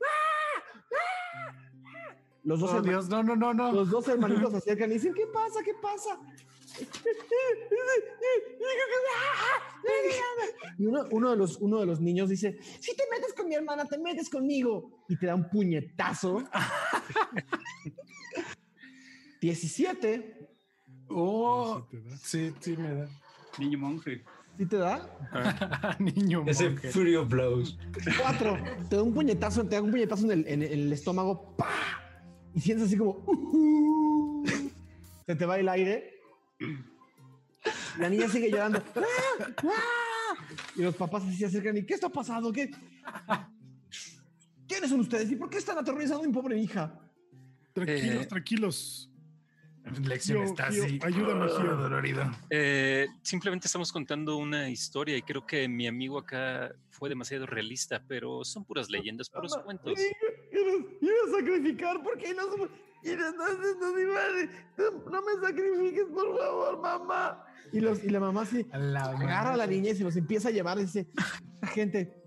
Los 2.43 2.59
dos, 2.59 2.71
Oh, 2.71 2.77
herma- 2.77 2.89
Dios, 2.89 3.07
no, 3.09 3.21
no, 3.23 3.35
no, 3.35 3.53
no. 3.53 3.71
los 3.71 3.89
dos 3.91 4.07
hermanitos 4.07 4.51
se 4.51 4.57
acercan 4.57 4.89
y 4.91 4.95
dicen: 4.95 5.13
¿Qué 5.13 5.27
pasa? 5.27 5.61
¿Qué 5.63 5.73
pasa? 5.75 6.19
Y 10.77 10.85
uno, 10.85 11.05
uno 11.11 11.31
de 11.31 11.37
los, 11.37 11.57
uno 11.57 11.79
de 11.79 11.85
los 11.85 11.99
niños 12.01 12.29
dice: 12.29 12.57
Si 12.79 12.95
te 12.95 13.03
metes 13.11 13.33
con 13.33 13.47
mi 13.47 13.55
hermana, 13.55 13.85
te 13.85 13.97
metes 13.97 14.29
conmigo. 14.29 15.03
Y 15.07 15.17
te 15.17 15.27
da 15.27 15.35
un 15.35 15.49
puñetazo. 15.49 16.43
17. 19.41 20.49
Oh, 21.09 21.85
Sí 21.89 21.97
te 21.97 22.09
da. 22.09 22.17
sí, 22.17 22.53
sí 22.59 22.77
me 22.77 22.93
da. 22.95 23.09
Niño 23.57 23.77
monje. 23.79 24.23
¿Sí 24.61 24.67
te 24.67 24.77
da? 24.77 25.09
Niño 25.99 26.43
Ese 26.45 26.67
of 27.17 27.29
Blows. 27.29 27.79
Cuatro. 28.21 28.59
Te 28.91 28.95
da 28.95 29.01
un 29.01 29.11
puñetazo, 29.11 29.63
te 29.65 29.75
da 29.75 29.81
un 29.81 29.89
puñetazo 29.89 30.25
en 30.25 30.31
el, 30.33 30.47
en 30.47 30.61
el- 30.61 30.71
en 30.73 30.79
el 30.81 30.93
estómago. 30.93 31.55
¡pa! 31.57 31.67
Y 32.53 32.61
sientes 32.61 32.85
así 32.85 32.95
como. 32.95 34.43
Se 35.25 35.35
te 35.35 35.45
va 35.47 35.57
el 35.57 35.67
aire. 35.67 36.13
La 37.97 38.07
niña 38.07 38.27
sigue 38.29 38.51
llorando. 38.51 38.83
¡Ah! 38.97 39.51
¡Ah! 39.63 40.35
Y 40.75 40.83
los 40.83 40.95
papás 40.95 41.23
así 41.23 41.37
se 41.37 41.47
acercan. 41.47 41.77
¿Y 41.77 41.83
qué 41.83 41.95
está 41.95 42.09
pasando? 42.09 42.51
¿Qué? 42.53 42.69
¿Quiénes 44.67 44.91
son 44.91 44.99
ustedes? 44.99 45.31
¿Y 45.31 45.37
por 45.37 45.49
qué 45.49 45.57
están 45.57 45.79
aterrorizando 45.79 46.23
a 46.23 46.27
mi 46.27 46.31
pobre 46.33 46.55
hija? 46.59 46.99
Tranquilos, 47.73 48.23
Eh, 48.23 48.27
tranquilos. 48.27 49.10
Lección 50.05 50.43
está 50.43 50.67
así. 50.67 50.99
ayúdame, 51.01 51.47
Gio. 51.49 51.75
dolorido. 51.75 52.23
Eh, 52.49 53.07
simplemente 53.21 53.67
estamos 53.67 53.91
contando 53.91 54.37
una 54.37 54.69
historia 54.69 55.17
y 55.17 55.21
creo 55.21 55.45
que 55.45 55.67
mi 55.67 55.87
amigo 55.87 56.19
acá 56.19 56.73
fue 56.89 57.09
demasiado 57.09 57.45
realista, 57.45 58.03
pero 58.07 58.43
son 58.43 58.65
puras 58.65 58.89
leyendas, 58.89 59.29
puros 59.29 59.51
Mamá, 59.51 59.63
cuentos. 59.63 59.99
Iba 59.99 60.61
iba 61.01 61.13
a 61.27 61.39
sacrificar 61.39 62.03
porque 62.03 62.33
no 62.33 62.43
somos. 62.51 62.69
y 63.03 63.09
entonces 63.09 63.77
no, 64.77 65.21
me 65.21 65.47
sacrifiques, 65.47 66.05
por 66.13 66.37
favor, 66.37 66.79
mamá. 66.81 67.45
Y, 67.73 67.79
los, 67.79 68.03
y 68.03 68.09
la 68.09 68.19
mamá 68.19 68.45
sí 68.45 68.65
la 68.71 69.05
agarra 69.05 69.53
a 69.53 69.57
la 69.57 69.67
niña 69.67 69.91
y 69.91 69.95
se 69.95 70.03
los 70.03 70.15
empieza 70.15 70.49
a 70.49 70.51
llevar. 70.51 70.77
Y 70.77 70.83
dice: 70.83 71.07
La 71.61 71.67
gente, 71.69 72.21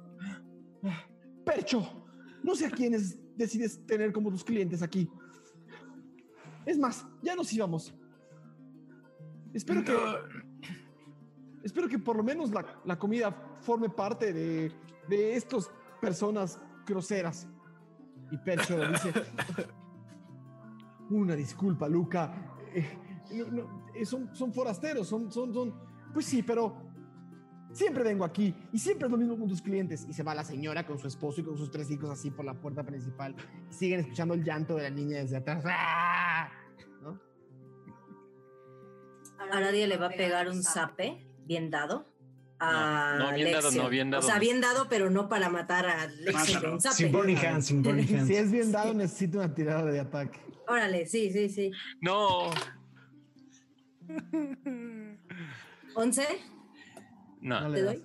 Percho, 1.44 2.04
no 2.42 2.54
sé 2.54 2.66
a 2.66 2.70
quiénes 2.70 3.18
decides 3.36 3.84
tener 3.86 4.12
como 4.12 4.30
tus 4.30 4.44
clientes 4.44 4.82
aquí. 4.82 5.08
Es 6.66 6.78
más, 6.78 7.06
ya 7.22 7.34
nos 7.34 7.52
íbamos. 7.52 7.94
Espero 9.52 9.84
que. 9.84 9.96
Espero 11.62 11.88
que 11.88 11.98
por 11.98 12.16
lo 12.16 12.22
menos 12.22 12.50
la, 12.50 12.64
la 12.84 12.98
comida 12.98 13.56
forme 13.60 13.88
parte 13.88 14.32
de, 14.32 14.70
de 15.08 15.34
estas 15.36 15.70
personas 16.00 16.60
groseras. 16.86 17.46
Y 18.30 18.36
Percho 18.38 18.76
dice: 18.90 19.12
Una 21.10 21.34
disculpa, 21.36 21.88
Luca. 21.88 22.56
Eh, 22.74 22.98
no- 23.34 23.46
no, 23.50 23.86
eh, 23.94 24.04
son, 24.04 24.34
son 24.34 24.52
forasteros, 24.52 25.06
son, 25.08 25.30
son, 25.30 25.52
son. 25.54 25.74
Pues 26.12 26.26
sí, 26.26 26.42
pero 26.42 26.76
siempre 27.74 28.02
vengo 28.04 28.24
aquí 28.24 28.54
y 28.72 28.78
siempre 28.78 29.06
es 29.06 29.12
lo 29.12 29.18
mismo 29.18 29.38
con 29.38 29.48
tus 29.48 29.60
clientes. 29.60 30.06
Y 30.08 30.14
se 30.14 30.22
va 30.22 30.34
la 30.34 30.44
señora 30.44 30.86
con 30.86 30.98
su 30.98 31.06
esposo 31.06 31.40
y 31.40 31.44
con 31.44 31.58
sus 31.58 31.70
tres 31.70 31.90
hijos 31.90 32.10
así 32.10 32.30
por 32.30 32.44
la 32.44 32.54
puerta 32.54 32.82
principal. 32.84 33.34
Y 33.70 33.74
siguen 33.74 34.00
escuchando 34.00 34.34
el 34.34 34.42
llanto 34.42 34.76
de 34.76 34.84
la 34.84 34.90
niña 34.90 35.18
desde 35.18 35.36
atrás. 35.36 35.64
¡Ah! 35.66 36.50
¿No? 37.02 37.20
A 39.50 39.60
nadie 39.60 39.86
le 39.86 39.96
va 39.96 40.06
a 40.06 40.10
pegar 40.10 40.48
un 40.48 40.62
zape 40.62 41.26
bien 41.44 41.70
dado. 41.70 42.06
A 42.60 43.16
No, 43.18 43.30
no, 43.30 43.36
bien 43.36 43.52
dado, 43.52 43.70
no, 43.72 43.88
bien 43.88 44.10
dado 44.10 44.24
O 44.24 44.26
sea, 44.26 44.38
bien 44.38 44.60
dado, 44.60 44.88
pero 44.88 45.10
no 45.10 45.28
para 45.28 45.50
matar 45.50 45.86
a 45.86 46.06
de 46.06 46.70
un 46.70 46.80
zape. 46.80 46.94
Sin 46.94 47.12
Burning 47.12 47.36
Hands, 47.36 47.66
sin 47.66 47.82
Burning 47.82 48.06
Hands. 48.16 48.28
Si 48.28 48.36
es 48.36 48.52
bien 48.52 48.72
dado, 48.72 48.94
necesito 48.94 49.38
una 49.38 49.52
tirada 49.52 49.90
de 49.90 50.00
ataque. 50.00 50.40
Órale, 50.66 51.04
sí, 51.04 51.30
sí, 51.30 51.50
sí. 51.50 51.72
No, 52.00 52.50
11. 55.94 56.53
No. 57.44 57.60
No 57.60 57.66
¿Te 57.70 57.76
le 57.76 57.82
doy? 57.82 57.96
das. 57.96 58.04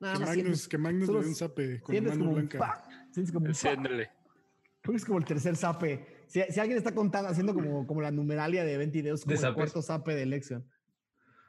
Nada 0.00 0.14
Que 0.14 0.20
más 0.20 0.28
Magnus, 0.36 0.68
que 0.68 0.78
Magnus 0.78 1.08
le 1.08 1.20
dé 1.20 1.26
un 1.28 1.34
zape 1.34 1.80
con 1.80 1.92
sientes 1.92 2.12
mano 2.14 2.24
como 2.24 2.30
un 2.36 2.48
blanca. 2.48 2.58
pa, 2.58 2.88
sientes 3.12 3.32
como 3.32 3.46
un. 3.46 3.52
Creo 3.52 4.92
que 4.92 4.96
es 4.96 5.04
como 5.04 5.18
el 5.18 5.24
tercer 5.26 5.56
zape. 5.56 6.24
Si, 6.26 6.40
si 6.48 6.58
alguien 6.60 6.78
está 6.78 6.94
contando, 6.94 7.28
haciendo 7.28 7.52
como, 7.54 7.86
como 7.86 8.00
la 8.00 8.10
numeralia 8.10 8.64
de 8.64 8.76
20 8.78 8.98
videos, 9.02 9.20
como 9.22 9.30
De 9.30 9.34
el 9.36 9.40
zapes. 9.40 9.54
cuarto 9.56 9.82
zape 9.82 10.14
de 10.14 10.24
Lexion. 10.26 10.66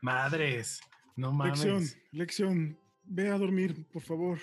Madres. 0.01 0.81
No 1.15 1.31
mames. 1.31 1.63
Lección, 1.63 1.83
lección. 2.11 2.77
Ve 3.03 3.29
a 3.29 3.37
dormir, 3.37 3.87
por 3.91 4.01
favor. 4.01 4.37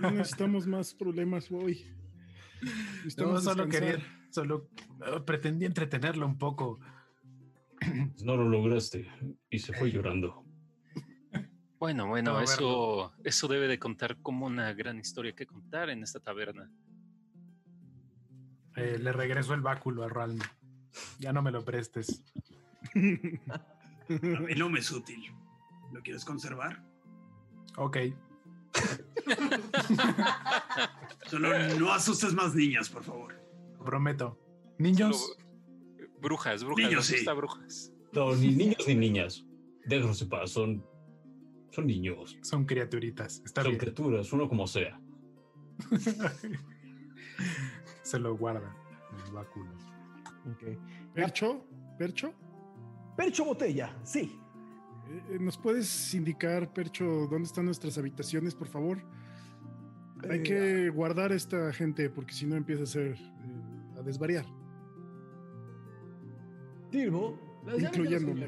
No 0.00 0.10
necesitamos 0.10 0.66
más 0.66 0.94
problemas 0.94 1.50
hoy. 1.50 1.84
No, 2.60 2.70
Necesitamos 2.98 3.44
solo 3.44 3.66
descansar. 3.66 3.96
quería, 4.00 4.26
solo 4.30 4.68
eh, 5.06 5.20
pretendí 5.24 5.64
entretenerlo 5.64 6.26
un 6.26 6.38
poco. 6.38 6.80
No 8.24 8.36
lo 8.36 8.48
lograste 8.48 9.06
y 9.50 9.58
se 9.60 9.72
fue 9.72 9.90
llorando. 9.92 10.44
Bueno, 11.78 12.08
bueno, 12.08 12.32
No, 12.32 12.40
eso, 12.40 13.12
eso 13.22 13.46
debe 13.48 13.68
de 13.68 13.78
contar 13.78 14.16
como 14.20 14.46
una 14.46 14.72
gran 14.72 14.98
historia 14.98 15.32
que 15.34 15.46
contar 15.46 15.90
en 15.90 16.02
esta 16.02 16.18
taberna. 16.20 16.70
Eh, 18.76 18.98
le 19.00 19.12
regreso 19.12 19.54
el 19.54 19.60
báculo 19.60 20.02
a 20.02 20.08
Ralm. 20.08 20.38
Ya 21.20 21.32
no 21.32 21.42
me 21.42 21.50
lo 21.52 21.64
prestes. 21.64 22.24
A 22.94 22.98
mí 24.40 24.54
no 24.56 24.68
me 24.70 24.80
es 24.80 24.90
útil. 24.90 25.32
¿Lo 25.92 26.00
quieres 26.02 26.24
conservar? 26.24 26.82
Ok. 27.76 27.96
Solo 31.28 31.50
no 31.78 31.92
asustes 31.92 32.32
más 32.34 32.54
niñas, 32.54 32.88
por 32.88 33.04
favor. 33.04 33.34
Lo 33.78 33.84
prometo. 33.84 34.38
Niños, 34.78 35.16
Solo- 35.20 35.48
Brujas, 36.20 36.64
brujas, 36.64 36.84
Niños, 36.86 37.06
sí. 37.06 37.24
brujas. 37.36 37.92
No, 38.12 38.34
ni 38.34 38.48
niños 38.48 38.84
ni 38.88 38.94
niñas. 38.96 39.44
Déjalos 39.86 40.20
en 40.22 40.28
paz, 40.28 40.50
son, 40.50 40.84
son 41.70 41.86
niños. 41.86 42.38
son 42.42 42.64
criaturitas. 42.64 43.42
Está 43.44 43.62
son 43.62 43.72
bien. 43.72 43.80
criaturas, 43.80 44.32
uno 44.32 44.48
como 44.48 44.66
sea. 44.66 45.00
Se 48.02 48.18
lo 48.18 48.36
guarda 48.36 48.74
el 49.26 49.32
báculo. 49.32 49.70
Ok. 50.50 50.64
Percho, 51.14 51.64
Percho, 51.98 52.32
Percho 53.16 53.44
Botella, 53.44 53.94
sí. 54.02 54.38
eh, 55.10 55.22
eh, 55.30 55.38
¿nos 55.40 55.56
puedes 55.58 56.14
indicar, 56.14 56.72
Percho, 56.72 57.26
dónde 57.30 57.44
están 57.46 57.64
nuestras 57.66 57.98
habitaciones, 57.98 58.54
por 58.54 58.68
favor? 58.68 58.98
Hay 60.28 60.38
Eh, 60.38 60.42
que 60.42 60.90
guardar 60.90 61.32
a 61.32 61.34
esta 61.34 61.72
gente 61.72 62.08
porque 62.10 62.32
si 62.34 62.46
no 62.46 62.56
empieza 62.56 62.82
a 62.84 62.86
ser 62.86 63.12
eh, 63.16 63.98
a 63.98 64.02
desvariar. 64.02 64.46
Tirbo, 66.90 67.38
las 67.66 67.78
llaves 67.78 67.92
de 67.92 67.98
los 68.10 68.22
Incluyéndome. 68.22 68.46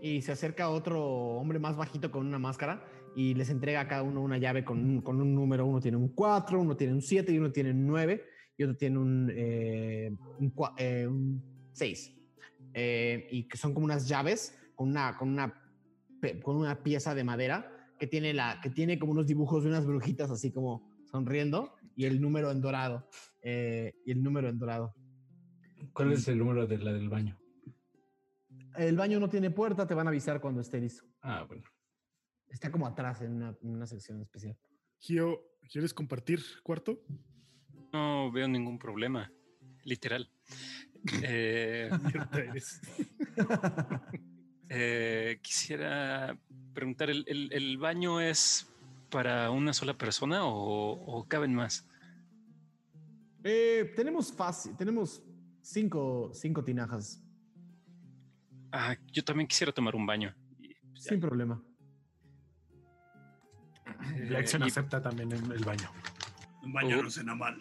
Y 0.00 0.22
se 0.22 0.32
acerca 0.32 0.70
otro 0.70 1.04
hombre 1.04 1.58
más 1.58 1.76
bajito 1.76 2.10
con 2.10 2.26
una 2.26 2.38
máscara 2.38 2.84
y 3.16 3.34
les 3.34 3.50
entrega 3.50 3.80
a 3.80 3.88
cada 3.88 4.02
uno 4.02 4.22
una 4.22 4.38
llave 4.38 4.64
con 4.64 4.78
un, 4.78 5.00
con 5.00 5.20
un 5.20 5.34
número. 5.34 5.66
Uno 5.66 5.80
tiene 5.80 5.96
un 5.96 6.08
4, 6.08 6.60
uno 6.60 6.76
tiene 6.76 6.92
un 6.92 7.02
7 7.02 7.32
y 7.32 7.38
uno 7.38 7.50
tiene 7.50 7.70
un 7.72 7.86
9 7.86 8.24
y 8.56 8.64
otro 8.64 8.76
tiene 8.76 8.98
un, 8.98 9.32
eh, 9.34 10.10
un, 10.38 11.42
6. 11.72 12.14
y 13.30 13.48
que 13.48 13.56
son 13.56 13.72
como 13.72 13.84
unas 13.84 14.08
llaves 14.08 14.58
con 14.74 14.88
una, 14.90 15.16
con 15.16 15.28
una, 15.30 15.54
con 16.42 16.56
una 16.56 16.82
pieza 16.82 17.14
de 17.14 17.24
madera 17.24 17.72
que 17.98 18.06
tiene, 18.06 18.34
la, 18.34 18.60
que 18.62 18.70
tiene 18.70 18.98
como 18.98 19.12
unos 19.12 19.26
dibujos 19.26 19.62
de 19.62 19.70
unas 19.70 19.86
brujitas 19.86 20.30
así 20.30 20.52
como 20.52 20.88
sonriendo 21.10 21.74
y 21.96 22.04
el 22.04 22.20
número 22.20 22.50
en 22.50 22.60
dorado. 22.60 23.08
eh, 23.42 23.92
y 24.04 24.12
el 24.12 24.22
número 24.22 24.48
en 24.48 24.58
dorado. 24.58 24.94
¿Cuál 25.92 26.12
es 26.12 26.26
el 26.28 26.38
número 26.38 26.66
de 26.66 26.78
la 26.78 26.92
del 26.92 27.08
baño? 27.08 27.38
El 28.78 28.96
baño 28.96 29.18
no 29.20 29.28
tiene 29.28 29.50
puerta, 29.50 29.86
te 29.86 29.94
van 29.94 30.06
a 30.06 30.10
avisar 30.10 30.40
cuando 30.40 30.60
esté 30.60 30.80
listo. 30.80 31.04
Ah, 31.20 31.44
bueno. 31.46 31.64
Está 32.48 32.70
como 32.70 32.86
atrás 32.86 33.20
en 33.22 33.32
una, 33.32 33.56
en 33.62 33.70
una 33.70 33.86
sección 33.86 34.20
especial. 34.22 34.56
Gio, 35.00 35.42
¿quieres 35.70 35.92
compartir 35.92 36.40
cuarto? 36.62 37.02
No 37.92 38.30
veo 38.32 38.48
ningún 38.48 38.78
problema, 38.78 39.30
literal. 39.84 40.30
Eh, 41.22 41.88
eh, 44.68 45.38
quisiera 45.42 46.38
preguntar, 46.74 47.10
¿el, 47.10 47.24
el- 47.28 47.52
el 47.52 47.78
baño 47.78 48.20
es 48.20 48.68
para 49.10 49.50
una 49.50 49.72
sola 49.72 49.96
persona 49.96 50.44
o, 50.44 50.92
o 50.92 51.26
caben 51.28 51.54
más? 51.54 51.86
Eh, 53.44 53.92
tenemos 53.96 54.32
fácil, 54.32 54.76
tenemos 54.76 55.22
cinco, 55.62 56.30
cinco 56.34 56.62
tinajas, 56.64 57.22
Ah, 58.72 58.96
yo 59.12 59.24
también 59.24 59.46
quisiera 59.48 59.72
tomar 59.72 59.94
un 59.96 60.06
baño. 60.06 60.34
Pues, 60.58 61.04
ya, 61.04 61.10
sin 61.10 61.20
problema. 61.20 61.62
eh, 64.14 64.26
Lexion 64.30 64.62
y- 64.62 64.66
acepta 64.66 65.00
también 65.02 65.32
el, 65.32 65.52
el 65.52 65.64
baño. 65.64 65.90
Un 66.62 66.72
baño 66.72 66.98
Oh. 66.98 67.02
no 67.04 67.10
cena 67.10 67.34
mal. 67.34 67.56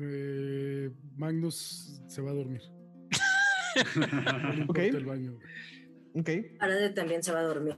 Eh, 0.00 0.92
Magnus 1.16 2.00
se 2.06 2.22
va 2.22 2.30
a 2.30 2.34
dormir. 2.34 2.62
No 3.94 4.52
le 4.52 4.62
Ok. 4.64 4.78
importa 4.78 4.82
el 4.98 5.04
baño. 5.04 5.38
Ok. 6.14 6.28
Arade 6.60 6.90
también 6.90 7.22
se 7.22 7.32
va 7.32 7.40
a 7.40 7.44
dormir. 7.44 7.76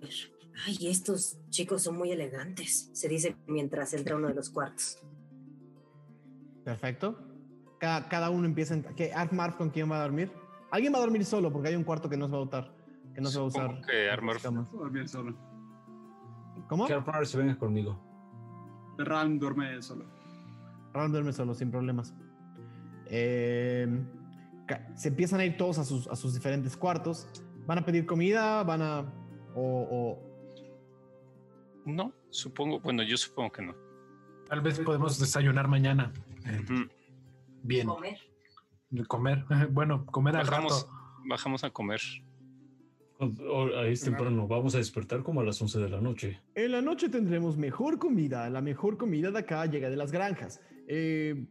Ay, 0.66 0.88
estos 0.88 1.38
chicos 1.50 1.82
son 1.82 1.96
muy 1.96 2.10
elegantes, 2.10 2.90
se 2.92 3.08
dice 3.08 3.36
mientras 3.46 3.92
entra 3.94 4.14
a 4.14 4.18
uno 4.18 4.28
de 4.28 4.34
los 4.34 4.50
cuartos. 4.50 4.98
Perfecto. 6.64 7.18
Cada, 7.80 8.08
cada 8.08 8.30
uno 8.30 8.46
empieza. 8.46 8.74
En, 8.74 8.84
¿qué, 8.94 9.12
Arf 9.12 9.32
Marf 9.32 9.56
con 9.56 9.70
quién 9.70 9.90
va 9.90 9.98
a 9.98 10.02
dormir? 10.02 10.30
Alguien 10.70 10.92
va 10.92 10.98
a 10.98 11.00
dormir 11.00 11.24
solo 11.24 11.50
porque 11.50 11.68
hay 11.68 11.74
un 11.74 11.82
cuarto 11.82 12.08
que 12.08 12.16
no 12.16 12.26
se 12.26 12.32
va 12.32 12.38
a 12.38 12.42
usar. 12.42 12.72
Que 13.14 13.20
no 13.20 13.28
se 13.28 13.38
va 13.38 13.44
a 13.44 13.48
usar. 13.48 13.80
que 13.86 14.08
a 14.78 14.82
dormir 14.84 15.08
solo. 15.08 15.34
¿Cómo? 16.68 16.86
Que 16.86 16.92
Arpar 16.92 17.26
se 17.26 17.38
venga 17.38 17.58
conmigo. 17.58 17.98
Ram 18.98 19.38
duerme 19.38 19.82
solo. 19.82 20.04
Ron 20.92 21.10
duerme 21.12 21.32
solo, 21.32 21.54
sin 21.54 21.70
problemas. 21.70 22.14
Eh, 23.06 23.88
se 24.94 25.08
empiezan 25.08 25.40
a 25.40 25.44
ir 25.44 25.56
todos 25.56 25.78
a 25.78 25.84
sus, 25.84 26.06
a 26.08 26.16
sus 26.16 26.34
diferentes 26.34 26.76
cuartos. 26.76 27.26
¿Van 27.66 27.78
a 27.78 27.84
pedir 27.84 28.06
comida? 28.06 28.62
¿Van 28.62 28.82
a...? 28.82 29.00
O, 29.54 29.88
o- 29.90 30.18
No, 31.86 32.12
supongo, 32.30 32.80
bueno, 32.80 33.02
yo 33.02 33.16
supongo 33.16 33.50
que 33.52 33.62
no. 33.62 33.74
Tal 34.48 34.60
vez 34.60 34.78
podemos 34.80 35.18
desayunar 35.18 35.68
mañana. 35.68 36.12
Bien, 37.62 37.86
Comer. 37.86 38.18
comer. 39.08 39.44
Bueno, 39.70 40.04
comer 40.06 40.36
al 40.36 40.46
Bajamos, 40.46 40.82
rato. 40.82 40.92
bajamos 41.28 41.64
a 41.64 41.70
comer. 41.70 42.00
O- 43.18 43.76
Ahí 43.78 43.92
es 43.92 44.00
temprano, 44.02 44.48
vamos 44.48 44.74
a 44.74 44.78
despertar 44.78 45.22
como 45.22 45.42
a 45.42 45.44
las 45.44 45.60
11 45.60 45.78
de 45.78 45.88
la 45.90 46.00
noche. 46.00 46.40
En 46.54 46.72
la 46.72 46.80
noche 46.80 47.08
tendremos 47.10 47.56
mejor 47.58 47.98
comida. 47.98 48.48
La 48.48 48.62
mejor 48.62 48.96
comida 48.96 49.30
de 49.30 49.38
acá 49.40 49.66
llega 49.66 49.90
de 49.90 49.96
las 49.96 50.10
granjas. 50.10 50.60
Eh, 50.88 51.46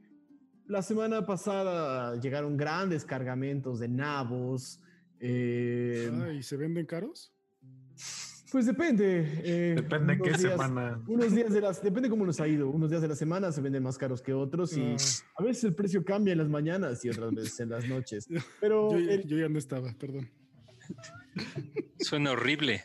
la 0.66 0.82
semana 0.82 1.26
pasada 1.28 2.16
llegaron 2.20 2.58
grandes 2.58 3.06
cargamentos 3.06 3.80
de 3.80 3.88
nabos. 3.88 4.80
eh, 5.20 6.36
¿Y 6.40 6.44
se 6.44 6.58
venden 6.58 6.86
caros? 6.88 7.32
Pues 8.52 8.66
depende. 8.66 9.42
eh, 9.44 9.74
Depende 9.76 10.16
de 10.16 10.22
qué 10.22 10.30
días- 10.30 10.42
semana. 10.42 11.02
Unos 11.08 11.34
días 11.36 11.52
de 11.54 11.62
las, 11.62 11.82
depende 11.84 12.10
cómo 12.10 12.26
nos 12.26 12.40
ha 12.40 12.48
ido. 12.48 12.70
Unos 12.70 12.90
días 12.90 13.02
de 13.02 13.08
la 13.08 13.16
semana 13.16 13.52
se 13.52 13.62
venden 13.62 13.84
más 13.84 13.98
caros 13.98 14.22
que 14.22 14.34
otros 14.34 14.76
y 14.78 14.82
Ah, 14.82 14.96
a 15.38 15.44
veces 15.44 15.64
el 15.66 15.76
precio 15.76 16.04
cambia 16.04 16.32
en 16.34 16.38
las 16.40 16.50
mañanas 16.50 17.04
y 17.06 17.10
otras 17.10 17.32
veces 17.34 17.60
en 17.60 17.70
las 17.70 17.88
noches. 17.88 18.28
Pero 18.62 18.92
yo, 18.92 19.00
ya- 19.00 19.14
el- 19.14 19.28
yo 19.28 19.38
ya 19.38 19.50
no 19.50 19.58
estaba, 19.60 19.94
perdón. 19.94 20.30
Suena 22.00 22.32
horrible. 22.32 22.84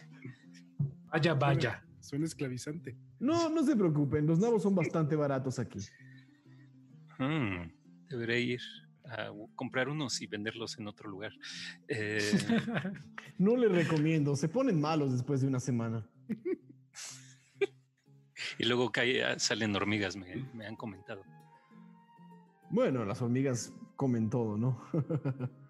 Vaya, 1.11 1.35
vaya. 1.35 1.85
Suena 2.01 2.27
esclavizante. 2.27 2.97
no, 3.19 3.49
no 3.49 3.63
se 3.65 3.75
preocupen, 3.77 4.27
los 4.27 4.39
nabos 4.39 4.63
son 4.63 4.75
bastante 4.75 5.17
baratos 5.17 5.59
aquí. 5.59 5.79
Mm, 7.19 7.71
deberé 8.11 8.41
ir 8.41 8.61
a 9.15 9.31
comprar 9.57 9.89
unos 9.89 10.21
y 10.21 10.27
venderlos 10.27 10.79
en 10.79 10.87
otro 10.89 11.09
lugar. 11.11 11.33
Eh, 11.89 12.19
No 13.39 13.57
les 13.57 13.73
recomiendo, 13.73 14.37
se 14.37 14.49
ponen 14.49 14.81
malos 14.81 15.13
después 15.13 15.41
de 15.41 15.49
una 15.49 15.59
semana. 15.61 16.07
y 18.59 18.65
luego 18.65 18.91
cae- 18.93 19.39
salen 19.39 19.75
hormigas, 19.75 20.17
me, 20.17 20.37
me 20.55 20.67
han 20.67 20.77
comentado. 20.77 21.23
Bueno, 22.71 23.05
las 23.05 23.21
hormigas 23.23 23.73
comen 23.97 24.31
todo, 24.31 24.57
¿no? 24.57 24.81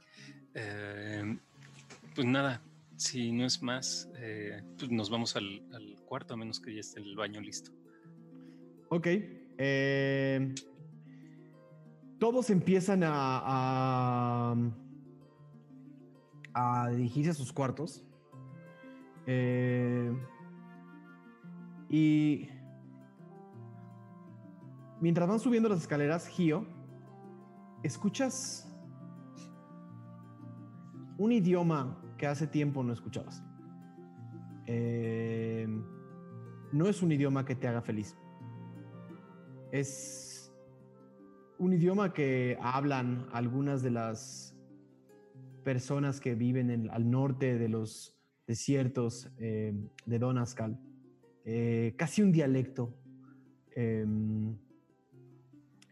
Eh, 0.56 1.36
pues 2.14 2.28
nada, 2.28 2.62
si 2.96 3.32
no 3.32 3.44
es 3.44 3.60
más, 3.60 4.08
eh, 4.18 4.62
pues 4.78 4.88
nos 4.88 5.10
vamos 5.10 5.34
al, 5.34 5.64
al 5.74 5.96
cuarto 6.06 6.34
a 6.34 6.36
menos 6.36 6.60
que 6.60 6.72
ya 6.72 6.78
esté 6.78 7.00
el 7.00 7.16
baño 7.16 7.40
listo. 7.40 7.72
Ok. 8.88 9.08
eh, 9.58 10.54
todos 12.24 12.48
empiezan 12.48 13.02
a, 13.04 14.56
a, 16.54 16.88
dirigirse 16.88 17.32
a 17.32 17.34
sus 17.34 17.52
cuartos. 17.52 18.02
Eh, 19.26 20.10
y 21.90 22.48
mientras 25.02 25.28
van 25.28 25.38
subiendo 25.38 25.68
las 25.68 25.82
escaleras, 25.82 26.26
Gio, 26.26 26.66
escuchas 27.82 28.74
un 31.18 31.30
idioma 31.30 32.00
que 32.16 32.26
hace 32.26 32.46
tiempo 32.46 32.82
no 32.82 32.94
escuchabas. 32.94 33.44
Eh, 34.64 35.68
no 36.72 36.88
es 36.88 37.02
un 37.02 37.12
idioma 37.12 37.44
que 37.44 37.54
te 37.54 37.68
haga 37.68 37.82
feliz. 37.82 38.16
Es 39.70 40.43
un 41.58 41.72
idioma 41.72 42.12
que 42.12 42.58
hablan 42.60 43.26
algunas 43.32 43.82
de 43.82 43.90
las 43.90 44.56
personas 45.62 46.20
que 46.20 46.34
viven 46.34 46.70
en- 46.70 46.90
al 46.90 47.10
norte 47.10 47.58
de 47.58 47.68
los 47.68 48.14
desiertos 48.46 49.30
eh, 49.38 49.72
de 50.04 50.18
Donascal. 50.18 50.78
Eh, 51.44 51.94
casi 51.96 52.22
un 52.22 52.32
dialecto. 52.32 52.94
Em, 53.76 54.56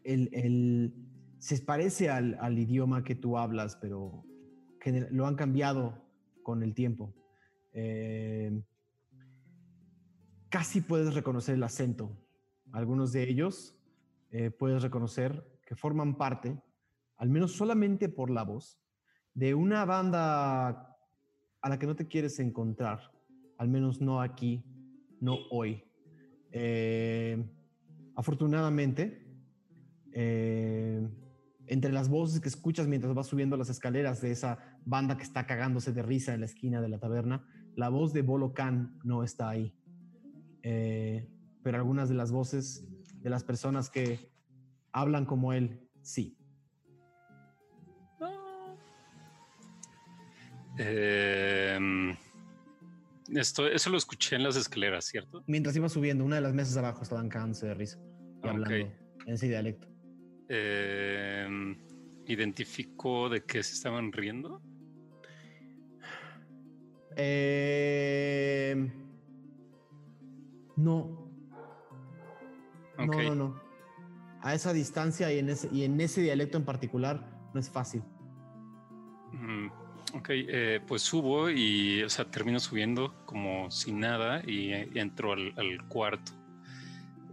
el- 0.04 0.28
el- 0.32 0.94
se 1.38 1.58
parece 1.60 2.10
al, 2.10 2.36
al 2.40 2.58
idioma 2.58 3.02
que 3.02 3.14
tú 3.14 3.38
hablas, 3.38 3.76
pero 3.76 4.24
gener- 4.80 5.08
lo 5.10 5.26
han 5.26 5.34
cambiado 5.36 5.98
con 6.42 6.62
el 6.62 6.74
tiempo. 6.74 7.12
Em, 7.72 8.62
casi 10.50 10.80
puedes 10.80 11.14
reconocer 11.14 11.54
el 11.54 11.62
acento. 11.62 12.10
Algunos 12.72 13.12
de 13.12 13.28
ellos 13.28 13.74
eh, 14.30 14.50
puedes 14.50 14.82
reconocer 14.82 15.44
forman 15.76 16.16
parte, 16.16 16.60
al 17.16 17.28
menos 17.28 17.52
solamente 17.52 18.08
por 18.08 18.30
la 18.30 18.42
voz, 18.42 18.80
de 19.34 19.54
una 19.54 19.84
banda 19.84 20.96
a 21.60 21.68
la 21.68 21.78
que 21.78 21.86
no 21.86 21.96
te 21.96 22.08
quieres 22.08 22.38
encontrar, 22.40 23.00
al 23.58 23.68
menos 23.68 24.00
no 24.00 24.20
aquí, 24.20 24.64
no 25.20 25.36
hoy. 25.50 25.84
Eh, 26.50 27.42
afortunadamente, 28.16 29.26
eh, 30.12 31.08
entre 31.66 31.92
las 31.92 32.08
voces 32.08 32.40
que 32.40 32.48
escuchas 32.48 32.88
mientras 32.88 33.14
vas 33.14 33.28
subiendo 33.28 33.56
las 33.56 33.70
escaleras 33.70 34.20
de 34.20 34.32
esa 34.32 34.58
banda 34.84 35.16
que 35.16 35.22
está 35.22 35.46
cagándose 35.46 35.92
de 35.92 36.02
risa 36.02 36.34
en 36.34 36.40
la 36.40 36.46
esquina 36.46 36.80
de 36.82 36.88
la 36.88 36.98
taberna, 36.98 37.46
la 37.76 37.88
voz 37.88 38.12
de 38.12 38.22
Bolo 38.22 38.52
Khan 38.52 38.98
no 39.04 39.22
está 39.22 39.48
ahí. 39.48 39.72
Eh, 40.62 41.30
pero 41.62 41.78
algunas 41.78 42.08
de 42.08 42.16
las 42.16 42.32
voces 42.32 42.86
de 43.20 43.30
las 43.30 43.44
personas 43.44 43.88
que 43.88 44.31
hablan 44.92 45.24
como 45.26 45.52
él, 45.52 45.88
sí. 46.02 46.36
Eh, 50.78 51.78
esto, 53.28 53.66
eso 53.66 53.90
lo 53.90 53.98
escuché 53.98 54.36
en 54.36 54.42
las 54.42 54.56
escaleras, 54.56 55.04
¿cierto? 55.04 55.42
Mientras 55.46 55.76
iba 55.76 55.88
subiendo, 55.88 56.24
una 56.24 56.36
de 56.36 56.42
las 56.42 56.54
mesas 56.54 56.76
abajo 56.76 57.02
estaban 57.02 57.28
cagándose 57.28 57.66
de 57.66 57.74
risa 57.74 57.98
y 58.42 58.46
Ah, 58.48 58.50
hablando 58.50 58.74
en 59.26 59.34
ese 59.34 59.48
dialecto. 59.48 59.86
Eh, 60.48 61.76
¿Identificó 62.26 63.28
de 63.28 63.44
qué 63.44 63.62
se 63.62 63.74
estaban 63.74 64.12
riendo? 64.12 64.62
Eh, 67.16 68.74
no, 70.76 71.30
Ok. 72.98 73.16
no, 73.16 73.22
no, 73.22 73.34
no. 73.34 73.71
A 74.42 74.54
esa 74.54 74.72
distancia 74.72 75.32
y 75.32 75.38
en 75.38 75.48
ese, 75.50 75.68
y 75.72 75.84
en 75.84 76.00
ese 76.00 76.20
dialecto 76.20 76.58
en 76.58 76.64
particular 76.64 77.50
no 77.54 77.60
es 77.60 77.70
fácil. 77.70 78.02
Mm, 79.32 79.66
ok, 80.14 80.28
eh, 80.30 80.80
pues 80.86 81.02
subo 81.02 81.48
y, 81.50 82.02
o 82.02 82.08
sea, 82.08 82.30
termino 82.30 82.58
subiendo 82.60 83.14
como 83.24 83.70
sin 83.70 84.00
nada 84.00 84.42
y 84.46 84.72
eh, 84.72 84.90
entro 84.94 85.32
al, 85.32 85.54
al 85.56 85.88
cuarto 85.88 86.32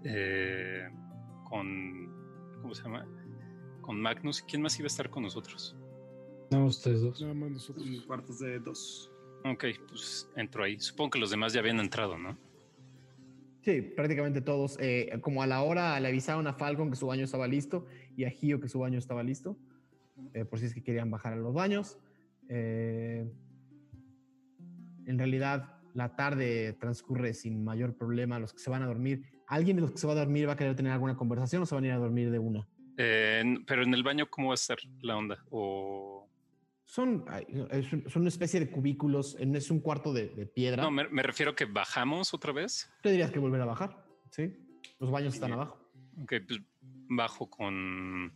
eh, 0.03 0.89
con, 1.43 2.09
¿cómo 2.61 2.73
se 2.73 2.83
llama? 2.83 3.05
Con 3.81 3.99
Magnus. 3.99 4.41
¿Quién 4.41 4.61
más 4.61 4.77
iba 4.79 4.85
a 4.85 4.87
estar 4.87 5.09
con 5.09 5.23
nosotros? 5.23 5.75
No, 6.51 6.65
ustedes 6.65 7.01
dos. 7.01 7.21
Nada 7.21 7.33
más 7.33 7.51
nosotros. 7.51 7.85
En 7.85 8.01
cuartos 8.01 8.39
de 8.39 8.59
dos. 8.59 9.11
Ok, 9.45 9.65
pues 9.87 10.29
entro 10.35 10.63
ahí. 10.63 10.79
Supongo 10.79 11.11
que 11.11 11.19
los 11.19 11.29
demás 11.29 11.53
ya 11.53 11.59
habían 11.59 11.79
entrado, 11.79 12.17
¿no? 12.17 12.37
Prácticamente 13.95 14.41
todos. 14.41 14.77
eh, 14.79 15.17
como 15.21 15.43
a 15.43 15.47
la 15.47 15.61
hora 15.61 15.99
le 15.99 16.07
avisaron 16.07 16.47
a 16.47 16.53
Falcon 16.53 16.89
que 16.89 16.95
su 16.95 17.07
baño 17.07 17.23
estaba 17.23 17.47
listo 17.47 17.85
y 18.15 18.25
a 18.25 18.29
Gio 18.29 18.59
que 18.59 18.67
su 18.67 18.79
baño 18.79 18.97
estaba 18.97 19.23
listo, 19.23 19.57
eh, 20.33 20.45
por 20.45 20.59
si 20.59 20.65
es 20.65 20.73
que 20.73 20.83
querían 20.83 21.09
bajar 21.11 21.33
a 21.33 21.35
los 21.35 21.53
baños. 21.53 21.97
Eh, 22.49 23.25
en 25.05 25.17
realidad, 25.17 25.79
la 25.93 26.15
tarde 26.15 26.73
transcurre 26.73 27.33
sin 27.33 27.63
mayor 27.63 27.95
problema. 27.95 28.39
Los 28.39 28.53
que 28.53 28.59
se 28.59 28.69
van 28.69 28.83
a 28.83 28.87
dormir, 28.87 29.23
alguien 29.47 29.77
de 29.77 29.81
los 29.81 29.91
que 29.91 29.97
se 29.97 30.07
va 30.07 30.13
a 30.13 30.17
dormir 30.17 30.47
va 30.47 30.53
a 30.53 30.57
querer 30.57 30.75
tener 30.75 30.91
alguna 30.91 31.15
conversación 31.15 31.63
o 31.63 31.65
se 31.65 31.75
van 31.75 31.83
a 31.85 31.87
ir 31.87 31.93
a 31.93 31.97
dormir 31.97 32.31
de 32.31 32.39
una. 32.39 32.67
Pero 32.95 33.83
en 33.83 33.93
el 33.93 34.03
baño, 34.03 34.27
¿cómo 34.29 34.49
va 34.49 34.53
a 34.53 34.55
estar 34.55 34.77
la 35.01 35.15
onda? 35.15 35.37
O 35.49 36.18
Son, 36.91 37.23
son 38.07 38.21
una 38.23 38.29
especie 38.29 38.59
de 38.59 38.71
cubículos, 38.71 39.35
en- 39.39 39.55
es 39.55 39.69
un 39.69 39.79
cuarto 39.79 40.11
de, 40.11 40.29
de 40.29 40.47
piedra. 40.47 40.81
no, 40.81 40.89
me, 40.89 41.07
me 41.09 41.21
refiero 41.21 41.55
que 41.55 41.65
bajamos 41.65 42.33
otra 42.33 42.51
vez. 42.51 42.89
Te 43.03 43.11
dirías 43.11 43.29
que 43.29 43.37
volver 43.37 43.61
a 43.61 43.65
bajar, 43.65 44.03
¿sí? 44.31 44.51
Los 44.99 45.11
baños 45.11 45.35
están 45.35 45.53
abajo. 45.53 45.77
Ok, 46.23 46.33
pues 46.47 46.59
bajo 47.09 47.47
con. 47.47 48.33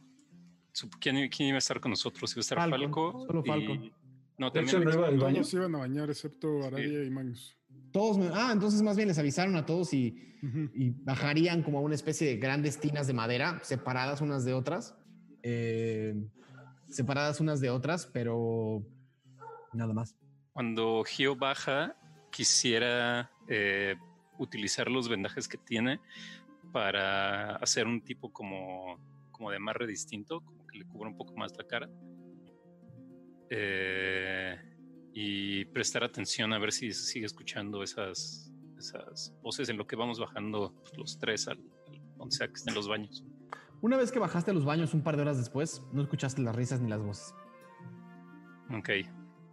¿Quién, 1.00 1.30
quién 1.30 1.50
iba 1.50 1.56
a 1.56 1.60
estar 1.60 1.80
con 1.80 1.90
nosotros? 1.92 2.32
Iba 2.34 2.40
a 2.40 2.42
estar 2.42 2.70
Falco. 2.70 3.26
solo 3.26 3.42
y- 3.44 3.48
Falcon. 3.48 3.92
No, 4.38 4.52
De 4.52 4.62
hecho, 4.62 4.80
también. 4.80 5.00
no 5.00 5.12
iba. 5.16 5.30
Todos 5.32 5.50
se 5.50 5.58
iban 5.58 5.74
a 5.76 5.78
bañar 5.80 6.10
excepto 6.12 6.64
Aradia 6.64 7.04
y 7.04 7.10
Magnus. 7.10 7.58
Todos, 7.92 8.20
me- 8.20 8.30
ah, 8.34 8.52
entonces 8.54 8.84
más 8.84 8.96
bien 8.98 9.08
les 9.08 9.18
avisaron 9.18 9.56
a 9.56 9.66
todos 9.66 9.94
y, 9.96 10.16
y 10.76 10.92
bajarían 11.04 11.64
como 11.64 11.80
a 11.80 11.82
una 11.82 11.96
especie 11.96 12.28
de 12.28 12.38
grandes 12.38 12.80
tinas 12.80 13.08
de 13.08 13.14
madera, 13.14 13.60
separadas 13.64 14.22
unas 14.22 14.46
de 14.46 14.54
otras, 14.54 14.96
eh, 15.42 16.14
separadas 16.94 17.40
unas 17.42 17.60
de 17.60 17.70
otras, 17.70 18.06
pero 18.08 18.84
nada 19.74 19.94
más. 19.94 20.16
Cuando 20.54 21.04
Gio 21.04 21.36
baja, 21.36 21.96
quisiera 22.32 23.32
eh, 23.48 23.96
utilizar 24.38 24.90
los 24.90 25.10
vendajes 25.10 25.48
que 25.48 25.58
tiene 25.58 26.00
para 26.72 27.56
hacer 27.58 27.88
un 27.88 28.02
tipo 28.04 28.32
como, 28.32 28.98
como 29.32 29.50
de 29.50 29.58
amarre 29.58 29.88
distinto, 29.88 30.42
como 30.42 30.66
que 30.68 30.78
le 30.80 30.86
cubra 30.86 31.10
un 31.10 31.18
poco 31.18 31.36
más 31.36 31.56
la 31.58 31.66
cara. 31.66 31.90
eh, 33.50 34.58
y 35.16 35.66
prestar 35.66 36.04
atención 36.04 36.54
a 36.54 36.60
ver 36.60 36.72
si 36.72 36.92
sigue 36.92 37.26
escuchando 37.28 37.84
esas, 37.84 38.52
esas 38.80 39.32
voces 39.44 39.70
en 39.70 39.78
lo 39.78 39.86
que 39.86 39.96
vamos 39.96 40.20
bajando 40.20 40.74
pues, 40.82 40.98
los 40.98 41.20
tres 41.20 41.48
al, 41.48 41.60
al- 41.88 42.18
donde 42.18 42.36
sea 42.36 42.48
que 42.48 42.54
estén 42.56 42.74
los 42.74 42.88
baños. 42.88 43.24
Una 43.84 43.98
vez 43.98 44.14
que 44.14 44.20
bajaste 44.20 44.52
a 44.52 44.54
los 44.54 44.64
baños 44.64 44.94
un 44.94 45.02
par 45.02 45.18
de 45.18 45.24
horas 45.24 45.38
después, 45.38 45.84
no 45.92 46.02
escuchaste 46.02 46.42
las 46.42 46.56
risas 46.56 46.80
ni 46.80 46.90
las 46.90 47.02
voces. 47.02 47.36
Ok. 48.76 48.90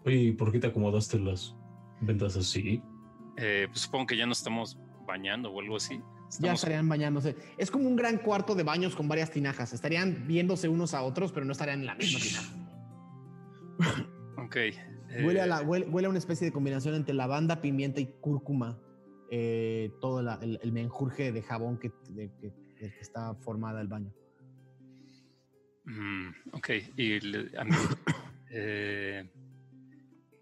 Oye, 0.07 0.17
¿y 0.17 0.33
por 0.33 0.53
qué 0.53 0.61
te 0.61 0.69
acomodaste 0.69 1.19
las 1.19 1.57
ventas 2.01 2.37
así? 2.37 2.81
Eh, 3.37 3.67
pues 3.69 3.81
supongo 3.81 4.07
que 4.07 4.17
ya 4.17 4.27
no 4.27 4.33
estamos 4.33 4.79
bañando 5.05 5.51
o 5.51 5.61
algo 5.61 5.77
así. 5.77 5.97
Ya 5.99 6.29
Estamos- 6.29 6.55
estarían 6.61 6.89
bañándose. 6.89 7.35
Es 7.59 7.73
como 7.73 7.89
un 7.89 7.97
gran 7.97 8.19
cuarto 8.19 8.55
de 8.55 8.63
baños 8.63 8.95
con 8.95 9.09
varias 9.09 9.33
tinajas. 9.33 9.73
Estarían 9.73 10.29
viéndose 10.29 10.69
unos 10.69 10.95
a 10.95 11.03
otros, 11.03 11.33
pero 11.33 11.45
no 11.45 11.51
estarían 11.51 11.81
en 11.81 11.87
la 11.87 11.97
misma 11.97 12.21
tinaja. 12.21 12.55
Ok. 14.45 14.57
Huele 15.25 15.41
a, 15.41 15.45
eh, 15.45 15.49
la, 15.49 15.61
huele, 15.63 15.87
huele 15.89 16.07
a 16.07 16.09
una 16.11 16.21
especie 16.21 16.47
de 16.47 16.53
combinación 16.53 16.95
entre 16.95 17.15
lavanda, 17.15 17.61
pimienta 17.61 18.01
y 18.01 18.07
cúrcuma. 18.21 18.79
Eh, 19.29 19.91
todo 20.01 20.23
la- 20.23 20.39
el, 20.41 20.61
el 20.63 20.71
menjurje 20.71 21.33
de 21.33 21.43
jabón 21.43 21.79
que, 21.79 21.91
de- 22.11 22.31
que- 22.41 22.53
del 22.81 22.95
que 22.95 23.01
está 23.01 23.35
formada 23.35 23.81
el 23.81 23.89
baño. 23.89 24.13
Mm, 25.85 26.31
ok, 26.53 26.69
y 26.97 27.21
le- 27.21 27.59
a 27.59 27.65
mí, 27.65 27.71
eh, 28.51 29.29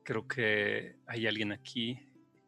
creo 0.02 0.26
que 0.26 0.96
hay 1.06 1.26
alguien 1.26 1.52
aquí 1.52 1.98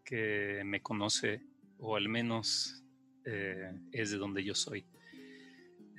que 0.05 0.63
me 0.65 0.81
conoce 0.83 1.43
o 1.79 1.97
al 1.97 2.09
menos 2.09 2.83
eh, 3.25 3.73
es 3.93 4.11
de 4.11 4.17
donde 4.19 4.43
yo 4.45 4.55
soy. 4.55 4.85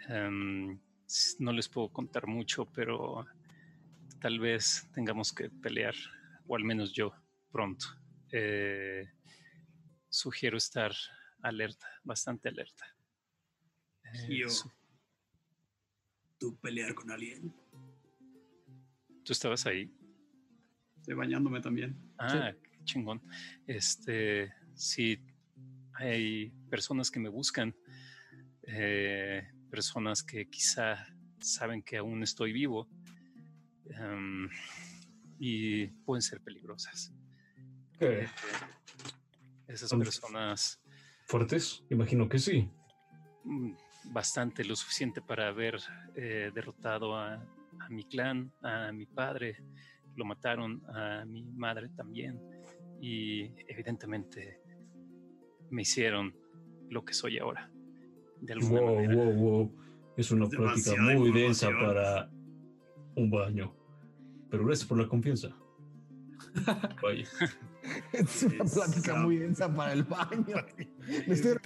Em, 0.10 0.80
no 1.40 1.52
les 1.54 1.70
puedo 1.70 1.90
contar 1.90 2.28
mucho, 2.28 2.66
pero 2.66 3.26
tal 4.20 4.40
vez 4.40 4.88
tengamos 4.94 5.32
que 5.32 5.50
pelear, 5.50 5.96
o 6.48 6.56
al 6.56 6.64
menos 6.64 6.92
yo, 6.94 7.14
pronto. 7.52 7.86
Eh, 8.32 9.08
sugiero 10.10 10.58
estar 10.58 10.94
alerta, 11.42 11.88
bastante 12.04 12.50
alerta. 12.50 12.86
Eh, 14.04 14.38
Yo. 14.38 14.50
su- 14.50 14.72
¿Tú 16.42 16.58
pelear 16.60 16.96
con 16.96 17.12
alguien? 17.12 17.54
¿Tú 19.24 19.32
estabas 19.32 19.68
ahí? 19.68 19.94
Estoy 20.98 21.14
bañándome 21.14 21.62
también. 21.62 21.96
Ah, 22.18 22.52
qué 22.64 22.84
chingón. 22.84 23.22
Este, 23.68 24.52
sí, 24.74 25.24
hay 25.94 26.50
personas 26.68 27.12
que 27.12 27.20
me 27.20 27.30
buscan, 27.30 27.76
eh, 28.64 29.52
personas 29.70 30.24
que 30.24 30.50
quizá 30.50 31.06
saben 31.40 31.84
que 31.84 31.98
aún 31.98 32.24
estoy 32.24 32.54
vivo 32.54 32.90
em, 33.86 34.50
y 35.38 35.86
pueden 36.06 36.24
ser 36.24 36.42
peligrosas. 36.42 37.14
¿Qué? 38.00 38.22
Eh, 38.24 38.30
esas 39.68 39.90
Son- 39.92 40.00
personas 40.00 40.82
¿Fuertes? 41.28 41.84
Imagino 41.92 42.28
que 42.28 42.40
sí. 42.40 42.68
Bastante 44.06 44.64
lo 44.66 44.76
suficiente 44.76 45.22
para 45.22 45.48
haber 45.48 45.80
eh, 46.16 46.52
derrotado 46.54 47.16
a, 47.16 47.34
a 47.36 47.90
mi 47.90 48.04
clan, 48.06 48.52
a 48.62 48.92
mi 48.92 49.06
padre, 49.06 49.64
lo 50.16 50.26
mataron 50.26 50.82
a 50.94 51.24
mi 51.26 51.44
madre 51.44 51.90
también 51.90 52.40
y 53.00 53.44
evidentemente 53.68 54.60
me 55.70 55.84
hicieron 55.84 56.36
lo 56.90 57.04
que 57.06 57.14
soy 57.14 57.38
ahora. 57.40 57.70
De 58.42 58.54
alguna 58.54 58.82
Wow, 58.82 58.96
manera. 58.96 59.16
wow, 59.16 59.34
wow. 59.34 59.76
Es 60.18 60.32
una 60.32 60.48
práctica 60.50 61.02
muy 61.02 61.32
densa 61.32 61.70
para 61.70 62.30
un 63.16 63.30
baño. 63.32 63.74
Pero 64.50 64.66
gracias 64.66 64.88
por 64.88 64.98
la 65.00 65.08
confianza. 65.08 65.56
Vaya. 67.02 67.26
Es 68.12 68.44
una 68.44 68.56
Exacto. 68.56 68.74
plática 68.92 69.16
muy 69.16 69.38
densa 69.38 69.74
para 69.74 69.94
el 69.94 70.04
baño. 70.04 70.56
Me 71.28 71.34
estoy 71.34 71.58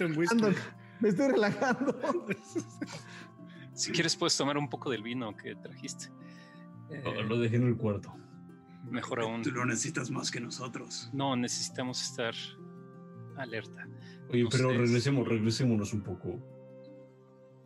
Me 1.00 1.08
estoy 1.10 1.28
relajando. 1.28 1.98
Si 3.72 3.92
quieres 3.92 4.16
puedes 4.16 4.36
tomar 4.36 4.56
un 4.56 4.68
poco 4.70 4.90
del 4.90 5.02
vino 5.02 5.36
que 5.36 5.54
trajiste. 5.56 6.06
Eh, 6.90 7.22
lo 7.28 7.38
dejé 7.38 7.56
en 7.56 7.66
el 7.68 7.76
cuarto. 7.76 8.14
mejor 8.90 9.20
aún. 9.20 9.42
Tú 9.42 9.50
lo 9.50 9.66
necesitas 9.66 10.10
más 10.10 10.30
que 10.30 10.40
nosotros. 10.40 11.10
No, 11.12 11.36
necesitamos 11.36 12.00
estar 12.02 12.34
alerta. 13.36 13.86
Oye, 14.30 14.44
No 14.44 14.48
pero 14.50 14.70
regresemos, 14.70 15.28
regresémonos 15.28 15.92
un 15.92 16.02
poco. 16.02 16.40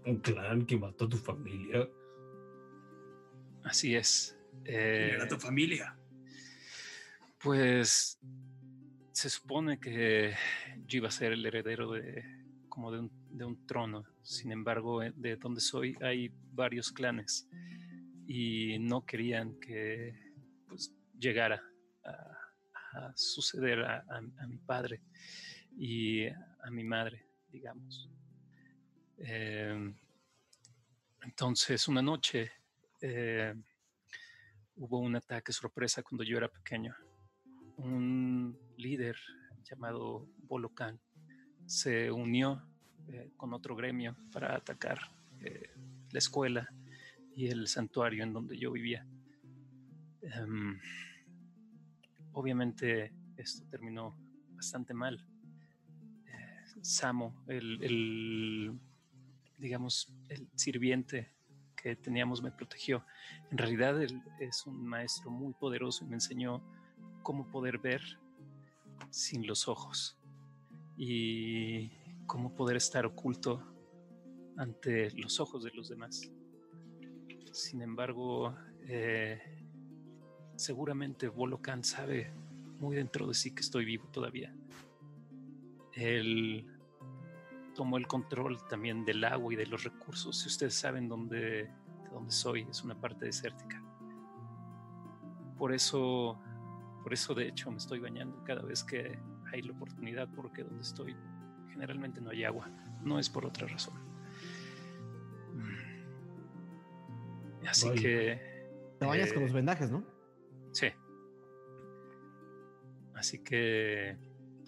Un 0.06 0.16
clan 0.18 0.66
que 0.66 0.76
mató 0.78 1.04
a 1.04 1.08
tu 1.08 1.16
familia. 1.16 1.88
Así 3.62 3.94
es. 3.94 4.36
¿Quién 4.64 4.76
Eh, 4.76 5.10
era 5.14 5.28
tu 5.28 5.36
familia? 5.36 5.96
Pues 7.42 8.18
se 9.12 9.30
supone 9.30 9.78
que 9.78 10.34
yo 10.86 10.98
iba 10.98 11.08
a 11.08 11.12
ser 11.12 11.32
el 11.32 11.44
heredero 11.46 11.92
de 11.92 12.24
como 12.68 12.90
de 12.92 13.00
un, 13.00 13.10
de 13.30 13.44
un 13.44 13.66
trono. 13.66 14.04
Sin 14.22 14.52
embargo, 14.52 15.02
eh, 15.02 15.12
de 15.16 15.36
donde 15.36 15.60
soy 15.60 15.96
hay 16.00 16.30
varios 16.52 16.90
clanes 16.92 17.48
y 18.26 18.78
no 18.78 19.04
querían 19.04 19.58
que 19.60 20.14
pues, 20.68 20.94
llegara 21.18 21.62
a, 22.04 22.36
suceder 23.14 23.84
a 23.84 24.46
mi 24.48 24.58
padre 24.58 25.00
y 25.76 26.26
a 26.26 26.70
mi 26.72 26.82
madre, 26.82 27.24
digamos. 27.48 28.10
Em, 29.18 29.94
entonces, 31.22 31.86
una 31.86 32.02
noche 32.02 32.50
eh, 33.00 33.54
hubo 34.74 34.98
un 34.98 35.14
ataque 35.14 35.52
sorpresa 35.52 36.02
cuando 36.02 36.24
yo 36.24 36.38
era 36.38 36.48
pequeño 36.48 36.96
un 37.76 38.58
líder 38.76 39.16
llamado 39.62 40.28
Bolocan 40.38 41.00
se 41.66 42.10
unió 42.10 42.62
eh, 43.08 43.30
con 43.36 43.52
otro 43.52 43.74
gremio 43.74 44.16
para 44.32 44.54
atacar 44.54 44.98
eh, 45.40 45.70
la 46.10 46.18
escuela 46.18 46.68
y 47.34 47.48
el 47.48 47.66
santuario 47.66 48.22
en 48.22 48.32
donde 48.32 48.58
yo 48.58 48.72
vivía. 48.72 49.06
Em, 50.22 50.78
obviamente 52.32 53.12
esto 53.36 53.64
terminó 53.70 54.16
bastante 54.54 54.94
mal. 54.94 55.24
Eh, 56.26 56.82
Samo, 56.82 57.44
el, 57.48 57.82
el, 57.82 58.78
digamos, 59.58 60.12
el 60.28 60.48
sirviente 60.54 61.30
que 61.74 61.96
teníamos 61.96 62.42
me 62.42 62.52
protegió. 62.52 63.04
En 63.50 63.58
realidad 63.58 64.00
él 64.02 64.22
es 64.38 64.66
un 64.66 64.86
maestro 64.86 65.30
muy 65.30 65.54
poderoso 65.54 66.04
y 66.04 66.08
me 66.08 66.14
enseñó 66.14 66.62
cómo 67.22 67.50
poder 67.50 67.78
ver 67.78 68.02
sin 69.10 69.46
los 69.46 69.66
ojos 69.66 70.16
y 71.02 71.90
cómo 72.30 72.54
poder 72.54 72.76
estar 72.76 73.04
oculto 73.06 73.60
ante 74.56 75.10
los 75.16 75.40
ojos 75.40 75.64
de 75.64 75.72
los 75.72 75.88
demás. 75.88 76.30
Sin 77.50 77.82
embargo, 77.82 78.54
eh, 78.82 79.66
seguramente 80.54 81.26
Bolocan 81.26 81.82
sabe 81.82 82.32
muy 82.78 82.94
dentro 82.94 83.26
de 83.26 83.34
sí 83.34 83.52
que 83.52 83.62
estoy 83.62 83.84
vivo 83.84 84.06
todavía. 84.12 84.54
Él 85.92 86.68
tomó 87.74 87.96
el 87.96 88.06
control 88.06 88.64
también 88.68 89.04
del 89.04 89.24
agua 89.24 89.52
y 89.52 89.56
de 89.56 89.66
los 89.66 89.82
recursos. 89.82 90.38
Si 90.38 90.46
ustedes 90.46 90.74
saben 90.74 91.08
dónde, 91.08 91.40
de 91.40 92.08
dónde 92.12 92.30
soy, 92.30 92.64
es 92.70 92.84
una 92.84 92.94
parte 92.94 93.24
desértica. 93.24 93.82
Por 95.58 95.74
eso 95.74 96.38
por 97.02 97.12
eso, 97.12 97.34
de 97.34 97.48
hecho, 97.48 97.70
me 97.70 97.78
estoy 97.78 97.98
bañando 97.98 98.44
cada 98.44 98.62
vez 98.62 98.84
que 98.84 99.18
hay 99.52 99.62
la 99.62 99.72
oportunidad, 99.72 100.28
porque 100.34 100.62
donde 100.62 100.82
estoy 100.82 101.16
generalmente 101.72 102.20
no 102.20 102.30
hay 102.30 102.44
agua. 102.44 102.68
No 103.02 103.18
es 103.18 103.28
por 103.30 103.46
otra 103.46 103.66
razón. 103.66 103.94
Mm. 105.54 106.00
Así 107.66 107.90
que. 107.94 108.40
Te 108.98 109.06
bañas 109.06 109.32
con 109.32 109.42
eh, 109.42 109.46
los 109.46 109.54
vendajes, 109.54 109.90
¿no? 109.90 110.04
Sí. 110.72 110.88
Así 113.14 113.42
que. 113.42 114.16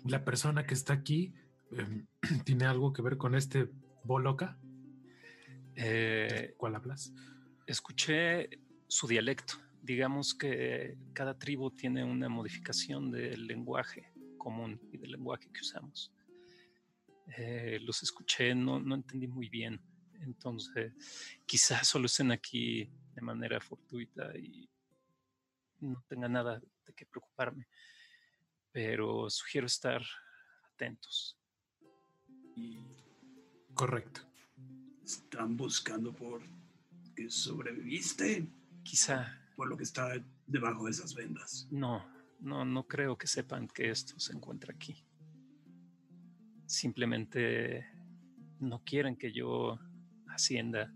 La 0.05 0.25
persona 0.25 0.67
que 0.67 0.75
está 0.75 0.95
aquí 0.95 1.35
em, 1.71 2.07
tiene 2.45 2.65
algo 2.65 2.93
que 2.93 3.03
ver 3.03 3.17
con 3.17 3.35
este 3.35 3.69
Boloca. 4.05 4.59
eh, 5.77 6.55
¿Cuál 6.57 6.75
hablas? 6.75 7.13
escuché 7.67 8.49
su 8.89 9.07
dialecto. 9.07 9.55
Digamos 9.83 10.35
que 10.35 10.97
cada 11.13 11.39
tribu 11.39 11.71
tiene 11.71 12.05
una 12.05 12.29
modificación 12.29 13.11
del 13.11 13.47
lenguaje 13.47 14.13
común 14.39 14.81
y 14.93 14.99
del 14.99 15.13
lenguaje 15.13 15.51
que 15.53 15.61
usamos. 15.61 16.13
Eh, 17.27 17.79
los 17.83 18.03
escuché, 18.03 18.55
no, 18.55 18.81
no 18.81 18.95
entendí 18.95 19.27
muy 19.27 19.49
bien. 19.49 19.81
Entonces, 20.21 20.93
quizás 21.47 21.87
solo 21.87 22.07
estén 22.07 22.31
aquí 22.31 22.91
de 23.15 23.23
manera 23.23 23.61
fortuita 23.61 24.37
y 24.37 24.69
no 25.81 26.03
tenga 26.09 26.29
nada 26.29 26.61
de 26.61 26.93
qué 26.95 27.07
preocuparme. 27.07 27.67
Pero 28.71 29.29
sugiero 29.29 29.67
estar 29.67 30.03
atentos. 30.75 31.39
Correcto. 33.75 34.21
Están 35.05 35.57
buscando 35.57 36.13
por 36.15 36.43
que 37.15 37.31
sobreviviste. 37.31 38.49
Quizá, 38.83 39.39
por 39.57 39.69
lo 39.69 39.77
que 39.77 39.85
está 39.85 40.13
debajo 40.47 40.85
de 40.85 40.91
esas 40.91 41.15
vendas. 41.15 41.69
No, 41.71 42.05
no, 42.41 42.65
no 42.65 42.87
creo 42.87 43.17
que 43.17 43.27
sepan 43.27 43.69
que 43.69 43.91
esto 43.91 44.19
se 44.19 44.33
encuentra 44.33 44.75
aquí. 44.75 45.05
Simplemente 46.67 47.87
no 48.61 48.83
quieren 48.85 49.17
que 49.17 49.33
yo 49.33 49.79
ascienda. 50.29 50.93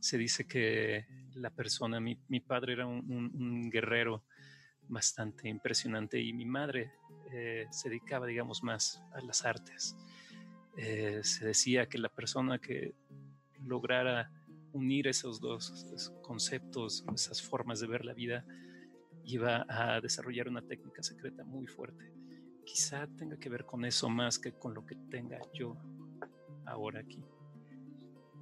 Se 0.00 0.18
dice 0.18 0.46
que 0.46 1.06
la 1.34 1.50
persona, 1.50 2.00
mi, 2.00 2.18
mi 2.28 2.40
padre 2.40 2.74
era 2.74 2.86
un 2.86 3.70
guerrero 3.70 4.24
bastante 4.88 5.48
impresionante 5.48 6.20
y 6.20 6.32
mi 6.32 6.44
madre 6.44 6.92
eh, 7.32 7.66
se 7.70 7.88
dedicaba, 7.88 8.26
digamos, 8.26 8.62
más 8.62 9.02
a 9.12 9.20
las 9.22 9.44
artes. 9.44 9.96
Eh, 10.76 11.20
se 11.22 11.46
decía 11.46 11.88
que 11.88 11.98
la 11.98 12.08
persona 12.08 12.58
que 12.58 12.94
lograra 13.64 14.30
unir 14.72 15.06
esos 15.06 15.40
dos 15.40 15.70
esos 15.70 16.10
conceptos, 16.22 17.04
esas 17.14 17.42
formas 17.42 17.80
de 17.80 17.86
ver 17.86 18.04
la 18.04 18.14
vida, 18.14 18.44
iba 19.24 19.64
a 19.68 20.00
desarrollar 20.00 20.48
una 20.48 20.62
técnica 20.62 21.02
secreta 21.02 21.44
muy 21.44 21.66
fuerte. 21.66 22.12
Quizá 22.64 23.06
tenga 23.16 23.36
que 23.36 23.48
ver 23.48 23.64
con 23.64 23.84
eso 23.84 24.08
más 24.08 24.38
que 24.38 24.52
con 24.52 24.74
lo 24.74 24.86
que 24.86 24.96
tenga 25.10 25.40
yo 25.52 25.76
ahora 26.66 27.00
aquí. 27.00 27.24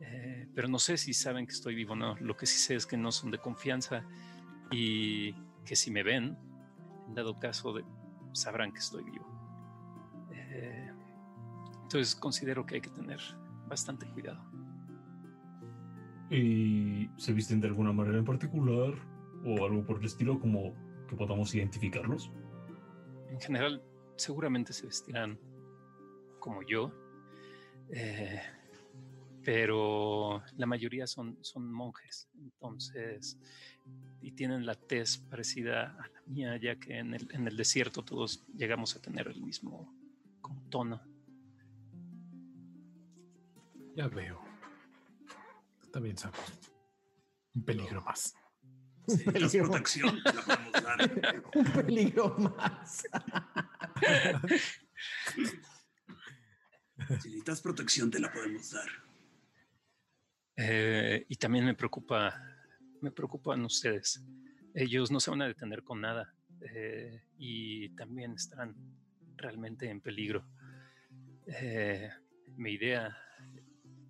Eh, 0.01 0.49
pero 0.55 0.69
no 0.69 0.79
sé 0.79 0.97
si 0.97 1.13
saben 1.15 1.47
que 1.47 1.53
estoy 1.53 1.75
vivo 1.75 1.93
o 1.93 1.97
no. 1.97 2.17
Lo 2.17 2.37
que 2.37 2.47
sí 2.47 2.59
sé 2.59 2.75
es 2.75 2.87
que 2.87 2.97
no 2.97 3.13
son 3.13 3.31
de 3.31 3.39
confianza 3.39 4.05
y 4.71 5.33
que 5.65 5.77
si 5.77 5.91
me 5.91 6.03
ven, 6.03 6.37
en 7.09 7.15
dado 7.15 7.39
caso, 7.39 7.73
de, 7.73 7.85
sabrán 8.33 8.73
que 8.73 8.79
estoy 8.79 9.05
vivo. 9.05 9.27
Eh, 10.33 10.91
entonces 11.83 12.15
considero 12.15 12.65
que 12.67 12.77
hay 12.77 12.81
que 12.81 12.91
tener 12.91 13.21
bastante 13.69 14.07
cuidado. 14.07 14.43
¿Y 16.31 17.11
se 17.17 17.33
visten 17.33 17.61
de 17.61 17.69
alguna 17.69 17.93
manera 17.93 18.19
en 18.19 18.25
particular 18.25 18.95
o 19.45 19.65
algo 19.65 19.85
por 19.85 19.99
el 19.99 20.05
estilo 20.05 20.39
como 20.39 20.75
que 21.09 21.17
podamos 21.17 21.55
identificarlos? 21.55 22.31
En 23.31 23.41
general, 23.41 23.83
seguramente 24.21 24.73
se 24.73 24.87
vestirán 24.87 25.39
como 26.39 26.63
yo, 26.63 26.93
eh, 27.91 28.41
pero 29.43 30.43
la 30.57 30.67
mayoría 30.67 31.07
son, 31.07 31.39
son 31.43 31.73
monjes, 31.73 32.29
entonces, 32.39 33.39
y 34.21 34.33
tienen 34.33 34.67
la 34.67 34.75
tez 34.75 35.19
parecida 35.19 35.97
a 35.99 36.09
la 36.09 36.23
mía, 36.27 36.57
ya 36.57 36.77
que 36.77 36.99
en 36.99 37.15
el, 37.15 37.29
en 37.33 37.49
el 37.49 37.57
desierto 37.57 38.05
todos 38.05 38.45
llegamos 38.55 38.95
a 38.97 39.03
tener 39.03 39.29
el 39.29 39.41
mismo 39.43 39.93
como 40.41 40.63
tono. 40.69 41.03
Ya 43.97 44.09
veo. 44.09 44.41
Está 45.83 45.99
bien, 46.01 46.17
Sam. 46.17 46.33
Un 47.55 47.65
peligro 47.65 48.03
más. 48.03 48.35
Peligro. 49.07 49.69
protección, 49.69 50.23
te 50.23 50.33
la 50.33 50.43
podemos 50.43 50.73
dar. 50.73 51.43
Un 51.55 51.65
peligro 51.65 52.37
más. 52.39 53.03
Si 57.09 57.15
necesitas 57.15 57.61
protección, 57.61 58.11
te 58.11 58.21
la 58.21 58.33
podemos 58.33 58.71
dar. 58.71 58.89
Eh, 60.57 61.25
y 61.29 61.37
también 61.37 61.65
me 61.65 61.75
preocupa, 61.75 62.35
me 63.01 63.11
preocupan 63.11 63.65
ustedes. 63.65 64.23
Ellos 64.75 65.11
no 65.11 65.19
se 65.19 65.31
van 65.31 65.43
a 65.43 65.47
detener 65.47 65.83
con 65.83 66.01
nada 66.03 66.35
eh, 66.61 67.23
y 67.39 67.89
también 67.97 68.33
estarán 68.35 68.77
realmente 69.37 69.89
en 69.89 70.01
peligro. 70.01 70.47
Eh, 71.47 72.11
mi 72.57 72.73
idea 72.73 73.17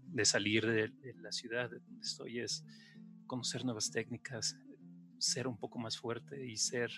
de 0.07 0.25
salir 0.25 0.67
de, 0.67 0.89
de 0.89 1.15
la 1.15 1.31
ciudad 1.31 1.71
de 1.71 1.79
donde 1.79 2.03
estoy 2.03 2.41
es 2.41 2.65
conocer 3.27 3.65
nuevas 3.65 3.91
técnicas, 3.93 4.57
ser 5.19 5.47
un 5.47 5.57
poco 5.57 5.79
más 5.79 5.97
fuerte 5.97 6.45
y 6.45 6.57
ser 6.57 6.91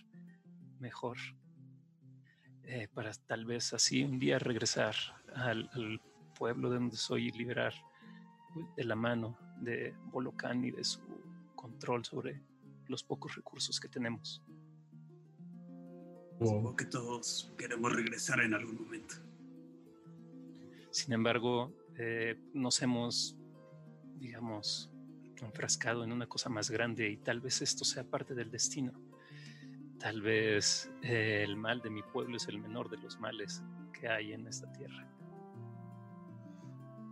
mejor. 0.80 1.18
Eh, 2.64 2.88
para 2.92 3.12
tal 3.12 3.44
vez 3.44 3.72
así 3.72 4.04
un 4.04 4.18
día 4.18 4.38
regresar 4.38 4.94
al, 5.34 5.68
al 5.72 6.00
pueblo 6.38 6.70
de 6.70 6.76
donde 6.76 6.96
soy 6.96 7.28
y 7.28 7.30
liberar 7.32 7.74
de 8.76 8.84
la 8.84 8.94
mano 8.94 9.38
de 9.60 9.94
Bolocan 10.10 10.64
y 10.64 10.70
de 10.70 10.84
su 10.84 11.00
control 11.54 12.04
sobre 12.04 12.42
los 12.88 13.02
pocos 13.02 13.34
recursos 13.36 13.80
que 13.80 13.88
tenemos. 13.88 14.42
Supongo 16.38 16.74
que 16.74 16.86
todos 16.86 17.52
queremos 17.56 17.92
regresar 17.92 18.40
en 18.40 18.54
algún 18.54 18.82
momento. 18.82 19.14
Sin 20.90 21.12
embargo, 21.12 21.72
eh, 21.96 22.36
nos 22.52 22.82
hemos, 22.82 23.36
digamos, 24.18 24.90
enfrascado 25.40 26.04
en 26.04 26.12
una 26.12 26.26
cosa 26.26 26.48
más 26.48 26.70
grande 26.70 27.08
y 27.08 27.16
tal 27.16 27.40
vez 27.40 27.62
esto 27.62 27.84
sea 27.84 28.04
parte 28.04 28.34
del 28.34 28.50
destino. 28.50 28.92
Tal 30.02 30.20
vez 30.20 30.92
eh, 31.04 31.44
el 31.46 31.56
mal 31.56 31.80
de 31.80 31.88
mi 31.88 32.02
pueblo 32.02 32.36
es 32.36 32.48
el 32.48 32.58
menor 32.58 32.90
de 32.90 32.96
los 32.96 33.20
males 33.20 33.62
que 33.92 34.08
hay 34.08 34.32
en 34.32 34.48
esta 34.48 34.70
tierra. 34.72 35.08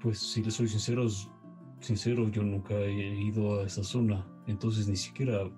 Pues 0.03 0.19
si 0.19 0.43
les 0.43 0.55
soy 0.55 0.67
sinceros, 0.67 1.31
sincero, 1.79 2.29
yo 2.31 2.43
nunca 2.43 2.75
he 2.75 3.23
ido 3.23 3.61
a 3.61 3.67
esa 3.67 3.85
zona, 3.85 4.27
entonces 4.49 4.89
ni 4.89 4.97
siquiera 4.97 5.49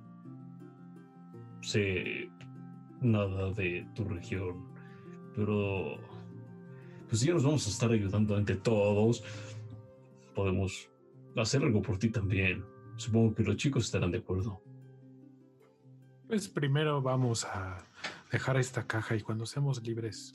sé 1.63 2.29
nada 3.01 3.51
de 3.53 3.89
tu 3.95 4.05
región. 4.05 4.67
Pero 5.35 5.97
pues 7.09 7.21
si 7.21 7.29
ya 7.29 7.33
nos 7.33 7.45
vamos 7.45 7.67
a 7.67 7.71
estar 7.71 7.91
ayudando 7.91 8.37
entre 8.37 8.57
todos, 8.57 9.25
podemos 10.35 10.91
hacer 11.35 11.63
algo 11.63 11.81
por 11.81 11.99
ti 11.99 12.11
también. 12.11 12.63
Supongo 12.97 13.35
que 13.35 13.43
los 13.43 13.57
chicos 13.57 13.87
estarán 13.87 14.11
de 14.11 14.19
acuerdo. 14.19 14.63
Pues 16.33 16.49
primero 16.49 17.03
vamos 17.03 17.45
a 17.45 17.85
dejar 18.31 18.57
esta 18.57 18.87
caja 18.87 19.15
y 19.15 19.21
cuando 19.21 19.45
seamos 19.45 19.83
libres 19.83 20.35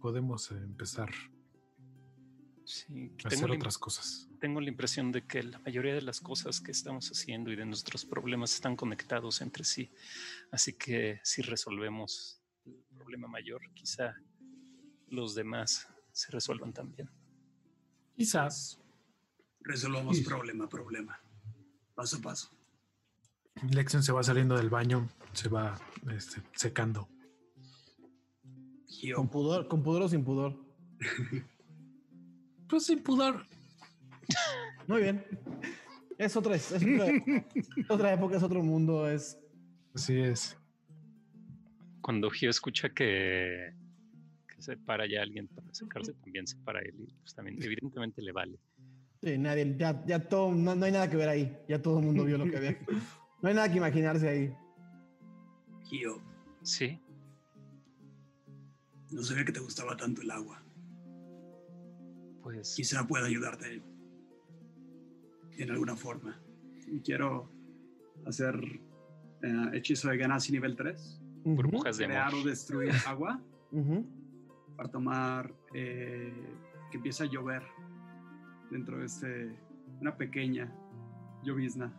podemos 0.00 0.50
empezar 0.50 1.10
Sí, 2.64 3.12
a 3.22 3.28
tengo 3.28 3.44
hacer 3.44 3.50
otras 3.50 3.76
cosas. 3.76 4.30
tengo 4.40 4.62
la 4.62 4.70
impresión 4.70 5.12
de 5.12 5.26
que 5.26 5.42
la 5.42 5.58
mayoría 5.58 5.92
de 5.92 6.00
las 6.00 6.22
cosas 6.22 6.62
que 6.62 6.70
estamos 6.70 7.10
haciendo 7.10 7.52
y 7.52 7.56
de 7.56 7.66
nuestros 7.66 8.06
problemas 8.06 8.54
están 8.54 8.76
conectados 8.76 9.42
entre 9.42 9.62
sí. 9.64 9.90
Así 10.50 10.72
que 10.72 11.20
si 11.22 11.42
resolvemos 11.42 12.40
el 12.64 12.82
problema 12.94 13.28
mayor, 13.28 13.60
quizá 13.74 14.14
los 15.08 15.34
demás 15.34 15.86
se 16.12 16.30
resuelvan 16.30 16.72
también. 16.72 17.10
Quizás 18.16 18.80
Resolvamos 19.60 20.16
Sí. 20.16 20.24
problema 20.24 20.64
a 20.64 20.68
problema. 20.70 21.20
Paso 21.94 22.16
a 22.16 22.20
paso. 22.22 22.57
Lexion 23.70 24.02
se 24.02 24.12
va 24.12 24.22
saliendo 24.22 24.56
del 24.56 24.70
baño, 24.70 25.08
se 25.32 25.48
va 25.48 25.78
este, 26.14 26.42
secando. 26.54 27.08
Con 29.14 29.28
pudor, 29.28 29.68
con 29.68 29.82
pudor 29.82 30.02
o 30.02 30.08
sin 30.08 30.24
pudor. 30.24 30.56
Pues 32.68 32.84
sin 32.84 33.02
pudor. 33.02 33.46
Muy 34.86 35.00
bien. 35.00 35.24
Es 36.18 36.36
otra, 36.36 36.54
es 36.54 36.70
otra, 36.70 37.06
otra 37.88 38.12
época, 38.12 38.36
es 38.36 38.42
otro 38.42 38.62
mundo, 38.62 39.08
es 39.08 39.38
Así 39.94 40.20
es. 40.20 40.56
Cuando 42.02 42.30
Gio 42.30 42.50
escucha 42.50 42.90
que, 42.90 43.72
que 44.46 44.62
se 44.62 44.76
para 44.76 45.08
ya 45.08 45.22
alguien 45.22 45.48
para 45.48 45.72
secarse, 45.72 46.12
también 46.14 46.46
se 46.46 46.56
para 46.58 46.80
él 46.80 46.94
y 46.98 47.12
pues 47.14 47.34
también 47.34 47.62
evidentemente 47.62 48.22
le 48.22 48.32
vale. 48.32 48.58
Sí, 49.22 49.36
nadie, 49.38 49.74
ya, 49.76 50.04
ya 50.06 50.28
todo, 50.28 50.52
no, 50.52 50.74
no 50.74 50.84
hay 50.84 50.92
nada 50.92 51.10
que 51.10 51.16
ver 51.16 51.28
ahí. 51.28 51.56
Ya 51.68 51.82
todo 51.82 51.98
el 51.98 52.04
mundo 52.04 52.24
vio 52.24 52.38
lo 52.38 52.50
que 52.50 52.56
había. 52.56 52.78
No 53.40 53.48
hay 53.48 53.54
nada 53.54 53.70
que 53.70 53.78
imaginarse 53.78 54.28
ahí. 54.28 54.54
Gio, 55.84 56.20
Sí, 56.62 57.00
no 59.10 59.22
sabía 59.22 59.44
que 59.44 59.52
te 59.52 59.60
gustaba 59.60 59.96
tanto 59.96 60.20
el 60.22 60.30
agua. 60.30 60.62
pues 62.42 62.74
Quizá 62.76 63.06
pueda 63.06 63.26
ayudarte 63.26 63.82
en 65.56 65.70
alguna 65.70 65.96
forma. 65.96 66.38
Quiero 67.04 67.50
hacer 68.26 68.54
eh, 69.42 69.70
hechizo 69.72 70.08
de 70.10 70.18
Ganassi 70.18 70.52
nivel 70.52 70.76
3. 70.76 71.20
Ujú, 71.44 71.54
burbujas 71.56 71.96
de 71.96 72.04
Crear 72.06 72.34
o 72.34 72.42
destruir 72.44 72.92
agua 73.06 73.40
para 74.76 74.90
tomar 74.90 75.54
eh, 75.74 76.32
que 76.90 76.96
empiece 76.98 77.24
a 77.24 77.26
llover 77.26 77.62
dentro 78.70 78.98
de 78.98 79.06
este, 79.06 79.58
una 80.00 80.16
pequeña 80.16 80.72
llovizna 81.44 81.92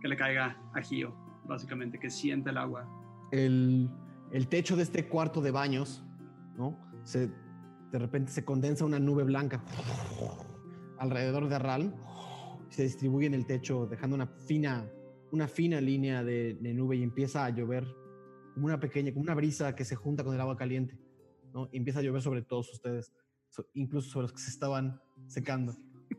que 0.00 0.08
le 0.08 0.16
caiga 0.16 0.56
a 0.74 0.80
Gio, 0.82 1.14
básicamente, 1.46 1.98
que 1.98 2.10
siente 2.10 2.50
el 2.50 2.56
agua. 2.58 2.88
el, 3.32 3.88
el 4.32 4.48
techo 4.48 4.76
de 4.76 4.82
este 4.82 5.08
cuarto 5.08 5.40
de 5.40 5.50
baños, 5.50 6.04
¿no? 6.56 6.78
Se, 7.04 7.28
de 7.92 7.98
repente 7.98 8.30
se 8.32 8.44
condensa 8.44 8.84
una 8.84 8.98
nube 8.98 9.24
blanca 9.24 9.62
alrededor 10.98 11.48
de 11.48 11.54
Arral 11.56 11.94
y 12.70 12.72
se 12.74 12.82
distribuye 12.84 13.26
en 13.26 13.34
el 13.34 13.46
techo, 13.46 13.86
dejando 13.86 14.14
una 14.16 14.26
fina, 14.26 14.86
una 15.32 15.48
fina 15.48 15.80
línea 15.80 16.22
de, 16.22 16.54
de 16.60 16.74
nube 16.74 16.96
y 16.96 17.02
empieza 17.02 17.44
a 17.44 17.50
llover 17.50 17.84
como 18.54 18.66
una 18.66 18.78
pequeña, 18.80 19.12
como 19.12 19.22
una 19.22 19.34
brisa 19.34 19.74
que 19.74 19.84
se 19.84 19.96
junta 19.96 20.24
con 20.24 20.34
el 20.34 20.40
agua 20.40 20.56
caliente, 20.56 20.98
¿no? 21.52 21.68
Y 21.72 21.78
empieza 21.78 22.00
a 22.00 22.02
llover 22.02 22.22
sobre 22.22 22.42
todos 22.42 22.72
ustedes, 22.72 23.12
so- 23.48 23.66
incluso 23.74 24.10
sobre 24.10 24.24
los 24.24 24.32
que 24.32 24.40
se 24.40 24.50
estaban 24.50 25.00
secando. 25.26 25.74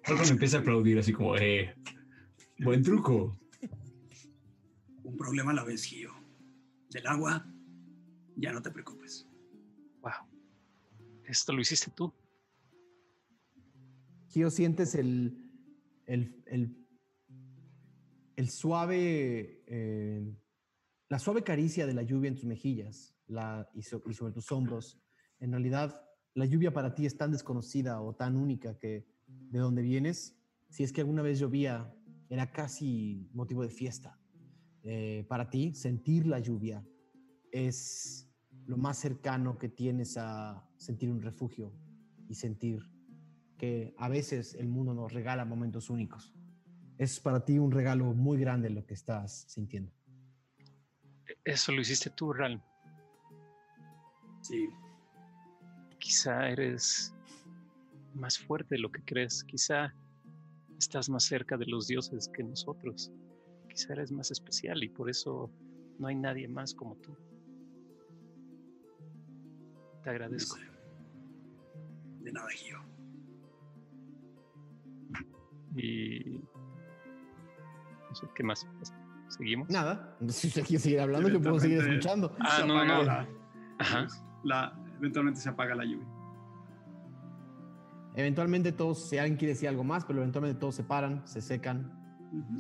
Algo 0.06 0.24
me 0.24 0.30
empieza 0.32 0.58
a 0.58 0.62
aplaudir 0.62 0.98
así 1.00 1.14
como, 1.14 1.36
eh, 1.38 1.76
buen 2.60 2.82
truco. 2.82 3.38
Un 5.04 5.18
problema 5.18 5.52
a 5.52 5.54
la 5.54 5.64
vez, 5.64 5.84
Gio. 5.84 6.12
Del 6.90 7.08
agua, 7.08 7.46
ya 8.36 8.52
no 8.52 8.62
te 8.62 8.72
preocupes. 8.72 9.28
Wow. 10.02 10.12
Esto 11.26 11.54
lo 11.54 11.62
hiciste 11.62 11.92
tú. 11.92 12.14
Gio, 14.30 14.50
sientes 14.50 14.96
el, 14.96 15.50
el, 16.06 16.44
el, 16.46 16.78
el 18.36 18.50
suave, 18.50 19.64
eh, 19.68 20.36
la 21.10 21.20
suave 21.20 21.44
caricia 21.44 21.86
de 21.86 21.94
la 21.94 22.04
lluvia 22.04 22.30
en 22.30 22.36
tus 22.36 22.46
mejillas 22.46 23.16
la, 23.28 23.70
y, 23.74 23.82
so- 23.84 24.04
y 24.08 24.14
sobre 24.14 24.34
tus 24.34 24.52
hombros. 24.52 25.00
En 25.40 25.52
realidad, 25.52 26.02
la 26.34 26.46
lluvia 26.46 26.74
para 26.74 26.94
ti 26.96 27.06
es 27.06 27.18
tan 27.18 27.32
desconocida 27.32 28.02
o 28.02 28.16
tan 28.16 28.36
única 28.36 28.78
que 28.78 29.06
de 29.28 29.60
donde 29.60 29.82
vienes, 29.82 30.38
si 30.70 30.84
es 30.84 30.92
que 30.94 31.02
alguna 31.02 31.22
vez 31.22 31.40
llovía, 31.40 31.94
era 32.30 32.52
casi 32.52 33.30
motivo 33.34 33.64
de 33.64 33.70
fiesta. 33.70 34.18
Eh, 34.84 35.26
para 35.28 35.50
ti, 35.50 35.74
sentir 35.74 36.26
la 36.28 36.40
lluvia 36.40 36.84
es 37.52 38.30
lo 38.66 38.78
más 38.78 38.98
cercano 38.98 39.58
que 39.58 39.70
tienes 39.70 40.18
a 40.18 40.68
sentir 40.78 41.12
un 41.12 41.22
refugio 41.22 41.74
y 42.28 42.36
sentir 42.36 42.80
que 43.58 43.94
a 43.98 44.10
veces 44.10 44.56
el 44.56 44.68
mundo 44.68 44.94
nos 44.94 45.14
regala 45.14 45.46
momentos 45.46 45.90
únicos. 45.90 46.34
Es 46.98 47.20
para 47.20 47.46
ti 47.46 47.60
un 47.60 47.72
regalo 47.72 48.14
muy 48.14 48.40
grande 48.40 48.70
lo 48.70 48.86
que 48.86 48.94
estás 48.94 49.46
sintiendo. 49.48 49.92
Eso 51.44 51.72
lo 51.72 51.82
hiciste 51.82 52.10
tú, 52.12 52.34
Ralm. 52.34 52.62
Sí, 54.42 54.68
Quizá 56.02 56.50
eres 56.50 57.14
más 58.16 58.38
fuerte 58.40 58.76
de 58.76 58.82
lo 58.82 58.92
que 58.92 59.04
crees. 59.06 59.44
Quizá 59.44 59.94
estás 60.80 61.10
más 61.10 61.24
cerca 61.24 61.58
de 61.58 61.68
los 61.68 61.88
dioses 61.88 62.28
que 62.28 62.44
nosotros. 62.44 63.12
Quizá 63.72 63.94
eres 63.94 64.12
más 64.12 64.30
especial 64.32 64.84
y 64.84 64.90
por 64.90 65.10
eso 65.10 65.50
no 65.98 66.08
hay 66.08 66.16
nadie 66.16 66.48
más 66.48 66.74
como 66.74 66.96
tú. 66.98 67.16
Te 70.04 70.10
agradezco. 70.10 70.58
De 72.20 72.32
nada, 72.34 72.50
Gio. 72.50 72.80
Y 75.76 76.42
no 78.10 78.16
sé 78.16 78.28
qué 78.36 78.44
más. 78.44 78.68
Seguimos. 79.30 79.70
Nada, 79.70 80.18
si 80.28 80.48
usted 80.48 80.64
quiere 80.66 80.82
seguir 80.84 81.00
hablando, 81.00 81.30
yo 81.30 81.42
puedo 81.42 81.60
seguir 81.60 81.78
escuchando. 81.80 82.36
Ah, 82.40 82.58
se 82.62 82.68
no, 82.68 82.84
no. 82.86 83.04
La, 83.04 83.28
Ajá. 83.80 84.08
la- 84.44 84.78
eventualmente 85.00 85.40
se 85.40 85.50
apaga 85.50 85.76
la 85.76 85.86
lluvia. 85.86 86.08
Eventualmente 88.16 88.74
todos, 88.74 89.08
si 89.10 89.18
alguien 89.18 89.38
quiere 89.38 89.54
decir 89.54 89.70
algo 89.70 89.86
más, 89.86 90.04
pero 90.04 90.20
eventualmente 90.20 90.60
todos 90.60 90.76
se 90.76 90.84
paran, 90.84 91.26
se 91.26 91.42
secan, 91.42 91.98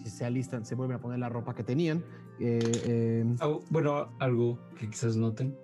Si 0.03 0.09
se 0.09 0.25
alistan, 0.25 0.66
se 0.66 0.75
vuelven 0.75 0.98
a 0.98 1.01
poner 1.01 1.19
la 1.19 1.30
ropa 1.30 1.56
que 1.56 1.64
tenían. 1.64 2.03
Eh, 2.40 2.59
eh, 2.85 3.35
Ah, 3.40 3.58
bueno, 3.69 4.16
algo 4.19 4.59
que 4.77 4.90
quizás 4.90 5.16
noten 5.16 5.56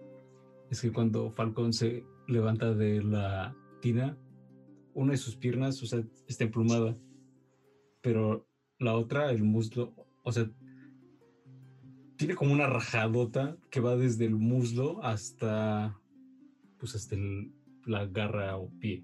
es 0.69 0.81
que 0.81 0.91
cuando 0.91 1.31
Falcon 1.31 1.73
se 1.73 2.05
levanta 2.27 2.73
de 2.73 3.03
la 3.03 3.55
tina, 3.81 4.17
una 4.93 5.11
de 5.11 5.17
sus 5.17 5.35
piernas, 5.35 5.81
o 5.83 5.85
sea, 5.85 6.03
está 6.27 6.43
emplumada, 6.45 6.97
pero 8.01 8.47
la 8.79 8.95
otra, 8.95 9.31
el 9.31 9.43
muslo, 9.43 9.93
o 10.23 10.31
sea, 10.31 10.49
tiene 12.15 12.35
como 12.35 12.53
una 12.53 12.67
rajadota 12.67 13.57
que 13.69 13.79
va 13.79 13.95
desde 13.95 14.25
el 14.25 14.35
muslo 14.35 15.03
hasta, 15.03 15.99
pues, 16.79 16.95
hasta 16.95 17.15
el- 17.15 17.51
la 17.85 18.05
garra 18.05 18.57
o 18.57 18.69
pie. 18.79 19.03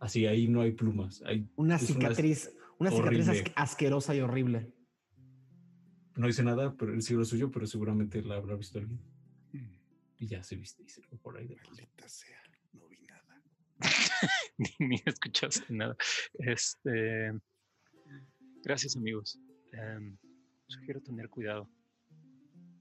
Así, 0.00 0.26
ahí 0.26 0.48
no 0.48 0.62
hay 0.62 0.72
plumas, 0.72 1.22
hay, 1.26 1.46
una 1.56 1.78
cicatriz, 1.78 2.52
una 2.78 2.90
cicatriz 2.90 3.28
horrible. 3.28 3.52
asquerosa 3.56 4.14
y 4.14 4.20
horrible. 4.20 4.72
no 6.16 6.26
dice 6.26 6.42
nada, 6.42 6.74
pero 6.76 6.92
el 6.92 7.02
siglo 7.02 7.24
suyo, 7.24 7.50
pero 7.50 7.66
seguramente 7.66 8.22
la 8.22 8.36
habrá 8.36 8.56
visto 8.56 8.78
alguien. 8.78 9.00
Y 10.18 10.26
ya 10.26 10.42
se 10.44 10.54
viste 10.56 10.82
y 10.84 10.88
se 10.88 11.02
fue 11.02 11.18
por 11.18 11.36
ahí. 11.36 11.48
de. 11.48 11.56
Maldita 11.56 12.08
sea, 12.08 12.40
no 12.74 12.86
vi 12.88 12.98
nada. 13.02 13.42
ni, 14.58 14.86
ni 14.86 15.02
escuchaste 15.04 15.72
nada. 15.72 15.96
Este, 16.34 17.32
gracias 18.62 18.96
amigos. 18.96 19.40
Em, 19.72 20.16
sugiero 20.68 21.00
tener 21.00 21.28
cuidado. 21.28 21.68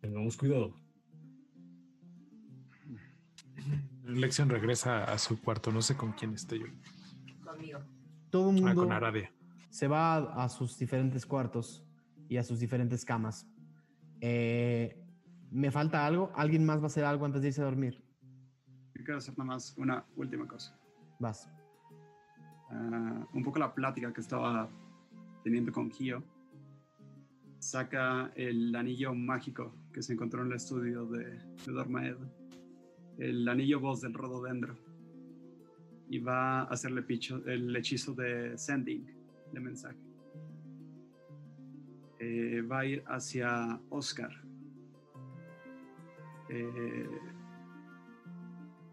Tengamos 0.02 0.38
cuidado. 0.38 0.76
Lexion 4.04 4.50
regresa 4.50 5.04
a 5.04 5.18
su 5.18 5.40
cuarto, 5.42 5.72
no 5.72 5.82
sé 5.82 5.96
con 5.96 6.14
quién 6.14 6.34
esté 6.34 6.60
yo. 6.60 6.66
Conmigo. 7.44 7.80
Todo 8.30 8.50
el 8.52 8.58
Ah, 8.58 8.62
mundo 8.62 8.76
con 8.76 8.92
Aradia. 8.92 9.34
Se 9.72 9.88
va 9.88 10.18
a, 10.44 10.50
sus 10.50 10.78
diferentes 10.78 11.26
cuartos 11.26 11.82
y 12.28 12.36
a 12.36 12.44
sus 12.44 12.60
diferentes 12.60 13.06
camas. 13.06 13.48
Eh, 14.20 15.02
¿Me 15.50 15.72
falta 15.72 16.06
algo? 16.06 16.30
¿Alguien 16.36 16.66
más 16.66 16.80
va 16.80 16.84
a 16.84 16.88
hacer 16.88 17.06
algo 17.06 17.26
antes 17.26 17.42
de 17.42 17.48
irse 17.48 17.62
a 17.62 17.66
dormir? 17.66 18.04
Yo 18.94 19.04
quiero 19.06 19.18
hacer 19.18 19.38
nada 19.38 19.52
más 19.52 19.74
una 19.78 20.06
última 20.18 20.46
cosa. 20.46 20.78
Vas. 21.20 21.50
Ah, 22.70 23.26
un 23.34 23.44
poco 23.44 23.60
la 23.60 23.74
plática 23.74 24.12
que 24.12 24.20
estaba 24.20 24.70
teniendo 25.42 25.72
con 25.72 25.90
Gio. 25.90 26.22
Saca 27.60 28.32
el 28.36 28.76
anillo 28.76 29.14
mágico 29.16 29.74
que 29.94 30.02
se 30.02 30.14
encontró 30.14 30.42
en 30.42 30.48
el 30.48 30.58
estudio 30.58 31.06
de, 31.06 31.24
de 31.66 31.72
Dormaed. 31.72 32.18
El 33.20 33.48
anillo 33.48 33.80
voz 33.80 34.02
del 34.02 34.14
rododendro. 34.14 34.76
Y 36.10 36.20
va 36.20 36.62
a 36.62 36.64
hacerle 36.64 37.06
el 37.46 37.74
hechizo 37.74 38.14
de 38.14 38.58
sending, 38.58 39.21
de 39.52 39.60
mensaje. 39.60 40.00
Eh, 42.20 42.62
va 42.62 42.80
a 42.80 42.86
ir 42.86 43.04
hacia 43.08 43.82
Oscar. 43.90 44.32
Eh, 46.50 47.20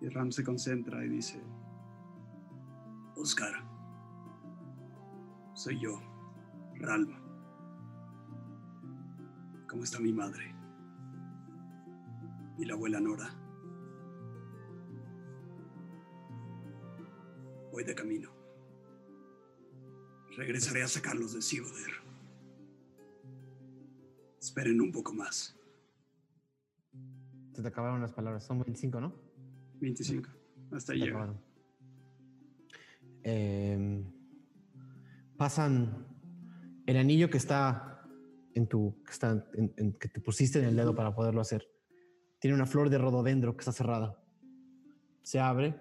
y 0.01 0.09
Ram 0.09 0.31
se 0.31 0.45
concentra 0.45 1.05
y 1.05 1.09
dice: 1.09 1.43
Oscar, 3.17 3.53
soy 5.55 5.81
yo, 5.81 6.01
Ralma. 6.77 7.21
¿Cómo 9.69 9.83
está 9.83 9.99
mi 10.01 10.13
madre? 10.13 10.55
¿Y 12.57 12.65
la 12.65 12.75
abuela 12.75 13.01
Nora? 13.01 13.29
Voy 17.71 17.85
de 17.85 17.95
camino. 17.95 18.38
Regresaré 20.43 20.85
a 20.85 20.89
sacarlos 20.89 21.35
de 21.35 21.43
Sigoder. 21.43 21.91
Esperen 24.41 24.81
un 24.81 24.93
poco 24.93 25.13
más. 25.13 25.59
Se 27.55 27.61
te 27.61 27.67
acabaron 27.67 28.01
las 28.01 28.13
palabras. 28.13 28.47
Son 28.47 28.61
25, 28.61 29.01
¿no? 29.01 29.13
25. 29.81 30.29
Hasta 30.71 30.93
ahí 30.93 31.01
llega. 31.01 31.35
Em, 33.25 34.05
pasan 35.37 36.07
el 36.87 36.97
anillo 36.99 37.29
que 37.31 37.39
está 37.39 38.07
en 38.55 38.69
tu, 38.69 39.03
que 39.05 39.11
está 39.11 39.45
en- 39.55 39.75
en- 39.77 39.93
que 39.95 40.07
te 40.09 40.21
pusiste 40.21 40.61
en 40.61 40.67
el 40.67 40.77
dedo 40.77 40.95
para 40.95 41.17
poderlo 41.17 41.41
hacer. 41.41 41.67
Tiene 42.39 42.55
una 42.55 42.67
flor 42.67 42.91
de 42.91 42.99
rododendro 42.99 43.57
que 43.57 43.63
está 43.63 43.73
cerrada. 43.73 44.23
Se 45.23 45.41
abre 45.41 45.81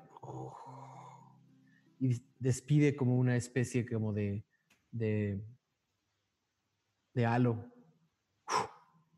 y 2.00 2.20
despide 2.40 2.96
como 2.96 3.18
una 3.20 3.36
especie 3.36 3.86
como 3.88 4.14
de, 4.14 4.47
de, 4.98 5.44
de 7.14 7.26
halo 7.26 7.72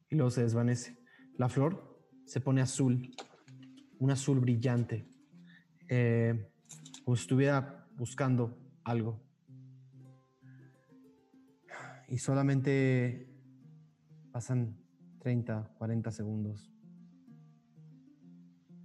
y 0.10 0.16
luego 0.16 0.32
se 0.32 0.42
desvanece. 0.42 0.98
La 1.38 1.50
flor 1.50 2.00
se 2.26 2.42
pone 2.42 2.62
azul, 2.62 3.12
un 4.00 4.12
azul 4.12 4.40
brillante, 4.40 5.08
eh, 5.88 6.52
como 7.04 7.16
estuviera 7.16 7.88
buscando 7.96 8.58
algo. 8.84 9.22
Y 12.08 12.18
solamente 12.18 13.30
pasan 14.32 14.78
30, 15.20 15.76
40 15.78 16.12
segundos, 16.12 16.72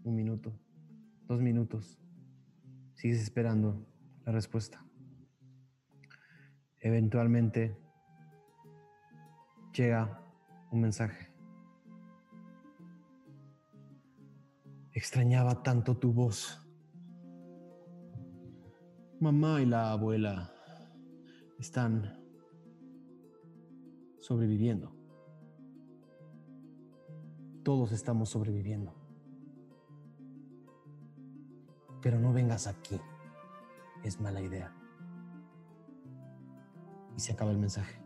un 0.02 0.14
minuto, 0.14 0.52
dos 1.26 1.40
minutos. 1.40 1.98
Sigues 2.94 3.22
esperando 3.22 3.86
la 4.24 4.32
respuesta. 4.32 4.84
Eventualmente 6.84 7.74
llega 9.72 10.22
un 10.70 10.82
mensaje. 10.82 11.32
Extrañaba 14.92 15.62
tanto 15.62 15.96
tu 15.96 16.12
voz. 16.12 16.60
Mamá 19.18 19.62
y 19.62 19.64
la 19.64 19.92
abuela 19.92 20.52
están 21.58 22.22
sobreviviendo. 24.20 24.94
Todos 27.62 27.92
estamos 27.92 28.28
sobreviviendo. 28.28 28.94
Pero 32.02 32.20
no 32.20 32.34
vengas 32.34 32.66
aquí. 32.66 33.00
Es 34.02 34.20
mala 34.20 34.42
idea. 34.42 34.83
Y 37.16 37.20
se 37.20 37.32
acaba 37.32 37.50
el 37.50 37.58
mensaje. 37.58 38.00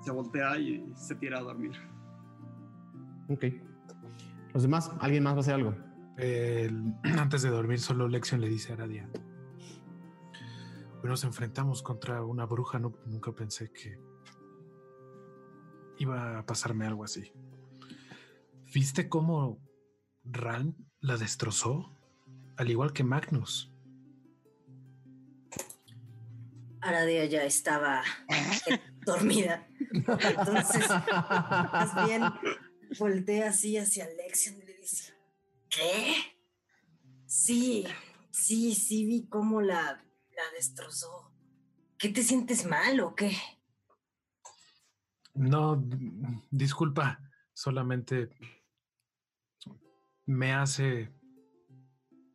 se 0.00 0.12
voltea 0.12 0.56
y 0.58 0.90
se 0.96 1.14
tira 1.16 1.38
a 1.38 1.42
dormir. 1.42 1.72
Ok. 3.28 3.44
Los 4.54 4.62
demás, 4.62 4.90
¿alguien 5.00 5.22
más 5.22 5.34
va 5.34 5.38
a 5.38 5.40
hacer 5.40 5.54
algo? 5.54 5.74
El- 6.16 6.94
antes 7.18 7.42
de 7.42 7.50
dormir, 7.50 7.78
solo 7.78 8.08
Lexion 8.08 8.40
le 8.40 8.48
dice 8.48 8.72
a 8.72 8.76
Aradia. 8.76 9.10
Hoy 11.02 11.10
nos 11.10 11.24
enfrentamos 11.24 11.82
contra 11.82 12.24
una 12.24 12.46
bruja, 12.46 12.78
no, 12.78 12.94
nunca 13.06 13.32
pensé 13.32 13.70
que 13.70 14.00
iba 15.98 16.38
a 16.38 16.46
pasarme 16.46 16.86
algo 16.86 17.04
así. 17.04 17.30
¿Viste 18.72 19.08
cómo 19.10 19.58
Ran 20.24 20.74
la 21.00 21.16
destrozó? 21.18 21.94
Al 22.56 22.70
igual 22.70 22.92
que 22.94 23.04
Magnus. 23.04 23.74
Aradia 26.88 27.24
ya 27.26 27.44
estaba 27.44 28.02
eh, 28.28 28.80
dormida. 29.04 29.68
Entonces, 29.78 30.88
más 30.88 32.06
bien 32.06 32.22
voltea 32.98 33.50
así 33.50 33.76
hacia 33.76 34.06
Lexion 34.16 34.56
y 34.56 34.66
le 34.66 34.74
dice, 34.78 35.14
¿qué? 35.68 36.14
Sí, 37.26 37.86
sí, 38.30 38.74
sí 38.74 39.04
vi 39.06 39.28
cómo 39.28 39.60
la, 39.60 39.82
la 39.82 40.42
destrozó. 40.54 41.32
¿Qué 41.98 42.08
te 42.08 42.22
sientes 42.22 42.64
mal 42.64 43.00
o 43.00 43.14
qué? 43.14 43.36
No, 45.34 45.82
disculpa, 46.50 47.20
solamente 47.52 48.30
me 50.26 50.52
hace... 50.52 51.12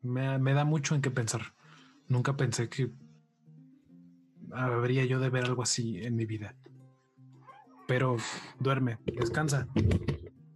Me, 0.01 0.37
me 0.37 0.53
da 0.53 0.65
mucho 0.65 0.95
en 0.95 1.01
qué 1.01 1.11
pensar. 1.11 1.55
Nunca 2.09 2.35
pensé 2.35 2.67
que 2.67 2.91
habría 4.53 5.05
yo 5.05 5.19
de 5.19 5.29
ver 5.29 5.45
algo 5.45 5.63
así 5.63 6.03
en 6.03 6.15
mi 6.15 6.25
vida. 6.25 6.55
Pero 7.87 8.17
duerme, 8.59 8.97
descansa 9.05 9.67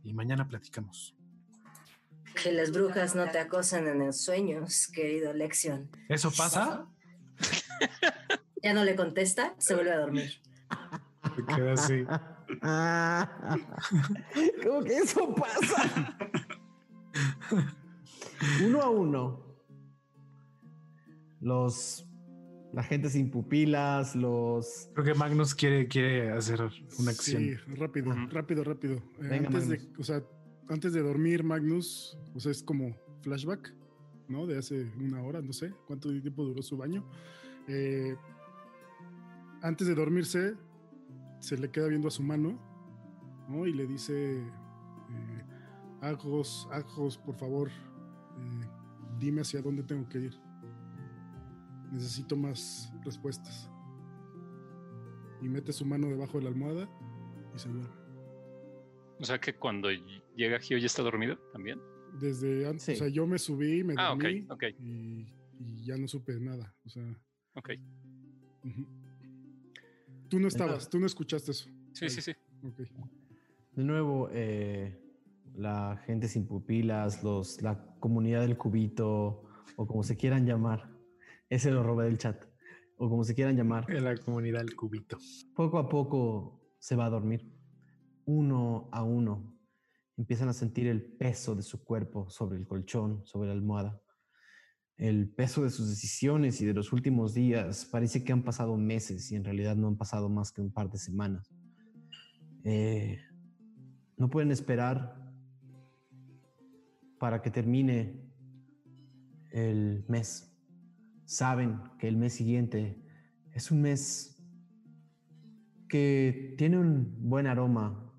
y 0.04 0.14
mañana 0.14 0.48
platicamos. 0.48 1.16
Que 2.42 2.52
las 2.52 2.72
brujas 2.72 3.16
no 3.16 3.30
te 3.30 3.40
acosan 3.40 3.88
en 3.88 4.00
los 4.00 4.22
sueños, 4.22 4.88
querido 4.88 5.34
Lexion. 5.34 5.90
¿Eso 6.08 6.32
pasa? 6.32 6.88
Ya 8.64 8.74
no 8.74 8.84
le 8.84 8.96
contesta, 8.96 9.56
se 9.58 9.76
vuelve 9.76 9.92
a 9.92 10.00
dormir. 10.00 10.42
Se 11.36 11.46
queda 11.46 11.74
así. 11.74 12.06
¿Cómo 14.64 14.84
que 14.84 14.98
eso 14.98 15.36
pasa? 15.36 16.18
uno 18.64 18.82
a 18.82 18.90
uno. 18.90 19.46
Los. 21.42 22.08
La 22.78 22.84
gente 22.84 23.10
sin 23.10 23.32
pupilas, 23.32 24.16
los. 24.16 24.92
Creo 24.94 25.04
que 25.04 25.14
Magnus 25.16 25.56
quiere, 25.56 25.88
quiere 25.88 26.30
hacer 26.30 26.62
una 27.00 27.10
acción. 27.10 27.42
Sí, 27.42 27.56
rápido, 27.76 28.14
rápido, 28.30 28.64
rápido. 28.64 28.98
Eh, 28.98 29.28
Venga, 29.32 29.48
antes 29.48 29.68
de, 29.68 29.82
o 29.98 30.04
sea, 30.04 30.22
antes 30.70 30.94
de 30.94 31.02
dormir, 31.02 31.44
Magnus, 31.44 32.20
o 32.36 32.40
sea, 32.40 32.52
es 32.52 32.62
como 32.62 32.96
flashback, 33.24 33.74
¿no? 34.28 34.46
De 34.46 34.60
hace 34.60 34.92
una 35.00 35.24
hora, 35.24 35.42
no 35.42 35.54
sé 35.54 35.74
cuánto 35.88 36.10
tiempo 36.22 36.44
duró 36.44 36.62
su 36.62 36.78
baño. 36.78 37.04
Eh, 37.68 38.16
antes 39.64 39.88
de 39.88 39.96
dormirse, 39.96 40.54
se 41.40 41.58
le 41.58 41.72
queda 41.72 41.88
viendo 41.88 42.10
a 42.10 42.12
su 42.12 42.22
mano, 42.22 42.60
¿no? 43.50 43.66
Y 43.66 43.74
le 43.74 43.88
dice, 43.88 44.38
eh, 44.38 45.44
Agos, 46.02 46.68
Agos, 46.72 47.18
por 47.18 47.34
favor, 47.34 47.70
eh, 47.70 48.68
dime 49.18 49.42
hacia 49.42 49.64
dónde 49.64 49.82
tengo 49.82 50.08
que 50.08 50.20
ir. 50.20 50.47
Necesito 51.92 52.36
más 52.36 52.92
respuestas. 53.04 53.70
Y 55.42 55.48
mete 55.50 55.72
su 55.72 55.86
mano 55.86 56.08
debajo 56.08 56.38
de 56.38 56.44
la 56.46 56.50
almohada 56.50 56.90
y 57.56 57.60
se 57.60 57.70
duerme. 57.70 57.90
O 59.20 59.26
sea 59.26 59.40
que 59.40 59.56
cuando 59.56 59.90
llega 60.36 60.60
Gio 60.60 60.78
ya 60.78 60.86
está 60.86 61.02
dormido 61.04 61.38
también. 61.54 61.80
Desde 62.20 62.68
antes, 62.68 62.84
Sí. 62.84 62.92
o 62.94 62.96
sea, 62.96 63.08
yo 63.08 63.26
me 63.28 63.38
subí, 63.40 63.84
me 63.84 63.94
Ah, 63.98 64.14
ok, 64.14 64.22
dormí 64.24 64.48
ok. 64.50 64.64
Y, 64.80 65.28
y 65.60 65.86
ya 65.86 65.98
no 65.98 66.08
supe 66.08 66.40
nada. 66.40 66.74
O 66.86 66.90
sea, 66.90 67.04
Ok. 67.56 67.70
tú 70.30 70.40
no 70.40 70.48
estabas, 70.48 70.90
tú 70.90 71.00
no 71.00 71.06
escuchaste 71.06 71.52
eso. 71.52 71.70
Sí, 71.94 72.10
sí, 72.10 72.22
sí. 72.22 72.32
Ok. 72.64 72.80
De 73.76 73.84
nuevo, 73.84 74.30
eh, 74.32 74.96
la 75.56 76.02
gente 76.06 76.28
sin 76.28 76.46
pupilas, 76.48 77.24
los, 77.24 77.62
la 77.62 77.84
comunidad 78.00 78.42
del 78.42 78.58
cubito, 78.58 79.44
o 79.76 79.88
como 79.88 80.04
se 80.04 80.16
quieran 80.18 80.46
llamar. 80.46 80.90
Ese 81.50 81.72
lo 81.72 81.84
robé 81.84 82.06
del 82.06 82.18
chat. 82.18 82.44
O 82.98 83.10
como 83.10 83.24
se 83.24 83.36
quieran 83.36 83.56
llamar. 83.56 83.90
En 83.90 84.04
la 84.04 84.16
comunidad 84.18 84.60
del 84.60 84.76
cubito. 84.76 85.18
Poco 85.56 85.78
a 85.78 85.88
poco 85.88 86.62
se 86.80 86.96
va 86.96 87.06
a 87.06 87.10
dormir. 87.10 87.54
Uno 88.26 88.90
a 88.92 89.04
uno 89.04 89.58
empiezan 90.18 90.50
a 90.50 90.54
sentir 90.54 90.88
el 90.88 91.02
peso 91.02 91.56
de 91.56 91.62
su 91.62 91.84
cuerpo 91.84 92.30
sobre 92.30 92.58
el 92.58 92.68
colchón, 92.68 93.26
sobre 93.26 93.50
la 93.50 93.54
almohada. 93.54 94.02
El 94.98 95.30
peso 95.30 95.64
de 95.64 95.70
sus 95.70 95.90
decisiones 95.90 96.60
y 96.60 96.66
de 96.66 96.74
los 96.74 96.92
últimos 96.92 97.36
días. 97.36 97.86
Parece 97.86 98.24
que 98.24 98.34
han 98.34 98.44
pasado 98.44 98.76
meses 98.78 99.32
y 99.32 99.36
en 99.36 99.44
realidad 99.44 99.76
no 99.76 99.88
han 99.88 99.98
pasado 99.98 100.28
más 100.28 100.52
que 100.52 100.62
un 100.62 100.74
par 100.74 100.90
de 100.90 100.98
semanas. 100.98 101.54
Eh, 102.64 103.20
no 104.18 104.30
pueden 104.30 104.52
esperar 104.52 105.16
para 107.20 107.42
que 107.42 107.52
termine 107.52 108.28
el 109.52 110.04
mes. 110.08 110.57
Saben 111.28 111.82
que 112.00 112.08
el 112.08 112.16
mes 112.16 112.36
siguiente 112.36 113.04
es 113.52 113.70
un 113.70 113.82
mes 113.82 114.42
que 115.90 116.56
tiene 116.58 116.78
un 116.78 117.18
buen 117.30 117.48
aroma 117.48 118.14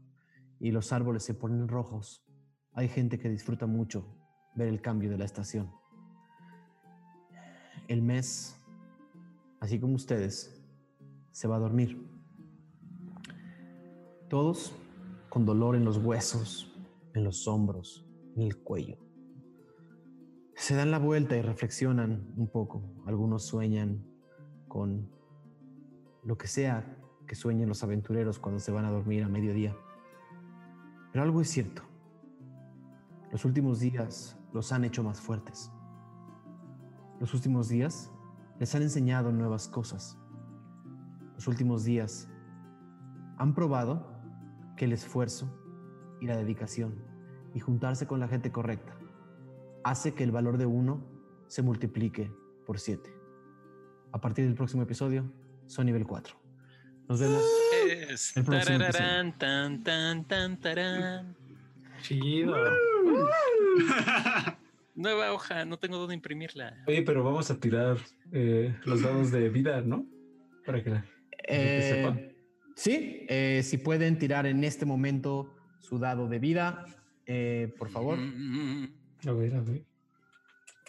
y 0.61 0.73
los 0.73 0.93
árboles 0.93 1.23
se 1.23 1.33
ponen 1.33 1.69
rojos. 1.69 2.23
Hay 2.75 2.87
gente 2.87 3.19
que 3.19 3.31
disfruta 3.31 3.65
mucho 3.65 4.15
ver 4.55 4.69
el 4.69 4.83
cambio 4.83 5.09
de 5.09 5.17
la 5.17 5.25
estación. 5.25 5.73
El 7.89 8.03
mes, 8.03 8.61
así 9.61 9.81
como 9.81 9.95
ustedes, 9.95 10.63
se 11.33 11.49
va 11.49 11.57
a 11.57 11.61
dormir. 11.61 12.07
Todos 14.29 14.77
con 15.31 15.47
dolor 15.47 15.77
en 15.77 15.87
los 15.87 15.97
huesos, 15.97 16.77
en 17.15 17.25
los 17.25 17.49
hombros, 17.49 18.07
en 18.37 18.43
el 18.43 18.59
cuello. 18.59 19.08
Se 20.59 20.75
dan 20.75 20.91
la 20.91 20.99
vuelta 20.99 21.37
y 21.37 21.41
reflexionan 21.41 22.33
un 22.37 22.49
poco. 22.49 22.83
Algunos 23.07 23.45
sueñan 23.45 24.05
con 24.67 25.09
lo 26.25 26.37
que 26.37 26.49
sea 26.49 26.97
que 27.29 27.37
sueñen 27.37 27.69
los 27.69 27.85
aventureros 27.85 28.41
cuando 28.41 28.59
se 28.59 28.73
van 28.73 28.85
a 28.85 28.91
dormir 28.91 29.23
a 29.23 29.29
mediodía. 29.29 29.77
Pero 31.13 31.23
algo 31.23 31.41
es 31.41 31.49
cierto. 31.49 31.83
Los 33.31 33.45
últimos 33.45 33.79
días 33.79 34.37
los 34.53 34.73
han 34.73 34.85
hecho 34.85 35.05
más 35.05 35.21
fuertes. 35.21 35.71
Los 37.21 37.35
últimos 37.35 37.69
días 37.69 38.11
les 38.59 38.75
han 38.75 38.83
enseñado 38.83 39.31
nuevas 39.31 39.69
cosas. 39.69 40.19
Los 41.37 41.47
últimos 41.47 41.85
días 41.85 42.29
han 43.37 43.55
probado 43.55 44.09
que 44.77 44.87
el 44.87 44.93
esfuerzo 44.93 45.49
y 46.21 46.27
la 46.27 46.37
dedicación 46.37 46.97
y 47.55 47.61
juntarse 47.61 48.09
con 48.09 48.19
la 48.19 48.27
gente 48.27 48.51
correcta 48.51 48.98
hace 49.85 50.15
que 50.15 50.25
el 50.25 50.31
valor 50.31 50.59
de 50.59 50.67
uno 50.67 51.07
se 51.47 51.63
multiplique 51.63 52.31
por 52.67 52.79
siete. 52.79 53.11
A 54.13 54.21
partir 54.21 54.45
del 54.45 54.55
próximo 54.55 54.83
episodio, 54.83 55.31
son 55.67 55.87
nivel 55.87 56.07
4. 56.07 56.35
Nos 57.09 57.21
vemos. 57.21 57.43
Es 58.11 58.37
El 58.37 58.45
próximo 58.45 58.79
tarararán, 58.79 59.39
tan, 59.39 59.83
tan, 59.83 60.25
tan, 60.27 60.61
tarán. 60.61 61.37
Chido. 62.03 62.55
Nueva 64.95 65.33
hoja, 65.33 65.65
no 65.65 65.79
tengo 65.79 65.97
dónde 65.97 66.15
imprimirla. 66.15 66.77
Oye, 66.87 67.03
pero 67.03 67.23
vamos 67.23 67.51
a 67.51 67.59
tirar 67.61 67.99
eh, 68.33 68.77
los 68.85 69.03
dados 69.03 69.31
de 69.31 69.49
vida, 69.49 69.81
¿no? 69.81 70.05
Para 70.67 70.83
que 70.83 70.91
la 70.91 71.05
Eh, 71.47 72.03
sepa. 72.05 72.19
sí, 72.75 73.25
eh, 73.29 73.63
si 73.63 73.79
pueden 73.79 74.19
tirar 74.19 74.47
en 74.47 74.65
este 74.65 74.85
momento 74.85 75.55
su 75.79 75.99
dado 75.99 76.29
de 76.29 76.39
vida, 76.41 76.85
eh, 77.27 77.73
por 77.79 77.91
favor. 77.91 78.19
Mm, 78.19 78.89
A 79.27 79.33
ver, 79.33 79.55
a 79.55 79.61
ver. 79.61 79.85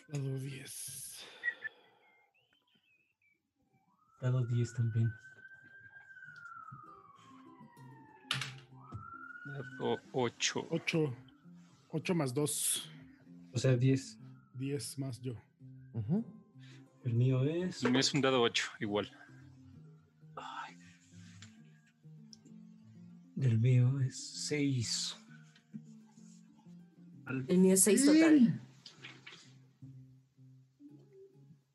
Dado 0.09 0.39
10. 0.39 1.25
Dado 4.21 4.45
10 4.45 4.73
también. 4.73 5.11
o- 9.79 9.97
ocho. 10.13 10.67
8. 10.69 11.13
8 11.91 12.15
más 12.15 12.33
2. 12.33 12.89
O 13.53 13.57
sea, 13.57 13.75
10. 13.75 14.17
10 14.55 14.97
más 14.99 15.19
yo. 15.21 15.33
Ujú. 15.93 16.23
El 17.03 17.13
mío 17.13 17.43
es. 17.43 17.83
El 17.83 17.91
mío 17.91 17.99
es 18.01 18.13
un 18.13 18.21
dado 18.21 18.41
ocho, 18.41 18.69
igual. 18.79 19.09
El 23.37 23.57
mío 23.57 23.99
es 24.01 24.17
6. 24.47 25.17
El 27.29 27.57
mío 27.59 27.73
es 27.73 27.81
6 27.83 28.05
total. 28.05 28.61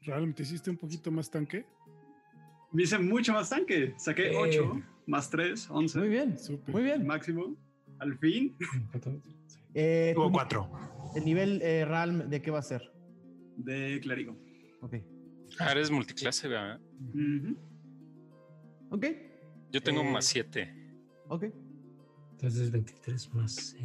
¿Realmente 0.03 0.43
hiciste 0.43 0.71
un 0.71 0.77
poquito 0.77 1.11
más 1.11 1.31
tanque? 1.31 1.65
Me 2.73 2.83
hice 2.83 2.99
mucho 2.99 3.33
más 3.33 3.49
tanque. 3.51 3.95
Saqué 3.97 4.33
Eh. 4.33 4.37
8. 4.37 4.83
más 5.07 5.31
3, 5.31 5.71
11. 5.71 5.99
Muy 5.99 6.09
bien, 6.09 6.37
muy 6.67 6.83
bien. 6.83 7.07
Máximo. 7.07 7.57
Al 7.99 8.19
fin. 8.19 8.55
Eh, 9.77 10.13
Tuvo 10.15 10.27
tu- 10.29 10.33
cuatro. 10.35 10.71
el 11.17 11.25
nivel 11.25 11.61
eh, 11.61 11.85
Ralm, 11.85 12.31
¿de 12.31 12.41
qué 12.41 12.53
va 12.53 12.61
a 12.61 12.63
ser? 12.63 12.93
De 13.57 13.99
clérigo. 14.01 14.37
Ok. 14.83 14.95
Ah, 15.59 15.73
eres 15.73 15.91
multiclase, 15.91 16.47
¿verdad? 16.47 16.81
Ok. 18.91 19.05
Yo 19.73 19.83
tengo 19.83 20.03
Eh, 20.03 20.13
más 20.13 20.27
7. 20.27 20.73
Ok. 21.27 21.47
Entonces 22.33 22.71
23 22.71 23.35
más 23.35 23.53
6. 23.77 23.83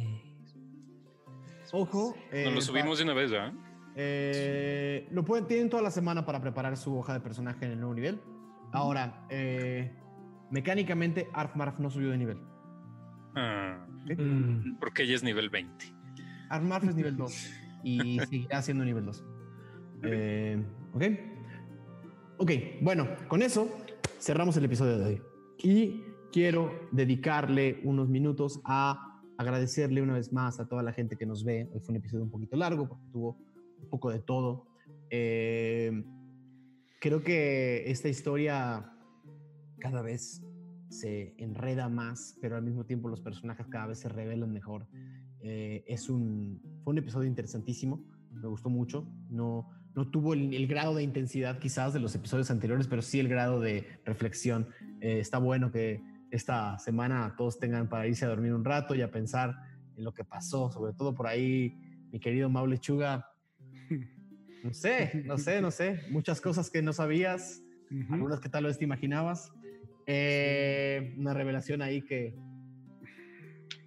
Ojo. 1.72 2.14
eh, 2.32 2.44
Nos 2.46 2.54
lo 2.54 2.60
subimos 2.60 2.98
de 2.98 3.04
una 3.04 3.14
vez, 3.14 3.30
¿verdad? 3.30 3.52
Eh, 3.96 5.08
lo 5.10 5.24
pueden, 5.24 5.46
tienen 5.46 5.68
toda 5.68 5.82
la 5.82 5.90
semana 5.90 6.24
para 6.24 6.40
preparar 6.40 6.76
su 6.76 6.96
hoja 6.96 7.12
de 7.12 7.20
personaje 7.20 7.64
en 7.66 7.72
el 7.72 7.78
nuevo 7.80 7.94
nivel. 7.94 8.20
Ahora, 8.72 9.26
eh, 9.30 9.92
mecánicamente, 10.50 11.28
Arf 11.32 11.54
Marf 11.56 11.78
no 11.80 11.90
subió 11.90 12.10
de 12.10 12.18
nivel. 12.18 12.38
Ah, 13.34 13.86
Mm, 14.16 14.78
porque 14.80 15.02
ella 15.02 15.14
es 15.14 15.22
nivel 15.22 15.50
20. 15.50 15.84
Arf 16.48 16.64
Marf 16.64 16.84
es 16.88 16.94
nivel 16.94 17.16
2 17.18 17.50
y 17.84 18.18
seguirá 18.30 18.62
siendo 18.62 18.84
nivel 18.84 19.04
2. 19.04 19.24
Eh, 20.04 20.62
¿Ok? 20.94 21.02
Ok, 22.38 22.50
bueno, 22.80 23.06
con 23.28 23.42
eso 23.42 23.68
cerramos 24.18 24.56
el 24.56 24.64
episodio 24.64 24.98
de 24.98 25.04
hoy. 25.04 25.22
Y 25.62 26.04
quiero 26.32 26.88
dedicarle 26.92 27.80
unos 27.84 28.08
minutos 28.08 28.60
a 28.64 29.09
agradecerle 29.40 30.02
una 30.02 30.12
vez 30.12 30.34
más 30.34 30.60
a 30.60 30.68
toda 30.68 30.82
la 30.82 30.92
gente 30.92 31.16
que 31.16 31.24
nos 31.24 31.44
ve. 31.44 31.70
Hoy 31.72 31.80
fue 31.80 31.92
un 31.92 31.96
episodio 31.96 32.24
un 32.24 32.30
poquito 32.30 32.56
largo 32.56 32.86
porque 32.86 33.06
tuvo 33.10 33.38
un 33.82 33.88
poco 33.88 34.10
de 34.10 34.18
todo. 34.18 34.66
Eh, 35.08 36.04
creo 37.00 37.22
que 37.22 37.90
esta 37.90 38.10
historia 38.10 38.92
cada 39.78 40.02
vez 40.02 40.42
se 40.90 41.34
enreda 41.38 41.88
más, 41.88 42.36
pero 42.42 42.56
al 42.56 42.62
mismo 42.62 42.84
tiempo 42.84 43.08
los 43.08 43.22
personajes 43.22 43.66
cada 43.68 43.86
vez 43.86 44.00
se 44.00 44.10
revelan 44.10 44.52
mejor. 44.52 44.86
Eh, 45.42 45.84
es 45.86 46.10
un, 46.10 46.60
fue 46.84 46.92
un 46.92 46.98
episodio 46.98 47.26
interesantísimo, 47.26 48.04
me 48.30 48.46
gustó 48.46 48.68
mucho. 48.68 49.10
No, 49.30 49.70
no 49.94 50.10
tuvo 50.10 50.34
el, 50.34 50.52
el 50.52 50.66
grado 50.66 50.94
de 50.94 51.02
intensidad 51.02 51.58
quizás 51.58 51.94
de 51.94 52.00
los 52.00 52.14
episodios 52.14 52.50
anteriores, 52.50 52.88
pero 52.88 53.00
sí 53.00 53.18
el 53.18 53.28
grado 53.28 53.58
de 53.58 53.86
reflexión. 54.04 54.68
Eh, 55.00 55.18
está 55.18 55.38
bueno 55.38 55.72
que 55.72 56.09
esta 56.30 56.78
semana 56.78 57.34
todos 57.36 57.58
tengan 57.58 57.88
para 57.88 58.06
irse 58.06 58.24
a 58.24 58.28
dormir 58.28 58.52
un 58.54 58.64
rato 58.64 58.94
y 58.94 59.02
a 59.02 59.10
pensar 59.10 59.54
en 59.96 60.04
lo 60.04 60.14
que 60.14 60.24
pasó, 60.24 60.70
sobre 60.70 60.92
todo 60.92 61.14
por 61.14 61.26
ahí, 61.26 61.74
mi 62.12 62.20
querido 62.20 62.48
Mau 62.48 62.66
Lechuga. 62.66 63.26
No 64.62 64.72
sé, 64.72 65.22
no 65.24 65.38
sé, 65.38 65.60
no 65.60 65.70
sé. 65.70 66.00
Muchas 66.10 66.40
cosas 66.40 66.70
que 66.70 66.82
no 66.82 66.92
sabías, 66.92 67.62
Ujú. 67.90 68.14
algunas 68.14 68.40
que 68.40 68.48
tal 68.48 68.64
vez 68.64 68.78
te 68.78 68.84
imaginabas. 68.84 69.52
Eh, 70.06 71.14
una 71.18 71.34
revelación 71.34 71.82
ahí 71.82 72.02
que 72.02 72.34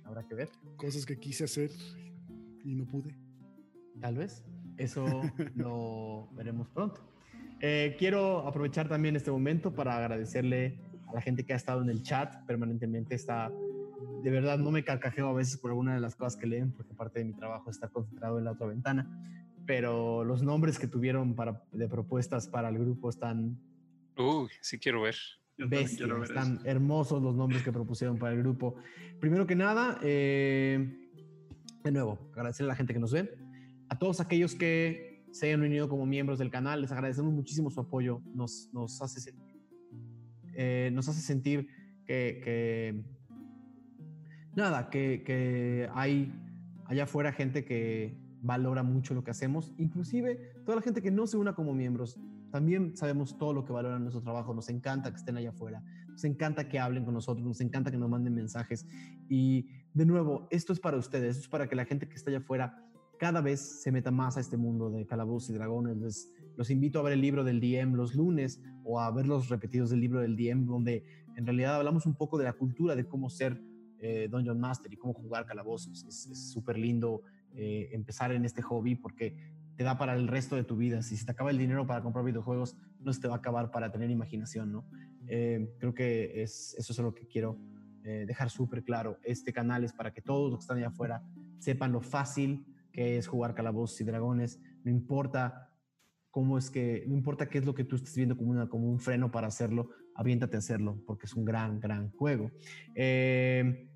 habrá 0.03 0.23
que 0.27 0.35
ver, 0.35 0.49
Cosas 0.77 1.05
que 1.05 1.17
quise 1.19 1.45
hacer 1.45 1.69
y 2.63 2.75
no 2.75 2.85
pude. 2.85 3.15
tal 4.01 4.15
vez. 4.17 4.43
Eso 4.77 5.05
lo 5.55 6.27
veremos 6.33 6.67
pronto. 6.69 7.01
Eh, 7.61 7.95
quiero 7.97 8.45
aprovechar 8.47 8.89
también 8.89 9.15
este 9.15 9.31
momento 9.31 9.73
para 9.73 9.95
agradecerle 9.97 10.79
la 11.13 11.21
gente 11.21 11.45
que 11.45 11.53
ha 11.53 11.55
estado 11.55 11.81
en 11.81 11.89
el 11.89 12.01
chat 12.01 12.45
permanentemente. 12.45 13.15
Está, 13.15 13.51
de 14.23 14.29
verdad, 14.31 14.57
no 14.57 14.71
me 14.71 14.83
carcajeo 14.83 15.27
a 15.27 15.33
veces 15.33 15.57
por 15.57 15.71
alguna 15.71 15.93
de 15.93 16.01
las 16.01 16.15
cosas 16.15 16.35
que 16.35 16.47
leen, 16.47 16.71
porque 16.71 16.93
parte 16.93 17.19
de 17.19 17.25
mi 17.25 17.33
trabajo 17.33 17.69
está 17.69 17.87
concentrado 17.89 18.39
en 18.39 18.45
la 18.45 18.51
otra 18.51 18.67
ventana. 18.67 19.07
Pero 19.65 20.23
los 20.23 20.43
nombres 20.43 20.79
que 20.79 20.87
tuvieron 20.87 21.35
para, 21.35 21.63
de 21.71 21.87
propuestas 21.87 22.47
para 22.47 22.69
el 22.69 22.77
grupo 22.77 23.09
están 23.09 23.57
Uy, 24.17 24.49
sí 24.61 24.77
quiero 24.77 25.01
ver. 25.01 25.15
Bestia, 25.57 26.07
ver 26.07 26.23
están 26.23 26.55
eso. 26.55 26.65
hermosos 26.65 27.21
los 27.21 27.35
nombres 27.35 27.63
que 27.63 27.71
propusieron 27.71 28.17
para 28.17 28.33
el 28.33 28.39
grupo. 28.39 28.75
Primero 29.19 29.45
que 29.45 29.55
nada, 29.55 29.99
eh, 30.01 31.09
de 31.83 31.91
nuevo, 31.91 32.19
agradecer 32.33 32.65
a 32.65 32.69
la 32.69 32.75
gente 32.75 32.93
que 32.93 32.99
nos 32.99 33.11
ve, 33.11 33.33
a 33.89 33.97
todos 33.97 34.19
aquellos 34.19 34.55
que 34.55 35.23
se 35.31 35.47
hayan 35.47 35.61
unido 35.61 35.89
como 35.89 36.05
miembros 36.05 36.39
del 36.39 36.49
canal, 36.49 36.81
les 36.81 36.91
agradecemos 36.91 37.33
muchísimo 37.33 37.69
su 37.69 37.79
apoyo, 37.79 38.21
nos, 38.33 38.69
nos, 38.73 39.01
hace, 39.01 39.33
eh, 40.55 40.91
nos 40.93 41.07
hace 41.09 41.21
sentir 41.21 41.67
que, 42.05 43.03
nada, 44.55 44.89
que, 44.89 45.89
hay 45.93 46.33
allá 46.85 47.03
afuera 47.03 47.31
gente 47.31 47.65
que 47.65 48.17
valora 48.41 48.83
mucho 48.83 49.13
lo 49.13 49.23
que 49.23 49.31
hacemos, 49.31 49.73
inclusive 49.77 50.35
toda 50.65 50.75
la 50.75 50.81
gente 50.81 51.01
que 51.01 51.11
no 51.11 51.27
se 51.27 51.37
una 51.37 51.53
como 51.53 51.73
miembros, 51.73 52.19
también 52.51 52.95
sabemos 52.95 53.37
todo 53.37 53.53
lo 53.53 53.65
que 53.65 53.71
valoran 53.71 54.01
nuestro 54.01 54.21
trabajo, 54.21 54.53
nos 54.53 54.69
encanta 54.69 55.09
que 55.09 55.17
estén 55.17 55.37
allá 55.37 55.49
afuera, 55.49 55.81
nos 56.07 56.23
encanta 56.25 56.67
que 56.67 56.77
hablen 56.77 57.05
con 57.05 57.13
nosotros, 57.13 57.47
nos 57.47 57.61
encanta 57.61 57.89
que 57.89 57.97
nos 57.97 58.09
manden 58.09 58.35
mensajes 58.35 58.85
y 59.29 59.67
de 59.93 60.05
nuevo, 60.05 60.47
esto 60.51 60.73
es 60.73 60.79
para 60.79 60.97
ustedes, 60.97 61.37
esto 61.37 61.43
es 61.43 61.49
para 61.49 61.67
que 61.67 61.75
la 61.75 61.85
gente 61.85 62.07
que 62.07 62.15
está 62.15 62.29
allá 62.29 62.39
afuera 62.39 62.83
cada 63.17 63.41
vez 63.41 63.81
se 63.81 63.91
meta 63.91 64.11
más 64.11 64.37
a 64.37 64.39
este 64.41 64.57
mundo 64.57 64.89
de 64.89 65.05
calabozos 65.05 65.51
y 65.51 65.53
dragones. 65.53 66.29
Los 66.55 66.69
invito 66.69 66.99
a 66.99 67.03
ver 67.03 67.13
el 67.13 67.21
libro 67.21 67.43
del 67.43 67.59
DM 67.59 67.95
los 67.95 68.15
lunes 68.15 68.61
o 68.83 68.99
a 68.99 69.11
ver 69.11 69.27
los 69.27 69.49
repetidos 69.49 69.89
del 69.89 69.99
libro 69.99 70.19
del 70.21 70.35
DM, 70.35 70.65
donde 70.65 71.03
en 71.35 71.45
realidad 71.45 71.75
hablamos 71.75 72.05
un 72.05 72.15
poco 72.15 72.37
de 72.37 72.45
la 72.45 72.53
cultura 72.53 72.95
de 72.95 73.07
cómo 73.07 73.29
ser 73.29 73.61
eh, 73.99 74.27
Dungeon 74.29 74.59
Master 74.59 74.91
y 74.93 74.97
cómo 74.97 75.13
jugar 75.13 75.45
calabozos. 75.45 76.03
Es 76.03 76.51
súper 76.51 76.77
lindo 76.77 77.21
eh, 77.55 77.89
empezar 77.91 78.31
en 78.31 78.45
este 78.45 78.61
hobby 78.61 78.95
porque 78.95 79.35
te 79.75 79.83
da 79.83 79.97
para 79.97 80.15
el 80.15 80.27
resto 80.27 80.55
de 80.55 80.63
tu 80.63 80.75
vida. 80.75 81.01
Si 81.01 81.17
se 81.17 81.25
te 81.25 81.31
acaba 81.31 81.51
el 81.51 81.57
dinero 81.57 81.87
para 81.87 82.01
comprar 82.01 82.25
videojuegos, 82.25 82.75
no 82.99 83.13
se 83.13 83.21
te 83.21 83.27
va 83.27 83.35
a 83.35 83.37
acabar 83.37 83.71
para 83.71 83.91
tener 83.91 84.09
imaginación, 84.09 84.71
¿no? 84.71 84.85
Eh, 85.27 85.73
creo 85.79 85.93
que 85.93 86.43
es, 86.43 86.75
eso 86.77 86.93
es 86.93 86.99
lo 86.99 87.13
que 87.13 87.27
quiero 87.27 87.57
eh, 88.03 88.25
dejar 88.27 88.49
súper 88.49 88.83
claro. 88.83 89.17
Este 89.23 89.53
canal 89.53 89.83
es 89.83 89.93
para 89.93 90.11
que 90.13 90.21
todos 90.21 90.51
los 90.51 90.59
que 90.59 90.63
están 90.63 90.77
allá 90.77 90.87
afuera 90.87 91.23
sepan 91.59 91.91
lo 91.91 92.01
fácil 92.01 92.65
que 92.91 93.17
es 93.17 93.27
jugar 93.27 93.55
calabozos 93.55 93.99
y 94.01 94.03
dragones. 94.03 94.59
No 94.83 94.91
importa 94.91 95.69
cómo 96.33 96.57
es 96.57 96.71
que, 96.71 97.05
no 97.07 97.15
importa 97.15 97.47
qué 97.47 97.59
es 97.59 97.65
lo 97.65 97.75
que 97.75 97.83
tú 97.83 97.95
estés 97.95 98.15
viendo 98.15 98.35
como, 98.35 98.49
una, 98.49 98.67
como 98.67 98.89
un 98.89 98.99
freno 98.99 99.29
para 99.29 99.45
hacerlo, 99.45 99.91
aviéntate 100.15 100.55
a 100.55 100.59
hacerlo 100.59 100.99
porque 101.05 101.27
es 101.27 101.35
un 101.35 101.45
gran, 101.45 101.79
gran 101.79 102.09
juego. 102.09 102.49
Eh, 102.95 103.87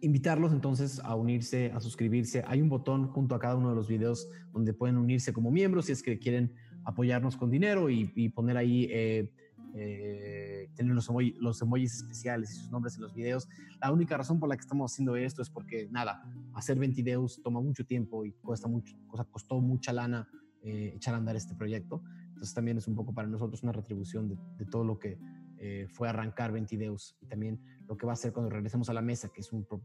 invitarlos 0.00 0.52
entonces 0.52 0.98
a 1.04 1.14
unirse, 1.14 1.70
a 1.72 1.78
suscribirse. 1.78 2.42
Hay 2.44 2.60
un 2.60 2.68
botón 2.68 3.06
junto 3.06 3.36
a 3.36 3.38
cada 3.38 3.54
uno 3.54 3.68
de 3.68 3.76
los 3.76 3.86
videos 3.86 4.28
donde 4.52 4.74
pueden 4.74 4.98
unirse 4.98 5.32
como 5.32 5.52
miembros 5.52 5.84
si 5.86 5.92
es 5.92 6.02
que 6.02 6.18
quieren 6.18 6.52
apoyarnos 6.82 7.36
con 7.36 7.50
dinero 7.50 7.88
y, 7.88 8.10
y 8.16 8.30
poner 8.30 8.56
ahí, 8.56 8.88
eh, 8.90 9.30
eh, 9.76 10.70
tener 10.74 10.92
los, 10.92 11.08
emoji, 11.08 11.36
emojis 11.62 11.98
especiales 11.98 12.50
y 12.50 12.54
sus 12.54 12.70
nombres 12.72 12.96
en 12.96 13.02
los 13.02 13.14
videos. 13.14 13.48
La 13.80 13.92
única 13.92 14.16
razón 14.16 14.40
por 14.40 14.48
la 14.48 14.56
que 14.56 14.62
estamos 14.62 14.92
haciendo 14.92 15.14
esto 15.14 15.40
es 15.42 15.50
porque, 15.50 15.86
nada, 15.92 16.20
hacer 16.54 16.80
20 16.80 17.00
videos 17.00 17.40
toma 17.44 17.60
mucho 17.60 17.86
tiempo 17.86 18.24
y 18.24 18.32
cuesta 18.32 18.66
mucho, 18.66 18.96
o 19.08 19.14
sea, 19.14 19.24
costó 19.24 19.60
mucha 19.60 19.92
lana 19.92 20.28
eh, 20.68 20.92
echar 20.94 21.14
a 21.14 21.16
andar 21.16 21.34
este 21.34 21.54
proyecto. 21.54 22.02
Entonces 22.28 22.52
también 22.52 22.76
es 22.76 22.86
un 22.86 22.94
poco 22.94 23.14
para 23.14 23.26
nosotros 23.26 23.62
una 23.62 23.72
retribución 23.72 24.28
de, 24.28 24.36
de 24.58 24.66
todo 24.66 24.84
lo 24.84 24.98
que 24.98 25.18
eh, 25.60 25.86
fue 25.90 26.08
arrancar 26.08 26.52
20 26.52 26.76
Deus 26.76 27.16
y 27.22 27.26
también 27.26 27.58
lo 27.88 27.96
que 27.96 28.06
va 28.06 28.12
a 28.12 28.16
ser 28.16 28.32
cuando 28.32 28.50
regresemos 28.50 28.90
a 28.90 28.92
la 28.92 29.00
mesa, 29.00 29.30
que 29.30 29.40
es 29.40 29.52
un 29.52 29.64
pro 29.64 29.82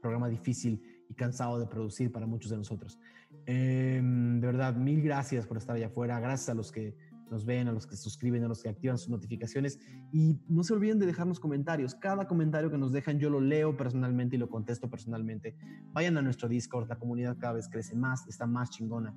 programa 0.00 0.28
difícil 0.28 0.82
y 1.08 1.14
cansado 1.14 1.58
de 1.58 1.66
producir 1.66 2.10
para 2.10 2.26
muchos 2.26 2.50
de 2.50 2.56
nosotros. 2.56 2.98
Eh, 3.46 4.00
de 4.02 4.46
verdad, 4.46 4.74
mil 4.76 5.02
gracias 5.02 5.46
por 5.46 5.56
estar 5.56 5.76
allá 5.76 5.86
afuera, 5.86 6.20
gracias 6.20 6.48
a 6.50 6.54
los 6.54 6.72
que 6.72 6.96
nos 7.30 7.44
ven, 7.44 7.68
a 7.68 7.72
los 7.72 7.86
que 7.86 7.96
suscriben, 7.96 8.44
a 8.44 8.48
los 8.48 8.62
que 8.62 8.68
activan 8.68 8.98
sus 8.98 9.08
notificaciones 9.08 9.78
y 10.12 10.38
no 10.48 10.62
se 10.62 10.72
olviden 10.72 10.98
de 10.98 11.06
dejarnos 11.06 11.40
comentarios. 11.40 11.94
Cada 11.94 12.26
comentario 12.26 12.70
que 12.70 12.78
nos 12.78 12.92
dejan 12.92 13.18
yo 13.18 13.30
lo 13.30 13.40
leo 13.40 13.76
personalmente 13.76 14.36
y 14.36 14.38
lo 14.38 14.48
contesto 14.48 14.90
personalmente. 14.90 15.56
Vayan 15.92 16.16
a 16.18 16.22
nuestro 16.22 16.48
Discord, 16.48 16.88
la 16.88 16.98
comunidad 16.98 17.36
cada 17.38 17.54
vez 17.54 17.68
crece 17.68 17.94
más, 17.94 18.26
está 18.28 18.46
más 18.46 18.70
chingona. 18.70 19.14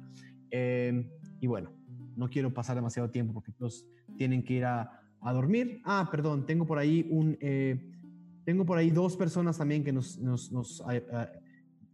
Eh, 0.52 1.10
y 1.40 1.48
bueno, 1.48 1.72
no 2.16 2.30
quiero 2.30 2.54
pasar 2.54 2.76
demasiado 2.76 3.10
tiempo 3.10 3.34
porque 3.34 3.52
todos 3.52 3.86
tienen 4.18 4.44
que 4.44 4.54
ir 4.54 4.66
a, 4.66 5.02
a 5.22 5.34
dormir. 5.34 5.82
Ah, 5.86 6.08
perdón, 6.12 6.46
tengo 6.46 6.66
por 6.66 6.80
ahí 6.80 7.08
un... 7.10 7.38
Eh, 7.42 7.94
tengo 8.46 8.66
por 8.66 8.78
ahí 8.78 8.92
dos 8.92 9.18
personas 9.18 9.58
también 9.58 9.84
que 9.84 9.92
nos, 9.92 10.18
nos, 10.20 10.54
nos 10.54 10.80
uh, 10.80 10.86
uh, 10.86 11.26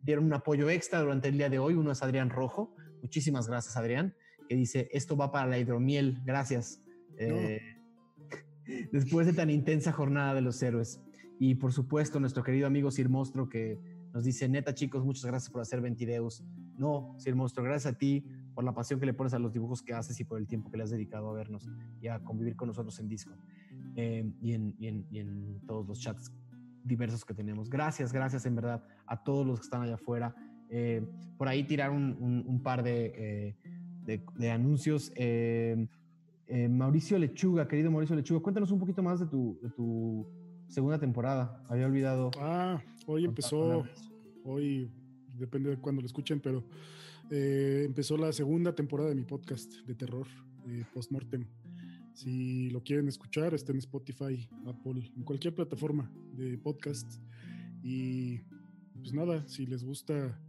dieron 0.04 0.26
un 0.26 0.34
apoyo 0.34 0.70
extra 0.70 1.02
durante 1.02 1.30
el 1.30 1.38
día 1.38 1.50
de 1.50 1.58
hoy. 1.58 1.74
Uno 1.74 1.92
es 1.92 2.04
Adrián 2.04 2.30
Rojo. 2.30 2.76
Muchísimas 3.02 3.48
gracias, 3.48 3.76
Adrián. 3.76 4.14
Que 4.48 4.56
dice, 4.56 4.88
esto 4.92 5.18
va 5.18 5.32
para 5.32 5.48
la 5.48 5.58
hidromiel. 5.58 6.22
Gracias. 6.26 6.84
Eh, 7.18 7.60
después 8.92 9.26
de 9.26 9.34
tan 9.34 9.50
intensa 9.50 9.92
jornada 9.92 10.36
de 10.36 10.42
los 10.42 10.62
héroes. 10.62 11.02
Y 11.40 11.56
por 11.56 11.74
supuesto, 11.74 12.20
nuestro 12.20 12.44
querido 12.44 12.68
amigo 12.68 12.92
Sir 12.92 13.10
Monstro 13.10 13.50
que 13.50 13.80
nos 14.14 14.24
dice, 14.24 14.48
neta 14.48 14.76
chicos, 14.76 15.04
muchas 15.04 15.26
gracias 15.26 15.52
por 15.52 15.62
hacer 15.62 15.82
20 15.82 16.06
videos. 16.06 16.44
No, 16.78 17.16
Sir 17.18 17.36
Monstro, 17.36 17.64
gracias 17.64 17.96
a 17.96 17.98
ti 17.98 18.28
por 18.54 18.64
la 18.64 18.74
pasión 18.74 19.00
que 19.00 19.06
le 19.06 19.14
pones 19.14 19.34
a 19.34 19.40
los 19.40 19.54
dibujos 19.54 19.82
que 19.82 19.94
haces 19.94 20.20
y 20.20 20.24
por 20.24 20.40
el 20.40 20.48
tiempo 20.48 20.70
que 20.70 20.78
le 20.78 20.84
has 20.84 20.90
dedicado 20.92 21.30
a 21.30 21.34
vernos 21.34 21.70
y 22.02 22.08
a 22.08 22.20
convivir 22.20 22.56
con 22.56 22.68
nosotros 22.68 23.00
en 23.00 23.08
Discord 23.08 23.40
eh, 23.96 24.32
y, 24.42 24.54
en, 24.54 24.76
y, 24.80 24.88
en, 24.88 25.06
y 25.12 25.20
en 25.20 25.62
todos 25.66 25.88
los 25.88 26.00
chats 26.00 26.32
diversos 26.84 27.24
que 27.26 27.34
tenemos. 27.34 27.70
Gracias, 27.70 28.12
gracias 28.12 28.46
en 28.46 28.56
verdad 28.56 28.84
a 29.06 29.24
todos 29.24 29.46
los 29.46 29.60
que 29.60 29.64
están 29.66 29.82
allá 29.82 29.96
afuera. 29.96 30.36
Eh, 30.70 31.06
por 31.38 31.48
ahí 31.48 31.64
tirar 31.64 31.92
un, 31.92 32.18
un, 32.20 32.44
un 32.48 32.62
par 32.62 32.84
de, 32.84 33.14
eh, 33.16 33.56
de, 34.06 34.26
de, 34.36 34.52
anuncios. 34.52 35.12
Eh, 35.16 35.88
Mauricio 36.70 37.18
Lechuga, 37.18 37.68
querido 37.68 37.90
Mauricio 37.90 38.16
Lechuga, 38.16 38.42
cuéntanos 38.42 38.72
un 38.72 38.80
poquito 38.80 39.02
más 39.02 39.20
de 39.20 39.26
tu, 39.28 39.60
de 39.62 39.70
tu 39.70 40.28
segunda 40.68 41.00
temporada. 41.00 41.64
Había 41.70 41.86
olvidado. 41.86 42.32
Ah, 42.40 42.82
hoy 43.08 43.26
empezó, 43.26 43.84
hoy 44.44 44.92
depende 45.38 45.70
de 45.70 45.78
cuándo 45.78 46.02
lo 46.02 46.06
escuchen, 46.06 46.40
pero 46.40 46.64
eh, 47.36 47.84
empezó 47.86 48.16
la 48.16 48.32
segunda 48.32 48.76
temporada 48.76 49.10
de 49.10 49.16
mi 49.16 49.24
podcast 49.24 49.74
de 49.88 49.96
terror, 49.96 50.28
eh, 50.68 50.86
Postmortem. 50.94 51.48
Si 52.14 52.70
lo 52.70 52.84
quieren 52.84 53.08
escuchar, 53.08 53.56
está 53.56 53.72
en 53.72 53.80
Spotify, 53.80 54.48
Apple, 54.68 55.12
en 55.16 55.24
cualquier 55.24 55.56
plataforma 55.56 56.12
de 56.34 56.60
podcast. 56.60 57.12
Y 57.82 58.38
pues 58.94 59.14
nada, 59.14 59.48
si 59.48 59.66
les 59.66 59.84
gusta 59.84 60.40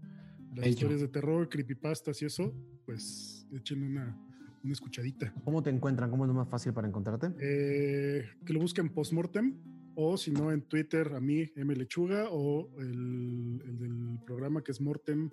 las 0.55 0.67
Ello. 0.67 0.69
historias 0.69 1.01
de 1.01 1.09
terror, 1.09 1.49
creepypastas 1.49 2.21
y 2.21 2.27
eso, 2.27 2.55
pues 2.85 3.47
echen 3.55 3.83
una, 3.83 4.15
una 4.63 4.73
escuchadita. 4.75 5.33
¿Cómo 5.43 5.63
te 5.63 5.71
encuentran? 5.71 6.11
¿Cómo 6.11 6.25
es 6.25 6.29
lo 6.29 6.35
más 6.35 6.51
fácil 6.51 6.75
para 6.75 6.87
encontrarte? 6.87 7.29
Eh, 7.41 8.27
que 8.45 8.53
lo 8.53 8.61
busquen 8.61 8.91
Postmortem 8.91 9.55
o 9.95 10.19
si 10.19 10.33
no 10.33 10.53
en 10.53 10.61
Twitter 10.61 11.15
a 11.15 11.21
mí, 11.21 11.51
M 11.57 11.75
Lechuga 11.75 12.27
o 12.31 12.69
el, 12.79 13.63
el 13.65 13.79
del 13.79 14.19
programa 14.27 14.63
que 14.63 14.73
es 14.73 14.83
Mortem 14.83 15.31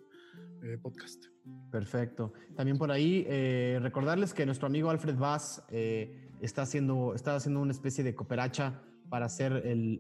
eh, 0.64 0.78
Podcast. 0.82 1.26
Perfecto. 1.72 2.34
También 2.56 2.78
por 2.78 2.92
ahí, 2.92 3.26
eh, 3.28 3.80
recordarles 3.82 4.34
que 4.34 4.46
nuestro 4.46 4.68
amigo 4.68 4.90
Alfred 4.90 5.16
Vaz 5.16 5.64
eh, 5.70 6.30
está, 6.42 6.64
haciendo, 6.64 7.14
está 7.16 7.36
haciendo 7.36 7.62
una 7.62 7.72
especie 7.72 8.04
de 8.04 8.14
cooperacha 8.16 8.82
para 9.10 9.26
hacer 9.26 9.54
el, 9.66 10.00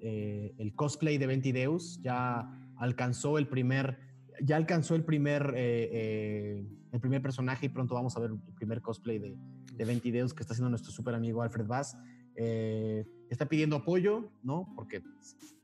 el 0.57 0.75
cosplay 0.75 1.17
de 1.17 1.27
Ventideus. 1.27 1.99
Ya 2.01 2.49
alcanzó 2.77 3.37
el 3.37 3.47
primer, 3.47 3.97
ya 4.41 4.55
alcanzó 4.55 4.95
el 4.95 5.03
primer, 5.03 5.53
el 5.55 6.99
primer 7.01 7.21
personaje 7.21 7.65
y 7.65 7.69
pronto 7.69 7.93
vamos 7.95 8.15
a 8.15 8.21
ver 8.21 8.31
el 8.31 8.39
primer 8.55 8.81
cosplay 8.81 9.19
de, 9.19 9.35
de 9.75 9.85
Ventideus 9.85 10.33
que 10.33 10.43
está 10.43 10.53
haciendo 10.53 10.69
nuestro 10.69 10.91
super 10.91 11.13
amigo 11.13 11.41
Alfred 11.41 11.65
Vaz. 11.67 11.97
Está 12.35 13.47
pidiendo 13.47 13.75
apoyo, 13.75 14.31
¿no? 14.43 14.71
Porque, 14.75 15.03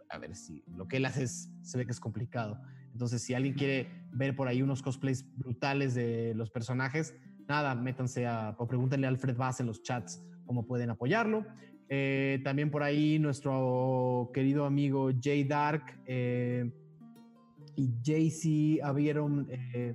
a 0.09 0.17
ver, 0.17 0.35
si 0.35 0.63
lo 0.75 0.87
que 0.87 0.97
él 0.97 1.05
hace 1.05 1.23
es- 1.23 1.49
se 1.61 1.77
ve 1.77 1.85
que 1.85 1.91
es 1.91 1.99
complicado. 1.99 2.59
Entonces, 2.97 3.21
si 3.21 3.35
alguien 3.35 3.53
quiere 3.53 3.87
ver 4.11 4.35
por 4.35 4.47
ahí 4.47 4.63
unos 4.63 4.81
cosplays 4.81 5.23
brutales 5.37 5.93
de 5.93 6.33
los 6.33 6.49
personajes, 6.49 7.13
nada, 7.47 7.75
métanse 7.75 8.25
a, 8.25 8.55
o 8.57 8.67
pregúntenle 8.67 9.05
a 9.05 9.11
Alfred 9.11 9.37
Bass 9.37 9.59
en 9.59 9.67
los 9.67 9.83
chats 9.83 10.19
cómo 10.47 10.65
pueden 10.65 10.89
apoyarlo. 10.89 11.45
Eh, 11.89 12.41
también 12.43 12.71
por 12.71 12.81
ahí 12.81 13.19
nuestro 13.19 14.31
querido 14.33 14.65
amigo 14.65 15.11
Jay 15.21 15.43
Dark 15.43 15.83
eh, 16.07 16.71
y 17.75 17.91
JC 18.01 18.83
abrieron, 18.83 19.45
eh, 19.51 19.93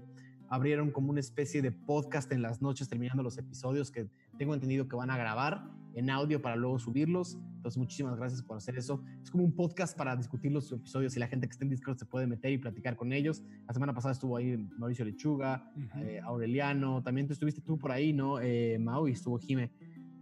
abrieron 0.48 0.92
como 0.92 1.10
una 1.10 1.18
especie 1.18 1.60
de 1.60 1.72
podcast 1.72 2.30
en 2.30 2.40
las 2.40 2.62
noches 2.62 2.88
terminando 2.88 3.24
los 3.24 3.36
episodios 3.36 3.90
que 3.90 4.06
tengo 4.38 4.54
entendido 4.54 4.86
que 4.86 4.94
van 4.94 5.10
a 5.10 5.16
grabar 5.16 5.64
en 5.96 6.08
audio 6.08 6.40
para 6.40 6.54
luego 6.54 6.78
subirlos. 6.78 7.36
Entonces, 7.62 7.78
muchísimas 7.78 8.16
gracias 8.16 8.42
por 8.42 8.56
hacer 8.56 8.76
eso. 8.76 9.04
Es 9.22 9.30
como 9.30 9.44
un 9.44 9.54
podcast 9.54 9.96
para 9.96 10.16
discutir 10.16 10.50
los 10.50 10.72
episodios 10.72 11.16
y 11.16 11.20
la 11.20 11.28
gente 11.28 11.46
que 11.46 11.52
esté 11.52 11.62
en 11.62 11.70
Discord 11.70 11.96
se 11.96 12.06
puede 12.06 12.26
meter 12.26 12.50
y 12.50 12.58
platicar 12.58 12.96
con 12.96 13.12
ellos. 13.12 13.40
La 13.68 13.72
semana 13.72 13.94
pasada 13.94 14.10
estuvo 14.10 14.36
ahí 14.36 14.56
Mauricio 14.56 15.04
Lechuga, 15.04 15.72
eh, 15.98 16.18
Aureliano, 16.24 17.04
también 17.04 17.28
tú 17.28 17.34
estuviste 17.34 17.60
tú 17.60 17.78
por 17.78 17.92
ahí, 17.92 18.12
¿no? 18.12 18.40
Eh, 18.40 18.80
Mau 18.80 19.06
y 19.06 19.12
estuvo 19.12 19.38
Jime. 19.38 19.70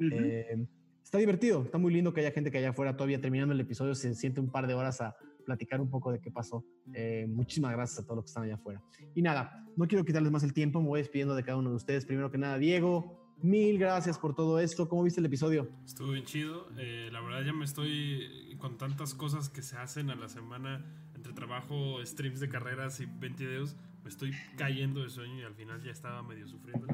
Eh, 0.00 0.66
está 1.02 1.16
divertido, 1.16 1.62
está 1.62 1.78
muy 1.78 1.94
lindo 1.94 2.12
que 2.12 2.20
haya 2.20 2.30
gente 2.30 2.50
que 2.50 2.58
allá 2.58 2.70
afuera 2.70 2.94
todavía 2.94 3.22
terminando 3.22 3.54
el 3.54 3.60
episodio 3.60 3.94
se 3.94 4.14
siente 4.14 4.38
un 4.38 4.50
par 4.50 4.66
de 4.66 4.74
horas 4.74 5.00
a 5.00 5.16
platicar 5.46 5.80
un 5.80 5.88
poco 5.88 6.12
de 6.12 6.20
qué 6.20 6.30
pasó. 6.30 6.62
Eh, 6.92 7.26
muchísimas 7.26 7.72
gracias 7.72 8.00
a 8.00 8.02
todos 8.02 8.16
los 8.16 8.24
que 8.26 8.28
están 8.28 8.42
allá 8.42 8.56
afuera. 8.56 8.82
Y 9.14 9.22
nada, 9.22 9.64
no 9.78 9.88
quiero 9.88 10.04
quitarles 10.04 10.30
más 10.30 10.42
el 10.42 10.52
tiempo, 10.52 10.82
me 10.82 10.88
voy 10.88 11.00
despidiendo 11.00 11.34
de 11.34 11.42
cada 11.42 11.56
uno 11.56 11.70
de 11.70 11.76
ustedes. 11.76 12.04
Primero 12.04 12.30
que 12.30 12.36
nada, 12.36 12.58
Diego, 12.58 13.19
mil 13.42 13.78
gracias 13.78 14.18
por 14.18 14.34
todo 14.34 14.58
esto. 14.58 14.88
¿Cómo 14.88 15.02
viste 15.02 15.20
el 15.20 15.26
episodio? 15.26 15.68
Estuvo 15.84 16.12
bien 16.12 16.24
chido. 16.24 16.68
Eh, 16.78 17.08
la 17.12 17.20
verdad 17.20 17.42
ya 17.44 17.52
me 17.52 17.64
estoy 17.64 18.56
con 18.58 18.76
tantas 18.78 19.14
cosas 19.14 19.48
que 19.48 19.62
se 19.62 19.76
hacen 19.76 20.10
a 20.10 20.14
la 20.14 20.28
semana 20.28 20.84
entre 21.14 21.32
trabajo, 21.32 22.04
streams 22.04 22.40
de 22.40 22.48
carreras 22.48 23.00
y 23.00 23.06
20 23.06 23.46
videos. 23.46 23.76
Me 24.02 24.08
estoy 24.08 24.32
cayendo 24.56 25.02
de 25.02 25.10
sueño 25.10 25.38
y 25.38 25.42
al 25.42 25.54
final 25.54 25.82
ya 25.82 25.90
estaba 25.90 26.22
medio 26.22 26.46
sufriendo. 26.46 26.86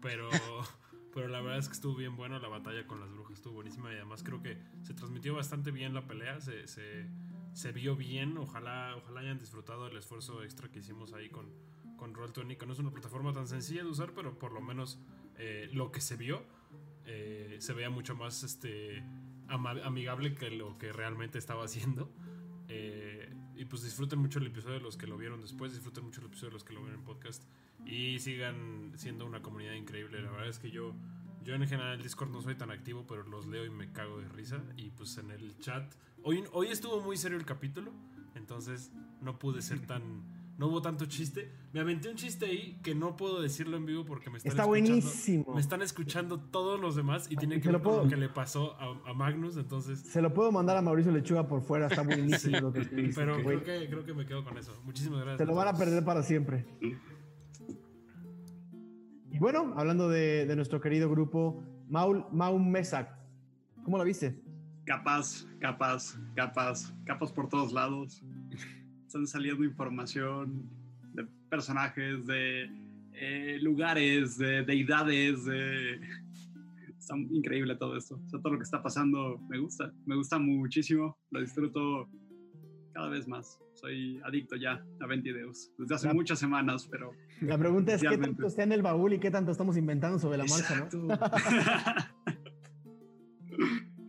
Pero, 0.00 0.28
pero 1.14 1.28
la 1.28 1.40
verdad 1.40 1.58
es 1.58 1.68
que 1.68 1.74
estuvo 1.74 1.94
bien 1.94 2.16
bueno. 2.16 2.38
La 2.38 2.48
batalla 2.48 2.86
con 2.86 3.00
las 3.00 3.10
brujas 3.12 3.34
estuvo 3.34 3.54
buenísima 3.54 3.92
y 3.92 3.96
además 3.96 4.22
creo 4.22 4.42
que 4.42 4.58
se 4.82 4.94
transmitió 4.94 5.34
bastante 5.34 5.70
bien 5.70 5.94
la 5.94 6.06
pelea. 6.06 6.40
Se, 6.40 6.66
se, 6.66 7.06
se 7.52 7.72
vio 7.72 7.96
bien. 7.96 8.36
Ojalá, 8.38 8.94
ojalá 8.96 9.20
hayan 9.20 9.38
disfrutado 9.38 9.86
el 9.86 9.96
esfuerzo 9.96 10.42
extra 10.42 10.70
que 10.70 10.80
hicimos 10.80 11.12
ahí 11.12 11.28
con, 11.28 11.46
con 11.96 12.14
Roll20, 12.14 12.56
que 12.56 12.66
no 12.66 12.72
es 12.72 12.78
una 12.78 12.90
plataforma 12.90 13.32
tan 13.32 13.48
sencilla 13.48 13.82
de 13.82 13.90
usar, 13.90 14.12
pero 14.14 14.38
por 14.38 14.52
lo 14.52 14.60
menos 14.60 14.98
eh, 15.38 15.68
lo 15.72 15.92
que 15.92 16.00
se 16.00 16.16
vio 16.16 16.42
eh, 17.06 17.56
se 17.60 17.72
veía 17.72 17.88
mucho 17.88 18.16
más 18.16 18.42
este, 18.42 19.02
amigable 19.48 20.34
que 20.34 20.50
lo 20.50 20.76
que 20.76 20.92
realmente 20.92 21.38
estaba 21.38 21.64
haciendo. 21.64 22.10
Eh, 22.68 23.32
y 23.54 23.64
pues 23.64 23.84
disfruten 23.84 24.18
mucho 24.18 24.38
el 24.40 24.46
episodio 24.48 24.74
de 24.74 24.80
los 24.80 24.96
que 24.96 25.06
lo 25.06 25.16
vieron 25.16 25.40
después, 25.40 25.72
disfruten 25.72 26.04
mucho 26.04 26.20
el 26.20 26.26
episodio 26.26 26.50
de 26.50 26.54
los 26.54 26.64
que 26.64 26.74
lo 26.74 26.80
vieron 26.80 26.98
en 26.98 27.04
podcast 27.04 27.44
y 27.86 28.18
sigan 28.18 28.92
siendo 28.96 29.24
una 29.24 29.40
comunidad 29.40 29.74
increíble. 29.74 30.20
La 30.20 30.30
verdad 30.30 30.48
es 30.48 30.58
que 30.58 30.70
yo, 30.70 30.94
yo 31.44 31.54
en 31.54 31.66
general 31.66 31.92
en 31.92 31.98
el 31.98 32.02
Discord 32.02 32.30
no 32.30 32.42
soy 32.42 32.56
tan 32.56 32.70
activo, 32.70 33.06
pero 33.06 33.22
los 33.22 33.46
leo 33.46 33.64
y 33.64 33.70
me 33.70 33.92
cago 33.92 34.18
de 34.18 34.28
risa. 34.28 34.62
Y 34.76 34.90
pues 34.90 35.16
en 35.16 35.30
el 35.30 35.56
chat, 35.58 35.94
hoy, 36.22 36.44
hoy 36.52 36.68
estuvo 36.68 37.00
muy 37.00 37.16
serio 37.16 37.38
el 37.38 37.46
capítulo, 37.46 37.92
entonces 38.34 38.90
no 39.20 39.38
pude 39.38 39.62
ser 39.62 39.86
tan... 39.86 40.35
No 40.58 40.68
hubo 40.68 40.80
tanto 40.80 41.04
chiste. 41.04 41.52
Me 41.74 41.80
aventé 41.80 42.08
un 42.08 42.16
chiste 42.16 42.46
ahí 42.46 42.80
que 42.82 42.94
no 42.94 43.14
puedo 43.16 43.42
decirlo 43.42 43.76
en 43.76 43.84
vivo 43.84 44.06
porque 44.06 44.30
me 44.30 44.38
están 44.38 44.50
Está 44.50 44.62
escuchando. 44.62 44.88
buenísimo. 44.90 45.54
Me 45.54 45.60
están 45.60 45.82
escuchando 45.82 46.40
todos 46.40 46.80
los 46.80 46.96
demás 46.96 47.26
y 47.30 47.36
tiene 47.36 47.60
que 47.60 47.68
ver 47.68 47.74
con 47.76 47.82
puedo- 47.82 48.04
lo 48.04 48.08
que 48.08 48.16
le 48.16 48.30
pasó 48.30 48.74
a, 48.80 49.10
a 49.10 49.12
Magnus, 49.12 49.58
entonces... 49.58 50.00
Se 50.00 50.22
lo 50.22 50.32
puedo 50.32 50.50
mandar 50.50 50.78
a 50.78 50.82
Mauricio 50.82 51.12
Lechuga 51.12 51.46
por 51.46 51.60
fuera, 51.60 51.88
está 51.88 52.00
buenísimo 52.04 52.56
Sí, 52.56 52.62
lo 52.62 52.72
que 52.72 52.80
escribiste. 52.80 53.20
Pero 53.20 53.36
creo 53.44 53.62
que, 53.62 53.86
creo 53.90 54.04
que 54.06 54.14
me 54.14 54.24
quedo 54.24 54.44
con 54.44 54.56
eso. 54.56 54.72
Muchísimas 54.84 55.18
gracias. 55.20 55.38
Te 55.38 55.44
lo 55.44 55.54
van 55.54 55.68
a 55.68 55.74
perder 55.76 56.02
para 56.04 56.22
siempre. 56.22 56.64
Y 59.30 59.38
bueno, 59.38 59.74
hablando 59.76 60.08
de, 60.08 60.46
de 60.46 60.56
nuestro 60.56 60.80
querido 60.80 61.10
grupo, 61.10 61.62
Maul, 61.88 62.24
Mau 62.32 62.58
Mesak, 62.58 63.10
¿cómo 63.84 63.98
la 63.98 64.04
viste? 64.04 64.40
Capaz, 64.86 65.44
capaz, 65.60 66.16
capaz, 66.34 66.94
capaz 67.04 67.32
por 67.32 67.48
todos 67.48 67.72
lados. 67.72 68.22
Están 69.16 69.26
saliendo 69.26 69.64
información 69.64 70.68
de 71.14 71.26
personajes, 71.48 72.26
de 72.26 72.68
eh, 73.14 73.58
lugares, 73.62 74.36
de 74.36 74.62
deidades, 74.62 75.46
de... 75.46 75.98
Está 76.98 77.16
increíble 77.16 77.76
todo 77.76 77.96
esto. 77.96 78.20
O 78.22 78.28
sea, 78.28 78.40
todo 78.42 78.52
lo 78.52 78.58
que 78.58 78.64
está 78.64 78.82
pasando 78.82 79.38
me 79.48 79.58
gusta. 79.58 79.90
Me 80.04 80.16
gusta 80.16 80.38
muchísimo. 80.38 81.16
Lo 81.30 81.40
disfruto 81.40 82.10
cada 82.92 83.08
vez 83.08 83.26
más. 83.26 83.58
Soy 83.72 84.20
adicto 84.22 84.54
ya 84.56 84.84
a 85.00 85.06
Ventideus. 85.06 85.70
Desde 85.78 85.94
hace 85.94 86.08
La- 86.08 86.14
muchas 86.14 86.38
semanas, 86.38 86.86
pero... 86.90 87.12
La 87.40 87.56
pregunta 87.56 87.94
es, 87.94 88.02
¿qué 88.02 88.18
tanto 88.18 88.46
está 88.46 88.64
en 88.64 88.72
el 88.72 88.82
baúl 88.82 89.14
y 89.14 89.18
qué 89.18 89.30
tanto 89.30 89.50
estamos 89.50 89.78
inventando 89.78 90.18
sobre 90.18 90.36
la 90.36 90.44
marcha, 90.44 90.90
no? 90.92 91.08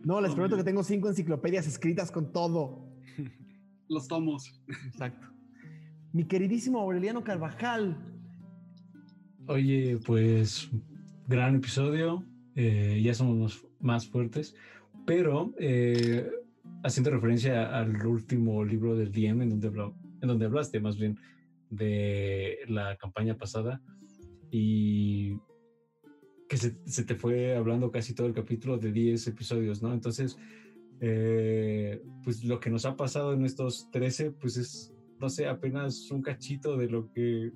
No, 0.04 0.20
les 0.22 0.32
prometo 0.32 0.56
que 0.56 0.64
tengo 0.64 0.82
cinco 0.82 1.08
enciclopedias 1.08 1.66
escritas 1.66 2.10
con 2.10 2.32
todo. 2.32 2.87
Los 3.88 4.06
tomos. 4.08 4.60
Exacto. 4.86 5.28
Mi 6.12 6.24
queridísimo 6.24 6.80
Aureliano 6.80 7.22
Carvajal. 7.22 7.96
Oye, 9.46 9.98
pues 10.04 10.70
gran 11.26 11.56
episodio, 11.56 12.24
eh, 12.54 13.00
ya 13.02 13.14
somos 13.14 13.36
más, 13.38 13.66
más 13.80 14.08
fuertes, 14.08 14.54
pero 15.06 15.54
eh, 15.58 16.30
haciendo 16.82 17.10
referencia 17.10 17.76
al 17.78 18.04
último 18.06 18.64
libro 18.64 18.96
del 18.96 19.10
DM 19.12 19.44
en 19.44 19.50
donde, 19.50 19.68
habla- 19.68 19.92
en 20.20 20.28
donde 20.28 20.46
hablaste 20.46 20.80
más 20.80 20.96
bien 20.98 21.18
de 21.70 22.58
la 22.68 22.96
campaña 22.96 23.36
pasada 23.36 23.80
y 24.50 25.36
que 26.48 26.56
se, 26.56 26.78
se 26.86 27.04
te 27.04 27.14
fue 27.14 27.54
hablando 27.56 27.90
casi 27.90 28.14
todo 28.14 28.26
el 28.26 28.32
capítulo 28.32 28.78
de 28.78 28.90
10 28.90 29.26
episodios, 29.26 29.82
¿no? 29.82 29.92
Entonces, 29.92 30.38
eh, 31.00 32.02
pues 32.24 32.44
lo 32.44 32.60
que 32.60 32.70
nos 32.70 32.84
ha 32.84 32.96
pasado 32.96 33.32
en 33.32 33.44
estos 33.44 33.90
13, 33.90 34.32
pues 34.32 34.56
es, 34.56 34.94
no 35.20 35.28
sé, 35.28 35.46
apenas 35.46 36.10
un 36.10 36.22
cachito 36.22 36.76
de 36.76 36.88
lo 36.88 37.10
que 37.12 37.52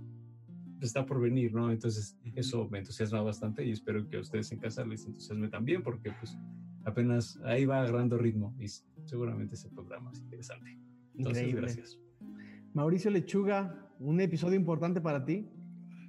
está 0.80 1.06
por 1.06 1.20
venir, 1.20 1.54
¿no? 1.54 1.70
Entonces, 1.70 2.16
eso 2.34 2.68
me 2.68 2.78
entusiasma 2.78 3.20
bastante 3.22 3.64
y 3.64 3.70
espero 3.70 4.08
que 4.08 4.16
a 4.16 4.20
ustedes 4.20 4.50
en 4.52 4.58
casa 4.58 4.84
les 4.84 5.06
entusiasme 5.06 5.48
también, 5.48 5.82
porque 5.82 6.12
pues 6.12 6.36
apenas 6.84 7.38
ahí 7.44 7.64
va 7.64 7.80
agarrando 7.80 8.18
ritmo 8.18 8.54
y 8.58 8.66
seguramente 9.04 9.54
ese 9.54 9.68
programa 9.68 10.10
es 10.12 10.20
interesante. 10.20 10.78
Entonces, 11.14 11.44
Increíble. 11.44 11.60
gracias. 11.60 11.98
Mauricio 12.74 13.10
Lechuga, 13.10 13.92
un 13.98 14.20
episodio 14.20 14.56
importante 14.56 15.00
para 15.00 15.24
ti. 15.24 15.46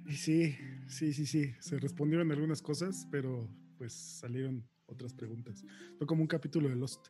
Sí, 0.08 0.54
sí, 0.86 1.12
sí, 1.12 1.26
sí. 1.26 1.52
Se 1.60 1.78
respondieron 1.78 2.30
algunas 2.32 2.62
cosas, 2.62 3.06
pero 3.10 3.48
pues 3.76 3.92
salieron 3.92 4.64
otras 4.86 5.12
preguntas. 5.14 5.64
Fue 5.98 6.06
como 6.06 6.22
un 6.22 6.28
capítulo 6.28 6.68
de 6.68 6.76
Lost. 6.76 7.08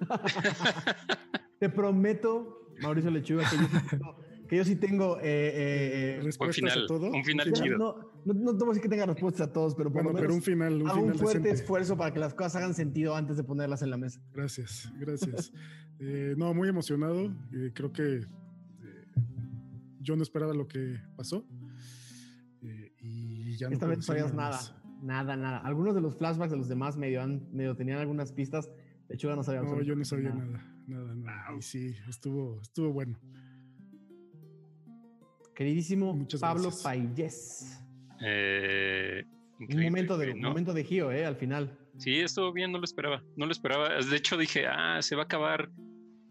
Te 1.58 1.68
prometo, 1.68 2.72
Mauricio 2.82 3.10
Lechuga, 3.10 3.44
que 3.48 3.56
yo 3.56 3.64
sí 3.64 3.86
tengo 3.88 4.16
que 4.46 4.56
yo 4.56 4.64
sí 4.64 4.76
tengo. 4.76 5.18
Eh, 5.18 5.22
eh, 5.24 6.16
eh, 6.18 6.20
Respuestas 6.22 6.56
final, 6.56 6.84
a 6.84 6.86
todo. 6.86 7.10
un 7.10 7.24
final 7.24 7.48
no, 7.50 7.54
chido. 7.54 7.78
no, 7.78 7.94
no, 8.24 8.34
no 8.34 8.52
te 8.52 8.58
voy 8.58 8.66
a 8.66 8.68
decir 8.70 8.82
que 8.82 8.88
tenga 8.88 9.06
respuestas 9.06 9.48
a 9.48 9.52
todos, 9.52 9.74
pero 9.74 9.90
por 9.90 10.04
Bueno, 10.04 10.10
lo 10.10 10.14
pero 10.20 10.34
un 10.34 10.40
menos 10.40 10.44
final, 10.44 10.82
un 10.82 10.88
hago 10.88 10.98
un 11.00 11.04
final 11.06 11.18
fuerte 11.18 11.38
decente. 11.40 11.62
esfuerzo 11.62 11.96
para 11.96 12.12
que 12.12 12.20
las 12.20 12.34
cosas 12.34 12.56
hagan 12.56 12.74
sentido 12.74 13.16
antes 13.16 13.36
de 13.36 13.44
ponerlas 13.44 13.82
en 13.82 13.90
la 13.90 13.96
mesa. 13.96 14.20
Gracias, 14.32 14.92
gracias. 14.98 15.52
Eh, 15.98 16.34
no, 16.36 16.52
muy 16.52 16.68
emocionado. 16.68 17.24
eh, 17.54 17.70
creo 17.72 17.90
que 17.90 18.16
eh, 18.16 18.26
yo 20.00 20.14
no 20.14 20.22
esperaba 20.22 20.52
lo 20.52 20.68
que 20.68 21.00
pasó. 21.16 21.42
eh, 22.62 22.92
y 23.00 23.56
ya 23.56 23.68
no 23.68 23.72
Esta 23.72 23.86
puedo 23.86 23.96
vez 23.96 23.98
no 24.00 24.02
sabías 24.02 24.34
nada 24.34 24.60
nada, 25.02 25.36
nada. 25.36 25.58
Algunos 25.58 25.94
de 25.94 26.02
los 26.02 26.14
flashbacks 26.16 26.50
de 26.50 26.58
los 26.58 26.68
demás 26.68 26.98
medio, 26.98 27.22
han, 27.22 27.48
medio 27.50 27.76
tenían 27.76 27.98
algunas 27.98 28.30
pistas. 28.30 28.70
De 29.08 29.14
hecho, 29.14 29.28
yo 29.28 29.36
no 29.36 29.42
sabía 29.42 29.62
No, 29.62 29.80
yo 29.82 29.94
no 29.94 30.04
sabía 30.04 30.30
nada, 30.30 30.64
nada, 30.86 31.14
nada. 31.14 31.56
Y 31.56 31.62
sí, 31.62 31.94
estuvo, 32.08 32.60
estuvo 32.60 32.92
bueno. 32.92 33.18
Queridísimo 35.54 36.12
Muchas 36.12 36.40
Pablo. 36.40 36.70
Payés. 36.82 37.80
Eh, 38.20 39.24
Un 39.58 39.82
momento 39.82 40.18
de, 40.18 40.34
¿no? 40.34 40.48
momento 40.48 40.74
de 40.74 40.84
giro, 40.84 41.12
¿eh? 41.12 41.24
Al 41.24 41.36
final. 41.36 41.78
Sí, 41.98 42.16
estuvo 42.16 42.52
bien, 42.52 42.72
no 42.72 42.78
lo 42.78 42.84
esperaba. 42.84 43.22
No 43.36 43.46
lo 43.46 43.52
esperaba. 43.52 43.88
De 44.02 44.16
hecho, 44.16 44.36
dije, 44.36 44.66
ah, 44.66 45.00
se 45.00 45.16
va 45.16 45.22
a 45.22 45.24
acabar 45.24 45.70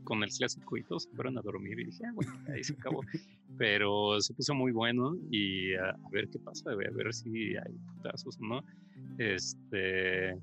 con 0.03 0.21
el 0.23 0.29
clásico 0.29 0.77
y 0.77 0.83
todos 0.83 1.03
se 1.03 1.09
fueron 1.11 1.37
a 1.37 1.41
dormir. 1.41 1.79
Y 1.79 1.85
dije, 1.85 2.03
ah, 2.05 2.11
bueno, 2.13 2.33
ahí 2.53 2.63
se 2.63 2.73
acabó. 2.73 3.01
Pero 3.57 4.19
se 4.21 4.33
puso 4.33 4.53
muy 4.53 4.71
bueno 4.71 5.15
y 5.31 5.73
a, 5.75 5.89
a 5.89 6.09
ver 6.11 6.29
qué 6.29 6.37
pasa, 6.39 6.71
a 6.71 6.75
ver 6.75 7.13
si 7.13 7.55
hay 7.55 7.73
putazos 7.95 8.37
o 8.39 8.45
no. 8.45 8.63
Este. 9.17 10.37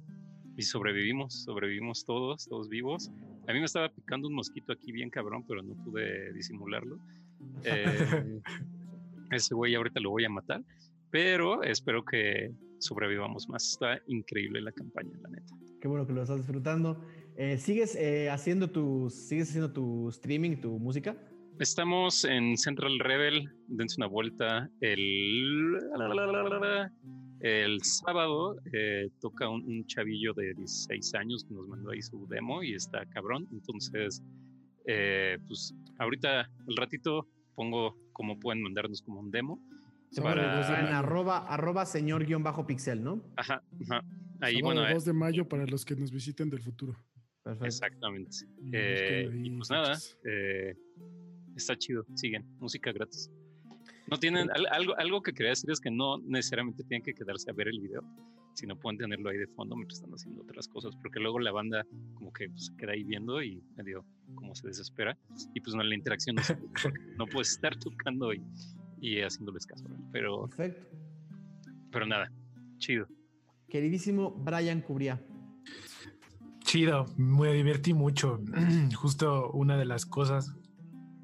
Y 0.56 0.62
sobrevivimos, 0.62 1.44
sobrevivimos 1.44 2.04
todos, 2.04 2.46
todos 2.46 2.68
vivos. 2.68 3.10
A 3.48 3.52
mí 3.52 3.58
me 3.58 3.64
estaba 3.64 3.88
picando 3.88 4.28
un 4.28 4.34
mosquito 4.34 4.72
aquí 4.72 4.92
bien 4.92 5.10
cabrón, 5.10 5.44
pero 5.46 5.62
no 5.62 5.74
pude 5.84 6.32
disimularlo. 6.32 6.98
Eh, 7.64 8.40
ese 9.30 9.54
güey 9.54 9.74
ahorita 9.74 10.00
lo 10.00 10.10
voy 10.10 10.24
a 10.24 10.28
matar, 10.28 10.62
pero 11.10 11.62
espero 11.62 12.04
que 12.04 12.52
sobrevivamos 12.78 13.48
más. 13.48 13.70
Está 13.70 14.00
increíble 14.06 14.60
la 14.60 14.72
campaña, 14.72 15.12
la 15.22 15.30
neta. 15.30 15.54
Qué 15.80 15.88
bueno 15.88 16.06
que 16.06 16.12
lo 16.12 16.22
estás 16.22 16.38
disfrutando. 16.38 17.02
Eh, 17.36 17.56
¿Sigues 17.58 17.96
eh, 17.96 18.30
haciendo 18.30 18.70
tus, 18.70 19.14
sigues 19.14 19.48
haciendo 19.48 19.72
tu 19.72 20.08
streaming, 20.10 20.56
tu 20.56 20.78
música? 20.78 21.16
Estamos 21.58 22.24
en 22.24 22.56
Central 22.56 22.98
Rebel, 22.98 23.48
dense 23.68 23.96
una 23.98 24.06
vuelta. 24.06 24.70
El, 24.80 25.78
el 27.42 27.82
sábado 27.82 28.56
eh, 28.72 29.08
toca 29.20 29.48
un, 29.48 29.62
un 29.64 29.86
chavillo 29.86 30.32
de 30.32 30.54
16 30.54 31.14
años 31.14 31.44
que 31.44 31.54
nos 31.54 31.66
mandó 31.68 31.90
ahí 31.90 32.00
su 32.00 32.26
demo 32.28 32.62
y 32.62 32.74
está 32.74 33.04
cabrón. 33.06 33.48
Entonces, 33.52 34.22
eh, 34.86 35.38
pues 35.46 35.74
ahorita, 35.98 36.48
el 36.68 36.76
ratito, 36.76 37.26
pongo 37.54 37.96
cómo 38.12 38.38
pueden 38.38 38.62
mandarnos 38.62 39.02
como 39.02 39.20
un 39.20 39.30
demo. 39.30 39.60
Para- 40.22 40.80
en 40.80 40.86
arroba, 40.94 41.38
arroba 41.48 41.84
señor 41.86 42.24
guion 42.26 42.42
bajo 42.42 42.66
pixel, 42.66 43.02
¿no? 43.02 43.22
Ajá, 43.36 43.62
ajá. 43.88 44.04
Ahí, 44.40 44.54
Sábado 44.60 44.64
bueno, 44.74 44.86
eh, 44.88 44.94
2 44.94 45.04
de 45.06 45.12
mayo 45.12 45.48
para 45.48 45.66
los 45.66 45.84
que 45.84 45.96
nos 45.96 46.10
visiten 46.12 46.50
del 46.50 46.60
futuro. 46.60 46.94
Perfecto. 47.42 47.66
exactamente. 47.66 48.36
Y 48.60 48.70
Eh, 48.72 49.30
y 49.42 49.50
pues 49.50 49.68
nada, 49.70 49.98
eh, 50.24 50.76
está 51.56 51.76
chido, 51.76 52.04
siguen, 52.14 52.44
música 52.60 52.92
gratis. 52.92 53.30
No 54.10 54.18
tienen, 54.18 54.50
al- 54.50 54.66
algo, 54.70 54.98
algo 54.98 55.22
que 55.22 55.32
quería 55.32 55.50
decir 55.50 55.70
es 55.70 55.80
que 55.80 55.90
no 55.90 56.18
necesariamente 56.18 56.82
tienen 56.84 57.02
que 57.02 57.14
quedarse 57.14 57.50
a 57.50 57.54
ver 57.54 57.68
el 57.68 57.80
video, 57.80 58.02
sino 58.54 58.76
pueden 58.78 58.98
tenerlo 58.98 59.30
ahí 59.30 59.38
de 59.38 59.46
fondo 59.46 59.74
mientras 59.76 59.98
están 60.00 60.12
haciendo 60.12 60.42
otras 60.42 60.68
cosas, 60.68 60.94
porque 60.96 61.20
luego 61.20 61.38
la 61.38 61.52
banda 61.52 61.86
como 62.14 62.32
que 62.32 62.48
pues, 62.50 62.66
se 62.66 62.76
queda 62.76 62.92
ahí 62.92 63.04
viendo 63.04 63.42
y 63.42 63.62
medio 63.76 64.04
como 64.34 64.54
se 64.54 64.66
desespera, 64.66 65.16
y 65.54 65.60
pues 65.60 65.74
no, 65.74 65.82
la 65.82 65.94
interacción 65.94 66.36
no, 66.36 66.42
se 66.42 66.56
puede, 66.56 66.72
porque 66.82 67.00
no 67.18 67.26
puedes 67.26 67.52
estar 67.52 67.76
tocando 67.76 68.32
y, 68.34 68.42
y 69.00 69.20
haciéndoles 69.20 69.66
caso, 69.66 69.84
pero, 70.10 70.48
Perfecto. 70.48 70.86
pero 71.90 72.06
nada, 72.06 72.30
chido. 72.78 73.06
Queridísimo 73.68 74.30
Brian 74.32 74.82
Cubría. 74.82 75.24
Chido, 76.60 77.06
me 77.16 77.52
divertí 77.54 77.94
mucho. 77.94 78.40
Justo 78.96 79.50
una 79.52 79.76
de 79.76 79.84
las 79.86 80.04
cosas 80.06 80.54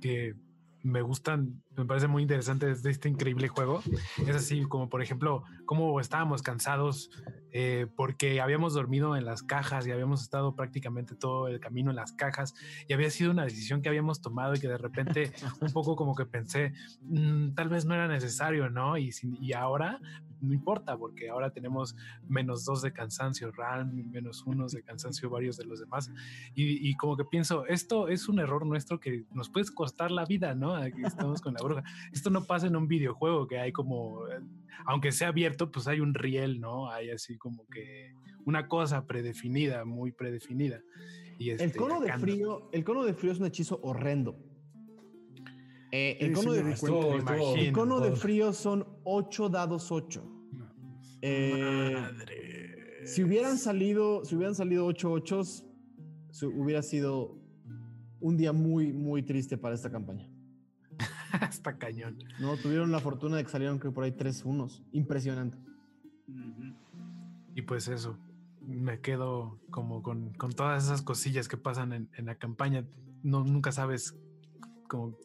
que 0.01 0.35
me 0.83 1.03
gustan, 1.03 1.63
me 1.77 1.85
parece 1.85 2.07
muy 2.07 2.23
interesante 2.23 2.71
este 2.71 3.09
increíble 3.09 3.49
juego, 3.49 3.83
es 4.27 4.37
así 4.37 4.63
como 4.63 4.89
por 4.89 5.03
ejemplo, 5.03 5.43
cómo 5.65 6.01
estábamos 6.01 6.43
cansados 6.43 7.11
eh, 7.53 7.87
porque 7.97 8.41
habíamos 8.41 8.75
dormido 8.75 9.17
en 9.17 9.25
las 9.25 9.43
cajas 9.43 9.87
y 9.87 9.91
habíamos 9.91 10.23
estado 10.23 10.55
prácticamente 10.55 11.15
todo 11.15 11.49
el 11.49 11.61
camino 11.61 11.91
en 11.91 11.97
las 11.97 12.13
cajas 12.13 12.55
y 12.87 12.93
había 12.93 13.11
sido 13.11 13.31
una 13.31 13.45
decisión 13.45 13.83
que 13.83 13.89
habíamos 13.89 14.21
tomado 14.21 14.55
y 14.55 14.61
que 14.61 14.69
de 14.69 14.79
repente 14.79 15.33
un 15.61 15.73
poco 15.73 15.97
como 15.97 16.15
que 16.15 16.27
pensé, 16.27 16.73
"Mm, 17.03 17.55
tal 17.55 17.69
vez 17.69 17.85
no 17.85 17.95
era 17.95 18.07
necesario, 18.09 18.69
¿no? 18.71 18.97
Y, 18.99 19.11
y 19.41 19.53
ahora 19.55 20.01
no 20.41 20.53
importa 20.53 20.97
porque 20.97 21.29
ahora 21.29 21.51
tenemos 21.51 21.97
menos 22.29 22.65
dos 22.65 22.83
de 22.83 22.93
cansancio, 22.93 23.51
RAM, 23.53 24.11
menos 24.11 24.45
unos 24.47 24.73
de 24.73 24.83
cansancio, 24.83 25.31
varios 25.31 25.57
de 25.57 25.65
los 25.65 25.81
demás. 25.81 26.11
Y, 26.55 26.89
y 26.89 26.95
como 26.97 27.17
que 27.17 27.25
pienso, 27.25 27.67
esto 27.67 28.09
es 28.09 28.29
un 28.29 28.39
error 28.41 28.67
nuestro 28.67 29.01
que 29.01 29.25
nos 29.33 29.49
puede 29.51 29.67
costar 29.75 30.11
la 30.11 30.25
vida, 30.25 30.55
¿no? 30.55 30.75
Aquí 30.75 31.03
estamos 31.05 31.41
con 31.41 31.55
la 31.55 31.63
bruja. 31.63 31.83
Esto 32.13 32.31
no 32.31 32.45
pasa 32.45 32.67
en 32.67 32.77
un 32.77 32.89
videojuego 32.89 33.47
que 33.47 33.59
hay 33.59 33.73
como, 33.73 34.27
eh, 34.29 34.41
aunque 34.87 35.13
sea 35.13 35.29
abierto, 35.29 35.71
pues 35.71 35.89
hay 35.89 36.01
un 36.01 36.15
riel, 36.15 36.61
¿no? 36.61 36.91
Hay 36.91 37.11
así 37.11 37.37
como 37.37 37.67
que 37.67 38.15
una 38.45 38.69
cosa 38.69 39.07
predefinida, 39.07 39.85
muy 39.85 40.13
predefinida. 40.13 40.81
Y 41.39 41.51
El 41.51 41.61
este, 41.61 41.79
cono 41.79 42.01
de 42.01 42.13
frío, 42.15 42.69
el 42.73 42.85
cono 42.85 43.05
de 43.05 43.15
frío 43.15 43.33
es 43.33 43.39
un 43.39 43.47
hechizo 43.47 43.79
horrendo. 43.83 44.37
Eh, 45.91 46.19
el 46.21 46.33
cono 46.33 46.53
sí 46.55 46.63
de 46.63 46.71
estuvo- 46.73 47.15
El 47.57 47.73
cono 47.73 48.01
de 48.01 48.09
todo- 48.11 48.17
frío 48.17 48.53
son 48.53 48.87
8 49.05 49.49
dados 49.49 49.91
8. 49.91 50.23
No, 50.53 50.67
Eh, 51.23 51.95
Madre. 51.95 53.07
si 53.07 53.23
hubieran 53.25 53.57
salido, 53.59 54.25
si 54.25 54.37
hubieran 54.37 54.55
salido 54.55 54.85
8 54.87 55.11
ochos, 55.11 55.65
se- 56.31 56.47
hubiera 56.47 56.83
sido 56.83 57.37
un 58.21 58.37
día 58.37 58.53
muy, 58.53 58.93
muy 58.93 59.23
triste 59.23 59.57
para 59.57 59.75
esta 59.75 59.91
campaña. 59.91 60.29
Está 61.51 61.79
cañón. 61.79 62.19
No, 62.41 62.57
tuvieron 62.57 62.91
la 62.93 62.99
fortuna 63.01 63.37
de 63.37 63.45
que 63.45 63.51
salieron 63.51 63.79
creo 63.79 63.95
por 63.95 64.05
ahí 64.05 64.13
tres 64.13 64.45
unos. 64.45 64.83
Impresionante. 64.93 65.57
Y 67.55 67.63
pues 67.63 67.89
eso, 67.89 68.17
me 68.61 69.01
quedo 69.01 69.59
como 69.71 70.03
con, 70.03 70.33
con 70.35 70.53
todas 70.53 70.85
esas 70.85 71.03
cosillas 71.03 71.49
que 71.49 71.57
pasan 71.57 71.93
en, 71.93 72.09
en 72.17 72.27
la 72.27 72.35
campaña. 72.37 72.85
No, 73.23 73.43
nunca 73.45 73.73
sabes 73.73 74.17
cómo, 74.89 75.17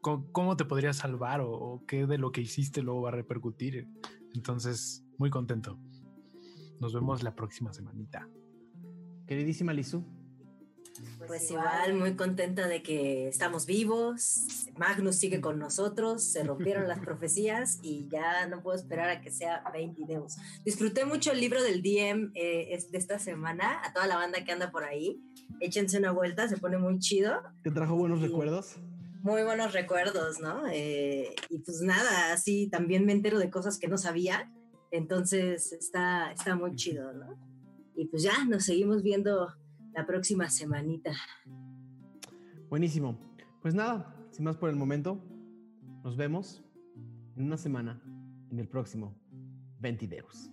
cómo, 0.00 0.30
cómo 0.32 0.56
te 0.56 0.64
podría 0.64 0.92
salvar 0.92 1.40
o, 1.40 1.50
o 1.52 1.84
qué 1.86 2.06
de 2.06 2.18
lo 2.18 2.32
que 2.32 2.40
hiciste 2.40 2.82
luego 2.82 3.02
va 3.02 3.08
a 3.10 3.12
repercutir. 3.12 3.88
Entonces, 4.34 5.04
muy 5.18 5.30
contento. 5.30 5.78
Nos 6.80 6.94
vemos 6.94 7.22
la 7.22 7.34
próxima 7.34 7.72
semanita. 7.72 8.28
Queridísima 9.26 9.72
Lizu, 9.72 10.04
Pues 11.26 11.50
igual, 11.50 11.94
muy 11.94 12.16
contenta 12.16 12.66
de 12.66 12.82
que 12.82 13.28
estamos 13.28 13.64
vivos. 13.66 14.66
Magnus 14.76 15.16
sigue 15.16 15.40
con 15.40 15.58
nosotros, 15.58 16.24
se 16.24 16.42
rompieron 16.42 16.88
las 16.88 16.98
profecías 17.00 17.78
y 17.82 18.08
ya 18.10 18.46
no 18.48 18.62
puedo 18.62 18.76
esperar 18.76 19.08
a 19.10 19.20
que 19.20 19.30
sea 19.30 19.62
20 19.72 20.00
videos. 20.02 20.36
Disfruté 20.64 21.04
mucho 21.04 21.30
el 21.32 21.40
libro 21.40 21.62
del 21.62 21.82
DM 21.82 22.32
eh, 22.34 22.76
de 22.90 22.98
esta 22.98 23.18
semana. 23.18 23.80
A 23.84 23.92
toda 23.92 24.06
la 24.06 24.16
banda 24.16 24.42
que 24.44 24.50
anda 24.52 24.70
por 24.72 24.82
ahí, 24.84 25.20
échense 25.60 25.98
una 25.98 26.10
vuelta, 26.12 26.48
se 26.48 26.56
pone 26.56 26.78
muy 26.78 26.98
chido. 26.98 27.40
¿te 27.62 27.70
trajo 27.70 27.94
buenos 27.96 28.18
Sí. 28.20 28.26
recuerdos? 28.26 28.78
Muy 29.22 29.42
buenos 29.42 29.72
recuerdos, 29.74 30.40
¿no? 30.40 30.66
Eh, 30.68 31.34
y 31.50 31.58
pues 31.58 31.82
nada, 31.82 32.32
así 32.32 32.68
también 32.68 33.04
me 33.04 33.12
entero 33.12 33.38
de 33.38 33.50
cosas 33.50 33.78
que 33.78 33.86
no 33.86 33.98
sabía. 33.98 34.50
Entonces 34.90 35.72
está, 35.72 36.32
está 36.32 36.56
muy 36.56 36.74
chido, 36.74 37.12
¿no? 37.12 37.38
Y 37.94 38.06
pues 38.06 38.22
ya 38.22 38.44
nos 38.46 38.64
seguimos 38.64 39.02
viendo 39.02 39.54
la 39.92 40.06
próxima 40.06 40.48
semanita. 40.48 41.12
Buenísimo. 42.70 43.18
Pues 43.60 43.74
nada, 43.74 44.16
sin 44.30 44.44
más 44.44 44.56
por 44.56 44.70
el 44.70 44.76
momento, 44.76 45.22
nos 46.02 46.16
vemos 46.16 46.64
en 47.36 47.44
una 47.44 47.58
semana 47.58 48.02
en 48.50 48.58
el 48.58 48.68
próximo 48.68 49.14
20 49.80 50.08
Deus. 50.08 50.50